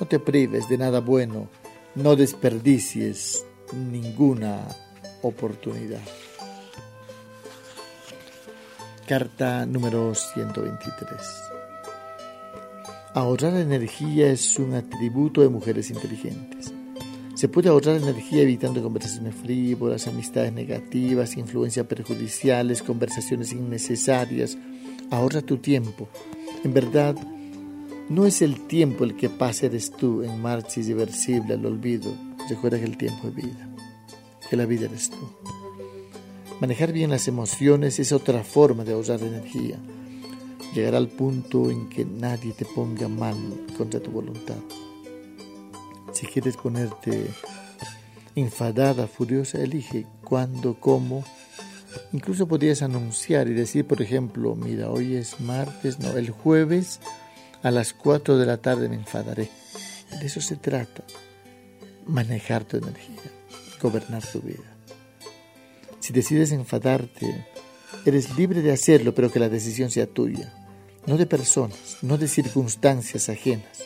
No 0.00 0.06
te 0.06 0.18
prives 0.18 0.68
de 0.68 0.78
nada 0.78 1.00
bueno, 1.00 1.48
no 1.94 2.16
desperdicies 2.16 3.44
ninguna 3.72 4.66
oportunidad. 5.22 6.00
Carta 9.06 9.66
número 9.66 10.14
123. 10.14 11.55
Ahorrar 13.16 13.56
energía 13.56 14.30
es 14.30 14.58
un 14.58 14.74
atributo 14.74 15.40
de 15.40 15.48
mujeres 15.48 15.88
inteligentes. 15.88 16.70
Se 17.34 17.48
puede 17.48 17.70
ahorrar 17.70 17.96
energía 17.96 18.42
evitando 18.42 18.82
conversaciones 18.82 19.34
frívolas, 19.34 20.06
amistades 20.06 20.52
negativas, 20.52 21.38
influencias 21.38 21.86
perjudiciales, 21.86 22.82
conversaciones 22.82 23.52
innecesarias, 23.52 24.58
ahorra 25.10 25.40
tu 25.40 25.56
tiempo. 25.56 26.10
En 26.62 26.74
verdad, 26.74 27.16
no 28.10 28.26
es 28.26 28.42
el 28.42 28.66
tiempo 28.66 29.04
el 29.04 29.16
que 29.16 29.30
pasa, 29.30 29.64
eres 29.64 29.92
tú 29.92 30.22
en 30.22 30.38
marcha 30.42 30.80
irreversible 30.80 31.54
al 31.54 31.64
olvido. 31.64 32.12
Recuerda 32.50 32.78
que 32.78 32.84
el 32.84 32.98
tiempo 32.98 33.28
es 33.28 33.34
vida. 33.34 33.70
que 34.50 34.56
la 34.56 34.66
vida 34.66 34.84
eres 34.84 35.08
tú. 35.08 35.26
Manejar 36.60 36.92
bien 36.92 37.08
las 37.08 37.28
emociones 37.28 37.98
es 37.98 38.12
otra 38.12 38.44
forma 38.44 38.84
de 38.84 38.92
ahorrar 38.92 39.22
energía. 39.22 39.78
Llegar 40.76 40.94
al 40.94 41.08
punto 41.08 41.70
en 41.70 41.88
que 41.88 42.04
nadie 42.04 42.52
te 42.52 42.66
ponga 42.66 43.08
mal 43.08 43.34
contra 43.78 43.98
tu 43.98 44.10
voluntad. 44.10 44.58
Si 46.12 46.26
quieres 46.26 46.58
ponerte 46.58 47.28
enfadada, 48.34 49.06
furiosa, 49.06 49.58
elige 49.58 50.04
cuándo, 50.22 50.78
cómo. 50.78 51.24
Incluso 52.12 52.46
podrías 52.46 52.82
anunciar 52.82 53.48
y 53.48 53.54
decir, 53.54 53.86
por 53.86 54.02
ejemplo, 54.02 54.54
mira, 54.54 54.90
hoy 54.90 55.16
es 55.16 55.40
martes, 55.40 55.98
no, 55.98 56.10
el 56.10 56.28
jueves 56.28 57.00
a 57.62 57.70
las 57.70 57.94
4 57.94 58.36
de 58.36 58.44
la 58.44 58.58
tarde 58.58 58.90
me 58.90 58.96
enfadaré. 58.96 59.48
De 60.20 60.26
eso 60.26 60.42
se 60.42 60.56
trata, 60.56 61.04
manejar 62.04 62.64
tu 62.64 62.76
energía, 62.76 63.22
gobernar 63.80 64.22
tu 64.26 64.42
vida. 64.42 64.76
Si 66.00 66.12
decides 66.12 66.52
enfadarte, 66.52 67.46
eres 68.04 68.36
libre 68.36 68.60
de 68.60 68.72
hacerlo, 68.72 69.14
pero 69.14 69.32
que 69.32 69.38
la 69.38 69.48
decisión 69.48 69.90
sea 69.90 70.06
tuya, 70.06 70.52
no 71.06 71.16
de 71.16 71.26
personas, 71.26 71.98
no 72.02 72.18
de 72.18 72.28
circunstancias 72.28 73.28
ajenas. 73.28 73.84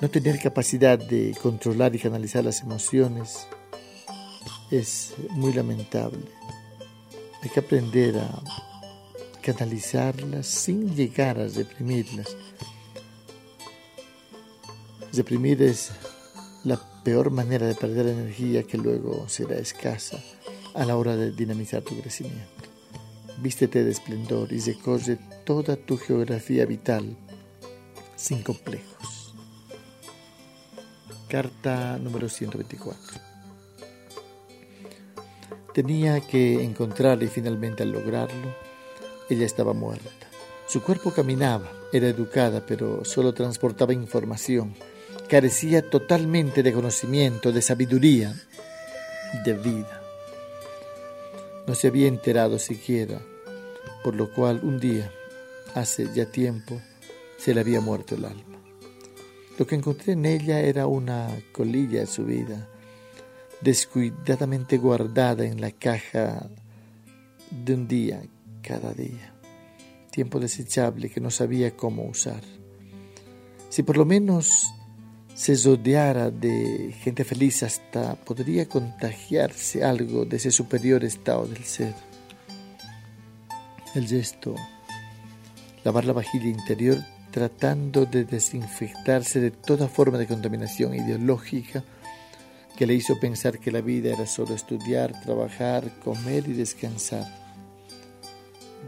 No 0.00 0.10
tener 0.10 0.38
capacidad 0.38 0.98
de 0.98 1.34
controlar 1.40 1.94
y 1.94 1.98
canalizar 1.98 2.44
las 2.44 2.60
emociones 2.60 3.46
es 4.70 5.14
muy 5.30 5.52
lamentable. 5.52 6.24
Hay 7.42 7.48
que 7.48 7.60
aprender 7.60 8.18
a 8.18 8.42
canalizarlas 9.40 10.46
sin 10.46 10.94
llegar 10.94 11.38
a 11.38 11.48
reprimirlas. 11.48 12.36
Reprimir 15.12 15.62
es 15.62 15.92
la 16.64 16.80
peor 17.04 17.30
manera 17.30 17.66
de 17.66 17.74
perder 17.74 18.08
energía 18.08 18.64
que 18.64 18.76
luego 18.76 19.28
será 19.28 19.56
escasa 19.56 20.18
a 20.74 20.84
la 20.84 20.96
hora 20.96 21.16
de 21.16 21.30
dinamizar 21.30 21.82
tu 21.82 21.98
crecimiento. 22.00 22.63
Vístete 23.38 23.84
de 23.84 23.90
esplendor 23.90 24.52
y 24.52 24.60
recorre 24.60 25.18
toda 25.44 25.76
tu 25.76 25.96
geografía 25.98 26.64
vital 26.66 27.16
sin 28.16 28.42
complejos. 28.42 29.34
Carta 31.28 31.98
número 31.98 32.28
124. 32.28 33.20
Tenía 35.74 36.20
que 36.20 36.62
encontrarla 36.62 37.24
y 37.24 37.28
finalmente 37.28 37.82
al 37.82 37.90
lograrlo, 37.90 38.54
ella 39.28 39.44
estaba 39.44 39.72
muerta. 39.72 40.28
Su 40.68 40.80
cuerpo 40.82 41.10
caminaba, 41.10 41.68
era 41.92 42.08
educada, 42.08 42.64
pero 42.64 43.04
solo 43.04 43.34
transportaba 43.34 43.92
información. 43.92 44.74
Carecía 45.28 45.90
totalmente 45.90 46.62
de 46.62 46.72
conocimiento, 46.72 47.50
de 47.50 47.62
sabiduría, 47.62 48.32
de 49.44 49.54
vida. 49.54 50.03
No 51.66 51.74
se 51.74 51.88
había 51.88 52.08
enterado 52.08 52.58
siquiera, 52.58 53.20
por 54.02 54.14
lo 54.14 54.32
cual 54.32 54.60
un 54.62 54.78
día, 54.78 55.10
hace 55.74 56.08
ya 56.14 56.30
tiempo, 56.30 56.80
se 57.38 57.54
le 57.54 57.60
había 57.60 57.80
muerto 57.80 58.14
el 58.14 58.26
alma. 58.26 58.58
Lo 59.58 59.66
que 59.66 59.76
encontré 59.76 60.12
en 60.12 60.26
ella 60.26 60.60
era 60.60 60.86
una 60.86 61.28
colilla 61.52 62.00
de 62.00 62.06
su 62.06 62.24
vida, 62.24 62.68
descuidadamente 63.60 64.78
guardada 64.78 65.44
en 65.44 65.60
la 65.60 65.70
caja 65.70 66.50
de 67.50 67.74
un 67.74 67.88
día 67.88 68.22
cada 68.62 68.92
día, 68.92 69.32
tiempo 70.10 70.40
desechable 70.40 71.08
que 71.08 71.20
no 71.20 71.30
sabía 71.30 71.76
cómo 71.76 72.04
usar. 72.04 72.42
Si 73.70 73.82
por 73.82 73.96
lo 73.96 74.04
menos 74.04 74.70
se 75.34 75.56
rodeara 75.56 76.30
de 76.30 76.94
gente 77.02 77.24
feliz 77.24 77.62
hasta 77.64 78.14
podría 78.14 78.68
contagiarse 78.68 79.82
algo 79.84 80.24
de 80.24 80.36
ese 80.36 80.52
superior 80.52 81.04
estado 81.04 81.46
del 81.46 81.64
ser. 81.64 81.94
El 83.94 84.06
gesto, 84.06 84.54
lavar 85.82 86.04
la 86.04 86.12
vajilla 86.12 86.46
interior 86.46 86.98
tratando 87.32 88.06
de 88.06 88.24
desinfectarse 88.24 89.40
de 89.40 89.50
toda 89.50 89.88
forma 89.88 90.18
de 90.18 90.28
contaminación 90.28 90.94
ideológica 90.94 91.82
que 92.76 92.86
le 92.86 92.94
hizo 92.94 93.18
pensar 93.18 93.58
que 93.58 93.72
la 93.72 93.80
vida 93.80 94.12
era 94.12 94.26
solo 94.26 94.54
estudiar, 94.54 95.20
trabajar, 95.20 95.90
comer 96.04 96.48
y 96.48 96.52
descansar. 96.52 97.26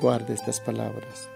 Guarda 0.00 0.32
estas 0.32 0.60
palabras 0.60 1.28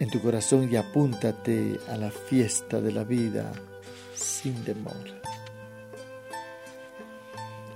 en 0.00 0.10
tu 0.10 0.20
corazón 0.20 0.68
y 0.70 0.76
apúntate 0.76 1.78
a 1.88 1.96
la 1.96 2.10
fiesta 2.10 2.80
de 2.80 2.92
la 2.92 3.04
vida 3.04 3.52
sin 4.14 4.64
demora. 4.64 5.20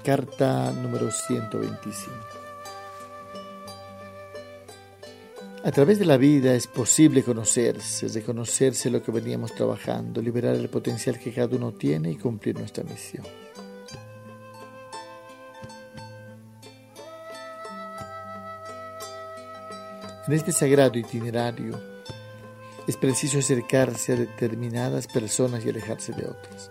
Carta 0.04 0.72
número 0.72 1.10
125. 1.10 2.12
A 5.64 5.70
través 5.70 6.00
de 6.00 6.04
la 6.04 6.16
vida 6.16 6.54
es 6.54 6.66
posible 6.66 7.22
conocerse, 7.22 8.08
reconocerse 8.08 8.90
lo 8.90 9.00
que 9.00 9.12
veníamos 9.12 9.54
trabajando, 9.54 10.20
liberar 10.20 10.56
el 10.56 10.68
potencial 10.68 11.20
que 11.20 11.32
cada 11.32 11.54
uno 11.56 11.72
tiene 11.72 12.10
y 12.10 12.16
cumplir 12.16 12.58
nuestra 12.58 12.82
misión. 12.82 13.24
En 20.26 20.32
este 20.32 20.50
sagrado 20.50 20.98
itinerario 20.98 21.91
es 22.86 22.96
preciso 22.96 23.38
acercarse 23.38 24.12
a 24.12 24.16
determinadas 24.16 25.06
personas 25.06 25.64
y 25.64 25.70
alejarse 25.70 26.12
de 26.12 26.26
otras. 26.26 26.70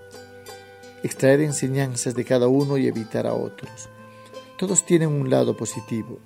Extraer 1.04 1.42
enseñanzas 1.42 2.16
de 2.16 2.26
cada 2.26 2.48
uno 2.48 2.78
y 2.78 2.88
evitar 2.88 3.26
a 3.26 3.34
otros. 3.34 3.90
Todos 4.58 4.86
tienen 4.86 5.10
un 5.10 5.30
lado 5.30 5.56
positivo. 5.56 6.20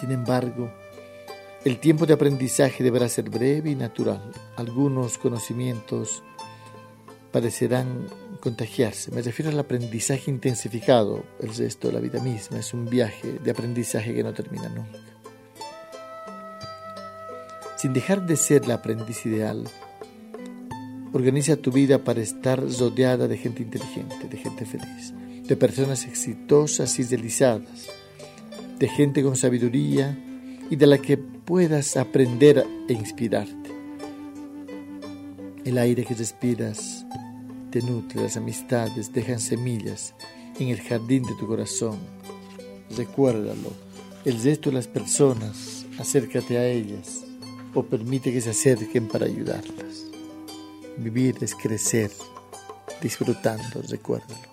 Sin 0.00 0.12
embargo, 0.12 0.72
el 1.64 1.78
tiempo 1.78 2.06
de 2.06 2.14
aprendizaje 2.14 2.82
deberá 2.82 3.08
ser 3.08 3.30
breve 3.30 3.70
y 3.70 3.74
natural. 3.74 4.32
Algunos 4.56 5.18
conocimientos 5.18 6.22
parecerán 7.30 8.06
contagiarse. 8.40 9.10
Me 9.10 9.22
refiero 9.22 9.50
al 9.50 9.58
aprendizaje 9.58 10.30
intensificado. 10.30 11.24
El 11.40 11.54
resto 11.54 11.88
de 11.88 11.94
la 11.94 12.00
vida 12.00 12.20
misma 12.20 12.58
es 12.58 12.74
un 12.74 12.86
viaje 12.86 13.38
de 13.38 13.50
aprendizaje 13.50 14.14
que 14.14 14.22
no 14.22 14.32
termina 14.32 14.68
nunca. 14.68 15.11
Sin 17.82 17.92
dejar 17.92 18.24
de 18.26 18.36
ser 18.36 18.68
la 18.68 18.74
aprendiz 18.74 19.26
ideal, 19.26 19.64
organiza 21.12 21.56
tu 21.56 21.72
vida 21.72 22.04
para 22.04 22.20
estar 22.20 22.62
rodeada 22.78 23.26
de 23.26 23.36
gente 23.36 23.60
inteligente, 23.60 24.28
de 24.30 24.36
gente 24.36 24.64
feliz, 24.64 25.12
de 25.48 25.56
personas 25.56 26.06
exitosas 26.06 26.96
y 27.00 27.02
deslizadas, 27.02 27.88
de 28.78 28.86
gente 28.86 29.24
con 29.24 29.34
sabiduría 29.34 30.16
y 30.70 30.76
de 30.76 30.86
la 30.86 30.98
que 30.98 31.16
puedas 31.16 31.96
aprender 31.96 32.64
e 32.88 32.92
inspirarte. 32.92 33.72
El 35.64 35.76
aire 35.76 36.04
que 36.04 36.14
respiras 36.14 37.04
te 37.72 37.82
nutre, 37.82 38.22
las 38.22 38.36
amistades 38.36 39.12
dejan 39.12 39.40
semillas 39.40 40.14
en 40.60 40.68
el 40.68 40.80
jardín 40.82 41.24
de 41.24 41.34
tu 41.34 41.48
corazón. 41.48 41.98
Recuérdalo, 42.96 43.72
el 44.24 44.40
resto 44.40 44.70
de 44.70 44.76
las 44.76 44.86
personas, 44.86 45.84
acércate 45.98 46.58
a 46.58 46.68
ellas 46.68 47.21
o 47.74 47.82
permite 47.82 48.32
que 48.32 48.40
se 48.40 48.50
acerquen 48.50 49.08
para 49.08 49.26
ayudarlas. 49.26 50.06
Vivir 50.96 51.38
es 51.40 51.54
crecer, 51.54 52.10
disfrutando, 53.00 53.82
recuérdalo. 53.88 54.52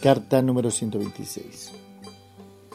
Carta 0.00 0.42
número 0.42 0.70
126. 0.70 1.72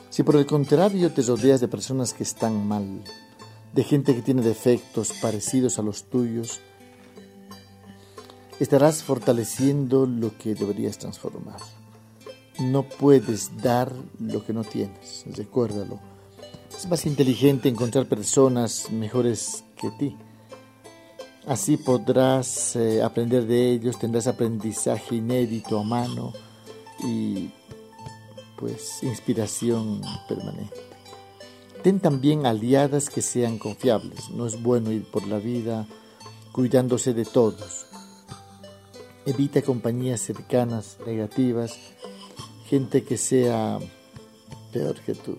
Si 0.09 0.23
por 0.23 0.35
el 0.35 0.47
contrario 0.47 1.11
te 1.11 1.21
rodeas 1.21 1.61
de 1.61 1.67
personas 1.67 2.13
que 2.13 2.23
están 2.23 2.67
mal, 2.67 3.03
de 3.73 3.83
gente 3.83 4.15
que 4.15 4.23
tiene 4.23 4.41
defectos 4.41 5.13
parecidos 5.21 5.77
a 5.77 5.83
los 5.83 6.05
tuyos, 6.05 6.59
estarás 8.59 9.03
fortaleciendo 9.03 10.07
lo 10.07 10.35
que 10.37 10.55
deberías 10.55 10.97
transformar. 10.97 11.59
No 12.59 12.83
puedes 12.83 13.61
dar 13.61 13.93
lo 14.19 14.43
que 14.43 14.53
no 14.53 14.63
tienes, 14.63 15.23
recuérdalo. 15.37 15.99
Es 16.79 16.87
más 16.87 17.05
inteligente 17.05 17.67
encontrar 17.67 18.05
personas 18.05 18.89
mejores 18.89 19.65
que 19.75 19.91
ti. 19.91 20.15
Así 21.45 21.75
podrás 21.75 22.73
eh, 22.77 23.03
aprender 23.03 23.45
de 23.47 23.73
ellos, 23.73 23.99
tendrás 23.99 24.27
aprendizaje 24.27 25.15
inédito 25.15 25.77
a 25.77 25.83
mano 25.83 26.31
y 27.03 27.49
pues 28.57 29.03
inspiración 29.03 29.99
permanente. 30.29 30.77
Ten 31.83 31.99
también 31.99 32.45
aliadas 32.45 33.09
que 33.09 33.21
sean 33.21 33.57
confiables. 33.57 34.29
No 34.29 34.47
es 34.47 34.63
bueno 34.63 34.93
ir 34.93 35.03
por 35.03 35.27
la 35.27 35.39
vida 35.39 35.85
cuidándose 36.53 37.13
de 37.13 37.25
todos. 37.25 37.87
Evita 39.25 39.61
compañías 39.63 40.21
cercanas, 40.21 40.97
negativas, 41.05 41.77
gente 42.67 43.03
que 43.03 43.17
sea 43.17 43.79
peor 44.71 44.95
que 45.01 45.13
tú. 45.13 45.37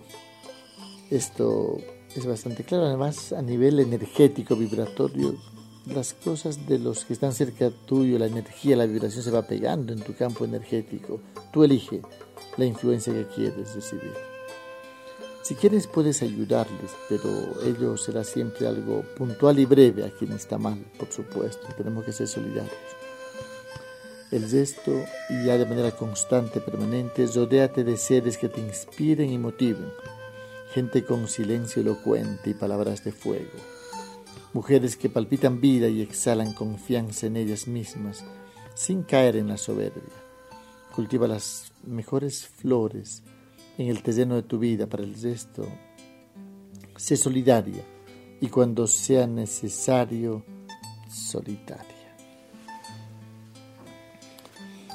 Esto 1.11 1.77
es 2.15 2.25
bastante 2.25 2.63
claro. 2.63 2.85
Además, 2.85 3.33
a 3.33 3.41
nivel 3.41 3.81
energético, 3.81 4.55
vibratorio, 4.55 5.35
las 5.85 6.13
cosas 6.13 6.67
de 6.67 6.79
los 6.79 7.03
que 7.03 7.11
están 7.11 7.33
cerca 7.33 7.69
tuyo, 7.85 8.17
la 8.17 8.27
energía, 8.27 8.77
la 8.77 8.85
vibración 8.85 9.21
se 9.21 9.29
va 9.29 9.41
pegando 9.41 9.91
en 9.91 9.99
tu 9.99 10.15
campo 10.15 10.45
energético. 10.45 11.19
Tú 11.51 11.65
elige 11.65 12.01
la 12.55 12.63
influencia 12.63 13.13
que 13.13 13.27
quieres 13.27 13.75
recibir. 13.75 14.13
Si 15.41 15.55
quieres 15.55 15.85
puedes 15.87 16.21
ayudarles, 16.21 16.91
pero 17.09 17.29
ello 17.65 17.97
será 17.97 18.23
siempre 18.23 18.67
algo 18.67 19.03
puntual 19.17 19.59
y 19.59 19.65
breve 19.65 20.05
a 20.05 20.11
quien 20.11 20.31
está 20.31 20.57
mal, 20.57 20.79
por 20.97 21.11
supuesto. 21.11 21.67
Tenemos 21.75 22.05
que 22.05 22.13
ser 22.13 22.29
solidarios. 22.29 22.71
El 24.31 24.47
gesto, 24.47 24.93
y 25.29 25.45
ya 25.45 25.57
de 25.57 25.65
manera 25.65 25.91
constante, 25.91 26.61
permanente, 26.61 27.27
rodéate 27.27 27.83
de 27.83 27.97
seres 27.97 28.37
que 28.37 28.47
te 28.47 28.61
inspiren 28.61 29.29
y 29.29 29.37
motiven. 29.37 29.91
Gente 30.73 31.03
con 31.03 31.27
silencio 31.27 31.81
elocuente 31.81 32.49
y 32.49 32.53
palabras 32.53 33.03
de 33.03 33.11
fuego 33.11 33.49
mujeres 34.53 34.97
que 34.97 35.09
palpitan 35.09 35.61
vida 35.61 35.87
y 35.87 36.01
exhalan 36.01 36.53
confianza 36.53 37.27
en 37.27 37.37
ellas 37.37 37.67
mismas, 37.67 38.23
sin 38.73 39.03
caer 39.03 39.35
en 39.35 39.47
la 39.47 39.57
soberbia. 39.57 40.01
Cultiva 40.95 41.27
las 41.27 41.71
mejores 41.85 42.47
flores 42.47 43.23
en 43.77 43.87
el 43.87 44.03
terreno 44.03 44.35
de 44.35 44.43
tu 44.43 44.59
vida 44.59 44.87
para 44.87 45.03
el 45.03 45.19
resto. 45.19 45.65
Sé 46.97 47.15
solidaria 47.15 47.83
y 48.41 48.47
cuando 48.47 48.87
sea 48.87 49.25
necesario, 49.25 50.43
solitaria. 51.09 51.85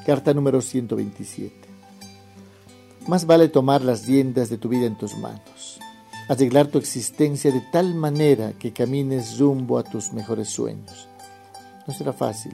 Carta 0.05 0.33
número 0.35 0.61
127. 0.61 1.66
Más 3.09 3.27
vale 3.27 3.49
tomar 3.49 3.83
las 3.83 4.07
riendas 4.07 4.49
de 4.49 4.59
tu 4.59 4.69
vida 4.69 4.87
en 4.87 4.97
tus 4.97 5.17
manos 5.17 5.79
arreglar 6.29 6.67
tu 6.67 6.79
existencia 6.79 7.53
de 7.53 7.61
tal 7.61 7.95
manera 7.95 8.53
que 8.55 8.73
camines 8.73 9.39
rumbo 9.39 9.79
a 9.79 9.85
tus 9.85 10.13
mejores 10.13 10.49
sueños. 10.49 11.09
No 11.87 11.95
será 11.95 12.13
fácil, 12.13 12.53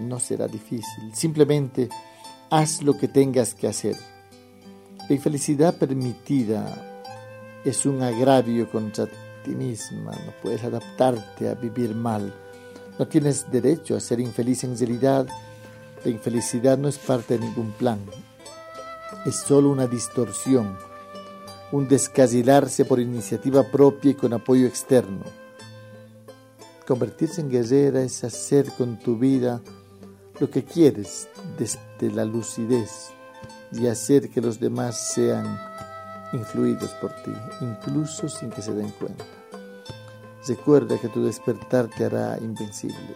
no 0.00 0.18
será 0.18 0.46
difícil, 0.46 1.14
simplemente 1.14 1.88
haz 2.48 2.82
lo 2.82 2.96
que 2.96 3.08
tengas 3.08 3.54
que 3.54 3.68
hacer. 3.68 3.96
La 5.08 5.14
infelicidad 5.14 5.76
permitida 5.76 7.02
es 7.64 7.84
un 7.84 8.02
agravio 8.02 8.70
contra 8.70 9.06
ti 9.44 9.50
misma, 9.50 10.12
no 10.12 10.32
puedes 10.42 10.64
adaptarte 10.64 11.48
a 11.48 11.54
vivir 11.54 11.94
mal, 11.94 12.32
no 12.98 13.08
tienes 13.08 13.50
derecho 13.50 13.96
a 13.96 14.00
ser 14.00 14.20
infeliz. 14.20 14.64
En 14.64 14.78
realidad, 14.78 15.26
la 16.02 16.10
infelicidad 16.10 16.78
no 16.78 16.88
es 16.88 16.96
parte 16.96 17.36
de 17.36 17.44
ningún 17.44 17.72
plan, 17.72 17.98
es 19.26 19.36
solo 19.36 19.70
una 19.70 19.86
distorsión 19.86 20.76
un 21.72 21.86
descasilarse 21.86 22.84
por 22.84 22.98
iniciativa 22.98 23.62
propia 23.62 24.10
y 24.10 24.14
con 24.14 24.32
apoyo 24.32 24.66
externo. 24.66 25.24
Convertirse 26.86 27.40
en 27.40 27.50
guerrera 27.50 28.02
es 28.02 28.24
hacer 28.24 28.72
con 28.72 28.98
tu 28.98 29.16
vida 29.16 29.60
lo 30.40 30.50
que 30.50 30.64
quieres 30.64 31.28
desde 31.56 32.12
la 32.12 32.24
lucidez 32.24 33.10
y 33.72 33.86
hacer 33.86 34.30
que 34.30 34.40
los 34.40 34.58
demás 34.58 35.12
sean 35.14 35.60
influidos 36.32 36.90
por 37.00 37.12
ti, 37.22 37.32
incluso 37.60 38.28
sin 38.28 38.50
que 38.50 38.62
se 38.62 38.72
den 38.72 38.90
cuenta. 38.90 39.24
Recuerda 40.48 40.98
que 40.98 41.08
tu 41.08 41.24
despertar 41.24 41.88
te 41.88 42.06
hará 42.06 42.38
invencible, 42.38 43.14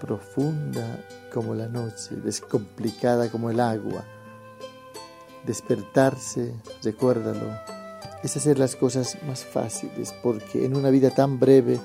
profunda 0.00 1.04
como 1.32 1.54
la 1.54 1.68
noche, 1.68 2.16
descomplicada 2.16 3.28
como 3.30 3.50
el 3.50 3.60
agua, 3.60 4.04
Despertarse, 5.46 6.54
recuérdalo, 6.82 7.56
es 8.24 8.36
hacer 8.36 8.58
las 8.58 8.74
cosas 8.74 9.16
más 9.28 9.44
fáciles, 9.44 10.12
porque 10.22 10.64
en 10.64 10.76
una 10.76 10.90
vida 10.90 11.10
tan 11.10 11.38
breve, 11.38 11.78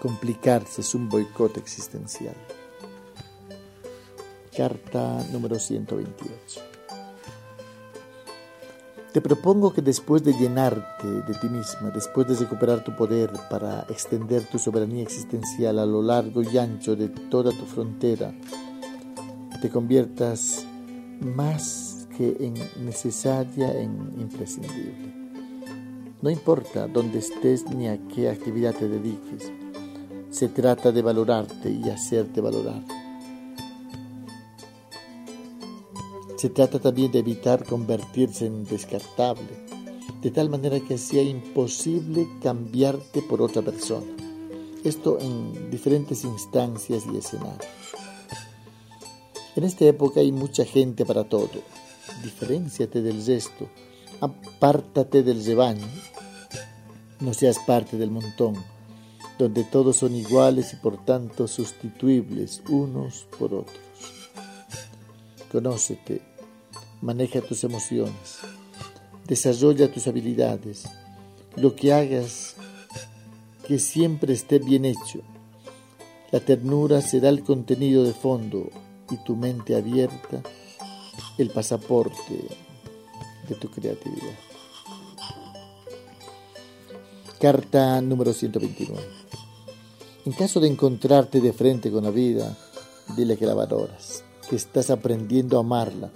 complicarse 0.00 0.80
es 0.80 0.92
un 0.96 1.08
boicot 1.08 1.56
existencial. 1.56 2.34
Carta 4.56 5.24
número 5.30 5.58
128. 5.58 6.60
Te 9.12 9.20
propongo 9.20 9.72
que 9.72 9.82
después 9.82 10.24
de 10.24 10.32
llenarte 10.32 11.06
de 11.06 11.34
ti 11.34 11.48
misma, 11.48 11.90
después 11.90 12.26
de 12.26 12.34
recuperar 12.34 12.82
tu 12.82 12.96
poder 12.96 13.30
para 13.50 13.82
extender 13.88 14.42
tu 14.46 14.58
soberanía 14.58 15.04
existencial 15.04 15.78
a 15.78 15.86
lo 15.86 16.02
largo 16.02 16.42
y 16.42 16.58
ancho 16.58 16.96
de 16.96 17.08
toda 17.08 17.52
tu 17.52 17.66
frontera, 17.66 18.34
te 19.60 19.70
conviertas 19.70 20.66
más 21.20 21.91
en 22.24 22.54
necesaria, 22.84 23.72
en 23.80 24.14
imprescindible. 24.20 25.12
No 26.20 26.30
importa 26.30 26.86
dónde 26.86 27.18
estés 27.18 27.66
ni 27.66 27.88
a 27.88 27.98
qué 28.08 28.28
actividad 28.28 28.74
te 28.74 28.88
dediques, 28.88 29.50
se 30.30 30.48
trata 30.48 30.92
de 30.92 31.02
valorarte 31.02 31.70
y 31.70 31.90
hacerte 31.90 32.40
valorar. 32.40 32.82
Se 36.36 36.48
trata 36.48 36.78
también 36.78 37.12
de 37.12 37.18
evitar 37.18 37.64
convertirse 37.64 38.46
en 38.46 38.64
descartable, 38.64 39.66
de 40.22 40.30
tal 40.30 40.48
manera 40.48 40.80
que 40.80 40.96
sea 40.98 41.22
imposible 41.22 42.28
cambiarte 42.42 43.22
por 43.22 43.42
otra 43.42 43.62
persona. 43.62 44.06
Esto 44.84 45.18
en 45.20 45.70
diferentes 45.70 46.24
instancias 46.24 47.04
y 47.12 47.16
escenarios. 47.16 47.66
En 49.54 49.64
esta 49.64 49.84
época 49.84 50.20
hay 50.20 50.32
mucha 50.32 50.64
gente 50.64 51.04
para 51.04 51.24
todo 51.24 51.50
diferenciate 52.22 53.02
del 53.02 53.24
resto, 53.24 53.68
apártate 54.20 55.22
del 55.22 55.44
rebaño, 55.44 55.86
no 57.20 57.34
seas 57.34 57.58
parte 57.60 57.96
del 57.96 58.10
montón, 58.10 58.56
donde 59.38 59.64
todos 59.64 59.96
son 59.96 60.14
iguales 60.14 60.72
y 60.72 60.76
por 60.76 61.04
tanto 61.04 61.48
sustituibles 61.48 62.62
unos 62.68 63.26
por 63.38 63.54
otros. 63.54 63.78
Conócete, 65.50 66.22
maneja 67.00 67.40
tus 67.40 67.64
emociones, 67.64 68.38
desarrolla 69.26 69.92
tus 69.92 70.06
habilidades, 70.06 70.84
lo 71.56 71.74
que 71.74 71.92
hagas 71.92 72.56
que 73.66 73.78
siempre 73.78 74.32
esté 74.32 74.58
bien 74.58 74.84
hecho. 74.84 75.20
La 76.30 76.40
ternura 76.40 77.00
será 77.02 77.28
el 77.28 77.42
contenido 77.42 78.04
de 78.04 78.12
fondo 78.12 78.70
y 79.10 79.16
tu 79.24 79.36
mente 79.36 79.76
abierta 79.76 80.42
el 81.42 81.50
pasaporte 81.50 82.48
de 83.48 83.54
tu 83.56 83.68
creatividad. 83.70 84.38
Carta 87.40 88.00
número 88.00 88.32
129. 88.32 89.02
En 90.24 90.32
caso 90.32 90.60
de 90.60 90.68
encontrarte 90.68 91.40
de 91.40 91.52
frente 91.52 91.90
con 91.90 92.04
la 92.04 92.10
vida, 92.10 92.56
dile 93.16 93.36
que 93.36 93.46
la 93.46 93.54
valoras, 93.54 94.22
que 94.48 94.54
estás 94.54 94.90
aprendiendo 94.90 95.56
a 95.56 95.60
amarla, 95.60 96.12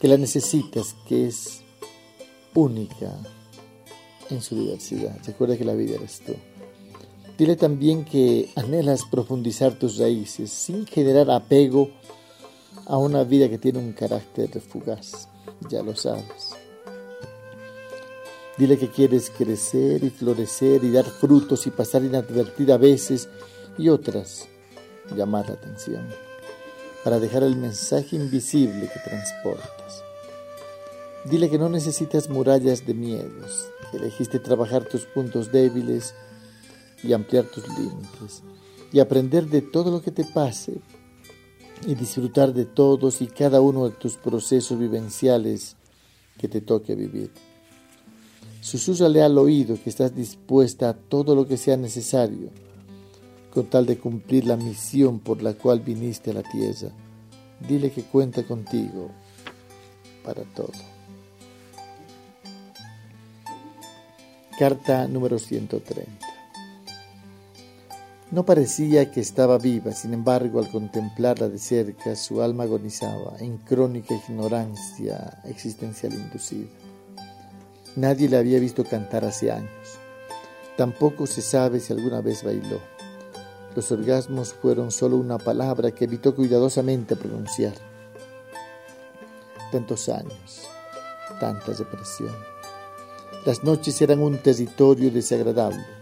que 0.00 0.08
la 0.08 0.16
necesitas, 0.16 0.96
que 1.08 1.28
es 1.28 1.62
única 2.54 3.12
en 4.28 4.42
su 4.42 4.56
diversidad. 4.56 5.16
Recuerda 5.24 5.56
que 5.56 5.64
la 5.64 5.74
vida 5.74 5.94
eres 5.94 6.20
tú. 6.26 6.34
Dile 7.38 7.54
también 7.54 8.04
que 8.04 8.50
anhelas 8.56 9.04
profundizar 9.04 9.78
tus 9.78 9.98
raíces 9.98 10.50
sin 10.50 10.86
generar 10.86 11.30
apego 11.30 11.90
a 12.86 12.96
una 12.96 13.24
vida 13.24 13.48
que 13.48 13.58
tiene 13.58 13.78
un 13.80 13.92
carácter 13.92 14.48
fugaz, 14.60 15.28
ya 15.68 15.82
lo 15.82 15.94
sabes. 15.96 16.54
Dile 18.56 18.78
que 18.78 18.88
quieres 18.88 19.30
crecer 19.30 20.02
y 20.02 20.10
florecer 20.10 20.82
y 20.82 20.90
dar 20.90 21.04
frutos 21.04 21.66
y 21.66 21.70
pasar 21.70 22.04
inadvertida 22.04 22.74
a 22.74 22.78
veces 22.78 23.28
y 23.76 23.88
otras 23.88 24.48
llamar 25.14 25.48
la 25.48 25.54
atención 25.54 26.06
para 27.04 27.20
dejar 27.20 27.42
el 27.42 27.56
mensaje 27.56 28.16
invisible 28.16 28.90
que 28.92 28.98
transportas. 29.00 30.02
Dile 31.24 31.50
que 31.50 31.58
no 31.58 31.68
necesitas 31.68 32.28
murallas 32.28 32.86
de 32.86 32.94
miedos, 32.94 33.68
que 33.90 33.98
elegiste 33.98 34.38
trabajar 34.38 34.84
tus 34.84 35.04
puntos 35.06 35.52
débiles 35.52 36.14
y 37.02 37.12
ampliar 37.12 37.44
tus 37.44 37.68
límites 37.78 38.42
y 38.92 39.00
aprender 39.00 39.46
de 39.46 39.60
todo 39.60 39.90
lo 39.90 40.02
que 40.02 40.10
te 40.10 40.24
pase 40.24 40.80
y 41.84 41.94
disfrutar 41.94 42.54
de 42.54 42.64
todos 42.64 43.20
y 43.20 43.26
cada 43.26 43.60
uno 43.60 43.88
de 43.88 43.96
tus 43.96 44.16
procesos 44.16 44.78
vivenciales 44.78 45.76
que 46.38 46.48
te 46.48 46.60
toque 46.60 46.94
vivir. 46.94 47.30
Susúrale 48.60 49.22
al 49.22 49.36
oído 49.38 49.78
que 49.82 49.90
estás 49.90 50.14
dispuesta 50.14 50.88
a 50.88 50.94
todo 50.94 51.34
lo 51.34 51.46
que 51.46 51.56
sea 51.56 51.76
necesario 51.76 52.50
con 53.56 53.66
tal 53.66 53.86
de 53.86 53.98
cumplir 53.98 54.44
la 54.44 54.56
misión 54.56 55.18
por 55.18 55.42
la 55.42 55.54
cual 55.54 55.80
viniste 55.80 56.30
a 56.30 56.34
la 56.34 56.42
tierra. 56.42 56.90
Dile 57.66 57.90
que 57.90 58.02
cuenta 58.02 58.46
contigo 58.46 59.10
para 60.22 60.42
todo. 60.42 60.72
Carta 64.58 65.06
número 65.08 65.38
130. 65.38 66.25
No 68.32 68.44
parecía 68.44 69.12
que 69.12 69.20
estaba 69.20 69.56
viva, 69.56 69.92
sin 69.92 70.12
embargo, 70.12 70.58
al 70.58 70.68
contemplarla 70.68 71.48
de 71.48 71.58
cerca, 71.58 72.16
su 72.16 72.42
alma 72.42 72.64
agonizaba 72.64 73.36
en 73.38 73.58
crónica 73.58 74.14
ignorancia 74.14 75.40
existencial 75.44 76.12
inducida. 76.12 76.66
Nadie 77.94 78.28
la 78.28 78.38
había 78.38 78.58
visto 78.58 78.84
cantar 78.84 79.24
hace 79.24 79.52
años. 79.52 79.98
Tampoco 80.76 81.26
se 81.28 81.40
sabe 81.40 81.78
si 81.78 81.92
alguna 81.92 82.20
vez 82.20 82.42
bailó. 82.42 82.80
Los 83.76 83.92
orgasmos 83.92 84.52
fueron 84.52 84.90
solo 84.90 85.16
una 85.16 85.38
palabra 85.38 85.92
que 85.92 86.04
evitó 86.06 86.34
cuidadosamente 86.34 87.14
pronunciar. 87.14 87.74
Tantos 89.70 90.08
años, 90.08 90.66
tanta 91.38 91.72
depresión. 91.72 92.34
Las 93.44 93.62
noches 93.62 94.02
eran 94.02 94.20
un 94.20 94.38
territorio 94.38 95.12
desagradable. 95.12 95.95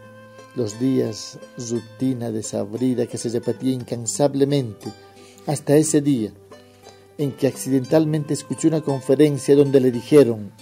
Los 0.56 0.78
días, 0.78 1.38
rutina 1.58 2.30
desabrida 2.30 3.06
que 3.06 3.18
se 3.18 3.28
repetía 3.28 3.72
incansablemente 3.72 4.92
hasta 5.46 5.74
ese 5.76 6.00
día 6.00 6.32
en 7.18 7.32
que 7.32 7.48
accidentalmente 7.48 8.34
escuché 8.34 8.68
una 8.68 8.80
conferencia 8.80 9.56
donde 9.56 9.80
le 9.80 9.90
dijeron, 9.90 10.52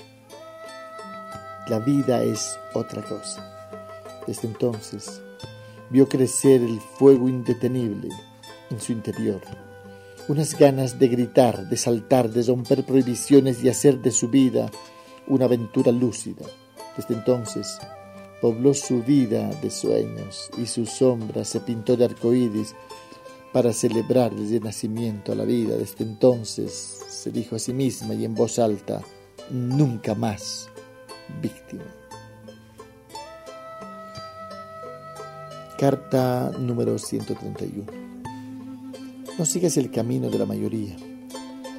la 1.69 1.79
vida 1.79 2.23
es 2.23 2.59
otra 2.73 3.03
cosa. 3.03 3.49
Desde 4.27 4.49
entonces 4.49 5.21
vio 5.91 6.09
crecer 6.09 6.63
el 6.63 6.81
fuego 6.81 7.29
indetenible 7.29 8.09
en 8.71 8.81
su 8.81 8.93
interior, 8.93 9.43
unas 10.29 10.57
ganas 10.59 10.99
de 10.99 11.09
gritar, 11.09 11.69
de 11.69 11.77
saltar, 11.77 12.31
de 12.31 12.43
romper 12.43 12.85
prohibiciones 12.85 13.63
y 13.63 13.69
hacer 13.69 13.99
de 14.01 14.11
su 14.11 14.29
vida 14.29 14.71
una 15.27 15.45
aventura 15.45 15.93
lúcida. 15.93 16.47
Desde 16.97 17.15
entonces 17.15 17.79
pobló 18.43 18.75
su 18.75 19.05
vida 19.05 19.49
de 19.63 19.71
sueños 19.71 20.51
y 20.59 20.67
su 20.67 20.85
sombra 20.85 21.45
se 21.45 21.61
pintó 21.61 21.97
de 21.97 22.07
arcoíris 22.07 22.75
para 23.53 23.73
celebrar 23.73 24.35
desde 24.35 24.57
el 24.57 24.65
nacimiento 24.65 25.31
a 25.31 25.37
la 25.37 25.45
vida. 25.45 25.77
Desde 25.77 26.03
entonces 26.03 26.73
se 27.09 27.31
dijo 27.31 27.55
a 27.55 27.61
sí 27.61 27.73
misma 27.73 28.15
y 28.15 28.25
en 28.25 28.35
voz 28.35 28.59
alta, 28.59 29.01
nunca 29.49 30.17
más 30.17 30.69
víctima. 31.41 31.85
Carta 35.79 36.51
número 36.59 36.99
131. 36.99 37.87
No 39.39 39.47
sigas 39.47 39.77
el 39.77 39.93
camino 39.93 40.31
de 40.31 40.39
la 40.39 40.47
mayoría. 40.47 40.97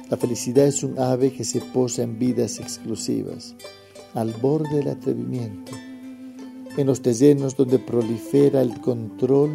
La 0.08 0.16
felicidad 0.16 0.64
es 0.64 0.82
un 0.82 0.98
ave 0.98 1.30
que 1.30 1.44
se 1.44 1.60
posa 1.60 2.02
en 2.02 2.18
vidas 2.18 2.58
exclusivas, 2.58 3.54
al 4.14 4.32
borde 4.32 4.76
del 4.76 4.88
atrevimiento, 4.88 5.72
en 6.76 6.86
los 6.86 7.02
terrenos 7.02 7.56
donde 7.56 7.78
prolifera 7.78 8.60
el 8.60 8.80
control, 8.80 9.50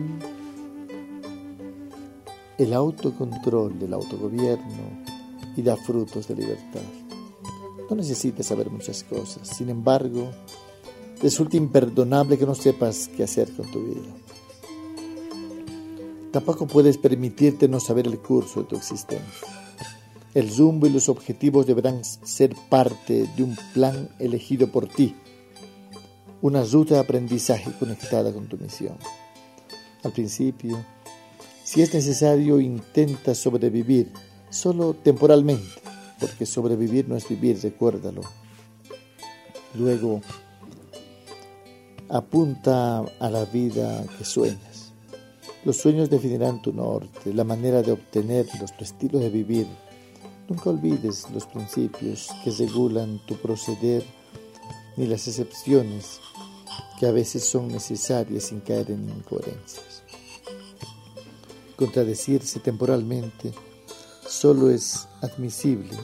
el 2.58 2.74
autocontrol 2.74 3.78
del 3.78 3.94
autogobierno 3.94 5.04
y 5.56 5.62
da 5.62 5.76
frutos 5.76 6.28
de 6.28 6.36
libertad. 6.36 6.82
No 7.90 7.96
necesitas 7.96 8.46
saber 8.46 8.70
muchas 8.70 9.04
cosas, 9.04 9.48
sin 9.48 9.70
embargo, 9.70 10.30
resulta 11.22 11.58
imperdonable 11.58 12.38
que 12.38 12.46
no 12.46 12.56
sepas 12.56 13.10
qué 13.16 13.24
hacer 13.24 13.52
con 13.52 13.70
tu 13.72 13.84
vida. 13.84 14.16
Tampoco 16.32 16.68
puedes 16.68 16.98
permitirte 16.98 17.68
no 17.68 17.80
saber 17.80 18.06
el 18.06 18.20
curso 18.20 18.62
de 18.62 18.68
tu 18.68 18.76
existencia. 18.76 19.48
El 20.36 20.56
rumbo 20.56 20.86
y 20.86 20.92
los 20.92 21.10
objetivos 21.10 21.66
deberán 21.66 22.04
ser 22.06 22.56
parte 22.70 23.28
de 23.36 23.44
un 23.44 23.58
plan 23.74 24.10
elegido 24.20 24.72
por 24.72 24.88
ti, 24.88 25.16
una 26.42 26.64
ruta 26.64 26.96
de 26.96 27.02
aprendizaje 27.02 27.72
conectada 27.78 28.34
con 28.34 28.48
tu 28.48 28.58
misión. 28.58 28.98
Al 30.04 30.12
principio, 30.12 30.84
si 31.64 31.82
es 31.82 31.94
necesario, 31.94 32.60
intenta 32.60 33.36
sobrevivir, 33.36 34.12
solo 34.50 34.94
temporalmente, 34.94 35.82
porque 36.20 36.46
sobrevivir 36.46 37.08
no 37.08 37.16
es 37.16 37.28
vivir, 37.28 37.60
recuérdalo. 37.62 38.22
Luego, 39.76 40.22
apunta 42.10 43.00
a 43.20 43.30
la 43.30 43.46
vida 43.46 44.06
que 44.18 44.26
sueñas. 44.26 44.94
Los 45.66 45.78
sueños 45.78 46.10
definirán 46.10 46.62
tu 46.62 46.72
norte, 46.72 47.34
la 47.34 47.44
manera 47.44 47.82
de 47.82 47.92
obtenerlos, 47.92 48.76
tu 48.78 48.84
estilo 48.84 49.20
de 49.20 49.30
vivir. 49.30 49.68
Nunca 50.48 50.70
olvides 50.70 51.30
los 51.32 51.46
principios 51.46 52.30
que 52.44 52.52
regulan 52.52 53.20
tu 53.28 53.36
proceder 53.36 54.04
ni 54.98 55.06
las 55.06 55.28
excepciones 55.28 56.20
que 57.00 57.08
a 57.08 57.12
veces 57.12 57.46
son 57.46 57.70
necesarias 57.70 58.44
sin 58.46 58.60
caer 58.60 58.92
en 58.92 59.10
incoherencias. 59.10 60.04
Contradecirse 61.76 62.60
temporalmente 62.60 63.54
solo 64.28 64.70
es 64.70 65.08
admisible 65.22 65.98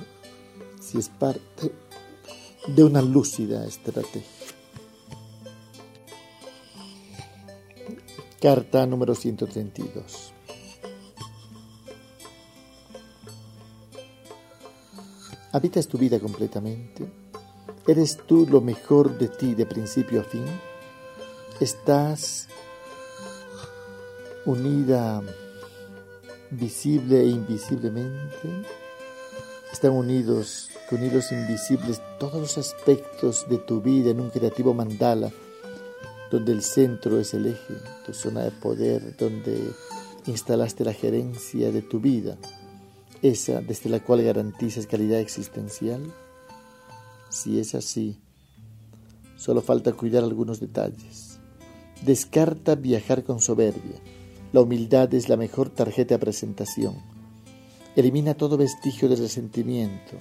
si 0.79 0.97
es 0.97 1.09
parte 1.09 1.71
de 2.67 2.83
una 2.83 3.01
lúcida 3.01 3.65
estrategia. 3.65 4.23
Carta 8.41 8.85
número 8.85 9.15
132. 9.15 10.33
¿Habitas 15.51 15.87
tu 15.87 15.97
vida 15.97 16.19
completamente? 16.19 17.24
¿Eres 17.87 18.17
tú 18.17 18.47
lo 18.49 18.61
mejor 18.61 19.15
de 19.19 19.27
ti 19.27 19.53
de 19.53 19.67
principio 19.67 20.21
a 20.21 20.23
fin? 20.23 20.45
¿Estás 21.59 22.47
unida 24.43 25.21
visible 26.49 27.21
e 27.21 27.27
invisiblemente? 27.27 28.65
Están 29.71 29.91
unidos 29.91 30.71
con 30.89 31.03
hilos 31.03 31.31
invisibles 31.31 32.01
todos 32.19 32.41
los 32.41 32.57
aspectos 32.57 33.47
de 33.49 33.59
tu 33.59 33.81
vida 33.81 34.09
en 34.09 34.19
un 34.19 34.31
creativo 34.31 34.73
mandala 34.73 35.31
donde 36.31 36.53
el 36.53 36.63
centro 36.63 37.19
es 37.19 37.35
el 37.35 37.45
eje, 37.45 37.75
tu 38.03 38.15
zona 38.15 38.41
de 38.41 38.51
poder, 38.51 39.15
donde 39.15 39.59
instalaste 40.25 40.83
la 40.83 40.93
gerencia 40.93 41.71
de 41.71 41.83
tu 41.83 41.99
vida, 41.99 42.35
esa 43.21 43.61
desde 43.61 43.91
la 43.91 43.99
cual 43.99 44.23
garantizas 44.23 44.87
calidad 44.87 45.19
existencial? 45.19 46.01
Si 47.29 47.59
es 47.59 47.75
así, 47.75 48.19
solo 49.35 49.61
falta 49.61 49.93
cuidar 49.93 50.23
algunos 50.23 50.59
detalles. 50.59 51.39
Descarta 52.05 52.75
viajar 52.75 53.23
con 53.23 53.39
soberbia. 53.39 53.99
La 54.53 54.61
humildad 54.61 55.13
es 55.13 55.27
la 55.27 55.37
mejor 55.37 55.69
tarjeta 55.69 56.15
de 56.15 56.19
presentación. 56.19 56.95
Elimina 57.95 58.33
todo 58.33 58.57
vestigio 58.57 59.09
de 59.09 59.15
resentimiento 59.15 60.17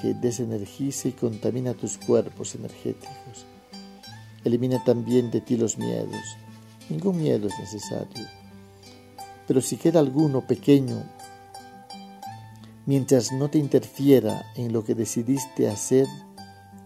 que 0.00 0.14
desenergice 0.14 1.10
y 1.10 1.12
contamina 1.12 1.74
tus 1.74 1.98
cuerpos 1.98 2.54
energéticos. 2.54 3.46
Elimina 4.44 4.82
también 4.82 5.30
de 5.30 5.40
ti 5.40 5.56
los 5.56 5.78
miedos. 5.78 6.22
Ningún 6.88 7.20
miedo 7.20 7.46
es 7.46 7.58
necesario. 7.58 8.26
Pero 9.46 9.60
si 9.60 9.76
queda 9.76 10.00
alguno 10.00 10.46
pequeño, 10.46 11.04
mientras 12.86 13.32
no 13.32 13.48
te 13.48 13.58
interfiera 13.58 14.52
en 14.56 14.72
lo 14.72 14.84
que 14.84 14.94
decidiste 14.94 15.68
hacer, 15.68 16.06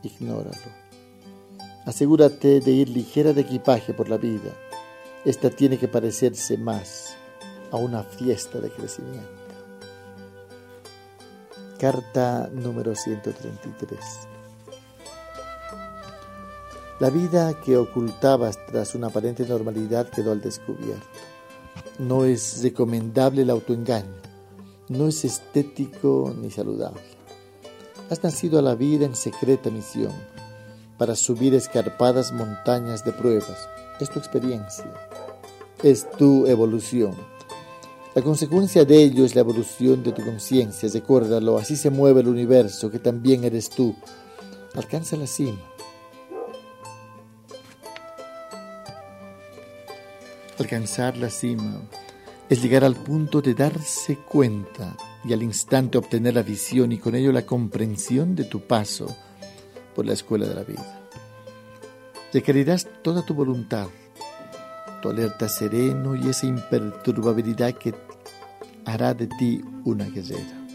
ignóralo. 0.02 0.86
Asegúrate 1.84 2.60
de 2.60 2.70
ir 2.72 2.88
ligera 2.88 3.32
de 3.32 3.42
equipaje 3.42 3.94
por 3.94 4.08
la 4.08 4.16
vida. 4.16 4.52
Esta 5.24 5.50
tiene 5.50 5.78
que 5.78 5.88
parecerse 5.88 6.56
más 6.58 7.16
a 7.70 7.76
una 7.76 8.02
fiesta 8.02 8.60
de 8.60 8.70
crecimiento. 8.70 9.28
Carta 11.78 12.48
número 12.52 12.94
133. 12.94 14.00
La 16.98 17.10
vida 17.10 17.60
que 17.60 17.76
ocultabas 17.76 18.58
tras 18.66 18.94
una 18.94 19.08
aparente 19.08 19.44
normalidad 19.44 20.08
quedó 20.08 20.32
al 20.32 20.40
descubierto. 20.40 21.06
No 21.98 22.24
es 22.24 22.62
recomendable 22.62 23.42
el 23.42 23.50
autoengaño, 23.50 24.25
no 24.88 25.08
es 25.08 25.24
estético 25.24 26.34
ni 26.40 26.50
saludable. 26.50 27.00
Has 28.10 28.22
nacido 28.22 28.58
a 28.58 28.62
la 28.62 28.74
vida 28.74 29.06
en 29.06 29.16
secreta 29.16 29.70
misión 29.70 30.12
para 30.98 31.16
subir 31.16 31.54
escarpadas 31.54 32.32
montañas 32.32 33.04
de 33.04 33.12
pruebas. 33.12 33.68
Es 34.00 34.10
tu 34.10 34.18
experiencia, 34.18 34.92
es 35.82 36.10
tu 36.12 36.46
evolución. 36.46 37.14
La 38.14 38.22
consecuencia 38.22 38.84
de 38.84 39.02
ello 39.02 39.24
es 39.24 39.34
la 39.34 39.42
evolución 39.42 40.02
de 40.02 40.12
tu 40.12 40.24
conciencia, 40.24 40.88
recuérdalo, 40.92 41.58
así 41.58 41.76
se 41.76 41.90
mueve 41.90 42.20
el 42.20 42.28
universo, 42.28 42.90
que 42.90 42.98
también 42.98 43.44
eres 43.44 43.68
tú. 43.68 43.94
Alcanza 44.74 45.16
la 45.16 45.26
cima 45.26 45.58
Alcanzar 50.58 51.18
la 51.18 51.28
cima 51.28 51.82
es 52.48 52.62
llegar 52.62 52.84
al 52.84 52.94
punto 52.94 53.42
de 53.42 53.54
darse 53.54 54.16
cuenta 54.16 54.96
y 55.24 55.32
al 55.32 55.42
instante 55.42 55.98
obtener 55.98 56.34
la 56.34 56.42
visión 56.42 56.92
y 56.92 56.98
con 56.98 57.14
ello 57.14 57.32
la 57.32 57.44
comprensión 57.44 58.36
de 58.36 58.44
tu 58.44 58.60
paso 58.60 59.14
por 59.94 60.06
la 60.06 60.12
escuela 60.12 60.46
de 60.46 60.54
la 60.54 60.62
vida. 60.62 61.08
Requerirás 62.32 62.86
toda 63.02 63.24
tu 63.24 63.34
voluntad, 63.34 63.88
tu 65.02 65.08
alerta 65.08 65.48
sereno 65.48 66.14
y 66.14 66.28
esa 66.28 66.46
imperturbabilidad 66.46 67.74
que 67.74 67.94
hará 68.84 69.14
de 69.14 69.26
ti 69.26 69.62
una 69.84 70.04
guerrera. 70.04 70.66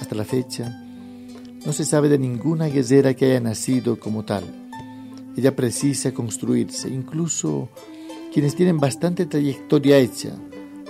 Hasta 0.00 0.14
la 0.14 0.24
fecha, 0.24 0.68
no 1.64 1.72
se 1.72 1.84
sabe 1.84 2.08
de 2.08 2.18
ninguna 2.18 2.66
guerrera 2.66 3.14
que 3.14 3.26
haya 3.26 3.40
nacido 3.40 4.00
como 4.00 4.24
tal 4.24 4.60
ella 5.36 5.54
precisa 5.54 6.12
construirse, 6.12 6.88
incluso 6.88 7.70
Quienes 8.32 8.54
tienen 8.54 8.78
bastante 8.78 9.26
trayectoria 9.26 9.98
hecha, 9.98 10.30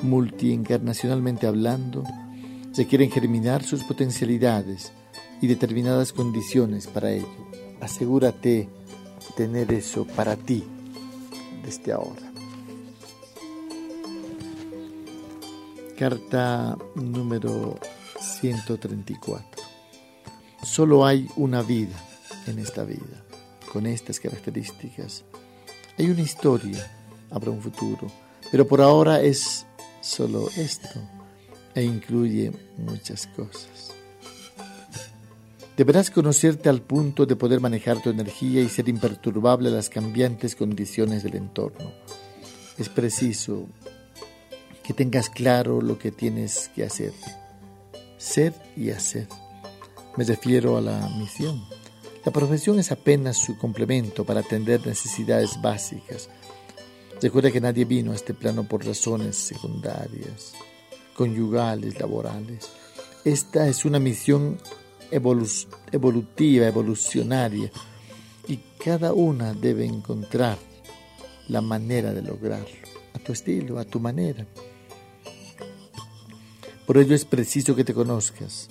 multiencarnacionalmente 0.02 1.46
hablando, 1.46 2.04
se 2.72 2.86
quieren 2.86 3.10
germinar 3.10 3.62
sus 3.62 3.82
potencialidades 3.82 4.92
y 5.40 5.46
determinadas 5.46 6.12
condiciones 6.12 6.86
para 6.86 7.12
ello. 7.12 7.26
Asegúrate 7.80 8.68
tener 9.36 9.72
eso 9.72 10.06
para 10.06 10.36
ti 10.36 10.64
desde 11.64 11.92
ahora. 11.92 12.30
Carta 15.98 16.76
número 16.94 17.78
134. 18.20 19.62
Solo 20.62 21.06
hay 21.06 21.26
una 21.36 21.62
vida 21.62 21.96
en 22.46 22.58
esta 22.58 22.84
vida, 22.84 23.24
con 23.72 23.86
estas 23.86 24.20
características. 24.20 25.24
Hay 25.98 26.10
una 26.10 26.20
historia, 26.20 26.99
habrá 27.30 27.50
un 27.50 27.60
futuro, 27.60 28.06
pero 28.50 28.66
por 28.66 28.80
ahora 28.80 29.20
es 29.20 29.66
solo 30.00 30.48
esto 30.56 31.00
e 31.74 31.82
incluye 31.82 32.52
muchas 32.78 33.26
cosas. 33.28 33.94
Deberás 35.76 36.10
conocerte 36.10 36.68
al 36.68 36.82
punto 36.82 37.24
de 37.24 37.36
poder 37.36 37.60
manejar 37.60 38.02
tu 38.02 38.10
energía 38.10 38.60
y 38.60 38.68
ser 38.68 38.88
imperturbable 38.88 39.70
a 39.70 39.72
las 39.72 39.88
cambiantes 39.88 40.54
condiciones 40.54 41.22
del 41.22 41.36
entorno. 41.36 41.92
Es 42.76 42.88
preciso 42.88 43.66
que 44.82 44.92
tengas 44.92 45.30
claro 45.30 45.80
lo 45.80 45.98
que 45.98 46.10
tienes 46.10 46.70
que 46.74 46.84
hacer. 46.84 47.12
Ser 48.18 48.52
y 48.76 48.90
hacer. 48.90 49.26
Me 50.16 50.24
refiero 50.24 50.76
a 50.76 50.80
la 50.82 51.08
misión. 51.16 51.64
La 52.26 52.32
profesión 52.32 52.78
es 52.78 52.92
apenas 52.92 53.38
su 53.38 53.56
complemento 53.56 54.24
para 54.24 54.40
atender 54.40 54.86
necesidades 54.86 55.62
básicas. 55.62 56.28
Recuerda 57.22 57.50
que 57.50 57.60
nadie 57.60 57.84
vino 57.84 58.12
a 58.12 58.14
este 58.14 58.32
plano 58.32 58.64
por 58.64 58.84
razones 58.84 59.36
secundarias, 59.36 60.54
conyugales, 61.14 62.00
laborales. 62.00 62.70
Esta 63.26 63.68
es 63.68 63.84
una 63.84 63.98
misión 63.98 64.58
evolutiva, 65.10 66.66
evolucionaria, 66.66 67.70
y 68.48 68.56
cada 68.82 69.12
una 69.12 69.52
debe 69.52 69.84
encontrar 69.84 70.56
la 71.48 71.60
manera 71.60 72.14
de 72.14 72.22
lograrlo, 72.22 72.88
a 73.12 73.18
tu 73.18 73.32
estilo, 73.32 73.78
a 73.78 73.84
tu 73.84 74.00
manera. 74.00 74.46
Por 76.86 76.96
ello 76.96 77.14
es 77.14 77.26
preciso 77.26 77.76
que 77.76 77.84
te 77.84 77.92
conozcas. 77.92 78.70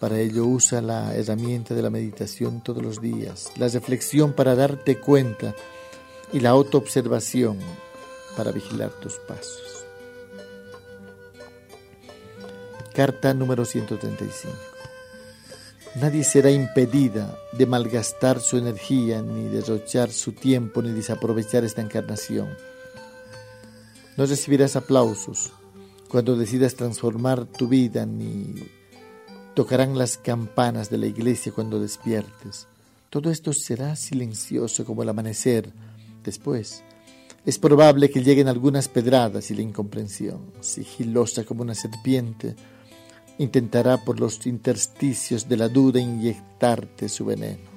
Para 0.00 0.18
ello 0.18 0.44
usa 0.44 0.82
la 0.82 1.14
herramienta 1.14 1.72
de 1.72 1.82
la 1.82 1.88
meditación 1.88 2.64
todos 2.64 2.82
los 2.82 3.00
días, 3.00 3.52
la 3.56 3.68
reflexión 3.68 4.32
para 4.32 4.56
darte 4.56 4.98
cuenta 4.98 5.54
y 6.34 6.40
la 6.40 6.50
autoobservación 6.50 7.58
para 8.36 8.50
vigilar 8.50 8.90
tus 8.90 9.14
pasos. 9.14 9.86
Carta 12.92 13.32
número 13.32 13.64
135. 13.64 14.52
Nadie 15.94 16.24
será 16.24 16.50
impedida 16.50 17.38
de 17.52 17.66
malgastar 17.66 18.40
su 18.40 18.58
energía, 18.58 19.22
ni 19.22 19.44
derrochar 19.44 20.10
su 20.10 20.32
tiempo, 20.32 20.82
ni 20.82 20.90
desaprovechar 20.90 21.62
esta 21.62 21.82
encarnación. 21.82 22.48
No 24.16 24.26
recibirás 24.26 24.74
aplausos 24.74 25.52
cuando 26.08 26.36
decidas 26.36 26.74
transformar 26.74 27.44
tu 27.46 27.68
vida, 27.68 28.06
ni 28.06 28.56
tocarán 29.54 29.96
las 29.96 30.18
campanas 30.18 30.90
de 30.90 30.98
la 30.98 31.06
iglesia 31.06 31.52
cuando 31.52 31.78
despiertes. 31.78 32.66
Todo 33.08 33.30
esto 33.30 33.52
será 33.52 33.94
silencioso 33.94 34.84
como 34.84 35.04
el 35.04 35.08
amanecer. 35.08 35.70
Después, 36.24 36.82
es 37.44 37.58
probable 37.58 38.10
que 38.10 38.22
lleguen 38.22 38.48
algunas 38.48 38.88
pedradas 38.88 39.50
y 39.50 39.54
la 39.54 39.60
incomprensión, 39.60 40.52
sigilosa 40.60 41.44
como 41.44 41.60
una 41.60 41.74
serpiente, 41.74 42.56
intentará 43.36 43.98
por 43.98 44.18
los 44.18 44.46
intersticios 44.46 45.46
de 45.48 45.58
la 45.58 45.68
duda 45.68 46.00
inyectarte 46.00 47.10
su 47.10 47.26
veneno. 47.26 47.68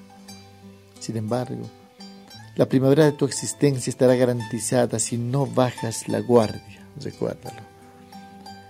Sin 1.00 1.17
embargo, 1.17 1.69
la 2.56 2.69
primavera 2.69 3.03
de 3.03 3.11
tu 3.11 3.26
existencia 3.26 3.90
estará 3.90 4.16
garantizada 4.16 4.98
si 5.00 5.17
no 5.17 5.45
bajas 5.45 6.08
la 6.08 6.19
guardia, 6.22 6.88
recuérdalo. 7.01 7.61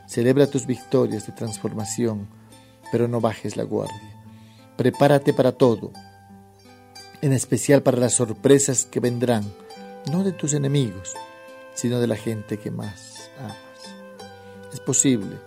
Celebra 0.07 0.47
tus 0.47 0.65
victorias 0.65 1.27
de 1.27 1.33
transformación, 1.33 2.27
pero 2.91 3.07
no 3.07 3.21
bajes 3.21 3.55
la 3.55 3.63
guardia. 3.63 4.15
Prepárate 4.75 5.33
para 5.33 5.51
todo, 5.51 5.91
en 7.21 7.33
especial 7.33 7.83
para 7.83 7.97
las 7.97 8.13
sorpresas 8.13 8.85
que 8.85 8.99
vendrán, 8.99 9.43
no 10.09 10.23
de 10.23 10.31
tus 10.31 10.53
enemigos, 10.53 11.13
sino 11.73 11.99
de 11.99 12.07
la 12.07 12.15
gente 12.15 12.57
que 12.57 12.71
más 12.71 13.29
amas. 13.39 13.57
Es 14.73 14.79
posible 14.79 15.37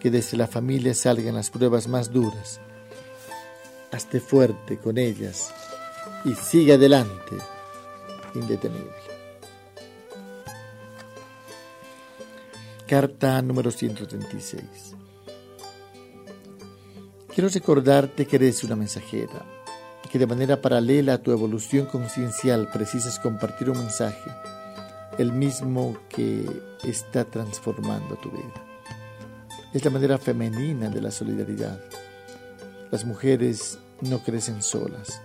que 0.00 0.10
desde 0.10 0.36
la 0.36 0.46
familia 0.46 0.94
salgan 0.94 1.34
las 1.34 1.50
pruebas 1.50 1.88
más 1.88 2.12
duras. 2.12 2.60
Hazte 3.92 4.20
fuerte 4.20 4.78
con 4.78 4.98
ellas 4.98 5.52
y 6.24 6.34
sigue 6.34 6.74
adelante, 6.74 7.36
indetenible. 8.34 8.92
Carta 12.86 13.42
número 13.42 13.70
136. 13.70 14.64
Quiero 17.34 17.50
recordarte 17.50 18.26
que 18.26 18.36
eres 18.36 18.64
una 18.64 18.76
mensajera, 18.76 19.57
que 20.08 20.18
de 20.18 20.26
manera 20.26 20.60
paralela 20.60 21.14
a 21.14 21.18
tu 21.18 21.32
evolución 21.32 21.86
conciencial 21.86 22.68
precisas 22.72 23.18
compartir 23.18 23.70
un 23.70 23.78
mensaje, 23.78 24.30
el 25.18 25.32
mismo 25.32 25.96
que 26.08 26.44
está 26.84 27.24
transformando 27.24 28.16
tu 28.16 28.30
vida 28.30 28.68
es 29.72 29.84
la 29.84 29.90
manera 29.90 30.18
femenina 30.18 30.88
de 30.88 31.00
la 31.00 31.10
solidaridad. 31.10 31.78
Las 32.90 33.04
mujeres 33.04 33.78
no 34.00 34.22
crecen 34.22 34.62
solas, 34.62 35.20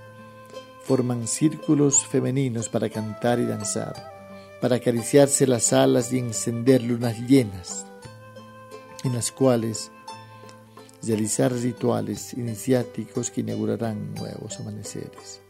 forman 0.84 1.28
círculos 1.28 2.06
femeninos 2.06 2.68
para 2.68 2.90
cantar 2.90 3.40
y 3.40 3.46
danzar, 3.46 4.12
para 4.62 4.78
acariciarse 4.78 5.48
las 5.48 5.72
alas 5.72 6.12
y 6.12 6.20
encender 6.20 6.84
lunas 6.84 7.18
llenas, 7.20 7.86
en 9.04 9.14
las 9.14 9.32
cuales 9.32 9.92
realizar 11.06 11.52
rituales 11.52 12.34
iniciáticos 12.34 13.30
que 13.30 13.42
inaugurarán 13.42 14.14
nuevos 14.14 14.60
amaneceres. 14.60 15.42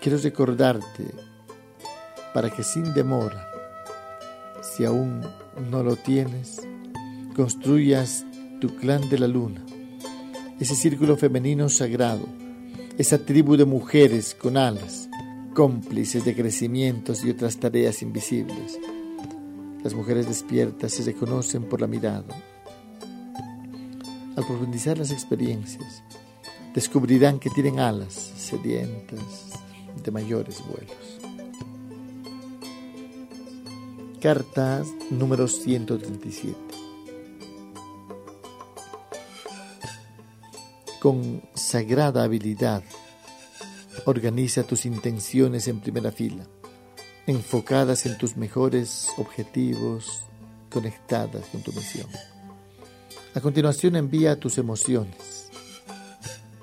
Quiero 0.00 0.18
recordarte 0.18 1.06
para 2.32 2.50
que 2.50 2.62
sin 2.62 2.94
demora, 2.94 3.46
si 4.62 4.84
aún 4.84 5.22
no 5.70 5.82
lo 5.82 5.96
tienes, 5.96 6.60
construyas 7.34 8.24
tu 8.60 8.76
clan 8.76 9.08
de 9.08 9.18
la 9.18 9.26
luna, 9.26 9.64
ese 10.60 10.74
círculo 10.74 11.16
femenino 11.16 11.68
sagrado, 11.68 12.26
esa 12.96 13.18
tribu 13.18 13.56
de 13.56 13.64
mujeres 13.64 14.34
con 14.34 14.56
alas, 14.56 15.08
cómplices 15.54 16.24
de 16.24 16.36
crecimientos 16.36 17.24
y 17.24 17.30
otras 17.30 17.56
tareas 17.56 18.02
invisibles. 18.02 18.78
Las 19.82 19.94
mujeres 19.94 20.28
despiertas 20.28 20.92
se 20.92 21.04
reconocen 21.04 21.64
por 21.64 21.80
la 21.80 21.86
mirada. 21.86 22.26
Al 24.38 24.46
profundizar 24.46 24.96
las 24.96 25.10
experiencias, 25.10 26.04
descubrirán 26.72 27.40
que 27.40 27.50
tienen 27.50 27.80
alas 27.80 28.14
sedientas 28.36 29.50
de 30.00 30.12
mayores 30.12 30.62
vuelos. 30.64 30.96
Carta 34.22 34.84
número 35.10 35.48
137. 35.48 36.56
con 41.00 41.42
sagrada 41.54 42.22
habilidad. 42.22 42.84
Organiza 44.04 44.62
tus 44.62 44.86
intenciones 44.86 45.66
en 45.66 45.80
primera 45.80 46.12
fila, 46.12 46.44
enfocadas 47.26 48.06
en 48.06 48.16
tus 48.18 48.36
mejores 48.36 49.08
objetivos, 49.16 50.22
conectadas 50.70 51.46
con 51.46 51.62
tu 51.62 51.72
misión. 51.72 52.06
A 53.38 53.40
continuación 53.40 53.94
envía 53.94 54.40
tus 54.40 54.58
emociones. 54.58 55.48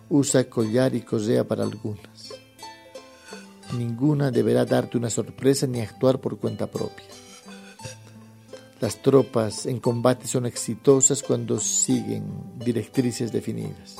Usa 0.09 0.43
collar 0.49 0.93
y 0.93 1.03
correa 1.03 1.47
para 1.47 1.63
algunas. 1.63 2.33
Ninguna 3.77 4.29
deberá 4.29 4.65
darte 4.65 4.97
una 4.97 5.09
sorpresa 5.09 5.67
ni 5.67 5.79
actuar 5.79 6.19
por 6.19 6.37
cuenta 6.37 6.67
propia. 6.67 7.05
Las 8.81 9.01
tropas 9.01 9.67
en 9.67 9.79
combate 9.79 10.27
son 10.27 10.45
exitosas 10.45 11.23
cuando 11.23 11.61
siguen 11.61 12.25
directrices 12.57 13.31
definidas. 13.31 13.95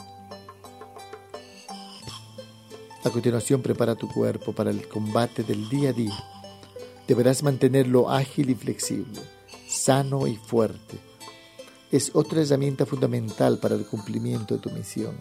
A 3.05 3.09
continuación 3.09 3.61
prepara 3.61 3.95
tu 3.95 4.09
cuerpo 4.09 4.51
para 4.51 4.71
el 4.71 4.85
combate 4.89 5.43
del 5.43 5.69
día 5.69 5.91
a 5.91 5.93
día. 5.93 6.23
Deberás 7.07 7.41
mantenerlo 7.41 8.09
ágil 8.09 8.49
y 8.49 8.55
flexible, 8.55 9.21
sano 9.65 10.27
y 10.27 10.35
fuerte. 10.35 11.14
Es 11.91 12.11
otra 12.13 12.41
herramienta 12.41 12.85
fundamental 12.85 13.57
para 13.59 13.75
el 13.75 13.85
cumplimiento 13.85 14.55
de 14.55 14.61
tu 14.61 14.69
misión, 14.71 15.15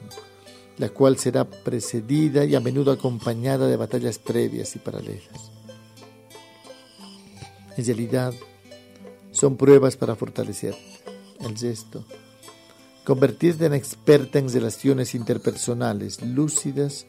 la 0.78 0.89
cual 0.89 1.18
será 1.18 1.44
precedida 1.44 2.44
y 2.44 2.55
a 2.55 2.60
menudo 2.60 2.93
acompañada 2.93 3.67
de 3.67 3.76
batallas 3.76 4.18
previas 4.18 4.75
y 4.76 4.78
paralelas. 4.78 5.52
En 7.76 7.84
realidad, 7.84 8.33
son 9.31 9.57
pruebas 9.57 9.97
para 9.97 10.15
fortalecer 10.15 10.76
el 11.41 11.57
gesto, 11.57 12.05
convertirte 13.05 13.67
en 13.67 13.75
experta 13.75 14.39
en 14.39 14.52
relaciones 14.52 15.15
interpersonales 15.15 16.23
lúcidas 16.23 17.07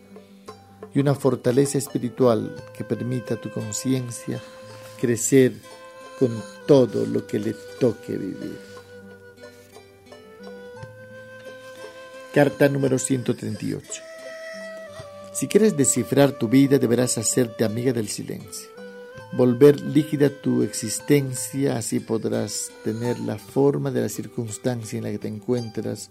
y 0.93 0.99
una 0.99 1.13
fortaleza 1.13 1.77
espiritual 1.77 2.55
que 2.75 2.83
permita 2.83 3.35
a 3.35 3.41
tu 3.41 3.51
conciencia 3.51 4.41
crecer 4.99 5.53
con 6.19 6.31
todo 6.65 7.05
lo 7.05 7.27
que 7.27 7.39
le 7.39 7.53
toque 7.79 8.17
vivir. 8.17 8.64
Carta 12.35 12.69
número 12.69 12.99
138. 12.99 14.03
Si 15.33 15.47
quieres 15.47 15.75
descifrar 15.75 16.33
tu 16.33 16.47
vida 16.47 16.77
deberás 16.77 17.17
hacerte 17.17 17.63
amiga 17.63 17.93
del 17.93 18.09
silencio 18.09 18.75
volver 19.35 19.81
líquida 19.81 20.29
tu 20.29 20.63
existencia, 20.63 21.77
así 21.77 21.99
podrás 21.99 22.71
tener 22.83 23.19
la 23.19 23.37
forma 23.37 23.91
de 23.91 24.01
la 24.01 24.09
circunstancia 24.09 24.97
en 24.97 25.03
la 25.03 25.11
que 25.11 25.19
te 25.19 25.27
encuentras 25.27 26.09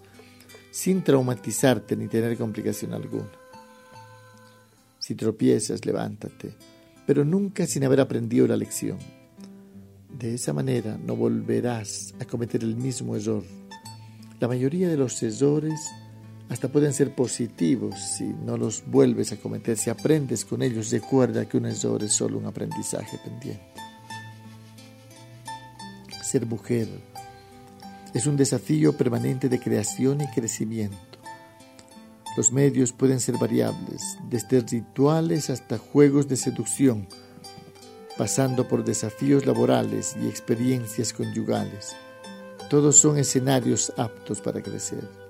sin 0.71 1.03
traumatizarte 1.03 1.95
ni 1.95 2.07
tener 2.07 2.37
complicación 2.37 2.93
alguna. 2.93 3.31
Si 4.99 5.15
tropiezas, 5.15 5.85
levántate, 5.85 6.53
pero 7.07 7.25
nunca 7.25 7.65
sin 7.65 7.83
haber 7.83 8.01
aprendido 8.01 8.47
la 8.47 8.57
lección. 8.57 8.97
De 10.09 10.35
esa 10.35 10.53
manera 10.53 10.97
no 10.97 11.15
volverás 11.15 12.13
a 12.19 12.25
cometer 12.25 12.63
el 12.63 12.75
mismo 12.75 13.15
error. 13.15 13.43
La 14.39 14.47
mayoría 14.47 14.87
de 14.87 14.97
los 14.97 15.21
errores 15.23 15.79
hasta 16.49 16.67
pueden 16.67 16.93
ser 16.93 17.15
positivos 17.15 17.99
si 17.99 18.25
no 18.25 18.57
los 18.57 18.83
vuelves 18.85 19.31
a 19.31 19.37
cometer, 19.37 19.77
si 19.77 19.89
aprendes 19.89 20.45
con 20.45 20.61
ellos, 20.61 20.91
recuerda 20.91 21.45
que 21.45 21.57
un 21.57 21.65
error 21.65 22.03
es 22.03 22.13
solo 22.13 22.37
un 22.37 22.45
aprendizaje 22.45 23.17
pendiente. 23.23 23.63
Ser 26.23 26.45
mujer 26.45 26.87
es 28.13 28.27
un 28.27 28.37
desafío 28.37 28.95
permanente 28.95 29.49
de 29.49 29.59
creación 29.59 30.21
y 30.21 30.27
crecimiento. 30.27 30.97
Los 32.37 32.51
medios 32.51 32.91
pueden 32.91 33.19
ser 33.19 33.37
variables, 33.37 34.17
desde 34.29 34.61
rituales 34.61 35.49
hasta 35.49 35.77
juegos 35.77 36.27
de 36.27 36.35
seducción, 36.35 37.07
pasando 38.17 38.67
por 38.67 38.83
desafíos 38.83 39.45
laborales 39.45 40.15
y 40.21 40.27
experiencias 40.27 41.13
conyugales. 41.13 41.95
Todos 42.69 42.97
son 42.97 43.17
escenarios 43.17 43.93
aptos 43.97 44.41
para 44.41 44.61
crecer. 44.61 45.24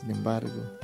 Sin 0.00 0.10
embargo, 0.10 0.78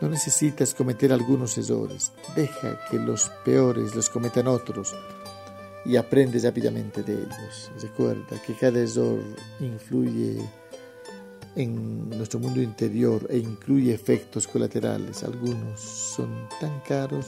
no 0.00 0.08
necesitas 0.08 0.74
cometer 0.74 1.12
algunos 1.12 1.56
errores. 1.56 2.12
Deja 2.36 2.78
que 2.90 2.98
los 2.98 3.30
peores 3.44 3.94
los 3.94 4.10
cometan 4.10 4.46
otros 4.46 4.94
y 5.86 5.96
aprendes 5.96 6.44
rápidamente 6.44 7.02
de 7.02 7.14
ellos. 7.14 7.70
Recuerda 7.80 8.40
que 8.46 8.54
cada 8.54 8.78
error 8.80 9.20
influye 9.60 10.38
en 11.56 12.10
nuestro 12.10 12.40
mundo 12.40 12.60
interior 12.60 13.26
e 13.30 13.38
incluye 13.38 13.94
efectos 13.94 14.46
colaterales. 14.46 15.22
Algunos 15.22 15.80
son 15.80 16.46
tan 16.60 16.80
caros 16.80 17.26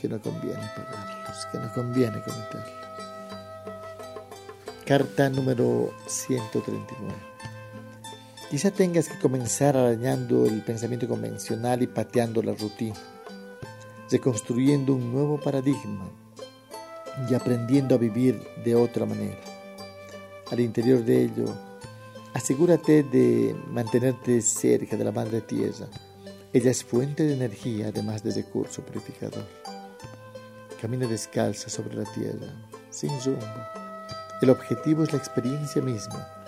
que 0.00 0.08
no 0.08 0.20
conviene 0.20 0.70
pagarlos, 0.76 1.46
que 1.50 1.58
no 1.58 1.72
conviene 1.72 2.22
cometerlos. 2.22 2.80
Carta 4.86 5.28
número 5.30 5.92
139. 6.06 7.29
Quizá 8.50 8.72
tengas 8.72 9.08
que 9.08 9.16
comenzar 9.16 9.76
arañando 9.76 10.44
el 10.44 10.62
pensamiento 10.62 11.06
convencional 11.06 11.84
y 11.84 11.86
pateando 11.86 12.42
la 12.42 12.52
rutina, 12.52 12.96
reconstruyendo 14.10 14.92
un 14.92 15.12
nuevo 15.12 15.38
paradigma 15.38 16.10
y 17.30 17.34
aprendiendo 17.34 17.94
a 17.94 17.98
vivir 17.98 18.42
de 18.64 18.74
otra 18.74 19.06
manera. 19.06 19.38
Al 20.50 20.58
interior 20.58 21.04
de 21.04 21.26
ello, 21.26 21.44
asegúrate 22.34 23.04
de 23.04 23.54
mantenerte 23.70 24.42
cerca 24.42 24.96
de 24.96 25.04
la 25.04 25.12
Madre 25.12 25.42
Tierra. 25.42 25.86
Ella 26.52 26.72
es 26.72 26.82
fuente 26.82 27.22
de 27.22 27.34
energía, 27.34 27.90
además 27.90 28.24
de 28.24 28.32
recurso 28.32 28.82
purificador. 28.82 29.46
Camina 30.80 31.06
descalza 31.06 31.70
sobre 31.70 31.94
la 31.94 32.12
tierra, 32.12 32.48
sin 32.90 33.10
rumbo. 33.24 33.46
El 34.42 34.50
objetivo 34.50 35.04
es 35.04 35.12
la 35.12 35.18
experiencia 35.18 35.80
misma 35.80 36.39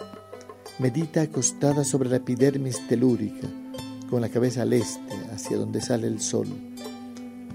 Medita 0.79 1.21
acostada 1.21 1.85
sobre 1.85 2.09
la 2.09 2.17
epidermis 2.17 2.89
telúrica, 2.89 3.47
con 4.09 4.23
la 4.23 4.31
cabeza 4.31 4.63
al 4.63 4.73
este, 4.73 5.15
hacia 5.33 5.59
donde 5.59 5.83
sale 5.83 6.07
el 6.07 6.21
sol, 6.21 6.49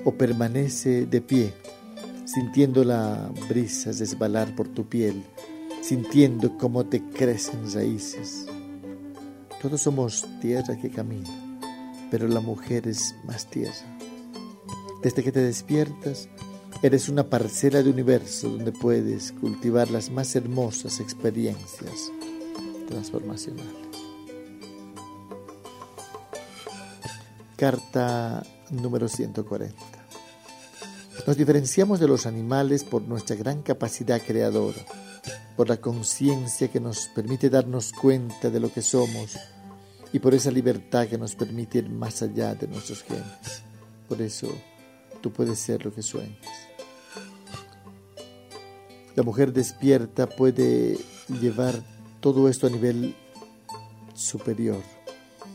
o 0.05 0.11
permanece 0.13 1.07
de 1.07 1.19
pie, 1.21 1.53
sintiendo 2.25 2.83
la 2.83 3.31
brisa 3.49 3.91
desbalar 3.91 4.55
por 4.55 4.67
tu 4.67 4.87
piel, 4.87 5.23
sintiendo 5.81 6.57
cómo 6.59 6.85
te 6.85 7.01
crecen 7.09 7.73
raíces. 7.73 8.45
Todos 9.61 9.81
somos 9.81 10.23
tierra 10.39 10.77
que 10.77 10.91
camina, 10.91 11.59
pero 12.11 12.27
la 12.27 12.39
mujer 12.39 12.87
es 12.87 13.15
más 13.25 13.47
tierra. 13.47 13.97
Desde 15.01 15.23
que 15.23 15.31
te 15.31 15.41
despiertas, 15.41 16.29
eres 16.83 17.09
una 17.09 17.27
parcela 17.27 17.81
de 17.81 17.89
universo 17.89 18.47
donde 18.47 18.71
puedes 18.71 19.31
cultivar 19.31 19.89
las 19.89 20.11
más 20.11 20.35
hermosas 20.35 20.99
experiencias 20.99 22.11
transformacionales. 22.87 23.73
Carta 27.55 28.43
número 28.71 29.07
140. 29.07 29.75
Nos 31.25 31.37
diferenciamos 31.37 31.99
de 31.99 32.07
los 32.07 32.25
animales 32.25 32.83
por 32.83 33.01
nuestra 33.01 33.35
gran 33.35 33.61
capacidad 33.61 34.21
creadora, 34.21 34.79
por 35.55 35.67
la 35.67 35.77
conciencia 35.77 36.69
que 36.69 36.79
nos 36.79 37.07
permite 37.07 37.49
darnos 37.49 37.91
cuenta 37.91 38.49
de 38.49 38.59
lo 38.59 38.71
que 38.71 38.81
somos 38.81 39.37
y 40.13 40.19
por 40.19 40.33
esa 40.33 40.51
libertad 40.51 41.07
que 41.07 41.17
nos 41.17 41.35
permite 41.35 41.79
ir 41.79 41.89
más 41.89 42.21
allá 42.21 42.55
de 42.55 42.67
nuestros 42.67 43.03
genes. 43.03 43.63
Por 44.07 44.21
eso 44.21 44.47
tú 45.21 45.33
puedes 45.33 45.59
ser 45.59 45.83
lo 45.83 45.93
que 45.93 46.01
sueñas. 46.01 46.37
La 49.15 49.23
mujer 49.23 49.51
despierta 49.51 50.29
puede 50.29 50.97
llevar 51.41 51.96
todo 52.19 52.49
esto 52.49 52.67
a 52.67 52.69
nivel 52.69 53.15
superior, 54.13 54.81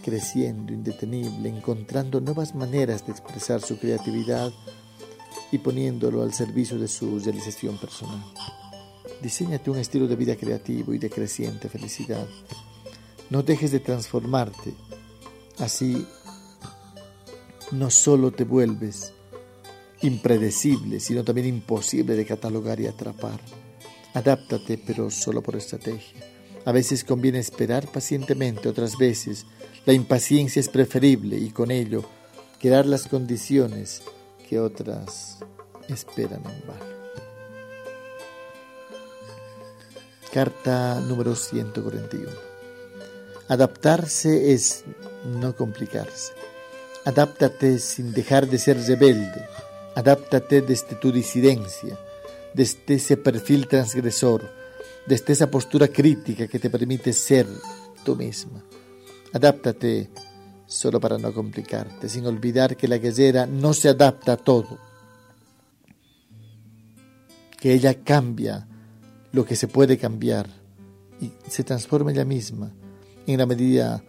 creciendo, 0.05 0.73
indetenible, 0.73 1.49
encontrando 1.49 2.21
nuevas 2.21 2.55
maneras 2.55 3.07
de 3.07 3.13
expresar 3.13 3.61
su 3.61 3.79
creatividad 3.79 4.53
y 5.51 5.59
poniéndolo 5.59 6.23
al 6.23 6.33
servicio 6.33 6.79
de 6.79 6.89
su 6.89 7.19
realización 7.19 7.79
personal. 7.79 8.23
Diseñate 9.23 9.71
un 9.71 9.79
estilo 9.79 10.09
de 10.09 10.17
vida 10.17 10.37
creativo 10.37 10.95
y 10.95 10.99
de 10.99 11.11
creciente 11.11 11.69
felicidad. 11.69 12.27
No 13.31 13.43
dejes 13.43 13.71
de 13.71 13.81
transformarte. 13.81 14.75
Así 15.59 16.07
no 17.71 17.91
solo 17.91 18.33
te 18.33 18.45
vuelves 18.45 19.13
impredecible, 20.03 21.01
sino 21.01 21.25
también 21.25 21.47
imposible 21.47 22.15
de 22.15 22.27
catalogar 22.27 22.81
y 22.81 22.87
atrapar. 22.87 23.41
Adáptate, 24.15 24.79
pero 24.79 25.11
solo 25.11 25.43
por 25.43 25.57
estrategia. 25.57 26.32
A 26.65 26.73
veces 26.73 27.05
conviene 27.05 27.41
esperar 27.41 27.89
pacientemente, 27.89 28.69
otras 28.69 28.97
veces 28.97 29.47
la 29.85 29.93
impaciencia 29.93 30.61
es 30.61 30.69
preferible 30.69 31.37
y 31.37 31.51
con 31.51 31.71
ello 31.71 32.05
crear 32.61 32.87
las 32.87 33.09
condiciones 33.09 34.03
que 34.49 34.61
otras 34.61 35.39
esperan 35.89 36.43
en 36.45 36.67
vano. 36.67 36.93
Carta 40.33 41.01
número 41.01 41.35
141. 41.35 42.31
Adaptarse 43.49 44.53
es 44.53 44.85
no 45.25 45.57
complicarse. 45.57 46.33
Adáptate 47.05 47.81
sin 47.81 48.13
dejar 48.13 48.47
de 48.47 48.59
ser 48.59 48.79
rebelde. 48.79 49.47
Adáptate 49.97 50.63
desde 50.63 50.95
tu 50.95 51.11
disidencia, 51.11 51.99
desde 52.55 52.95
ese 52.95 53.17
perfil 53.17 53.67
transgresor 53.67 54.62
desde 55.07 55.33
esa 55.33 55.51
postura 55.51 55.89
crítica 55.89 56.47
que 56.47 56.59
te 56.59 56.71
permite 56.71 57.13
ser 57.13 57.47
tú 58.05 58.17
misma. 58.17 58.63
Adáptate 59.33 60.11
solo 60.67 61.01
para 61.01 61.19
no 61.19 61.33
complicarte, 61.33 62.09
sin 62.09 62.27
olvidar 62.27 62.77
que 62.77 62.89
la 62.89 62.99
guerrera 62.99 63.47
no 63.47 63.75
se 63.75 63.89
adapta 63.89 64.33
a 64.33 64.37
todo, 64.37 64.79
que 67.61 67.73
ella 67.73 68.03
cambia 68.03 68.67
lo 69.33 69.45
que 69.45 69.57
se 69.57 69.69
puede 69.69 69.99
cambiar 69.99 70.49
y 71.21 71.31
se 71.49 71.63
transforma 71.65 72.11
ella 72.11 72.25
misma 72.25 72.73
en 73.27 73.39
la 73.39 73.47
medida 73.47 74.03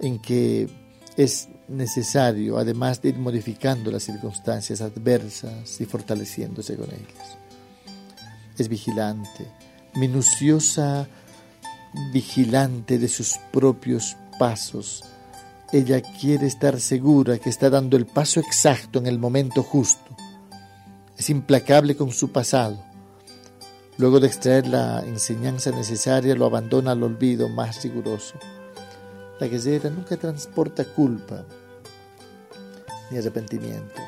en 0.00 0.20
que 0.20 0.68
es 1.16 1.48
necesario, 1.68 2.58
además 2.58 3.02
de 3.02 3.10
ir 3.10 3.18
modificando 3.18 3.90
las 3.90 4.04
circunstancias 4.04 4.80
adversas 4.80 5.80
y 5.80 5.84
fortaleciéndose 5.84 6.76
con 6.76 6.86
ellas. 6.86 7.36
Es 8.56 8.68
vigilante, 8.68 9.46
minuciosa 9.94 11.08
vigilante 12.12 12.98
de 12.98 13.08
sus 13.08 13.38
propios 13.52 14.16
pasos. 14.38 15.04
Ella 15.72 16.00
quiere 16.00 16.46
estar 16.46 16.80
segura 16.80 17.38
que 17.38 17.50
está 17.50 17.70
dando 17.70 17.96
el 17.96 18.06
paso 18.06 18.40
exacto 18.40 18.98
en 18.98 19.06
el 19.06 19.18
momento 19.18 19.62
justo. 19.62 20.16
Es 21.16 21.30
implacable 21.30 21.96
con 21.96 22.10
su 22.12 22.32
pasado. 22.32 22.82
Luego 23.98 24.18
de 24.18 24.26
extraer 24.28 24.66
la 24.66 25.00
enseñanza 25.00 25.70
necesaria, 25.70 26.34
lo 26.34 26.46
abandona 26.46 26.92
al 26.92 27.02
olvido 27.02 27.48
más 27.48 27.82
riguroso. 27.82 28.34
La 29.38 29.46
guerrera 29.46 29.90
nunca 29.90 30.16
transporta 30.16 30.84
culpa 30.84 31.44
ni 33.10 33.18
arrepentimiento. 33.18 34.00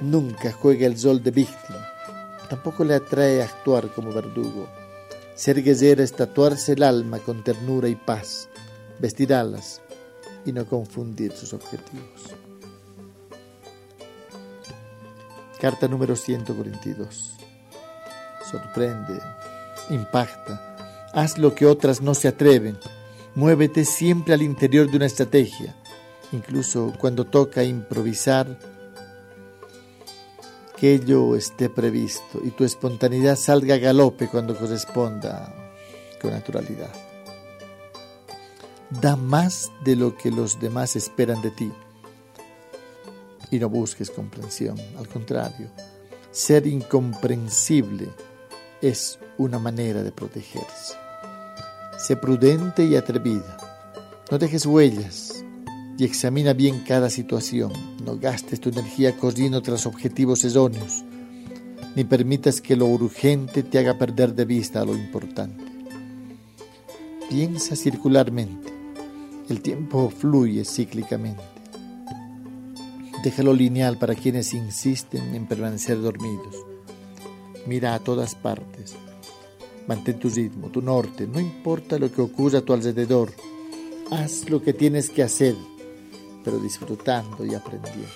Nunca 0.00 0.52
juega 0.52 0.86
el 0.86 1.00
rol 1.00 1.22
de 1.22 1.30
víctima. 1.30 1.86
Tampoco 2.48 2.84
le 2.84 2.94
atrae 2.94 3.42
actuar 3.42 3.88
como 3.94 4.12
verdugo. 4.12 4.68
Ser 5.36 5.62
guerrera 5.62 6.02
es 6.02 6.14
tatuarse 6.14 6.72
el 6.72 6.82
alma 6.82 7.18
con 7.18 7.44
ternura 7.44 7.90
y 7.90 7.94
paz, 7.94 8.48
vestir 8.98 9.34
alas 9.34 9.82
y 10.46 10.52
no 10.52 10.64
confundir 10.64 11.32
sus 11.32 11.52
objetivos. 11.52 12.34
Carta 15.60 15.88
número 15.88 16.16
142. 16.16 17.34
Sorprende, 18.50 19.20
impacta, 19.90 21.10
haz 21.12 21.36
lo 21.36 21.54
que 21.54 21.66
otras 21.66 22.00
no 22.00 22.14
se 22.14 22.28
atreven, 22.28 22.78
muévete 23.34 23.84
siempre 23.84 24.32
al 24.32 24.40
interior 24.40 24.90
de 24.90 24.96
una 24.96 25.06
estrategia, 25.06 25.76
incluso 26.32 26.94
cuando 26.98 27.26
toca 27.26 27.62
improvisar, 27.62 28.58
que 30.76 30.94
ello 30.94 31.34
esté 31.36 31.70
previsto 31.70 32.40
y 32.44 32.50
tu 32.50 32.64
espontaneidad 32.64 33.36
salga 33.36 33.76
a 33.76 33.78
galope 33.78 34.28
cuando 34.28 34.56
corresponda 34.56 35.52
con 36.20 36.30
naturalidad. 36.30 36.92
Da 38.90 39.16
más 39.16 39.72
de 39.84 39.96
lo 39.96 40.16
que 40.16 40.30
los 40.30 40.60
demás 40.60 40.94
esperan 40.94 41.40
de 41.42 41.50
ti 41.50 41.72
y 43.50 43.58
no 43.58 43.68
busques 43.68 44.10
comprensión. 44.10 44.76
Al 44.98 45.08
contrario, 45.08 45.68
ser 46.30 46.66
incomprensible 46.66 48.08
es 48.82 49.18
una 49.38 49.58
manera 49.58 50.02
de 50.02 50.12
protegerse. 50.12 50.94
Sé 51.98 52.16
prudente 52.16 52.84
y 52.84 52.96
atrevida. 52.96 53.56
No 54.30 54.38
dejes 54.38 54.66
huellas 54.66 55.25
y 55.98 56.04
examina 56.04 56.52
bien 56.52 56.80
cada 56.86 57.10
situación. 57.10 57.72
No 58.04 58.18
gastes 58.18 58.60
tu 58.60 58.68
energía 58.68 59.16
corriendo 59.16 59.62
tras 59.62 59.86
objetivos 59.86 60.44
erróneos, 60.44 61.04
ni 61.94 62.04
permitas 62.04 62.60
que 62.60 62.76
lo 62.76 62.86
urgente 62.86 63.62
te 63.62 63.78
haga 63.78 63.98
perder 63.98 64.34
de 64.34 64.44
vista 64.44 64.84
lo 64.84 64.94
importante. 64.94 65.64
Piensa 67.28 67.74
circularmente. 67.74 68.72
El 69.48 69.60
tiempo 69.60 70.10
fluye 70.10 70.64
cíclicamente. 70.64 71.42
Déjalo 73.22 73.54
lineal 73.54 73.98
para 73.98 74.14
quienes 74.14 74.54
insisten 74.54 75.34
en 75.34 75.46
permanecer 75.46 76.00
dormidos. 76.00 76.56
Mira 77.66 77.94
a 77.94 77.98
todas 77.98 78.34
partes. 78.34 78.94
Mantén 79.88 80.18
tu 80.18 80.28
ritmo, 80.28 80.68
tu 80.68 80.82
norte. 80.82 81.26
No 81.26 81.40
importa 81.40 81.98
lo 81.98 82.12
que 82.12 82.20
ocurra 82.20 82.58
a 82.58 82.62
tu 82.62 82.72
alrededor. 82.72 83.32
Haz 84.10 84.48
lo 84.48 84.62
que 84.62 84.72
tienes 84.72 85.10
que 85.10 85.22
hacer, 85.24 85.56
pero 86.46 86.60
disfrutando 86.60 87.44
y 87.44 87.56
aprendiendo. 87.56 88.06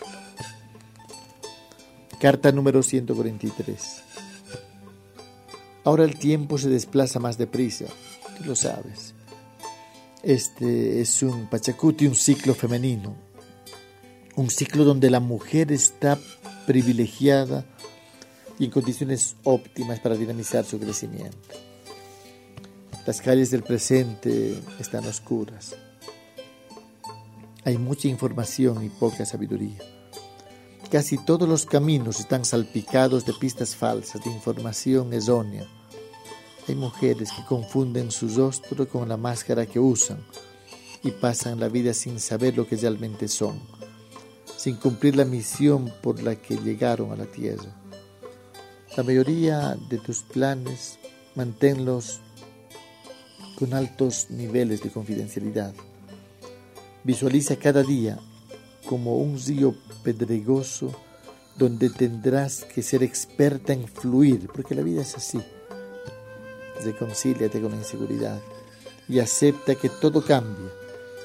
Carta 2.20 2.52
número 2.52 2.81
143. 2.81 4.02
Ahora 5.83 6.05
el 6.05 6.17
tiempo 6.17 6.57
se 6.57 6.68
desplaza 6.68 7.18
más 7.18 7.39
deprisa, 7.39 7.86
tú 8.39 8.44
lo 8.44 8.55
sabes. 8.55 9.15
Este 10.23 11.00
es 11.00 11.25
un 11.25 11.49
pachacuti, 11.49 12.07
un 12.07 12.15
ciclo 12.15 12.55
femenino, 12.55 13.17
un 14.36 14.49
ciclo 14.49 14.84
donde 14.84 15.10
la 15.10 15.18
mujer 15.18 15.73
está 15.73 16.17
privilegiada 16.68 17.65
y 18.60 18.67
en 18.67 18.70
condiciones 18.70 19.34
óptimas 19.42 19.99
para 19.99 20.15
dinamizar 20.15 20.65
su 20.65 20.78
crecimiento. 20.78 21.49
Las 23.09 23.20
calles 23.20 23.50
del 23.50 23.65
presente 23.65 24.57
están 24.78 25.05
oscuras. 25.05 25.75
Hay 27.64 27.78
mucha 27.78 28.08
información 28.08 28.84
y 28.84 28.89
poca 28.89 29.24
sabiduría. 29.24 29.78
Casi 30.90 31.18
todos 31.18 31.48
los 31.48 31.66
caminos 31.66 32.20
están 32.20 32.44
salpicados 32.44 33.24
de 33.24 33.32
pistas 33.34 33.76
falsas, 33.76 34.24
de 34.24 34.30
información 34.30 35.12
errónea. 35.12 35.66
Hay 36.68 36.74
mujeres 36.74 37.30
que 37.32 37.44
confunden 37.44 38.10
su 38.10 38.28
rostro 38.28 38.89
con 38.89 39.08
la 39.08 39.16
máscara 39.16 39.66
que 39.66 39.78
usan 39.78 40.24
y 41.02 41.10
pasan 41.10 41.60
la 41.60 41.68
vida 41.68 41.94
sin 41.94 42.18
saber 42.20 42.56
lo 42.56 42.66
que 42.66 42.76
realmente 42.76 43.28
son 43.28 43.60
sin 44.60 44.76
cumplir 44.76 45.16
la 45.16 45.24
misión 45.24 45.90
por 46.02 46.22
la 46.22 46.36
que 46.36 46.55
llegaron 46.55 47.12
a 47.12 47.16
la 47.16 47.24
tierra. 47.24 47.74
La 48.94 49.02
mayoría 49.02 49.74
de 49.89 49.97
tus 49.97 50.20
planes 50.20 50.98
manténlos 51.34 52.20
con 53.58 53.72
altos 53.72 54.26
niveles 54.28 54.82
de 54.82 54.90
confidencialidad. 54.90 55.72
Visualiza 57.02 57.56
cada 57.56 57.82
día 57.82 58.18
como 58.86 59.16
un 59.18 59.38
río 59.38 59.74
pedregoso 60.02 60.94
donde 61.56 61.90
tendrás 61.90 62.64
que 62.64 62.82
ser 62.82 63.02
experta 63.02 63.72
en 63.72 63.86
fluir, 63.86 64.48
porque 64.54 64.74
la 64.74 64.82
vida 64.82 65.02
es 65.02 65.14
así. 65.16 65.40
Reconcíliate 66.84 67.60
con 67.60 67.72
la 67.72 67.78
inseguridad 67.78 68.40
y 69.08 69.18
acepta 69.18 69.74
que 69.74 69.88
todo 69.88 70.24
cambia, 70.24 70.70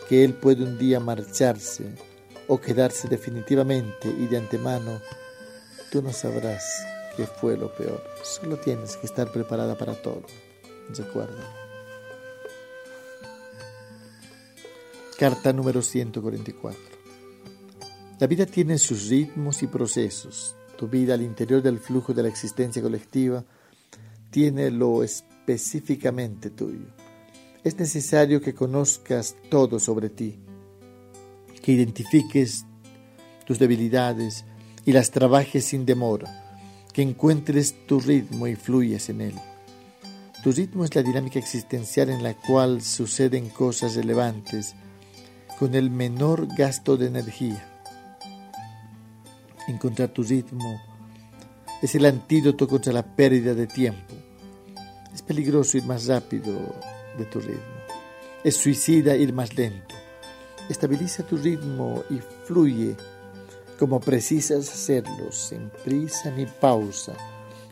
que 0.09 0.23
Él 0.23 0.33
puede 0.33 0.63
un 0.63 0.77
día 0.77 0.99
marcharse 0.99 1.85
o 2.47 2.59
quedarse 2.59 3.07
definitivamente 3.07 4.07
y 4.09 4.27
de 4.27 4.37
antemano, 4.37 5.01
tú 5.91 6.01
no 6.01 6.11
sabrás 6.11 6.85
qué 7.15 7.25
fue 7.25 7.57
lo 7.57 7.73
peor. 7.73 8.03
Solo 8.23 8.57
tienes 8.57 8.97
que 8.97 9.07
estar 9.07 9.31
preparada 9.31 9.77
para 9.77 9.93
todo. 10.01 10.23
Recuerda. 10.89 11.54
Carta 15.17 15.53
número 15.53 15.81
144. 15.81 16.77
La 18.19 18.27
vida 18.27 18.45
tiene 18.45 18.77
sus 18.77 19.07
ritmos 19.07 19.63
y 19.63 19.67
procesos. 19.67 20.55
Tu 20.77 20.89
vida 20.89 21.13
al 21.13 21.21
interior 21.21 21.61
del 21.61 21.79
flujo 21.79 22.13
de 22.13 22.23
la 22.23 22.27
existencia 22.27 22.81
colectiva 22.81 23.45
tiene 24.29 24.69
lo 24.71 25.03
específicamente 25.03 26.49
tuyo. 26.49 26.87
Es 27.63 27.79
necesario 27.79 28.41
que 28.41 28.53
conozcas 28.53 29.37
todo 29.49 29.79
sobre 29.79 30.09
ti 30.09 30.37
que 31.65 31.71
identifiques 31.71 32.65
tus 33.45 33.57
debilidades 33.57 34.45
y 34.85 34.91
las 34.91 35.09
trabajes 35.09 35.65
sin 35.65 35.83
demora, 35.83 36.61
que 36.93 37.01
encuentres 37.01 37.87
tu 37.87 37.99
ritmo 37.99 38.45
y 38.45 38.55
fluyas 38.55 39.09
en 39.09 39.21
él. 39.21 39.35
Tu 40.43 40.51
ritmo 40.51 40.85
es 40.85 40.93
la 40.93 41.01
dinámica 41.01 41.39
existencial 41.39 42.11
en 42.11 42.21
la 42.21 42.35
cual 42.35 42.83
suceden 42.83 43.49
cosas 43.49 43.95
relevantes 43.95 44.75
con 45.59 45.75
el 45.75 45.89
menor 45.89 46.47
gasto 46.55 46.97
de 46.97 47.07
energía. 47.07 47.65
Encontrar 49.67 50.09
tu 50.09 50.23
ritmo 50.23 50.81
es 51.81 51.95
el 51.95 52.05
antídoto 52.05 52.67
contra 52.67 52.93
la 52.93 53.03
pérdida 53.03 53.53
de 53.53 53.67
tiempo. 53.67 54.13
Es 55.13 55.21
peligroso 55.21 55.77
ir 55.77 55.85
más 55.85 56.07
rápido 56.07 56.53
de 57.17 57.25
tu 57.25 57.39
ritmo. 57.39 57.75
Es 58.43 58.57
suicida 58.57 59.15
ir 59.15 59.33
más 59.33 59.55
lento. 59.55 59.95
Estabiliza 60.69 61.23
tu 61.23 61.37
ritmo 61.37 62.03
y 62.09 62.19
fluye 62.45 62.95
como 63.79 63.99
precisas 63.99 64.69
hacerlo, 64.69 65.31
sin 65.31 65.69
prisa 65.83 66.31
ni 66.31 66.45
pausa 66.45 67.13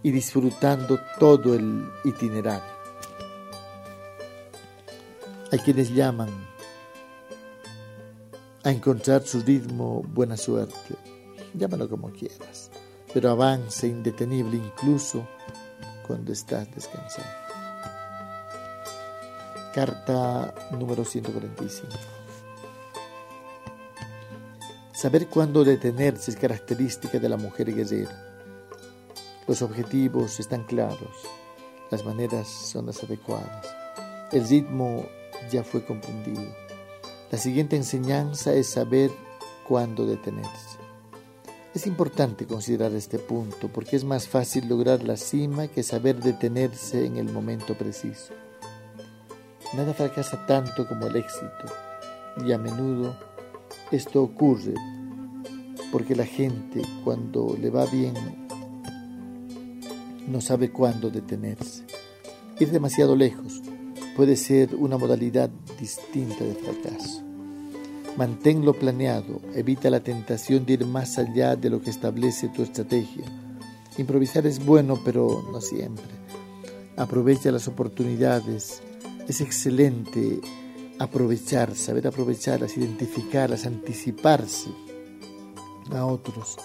y 0.02 0.12
disfrutando 0.12 1.00
todo 1.20 1.56
el 1.56 1.90
itinerario. 2.04 2.74
Hay 5.52 5.60
quienes 5.60 5.94
llaman 5.94 6.53
a 8.64 8.72
encontrar 8.72 9.24
su 9.24 9.42
ritmo 9.42 10.02
buena 10.04 10.38
suerte. 10.38 10.96
Llámalo 11.54 11.90
como 11.90 12.12
quieras, 12.12 12.72
pero 13.14 13.30
avance 13.30 13.88
indetenible 13.88 14.58
incluso 14.58 15.28
cuando 16.08 16.32
estás 16.32 16.74
descansando. 16.74 17.30
Carta 19.74 20.54
número 20.72 21.04
145. 21.04 21.88
Saber 24.94 25.28
cuándo 25.28 25.66
detenerse 25.66 26.32
es 26.32 26.38
característica 26.38 27.20
de 27.20 27.28
la 27.28 27.36
mujer 27.36 27.74
guerrera. 27.76 28.30
Los 29.48 29.62
objetivos 29.62 30.40
están 30.40 30.64
claros, 30.64 31.28
las 31.92 32.06
maneras 32.06 32.48
son 32.48 32.86
las 32.86 33.04
adecuadas, 33.04 33.68
el 34.32 34.48
ritmo 34.48 35.06
ya 35.52 35.64
fue 35.66 35.84
comprendido. 35.86 36.63
La 37.34 37.40
siguiente 37.40 37.76
enseñanza 37.76 38.54
es 38.54 38.68
saber 38.68 39.10
cuándo 39.68 40.06
detenerse. 40.06 40.78
Es 41.74 41.88
importante 41.88 42.46
considerar 42.46 42.92
este 42.94 43.18
punto 43.18 43.70
porque 43.70 43.96
es 43.96 44.04
más 44.04 44.28
fácil 44.28 44.70
lograr 44.70 45.02
la 45.02 45.18
cima 45.18 45.68
que 45.68 45.82
saber 45.82 46.22
detenerse 46.22 47.08
en 47.08 47.18
el 47.18 47.32
momento 47.32 47.76
preciso. 47.76 48.36
Nada 49.74 49.96
fracasa 49.96 50.46
tanto 50.46 50.88
como 50.88 51.08
el 51.08 51.16
éxito 51.16 51.66
y 52.46 52.52
a 52.52 52.60
menudo 52.60 53.18
esto 53.90 54.22
ocurre 54.22 54.76
porque 55.92 56.16
la 56.16 56.28
gente 56.28 56.84
cuando 57.04 57.58
le 57.60 57.72
va 57.72 57.88
bien 57.88 58.14
no 60.28 60.40
sabe 60.40 60.70
cuándo 60.70 61.10
detenerse. 61.10 61.84
Ir 62.60 62.70
demasiado 62.70 63.16
lejos 63.16 63.63
puede 64.16 64.36
ser 64.36 64.76
una 64.76 64.98
modalidad 64.98 65.50
distinta 65.80 66.44
de 66.44 66.56
fracaso. 66.56 67.22
Manténlo 68.18 68.74
planeado, 68.74 69.42
evita 69.56 69.90
la 69.90 70.02
tentación 70.02 70.66
de 70.66 70.74
ir 70.74 70.86
más 70.86 71.18
allá 71.18 71.56
de 71.56 71.70
lo 71.70 71.82
que 71.82 71.90
establece 71.90 72.50
tu 72.50 72.62
estrategia. 72.62 73.26
Improvisar 73.98 74.46
es 74.46 74.64
bueno, 74.64 75.00
pero 75.04 75.44
no 75.52 75.62
siempre. 75.62 76.06
Aprovecha 76.96 77.52
las 77.52 77.68
oportunidades. 77.68 78.82
Es 79.28 79.42
excelente 79.42 80.42
aprovechar, 81.00 81.76
saber 81.76 82.08
aprovecharlas, 82.08 82.78
identificarlas, 82.78 83.66
anticiparse 83.66 84.70
a 85.92 86.06
otros. 86.06 86.58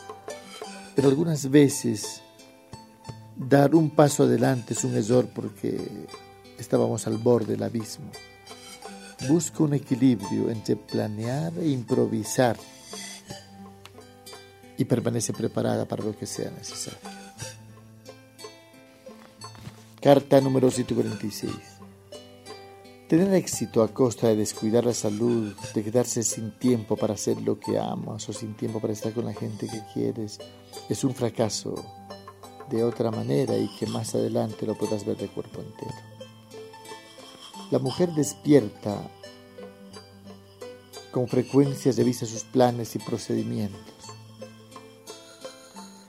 Pero 0.95 1.09
algunas 1.09 1.51
veces 1.51 2.23
dar 3.37 3.75
un 3.75 3.91
paso 3.91 4.25
adelante 4.25 4.75
es 4.75 4.85
un 4.85 4.97
error 4.97 5.29
porque 5.35 5.79
estábamos 6.59 7.07
al 7.07 7.19
borde 7.19 7.53
del 7.53 7.63
abismo. 7.63 8.11
Busca 9.29 9.63
un 9.63 9.75
equilibrio 9.75 10.51
entre 10.51 10.77
planear 10.77 11.53
e 11.59 11.69
improvisar 11.69 12.57
y 14.77 14.85
permanece 14.85 15.33
preparada 15.33 15.87
para 15.87 16.05
lo 16.05 16.17
que 16.17 16.27
sea 16.27 16.51
necesario. 16.51 17.01
Carta 20.01 20.41
número 20.41 20.71
146. 20.71 21.53
Tener 23.09 23.35
éxito 23.35 23.83
a 23.83 23.89
costa 23.89 24.29
de 24.29 24.37
descuidar 24.37 24.85
la 24.85 24.95
salud, 24.95 25.55
de 25.75 25.83
quedarse 25.83 26.23
sin 26.23 26.57
tiempo 26.59 26.95
para 26.97 27.15
hacer 27.15 27.41
lo 27.41 27.59
que 27.59 27.79
amas 27.79 28.29
o 28.29 28.33
sin 28.33 28.55
tiempo 28.55 28.81
para 28.81 28.93
estar 28.93 29.13
con 29.13 29.25
la 29.25 29.33
gente 29.33 29.67
que 29.67 29.83
quieres, 29.93 30.39
es 30.89 31.05
un 31.05 31.15
fracaso 31.15 31.75
de 32.71 32.85
otra 32.85 33.11
manera 33.11 33.57
y 33.57 33.69
que 33.79 33.87
más 33.87 34.15
adelante 34.15 34.67
lo 34.67 34.77
podrás 34.77 35.05
ver 35.05 35.17
de 35.17 35.29
cuerpo 35.29 35.61
entero. 35.63 36.08
La 37.71 37.79
mujer 37.79 38.15
despierta 38.15 38.97
con 41.11 41.29
frecuencia 41.29 41.93
revisa 41.93 42.25
sus 42.25 42.45
planes 42.45 42.97
y 42.97 42.99
procedimientos, 42.99 43.95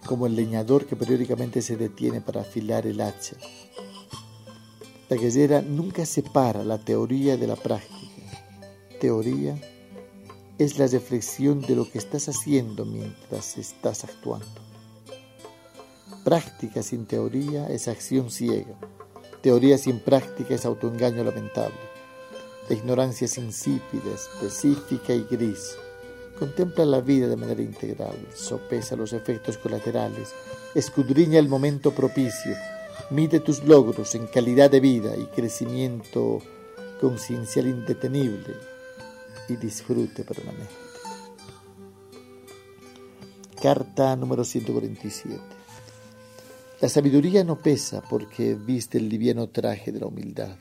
como 0.06 0.26
el 0.26 0.38
leñador 0.38 0.86
que 0.86 0.96
periódicamente 0.96 1.62
se 1.62 1.76
detiene 1.76 2.22
para 2.22 2.42
afilar 2.42 2.88
el 2.88 3.02
hacha. 3.02 3.36
La 5.10 5.18
guerrera 5.18 5.62
nunca 5.62 6.06
separa 6.06 6.64
la 6.64 6.78
teoría 6.78 7.36
de 7.36 7.48
la 7.48 7.58
práctica. 7.58 7.98
Teoría 9.02 9.60
es 10.58 10.80
la 10.80 10.88
reflexión 10.88 11.60
de 11.62 11.76
lo 11.76 11.90
que 11.92 11.98
estás 11.98 12.30
haciendo 12.30 12.86
mientras 12.86 13.58
estás 13.58 14.06
actuando. 14.06 14.48
Práctica 16.24 16.84
sin 16.84 17.06
teoría 17.06 17.68
es 17.68 17.90
acción 17.90 18.32
ciega. 18.32 18.76
Teoría 19.42 19.77
sin 19.77 20.00
práctica 20.00 20.56
es 20.56 20.66
autoengaño 20.66 21.24
lamentable. 21.24 21.77
La 22.68 22.76
ignorancia 22.76 23.26
es 23.26 23.38
insípida, 23.38 24.14
específica 24.14 25.14
y 25.14 25.24
gris. 25.24 25.77
Contempla 26.38 26.85
la 26.85 27.00
vida 27.00 27.27
de 27.27 27.38
manera 27.38 27.61
integral, 27.61 28.18
sopesa 28.34 28.95
los 28.95 29.14
efectos 29.14 29.58
colaterales, 29.58 30.34
escudriña 30.76 31.40
el 31.40 31.48
momento 31.48 31.92
propicio, 31.92 32.56
mide 33.09 33.40
tus 33.40 33.64
logros 33.64 34.14
en 34.16 34.27
calidad 34.27 34.69
de 34.69 34.80
vida 34.80 35.16
y 35.18 35.26
crecimiento 35.27 36.40
conciencial 37.00 37.68
indetenible 37.68 38.56
y 39.48 39.56
disfrute 39.56 40.24
permanente. 40.24 40.90
Carta 43.61 44.16
número 44.16 44.43
147. 44.43 45.59
La 46.82 46.88
sabiduría 46.88 47.43
no 47.43 47.58
pesa 47.58 48.01
porque 48.09 48.56
viste 48.56 48.99
el 48.99 49.09
liviano 49.09 49.49
traje 49.49 49.91
de 49.91 49.99
la 49.99 50.06
humildad, 50.06 50.56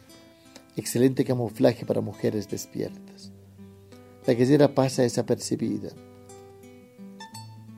excelente 0.75 1.25
camuflaje 1.25 1.87
para 1.87 2.01
mujeres 2.01 2.49
despiertas. 2.49 3.31
La 4.27 4.35
guerrera 4.35 4.75
pasa 4.75 5.03
desapercibida. 5.03 5.91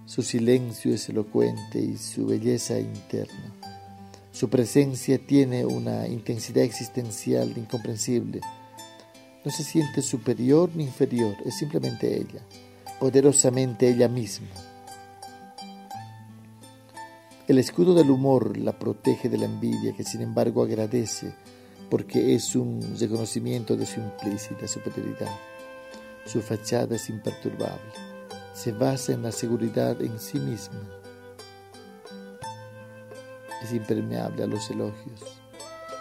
Su 0.07 0.23
silencio 0.23 0.95
es 0.95 1.07
elocuente 1.11 1.81
y 1.81 1.99
su 1.99 2.25
belleza 2.25 2.81
interna. 2.81 3.55
Su 4.33 4.49
presencia 4.49 5.19
tiene 5.19 5.67
una 5.67 6.09
intensidad 6.09 6.65
existencial 6.65 7.53
incomprensible. 7.59 8.41
No 9.45 9.51
se 9.51 9.65
siente 9.65 10.01
superior 10.01 10.71
ni 10.75 10.85
inferior, 10.85 11.37
es 11.45 11.59
simplemente 11.59 12.17
ella, 12.17 12.41
poderosamente 12.99 13.91
ella 13.91 14.09
misma 14.09 14.70
el 17.51 17.59
escudo 17.59 17.95
del 17.95 18.13
humor 18.13 18.57
la 18.57 18.79
protege 18.79 19.29
de 19.29 19.37
la 19.37 19.47
envidia, 19.47 19.93
que 19.93 20.05
sin 20.05 20.21
embargo 20.21 20.63
agradece 20.63 21.35
porque 21.91 22.37
es 22.37 22.55
un 22.55 22.81
reconocimiento 22.97 23.77
de 23.77 23.87
su 23.87 23.99
implícita 23.99 24.69
superioridad. 24.69 25.37
Su 26.25 26.43
fachada 26.43 26.95
es 26.95 27.11
imperturbable, 27.11 27.91
se 28.55 28.71
basa 28.71 29.13
en 29.15 29.25
la 29.25 29.33
seguridad 29.33 30.01
en 30.01 30.21
sí 30.21 30.39
misma. 30.39 30.81
Es 33.65 33.73
impermeable 33.73 34.45
a 34.45 34.47
los 34.47 34.71
elogios, 34.71 35.21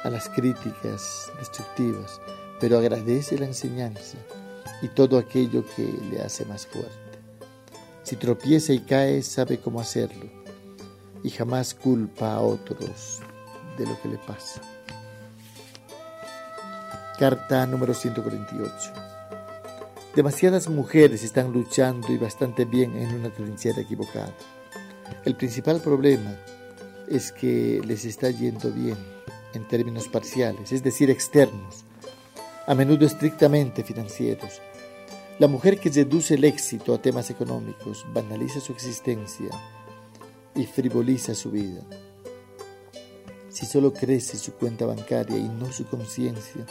a 0.04 0.10
las 0.12 0.30
críticas 0.30 1.32
destructivas, 1.40 2.22
pero 2.60 2.78
agradece 2.78 3.40
la 3.40 3.48
enseñanza 3.48 4.20
y 4.84 4.88
todo 4.88 5.18
aquello 5.18 5.66
que 5.76 5.92
le 6.12 6.22
hace 6.22 6.46
más 6.46 6.68
fuerte. 6.68 6.94
Si 8.04 8.18
tropieza 8.18 8.72
y 8.72 8.82
cae, 8.82 9.24
sabe 9.24 9.60
cómo 9.60 9.82
hacerlo 9.82 10.39
y 11.24 11.30
jamás 11.30 11.74
culpa 11.74 12.34
a 12.34 12.42
otros 12.42 13.20
de 13.78 13.86
lo 13.86 14.02
que 14.02 14.10
le 14.10 14.18
pasa. 14.18 14.62
Carta 17.18 17.66
número 17.66 17.94
148. 17.94 18.94
Demasiadas 20.16 20.70
mujeres 20.70 21.24
están 21.24 21.52
luchando 21.52 22.12
y 22.12 22.18
bastante 22.18 22.66
bien 22.66 22.96
en 22.96 23.14
una 23.16 23.30
trinchera 23.30 23.82
equivocada. 23.82 24.34
El 25.26 25.36
principal 25.36 25.82
problema 25.82 26.36
es 27.08 27.32
que 27.32 27.82
les 27.86 28.06
está 28.06 28.30
yendo 28.30 28.72
bien 28.72 28.98
en 29.54 29.68
términos 29.68 30.08
parciales, 30.08 30.72
es 30.72 30.84
decir, 30.84 31.10
externos, 31.10 31.84
a 32.68 32.76
menudo 32.76 33.06
estrictamente 33.06 33.84
financieros. 33.84 34.62
La 35.40 35.48
mujer 35.48 35.80
que 35.80 35.90
reduce 35.90 36.36
el 36.36 36.44
éxito 36.44 36.94
a 36.94 37.02
temas 37.02 37.30
económicos 37.30 38.06
banaliza 38.14 38.60
su 38.60 38.74
existencia 38.74 39.50
y 40.56 40.66
frivoliza 40.66 41.36
su 41.36 41.52
vida. 41.52 41.82
Si 43.50 43.66
solo 43.66 43.94
crece 43.94 44.38
su 44.38 44.54
cuenta 44.54 44.86
bancaria 44.86 45.38
y 45.38 45.50
no 45.50 45.72
su 45.72 45.86
conciencia, 45.86 46.66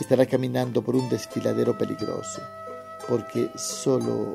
estará 0.00 0.26
caminando 0.26 0.82
por 0.82 0.96
un 0.96 1.08
desfiladero 1.08 1.76
peligroso, 1.76 2.40
porque 3.08 3.50
solo 3.56 4.34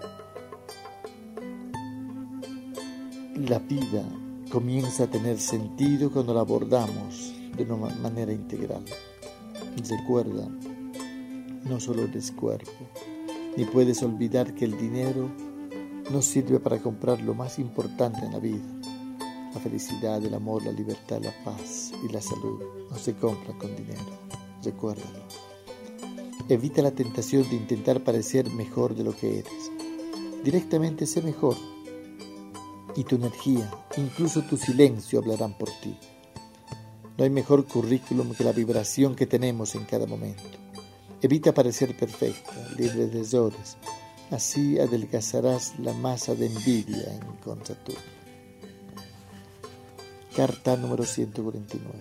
la 3.35 3.59
vida 3.59 4.03
comienza 4.51 5.03
a 5.03 5.08
tener 5.08 5.40
sentido 5.40 6.11
cuando 6.11 6.34
la 6.34 6.42
abordamos 6.42 7.34
de 7.56 7.64
una 7.64 7.93
manera 7.95 8.32
integral. 8.32 8.84
Recuerda, 9.88 10.48
no 11.64 11.80
solo 11.80 12.03
eres 12.03 12.32
cuerpo, 12.32 12.72
ni 13.56 13.66
puedes 13.66 14.03
olvidar 14.03 14.53
que 14.53 14.66
el 14.66 14.77
dinero 14.77 15.30
no 16.10 16.22
sirve 16.22 16.60
para 16.60 16.80
comprar 16.80 17.22
lo 17.22 17.34
más 17.34 17.60
importante 17.60 18.26
en 18.26 18.32
la 18.32 18.40
vida. 18.40 18.64
La 19.54 19.60
felicidad, 19.60 20.24
el 20.24 20.34
amor, 20.34 20.64
la 20.64 20.72
libertad, 20.72 21.22
la 21.22 21.34
paz 21.44 21.92
y 22.04 22.12
la 22.12 22.22
salud 22.22 22.62
no 22.90 22.98
se 22.98 23.16
compran 23.16 23.58
con 23.58 23.76
dinero. 23.76 24.18
Recuérdalo. 24.64 25.20
Evita 26.48 26.82
la 26.82 26.92
tentación 26.92 27.48
de 27.50 27.56
intentar 27.56 28.04
parecer 28.04 28.50
mejor 28.52 28.96
de 28.96 29.04
lo 29.04 29.16
que 29.16 29.40
eres. 29.40 29.72
Directamente 30.44 31.06
sé 31.06 31.22
mejor. 31.22 31.56
Y 32.96 33.04
tu 33.04 33.16
energía, 33.16 33.70
incluso 33.98 34.42
tu 34.44 34.58
silencio 34.58 35.20
hablarán 35.20 35.58
por 35.58 35.70
ti. 35.82 35.96
No 37.18 37.24
hay 37.24 37.30
mejor 37.30 37.66
currículum 37.66 38.34
que 38.34 38.44
la 38.44 38.52
vibración 38.52 39.16
que 39.16 39.28
tenemos 39.28 39.76
en 39.76 39.86
cada 39.86 40.08
momento. 40.08 40.44
Evita 41.22 41.54
parecer 41.54 41.96
perfecta, 41.98 42.54
libre 42.78 43.08
de 43.08 43.22
errores, 43.22 43.78
Así 44.32 44.80
adelgazarás 44.80 45.80
la 45.80 45.91
masa 45.93 46.35
de 46.35 46.45
envidia 46.45 47.14
en 47.14 47.35
contra 47.38 47.75
tuya. 47.83 47.98
Carta 50.35 50.77
número 50.77 51.03
149. 51.03 51.99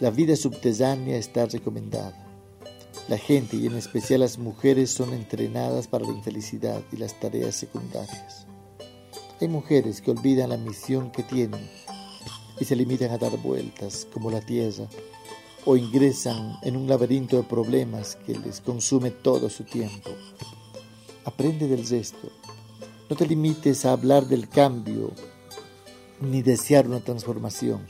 La 0.00 0.10
vida 0.10 0.34
subterránea 0.34 1.16
está 1.16 1.46
recomendada. 1.46 2.14
La 3.08 3.16
gente 3.16 3.56
y 3.56 3.66
en 3.66 3.76
especial 3.76 4.20
las 4.20 4.38
mujeres 4.38 4.90
son 4.90 5.14
entrenadas 5.14 5.86
para 5.86 6.04
la 6.04 6.12
infelicidad 6.12 6.82
y 6.92 6.96
las 6.96 7.18
tareas 7.20 7.54
secundarias. 7.54 8.46
Hay 9.40 9.46
mujeres 9.46 10.00
que 10.00 10.10
olvidan 10.10 10.50
la 10.50 10.56
misión 10.56 11.12
que 11.12 11.22
tienen 11.22 11.70
y 12.58 12.64
se 12.64 12.74
limitan 12.74 13.12
a 13.12 13.18
dar 13.18 13.36
vueltas 13.38 14.08
como 14.12 14.32
la 14.32 14.40
tierra 14.40 14.88
o 15.66 15.76
ingresan 15.76 16.58
en 16.62 16.76
un 16.76 16.86
laberinto 16.86 17.36
de 17.36 17.42
problemas 17.42 18.16
que 18.24 18.38
les 18.38 18.60
consume 18.60 19.10
todo 19.10 19.50
su 19.50 19.64
tiempo. 19.64 20.10
Aprende 21.24 21.66
del 21.66 21.86
resto. 21.86 22.30
No 23.10 23.16
te 23.16 23.26
limites 23.26 23.84
a 23.84 23.92
hablar 23.92 24.26
del 24.26 24.48
cambio 24.48 25.10
ni 26.20 26.40
desear 26.40 26.86
una 26.86 27.00
transformación. 27.00 27.84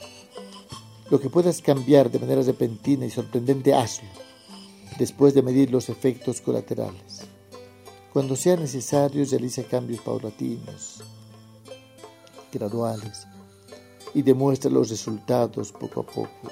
Lo 1.11 1.21
que 1.21 1.29
puedas 1.29 1.61
cambiar 1.61 2.11
de 2.11 2.19
manera 2.19 2.43
repentina 2.43 3.05
y 3.05 3.11
sorprendente, 3.11 3.75
hazlo, 3.75 4.09
después 4.99 5.35
de 5.35 5.43
medir 5.43 5.71
los 5.71 5.91
efectos 5.91 6.41
colaterales. 6.41 7.27
Cuando 8.13 8.37
sea 8.37 8.57
necesario, 8.57 9.25
realiza 9.31 9.63
cambios 9.65 10.01
paulatinos, 10.01 11.05
graduales, 12.51 13.27
y 14.15 14.23
demuestra 14.23 14.71
los 14.71 14.89
resultados 14.89 15.73
poco 15.73 16.01
a 16.01 16.07
poco. 16.07 16.51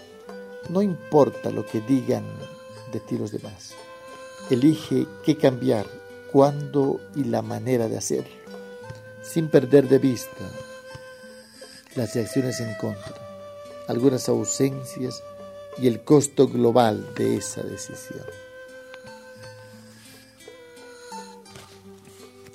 No 0.68 0.82
importa 0.82 1.50
lo 1.50 1.66
que 1.66 1.80
digan 1.80 2.24
de 2.92 3.00
ti 3.00 3.18
los 3.18 3.32
demás. 3.32 3.74
Elige 4.50 5.06
qué 5.24 5.36
cambiar, 5.36 5.86
cuándo 6.32 7.00
y 7.14 7.24
la 7.24 7.42
manera 7.42 7.88
de 7.88 7.96
hacerlo, 7.96 8.34
sin 9.22 9.48
perder 9.48 9.88
de 9.88 9.98
vista 9.98 10.50
las 11.94 12.14
reacciones 12.14 12.60
en 12.60 12.74
contra, 12.74 13.14
algunas 13.86 14.28
ausencias 14.28 15.22
y 15.78 15.86
el 15.86 16.02
costo 16.02 16.48
global 16.48 17.14
de 17.14 17.36
esa 17.36 17.62
decisión. 17.62 18.24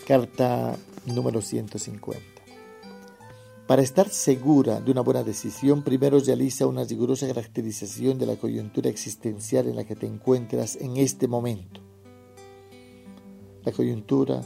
Carta 0.05 0.75
número 1.05 1.41
150. 1.41 2.39
Para 3.69 3.83
estar 3.83 4.09
segura 4.09 4.81
de 4.81 4.89
una 4.89 5.01
buena 5.01 5.22
decisión, 5.22 5.83
primero 5.83 6.19
realiza 6.19 6.65
una 6.65 6.85
rigurosa 6.85 7.27
caracterización 7.27 8.17
de 8.17 8.25
la 8.25 8.35
coyuntura 8.35 8.89
existencial 8.89 9.67
en 9.67 9.75
la 9.75 9.83
que 9.83 9.95
te 9.95 10.07
encuentras 10.07 10.75
en 10.77 10.98
este 10.98 11.27
momento. 11.27 11.80
La 13.64 13.72
coyuntura 13.72 14.41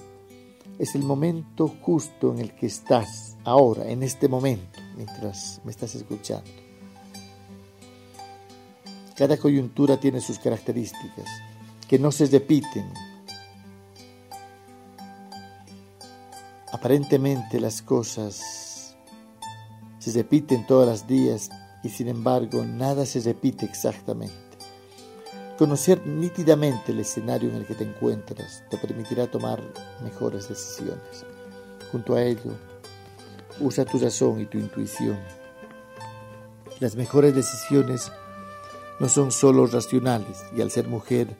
es 0.77 0.93
el 0.95 1.03
momento 1.03 1.69
justo 1.69 2.33
en 2.33 2.39
el 2.39 2.53
que 2.53 2.65
estás 2.65 3.37
ahora, 3.45 3.87
en 3.89 4.03
este 4.03 4.27
momento, 4.27 4.81
mientras 4.97 5.61
me 5.63 5.71
estás 5.71 5.95
escuchando. 5.95 6.51
Cada 9.15 9.37
coyuntura 9.37 9.97
tiene 10.01 10.19
sus 10.19 10.37
características, 10.37 11.29
que 11.87 11.97
no 11.97 12.11
se 12.11 12.25
repiten. 12.25 12.91
Aparentemente 16.73 17.61
las 17.61 17.81
cosas 17.81 18.63
se 20.03 20.11
repiten 20.11 20.67
todos 20.67 20.85
los 20.85 21.07
días 21.07 21.49
y 21.81 21.87
sin 21.87 22.09
embargo 22.09 22.65
nada 22.65 23.05
se 23.05 23.21
repite 23.21 23.65
exactamente. 23.65 24.35
Conocer 25.57 26.05
nítidamente 26.05 26.91
el 26.91 26.99
escenario 26.99 27.49
en 27.49 27.55
el 27.55 27.65
que 27.65 27.73
te 27.73 27.85
encuentras 27.85 28.65
te 28.69 28.77
permitirá 28.77 29.27
tomar 29.27 29.61
mejores 30.03 30.49
decisiones. 30.49 31.25
Junto 31.89 32.15
a 32.15 32.23
ello, 32.23 32.51
usa 33.61 33.85
tu 33.85 33.97
razón 33.97 34.41
y 34.41 34.45
tu 34.45 34.57
intuición. 34.57 35.17
Las 36.81 36.97
mejores 36.97 37.33
decisiones 37.33 38.11
no 38.99 39.07
son 39.07 39.31
solo 39.31 39.67
racionales 39.67 40.43
y 40.53 40.61
al 40.61 40.69
ser 40.69 40.89
mujer 40.89 41.33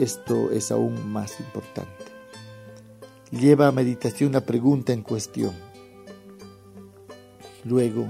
esto 0.00 0.50
es 0.50 0.72
aún 0.72 1.08
más 1.08 1.38
importante. 1.38 2.04
Lleva 3.30 3.68
a 3.68 3.72
meditación 3.72 4.32
la 4.32 4.40
pregunta 4.40 4.92
en 4.92 5.02
cuestión 5.02 5.67
Luego, 7.64 8.06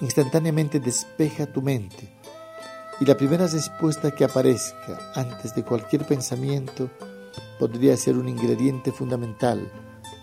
instantáneamente 0.00 0.80
despeja 0.80 1.46
tu 1.46 1.62
mente 1.62 2.08
y 3.00 3.04
la 3.04 3.16
primera 3.16 3.46
respuesta 3.46 4.10
que 4.12 4.24
aparezca 4.24 4.98
antes 5.14 5.54
de 5.54 5.64
cualquier 5.64 6.06
pensamiento 6.06 6.88
podría 7.58 7.96
ser 7.96 8.16
un 8.16 8.28
ingrediente 8.28 8.92
fundamental 8.92 9.70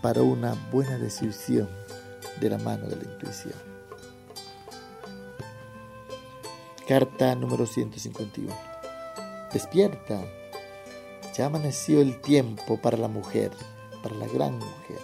para 0.02 0.22
una 0.22 0.54
buena 0.72 0.98
decisión 0.98 1.70
de 2.40 2.50
la 2.50 2.58
mano 2.58 2.88
de 2.88 2.96
la 2.96 3.04
intuición. 3.04 3.54
Carta 6.88 7.36
número 7.36 7.66
151. 7.66 8.54
Despierta. 9.54 10.22
Ya 11.38 11.46
amaneció 11.46 12.02
el 12.02 12.20
tiempo 12.20 12.82
para 12.82 12.98
la 12.98 13.08
mujer, 13.08 13.52
para 14.02 14.16
la 14.16 14.28
gran 14.28 14.58
mujer, 14.58 15.00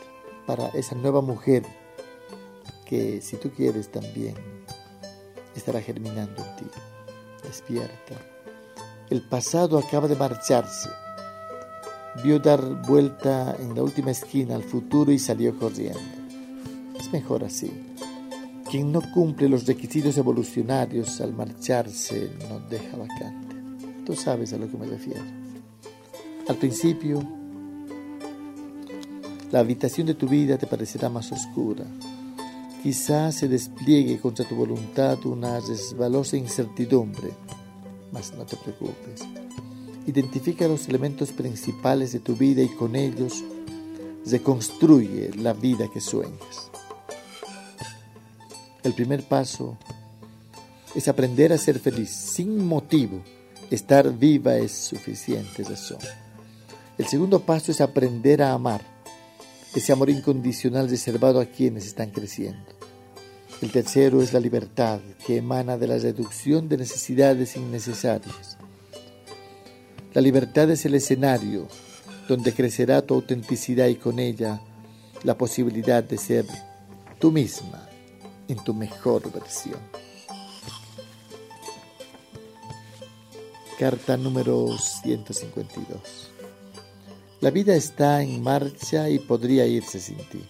para 0.46 0.68
esa 0.70 0.96
nueva 0.96 1.22
mujer 1.22 1.64
que 2.86 3.22
si 3.22 3.38
tú 3.38 3.52
quieres 3.52 3.92
también 3.92 4.36
estará 5.56 5.82
germinando 5.82 6.44
en 6.44 6.56
ti. 6.58 6.66
Despierta. 7.44 8.16
El 9.10 9.22
pasado 9.22 9.78
acaba 9.78 10.08
de 10.08 10.16
marcharse. 10.16 10.90
Vio 12.24 12.40
dar 12.40 12.62
vuelta 12.88 13.56
en 13.60 13.76
la 13.76 13.84
última 13.84 14.12
esquina 14.12 14.56
al 14.56 14.64
futuro 14.64 15.12
y 15.12 15.20
salió 15.20 15.58
corriendo. 15.58 16.00
Es 17.00 17.12
mejor 17.12 17.44
así. 17.44 17.72
Quien 18.70 18.92
no 18.92 19.02
cumple 19.14 19.48
los 19.48 19.66
requisitos 19.66 20.18
evolucionarios 20.18 21.22
al 21.22 21.34
marcharse 21.34 22.32
no 22.50 22.60
deja 22.62 22.98
vacante. 22.98 23.56
Tú 24.06 24.16
sabes 24.16 24.54
a 24.54 24.58
lo 24.58 24.70
que 24.70 24.78
me 24.78 24.88
refiero. 24.88 25.24
Al 26.48 26.56
principio, 26.58 27.22
la 29.52 29.60
habitación 29.60 30.08
de 30.08 30.16
tu 30.16 30.28
vida 30.28 30.58
te 30.58 30.68
parecerá 30.68 31.10
más 31.10 31.32
oscura, 31.32 31.86
Quizás 32.86 33.38
se 33.38 33.48
despliegue 33.48 34.20
contra 34.20 34.48
tu 34.48 34.54
voluntad 34.54 35.18
una 35.26 35.60
resbalosa 35.60 36.38
incertidumbre, 36.38 37.32
mas 38.12 38.32
no 38.36 38.46
te 38.46 38.56
preocupes. 38.58 39.24
Identifica 40.06 40.68
los 40.68 40.88
elementos 40.88 41.32
principales 41.32 42.12
de 42.12 42.20
tu 42.20 42.36
vida 42.36 42.62
y 42.62 42.68
con 42.68 42.96
ellos 42.96 43.44
reconstruye 44.28 45.32
la 45.34 45.54
vida 45.54 45.90
que 45.92 46.00
sueñas. 46.00 46.70
El 48.84 48.94
primer 48.94 49.24
paso 49.24 49.80
es 50.94 51.08
aprender 51.08 51.54
a 51.54 51.58
ser 51.58 51.80
feliz 51.80 52.12
sin 52.12 52.64
motivo. 52.64 53.20
Estar 53.72 54.16
viva 54.16 54.58
es 54.58 54.72
suficiente 54.74 55.64
razón. 55.64 55.98
El 57.00 57.08
segundo 57.08 57.40
paso 57.40 57.72
es 57.72 57.82
aprender 57.82 58.44
a 58.44 58.54
amar 58.54 58.84
ese 59.74 59.92
amor 59.92 60.12
incondicional 60.12 60.88
reservado 60.88 61.40
a 61.42 61.46
quienes 61.46 61.88
están 61.88 62.12
creciendo. 62.12 62.75
El 63.62 63.72
tercero 63.72 64.22
es 64.22 64.34
la 64.34 64.40
libertad 64.40 65.00
que 65.26 65.38
emana 65.38 65.78
de 65.78 65.88
la 65.88 65.98
reducción 65.98 66.68
de 66.68 66.78
necesidades 66.78 67.56
innecesarias. 67.56 68.58
La 70.14 70.22
libertad 70.22 70.70
es 70.72 70.86
el 70.86 70.96
escenario 70.96 71.68
donde 72.28 72.54
crecerá 72.54 73.02
tu 73.02 73.14
autenticidad 73.14 73.88
y 73.88 73.96
con 73.96 74.20
ella 74.20 74.60
la 75.24 75.38
posibilidad 75.38 76.04
de 76.04 76.18
ser 76.18 76.46
tú 77.20 77.32
misma 77.32 77.88
en 78.48 78.64
tu 78.64 78.74
mejor 78.74 79.32
versión. 79.32 79.80
Carta 83.80 84.18
número 84.18 84.78
152. 84.78 86.32
La 87.42 87.52
vida 87.52 87.76
está 87.76 88.22
en 88.22 88.42
marcha 88.42 89.10
y 89.10 89.20
podría 89.20 89.66
irse 89.66 90.00
sin 90.00 90.18
ti. 90.18 90.44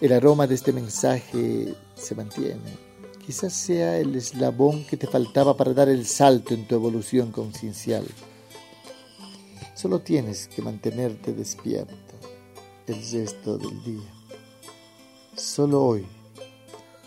El 0.00 0.12
aroma 0.12 0.48
de 0.48 0.56
este 0.56 0.72
mensaje 0.72 1.72
se 1.94 2.14
mantiene. 2.16 2.76
Quizás 3.24 3.52
sea 3.52 3.96
el 3.98 4.16
eslabón 4.16 4.84
que 4.84 4.96
te 4.96 5.06
faltaba 5.06 5.56
para 5.56 5.72
dar 5.72 5.88
el 5.88 6.04
salto 6.04 6.52
en 6.52 6.66
tu 6.66 6.74
evolución 6.74 7.30
conciencial. 7.30 8.04
Solo 9.74 10.00
tienes 10.00 10.48
que 10.48 10.62
mantenerte 10.62 11.32
despierta 11.32 11.94
el 12.88 12.96
resto 12.96 13.56
del 13.56 13.84
día. 13.84 14.10
Solo 15.36 15.84
hoy. 15.84 16.06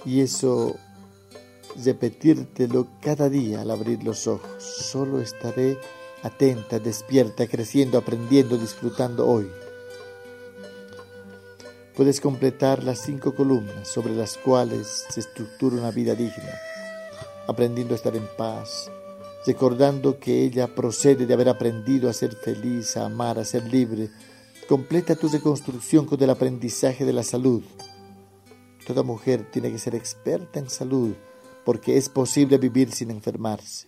Y 0.05 0.21
eso 0.21 0.77
repetírtelo 1.83 2.87
cada 3.01 3.29
día 3.29 3.61
al 3.61 3.71
abrir 3.71 4.01
los 4.01 4.27
ojos. 4.27 4.63
Solo 4.63 5.21
estaré 5.21 5.77
atenta, 6.23 6.79
despierta, 6.79 7.47
creciendo, 7.47 7.97
aprendiendo, 7.97 8.57
disfrutando 8.57 9.27
hoy 9.27 9.47
puedes 11.97 12.21
completar 12.21 12.83
las 12.83 12.99
cinco 12.99 13.33
columnas 13.33 13.87
sobre 13.87 14.15
las 14.15 14.37
cuales 14.37 15.03
se 15.09 15.19
estructura 15.19 15.77
una 15.77 15.89
vida 15.89 16.13
digna, 16.13 16.53
aprendiendo 17.47 17.95
a 17.95 17.97
estar 17.97 18.15
en 18.15 18.27
paz, 18.37 18.91
recordando 19.47 20.19
que 20.19 20.43
ella 20.43 20.75
procede 20.75 21.25
de 21.25 21.33
haber 21.33 21.49
aprendido 21.49 22.07
a 22.07 22.13
ser 22.13 22.35
feliz, 22.35 22.95
a 22.97 23.05
amar, 23.05 23.39
a 23.39 23.45
ser 23.45 23.63
libre. 23.63 24.11
Completa 24.69 25.15
tu 25.15 25.27
reconstrucción 25.27 26.05
con 26.05 26.21
el 26.21 26.29
aprendizaje 26.29 27.03
de 27.03 27.13
la 27.13 27.23
salud. 27.23 27.63
Toda 28.85 29.01
mujer 29.01 29.49
tiene 29.49 29.71
que 29.71 29.79
ser 29.79 29.95
experta 29.95 30.59
en 30.59 30.69
salud 30.69 31.15
porque 31.65 31.97
es 31.97 32.09
posible 32.09 32.59
vivir 32.59 32.91
sin 32.91 33.09
enfermarse. 33.09 33.87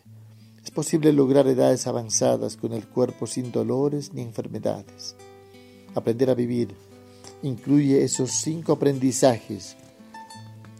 Es 0.63 0.71
posible 0.71 1.13
lograr 1.13 1.45
edades 1.45 1.85
avanzadas 1.85 2.57
con 2.57 2.73
el 2.73 2.87
cuerpo 2.87 3.27
sin 3.27 3.51
dolores 3.51 4.13
ni 4.15 4.23
enfermedades. 4.23 5.15
Aprender 5.93 6.31
a 6.31 6.35
vivir 6.35 6.88
incluye 7.43 8.03
esos 8.03 8.31
cinco 8.31 8.73
aprendizajes. 8.73 9.75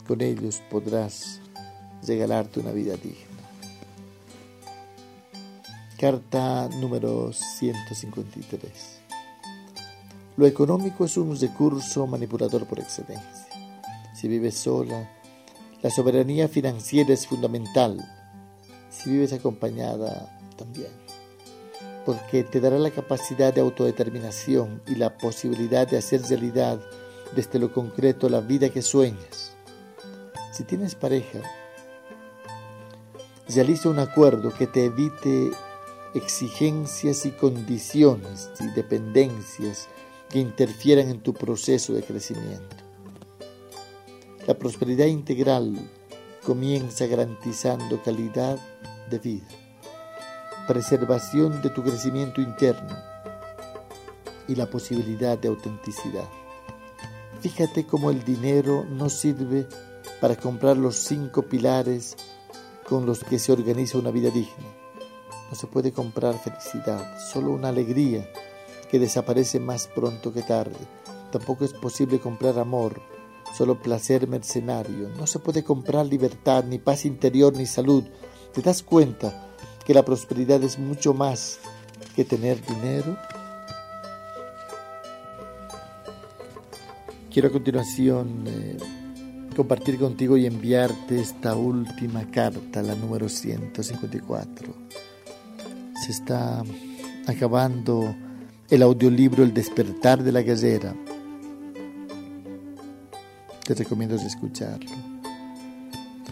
Con 0.08 0.22
ellos 0.22 0.62
podrás 0.70 1.40
regalarte 2.06 2.60
una 2.60 2.72
vida 2.72 2.96
digna. 2.96 3.28
Carta 6.00 6.70
número 6.80 7.34
153. 7.34 9.00
Lo 10.38 10.46
económico 10.48 11.04
es 11.04 11.18
un 11.18 11.38
recurso 11.38 12.08
manipulador 12.08 12.66
por 12.66 12.80
excelencia. 12.80 13.48
Si 14.16 14.28
vives 14.28 14.56
sola, 14.56 15.10
la 15.82 15.90
soberanía 15.90 16.48
financiera 16.48 17.14
es 17.14 17.28
fundamental. 17.28 18.00
Si 18.90 19.10
vives 19.10 19.34
acompañada, 19.34 20.38
también. 20.58 20.99
Porque 22.06 22.44
te 22.44 22.60
dará 22.60 22.78
la 22.80 22.92
capacidad 22.92 23.54
de 23.54 23.62
autodeterminación 23.62 24.82
y 24.88 24.96
la 24.96 25.18
posibilidad 25.18 25.88
de 25.88 25.98
hacer 25.98 26.22
realidad 26.24 26.80
desde 27.36 27.60
lo 27.60 27.72
concreto 27.72 28.30
la 28.30 28.42
vida 28.42 28.70
que 28.70 28.82
sueñas. 28.82 29.54
Si 30.52 30.64
tienes 30.64 30.96
pareja, 30.96 31.40
realiza 33.48 33.90
un 33.90 34.00
acuerdo 34.00 34.54
que 34.54 34.68
te 34.68 34.86
evite 34.86 35.52
exigencias 36.14 37.26
y 37.26 37.32
condiciones 37.32 38.50
y 38.60 38.68
dependencias 38.72 39.88
que 40.30 40.40
interfieran 40.40 41.10
en 41.10 41.22
tu 41.22 41.34
proceso 41.34 41.94
de 41.94 42.04
crecimiento. 42.04 42.76
La 44.48 44.56
prosperidad 44.56 45.06
integral 45.06 45.76
comienza 46.44 47.06
garantizando 47.06 48.02
calidad 48.02 48.58
de 49.10 49.20
vida, 49.20 49.48
preservación 50.70 51.64
de 51.64 51.72
tu 51.72 51.82
crecimiento 51.82 52.42
interno 52.42 52.96
y 54.48 54.54
la 54.54 54.68
posibilidad 54.68 55.36
de 55.36 55.48
autenticidad. 55.48 56.30
Fíjate 57.42 57.88
cómo 57.88 58.12
el 58.12 58.24
dinero 58.24 58.86
no 58.88 59.10
sirve 59.10 59.68
para 60.22 60.36
comprar 60.36 60.78
los 60.78 60.96
cinco 60.96 61.42
pilares 61.42 62.16
con 62.88 63.08
los 63.08 63.24
que 63.24 63.40
se 63.40 63.52
organiza 63.52 63.98
una 63.98 64.12
vida 64.12 64.30
digna. 64.30 64.68
No 65.50 65.56
se 65.56 65.66
puede 65.66 65.92
comprar 65.92 66.38
felicidad, 66.38 67.18
solo 67.18 67.50
una 67.50 67.70
alegría 67.70 68.30
que 68.92 69.00
desaparece 69.00 69.60
más 69.60 69.88
pronto 69.88 70.32
que 70.32 70.44
tarde. 70.44 70.78
Tampoco 71.32 71.66
es 71.66 71.74
posible 71.74 72.20
comprar 72.20 72.60
amor, 72.60 73.02
solo 73.58 73.82
placer 73.82 74.28
mercenario. 74.28 75.10
No 75.18 75.26
se 75.26 75.40
puede 75.40 75.64
comprar 75.64 76.06
libertad, 76.06 76.64
ni 76.64 76.78
paz 76.78 77.06
interior, 77.06 77.58
ni 77.58 77.66
salud. 77.66 78.04
¿Te 78.54 78.62
das 78.62 78.84
cuenta 78.84 79.49
que 79.90 79.96
la 79.96 80.06
prosperidad 80.06 80.62
es 80.62 80.78
mucho 80.78 81.16
más 81.16 81.58
que 82.16 82.24
tener 82.24 82.64
dinero? 82.64 83.18
Quiero 87.34 87.48
a 87.48 87.52
continuación 87.52 88.44
eh, 88.46 88.78
compartir 89.56 89.98
contigo 89.98 90.38
y 90.38 90.46
enviarte 90.46 91.20
esta 91.20 91.56
última 91.56 92.30
carta, 92.30 92.84
la 92.84 92.94
número 92.94 93.30
154. 93.30 94.76
Se 96.06 96.12
está 96.12 96.64
acabando 97.26 98.16
el 98.70 98.84
audiolibro 98.84 99.44
El 99.44 99.56
despertar 99.56 100.22
de 100.22 100.32
la 100.32 100.44
guerrera. 100.44 100.94
Te 103.66 103.74
recomiendo 103.74 104.18
escucharlo. 104.18 104.92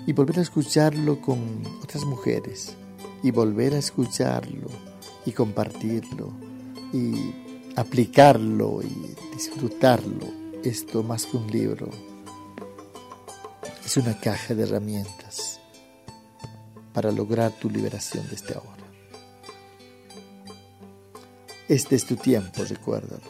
Y 0.05 0.13
volver 0.13 0.37
a 0.37 0.41
escucharlo 0.43 1.19
con 1.19 1.39
otras 1.81 2.05
mujeres. 2.05 2.77
Y 3.23 3.31
volver 3.31 3.73
a 3.73 3.79
escucharlo 3.79 4.67
y 5.25 5.31
compartirlo. 5.31 6.31
Y 6.93 7.33
aplicarlo 7.75 8.81
y 8.81 9.15
disfrutarlo. 9.33 10.27
Esto 10.63 11.03
más 11.03 11.25
que 11.25 11.37
un 11.37 11.47
libro. 11.47 11.89
Es 13.85 13.97
una 13.97 14.19
caja 14.19 14.53
de 14.53 14.63
herramientas 14.63 15.59
para 16.93 17.11
lograr 17.11 17.51
tu 17.51 17.69
liberación 17.69 18.27
desde 18.29 18.55
ahora. 18.55 18.87
Este 21.69 21.95
es 21.95 22.05
tu 22.05 22.15
tiempo, 22.15 22.63
recuérdalo. 22.63 23.21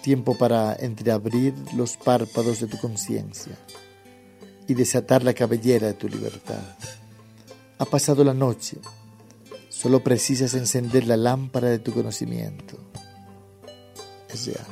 Tiempo 0.00 0.38
para 0.38 0.74
entreabrir 0.74 1.54
los 1.74 1.96
párpados 1.96 2.60
de 2.60 2.66
tu 2.66 2.78
conciencia 2.78 3.56
y 4.66 4.74
desatar 4.74 5.22
la 5.22 5.34
cabellera 5.34 5.88
de 5.88 5.94
tu 5.94 6.08
libertad. 6.08 6.62
Ha 7.78 7.84
pasado 7.84 8.22
la 8.24 8.32
noche. 8.32 8.78
Solo 9.84 10.02
precisas 10.02 10.54
encender 10.54 11.06
la 11.06 11.18
lámpara 11.18 11.68
de 11.68 11.78
tu 11.78 11.92
conocimiento. 11.92 12.78
Es 14.30 14.46
ya. 14.46 14.64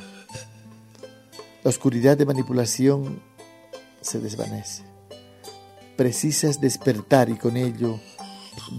La 1.63 1.69
oscuridad 1.69 2.17
de 2.17 2.25
manipulación 2.25 3.21
se 4.01 4.19
desvanece. 4.19 4.81
Precisas 5.95 6.59
despertar 6.59 7.29
y 7.29 7.37
con 7.37 7.57
ello 7.57 7.99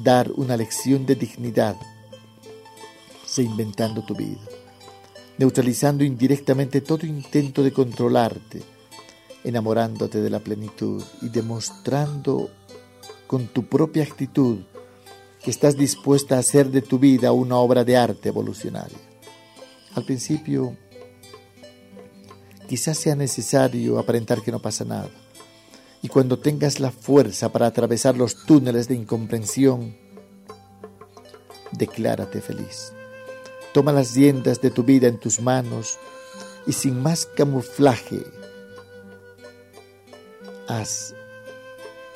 dar 0.03 0.33
una 0.33 0.57
lección 0.57 1.07
de 1.07 1.15
dignidad 1.15 1.77
reinventando 3.37 4.05
tu 4.05 4.17
vida, 4.17 4.43
neutralizando 5.39 6.03
indirectamente 6.03 6.81
todo 6.81 7.07
intento 7.07 7.63
de 7.63 7.73
controlarte, 7.73 8.61
enamorándote 9.45 10.21
de 10.21 10.31
la 10.31 10.41
plenitud 10.41 11.01
y 11.23 11.29
demostrando 11.29 12.51
con 13.29 13.47
tu 13.47 13.69
propia 13.69 14.03
actitud 14.03 14.65
que 15.45 15.51
estás 15.51 15.77
dispuesta 15.77 16.37
a 16.37 16.39
hacer 16.39 16.71
de 16.71 16.81
tu 16.81 16.99
vida 16.99 17.33
una 17.33 17.57
obra 17.57 17.85
de 17.85 17.99
arte 17.99 18.31
evolucionaria. 18.31 18.97
Al 19.95 20.05
principio, 20.05 20.75
quizás 22.67 22.97
sea 22.97 23.15
necesario 23.15 23.99
aparentar 23.99 24.41
que 24.41 24.51
no 24.51 24.61
pasa 24.61 24.87
nada. 24.87 25.11
Y 26.01 26.09
cuando 26.09 26.39
tengas 26.39 26.81
la 26.81 26.91
fuerza 26.91 27.53
para 27.53 27.67
atravesar 27.67 28.17
los 28.17 28.47
túneles 28.47 28.89
de 28.89 28.95
incomprensión, 28.95 29.95
declárate 31.73 32.41
feliz. 32.41 32.95
Toma 33.75 33.93
las 33.93 34.15
riendas 34.15 34.63
de 34.63 34.71
tu 34.71 34.83
vida 34.83 35.09
en 35.09 35.19
tus 35.19 35.41
manos 35.41 35.99
y 36.67 36.73
sin 36.73 37.03
más 37.03 37.27
camuflaje, 37.27 38.25
haz 40.69 41.15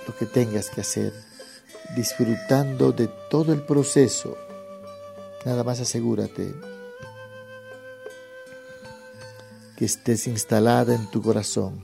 lo 0.06 0.16
que 0.16 0.24
tengas 0.24 0.70
que 0.70 0.80
hacer, 0.80 1.27
disfrutando 1.96 2.92
de 2.92 3.08
todo 3.30 3.52
el 3.52 3.62
proceso. 3.62 4.36
Nada 5.44 5.64
más 5.64 5.80
asegúrate 5.80 6.54
que 9.76 9.84
estés 9.84 10.26
instalada 10.26 10.94
en 10.94 11.10
tu 11.10 11.22
corazón, 11.22 11.82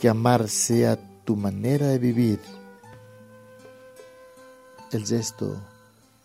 que 0.00 0.08
amar 0.08 0.48
sea 0.48 0.98
tu 1.24 1.36
manera 1.36 1.88
de 1.88 1.98
vivir. 1.98 2.40
El 4.92 5.06
gesto 5.06 5.60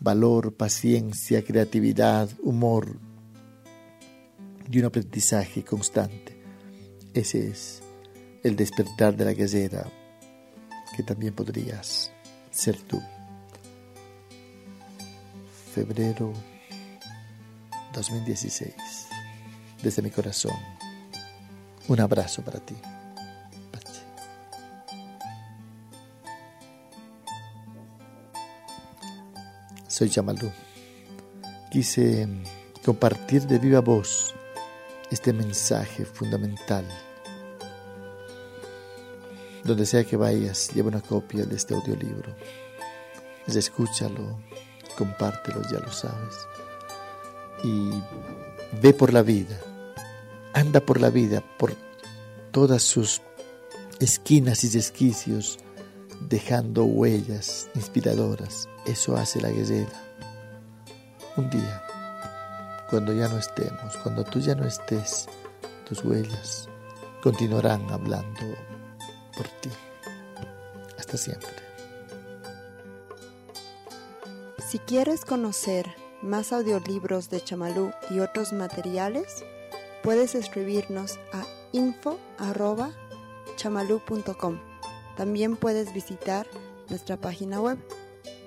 valor, 0.04 0.52
paciencia, 0.52 1.42
creatividad, 1.42 2.28
humor 2.42 2.98
y 4.70 4.78
un 4.78 4.84
aprendizaje 4.84 5.64
constante. 5.64 6.36
Ese 7.14 7.48
es 7.48 7.82
el 8.42 8.54
despertar 8.54 9.16
de 9.16 9.24
la 9.24 9.32
guerrera 9.32 9.90
que 10.94 11.02
también 11.02 11.34
podrías 11.34 12.13
ser 12.54 12.78
tú. 12.78 13.02
Febrero 15.74 16.32
2016. 17.92 18.72
Desde 19.82 20.00
mi 20.00 20.10
corazón, 20.10 20.56
un 21.88 22.00
abrazo 22.00 22.42
para 22.42 22.60
ti. 22.60 22.76
Soy 29.88 30.10
Chamalú. 30.10 30.50
Quise 31.70 32.26
compartir 32.84 33.46
de 33.46 33.58
viva 33.58 33.80
voz 33.80 34.34
este 35.10 35.32
mensaje 35.32 36.04
fundamental. 36.04 36.84
Donde 39.64 39.86
sea 39.86 40.04
que 40.04 40.16
vayas, 40.16 40.70
lleva 40.74 40.88
una 40.88 41.00
copia 41.00 41.44
de 41.46 41.56
este 41.56 41.74
audiolibro. 41.74 42.34
Escúchalo, 43.46 44.38
compártelo, 44.96 45.62
ya 45.70 45.78
lo 45.80 45.90
sabes. 45.90 46.36
Y 47.62 47.90
ve 48.82 48.92
por 48.92 49.12
la 49.12 49.22
vida, 49.22 49.58
anda 50.52 50.80
por 50.80 51.00
la 51.00 51.10
vida, 51.10 51.42
por 51.58 51.74
todas 52.50 52.82
sus 52.82 53.22
esquinas 54.00 54.64
y 54.64 54.70
resquicios 54.70 55.58
dejando 56.28 56.84
huellas 56.84 57.68
inspiradoras. 57.74 58.68
Eso 58.86 59.16
hace 59.16 59.40
la 59.40 59.50
guerrera. 59.50 60.02
Un 61.36 61.50
día, 61.50 61.82
cuando 62.90 63.12
ya 63.12 63.28
no 63.28 63.38
estemos, 63.38 63.96
cuando 64.02 64.24
tú 64.24 64.40
ya 64.40 64.54
no 64.54 64.66
estés, 64.66 65.26
tus 65.88 66.04
huellas 66.04 66.68
continuarán 67.22 67.90
hablando 67.90 68.73
por 69.36 69.48
ti. 69.48 69.70
Hasta 70.98 71.16
siempre. 71.16 71.50
Si 74.68 74.78
quieres 74.78 75.24
conocer 75.24 75.86
más 76.22 76.52
audiolibros 76.52 77.30
de 77.30 77.42
Chamalú 77.42 77.90
y 78.10 78.20
otros 78.20 78.52
materiales, 78.52 79.44
puedes 80.02 80.34
escribirnos 80.34 81.18
a 81.32 81.46
info.chamalú.com. 81.72 84.60
También 85.16 85.56
puedes 85.56 85.92
visitar 85.92 86.46
nuestra 86.88 87.16
página 87.16 87.60
web 87.60 87.78